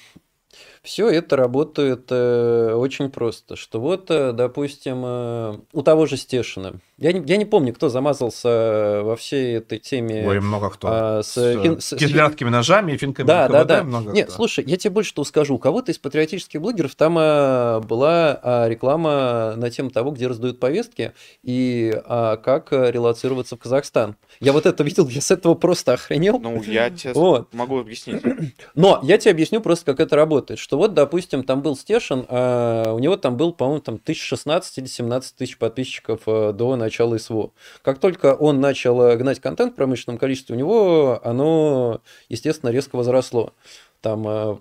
все 0.82 1.08
это 1.08 1.36
работает 1.36 2.06
э, 2.10 2.74
очень 2.74 3.10
просто. 3.10 3.56
Что 3.56 3.80
вот, 3.80 4.10
э, 4.10 4.32
допустим, 4.32 5.02
э, 5.04 5.58
у 5.72 5.82
того 5.82 6.06
же 6.06 6.16
Стешина. 6.16 6.74
Я 6.96 7.12
не, 7.12 7.24
я 7.26 7.36
не 7.36 7.44
помню, 7.44 7.74
кто 7.74 7.88
замазался 7.88 9.00
во 9.02 9.16
всей 9.16 9.56
этой 9.56 9.80
теме. 9.80 10.24
Ой, 10.28 10.38
много 10.38 10.70
кто. 10.70 10.88
А, 10.90 11.22
с, 11.24 11.32
с, 11.32 11.60
фин, 11.60 11.80
с 11.80 11.96
кизлярскими 11.96 12.50
ножами 12.50 12.92
и 12.92 12.96
финками 12.96 13.26
да, 13.26 13.48
КВД, 13.48 13.52
да, 13.52 13.64
да. 13.64 13.82
много 13.82 14.12
Нет, 14.12 14.28
кто. 14.28 14.36
слушай, 14.36 14.64
я 14.64 14.76
тебе 14.76 14.90
больше 14.92 15.10
что 15.10 15.24
скажу. 15.24 15.56
У 15.56 15.58
кого-то 15.58 15.90
из 15.90 15.98
патриотических 15.98 16.60
блогеров 16.60 16.94
там 16.94 17.16
а, 17.18 17.80
была 17.80 18.38
а, 18.40 18.68
реклама 18.68 19.54
на 19.56 19.70
тему 19.70 19.90
того, 19.90 20.12
где 20.12 20.28
раздают 20.28 20.60
повестки 20.60 21.14
и 21.42 22.00
а, 22.04 22.36
как 22.36 22.70
релацироваться 22.70 23.56
в 23.56 23.58
Казахстан. 23.58 24.14
Я 24.38 24.52
вот 24.52 24.64
это 24.64 24.84
видел, 24.84 25.08
я 25.08 25.20
с 25.20 25.32
этого 25.32 25.54
просто 25.54 25.94
охренел. 25.94 26.38
Ну, 26.38 26.62
я 26.62 26.90
тебе 26.90 27.12
вот. 27.14 27.52
могу 27.54 27.80
объяснить. 27.80 28.22
Но 28.76 29.00
я 29.02 29.18
тебе 29.18 29.32
объясню 29.32 29.60
просто, 29.60 29.84
как 29.84 29.98
это 29.98 30.14
работает. 30.14 30.60
Что 30.60 30.78
вот, 30.78 30.94
допустим, 30.94 31.42
там 31.42 31.60
был 31.60 31.76
Стешин, 31.76 32.24
а 32.28 32.92
у 32.92 33.00
него 33.00 33.16
там 33.16 33.36
был, 33.36 33.52
по-моему, 33.52 33.80
там 33.80 33.94
1016 33.96 34.78
или 34.78 34.86
17 34.86 35.34
тысяч 35.34 35.58
подписчиков 35.58 36.20
э, 36.26 36.52
до 36.52 36.76
начала 36.84 37.18
СВО. 37.18 37.52
Как 37.82 37.98
только 37.98 38.34
он 38.34 38.60
начал 38.60 39.00
э, 39.02 39.16
гнать 39.16 39.40
контент 39.40 39.72
в 39.72 39.76
промышленном 39.76 40.18
количестве, 40.18 40.54
у 40.54 40.58
него 40.58 41.20
оно, 41.24 42.00
естественно, 42.28 42.70
резко 42.70 42.96
возросло. 42.96 43.52
Там 44.00 44.26
э, 44.26 44.56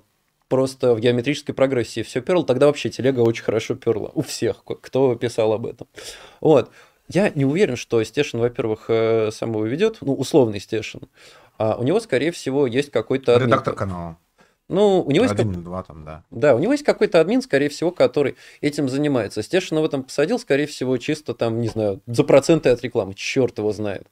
просто 0.47 0.93
в 0.93 0.99
геометрической 0.99 1.53
прогрессии 1.53 2.01
все 2.01 2.21
перло, 2.21 2.45
тогда 2.45 2.67
вообще 2.67 2.89
телега 2.89 3.19
очень 3.19 3.43
хорошо 3.43 3.75
перла. 3.75 4.11
У 4.13 4.21
всех, 4.21 4.63
кто 4.63 5.15
писал 5.15 5.53
об 5.53 5.65
этом. 5.65 5.87
Вот. 6.41 6.71
Я 7.09 7.29
не 7.29 7.45
уверен, 7.45 7.75
что 7.75 8.01
Стешин, 8.03 8.39
во-первых, 8.39 8.85
сам 9.33 9.49
его 9.49 9.65
ведет, 9.65 9.97
ну, 10.01 10.13
условный 10.13 10.61
Стешин. 10.61 11.01
А 11.57 11.75
у 11.75 11.83
него, 11.83 11.99
скорее 11.99 12.31
всего, 12.31 12.65
есть 12.65 12.91
какой-то... 12.91 13.37
Редактор 13.37 13.75
канала. 13.75 14.17
Ну, 14.73 15.03
у 15.03 15.11
него 15.11 15.25
Один 15.25 15.37
есть... 15.37 15.55
Как... 15.55 15.63
два 15.63 15.83
там, 15.83 16.03
да. 16.03 16.23
Да, 16.31 16.55
у 16.55 16.59
него 16.59 16.71
есть 16.71 16.83
какой-то 16.83 17.21
админ, 17.21 17.43
скорее 17.43 17.69
всего, 17.69 17.91
который 17.91 18.35
этим 18.59 18.89
занимается. 18.89 19.43
Стешина 19.43 19.81
в 19.81 19.85
этом 19.85 20.01
посадил, 20.01 20.39
скорее 20.39 20.65
всего, 20.65 20.97
чисто 20.97 21.35
там, 21.35 21.61
не 21.61 21.67
знаю, 21.67 22.01
за 22.07 22.23
проценты 22.23 22.69
от 22.69 22.81
рекламы. 22.81 23.13
Черт 23.13 23.59
его 23.59 23.71
знает. 23.71 24.07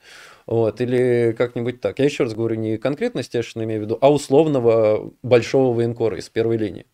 Вот, 0.46 0.80
или 0.80 1.34
как-нибудь 1.36 1.82
так. 1.82 1.98
Я 1.98 2.06
еще 2.06 2.26
раз 2.26 2.36
говорю, 2.36 2.58
не 2.58 2.78
конкретно 2.78 3.24
Стешина 3.24 3.64
имею 3.64 3.82
в 3.82 3.86
виду, 3.86 3.98
а 4.02 4.14
условного 4.14 5.12
большого 5.24 5.74
военкора 5.76 6.20
из 6.20 6.30
первой 6.30 6.58
линии. 6.58 6.86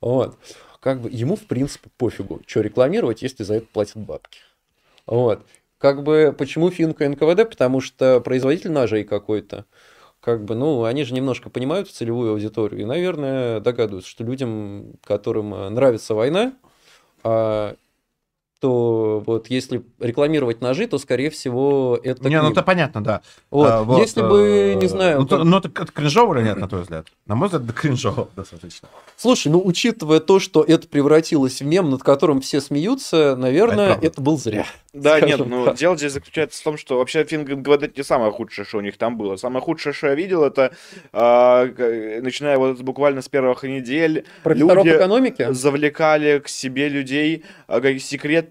Вот. 0.00 0.38
Как 0.80 1.02
бы 1.02 1.10
ему, 1.10 1.36
в 1.36 1.44
принципе, 1.44 1.90
пофигу, 1.98 2.40
что 2.46 2.62
рекламировать, 2.62 3.20
если 3.20 3.42
за 3.42 3.56
это 3.56 3.66
платят 3.70 3.98
бабки. 3.98 4.38
Вот. 5.04 5.44
Как 5.76 6.02
бы, 6.02 6.34
почему 6.36 6.70
финка 6.70 7.06
НКВД? 7.06 7.50
Потому 7.50 7.82
что 7.82 8.20
производитель 8.20 8.70
ножей 8.70 9.04
какой-то 9.04 9.66
как 10.24 10.42
бы, 10.42 10.54
ну, 10.54 10.84
они 10.84 11.04
же 11.04 11.12
немножко 11.12 11.50
понимают 11.50 11.90
целевую 11.90 12.32
аудиторию 12.32 12.80
и, 12.80 12.84
наверное, 12.86 13.60
догадываются, 13.60 14.10
что 14.10 14.24
людям, 14.24 14.94
которым 15.04 15.52
э, 15.52 15.68
нравится 15.68 16.14
война, 16.14 16.54
а 17.22 17.76
то 18.64 19.22
вот 19.26 19.48
если 19.50 19.82
рекламировать 20.00 20.62
ножи, 20.62 20.86
то, 20.86 20.96
скорее 20.96 21.28
всего, 21.28 22.00
это... 22.02 22.30
Не, 22.30 22.40
ну 22.40 22.50
это 22.50 22.62
понятно, 22.62 23.04
да. 23.04 23.20
Вот. 23.50 23.70
А, 23.70 23.82
вот, 23.82 24.00
если 24.00 24.22
бы, 24.22 24.72
э, 24.72 24.74
не 24.76 24.86
знаю... 24.86 25.20
Ну, 25.20 25.26
то, 25.26 25.44
ну 25.44 25.58
это, 25.58 25.68
это 25.68 25.92
кринжово 25.92 26.34
или 26.38 26.44
нет, 26.44 26.56
на 26.56 26.66
твой 26.66 26.80
взгляд? 26.80 27.08
На 27.26 27.34
мой 27.34 27.48
взгляд, 27.48 27.64
это 27.64 27.74
кринжово 27.74 28.30
достаточно. 28.36 28.88
Слушай, 29.18 29.48
ну, 29.48 29.60
учитывая 29.62 30.20
то, 30.20 30.38
что 30.38 30.62
это 30.62 30.88
превратилось 30.88 31.60
в 31.60 31.66
мем, 31.66 31.90
над 31.90 32.02
которым 32.02 32.40
все 32.40 32.62
смеются, 32.62 33.36
наверное, 33.36 33.96
это, 33.96 34.06
это 34.06 34.22
был 34.22 34.38
зря. 34.38 34.64
Да, 34.94 35.20
нет, 35.20 35.44
ну, 35.44 35.66
так. 35.66 35.76
дело 35.76 35.96
здесь 35.98 36.12
заключается 36.12 36.58
в 36.58 36.64
том, 36.64 36.78
что 36.78 36.96
вообще 36.96 37.22
Финган 37.24 37.62
говорит 37.62 37.98
не 37.98 38.02
самое 38.02 38.32
худшее, 38.32 38.64
что 38.64 38.78
у 38.78 38.80
них 38.80 38.96
там 38.96 39.18
было. 39.18 39.36
Самое 39.36 39.62
худшее, 39.62 39.92
что 39.92 40.06
я 40.06 40.14
видел, 40.14 40.42
это, 40.42 40.72
э, 41.12 42.20
начиная 42.22 42.56
вот 42.56 42.80
буквально 42.80 43.20
с 43.20 43.28
первых 43.28 43.64
недель, 43.64 44.24
люди 44.44 44.88
экономики? 44.88 45.52
завлекали 45.52 46.38
к 46.38 46.48
себе 46.48 46.88
людей 46.88 47.44
э, 47.68 47.80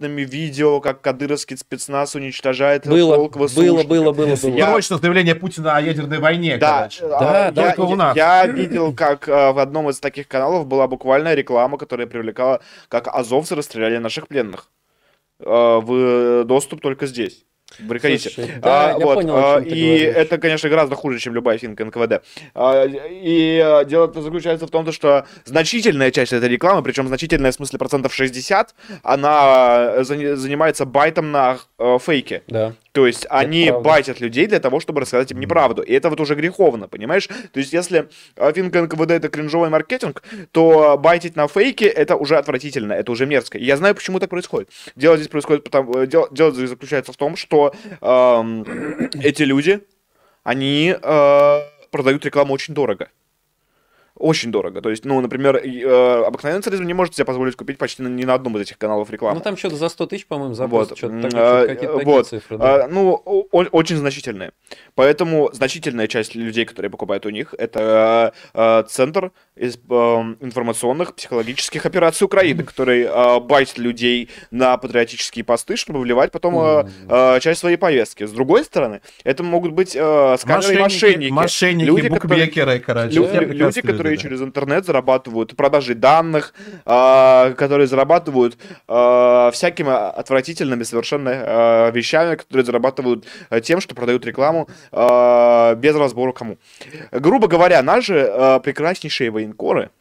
секретными 0.04 0.22
видео, 0.22 0.80
как 0.82 1.02
кадыровский 1.02 1.58
спецназ 1.58 2.16
уничтожает 2.16 2.88
было, 2.88 3.16
полк 3.16 3.38
было, 3.38 3.48
было, 3.48 3.84
было, 3.84 4.12
было. 4.12 4.36
Срочно 4.36 4.98
заявление 4.98 5.36
Путина 5.36 5.78
о 5.78 5.82
ядерной 5.82 6.20
войне, 6.20 6.58
да, 6.58 6.90
Да, 7.02 7.52
да, 7.52 7.74
только 7.74 7.82
у 7.82 7.96
нас. 7.96 8.16
Я 8.16 8.46
видел, 8.48 8.94
как 8.94 9.28
э, 9.28 9.52
в 9.52 9.60
одном 9.60 9.90
из 9.90 10.00
таких 10.00 10.28
каналов 10.28 10.68
была 10.68 10.88
буквально 10.88 11.34
реклама, 11.34 11.78
которая 11.78 12.08
привлекала, 12.08 12.62
как 12.90 13.08
азовцы 13.08 13.56
расстреляли 13.56 13.98
наших 13.98 14.28
пленных. 14.28 14.70
Э, 15.40 15.80
в 15.82 16.44
доступ 16.46 16.82
только 16.82 17.08
здесь. 17.08 17.46
Приходите. 17.88 18.30
Слушай, 18.30 18.52
да, 18.62 18.96
а, 18.96 19.00
я 19.00 19.06
вот, 19.06 19.16
понял, 19.16 19.36
а, 19.36 19.60
и 19.60 19.98
это, 19.98 20.38
конечно, 20.38 20.70
гораздо 20.70 20.96
хуже, 20.96 21.20
чем 21.20 21.34
любая 21.34 21.58
финка 21.58 21.86
НКВД. 21.86 22.24
А, 22.54 22.86
и 22.86 23.60
а, 23.64 23.84
дело 23.84 24.12
заключается 24.14 24.68
в 24.68 24.70
том, 24.70 24.92
что 24.92 25.26
значительная 25.46 26.12
часть 26.12 26.34
этой 26.34 26.50
рекламы, 26.50 26.84
причем 26.84 27.08
значительная 27.08 27.52
в 27.52 27.56
смысле 27.56 27.80
процентов 27.80 28.14
60, 28.14 28.76
она 29.04 30.04
занимается 30.04 30.86
байтом 30.86 31.32
на 31.32 31.58
а, 31.78 32.00
фейке. 32.00 32.44
Да. 32.48 32.74
То 32.94 33.08
есть 33.08 33.26
они 33.30 33.68
правда. 33.70 33.90
байтят 33.90 34.20
людей 34.22 34.46
для 34.46 34.60
того, 34.60 34.80
чтобы 34.80 35.02
рассказать 35.02 35.32
им 35.32 35.40
неправду. 35.40 35.82
И 35.82 35.92
это 35.92 36.10
вот 36.10 36.20
уже 36.22 36.36
греховно, 36.36 36.88
понимаешь? 36.88 37.28
То 37.28 37.60
есть 37.60 37.74
если 37.74 38.08
э, 38.36 38.54
Финка 38.54 38.84
НКВД 38.84 39.12
это 39.12 39.30
кринжовый 39.30 39.70
маркетинг, 39.70 40.24
то 40.52 40.98
байтить 40.98 41.36
на 41.36 41.48
фейке 41.48 41.88
это 41.88 42.16
уже 42.16 42.38
отвратительно, 42.38 42.94
это 42.94 43.12
уже 43.12 43.26
мерзко. 43.26 43.58
И 43.58 43.66
я 43.66 43.78
знаю, 43.78 43.96
почему 43.96 44.20
так 44.20 44.30
происходит. 44.30 44.70
Дело 44.96 45.18
здесь 45.18 45.28
происходит, 45.28 45.64
потому, 45.64 45.94
э, 45.94 46.08
дело, 46.08 46.28
дело 46.32 46.52
здесь 46.52 46.70
заключается 46.70 47.12
в 47.12 47.18
том, 47.18 47.36
что 47.36 47.74
эм, 48.02 48.64
эти 49.22 49.42
люди, 49.42 49.82
они 50.44 50.96
э, 50.96 51.60
продают 51.90 52.26
рекламу 52.26 52.54
очень 52.54 52.76
дорого. 52.76 53.10
Очень 54.16 54.52
дорого. 54.52 54.82
То 54.82 54.92
есть, 54.92 55.06
ну, 55.06 55.20
например, 55.22 55.56
э, 55.58 56.24
обыкновенный 56.24 56.62
царизм 56.62 56.84
не 56.84 56.94
может 56.94 57.16
себе 57.16 57.26
позволить 57.26 57.56
купить 57.56 57.80
почти 57.80 58.04
ни 58.04 58.24
на 58.26 58.36
одном 58.36 58.56
из 58.58 58.62
этих 58.62 58.78
каналов 58.78 59.10
рекламу. 59.10 59.36
Ну 59.38 59.42
там 59.42 59.58
что-то 59.58 59.76
за 59.76 59.90
100 59.90 60.06
тысяч, 60.06 60.28
по-моему, 60.28 60.54
запрос, 60.54 60.90
Вот. 60.90 60.98
что-то 60.98 61.22
такое, 61.22 61.42
а, 61.42 61.58
что-то 61.58 61.68
какие-то 61.74 61.98
такие 61.98 62.14
вот. 62.16 62.28
цифры. 62.28 62.58
да. 62.60 62.84
А, 62.86 62.88
ну, 62.88 63.22
о- 63.26 63.48
о- 63.52 63.70
очень 63.72 63.98
значительные. 63.98 64.52
Поэтому 64.94 65.50
значительная 65.54 66.08
часть 66.08 66.36
людей, 66.36 66.66
которые 66.66 66.92
покупают 66.92 67.26
у 67.26 67.32
них, 67.32 67.56
это 67.58 68.34
э, 68.54 68.84
центр 68.88 69.32
из, 69.56 69.76
э, 69.76 69.80
информационных 70.42 71.16
психологических 71.16 71.86
операций 71.86 72.26
Украины, 72.26 72.64
который 72.64 73.04
э, 73.04 73.40
байтит 73.40 73.78
людей 73.78 74.30
на 74.50 74.78
патриотические 74.78 75.46
посты, 75.46 75.76
чтобы 75.78 76.00
вливать 76.00 76.32
потом 76.32 76.56
э, 76.58 76.86
э, 77.08 77.40
часть 77.40 77.60
своей 77.60 77.78
повестки. 77.78 78.26
С 78.26 78.32
другой 78.32 78.64
стороны, 78.64 79.02
это 79.24 79.44
могут 79.44 79.72
быть 79.74 79.96
э, 79.96 80.36
скамеры 80.40 80.74
и 80.76 80.80
мошенники. 80.80 81.32
мошенники, 81.32 81.86
Люди, 81.86 82.10
которые- 82.10 82.46
букмекеры, 82.46 82.80
короче. 82.80 83.16
Лю- 83.16 83.30
люди, 83.54 83.82
которые 83.82 84.16
да. 84.16 84.22
через 84.24 84.42
интернет 84.42 84.86
зарабатывают 84.86 85.56
продажей 85.56 85.96
данных, 85.96 86.54
а, 86.86 87.52
которые 87.54 87.86
зарабатывают 87.88 88.58
а, 88.88 89.52
всякими 89.52 89.92
отвратительными 89.92 90.84
совершенно 90.84 91.32
а, 91.34 91.92
вещами, 91.92 92.36
которые 92.36 92.66
зарабатывают 92.66 93.26
а, 93.50 93.60
тем, 93.62 93.82
что 93.82 93.94
продают 93.94 94.26
рекламу 94.26 94.68
а, 94.92 95.76
без 95.76 95.96
разбора 95.96 96.32
кому. 96.32 96.58
Грубо 97.12 97.48
говоря, 97.48 97.82
наши 97.84 98.16
а, 98.28 98.60
прекраснейшие 98.60 99.43
военкоры, 99.44 99.92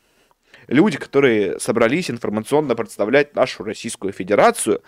люди, 0.69 0.99
которые 0.99 1.59
собрались 1.59 2.11
информационно 2.11 2.75
представлять 2.75 3.35
нашу 3.35 3.65
Российскую 3.65 4.13
Федерацию, 4.13 4.83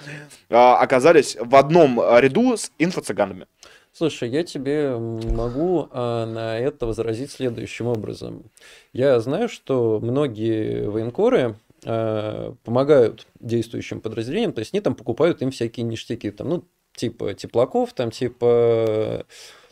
а, 0.51 0.79
оказались 0.79 1.37
в 1.39 1.55
одном 1.57 2.01
ряду 2.19 2.57
с 2.57 2.71
инфо-цыганами. 2.79 3.47
Слушай, 3.93 4.29
я 4.31 4.43
тебе 4.43 4.97
могу 4.97 5.89
а, 5.93 6.27
на 6.27 6.59
это 6.59 6.87
возразить 6.87 7.31
следующим 7.31 7.87
образом. 7.87 8.51
Я 8.93 9.21
знаю, 9.21 9.49
что 9.49 10.01
многие 10.03 10.89
военкоры 10.89 11.57
а, 11.85 12.55
помогают 12.65 13.27
действующим 13.39 14.01
подразделениям, 14.01 14.53
то 14.53 14.61
есть 14.61 14.75
они 14.75 14.81
там 14.81 14.95
покупают 14.95 15.43
им 15.43 15.51
всякие 15.51 15.85
ништяки, 15.85 16.31
там, 16.33 16.49
ну, 16.49 16.65
типа 16.97 17.35
теплаков, 17.35 17.93
там, 17.93 18.11
типа, 18.11 19.27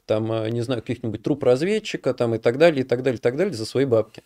там, 0.07 0.31
а, 0.33 0.49
не 0.49 0.61
знаю, 0.63 0.81
каких-нибудь 0.83 1.23
труп 1.23 1.45
разведчика, 1.45 2.13
там, 2.15 2.35
и 2.35 2.39
так 2.39 2.59
далее, 2.59 2.81
и 2.83 2.85
так 2.85 3.03
далее, 3.03 3.19
и 3.19 3.21
так 3.21 3.37
далее, 3.37 3.55
за 3.55 3.65
свои 3.67 3.85
бабки. 3.85 4.23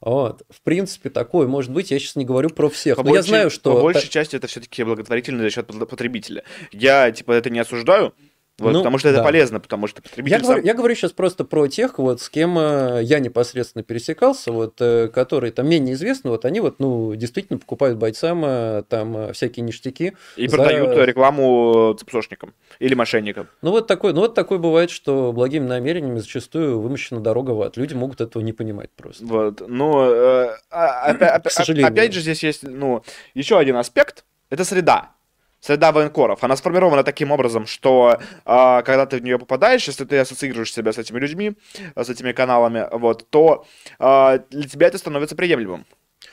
Вот. 0.00 0.42
В 0.48 0.60
принципе, 0.62 1.10
такое 1.10 1.46
может 1.46 1.70
быть, 1.72 1.90
я 1.90 1.98
сейчас 1.98 2.16
не 2.16 2.24
говорю 2.24 2.50
про 2.50 2.68
всех, 2.68 2.96
По 2.96 3.02
но 3.02 3.10
я 3.10 3.14
большей- 3.16 3.28
знаю, 3.28 3.50
что... 3.50 3.74
По 3.76 3.82
большей 3.82 4.08
части 4.08 4.36
это 4.36 4.46
все-таки 4.46 4.82
благотворительно 4.84 5.42
за 5.42 5.50
счет 5.50 5.66
пот- 5.66 5.86
потребителя. 5.88 6.42
Я, 6.72 7.10
типа, 7.10 7.32
это 7.32 7.50
не 7.50 7.58
осуждаю, 7.58 8.14
вот, 8.60 8.72
Ну, 8.72 8.78
потому 8.80 8.98
что 8.98 9.08
это 9.08 9.18
да. 9.18 9.24
полезно, 9.24 9.58
потому 9.60 9.86
что 9.86 10.02
потребитель 10.02 10.32
Я 10.36 10.38
сам- 10.40 10.46
говорю, 10.48 10.64
я 10.66 10.74
говорю 10.74 10.94
сейчас 10.94 11.12
просто 11.12 11.44
про 11.44 11.66
тех, 11.66 11.98
вот, 11.98 12.20
с 12.20 12.28
кем 12.28 12.58
э, 12.58 13.00
я 13.02 13.18
непосредственно 13.18 13.82
пересекался, 13.82 14.52
вот, 14.52 14.74
э, 14.80 15.08
которые 15.08 15.50
там 15.52 15.68
менее 15.68 15.94
известны, 15.94 16.30
вот 16.30 16.44
они 16.44 16.60
вот, 16.60 16.78
ну, 16.78 17.14
действительно 17.14 17.58
покупают 17.58 17.98
бойцам 17.98 18.42
э, 18.44 18.82
там 18.88 19.32
всякие 19.32 19.64
ништяки. 19.64 20.12
и 20.36 20.46
за- 20.48 20.56
продают 20.56 20.96
рекламу 21.06 21.94
цепсошникам 21.98 22.54
или 22.78 22.94
мошенникам. 22.94 23.48
Ну 23.62 23.70
вот 23.70 23.86
такой, 23.86 24.12
ну 24.12 24.20
вот 24.20 24.34
такой 24.34 24.58
бывает, 24.58 24.90
что 24.90 25.32
благими 25.32 25.66
намерениями 25.66 26.18
зачастую 26.18 26.80
вымощена 26.80 27.20
дорога 27.20 27.50
в 27.52 27.62
ад. 27.62 27.76
Люди 27.76 27.94
могут 27.94 28.20
этого 28.20 28.42
не 28.42 28.52
понимать 28.52 28.90
просто. 28.96 29.24
Вот. 29.24 29.62
Но 29.68 30.06
э, 30.10 30.50
а- 30.70 31.12
опя- 31.12 31.36
опя- 31.36 31.48
К 31.48 31.50
сожалению. 31.50 31.90
опять 31.90 32.12
же 32.12 32.20
здесь 32.20 32.42
есть, 32.42 32.62
ну, 32.62 33.02
еще 33.34 33.58
один 33.58 33.76
аспект. 33.76 34.24
Это 34.50 34.64
среда. 34.64 35.10
Среда 35.60 35.92
военкоров. 35.92 36.42
Она 36.42 36.56
сформирована 36.56 37.04
таким 37.04 37.30
образом, 37.30 37.66
что 37.66 38.18
а, 38.46 38.80
когда 38.82 39.04
ты 39.04 39.18
в 39.18 39.22
нее 39.22 39.38
попадаешь, 39.38 39.86
если 39.86 40.06
ты 40.06 40.18
ассоциируешь 40.18 40.72
себя 40.72 40.92
с 40.92 40.98
этими 40.98 41.18
людьми, 41.18 41.52
а, 41.94 42.02
с 42.02 42.08
этими 42.08 42.32
каналами, 42.32 42.86
вот, 42.90 43.28
то 43.28 43.66
а, 43.98 44.38
для 44.50 44.66
тебя 44.68 44.86
это 44.86 44.96
становится 44.96 45.36
приемлемым. 45.36 45.84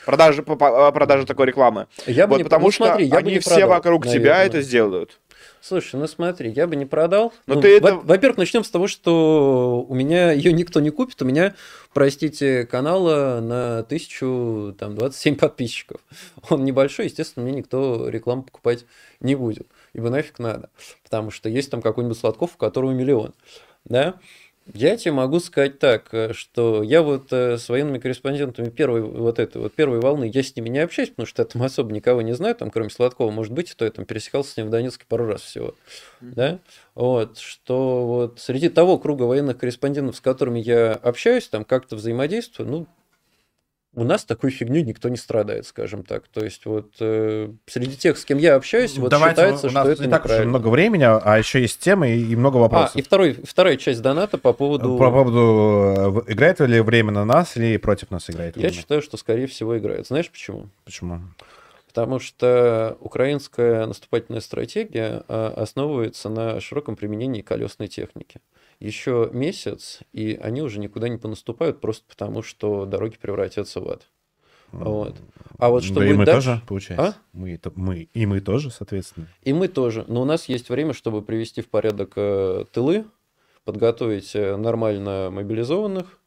Продажа, 0.06 0.44
по- 0.44 0.56
по- 0.56 0.92
продажа 0.94 1.26
такой 1.26 1.48
рекламы. 1.48 1.88
Я 2.06 2.28
бы 2.28 2.32
вот 2.32 2.38
не, 2.38 2.44
потому 2.46 2.68
ну, 2.68 2.72
что 2.72 2.86
смотри, 2.86 3.06
я 3.06 3.12
бы 3.12 3.18
они 3.18 3.32
не 3.34 3.40
все 3.40 3.50
продал, 3.52 3.70
вокруг 3.70 4.06
тебя 4.06 4.14
наверное. 4.14 4.46
это 4.46 4.62
сделают. 4.62 5.20
Слушай, 5.62 6.00
ну 6.00 6.08
смотри, 6.08 6.52
я 6.52 6.68
бы 6.68 6.76
не 6.76 6.86
продал. 6.86 7.34
Но 7.46 7.56
Ну, 7.56 7.62
ты 7.62 7.78
это- 7.78 7.96
во- 7.96 8.02
Во-первых, 8.02 8.38
начнем 8.38 8.64
с 8.64 8.70
того, 8.70 8.88
что 8.88 9.86
у 9.88 9.94
меня 9.96 10.32
ее 10.32 10.54
никто 10.54 10.80
не 10.80 10.90
купит. 10.92 11.22
У 11.22 11.26
меня, 11.26 11.56
простите, 11.94 12.66
канала 12.66 13.40
на 13.42 13.84
1027 13.84 15.36
подписчиков. 15.36 16.02
Он 16.50 16.64
небольшой, 16.64 17.06
естественно, 17.06 17.46
мне 17.46 17.58
никто 17.60 18.08
рекламу 18.10 18.44
покупать 18.44 18.86
не 19.20 19.36
будет. 19.36 19.68
Ибо 19.94 20.10
нафиг 20.10 20.40
надо. 20.40 20.70
Потому 21.04 21.32
что 21.32 21.50
есть 21.50 21.70
там 21.72 21.82
какой-нибудь 21.82 22.18
Сладков, 22.18 22.56
у 22.56 22.58
которого 22.58 22.92
миллион. 22.92 23.34
Да? 23.86 24.16
Я 24.74 24.98
тебе 24.98 25.14
могу 25.14 25.40
сказать 25.40 25.80
так, 25.80 26.14
э, 26.14 26.34
что 26.34 26.84
я 26.84 27.02
вот 27.02 27.32
э, 27.32 27.58
с 27.58 27.70
военными 27.70 28.00
корреспондентами 28.00 28.70
первой 28.70 29.02
вот 29.02 29.40
этой 29.40 29.62
вот 29.62 29.74
первой 29.74 30.00
волны, 30.00 30.30
я 30.34 30.44
с 30.44 30.56
ними 30.56 30.70
не 30.70 30.80
общаюсь, 30.80 31.10
потому 31.10 31.26
что 31.26 31.42
я 31.42 31.46
там 31.46 31.62
особо 31.64 31.92
никого 31.92 32.22
не 32.22 32.34
знаю, 32.34 32.56
там 32.56 32.70
кроме 32.70 32.90
Сладкова, 32.90 33.32
может 33.32 33.54
быть, 33.54 33.76
то 33.78 33.86
я 33.86 33.92
там 33.92 34.06
пересекался 34.06 34.52
с 34.52 34.58
ним 34.58 34.68
в 34.68 34.70
Донецке 34.70 35.06
пару 35.08 35.26
раз 35.26 35.42
всего, 35.42 35.76
да, 36.22 36.60
вот, 36.96 37.38
что 37.38 38.06
вот 38.06 38.40
среди 38.40 38.70
того 38.70 38.98
круга 38.98 39.24
военных 39.24 39.58
корреспондентов, 39.58 40.18
с 40.18 40.22
которыми 40.22 40.60
я 40.60 40.94
общаюсь, 40.94 41.48
там 41.48 41.64
как-то 41.64 41.96
взаимодействую, 41.96 42.70
ну, 42.70 42.88
у 43.98 44.04
нас 44.04 44.24
такой 44.26 44.52
фигней 44.52 44.84
никто 44.84 45.10
не 45.10 45.18
страдает, 45.18 45.66
скажем 45.66 46.04
так. 46.04 46.28
То 46.28 46.46
есть 46.46 46.66
вот 46.66 46.92
э, 47.00 47.50
среди 47.66 47.96
тех, 47.98 48.18
с 48.18 48.24
кем 48.26 48.38
я 48.38 48.56
общаюсь, 48.56 48.98
вот 48.98 49.10
Давайте, 49.10 49.42
считается, 49.42 49.68
у 49.68 49.72
нас 49.72 49.84
что 49.86 49.92
это 49.94 50.06
не 50.06 50.10
так 50.12 50.22
уж 50.26 50.30
и 50.30 50.34
неправильно. 50.34 50.50
много 50.50 50.68
времени, 50.70 51.04
а 51.04 51.38
еще 51.38 51.60
есть 51.62 51.80
темы 51.80 52.12
и, 52.12 52.32
и 52.32 52.36
много 52.36 52.60
А, 52.60 52.62
вопросов. 52.62 52.96
и 52.96 53.02
второй, 53.02 53.34
вторая 53.44 53.76
часть 53.78 54.02
доната 54.02 54.38
по 54.38 54.54
поводу... 54.54 54.98
По 54.98 55.10
поводу, 55.12 56.24
э, 56.28 56.32
играет 56.32 56.60
ли 56.60 56.80
время 56.82 57.12
на 57.12 57.26
нас 57.26 57.58
или 57.58 57.78
против 57.78 58.12
нас 58.12 58.30
играет 58.30 58.56
Я 58.56 58.62
время? 58.62 58.76
считаю, 58.76 59.02
что, 59.02 59.18
скорее 59.18 59.48
всего, 59.48 59.78
играет. 59.78 60.06
Знаешь 60.08 60.30
почему? 60.30 60.68
Почему? 60.86 61.20
Потому 61.88 62.20
что 62.20 62.96
украинская 63.00 63.88
наступательная 63.88 64.42
стратегия 64.42 65.24
а, 65.28 65.54
основывается 65.58 66.30
на 66.30 66.60
широком 66.62 66.96
применении 66.96 67.42
колесной 67.42 67.88
техники. 67.88 68.40
Еще 68.80 69.30
месяц, 69.34 70.02
и 70.14 70.40
они 70.42 70.62
уже 70.62 70.80
никуда 70.80 71.10
не 71.10 71.18
понаступают, 71.18 71.82
просто 71.82 72.06
потому 72.08 72.44
что 72.44 72.86
дороги 72.86 73.18
превратятся 73.20 73.82
в 73.82 73.90
ад. 73.90 74.08
Вот. 74.72 75.16
А 75.58 75.70
вот 75.70 75.84
что 75.84 75.96
да 75.96 76.06
и 76.06 76.08
будет 76.10 76.18
мы 76.18 76.26
дальше? 76.26 76.48
тоже, 76.48 76.62
получается. 76.68 77.08
А? 77.08 77.22
Мы, 77.34 77.58
то- 77.58 77.72
мы, 77.76 78.10
и 78.14 78.26
мы 78.26 78.42
тоже, 78.42 78.70
соответственно. 78.70 79.28
И 79.44 79.54
мы 79.54 79.68
тоже. 79.68 80.06
Но 80.08 80.22
у 80.22 80.26
нас 80.26 80.50
есть 80.50 80.70
время, 80.70 80.94
чтобы 80.94 81.22
привести 81.22 81.62
в 81.62 81.70
порядок 81.70 82.14
э, 82.16 82.66
тылы, 82.72 83.06
подготовить 83.64 84.36
э, 84.36 84.56
нормально 84.58 85.30
мобилизованных, 85.32 86.20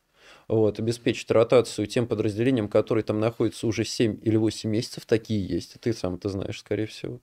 вот, 0.48 0.80
обеспечить 0.80 1.30
ротацию 1.30 1.86
тем 1.86 2.08
подразделениям, 2.08 2.68
которые 2.68 3.04
там 3.04 3.20
находятся 3.20 3.66
уже 3.66 3.84
7 3.84 4.18
или 4.22 4.36
8 4.36 4.68
месяцев, 4.68 5.06
такие 5.06 5.46
есть. 5.46 5.76
И 5.76 5.78
ты 5.78 5.92
сам 5.92 6.16
это 6.16 6.28
знаешь, 6.28 6.58
скорее 6.58 6.86
всего. 6.86 7.20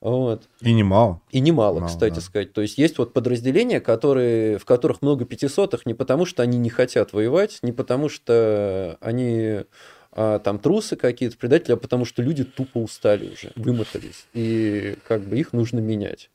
Вот. 0.00 0.48
И 0.62 0.72
немало. 0.72 1.20
И 1.30 1.40
немало, 1.40 1.80
Мало, 1.80 1.88
кстати 1.88 2.14
да. 2.14 2.20
сказать. 2.20 2.52
То 2.52 2.62
есть 2.62 2.78
есть 2.78 2.96
вот 2.98 3.12
подразделения, 3.12 3.80
которые, 3.80 4.58
в 4.58 4.64
которых 4.64 5.02
много 5.02 5.26
пятисотых 5.26 5.84
не 5.84 5.94
потому, 5.94 6.24
что 6.24 6.42
они 6.42 6.56
не 6.58 6.70
хотят 6.70 7.12
воевать, 7.12 7.58
не 7.62 7.72
потому, 7.72 8.08
что 8.08 8.96
они 9.00 9.64
а, 10.12 10.38
там 10.38 10.58
трусы 10.58 10.96
какие-то, 10.96 11.36
предатели, 11.36 11.72
а 11.72 11.76
потому 11.76 12.04
что 12.04 12.22
люди 12.22 12.44
тупо 12.44 12.78
устали 12.78 13.30
уже, 13.30 13.52
вымотались. 13.56 14.26
И 14.32 14.96
как 15.06 15.22
бы 15.22 15.38
их 15.38 15.52
нужно 15.52 15.80
менять. 15.80 16.30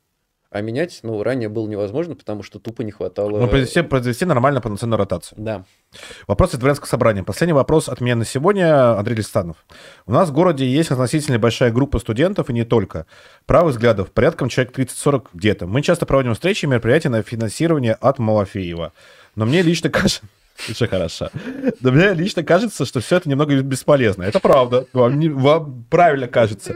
А 0.52 0.62
менять, 0.62 1.00
ну, 1.04 1.22
ранее 1.22 1.50
было 1.50 1.68
невозможно, 1.68 2.16
потому 2.16 2.44
что 2.44 2.60
тупо 2.60 2.84
не 2.84 2.92
хватало... 2.92 3.40
Ну, 3.40 3.48
произвести, 3.48 3.82
произвести 3.82 4.26
нормально 4.26 4.62
полноценную 4.62 4.98
ротацию. 4.98 5.38
Да. 5.42 5.66
Вопрос 6.28 6.54
от 6.54 6.60
дворянского 6.60 6.88
собрания. 6.88 7.24
Последний 7.24 7.54
вопрос 7.54 7.90
от 7.90 8.00
меня 8.00 8.16
на 8.16 8.26
сегодня, 8.26 8.98
Андрей 8.98 9.16
Листанов. 9.16 9.58
У 10.06 10.12
нас 10.12 10.30
в 10.30 10.34
городе 10.34 10.66
есть 10.66 10.92
относительно 10.92 11.40
большая 11.40 11.72
группа 11.72 12.00
студентов, 12.00 12.50
и 12.50 12.54
не 12.54 12.64
только. 12.64 13.06
Правых 13.46 13.74
взглядов, 13.74 14.12
порядком 14.12 14.50
человек 14.50 14.78
30-40 14.78 15.28
где-то. 15.34 15.68
Мы 15.68 15.82
часто 15.82 16.06
проводим 16.06 16.34
встречи 16.34 16.66
и 16.66 16.68
мероприятия 16.68 17.10
на 17.10 17.22
финансирование 17.22 17.94
от 17.94 18.20
Малафеева. 18.20 18.94
Но 19.36 19.46
мне 19.46 19.62
лично 19.62 19.90
кажется... 19.92 20.22
Очень 20.70 20.88
хорошо. 20.88 21.30
Но 21.82 21.92
мне 21.92 22.14
лично 22.14 22.44
кажется, 22.44 22.86
что 22.86 23.00
все 23.02 23.18
это 23.18 23.30
немного 23.30 23.62
бесполезно. 23.62 24.24
Это 24.24 24.40
правда. 24.40 24.86
Вам, 24.94 25.20
не- 25.20 25.30
вам 25.30 25.86
правильно 25.90 26.28
кажется. 26.28 26.76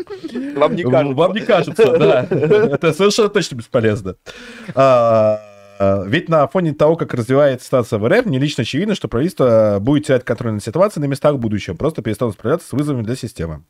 Вам 0.55 0.75
не 0.75 0.83
кажется. 0.83 1.15
Вам 1.15 1.33
не 1.33 1.41
кажется, 1.41 1.97
да. 1.97 2.27
Это 2.29 2.93
совершенно 2.93 3.29
точно 3.29 3.55
бесполезно. 3.55 4.15
А, 4.75 5.39
а, 5.79 6.03
Ведь 6.05 6.27
на 6.27 6.45
фоне 6.47 6.73
того, 6.73 6.97
как 6.97 7.13
развивается 7.13 7.65
ситуация 7.67 7.99
в 7.99 8.07
РФ, 8.07 8.25
мне 8.25 8.37
лично 8.37 8.63
очевидно, 8.63 8.95
что 8.95 9.07
правительство 9.07 9.77
будет 9.79 10.05
терять 10.07 10.25
контроль 10.25 10.53
над 10.53 10.63
ситуацией 10.63 11.05
на 11.05 11.07
местах 11.09 11.35
в 11.35 11.37
будущем, 11.39 11.77
просто 11.77 12.01
перестанут 12.01 12.33
справляться 12.35 12.67
с 12.67 12.73
вызовами 12.73 13.03
для 13.03 13.15
системы. 13.15 13.63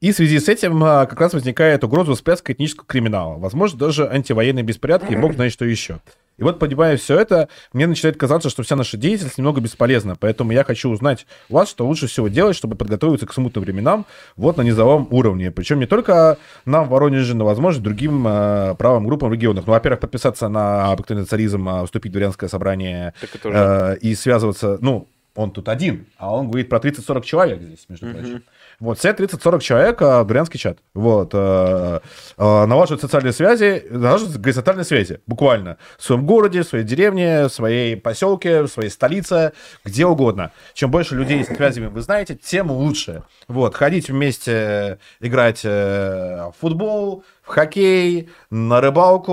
И 0.00 0.12
в 0.12 0.16
связи 0.16 0.38
с 0.38 0.48
этим 0.48 0.82
а, 0.84 1.06
как 1.06 1.20
раз 1.20 1.32
возникает 1.32 1.82
угроза 1.82 2.14
всплеска 2.14 2.52
этнического 2.52 2.86
криминала. 2.86 3.36
Возможно, 3.38 3.78
даже 3.78 4.06
антивоенные 4.08 4.62
беспорядки 4.62 5.12
и 5.12 5.16
бог 5.16 5.34
знает 5.34 5.52
что 5.52 5.64
еще. 5.64 6.00
И 6.38 6.42
вот, 6.42 6.58
понимая 6.58 6.96
все 6.96 7.18
это, 7.18 7.48
мне 7.72 7.86
начинает 7.86 8.16
казаться, 8.16 8.50
что 8.50 8.62
вся 8.62 8.76
наша 8.76 8.96
деятельность 8.96 9.38
немного 9.38 9.60
бесполезна. 9.60 10.16
Поэтому 10.16 10.52
я 10.52 10.64
хочу 10.64 10.90
узнать 10.90 11.26
у 11.48 11.54
вас, 11.54 11.70
что 11.70 11.86
лучше 11.86 12.06
всего 12.06 12.28
делать, 12.28 12.56
чтобы 12.56 12.76
подготовиться 12.76 13.26
к 13.26 13.32
смутным 13.32 13.64
временам 13.64 14.06
вот 14.36 14.56
на 14.56 14.62
низовом 14.62 15.08
уровне. 15.10 15.50
Причем 15.50 15.80
не 15.80 15.86
только 15.86 16.38
нам 16.64 16.86
в 16.86 16.90
Воронеже, 16.90 17.34
но, 17.34 17.44
возможно, 17.44 17.82
другим 17.82 18.26
э, 18.28 18.74
правым 18.76 19.06
группам 19.06 19.30
в 19.30 19.32
регионах. 19.32 19.66
Ну, 19.66 19.72
во-первых, 19.72 20.00
подписаться 20.00 20.48
на 20.48 20.92
обыкновенный 20.92 21.26
царизм, 21.26 21.68
э, 21.68 21.84
вступить 21.84 22.10
в 22.10 22.12
дворянское 22.12 22.48
собрание 22.48 23.14
э, 23.44 23.96
и 24.00 24.14
связываться, 24.14 24.78
ну, 24.80 25.08
он 25.34 25.50
тут 25.50 25.68
один, 25.68 26.06
а 26.16 26.34
он 26.34 26.48
говорит 26.48 26.68
про 26.68 26.78
30-40 26.78 27.22
человек 27.22 27.62
здесь, 27.62 27.86
между 27.88 28.10
прочим. 28.10 28.42
Вот, 28.78 28.98
все 28.98 29.12
30-40 29.12 29.60
человек, 29.60 30.02
а, 30.02 30.24
дурянский 30.24 30.58
чат. 30.58 30.78
Вот, 30.94 31.30
а, 31.32 32.02
а, 32.36 32.66
налаживают 32.66 33.00
социальные 33.00 33.32
связи, 33.32 33.86
налаживают 33.90 34.36
горизонтальные 34.36 34.84
связи, 34.84 35.20
буквально. 35.26 35.78
В 35.98 36.04
своем 36.04 36.26
городе, 36.26 36.62
в 36.62 36.66
своей 36.66 36.84
деревне, 36.84 37.44
в 37.44 37.48
своей 37.48 37.96
поселке, 37.96 38.62
в 38.62 38.68
своей 38.68 38.90
столице, 38.90 39.52
где 39.84 40.04
угодно. 40.06 40.52
Чем 40.74 40.90
больше 40.90 41.14
людей 41.14 41.42
с 41.44 41.48
связями 41.48 41.86
вы 41.86 42.02
знаете, 42.02 42.34
тем 42.36 42.70
лучше. 42.70 43.22
Вот, 43.48 43.74
ходить 43.74 44.10
вместе, 44.10 44.98
играть 45.20 45.64
в 45.64 46.52
футбол, 46.60 47.24
в 47.42 47.48
хоккей, 47.48 48.28
на 48.50 48.80
рыбалку, 48.80 49.32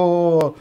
а, 0.50 0.56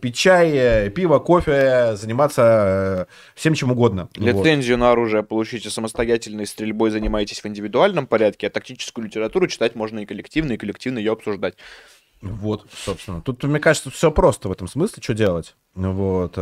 пить 0.00 0.16
чай, 0.16 0.50
э, 0.52 0.90
пиво, 0.90 1.18
кофе, 1.18 1.96
заниматься 1.96 3.06
э, 3.08 3.12
всем 3.34 3.54
чем 3.54 3.72
угодно. 3.72 4.10
Лицензию 4.16 4.76
вот. 4.76 4.80
на 4.80 4.90
оружие 4.92 5.22
получите 5.22 5.70
самостоятельной 5.70 6.46
стрельбой, 6.46 6.90
занимаетесь 6.90 7.42
в 7.42 7.46
индивидуальном 7.46 8.06
порядке, 8.06 8.48
а 8.48 8.50
тактическую 8.50 9.06
литературу 9.06 9.46
читать 9.46 9.74
можно 9.74 10.00
и 10.00 10.06
коллективно, 10.06 10.52
и 10.52 10.56
коллективно 10.58 10.98
ее 10.98 11.12
обсуждать. 11.12 11.54
Вот, 12.20 12.66
собственно. 12.74 13.22
Тут, 13.22 13.42
мне 13.44 13.60
кажется, 13.60 13.90
все 13.90 14.10
просто 14.10 14.48
в 14.48 14.52
этом 14.52 14.68
смысле, 14.68 15.02
что 15.02 15.14
делать. 15.14 15.56
Вот. 15.74 16.34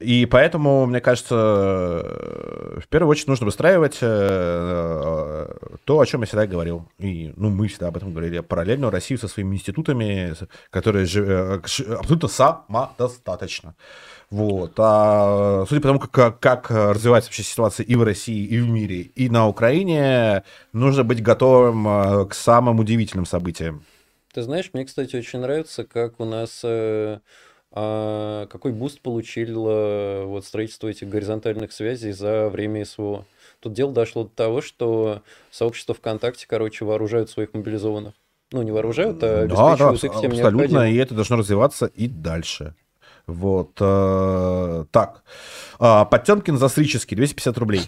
И 0.00 0.24
поэтому, 0.24 0.86
мне 0.86 1.02
кажется, 1.02 1.34
в 1.34 2.88
первую 2.88 3.10
очередь 3.10 3.28
нужно 3.28 3.44
выстраивать 3.44 3.98
э, 4.00 5.54
то, 5.84 6.00
о 6.00 6.06
чем 6.06 6.22
я 6.22 6.26
всегда 6.26 6.46
говорил. 6.46 6.88
И 6.98 7.34
ну, 7.36 7.50
мы 7.50 7.68
всегда 7.68 7.88
об 7.88 7.98
этом 7.98 8.12
говорили. 8.12 8.40
Параллельную 8.40 8.90
Россию 8.90 9.18
со 9.18 9.28
своими 9.28 9.56
институтами, 9.56 10.34
которые 10.70 11.06
э, 11.06 11.60
абсолютно 11.98 12.28
самодостаточно. 12.28 13.74
Вот. 14.30 14.72
А 14.78 15.66
судя 15.68 15.82
по 15.82 15.88
тому, 15.88 16.00
как, 16.00 16.40
как 16.40 16.70
развивается 16.70 17.28
вообще 17.28 17.42
ситуация 17.42 17.84
и 17.84 17.94
в 17.94 18.02
России, 18.02 18.46
и 18.46 18.58
в 18.58 18.70
мире, 18.70 19.02
и 19.02 19.28
на 19.28 19.48
Украине, 19.48 20.44
нужно 20.72 21.04
быть 21.04 21.22
готовым 21.22 21.86
э, 21.86 22.26
к 22.26 22.34
самым 22.34 22.80
удивительным 22.80 23.26
событиям. 23.26 23.84
Ты 24.32 24.40
знаешь, 24.40 24.70
мне, 24.72 24.86
кстати, 24.86 25.16
очень 25.16 25.40
нравится, 25.40 25.84
как 25.84 26.20
у 26.20 26.24
нас 26.24 26.64
а 27.72 28.46
какой 28.46 28.72
boost 28.72 29.00
получило 29.00 30.22
вот 30.24 30.44
строительство 30.44 30.88
этих 30.88 31.08
горизонтальных 31.08 31.72
связей 31.72 32.12
за 32.12 32.48
время 32.48 32.84
СВО? 32.84 33.24
Тут 33.60 33.74
дело 33.74 33.92
дошло 33.92 34.24
до 34.24 34.30
того, 34.30 34.60
что 34.60 35.22
сообщество 35.50 35.94
ВКонтакте, 35.94 36.46
короче, 36.48 36.84
вооружают 36.84 37.30
своих 37.30 37.54
мобилизованных. 37.54 38.14
Ну, 38.52 38.62
не 38.62 38.72
вооружают, 38.72 39.22
а 39.22 39.42
обеспечивают 39.42 39.78
да, 39.78 39.86
да, 39.86 39.92
их 39.92 39.98
всем 39.98 40.10
абсолютно, 40.10 40.36
необходимым. 40.36 40.86
и 40.86 40.96
это 40.96 41.14
должно 41.14 41.36
развиваться 41.36 41.86
и 41.86 42.08
дальше. 42.08 42.74
Вот. 43.28 43.70
Э, 43.80 44.86
так. 44.90 45.22
Э, 45.78 46.04
Подтемкин 46.10 46.58
застрический, 46.58 47.16
250 47.16 47.58
рублей. 47.58 47.82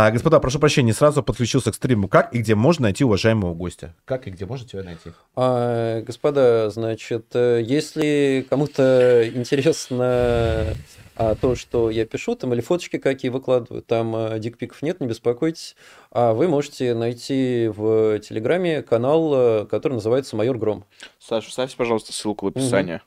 А, 0.00 0.12
господа, 0.12 0.38
прошу 0.38 0.60
прощения, 0.60 0.92
сразу 0.92 1.24
подключился 1.24 1.72
к 1.72 1.74
стриму. 1.74 2.06
Как 2.06 2.32
и 2.32 2.38
где 2.38 2.54
можно 2.54 2.84
найти 2.84 3.02
уважаемого 3.02 3.52
гостя? 3.52 3.96
Как 4.04 4.28
и 4.28 4.30
где 4.30 4.46
можно 4.46 4.64
тебя 4.64 4.84
найти? 4.84 5.10
А, 5.34 6.02
господа, 6.02 6.70
значит, 6.70 7.34
э, 7.34 7.60
если 7.64 8.46
кому-то 8.48 9.28
интересно 9.28 10.76
а, 11.16 11.34
то, 11.34 11.56
что 11.56 11.90
я 11.90 12.06
пишу, 12.06 12.36
там 12.36 12.54
или 12.54 12.60
фоточки 12.60 12.98
какие 12.98 13.32
выкладываю, 13.32 13.82
там 13.82 14.14
а, 14.14 14.38
дикпиков 14.38 14.82
нет, 14.82 15.00
не 15.00 15.08
беспокойтесь. 15.08 15.74
А 16.12 16.32
вы 16.32 16.46
можете 16.46 16.94
найти 16.94 17.66
в 17.66 18.20
Телеграме 18.20 18.82
канал, 18.82 19.32
э, 19.34 19.66
который 19.66 19.94
называется 19.94 20.36
«Майор 20.36 20.58
Гром». 20.58 20.84
Саша, 21.18 21.50
ставьте, 21.50 21.76
пожалуйста, 21.76 22.12
ссылку 22.12 22.46
в 22.46 22.48
описании. 22.50 22.94
Угу. 22.94 23.02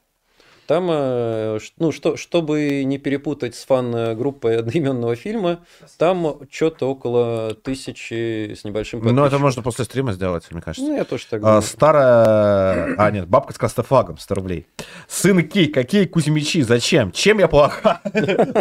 Там, 0.68 0.88
э, 0.90 1.60
ну, 1.80 1.92
что, 1.92 2.16
чтобы 2.16 2.84
не 2.84 2.98
перепутать 2.98 3.56
с 3.56 3.66
фан-группой 3.66 4.60
одноименного 4.60 5.16
фильма, 5.16 5.66
там 5.98 6.40
что-то 6.50 6.90
около 6.90 7.56
тысячи 7.56 8.54
с 8.54 8.64
небольшим 8.64 9.02
Ну, 9.04 9.26
это 9.26 9.38
можно 9.38 9.62
после 9.62 9.86
стрима 9.86 10.14
сделать, 10.14 10.46
мне 10.52 10.62
кажется. 10.62 10.88
Ну, 10.88 10.96
я 10.96 11.04
тоже 11.04 11.26
так 11.30 11.42
а, 11.44 11.62
Старая... 11.62 12.96
А, 12.98 13.12
нет, 13.12 13.28
бабка 13.28 13.54
с 13.54 13.58
кастофлагом, 13.58 14.18
100 14.18 14.36
рублей. 14.36 14.68
Сынки, 15.08 15.66
какие 15.66 16.06
Кузьмичи, 16.06 16.62
зачем? 16.62 17.12
Чем 17.12 17.40
я 17.40 17.48
плоха? 17.48 18.02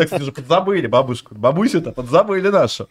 Так, 0.00 0.22
же 0.22 0.32
подзабыли 0.32 0.86
бабушку. 0.86 1.34
Бабусю-то 1.34 1.92
подзабыли 1.92 2.48
нашу. 2.48 2.88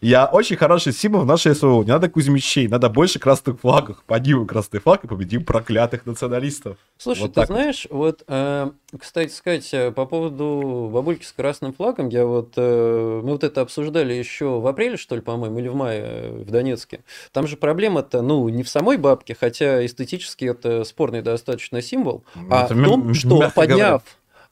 Я 0.00 0.26
очень 0.26 0.56
хороший 0.56 0.92
Сима 0.92 1.20
в 1.20 1.26
нашей 1.26 1.54
СВО. 1.54 1.82
Не 1.82 1.90
надо 1.90 2.08
Кузьмичей, 2.08 2.68
надо 2.68 2.88
больше 2.88 3.18
красных 3.18 3.60
флагов. 3.60 4.02
Поднимем 4.06 4.46
красный 4.46 4.80
флаг 4.80 5.04
и 5.04 5.08
победим 5.08 5.44
проклятых 5.44 6.06
националистов. 6.06 6.76
Слушай, 6.96 7.22
вот 7.22 7.34
ты 7.34 7.46
знаешь, 7.46 7.86
вот 7.90 8.24
э, 8.26 8.58
Э, 8.58 8.70
кстати 8.98 9.30
сказать, 9.30 9.68
э, 9.72 9.92
по 9.92 10.06
поводу 10.06 10.90
бабульки 10.92 11.24
с 11.24 11.32
красным 11.32 11.72
флагом, 11.72 12.08
я 12.08 12.24
вот, 12.24 12.54
э, 12.56 13.20
мы 13.22 13.32
вот 13.32 13.44
это 13.44 13.60
обсуждали 13.60 14.14
еще 14.14 14.60
в 14.60 14.66
апреле, 14.66 14.96
что 14.96 15.14
ли, 15.14 15.20
по-моему, 15.20 15.58
или 15.58 15.68
в 15.68 15.74
мае 15.74 16.30
в 16.30 16.50
Донецке. 16.50 17.00
Там 17.32 17.46
же 17.46 17.56
проблема-то, 17.56 18.22
ну, 18.22 18.48
не 18.48 18.62
в 18.62 18.68
самой 18.68 18.96
бабке, 18.96 19.36
хотя 19.38 19.84
эстетически 19.84 20.46
это 20.46 20.84
спорный 20.84 21.22
достаточно 21.22 21.82
символ, 21.82 22.24
а 22.50 22.64
это 22.64 22.74
в 22.74 22.84
том, 22.84 23.14
что 23.14 23.50
подняв 23.54 23.68
говоря 23.78 24.02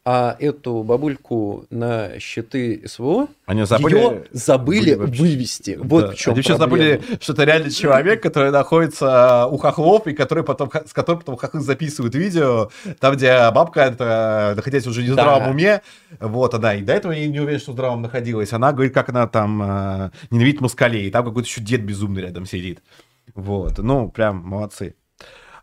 а 0.09 0.37
эту 0.39 0.85
бабульку 0.85 1.67
на 1.69 2.21
щиты 2.21 2.85
СВО 2.87 3.27
Они 3.45 3.65
забыли, 3.65 3.97
ее 3.97 4.25
забыли 4.31 4.95
вывести. 4.95 5.75
Да. 5.75 5.83
Вот 5.83 6.15
в 6.15 6.17
чем 6.17 6.35
Они 6.35 6.45
сейчас 6.45 6.59
забыли, 6.59 7.03
что 7.21 7.33
это 7.33 7.43
реальный 7.43 7.73
человек, 7.73 8.23
который 8.23 8.53
находится 8.53 9.47
у 9.47 9.57
хохлов, 9.57 10.07
и 10.07 10.13
который 10.13 10.45
потом, 10.45 10.71
с 10.71 10.93
которым 10.93 11.23
потом 11.23 11.37
хохлы 11.37 11.61
записывают 11.61 12.15
видео, 12.15 12.71
там, 13.01 13.17
где 13.17 13.51
бабка, 13.51 13.81
это, 13.81 14.53
находясь 14.55 14.87
уже 14.87 15.03
не 15.03 15.09
в 15.09 15.15
здравом 15.15 15.43
да. 15.43 15.51
уме, 15.51 15.83
вот 16.21 16.55
она, 16.55 16.77
и 16.77 16.83
до 16.83 16.93
этого 16.93 17.11
я 17.11 17.27
не 17.27 17.41
уверен, 17.41 17.59
что 17.59 17.73
в 17.73 17.75
здравом 17.75 18.01
находилась, 18.01 18.53
она 18.53 18.73
говорит, 18.73 18.95
как 18.95 19.09
она 19.09 19.27
там 19.27 19.61
э, 19.61 20.11
ненавидит 20.31 20.61
москалей, 20.61 21.09
и 21.09 21.11
там 21.11 21.25
какой-то 21.25 21.49
еще 21.49 21.61
дед 21.61 21.83
безумный 21.83 22.23
рядом 22.23 22.47
сидит. 22.47 22.81
Вот, 23.35 23.79
ну, 23.79 24.09
прям 24.09 24.37
молодцы. 24.37 24.95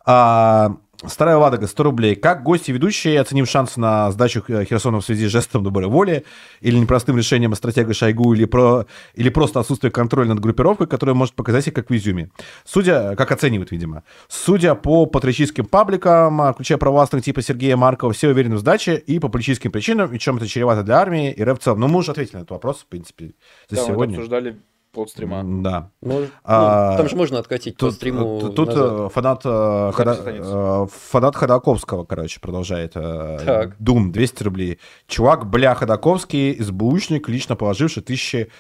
А, 0.06 0.76
Старая 1.06 1.36
Ладога, 1.36 1.68
100 1.68 1.84
рублей. 1.84 2.16
Как 2.16 2.44
гости 2.44 2.72
и 2.72 2.74
ведущие, 2.74 3.20
оценив 3.20 3.50
шансы 3.50 3.80
на 3.80 4.10
сдачу 4.12 4.42
Херсона 4.42 5.02
в 5.02 5.06
связи 5.06 5.28
с 5.28 5.32
жестом 5.32 5.64
доброй 5.64 5.88
воли 5.88 6.24
или 6.62 6.78
непростым 6.78 7.18
решением 7.18 7.54
стратега 7.56 7.94
Шойгу, 7.94 8.34
или, 8.34 8.46
про, 8.46 8.86
или 9.14 9.30
просто 9.30 9.60
отсутствие 9.60 9.92
контроля 9.92 10.30
над 10.30 10.40
группировкой, 10.40 10.88
которая 10.88 11.14
может 11.14 11.36
показать 11.36 11.66
себя 11.66 11.74
как 11.74 11.90
в 11.90 11.96
изюме. 11.96 12.30
Судя, 12.64 13.16
как 13.18 13.32
оценивают, 13.32 13.72
видимо. 13.72 14.04
Судя 14.30 14.76
по 14.76 15.06
патриотическим 15.06 15.66
пабликам, 15.66 16.54
включая 16.54 16.78
православных 16.78 17.26
типа 17.26 17.42
Сергея 17.42 17.76
Маркова, 17.76 18.14
все 18.14 18.30
уверены 18.30 18.56
в 18.56 18.60
сдаче 18.60 18.96
и 18.96 19.20
по 19.20 19.28
политическим 19.28 19.72
причинам, 19.72 20.14
и 20.14 20.20
чем 20.20 20.38
это 20.38 20.48
чревато 20.48 20.84
для 20.84 21.00
армии 21.00 21.32
и 21.32 21.44
РФ 21.44 21.60
в 21.60 21.64
целом. 21.64 21.82
Но 21.82 21.90
мы 21.90 22.00
уже 22.00 22.12
ответили 22.12 22.38
на 22.38 22.40
этот 22.40 22.52
вопрос, 22.52 22.80
в 22.80 22.86
принципе, 22.86 23.34
за 23.70 23.76
да, 23.76 23.86
сегодня. 23.86 24.16
Мы 24.16 24.24
обсуждали 24.24 24.58
полстрима. 24.94 25.44
Да. 25.44 25.92
Может, 26.02 26.32
а, 26.44 26.92
ну, 26.92 26.98
там 26.98 27.10
же 27.10 27.16
можно 27.16 27.40
откатить 27.40 27.76
тут, 27.76 27.90
по 27.90 27.96
стриму 27.96 28.40
Тут 28.56 28.68
назад. 28.68 28.84
Э, 28.86 29.10
фанат, 29.12 29.42
э, 29.44 29.92
Хода, 29.94 30.20
э, 30.26 30.88
фанат 30.92 31.36
Ходаковского, 31.36 32.06
короче, 32.06 32.40
продолжает. 32.40 32.94
Так. 32.94 33.76
Дум, 33.80 34.12
200 34.12 34.44
рублей. 34.44 34.80
Чувак, 35.08 35.50
бля, 35.50 35.76
Ходаковский, 35.76 36.64
СБУшник, 36.64 37.28
лично 37.28 37.56
положивший 37.56 38.04
тысячи 38.04 38.52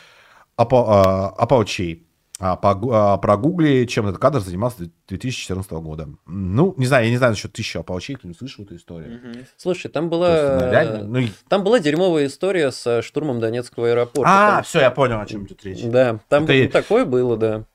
опо, 0.57 1.29
ополчей 1.37 2.07
а, 2.39 2.55
по, 2.55 2.77
а, 2.91 3.17
прогугли, 3.17 3.85
чем 3.85 4.07
этот 4.07 4.19
кадр 4.19 4.39
занимался 4.39 4.89
2014 5.07 5.71
года. 5.73 6.09
Ну, 6.25 6.73
не 6.77 6.85
знаю, 6.85 7.05
я 7.05 7.11
не 7.11 7.17
знаю 7.17 7.33
насчет 7.33 7.53
тысячи 7.53 7.77
ополчей, 7.77 8.15
кто 8.15 8.27
не 8.27 8.33
слышал 8.33 8.65
эту 8.65 8.75
историю. 8.75 9.17
Угу. 9.17 9.45
Слушай, 9.55 9.89
там 9.89 10.09
была, 10.09 10.55
есть, 10.55 10.71
реально, 10.71 11.03
ну, 11.03 11.27
там 11.47 11.63
была 11.63 11.79
дерьмовая 11.79 12.25
история 12.25 12.71
со 12.71 13.01
штурмом 13.01 13.39
Донецкого 13.39 13.89
аэропорта. 13.89 14.29
А, 14.29 14.55
там... 14.55 14.63
все, 14.63 14.79
я 14.79 14.91
понял, 14.91 15.19
о 15.19 15.25
чем 15.25 15.45
тут 15.45 15.63
речь. 15.63 15.83
Да, 15.83 16.19
там 16.27 16.45
Это... 16.45 16.71
такое 16.71 17.05
было, 17.05 17.37
да. 17.37 17.65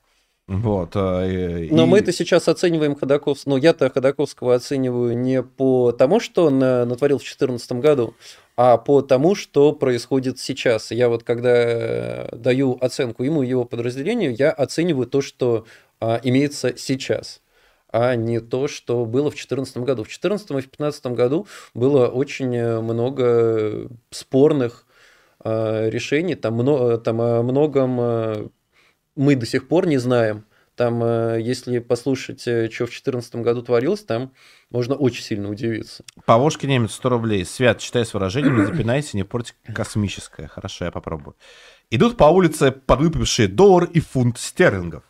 Вот. 0.49 0.93
Э, 0.97 1.67
и... 1.67 1.71
Но 1.71 1.87
мы 1.87 1.99
это 1.99 2.11
сейчас 2.11 2.49
оцениваем 2.49 2.97
Ходаковского. 2.97 3.55
Ну, 3.55 3.57
я-то 3.59 3.91
Ходаковского 3.91 4.55
оцениваю 4.55 5.17
не 5.17 5.43
по 5.43 5.93
тому, 5.93 6.21
что 6.21 6.47
он 6.47 6.63
э, 6.63 6.87
натворил 6.87 7.19
в 7.19 7.21
2014 7.21 7.73
году, 7.73 8.15
а 8.57 8.79
по 8.79 9.03
тому, 9.03 9.35
что 9.35 9.73
происходит 9.73 10.39
сейчас. 10.39 10.91
Я 10.91 11.11
вот 11.11 11.23
когда 11.23 11.51
э, 11.55 12.37
даю 12.37 12.79
оценку 12.81 13.25
ему 13.25 13.43
и 13.43 13.49
его 13.49 13.67
подразделению, 13.67 14.35
я 14.35 14.51
оцениваю 14.51 15.07
то, 15.07 15.21
что 15.21 15.67
а, 16.01 16.19
имеется 16.25 16.77
сейчас 16.77 17.41
а 17.91 18.15
не 18.17 18.41
то, 18.41 18.69
что 18.69 19.07
было 19.07 19.31
в 19.31 19.35
2014 19.35 19.79
году. 19.79 20.03
В 20.03 20.09
2014 20.09 20.51
и 20.51 20.53
в 20.53 20.57
2015 20.57 21.07
году 21.07 21.47
было 21.73 22.07
очень 22.07 22.81
много 22.83 23.89
спорных 24.11 24.87
э, 25.43 25.89
решений, 25.89 26.35
там, 26.35 26.55
много, 26.55 26.99
там 26.99 27.21
о 27.21 27.43
многом 27.43 27.99
э, 28.01 28.49
мы 29.19 29.35
до 29.35 29.45
сих 29.45 29.69
пор 29.69 29.87
не 29.87 29.99
знаем. 29.99 30.45
Там, 30.77 31.03
э, 31.03 31.41
если 31.43 31.81
послушать, 31.81 32.47
э, 32.47 32.71
что 32.71 32.85
в 32.85 32.91
2014 32.91 33.43
году 33.43 33.63
творилось, 33.63 34.05
там 34.05 34.33
можно 34.71 34.95
очень 34.95 35.25
сильно 35.25 35.51
удивиться. 35.51 36.05
Повошки 36.25 36.67
немец 36.67 36.93
100 36.93 37.09
рублей. 37.09 37.45
Свят, 37.45 37.81
читай 37.81 38.07
с 38.07 38.15
выражением, 38.15 38.59
не 38.61 38.65
запинайся, 38.65 39.17
не 39.17 39.25
порти 39.25 39.55
космическое. 39.75 40.47
Хорошо, 40.47 40.85
я 40.85 40.93
попробую. 40.93 41.35
Идут 41.91 42.17
по 42.17 42.25
улице 42.25 42.71
подвыпившие 42.71 43.49
доллар 43.49 43.85
и 43.93 43.99
фунт 43.99 44.39
стерлингов. 44.39 45.03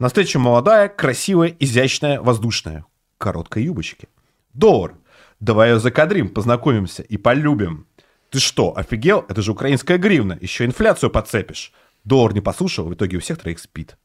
На 0.00 0.08
встречу 0.08 0.38
молодая, 0.38 0.88
красивая, 0.88 1.54
изящная, 1.60 2.20
воздушная. 2.20 2.86
Короткой 3.18 3.64
юбочке. 3.64 4.08
Доллар. 4.54 4.94
Давай 5.40 5.72
ее 5.72 5.78
закадрим, 5.78 6.30
познакомимся 6.30 7.02
и 7.02 7.18
полюбим. 7.18 7.86
Ты 8.30 8.40
что, 8.40 8.76
офигел? 8.76 9.26
Это 9.28 9.42
же 9.42 9.52
украинская 9.52 9.98
гривна. 9.98 10.38
Еще 10.40 10.64
инфляцию 10.64 11.10
подцепишь. 11.10 11.72
Доллар 12.04 12.34
не 12.34 12.40
послушал, 12.40 12.86
в 12.86 12.94
итоге 12.94 13.16
у 13.16 13.20
всех 13.20 13.38
троих 13.38 13.58
спит. 13.58 13.96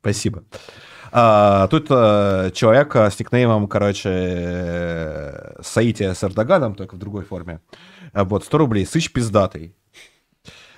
Спасибо. 0.00 0.44
А, 1.12 1.68
тут 1.68 1.86
а, 1.90 2.50
человек 2.50 2.94
а, 2.96 3.10
с 3.10 3.18
никнеймом, 3.18 3.68
короче, 3.68 4.10
э, 4.12 5.62
Саити 5.62 6.12
с 6.12 6.22
Эрдоганом, 6.24 6.74
только 6.74 6.96
в 6.96 6.98
другой 6.98 7.24
форме. 7.24 7.60
Вот, 8.12 8.44
100 8.44 8.58
рублей. 8.58 8.84
Сыч 8.84 9.12
пиздатый. 9.12 9.74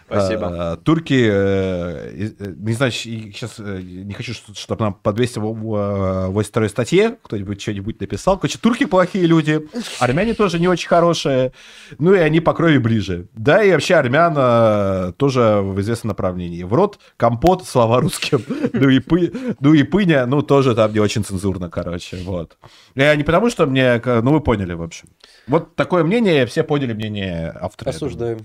Спасибо. 0.06 0.72
А, 0.72 0.76
турки, 0.76 1.28
э, 1.28 2.30
э, 2.38 2.54
не 2.56 2.72
знаю, 2.72 2.92
сейчас 2.92 3.58
не 3.58 4.14
хочу, 4.14 4.34
чтобы 4.54 4.84
нам 4.84 4.94
по 4.94 5.12
282 5.12 6.68
статье 6.68 7.16
кто-нибудь 7.22 7.60
что-нибудь 7.60 8.00
написал. 8.00 8.38
Короче, 8.38 8.58
турки 8.58 8.84
плохие 8.84 9.26
люди, 9.26 9.68
армяне 9.98 10.34
тоже 10.34 10.60
не 10.60 10.68
очень 10.68 10.88
хорошие, 10.88 11.52
ну 11.98 12.14
и 12.14 12.18
они 12.18 12.40
по 12.40 12.54
крови 12.54 12.78
ближе. 12.78 13.26
Да, 13.34 13.62
и 13.62 13.72
вообще 13.72 13.96
армян 13.96 15.12
тоже 15.14 15.60
в 15.62 15.80
известном 15.80 16.08
направлении. 16.10 16.62
В 16.62 16.72
рот, 16.72 17.00
компот, 17.16 17.66
слова 17.66 18.00
русским, 18.00 18.42
ну 18.72 18.88
и, 18.88 19.00
пы, 19.00 19.32
ну 19.60 19.74
и 19.74 19.82
пыня, 19.82 20.26
ну 20.26 20.42
тоже 20.42 20.74
там 20.74 20.92
не 20.92 21.00
очень 21.00 21.24
цензурно, 21.24 21.68
короче, 21.68 22.18
вот. 22.18 22.56
Я 22.94 23.14
не 23.16 23.24
потому, 23.24 23.50
что 23.50 23.66
мне, 23.66 24.00
ну 24.04 24.32
вы 24.32 24.40
поняли, 24.40 24.74
в 24.74 24.82
общем. 24.82 25.08
Вот 25.48 25.74
такое 25.74 26.04
мнение, 26.04 26.46
все 26.46 26.62
поняли 26.62 26.92
мнение 26.92 27.52
автора. 27.60 27.90
Осуждаем. 27.90 28.38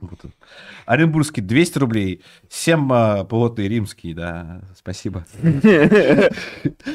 Вот. 0.00 0.20
Оренбургский 0.86 1.42
200 1.42 1.78
рублей. 1.78 2.22
Всем 2.48 2.92
а, 2.92 3.24
плотный 3.24 3.68
римский, 3.68 4.14
да, 4.14 4.62
спасибо. 4.76 5.26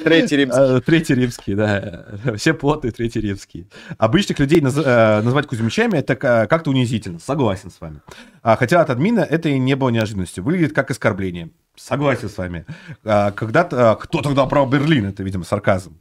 Третий 0.04 0.38
римский. 0.38 0.60
А, 0.60 0.82
Третий 0.82 1.16
римский, 1.16 1.56
да. 1.56 2.06
Все 2.38 2.54
плотные, 2.54 2.92
третий 2.92 3.22
римский. 3.22 3.68
Обычных 3.98 4.40
людей 4.40 4.62
а, 4.64 5.22
называть 5.22 5.48
кузьмичами 5.48 5.98
это 5.98 6.16
ка- 6.16 6.48
как-то 6.48 6.70
унизительно. 6.72 7.20
Согласен 7.20 7.72
с 7.72 7.80
вами. 7.82 8.02
А, 8.42 8.56
хотя 8.56 8.82
от 8.82 8.90
админа 8.90 9.22
это 9.22 9.50
и 9.50 9.58
не 9.60 9.76
было 9.76 9.90
неожиданностью. 9.90 10.44
Выглядит 10.44 10.74
как 10.74 10.92
оскорбление. 10.92 11.50
Согласен 11.76 12.30
с 12.30 12.38
вами. 12.38 12.66
А, 13.04 13.32
когда-то... 13.32 13.92
а, 13.92 13.96
Кто 13.96 14.22
тогда 14.22 14.46
брал 14.46 14.68
Берлин? 14.68 15.06
Это, 15.08 15.24
видимо, 15.24 15.44
сарказм. 15.44 15.98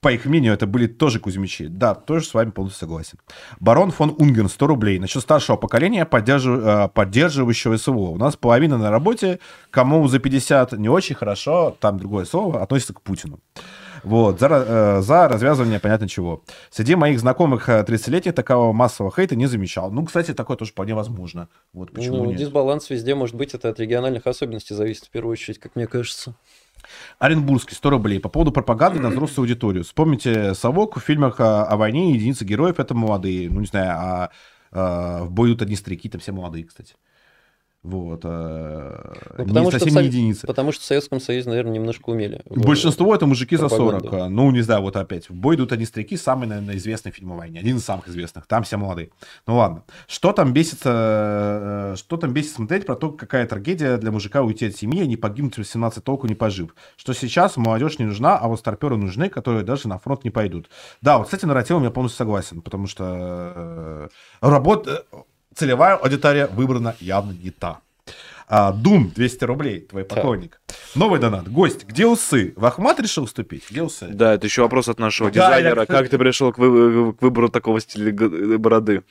По 0.00 0.10
их 0.10 0.24
мнению, 0.24 0.54
это 0.54 0.66
были 0.66 0.86
тоже 0.86 1.20
Кузьмичи. 1.20 1.66
Да, 1.66 1.94
тоже 1.94 2.24
с 2.24 2.32
вами 2.32 2.50
полностью 2.50 2.80
согласен. 2.80 3.18
Барон 3.60 3.90
фон 3.90 4.14
Унген, 4.18 4.48
100 4.48 4.66
рублей. 4.66 4.98
Насчет 4.98 5.20
старшего 5.22 5.56
поколения, 5.56 6.06
поддержив- 6.06 6.86
э, 6.86 6.88
поддерживающего 6.88 7.76
СВО. 7.76 8.10
У 8.10 8.16
нас 8.16 8.34
половина 8.34 8.78
на 8.78 8.90
работе, 8.90 9.40
кому 9.70 10.08
за 10.08 10.18
50 10.18 10.72
не 10.72 10.88
очень 10.88 11.14
хорошо, 11.14 11.76
там 11.80 11.98
другое 11.98 12.24
слово, 12.24 12.62
относится 12.62 12.94
к 12.94 13.02
Путину. 13.02 13.40
Вот, 14.02 14.40
за, 14.40 14.46
э, 14.48 15.02
за 15.02 15.28
развязывание 15.28 15.78
понятно 15.78 16.08
чего. 16.08 16.42
Среди 16.70 16.94
моих 16.94 17.20
знакомых 17.20 17.68
э, 17.68 17.84
30-летних 17.86 18.34
такого 18.34 18.72
массового 18.72 19.12
хейта 19.14 19.36
не 19.36 19.44
замечал. 19.44 19.90
Ну, 19.90 20.06
кстати, 20.06 20.32
такое 20.32 20.56
тоже 20.56 20.70
вполне 20.70 20.94
возможно. 20.94 21.48
Вот 21.74 21.92
почему 21.92 22.16
Ну, 22.16 22.24
нет. 22.30 22.36
дисбаланс 22.38 22.88
везде, 22.88 23.14
может 23.14 23.34
быть, 23.36 23.52
это 23.52 23.68
от 23.68 23.78
региональных 23.78 24.26
особенностей 24.26 24.72
зависит 24.74 25.04
в 25.04 25.10
первую 25.10 25.32
очередь, 25.32 25.58
как 25.58 25.76
мне 25.76 25.86
кажется. 25.86 26.34
Оренбургский, 27.20 27.76
100 27.76 27.90
рублей. 27.90 28.18
По 28.18 28.30
поводу 28.30 28.50
пропаганды 28.50 28.98
на 28.98 29.10
взрослую 29.10 29.44
аудиторию. 29.44 29.84
Вспомните 29.84 30.54
совок 30.54 30.96
в 30.96 31.00
фильмах 31.00 31.38
о, 31.38 31.76
войне, 31.76 32.14
единицы 32.14 32.46
героев 32.46 32.80
это 32.80 32.94
молодые. 32.94 33.50
Ну, 33.50 33.60
не 33.60 33.66
знаю, 33.66 33.90
а, 33.90 34.30
а 34.72 35.24
в 35.24 35.30
бою 35.30 35.54
одни 35.60 35.76
старики, 35.76 36.08
там 36.08 36.20
все 36.22 36.32
молодые, 36.32 36.64
кстати. 36.64 36.94
Вот. 37.82 38.20
а, 38.24 39.14
Ну, 39.38 39.44
не 39.44 39.48
потому, 39.48 39.70
что 39.70 39.78
в 39.78 39.80
совсем 39.80 39.94
Со- 39.94 40.00
не 40.02 40.06
единицы. 40.08 40.46
потому 40.46 40.70
что 40.70 40.82
в 40.82 40.84
Советском 40.84 41.18
Союзе, 41.18 41.48
наверное, 41.48 41.72
немножко 41.72 42.10
умели. 42.10 42.42
в- 42.44 42.66
Большинство 42.66 43.14
это 43.14 43.24
мужики 43.26 43.56
за 43.56 43.68
пропаганду. 43.68 44.08
40. 44.10 44.28
Ну, 44.28 44.50
не 44.50 44.60
знаю, 44.60 44.82
вот 44.82 44.96
опять. 44.96 45.30
В 45.30 45.34
бой 45.34 45.56
идут 45.56 45.72
одни 45.72 45.86
старики, 45.86 46.18
самый, 46.18 46.46
наверное, 46.46 46.76
известный 46.76 47.10
фильм 47.10 47.32
о 47.32 47.36
войне. 47.36 47.58
Один 47.58 47.78
из 47.78 47.84
самых 47.84 48.06
известных. 48.08 48.46
Там 48.46 48.64
все 48.64 48.76
молодые. 48.76 49.08
Ну 49.46 49.56
ладно. 49.56 49.84
Что 50.08 50.32
там 50.32 50.52
бесится, 50.52 50.90
э, 51.94 51.96
что 51.96 52.16
там 52.18 52.32
бесит 52.34 52.52
смотреть 52.52 52.84
про 52.84 52.96
то, 52.96 53.10
какая 53.12 53.46
трагедия 53.46 53.96
для 53.96 54.10
мужика 54.10 54.42
уйти 54.42 54.66
от 54.66 54.76
семьи, 54.76 55.02
а 55.02 55.06
не 55.06 55.16
погибнуть 55.16 55.54
в 55.54 55.58
18 55.58 56.04
толку 56.04 56.26
не 56.26 56.34
пожив. 56.34 56.74
Что 56.96 57.14
сейчас 57.14 57.56
молодежь 57.56 57.98
не 57.98 58.04
нужна, 58.04 58.36
а 58.38 58.48
вот 58.48 58.58
старперы 58.58 58.98
нужны, 58.98 59.30
которые 59.30 59.64
даже 59.64 59.88
на 59.88 59.98
фронт 59.98 60.22
не 60.24 60.30
пойдут. 60.30 60.68
Да, 61.00 61.16
вот 61.16 61.30
с 61.30 61.32
этим 61.34 61.48
нарративом 61.48 61.82
я 61.84 61.90
полностью 61.90 62.18
согласен, 62.18 62.60
потому 62.60 62.86
что 62.86 63.04
э, 63.56 64.08
работа, 64.42 65.04
целевая 65.54 65.96
аудитория 65.96 66.46
выбрана 66.46 66.96
явно 67.00 67.32
не 67.32 67.50
та. 67.50 67.80
А, 68.52 68.72
Дум, 68.72 69.12
200 69.14 69.44
рублей, 69.44 69.80
твой 69.80 70.02
поклонник. 70.04 70.60
Новый 70.96 71.20
донат. 71.20 71.48
Гость, 71.48 71.86
где 71.86 72.04
усы? 72.06 72.52
В 72.56 72.64
Ахмат 72.66 72.98
решил 72.98 73.26
вступить? 73.26 73.62
Где 73.70 73.80
усы? 73.82 74.08
Да, 74.08 74.34
это 74.34 74.46
еще 74.48 74.62
вопрос 74.62 74.88
от 74.88 74.98
нашего 74.98 75.30
Да, 75.30 75.34
дизайнера. 75.34 75.80
я- 75.82 75.86
Как 75.86 76.08
ты 76.08 76.18
пришел 76.18 76.52
к, 76.52 76.58
вы- 76.58 77.12
к 77.14 77.22
выбору 77.22 77.48
такого 77.48 77.80
стиля 77.80 78.12
бороды? 78.58 79.04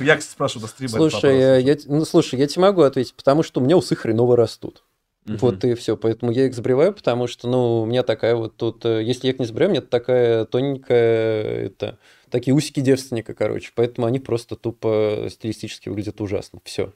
Я, 0.00 0.16
кстати, 0.16 0.32
спрашиваю 0.32 0.68
до 0.80 0.88
Слушай, 0.88 1.38
э, 1.38 1.60
я, 1.62 1.76
ну, 1.86 2.04
слушай, 2.04 2.36
я 2.40 2.48
тебе 2.48 2.62
могу 2.62 2.82
ответить, 2.82 3.14
потому 3.14 3.44
что 3.44 3.60
у 3.60 3.64
меня 3.64 3.76
усы 3.76 3.94
хреново 3.94 4.36
растут. 4.36 4.82
Мгм. 5.26 5.36
Вот 5.38 5.64
и 5.64 5.74
все. 5.74 5.96
Поэтому 5.96 6.32
я 6.32 6.46
их 6.46 6.54
сбриваю, 6.54 6.92
потому 6.92 7.28
что, 7.28 7.46
ну, 7.48 7.82
у 7.82 7.86
меня 7.86 8.02
такая 8.02 8.34
вот 8.34 8.56
тут... 8.56 8.84
э, 8.84 9.04
Если 9.04 9.28
я 9.28 9.32
их 9.32 9.38
не 9.38 9.46
сбриваю, 9.46 9.68
у 9.70 9.72
меня 9.78 9.82
такая 9.82 10.44
тоненькая... 10.44 11.66
Это, 11.66 11.98
такие 12.32 12.54
усики 12.54 12.80
девственника, 12.80 13.34
короче. 13.34 13.70
Поэтому 13.76 14.06
они 14.08 14.18
просто 14.18 14.56
тупо 14.56 15.28
стилистически 15.30 15.88
выглядят 15.88 16.20
ужасно. 16.20 16.60
Все. 16.64 16.92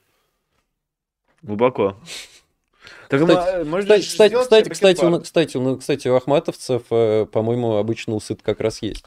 Глубоко. 1.42 1.96
Так, 3.08 3.20
Кстати, 3.20 3.60
м- 3.60 3.68
может, 3.68 3.88
Кстати, 3.88 4.06
кстати, 4.08 4.34
кстати, 4.34 4.68
кстати, 4.70 5.04
у, 5.04 5.20
кстати, 5.20 5.56
у- 5.56 5.76
кстати, 5.76 6.08
у 6.08 6.16
ахматовцев, 6.16 6.82
э, 6.90 7.26
по-моему, 7.26 7.76
обычно 7.76 8.14
усы 8.14 8.34
как 8.36 8.60
раз 8.60 8.82
есть. 8.82 9.04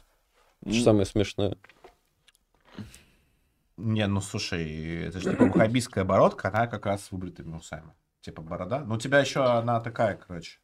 Это 0.62 0.72
же 0.72 0.78
М. 0.78 0.84
самое 0.84 1.06
смешное. 1.06 1.56
Не, 3.76 4.06
ну 4.06 4.20
слушай, 4.20 5.06
это 5.06 5.20
же 5.20 5.30
типа 5.30 5.44
ваххабистская 5.46 6.04
бородка, 6.04 6.48
она 6.48 6.66
как 6.66 6.86
раз 6.86 7.04
с 7.04 7.12
выбритыми 7.12 7.56
усами. 7.56 7.92
Типа 8.20 8.42
борода. 8.42 8.80
Ну, 8.80 8.94
у 8.96 8.98
тебя 8.98 9.20
еще 9.20 9.42
она 9.42 9.80
такая, 9.80 10.16
короче. 10.16 10.58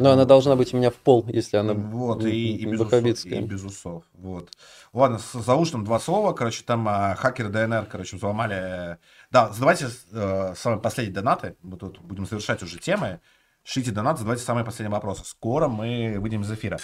Но 0.00 0.12
она 0.12 0.24
должна 0.24 0.56
быть 0.56 0.72
у 0.72 0.78
меня 0.78 0.90
в 0.90 0.94
пол, 0.94 1.26
если 1.28 1.58
она 1.58 1.74
вот, 1.74 2.24
и, 2.24 2.56
и, 2.56 2.64
без 2.64 2.80
усов, 2.80 3.24
и 3.26 3.40
без 3.42 3.62
усов. 3.62 4.04
Вот. 4.14 4.50
Ладно, 4.94 5.18
с 5.18 5.32
заушным 5.32 5.84
два 5.84 6.00
слова. 6.00 6.32
Короче, 6.32 6.64
там 6.64 6.88
а, 6.88 7.14
хакеры 7.14 7.50
ДНР, 7.50 7.84
короче, 7.84 8.16
взломали... 8.16 8.94
э, 8.94 8.96
Да, 9.30 9.50
задавайте 9.50 9.88
э, 10.10 10.54
самые 10.56 10.80
последние 10.80 11.14
донаты. 11.14 11.56
Мы 11.62 11.76
тут 11.76 12.00
будем 12.00 12.24
завершать 12.24 12.62
уже 12.62 12.78
темы. 12.78 13.20
Шлите 13.62 13.90
донат, 13.90 14.16
задавайте 14.16 14.42
самые 14.42 14.64
последние 14.64 14.94
вопросы. 14.94 15.22
Скоро 15.26 15.68
мы 15.68 16.16
выйдем 16.18 16.42
из 16.42 16.50
эфира. 16.50 16.78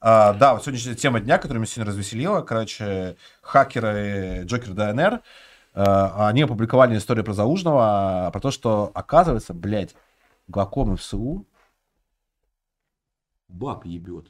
А, 0.00 0.32
да, 0.32 0.54
вот 0.54 0.64
сегодняшняя 0.64 0.94
тема 0.94 1.20
дня, 1.20 1.36
которая 1.36 1.58
меня 1.58 1.66
сегодня 1.66 1.92
развеселила. 1.92 2.40
Короче, 2.40 3.16
хакеры 3.42 4.44
Джокер 4.44 4.72
ДНР, 4.72 5.20
э, 5.74 6.08
они 6.16 6.42
опубликовали 6.42 6.96
историю 6.96 7.24
про 7.24 7.34
Заужного, 7.34 8.30
про 8.32 8.40
то, 8.40 8.50
что, 8.50 8.90
оказывается, 8.94 9.52
блядь, 9.52 9.94
главком 10.48 10.96
ФСУ 10.96 11.46
баб 13.52 13.84
ебет 13.86 14.26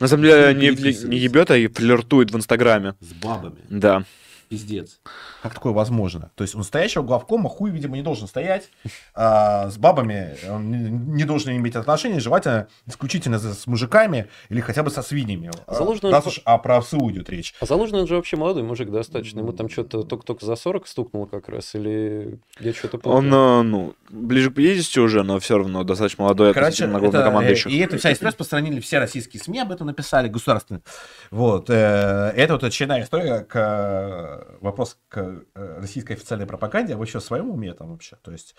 На 0.00 0.08
самом 0.08 0.24
деле 0.24 0.54
не, 0.54 0.68
Переписывается. 0.70 1.08
не 1.08 1.18
ебет, 1.18 1.50
а 1.50 1.56
и 1.56 1.66
флиртует 1.68 2.30
в 2.32 2.36
Инстаграме. 2.36 2.94
с 3.00 3.12
бабами. 3.12 3.60
Да. 3.70 4.04
Пиздец. 4.52 5.00
Как 5.42 5.54
такое 5.54 5.72
возможно? 5.72 6.30
То 6.34 6.44
есть 6.44 6.54
у 6.54 6.58
настоящего 6.58 7.02
главкома 7.02 7.48
хуй, 7.48 7.70
видимо, 7.70 7.96
не 7.96 8.02
должен 8.02 8.28
стоять. 8.28 8.68
а 9.14 9.70
с 9.70 9.78
бабами 9.78 10.36
он 10.46 10.70
не, 10.70 10.90
не 10.90 11.24
должен 11.24 11.56
иметь 11.56 11.74
отношения, 11.74 12.20
желательно 12.20 12.68
исключительно 12.86 13.38
с, 13.38 13.66
мужиками 13.66 14.28
или 14.50 14.60
хотя 14.60 14.82
бы 14.82 14.90
со 14.90 15.00
свиньями. 15.00 15.50
А, 15.66 15.74
Заложено- 15.74 16.10
Раз 16.10 16.26
уж 16.26 16.42
о 16.44 16.58
про 16.58 16.82
ФСУ 16.82 17.10
идет 17.12 17.30
речь. 17.30 17.54
А 17.60 17.64
Залужный 17.64 18.00
он 18.00 18.06
же 18.06 18.16
вообще 18.16 18.36
молодой 18.36 18.62
мужик 18.62 18.90
достаточно. 18.90 19.38
Ему 19.38 19.52
там 19.54 19.70
что-то 19.70 20.02
только-только 20.02 20.44
за 20.44 20.54
40 20.54 20.86
стукнуло 20.86 21.24
как 21.24 21.48
раз, 21.48 21.74
или 21.74 22.38
я 22.60 22.74
что-то 22.74 22.98
Он, 23.08 23.32
э, 23.32 23.62
ну, 23.62 23.94
ближе 24.10 24.50
к 24.50 24.54
50 24.54 24.98
уже, 24.98 25.22
но 25.22 25.38
все 25.40 25.56
равно 25.56 25.82
достаточно 25.82 26.24
молодой 26.24 26.52
Короче, 26.52 26.84
это, 26.84 26.94
э, 26.94 26.98
главнокомандующих. 26.98 27.72
и 27.72 27.78
это 27.78 27.96
вся 27.96 28.12
история 28.12 28.28
распространили 28.28 28.80
все 28.80 28.98
российские 28.98 29.42
СМИ, 29.42 29.60
об 29.60 29.72
этом 29.72 29.86
написали, 29.86 30.28
государственные. 30.28 30.82
Вот. 31.30 31.70
э, 31.70 32.32
Это 32.36 32.52
вот 32.52 32.64
очередная 32.64 33.02
история 33.04 33.40
к 33.40 33.56
э, 33.56 34.41
вопрос 34.60 34.98
к 35.08 35.18
э, 35.18 35.78
российской 35.80 36.12
официальной 36.12 36.46
пропаганде. 36.46 36.94
А 36.94 36.96
вы 36.96 37.04
еще 37.04 37.20
в 37.20 37.24
своем 37.24 37.50
уме 37.50 37.74
там 37.74 37.90
вообще? 37.90 38.16
То 38.22 38.32
есть 38.32 38.54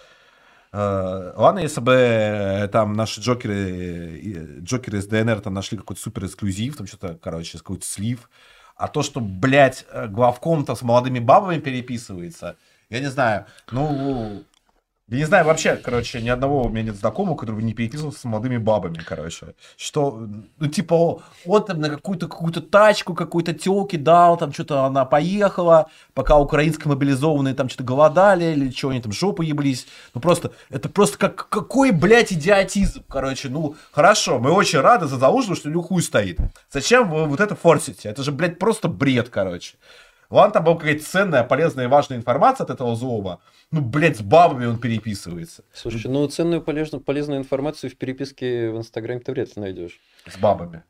э, 0.72 1.34
Ладно, 1.36 1.60
если 1.60 1.82
бы 1.82 1.94
э, 1.94 2.68
там 2.70 2.94
наши 2.94 3.22
джокеры, 3.22 4.60
джокеры 4.62 5.00
из 5.00 5.08
ДНР 5.08 5.42
там 5.42 5.54
нашли 5.54 5.78
какой-то 5.78 6.02
супер 6.02 6.26
эксклюзив, 6.26 6.78
там 6.78 6.88
что-то, 6.88 7.18
короче, 7.22 7.58
какой-то 7.58 7.86
слив, 7.86 8.30
А 8.76 8.88
то, 8.88 9.04
что, 9.04 9.20
блядь, 9.20 9.86
главком-то 10.10 10.76
с 10.76 10.82
молодыми 10.82 11.20
бабами 11.20 11.60
переписывается, 11.60 12.58
я 12.90 13.00
не 13.00 13.10
знаю, 13.10 13.46
ну, 13.72 14.44
я 15.14 15.20
не 15.20 15.26
знаю 15.26 15.46
вообще, 15.46 15.76
короче, 15.76 16.22
ни 16.22 16.30
одного 16.30 16.64
у 16.64 16.70
меня 16.70 16.84
нет 16.84 16.96
знакомого, 16.96 17.36
который 17.36 17.58
бы 17.58 17.64
не 17.64 17.74
переписывался 17.74 18.20
с 18.20 18.24
молодыми 18.24 18.58
бабами, 18.58 18.98
короче. 18.98 19.54
Что, 19.78 20.28
ну, 20.58 20.68
типа, 20.68 21.22
он 21.46 21.66
там 21.66 21.80
на 21.80 21.90
какую-то 21.90 22.28
какую-то 22.28 22.62
тачку 22.62 23.14
какой-то 23.14 23.54
телки 23.54 23.96
дал, 23.96 24.38
там 24.38 24.52
что-то 24.52 24.86
она 24.86 25.06
поехала, 25.06 25.90
пока 26.14 26.38
украинские 26.38 26.90
мобилизованные 26.90 27.54
там 27.54 27.70
что-то 27.70 27.84
голодали 27.84 28.54
или 28.54 28.72
что, 28.72 28.90
они 28.90 29.02
там 29.02 29.12
жопу 29.12 29.44
еблись. 29.44 29.88
Ну, 30.14 30.22
просто, 30.22 30.52
это 30.70 30.90
просто 30.90 31.18
как, 31.18 31.48
какой, 31.48 31.92
блядь, 31.92 32.34
идиотизм, 32.34 33.04
короче. 33.08 33.50
Ну, 33.50 33.76
хорошо, 33.92 34.40
мы 34.40 34.52
очень 34.52 34.80
рады 34.80 35.06
за 35.06 35.18
Залужного, 35.18 35.56
что 35.56 35.70
Люхуй 35.70 36.02
стоит. 36.02 36.40
Зачем 36.72 37.10
вы 37.10 37.26
вот 37.26 37.40
это 37.40 37.56
форсите? 37.56 38.10
Это 38.10 38.24
же, 38.24 38.32
блядь, 38.32 38.58
просто 38.58 38.88
бред, 38.88 39.30
короче. 39.30 39.76
Ладно, 40.34 40.54
там 40.54 40.64
была 40.64 40.78
какая-то 40.78 41.06
ценная, 41.06 41.44
полезная 41.44 41.86
и 41.86 41.88
важная 41.88 42.18
информация 42.18 42.66
от 42.66 42.72
этого 42.72 42.96
злого. 42.96 43.40
Ну, 43.70 43.82
блядь, 43.82 44.18
с 44.18 44.22
бабами 44.22 44.66
он 44.66 44.80
переписывается. 44.80 45.64
Слушай, 45.72 46.10
ну 46.10 46.28
ценную 46.28 46.60
полезную, 46.60 47.04
полезную 47.04 47.40
информацию 47.40 47.92
в 47.92 47.96
переписке 47.96 48.72
в 48.72 48.78
Инстаграме 48.78 49.20
ты 49.20 49.32
вряд 49.32 49.56
ли 49.56 49.62
найдешь. 49.62 50.00
С 50.26 50.36
бабами. 50.38 50.84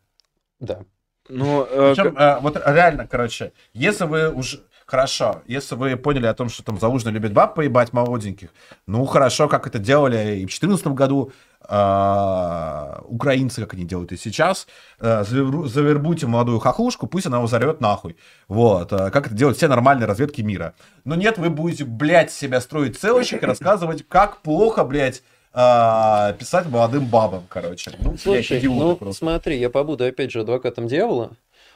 Да. 0.61 0.85
Ну, 1.27 1.63
э, 1.63 1.93
Причем, 1.93 2.17
э, 2.17 2.39
вот 2.39 2.55
реально, 2.55 3.05
короче, 3.05 3.51
если 3.73 4.05
вы 4.05 4.31
уже... 4.31 4.61
Хорошо, 4.93 5.41
если 5.47 5.73
вы 5.73 5.97
поняли 5.97 6.27
о 6.27 6.35
том, 6.35 6.49
что 6.49 6.63
там 6.63 6.80
Залужный 6.80 7.11
любит 7.11 7.33
баб 7.33 7.55
поебать 7.55 7.93
молоденьких, 7.93 8.49
ну 8.85 9.03
хорошо, 9.05 9.47
как 9.47 9.65
это 9.65 9.80
делали 9.80 10.35
и 10.35 10.45
в 10.45 10.53
2014 10.53 10.85
году, 10.89 11.31
э, 11.67 12.95
украинцы, 13.05 13.61
как 13.61 13.73
они 13.73 13.85
делают 13.85 14.11
и 14.11 14.17
сейчас, 14.17 14.67
э, 14.99 15.23
завербу- 15.23 15.65
завербуйте 15.65 16.27
молодую 16.27 16.59
хохлушку, 16.59 17.07
пусть 17.07 17.25
она 17.25 17.38
его 17.38 17.47
зарет 17.47 17.81
нахуй. 17.81 18.17
Вот, 18.47 18.93
э, 18.93 19.09
как 19.09 19.25
это 19.25 19.35
делают 19.35 19.57
все 19.57 19.67
нормальные 19.67 20.05
разведки 20.05 20.41
мира. 20.41 20.75
Но 21.05 21.15
нет, 21.15 21.39
вы 21.39 21.49
будете, 21.49 21.85
блядь, 21.85 22.31
себя 22.31 22.61
строить 22.61 22.95
целочек 22.95 23.41
и 23.41 23.47
рассказывать, 23.47 24.07
как 24.07 24.43
плохо, 24.43 24.83
блядь, 24.83 25.23
э, 25.55 26.35
писать 26.38 26.67
молодым 26.67 27.07
бабам, 27.07 27.45
короче. 27.49 27.93
Ну, 27.97 28.15
Слушай, 28.15 28.61
ну 28.61 28.95
просто. 28.95 29.17
смотри, 29.17 29.57
я 29.57 29.72
побуду 29.72 30.05
опять 30.05 30.31
же 30.31 30.41
адвокатом 30.41 30.85
дьявола, 30.85 31.31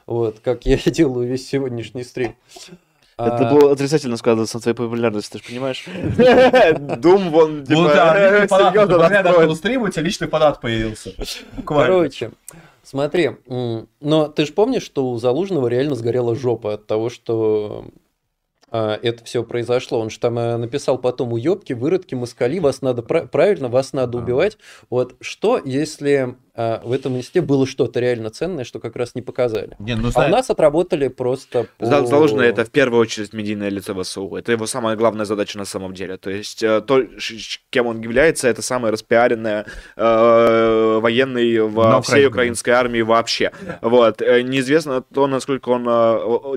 вот, 0.05 0.39
как 0.43 0.67
я 0.67 0.77
делаю 0.85 1.27
весь 1.27 1.47
сегодняшний 1.49 2.03
стрим. 2.03 2.35
Это 3.17 3.49
А, 3.49 3.53
было 3.53 3.71
отрицательно 3.71 4.15
сказываться 4.17 4.57
на 4.57 4.61
твоей 4.61 4.75
популярности, 4.75 5.33
ты 5.33 5.37
же 5.39 5.43
понимаешь? 5.43 5.85
Дум 6.99 7.31
вон, 7.31 7.59
Ну 7.59 7.65
типа, 7.65 7.93
да, 7.95 8.47
серьезно 8.47 8.97
был 9.47 9.55
стрим, 9.55 9.81
у 9.83 9.89
тебя 9.89 10.03
личный 10.03 10.27
фанат 10.27 10.61
появился. 10.61 11.13
Короче, 11.65 12.31
смотри, 12.83 13.31
но 13.47 14.27
ты 14.27 14.45
же 14.45 14.53
помнишь, 14.53 14.83
что 14.83 15.09
у 15.09 15.17
Залужного 15.17 15.67
реально 15.67 15.95
сгорела 15.95 16.35
жопа 16.35 16.75
от 16.75 16.85
того, 16.85 17.09
что 17.09 17.85
это 19.01 19.23
все 19.23 19.43
произошло. 19.43 19.99
Он 19.99 20.09
же 20.09 20.19
там 20.19 20.37
э, 20.37 20.57
написал 20.57 20.97
потом 20.97 21.33
уебки, 21.33 21.73
выродки, 21.73 22.15
москали, 22.15 22.59
вас 22.59 22.81
надо 22.81 23.01
пра- 23.01 23.25
правильно, 23.25 23.69
вас 23.69 23.93
надо 23.93 24.13
Да. 24.13 24.17
убивать. 24.19 24.57
Вот 24.89 25.15
что, 25.21 25.61
если 25.63 26.35
а, 26.59 26.81
в 26.83 26.91
этом 26.91 27.15
листе 27.15 27.41
было 27.41 27.67
что-то 27.67 27.99
реально 27.99 28.31
ценное, 28.31 28.63
что 28.63 28.79
как 28.79 28.95
раз 28.95 29.13
не 29.13 29.21
показали? 29.21 29.75
Не, 29.77 29.95
ну, 29.95 30.09
А 30.15 30.25
у 30.25 30.29
нас 30.29 30.49
отработали 30.49 31.07
просто 31.07 31.67
по... 31.77 31.85
Зал- 31.85 32.07
Залужный 32.07 32.47
это 32.47 32.65
в 32.65 32.71
первую 32.71 32.99
очередь 32.99 33.31
медийное 33.31 33.69
лицо 33.69 33.93
ВСУ. 34.01 34.35
Это 34.35 34.53
его 34.53 34.65
самая 34.65 34.95
главная 34.95 35.25
задача 35.25 35.59
на 35.59 35.65
самом 35.65 35.93
деле. 35.93 36.17
То 36.17 36.31
есть 36.31 36.63
э, 36.63 36.81
то, 36.81 37.03
кем 37.69 37.85
он 37.85 38.01
является, 38.01 38.47
это 38.47 38.63
самый 38.63 38.89
распиаренный 38.91 39.65
э, 39.95 40.99
военный 40.99 41.59
На 41.59 41.65
во 41.67 42.01
всей 42.01 42.25
украинской 42.25 42.71
армии 42.71 43.01
вообще. 43.01 43.51
Вот. 43.81 44.21
Э, 44.23 44.41
Неизвестно 44.41 45.01
то, 45.03 45.27
насколько 45.27 45.69
он, 45.69 45.83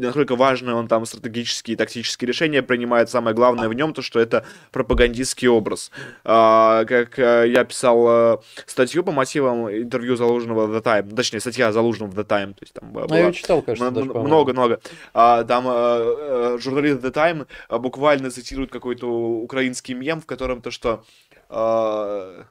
насколько 0.01 0.35
важные 0.35 0.77
он 0.77 0.89
там 0.89 1.05
стратегические 1.05 1.75
и 1.75 1.77
тактические 2.01 2.29
решения 2.29 2.63
принимает. 2.63 3.11
Самое 3.11 3.35
главное 3.37 3.69
в 3.69 3.75
нем 3.75 3.93
то, 3.93 4.03
что 4.03 4.21
это 4.21 4.45
пропагандистский 4.73 5.49
образ. 5.49 5.91
А, 6.25 6.85
Как 6.85 7.19
э, 7.19 7.49
я 7.49 7.65
писал 7.65 8.07
э, 8.09 8.39
статью 8.67 9.05
по 9.05 9.13
мотивам 9.13 9.69
интервью 9.71 10.17
Залужного 10.17 10.67
в 10.67 10.75
The 10.75 10.83
Time, 10.83 11.15
точнее, 11.15 11.41
статья 11.41 11.73
Залужного 11.73 12.11
в 12.11 12.19
The 12.19 12.25
Time, 12.27 12.55
то 12.55 12.63
есть 12.63 12.73
там 12.73 12.97
э, 12.97 13.01
А 13.01 13.03
я 13.03 13.07
была 13.09 13.19
её 13.19 13.33
читал, 13.33 13.59
М- 13.67 13.77
даже, 13.95 14.07
м- 14.07 14.09
по-моему. 14.09 14.27
много, 14.27 14.53
много. 14.53 14.81
А, 15.15 15.45
там 15.45 15.67
э, 15.69 16.59
журналист 16.59 17.05
The 17.05 17.13
Time 17.13 17.79
буквально 17.79 18.31
цитирует 18.31 18.71
какой-то 18.71 19.07
украинский 19.09 19.95
мем, 19.95 20.21
в 20.21 20.27
котором 20.27 20.63
то, 20.63 20.71
что 20.71 21.05
э, 21.49 22.45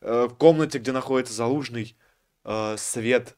в 0.00 0.28
комнате, 0.38 0.78
где 0.78 0.92
находится 0.92 1.32
Залужный, 1.34 1.96
свет 2.76 3.36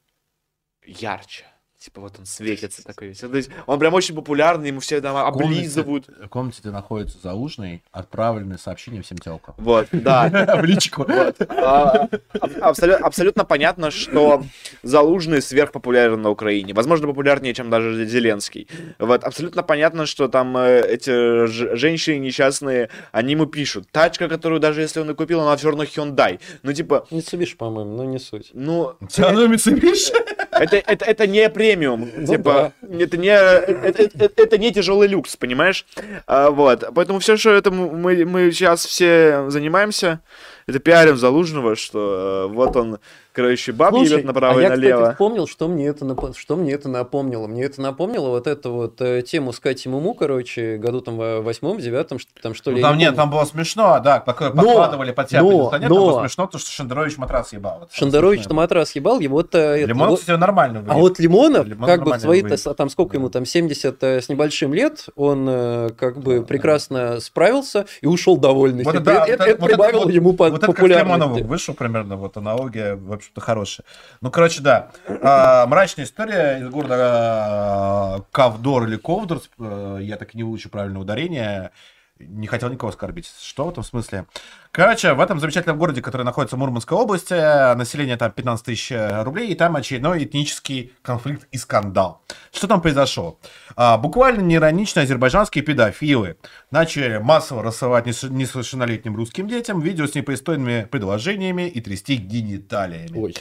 ярче. 0.84 1.44
Типа 1.78 2.00
вот 2.00 2.18
он 2.18 2.26
светится 2.26 2.82
такой 2.82 3.08
весь. 3.08 3.18
То 3.18 3.36
есть 3.36 3.50
он 3.66 3.78
прям 3.78 3.94
очень 3.94 4.12
популярный, 4.15 4.68
ему 4.68 4.81
все 4.81 5.00
там 5.00 5.15
в 5.15 5.18
комнате- 5.32 5.44
облизывают. 5.44 6.08
В 6.08 6.28
комнате, 6.28 6.58
где 6.60 6.70
находится 6.70 7.18
Залужный, 7.23 7.84
отправлены 7.92 8.58
сообщения 8.58 9.00
всем 9.00 9.18
телкам. 9.18 9.55
Вот, 9.58 9.86
да. 9.92 10.28
В 10.60 10.65
личку. 10.65 11.07
А, 11.08 12.08
аб- 12.40 12.57
абсолю- 12.60 12.97
Абсолютно 12.97 13.44
понятно, 13.44 13.92
что 13.92 14.42
Залужный 14.82 15.40
сверхпопулярен 15.40 16.20
на 16.20 16.31
Украине. 16.31 16.74
Возможно, 16.74 17.07
популярнее, 17.07 17.55
чем 17.55 17.70
даже 17.70 18.05
Зеленский. 18.07 18.66
Вот, 18.98 19.23
абсолютно 19.23 19.62
понятно, 19.62 20.07
что 20.07 20.26
там 20.26 20.57
э, 20.57 20.81
эти 20.81 21.47
женщины 21.76 22.18
несчастные, 22.18 22.90
они 23.12 23.32
ему 23.34 23.47
пишут. 23.47 23.89
Тачка, 23.92 24.28
которую 24.28 24.60
даже 24.60 24.81
если 24.81 24.98
он 24.98 25.10
и 25.10 25.15
купил, 25.15 25.40
она 25.42 25.57
все 25.57 25.68
равно 25.68 25.84
Hyundai. 25.84 26.40
Ну, 26.65 26.73
типа, 26.73 27.07
Mitsubishi, 27.12 27.57
по-моему, 27.57 27.97
но 27.97 28.05
не 28.05 28.18
суть. 28.18 28.50
ну, 28.52 28.97
Тебя 29.08 29.31
на 29.32 29.47
Mitsubishi? 29.47 30.12
Это, 30.61 30.77
это, 30.77 31.05
это 31.05 31.27
не 31.27 31.49
премиум. 31.51 32.09
Ну 32.17 32.27
типа, 32.27 32.73
это 32.83 33.17
не, 33.17 33.28
это, 33.28 34.03
это- 34.03 34.43
это 34.43 34.59
не 34.59 34.73
тяжелый 34.73 35.09
люкс, 35.09 35.37
понимаешь? 35.37 35.87
А, 36.27 36.51
вот. 36.51 36.85
Поэтому 36.95 37.19
все, 37.19 37.37
что 37.37 37.51
это 37.51 37.70
мы, 37.70 38.25
мы 38.25 38.53
сейчас 38.53 38.85
все 38.87 39.49
занимаемся, 39.51 40.20
это 40.67 40.78
пиарим 40.78 41.17
Залужного, 41.17 41.77
что 41.77 42.49
э, 42.51 42.53
вот 42.55 42.77
он, 42.77 42.99
короче, 43.42 43.73
баб 43.73 43.91
Слушай, 43.94 44.12
ебет 44.15 44.25
направо 44.25 44.55
а 44.57 44.58
и 44.58 44.62
я, 44.65 44.68
налево. 44.70 44.97
кстати, 45.00 45.15
вспомнил, 45.15 45.47
что 45.47 45.68
мне 45.68 45.86
это, 45.86 46.05
нап- 46.05 46.34
что 46.36 46.57
мне 46.57 46.73
это 46.73 46.89
напомнило. 46.89 47.47
Мне 47.47 47.62
это 47.65 47.81
напомнило 47.81 48.28
вот 48.31 48.47
эту 48.47 48.73
вот 48.73 49.00
э, 49.00 49.23
тему 49.23 49.52
с 49.52 49.60
Катей 49.60 49.91
Муму, 49.91 50.15
короче, 50.15 50.76
году 50.76 51.00
там 51.00 51.17
в 51.17 51.41
восьмом, 51.42 51.78
девятом, 51.78 52.18
что 52.18 52.31
там 52.42 52.55
что 52.55 52.70
ли. 52.70 52.76
Ну, 52.76 52.83
там 52.83 52.97
не 52.97 53.05
нет, 53.05 53.10
помню. 53.10 53.23
там 53.23 53.31
было 53.31 53.44
смешно, 53.44 54.00
да, 54.02 54.18
такое 54.20 54.50
Но, 54.52 54.62
подкладывали 54.62 55.12
под 55.12 55.28
тебя 55.28 55.42
но, 55.42 55.49
кондиционер, 55.49 55.89
там 55.89 55.97
было 55.99 56.10
но. 56.10 56.20
смешно, 56.20 56.47
то, 56.49 56.58
что 56.58 56.70
Шендерович 56.70 57.17
матрас 57.18 57.52
ебал. 57.52 57.83
Это 57.84 57.94
Шендерович 57.94 58.39
на 58.41 58.42
смешно. 58.44 58.57
матрас 58.57 58.94
ебал, 58.97 59.20
и 59.20 59.28
вот... 59.28 59.55
э, 59.55 59.58
это 59.58 59.86
Лимон, 59.89 60.08
вот- 60.10 60.20
кстати, 60.20 60.36
нормально 60.39 60.81
А 60.81 60.83
выглядит. 60.83 61.00
вот 61.02 61.18
Лимонов, 61.20 61.67
Лимон 61.67 61.86
как 61.86 62.05
бы 62.05 62.18
свои 62.18 62.42
выглядит. 62.42 62.76
там 62.76 62.91
сколько 62.91 63.17
ему 63.17 63.31
там 63.31 63.44
70 63.47 64.02
э, 64.02 64.20
с 64.20 64.28
небольшим 64.28 64.75
лет, 64.75 65.07
он 65.17 65.47
э, 65.49 65.91
как 65.97 66.18
бы 66.18 66.41
Да, 66.41 66.47
прекрасно 66.47 67.20
справился 67.20 67.86
и 68.00 68.07
ушел 68.07 68.36
довольный. 68.36 68.84
Вот 68.84 69.02
да, 69.02 69.25
это, 69.26 69.39
вот 69.44 69.49
это 69.49 69.60
вот 69.60 69.70
прибавило 69.70 70.05
вот- 70.05 70.12
ему 70.12 70.33
по 70.33 70.44
Вот 70.50 70.58
это 70.58 70.67
как 70.67 70.76
популярности. 70.76 71.42
вышел 71.42 71.75
примерно, 71.75 72.17
вот 72.17 72.36
аналогия, 72.36 72.94
в 72.94 73.12
общем-то, 73.28 73.40
хорошая. 73.40 73.86
Ну, 74.20 74.31
короче, 74.31 74.60
да. 74.60 74.90
А, 75.23 75.66
мрачная 75.66 76.05
история 76.05 76.58
из 76.60 76.68
города 76.68 76.97
а, 76.98 78.20
Кавдор 78.31 78.84
или 78.84 78.97
Ковдор, 78.97 79.40
э, 79.58 79.98
я 80.02 80.16
так 80.16 80.34
и 80.34 80.36
не 80.36 80.44
выучу 80.44 80.70
правильное 80.70 81.00
ударение, 81.00 81.70
не 82.18 82.47
хотел 82.47 82.68
никого 82.68 82.90
оскорбить. 82.90 83.30
Что 83.40 83.66
в 83.66 83.70
этом 83.70 83.82
смысле? 83.82 84.26
Короче, 84.70 85.14
в 85.14 85.20
этом 85.20 85.40
замечательном 85.40 85.78
городе, 85.78 86.02
который 86.02 86.22
находится 86.22 86.56
в 86.56 86.58
Мурманской 86.58 86.97
области, 86.97 87.74
население 87.74 88.16
там 88.16 88.32
15 88.32 88.66
тысяч 88.66 88.92
рублей, 89.24 89.48
и 89.48 89.55
там 89.55 89.76
очередной 89.76 90.24
этнический 90.24 90.92
конфликт 91.02 91.47
и 91.50 91.58
скандал. 91.58 92.22
Что 92.52 92.66
там 92.66 92.80
произошло? 92.80 93.38
А, 93.76 93.98
буквально 93.98 94.42
неиронично 94.42 95.02
азербайджанские 95.02 95.64
педофилы 95.64 96.36
начали 96.70 97.18
массово 97.18 97.62
рассылать 97.62 98.06
несо- 98.06 98.30
несовершеннолетним 98.30 99.16
русским 99.16 99.48
детям 99.48 99.80
видео 99.80 100.06
с 100.06 100.14
непристойными 100.14 100.86
предложениями 100.90 101.68
и 101.68 101.80
трясти 101.80 102.16
гениталиями. 102.16 103.18
Ой. 103.18 103.34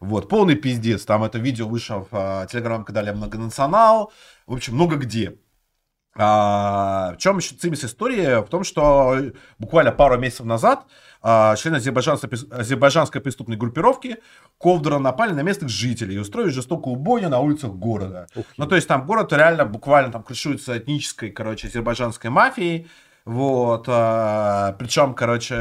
Вот, 0.00 0.28
полный 0.28 0.56
пиздец. 0.56 1.04
Там 1.04 1.22
это 1.24 1.38
видео 1.38 1.68
вышло 1.68 2.06
в 2.10 2.12
а, 2.12 2.46
телеграм-канале 2.46 3.12
Многонационал. 3.12 4.12
В 4.46 4.54
общем, 4.54 4.74
много 4.74 4.96
где. 4.96 5.36
А, 6.16 7.14
в 7.14 7.16
чем 7.18 7.38
еще 7.38 7.54
цимис 7.56 7.84
истории? 7.84 8.42
В 8.44 8.48
том, 8.48 8.64
что 8.64 9.16
буквально 9.58 9.92
пару 9.92 10.18
месяцев 10.18 10.46
назад 10.46 10.86
а, 11.22 11.56
члены 11.56 11.76
азербайджанской, 11.76 12.30
азербайджанской 12.50 13.20
преступной 13.20 13.56
группировки 13.56 14.18
Ковдора 14.58 14.98
напали 14.98 15.32
на 15.32 15.40
местных 15.40 15.70
жителей 15.70 16.16
и 16.16 16.18
устроили 16.18 16.50
жестокую 16.50 16.96
бойню 16.96 17.30
на 17.30 17.40
улицах 17.40 17.72
города. 17.72 18.26
Ух 18.34 18.44
Ну, 18.56 18.66
то 18.66 18.76
есть 18.76 18.86
там 18.86 19.06
город 19.06 19.32
реально 19.32 19.64
буквально 19.64 20.12
там 20.12 20.22
крышуется 20.22 20.76
этнической, 20.76 21.30
короче, 21.30 21.68
азербайджанской 21.68 22.30
мафией. 22.30 22.88
Вот, 23.26 23.86
причем, 23.86 25.14
короче, 25.14 25.54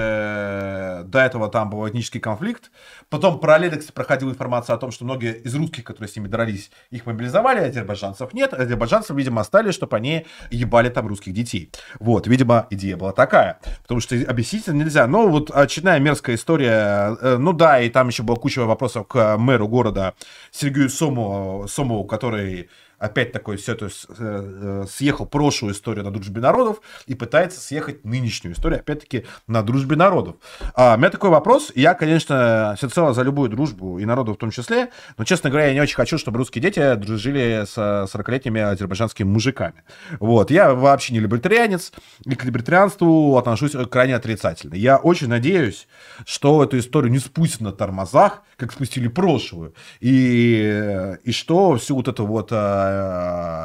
до 1.05 1.19
этого 1.19 1.47
там 1.49 1.69
был 1.69 1.87
этнический 1.87 2.19
конфликт. 2.19 2.71
Потом 3.09 3.39
параллельно, 3.39 3.77
кстати, 3.77 3.93
проходила 3.93 4.31
информация 4.31 4.75
о 4.75 4.77
том, 4.77 4.91
что 4.91 5.05
многие 5.05 5.37
из 5.37 5.55
русских, 5.55 5.85
которые 5.85 6.09
с 6.09 6.15
ними 6.17 6.27
дрались, 6.27 6.71
их 6.89 7.05
мобилизовали, 7.05 7.59
а 7.59 7.67
азербайджанцев 7.67 8.33
нет. 8.33 8.53
Азербайджанцев, 8.53 9.15
видимо, 9.15 9.39
оставили, 9.39 9.71
чтобы 9.71 9.95
они 9.95 10.25
ебали 10.51 10.89
там 10.89 11.07
русских 11.07 11.31
детей. 11.33 11.71
Вот, 11.99 12.27
видимо, 12.27 12.67
идея 12.69 12.97
была 12.97 13.13
такая. 13.13 13.59
Потому 13.83 14.01
что 14.01 14.15
объяснить 14.27 14.63
это 14.63 14.73
нельзя. 14.73 15.07
Но 15.07 15.29
вот 15.29 15.49
очередная 15.49 15.99
мерзкая 15.99 16.35
история. 16.35 17.15
э, 17.21 17.37
Ну 17.37 17.53
да, 17.53 17.79
и 17.79 17.89
там 17.89 18.09
еще 18.09 18.23
была 18.23 18.35
куча 18.35 18.65
вопросов 18.65 19.07
к 19.07 19.37
мэру 19.37 19.69
города 19.69 20.15
Сергею 20.51 20.89
Сомову, 20.89 21.67
Сомову 21.69 22.03
который 22.03 22.69
опять 22.99 23.31
такой 23.31 23.57
все 23.57 23.73
это 23.73 23.87
э, 23.87 23.89
э, 24.19 24.85
съехал 24.89 25.25
прошлую 25.25 25.73
историю 25.73 26.03
на 26.05 26.11
дружбе 26.11 26.41
народов 26.41 26.81
и 27.05 27.15
пытается 27.15 27.59
съехать 27.59 28.05
нынешнюю 28.05 28.55
историю, 28.55 28.79
опять-таки, 28.79 29.25
на 29.47 29.61
дружбе 29.63 29.95
народов. 29.95 30.35
А, 30.73 30.95
у 30.95 30.97
меня 30.97 31.09
такой 31.09 31.29
вопрос. 31.29 31.71
Я, 31.75 31.93
конечно, 31.93 32.75
всецело 32.77 33.13
за 33.13 33.23
любую 33.23 33.49
дружбу 33.49 33.99
и 33.99 34.05
народов 34.05 34.37
в 34.37 34.39
том 34.39 34.51
числе, 34.51 34.89
но, 35.17 35.23
честно 35.23 35.49
говоря, 35.49 35.67
я 35.67 35.73
не 35.73 35.81
очень 35.81 35.95
хочу, 35.95 36.17
чтобы 36.17 36.37
русские 36.37 36.61
дети 36.61 36.95
дружили 36.95 37.65
с 37.65 37.77
40-летними 37.77 38.61
азербайджанскими 38.61 39.27
мужиками. 39.27 39.83
Вот. 40.19 40.51
Я 40.51 40.73
вообще 40.73 41.13
не 41.13 41.19
либертарианец, 41.19 41.91
и 42.25 42.35
к 42.35 42.43
либертарианству 42.45 43.37
отношусь 43.37 43.73
крайне 43.89 44.15
отрицательно. 44.15 44.75
Я 44.75 44.97
очень 44.97 45.27
надеюсь, 45.27 45.87
что 46.25 46.63
эту 46.63 46.79
историю 46.79 47.11
не 47.11 47.19
спустят 47.19 47.61
на 47.61 47.71
тормозах, 47.71 48.43
как 48.57 48.71
спустили 48.71 49.07
прошлую, 49.07 49.73
и, 49.99 51.17
и 51.23 51.31
что 51.31 51.75
всю 51.75 51.95
вот 51.95 52.07
эту 52.07 52.25
вот 52.25 52.51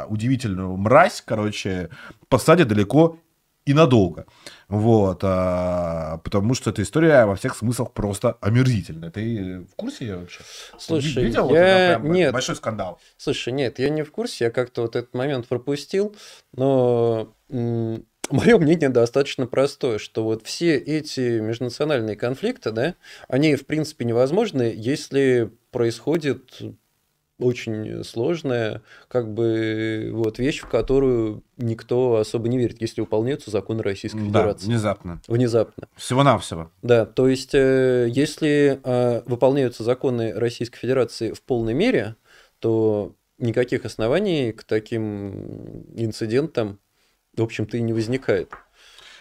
удивительную 0.08 0.76
мразь, 0.76 1.22
короче, 1.24 1.90
посадят 2.28 2.68
далеко 2.68 3.18
и 3.66 3.74
надолго. 3.74 4.24
Вот, 4.68 5.20
а, 5.22 6.18
потому 6.24 6.54
что 6.54 6.70
эта 6.70 6.80
история 6.82 7.26
во 7.26 7.36
всех 7.36 7.54
смыслах 7.54 7.92
просто 7.92 8.38
омерзительная. 8.40 9.10
Ты 9.10 9.60
в 9.70 9.74
курсе 9.76 10.06
ее 10.06 10.16
вообще? 10.16 10.40
Слушай, 10.78 11.24
Видел 11.24 11.44
вот 11.48 11.54
я- 11.54 11.90
это 11.90 12.00
прям 12.00 12.12
нет. 12.12 12.32
большой 12.32 12.56
скандал? 12.56 12.98
Слушай, 13.18 13.52
нет, 13.52 13.78
я 13.78 13.90
не 13.90 14.04
в 14.04 14.10
курсе, 14.10 14.46
я 14.46 14.50
как-то 14.50 14.82
вот 14.82 14.96
этот 14.96 15.12
момент 15.14 15.46
пропустил, 15.48 16.16
но 16.54 17.34
мое 17.50 18.58
мнение 18.58 18.88
достаточно 18.88 19.46
простое, 19.46 19.98
что 19.98 20.24
вот 20.24 20.46
все 20.46 20.76
эти 20.76 21.38
межнациональные 21.40 22.16
конфликты, 22.16 22.70
да, 22.72 22.94
они 23.28 23.54
в 23.56 23.66
принципе 23.66 24.06
невозможны, 24.06 24.72
если 24.74 25.50
происходит 25.72 26.58
очень 27.38 28.02
сложная, 28.04 28.82
как 29.08 29.32
бы, 29.32 30.10
вот 30.12 30.38
вещь, 30.38 30.60
в 30.60 30.68
которую 30.68 31.42
никто 31.56 32.16
особо 32.16 32.48
не 32.48 32.58
верит, 32.58 32.80
если 32.80 33.00
выполняются 33.00 33.50
законы 33.50 33.82
Российской 33.82 34.18
Да, 34.30 34.40
Федерации. 34.40 34.66
внезапно. 34.66 35.20
Внезапно. 35.28 35.88
Всего-навсего. 35.96 36.70
Да, 36.82 37.06
то 37.06 37.28
есть, 37.28 37.54
э, 37.54 38.08
если 38.10 38.80
э, 38.82 39.22
выполняются 39.26 39.84
законы 39.84 40.32
Российской 40.34 40.78
Федерации 40.78 41.32
в 41.32 41.42
полной 41.42 41.74
мере, 41.74 42.16
то 42.58 43.14
никаких 43.38 43.84
оснований 43.84 44.52
к 44.52 44.64
таким 44.64 45.84
инцидентам, 45.94 46.80
в 47.36 47.42
общем-то, 47.42 47.76
и 47.76 47.82
не 47.82 47.92
возникает. 47.92 48.52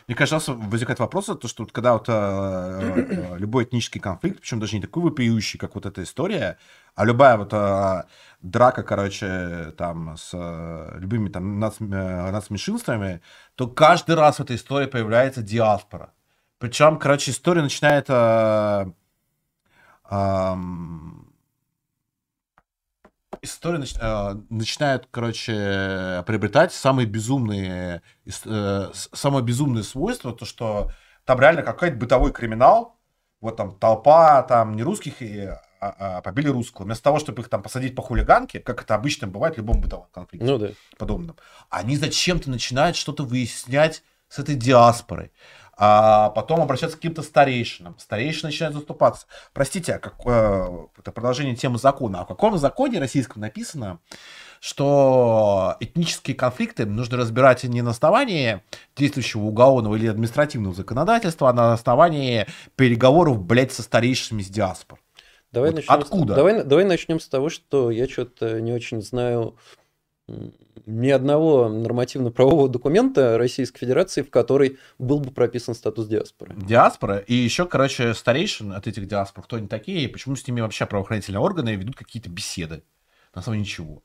Мне 0.07 0.15
кажется, 0.15 0.53
возникает 0.53 0.99
вопрос, 0.99 1.25
то, 1.25 1.47
что 1.49 1.63
вот 1.63 1.73
когда 1.73 1.93
вот, 1.93 2.05
э, 2.07 2.13
э, 2.13 3.37
любой 3.37 3.65
этнический 3.65 3.99
конфликт, 3.99 4.39
причем 4.39 4.59
даже 4.59 4.75
не 4.77 4.81
такой 4.81 5.03
вопиющий, 5.03 5.59
как 5.59 5.75
вот 5.75 5.85
эта 5.85 6.01
история, 6.01 6.57
а 6.95 7.03
любая 7.03 7.35
вот 7.37 7.51
э, 7.51 8.03
драка, 8.41 8.83
короче, 8.83 9.73
там 9.77 10.15
с 10.15 10.29
э, 10.33 10.97
любыми 10.99 11.27
там 11.27 11.61
нац- 11.61 11.81
э, 11.81 12.31
нацменьшинствами, 12.31 13.21
то 13.55 13.67
каждый 13.67 14.15
раз 14.15 14.37
в 14.37 14.43
этой 14.43 14.55
истории 14.55 14.87
появляется 14.87 15.41
диаспора. 15.41 16.13
Причем, 16.57 16.97
короче, 16.99 17.31
история 17.31 17.61
начинает 17.61 18.05
э, 18.09 18.85
ам, 20.05 21.26
история 23.41 23.79
нач- 23.79 23.97
э, 23.99 24.41
начинает, 24.49 25.07
короче, 25.11 26.23
приобретать 26.25 26.73
самые 26.73 27.05
безумные, 27.05 28.01
э, 28.45 28.91
самое 28.93 29.43
безумное 29.43 29.83
свойство, 29.83 30.33
то, 30.33 30.45
что 30.45 30.91
там 31.25 31.39
реально 31.39 31.61
какой-то 31.63 31.95
бытовой 31.97 32.31
криминал, 32.31 32.99
вот 33.41 33.57
там 33.57 33.77
толпа, 33.77 34.41
там 34.43 34.75
не 34.75 34.83
русских, 34.83 35.21
и, 35.21 35.41
а- 35.79 36.17
а 36.17 36.21
побили 36.21 36.47
русского. 36.49 36.85
Вместо 36.85 37.03
того, 37.03 37.19
чтобы 37.19 37.41
их 37.41 37.49
там 37.49 37.61
посадить 37.61 37.95
по 37.95 38.01
хулиганке, 38.01 38.59
как 38.59 38.81
это 38.81 38.95
обычно 38.95 39.27
бывает 39.27 39.55
в 39.55 39.57
любом 39.57 39.79
бытовом 39.81 40.07
конфликте 40.11 40.47
Ну 40.47 40.57
да. 40.57 40.69
подобным, 40.97 41.35
они 41.69 41.97
зачем-то 41.97 42.49
начинают 42.49 42.95
что-то 42.95 43.23
выяснять 43.23 44.03
с 44.27 44.39
этой 44.39 44.55
диаспорой. 44.55 45.31
А 45.79 46.29
потом 46.31 46.61
обращаться 46.61 46.97
к 46.97 46.99
каким-то 46.99 47.21
старейшинам. 47.21 47.97
Старейшины 47.99 48.49
начинают 48.49 48.75
заступаться. 48.75 49.27
Простите, 49.53 49.93
а 49.93 49.99
как, 49.99 50.15
э, 50.25 50.87
это 50.97 51.11
продолжение 51.11 51.55
темы 51.55 51.77
закона. 51.77 52.21
А 52.21 52.25
в 52.25 52.27
каком 52.27 52.57
законе 52.57 52.99
российском 52.99 53.41
написано, 53.41 53.99
что 54.59 55.75
этнические 55.79 56.35
конфликты 56.35 56.87
нужно 56.87 57.17
разбирать 57.17 57.63
не 57.63 57.83
на 57.83 57.91
основании 57.91 58.61
действующего 58.95 59.43
уголовного 59.43 59.95
или 59.95 60.07
административного 60.07 60.73
законодательства, 60.73 61.49
а 61.49 61.53
на 61.53 61.73
основании 61.73 62.47
переговоров, 62.75 63.39
блядь, 63.39 63.71
со 63.71 63.83
старейшинами 63.83 64.41
с 64.41 64.47
диаспор. 64.47 64.99
Давай 65.51 65.69
Вот 65.69 65.77
начнем 65.77 65.93
откуда? 65.93 66.33
С, 66.33 66.35
давай, 66.35 66.63
давай 66.63 66.85
начнем 66.85 67.19
с 67.19 67.27
того, 67.27 67.49
что 67.49 67.91
я 67.91 68.07
что-то 68.07 68.59
не 68.61 68.73
очень 68.73 69.01
знаю 69.01 69.55
ни 70.85 71.09
одного 71.09 71.69
нормативно-правового 71.69 72.69
документа 72.69 73.37
Российской 73.37 73.79
Федерации, 73.79 74.21
в 74.21 74.29
который 74.29 74.77
был 74.99 75.19
бы 75.19 75.31
прописан 75.31 75.75
статус 75.75 76.07
диаспоры. 76.07 76.55
Диаспора, 76.55 77.17
и 77.17 77.33
еще, 77.33 77.65
короче, 77.65 78.13
старейшин 78.13 78.71
от 78.73 78.87
этих 78.87 79.07
диаспор, 79.07 79.43
кто 79.43 79.57
они 79.57 79.67
такие, 79.67 80.03
и 80.03 80.07
почему 80.07 80.35
с 80.35 80.47
ними 80.47 80.61
вообще 80.61 80.85
правоохранительные 80.85 81.41
органы 81.41 81.75
ведут 81.75 81.95
какие-то 81.95 82.29
беседы. 82.29 82.83
На 83.35 83.41
самом 83.41 83.57
деле 83.57 83.65
ничего. 83.65 84.03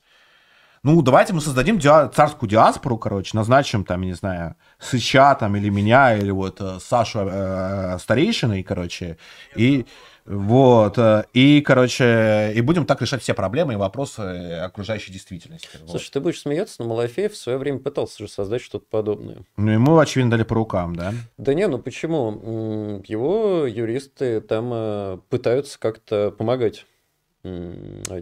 Ну, 0.84 1.00
давайте 1.00 1.32
мы 1.32 1.40
создадим 1.40 1.78
диа- 1.78 2.08
царскую 2.08 2.50
диаспору, 2.50 2.98
короче, 2.98 3.36
назначим 3.36 3.84
там, 3.84 4.02
я 4.02 4.08
не 4.08 4.14
знаю, 4.14 4.56
Сыча 4.80 5.36
там, 5.38 5.54
или 5.54 5.68
меня, 5.68 6.16
или 6.16 6.32
вот 6.32 6.60
э, 6.60 6.78
Сашу 6.80 7.20
э, 7.20 7.98
старейшиной, 8.00 8.64
короче, 8.64 9.16
и 9.54 9.86
вот, 10.24 10.98
э, 10.98 11.24
и, 11.32 11.60
короче, 11.62 12.52
и 12.54 12.60
будем 12.60 12.86
так 12.86 13.00
решать 13.00 13.22
все 13.22 13.34
проблемы 13.34 13.72
и 13.72 13.76
вопросы 13.76 14.20
окружающей 14.62 15.12
действительности. 15.12 15.68
вот. 15.80 15.90
Слушай, 15.90 16.10
ты 16.12 16.20
будешь 16.20 16.40
смеяться, 16.40 16.76
но 16.78 16.88
Малафеев 16.88 17.32
в 17.32 17.36
свое 17.36 17.58
время 17.58 17.80
пытался 17.80 18.22
же 18.22 18.28
создать 18.28 18.62
что-то 18.62 18.86
подобное. 18.88 19.38
Ну, 19.56 19.72
ему, 19.72 19.98
очевидно, 19.98 20.32
дали 20.32 20.44
по 20.44 20.54
рукам, 20.54 20.94
да? 20.94 21.12
Да 21.38 21.54
не, 21.54 21.66
ну 21.66 21.78
почему? 21.78 23.02
Его 23.06 23.66
юристы 23.66 24.40
там 24.40 24.70
э, 24.72 25.18
пытаются 25.28 25.78
как-то 25.78 26.30
помогать 26.30 26.86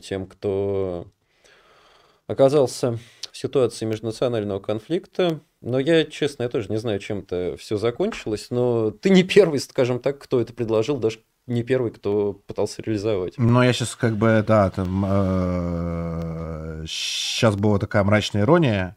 тем, 0.03 0.27
кто 0.27 1.07
оказался 2.27 2.99
в 3.31 3.37
ситуации 3.37 3.85
межнационального 3.85 4.61
конфликта. 4.61 5.41
Но 5.61 5.79
я, 5.79 6.05
честно, 6.05 6.45
я 6.45 6.49
тоже 6.49 6.71
не 6.71 6.79
знаю, 6.79 6.99
чем 7.01 7.21
это 7.21 7.57
все 7.59 7.77
закончилось, 7.77 8.47
но 8.51 8.91
ты 8.91 9.11
не 9.11 9.23
первый, 9.23 9.61
скажем 9.61 10.01
так, 10.01 10.19
кто 10.19 10.41
это 10.41 10.55
предложил, 10.55 10.97
даже 10.97 11.21
не 11.51 11.63
первый, 11.65 11.91
кто 11.91 12.33
пытался 12.47 12.81
реализовать. 12.83 13.35
Ну, 13.37 13.63
я 13.63 13.73
сейчас 13.73 13.97
как 13.97 14.17
бы, 14.17 14.43
да, 14.47 14.71
там, 14.71 15.05
сейчас 16.87 17.57
была 17.57 17.79
такая 17.79 18.05
мрачная 18.05 18.43
ирония, 18.43 18.97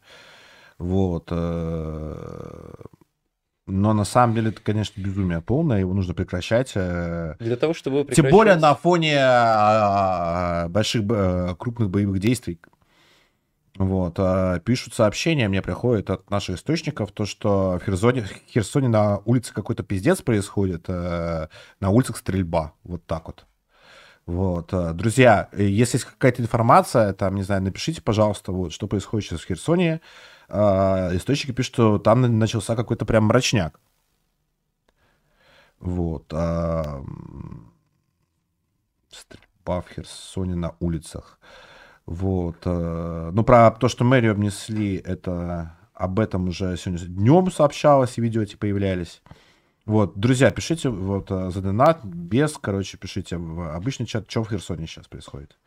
вот, 0.78 1.28
э, 1.32 2.74
но 3.68 3.94
на 3.94 4.06
самом 4.06 4.36
деле 4.36 4.50
это, 4.50 4.62
конечно, 4.62 5.02
безумие 5.02 5.42
полное, 5.42 5.80
его 5.80 5.94
нужно 5.94 6.14
прекращать. 6.14 6.72
э, 6.76 7.36
Для 7.40 7.56
того, 7.56 7.74
чтобы 7.74 8.00
его 8.00 8.10
Тем 8.12 8.30
более 8.30 8.56
прекращать- 8.56 8.62
на 8.62 8.76
фоне 8.76 10.70
больших, 10.70 11.58
крупных 11.58 11.90
боевых 11.90 12.20
действий. 12.20 12.60
Вот, 13.78 14.16
а, 14.20 14.60
пишут 14.60 14.94
сообщения, 14.94 15.50
мне 15.50 15.62
приходят 15.64 16.10
от 16.12 16.30
наших 16.30 16.58
источников, 16.58 17.12
то, 17.12 17.26
что 17.26 17.80
в 17.80 17.86
Херсоне, 17.86 18.22
в 18.22 18.32
Херсоне 18.52 18.88
на 18.88 19.18
улице 19.26 19.52
какой-то 19.54 19.82
пиздец 19.84 20.22
происходит, 20.22 20.86
э, 20.90 21.48
на 21.80 21.90
улицах 21.90 22.18
стрельба, 22.18 22.74
вот 22.84 23.04
так 23.08 23.26
вот. 23.28 23.46
Вот, 24.26 24.72
э, 24.74 24.94
друзья, 24.94 25.50
э, 25.54 25.64
если 25.66 25.98
есть 25.98 26.06
какая-то 26.06 26.42
информация, 26.44 27.14
там, 27.14 27.36
не 27.36 27.44
знаю, 27.44 27.64
напишите, 27.64 28.02
пожалуйста, 28.02 28.52
вот, 28.52 28.72
что 28.74 28.88
происходит 28.88 29.28
сейчас 29.28 29.42
в 29.42 29.48
Херсоне. 29.48 30.02
А, 30.50 31.10
Источники 31.16 31.52
пишут, 31.52 31.74
что 31.74 31.98
там 32.00 32.22
на- 32.22 32.28
начался 32.30 32.76
какой-то 32.76 33.06
прям 33.06 33.26
мрачняк. 33.26 33.80
Вот. 35.80 36.26
а, 36.34 37.04
Стрельба 39.12 39.82
в 39.82 39.90
Херсоне 39.90 40.56
на 40.56 40.76
улицах. 40.80 41.40
Вот. 42.06 42.58
э, 42.66 43.32
Ну, 43.34 43.44
про 43.44 43.72
то, 43.72 43.88
что 43.88 44.04
мэрию 44.04 44.32
обнесли, 44.34 44.98
это 44.98 45.78
об 45.94 46.20
этом 46.20 46.50
уже 46.50 46.76
сегодня 46.78 47.06
днем 47.08 47.52
сообщалось, 47.52 48.18
и 48.18 48.22
видео 48.22 48.42
эти 48.42 48.56
появлялись. 48.56 49.22
Вот, 49.86 50.18
друзья, 50.18 50.52
пишите 50.52 50.90
вот 50.90 51.32
э, 51.32 51.52
за 51.52 51.62
донат, 51.62 52.06
без, 52.06 52.58
короче, 52.58 52.98
пишите 52.98 53.38
в 53.38 53.76
обычный 53.76 54.06
чат, 54.08 54.30
что 54.30 54.44
в 54.44 54.50
Херсоне 54.50 54.88
сейчас 54.88 55.08
происходит. 55.08 55.58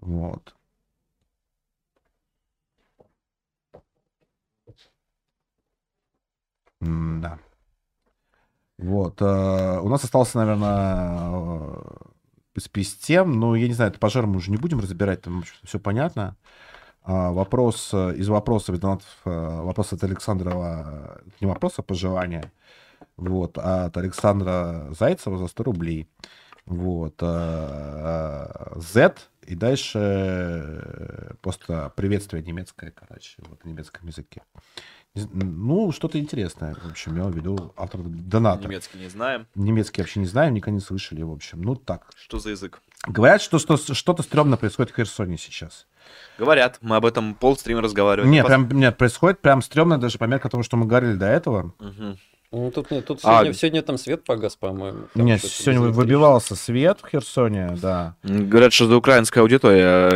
Вот. 0.00 0.54
Да. 6.80 7.38
Вот. 8.78 9.20
э, 9.22 9.78
У 9.80 9.88
нас 9.88 10.04
остался, 10.04 10.38
наверное, 10.38 11.70
спис 12.60 12.94
тем, 12.94 13.32
но 13.32 13.56
я 13.56 13.68
не 13.68 13.74
знаю, 13.74 13.90
это 13.90 13.98
пожар 13.98 14.26
мы 14.26 14.36
уже 14.36 14.50
не 14.50 14.56
будем 14.56 14.80
разбирать, 14.80 15.22
там 15.22 15.44
все 15.62 15.78
понятно. 15.78 16.36
А, 17.04 17.32
Вопрос 17.32 17.90
э, 17.92 18.14
из 18.16 18.28
вопросов, 18.28 18.78
э, 18.82 19.60
вопрос 19.62 19.92
от 19.92 20.02
Александра, 20.04 20.52
э, 20.54 21.18
не 21.40 21.46
вопрос, 21.46 21.74
а 21.76 21.82
пожелание. 21.82 22.50
Вот, 23.16 23.58
а 23.58 23.86
от 23.86 23.96
Александра 23.96 24.88
Зайцева 24.98 25.36
за 25.38 25.46
100 25.48 25.64
рублей. 25.64 26.08
Вот. 26.66 27.20
Z 27.20 29.14
И 29.46 29.54
дальше 29.54 31.36
просто 31.42 31.92
приветствие 31.94 32.42
немецкое, 32.42 32.90
короче, 32.90 33.36
вот 33.48 33.62
на 33.64 33.68
немецком 33.68 34.08
языке. 34.08 34.42
Ну, 35.16 35.92
что-то 35.92 36.18
интересное, 36.18 36.74
в 36.74 36.90
общем, 36.90 37.16
я 37.16 37.24
в 37.24 37.34
виду 37.36 37.72
автор 37.76 38.00
доната. 38.02 38.66
Немецкий 38.66 38.98
не 38.98 39.08
знаем. 39.08 39.46
Немецкий 39.54 40.00
вообще 40.02 40.18
не 40.18 40.26
знаем, 40.26 40.54
никогда 40.54 40.74
не 40.74 40.80
слышали, 40.80 41.22
в 41.22 41.30
общем. 41.30 41.62
Ну, 41.62 41.76
так. 41.76 42.10
Что 42.16 42.40
за 42.40 42.50
язык? 42.50 42.80
Говорят, 43.06 43.40
что, 43.40 43.58
что 43.60 43.76
что-то 43.76 44.24
стрёмно 44.24 44.56
происходит 44.56 44.90
в 44.92 44.96
Херсоне 44.96 45.38
сейчас. 45.38 45.86
Говорят, 46.36 46.78
мы 46.80 46.96
об 46.96 47.06
этом 47.06 47.34
полстрима 47.36 47.80
разговаривали. 47.80 48.28
Нет, 48.28 48.44
прям, 48.44 48.68
нет, 48.68 48.96
происходит 48.98 49.40
прям 49.40 49.62
стрёмно 49.62 49.98
даже 49.98 50.18
по 50.18 50.24
мере 50.24 50.40
того, 50.40 50.64
что 50.64 50.76
мы 50.76 50.84
говорили 50.86 51.14
до 51.14 51.26
этого. 51.26 51.72
Мгм. 51.78 52.18
Ну, 52.50 52.70
тут, 52.72 52.90
нет, 52.90 53.06
тут 53.06 53.20
А- 53.22 53.36
сегодня, 53.38 53.52
сегодня 53.52 53.82
там 53.82 53.98
свет 53.98 54.24
погас, 54.24 54.56
по-моему. 54.56 55.06
Нет, 55.14 55.42
сегодня 55.42 55.80
выбивался 55.80 56.56
свет 56.56 56.98
в 57.02 57.08
Херсоне, 57.08 57.76
да. 57.80 58.16
Говорят, 58.24 58.72
что 58.72 58.86
за 58.88 58.96
украинская 58.96 59.42
аудитория 59.42 60.08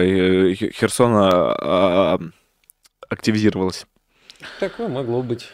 э, 0.51 0.55
Хе- 0.55 0.73
Херсона 0.73 1.29
а, 1.31 2.21
активизировалась. 3.09 3.87
Такое 4.61 4.89
могло 4.89 5.23
быть. 5.23 5.53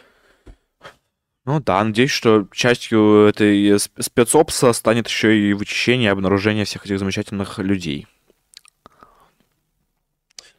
Ну 1.45 1.59
да, 1.59 1.83
надеюсь, 1.83 2.11
что 2.11 2.47
частью 2.51 3.27
этой 3.27 3.75
сп- 3.75 4.01
спецопса 4.01 4.73
станет 4.73 5.07
еще 5.07 5.37
и 5.37 5.53
вычищение 5.53 6.09
и 6.09 6.11
обнаружение 6.11 6.65
всех 6.65 6.85
этих 6.85 6.97
замечательных 6.97 7.59
людей. 7.59 8.07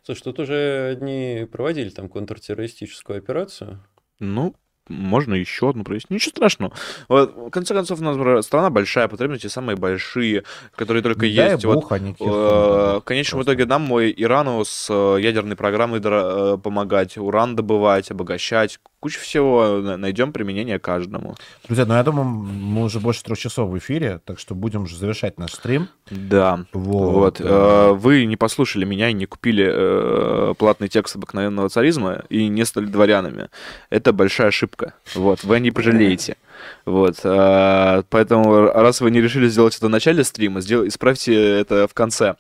Слушай, 0.02 0.22
тут 0.22 0.38
уже 0.38 0.90
одни 0.92 1.48
проводили 1.50 1.88
там 1.88 2.08
контртеррористическую 2.08 3.18
операцию. 3.18 3.82
Ну, 4.20 4.54
можно 4.88 5.34
еще 5.34 5.70
одну 5.70 5.84
провести. 5.84 6.12
Ничего 6.12 6.30
страшного. 6.30 6.72
Вот, 7.08 7.34
в 7.36 7.50
конце 7.50 7.74
концов, 7.74 8.00
у 8.00 8.04
нас 8.04 8.46
страна 8.46 8.70
большая, 8.70 9.08
потребности 9.08 9.46
самые 9.48 9.76
большие, 9.76 10.44
которые 10.74 11.02
только 11.02 11.20
Дай 11.20 11.30
есть. 11.30 11.64
Вот, 11.64 11.74
бог, 11.74 11.92
они 11.92 12.10
э, 12.10 12.14
Херсон 12.14 13.00
в 13.00 13.04
конечном 13.04 13.38
просто. 13.38 13.52
итоге 13.52 13.66
нам 13.66 13.82
мой 13.82 14.14
Ирану 14.16 14.64
с 14.64 14.88
э, 14.90 15.20
ядерной 15.20 15.56
программой 15.56 16.00
э, 16.02 16.58
помогать, 16.62 17.16
уран 17.18 17.56
добывать, 17.56 18.10
обогащать. 18.10 18.78
Куча 19.06 19.20
всего. 19.20 19.78
на- 19.82 19.96
Найдем 19.96 20.32
применение 20.32 20.80
каждому. 20.80 21.36
Друзья, 21.68 21.86
ну 21.86 21.94
я 21.94 22.02
думаю, 22.02 22.24
мы 22.26 22.82
уже 22.82 22.98
больше 22.98 23.22
трех 23.22 23.38
часов 23.38 23.70
в 23.70 23.78
эфире, 23.78 24.20
так 24.24 24.40
что 24.40 24.56
будем 24.56 24.82
уже 24.82 24.96
завершать 24.96 25.38
наш 25.38 25.52
стрим. 25.52 25.86
Да. 26.10 26.64
Вот. 26.72 27.12
Вот. 27.12 27.40
э, 27.40 27.92
Вы 27.92 28.24
не 28.24 28.36
послушали 28.36 28.84
меня 28.84 29.08
и 29.10 29.12
не 29.12 29.26
купили 29.26 29.64
э, 29.64 30.54
платный 30.58 30.88
текст 30.88 31.14
обыкновенного 31.14 31.68
царизма 31.68 32.24
и 32.30 32.48
не 32.48 32.64
стали 32.64 32.86
дворянами. 32.86 33.48
Это 33.90 34.12
большая 34.12 34.48
ошибка. 34.48 34.94
Вот. 35.14 35.44
Вы 35.44 35.60
не 35.60 35.70
пожалеете. 35.70 36.36
Вот. 36.84 37.20
э, 37.22 38.02
Поэтому, 38.10 38.62
раз 38.72 39.00
вы 39.00 39.12
не 39.12 39.20
решили 39.20 39.46
сделать 39.46 39.76
это 39.76 39.86
в 39.86 39.90
начале 39.90 40.24
стрима, 40.24 40.60
сдел- 40.60 40.88
исправьте 40.88 41.32
это 41.60 41.86
в 41.86 41.94
конце. 41.94 42.34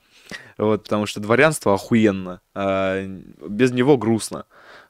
Вот, 0.58 0.82
потому 0.82 1.06
что 1.06 1.20
дворянство 1.20 1.74
охуенно. 1.74 2.40
а 2.56 3.06
без 3.48 3.70
него 3.70 3.96
грустно. 3.96 4.46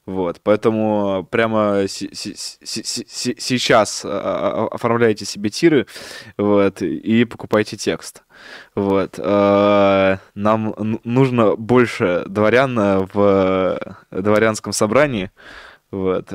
Вот, 0.07 0.39
поэтому 0.41 1.27
прямо 1.29 1.83
сейчас 1.89 4.05
а, 4.05 4.09
а, 4.09 4.67
оформляйте 4.73 5.25
себе 5.25 5.49
тиры, 5.49 5.85
вот, 6.37 6.81
и 6.81 7.25
покупайте 7.25 7.75
текст. 7.75 8.23
Вот. 8.73 9.17
Нам 9.17 10.75
нужно 11.03 11.57
больше 11.57 12.23
дворян 12.25 13.05
в 13.11 13.97
дворянском 14.09 14.71
собрании. 14.71 15.29
Вот. 15.91 16.31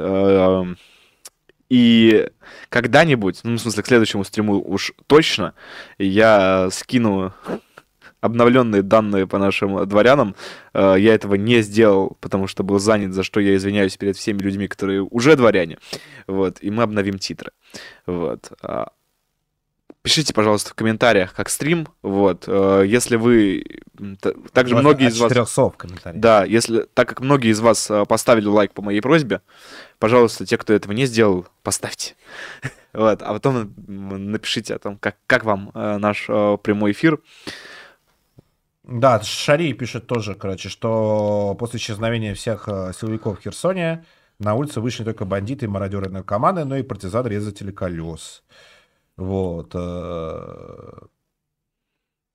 И 1.70 2.28
когда-нибудь, 2.68 3.40
ну, 3.42 3.56
в 3.56 3.58
смысле, 3.58 3.82
к 3.82 3.86
следующему 3.86 4.24
стриму 4.24 4.62
уж 4.62 4.92
точно, 5.06 5.54
я 5.96 6.68
скину 6.70 7.32
обновленные 8.22 8.80
данные 8.82 9.26
по 9.26 9.36
нашим 9.38 9.86
дворянам. 9.86 10.34
Э, 10.72 10.94
Я 10.98 11.14
этого 11.14 11.34
не 11.34 11.60
сделал, 11.60 12.16
потому 12.20 12.46
что 12.46 12.62
был 12.62 12.78
занят, 12.78 13.12
за 13.12 13.22
что 13.22 13.40
я 13.40 13.54
извиняюсь 13.56 13.98
перед 13.98 14.16
всеми 14.16 14.38
людьми, 14.38 14.66
которые 14.68 15.02
уже 15.02 15.36
дворяне. 15.36 15.76
Вот. 16.26 16.56
И 16.62 16.70
мы 16.70 16.84
обновим 16.84 17.18
титры. 17.18 17.52
Вот. 18.06 18.50
А, 18.62 18.88
Пишите, 20.02 20.34
пожалуйста, 20.34 20.70
в 20.70 20.74
комментариях, 20.74 21.32
как 21.32 21.48
стрим. 21.48 21.86
Вот. 22.02 22.44
Э, 22.48 22.82
Если 22.86 23.16
вы... 23.16 23.64
Также 24.52 24.74
от- 24.74 24.80
многие 24.80 25.08
из 25.08 25.20
вас... 25.20 25.28
400 25.30 25.62
в 25.70 25.76
комментариях. 25.76 26.20
Да, 26.20 26.44
если, 26.44 26.86
так 26.94 27.08
как 27.08 27.20
многие 27.20 27.50
из 27.50 27.60
вас 27.60 27.88
э, 27.90 28.04
поставили 28.06 28.46
лайк 28.46 28.72
по 28.72 28.82
моей 28.82 29.00
просьбе, 29.00 29.42
пожалуйста, 30.00 30.44
те, 30.46 30.58
кто 30.58 30.72
этого 30.72 30.92
не 30.92 31.06
сделал, 31.06 31.46
поставьте. 31.62 32.14
Вот, 32.94 33.22
а 33.22 33.32
потом 33.32 33.72
напишите 33.86 34.74
о 34.74 34.78
том, 34.78 34.98
как, 34.98 35.16
как 35.26 35.44
вам 35.44 35.70
э, 35.72 35.96
наш 35.96 36.26
э, 36.28 36.58
прямой 36.62 36.92
эфир. 36.92 37.20
Да, 38.84 39.20
Шари 39.22 39.72
пишет 39.74 40.06
тоже, 40.06 40.34
короче, 40.34 40.68
что 40.68 41.54
после 41.58 41.78
исчезновения 41.78 42.34
всех 42.34 42.68
э, 42.68 42.92
силовиков 42.98 43.38
в 43.38 43.42
Херсоне 43.42 44.04
на 44.40 44.54
улице 44.54 44.80
вышли 44.80 45.04
только 45.04 45.24
бандиты 45.24 45.66
и 45.66 45.68
мародеры 45.68 46.08
наркоманы, 46.10 46.64
но 46.64 46.76
и 46.76 46.82
партизаны-резатели 46.82 47.70
колес. 47.70 48.42
Вот. 49.16 49.70
э, 49.74 50.92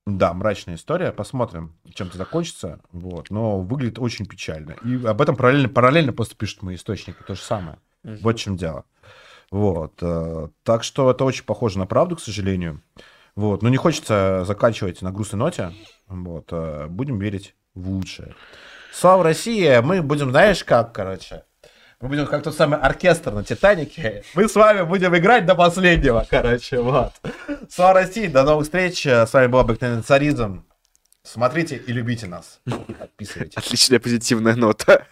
Да, 0.05 0.33
мрачная 0.33 0.75
история. 0.75 1.11
Посмотрим, 1.11 1.75
чем 1.93 2.07
это 2.07 2.17
закончится. 2.17 2.79
Вот. 2.93 3.29
Но 3.29 3.59
выглядит 3.59 3.99
очень 3.99 4.25
печально. 4.25 4.71
И 4.85 5.05
об 5.05 5.21
этом 5.21 5.35
параллельно, 5.35 5.67
параллельно 5.67 6.13
просто 6.13 6.35
пишут 6.37 6.63
мои 6.63 6.75
источники. 6.75 7.17
То 7.27 7.35
же 7.35 7.41
самое. 7.41 7.77
Вот 8.03 8.37
в 8.37 8.41
чем 8.41 8.55
дело. 8.55 8.85
Вот. 9.51 9.95
э, 10.01 10.47
Так 10.63 10.83
что 10.85 11.11
это 11.11 11.25
очень 11.25 11.43
похоже 11.43 11.77
на 11.79 11.85
правду, 11.85 12.15
к 12.15 12.21
сожалению. 12.21 12.81
Вот. 13.37 13.61
Но 13.61 13.69
не 13.69 13.77
хочется 13.77 14.43
заканчивать 14.45 15.03
на 15.03 15.11
грустной 15.11 15.37
ноте. 15.39 15.71
Вот. 16.07 16.47
э, 16.51 16.87
Будем 16.89 17.19
верить 17.19 17.53
в 17.75 17.87
лучшее. 17.89 18.33
Слава 18.91 19.23
России! 19.23 19.79
Мы 19.81 20.01
будем, 20.01 20.31
знаешь 20.31 20.63
как, 20.63 20.91
короче? 20.91 21.43
Мы 22.01 22.09
будем 22.09 22.25
как 22.25 22.41
тот 22.41 22.55
самый 22.55 22.79
оркестр 22.79 23.31
на 23.31 23.43
Титанике. 23.43 24.23
Мы 24.33 24.49
с 24.49 24.55
вами 24.55 24.81
будем 24.81 25.15
играть 25.15 25.45
до 25.45 25.53
последнего, 25.53 26.25
короче, 26.27 26.79
вот. 26.81 27.11
Слава 27.69 27.93
России! 27.93 28.25
До 28.25 28.41
новых 28.41 28.65
встреч! 28.65 29.05
С 29.05 29.31
вами 29.31 29.47
был 29.47 29.59
Обыкновенный 29.59 30.01
Царизм. 30.01 30.65
Смотрите 31.21 31.75
и 31.75 31.91
любите 31.91 32.25
нас. 32.25 32.59
Подписывайтесь. 32.65 33.55
Отличная 33.57 33.99
позитивная 33.99 34.55
нота. 34.55 35.03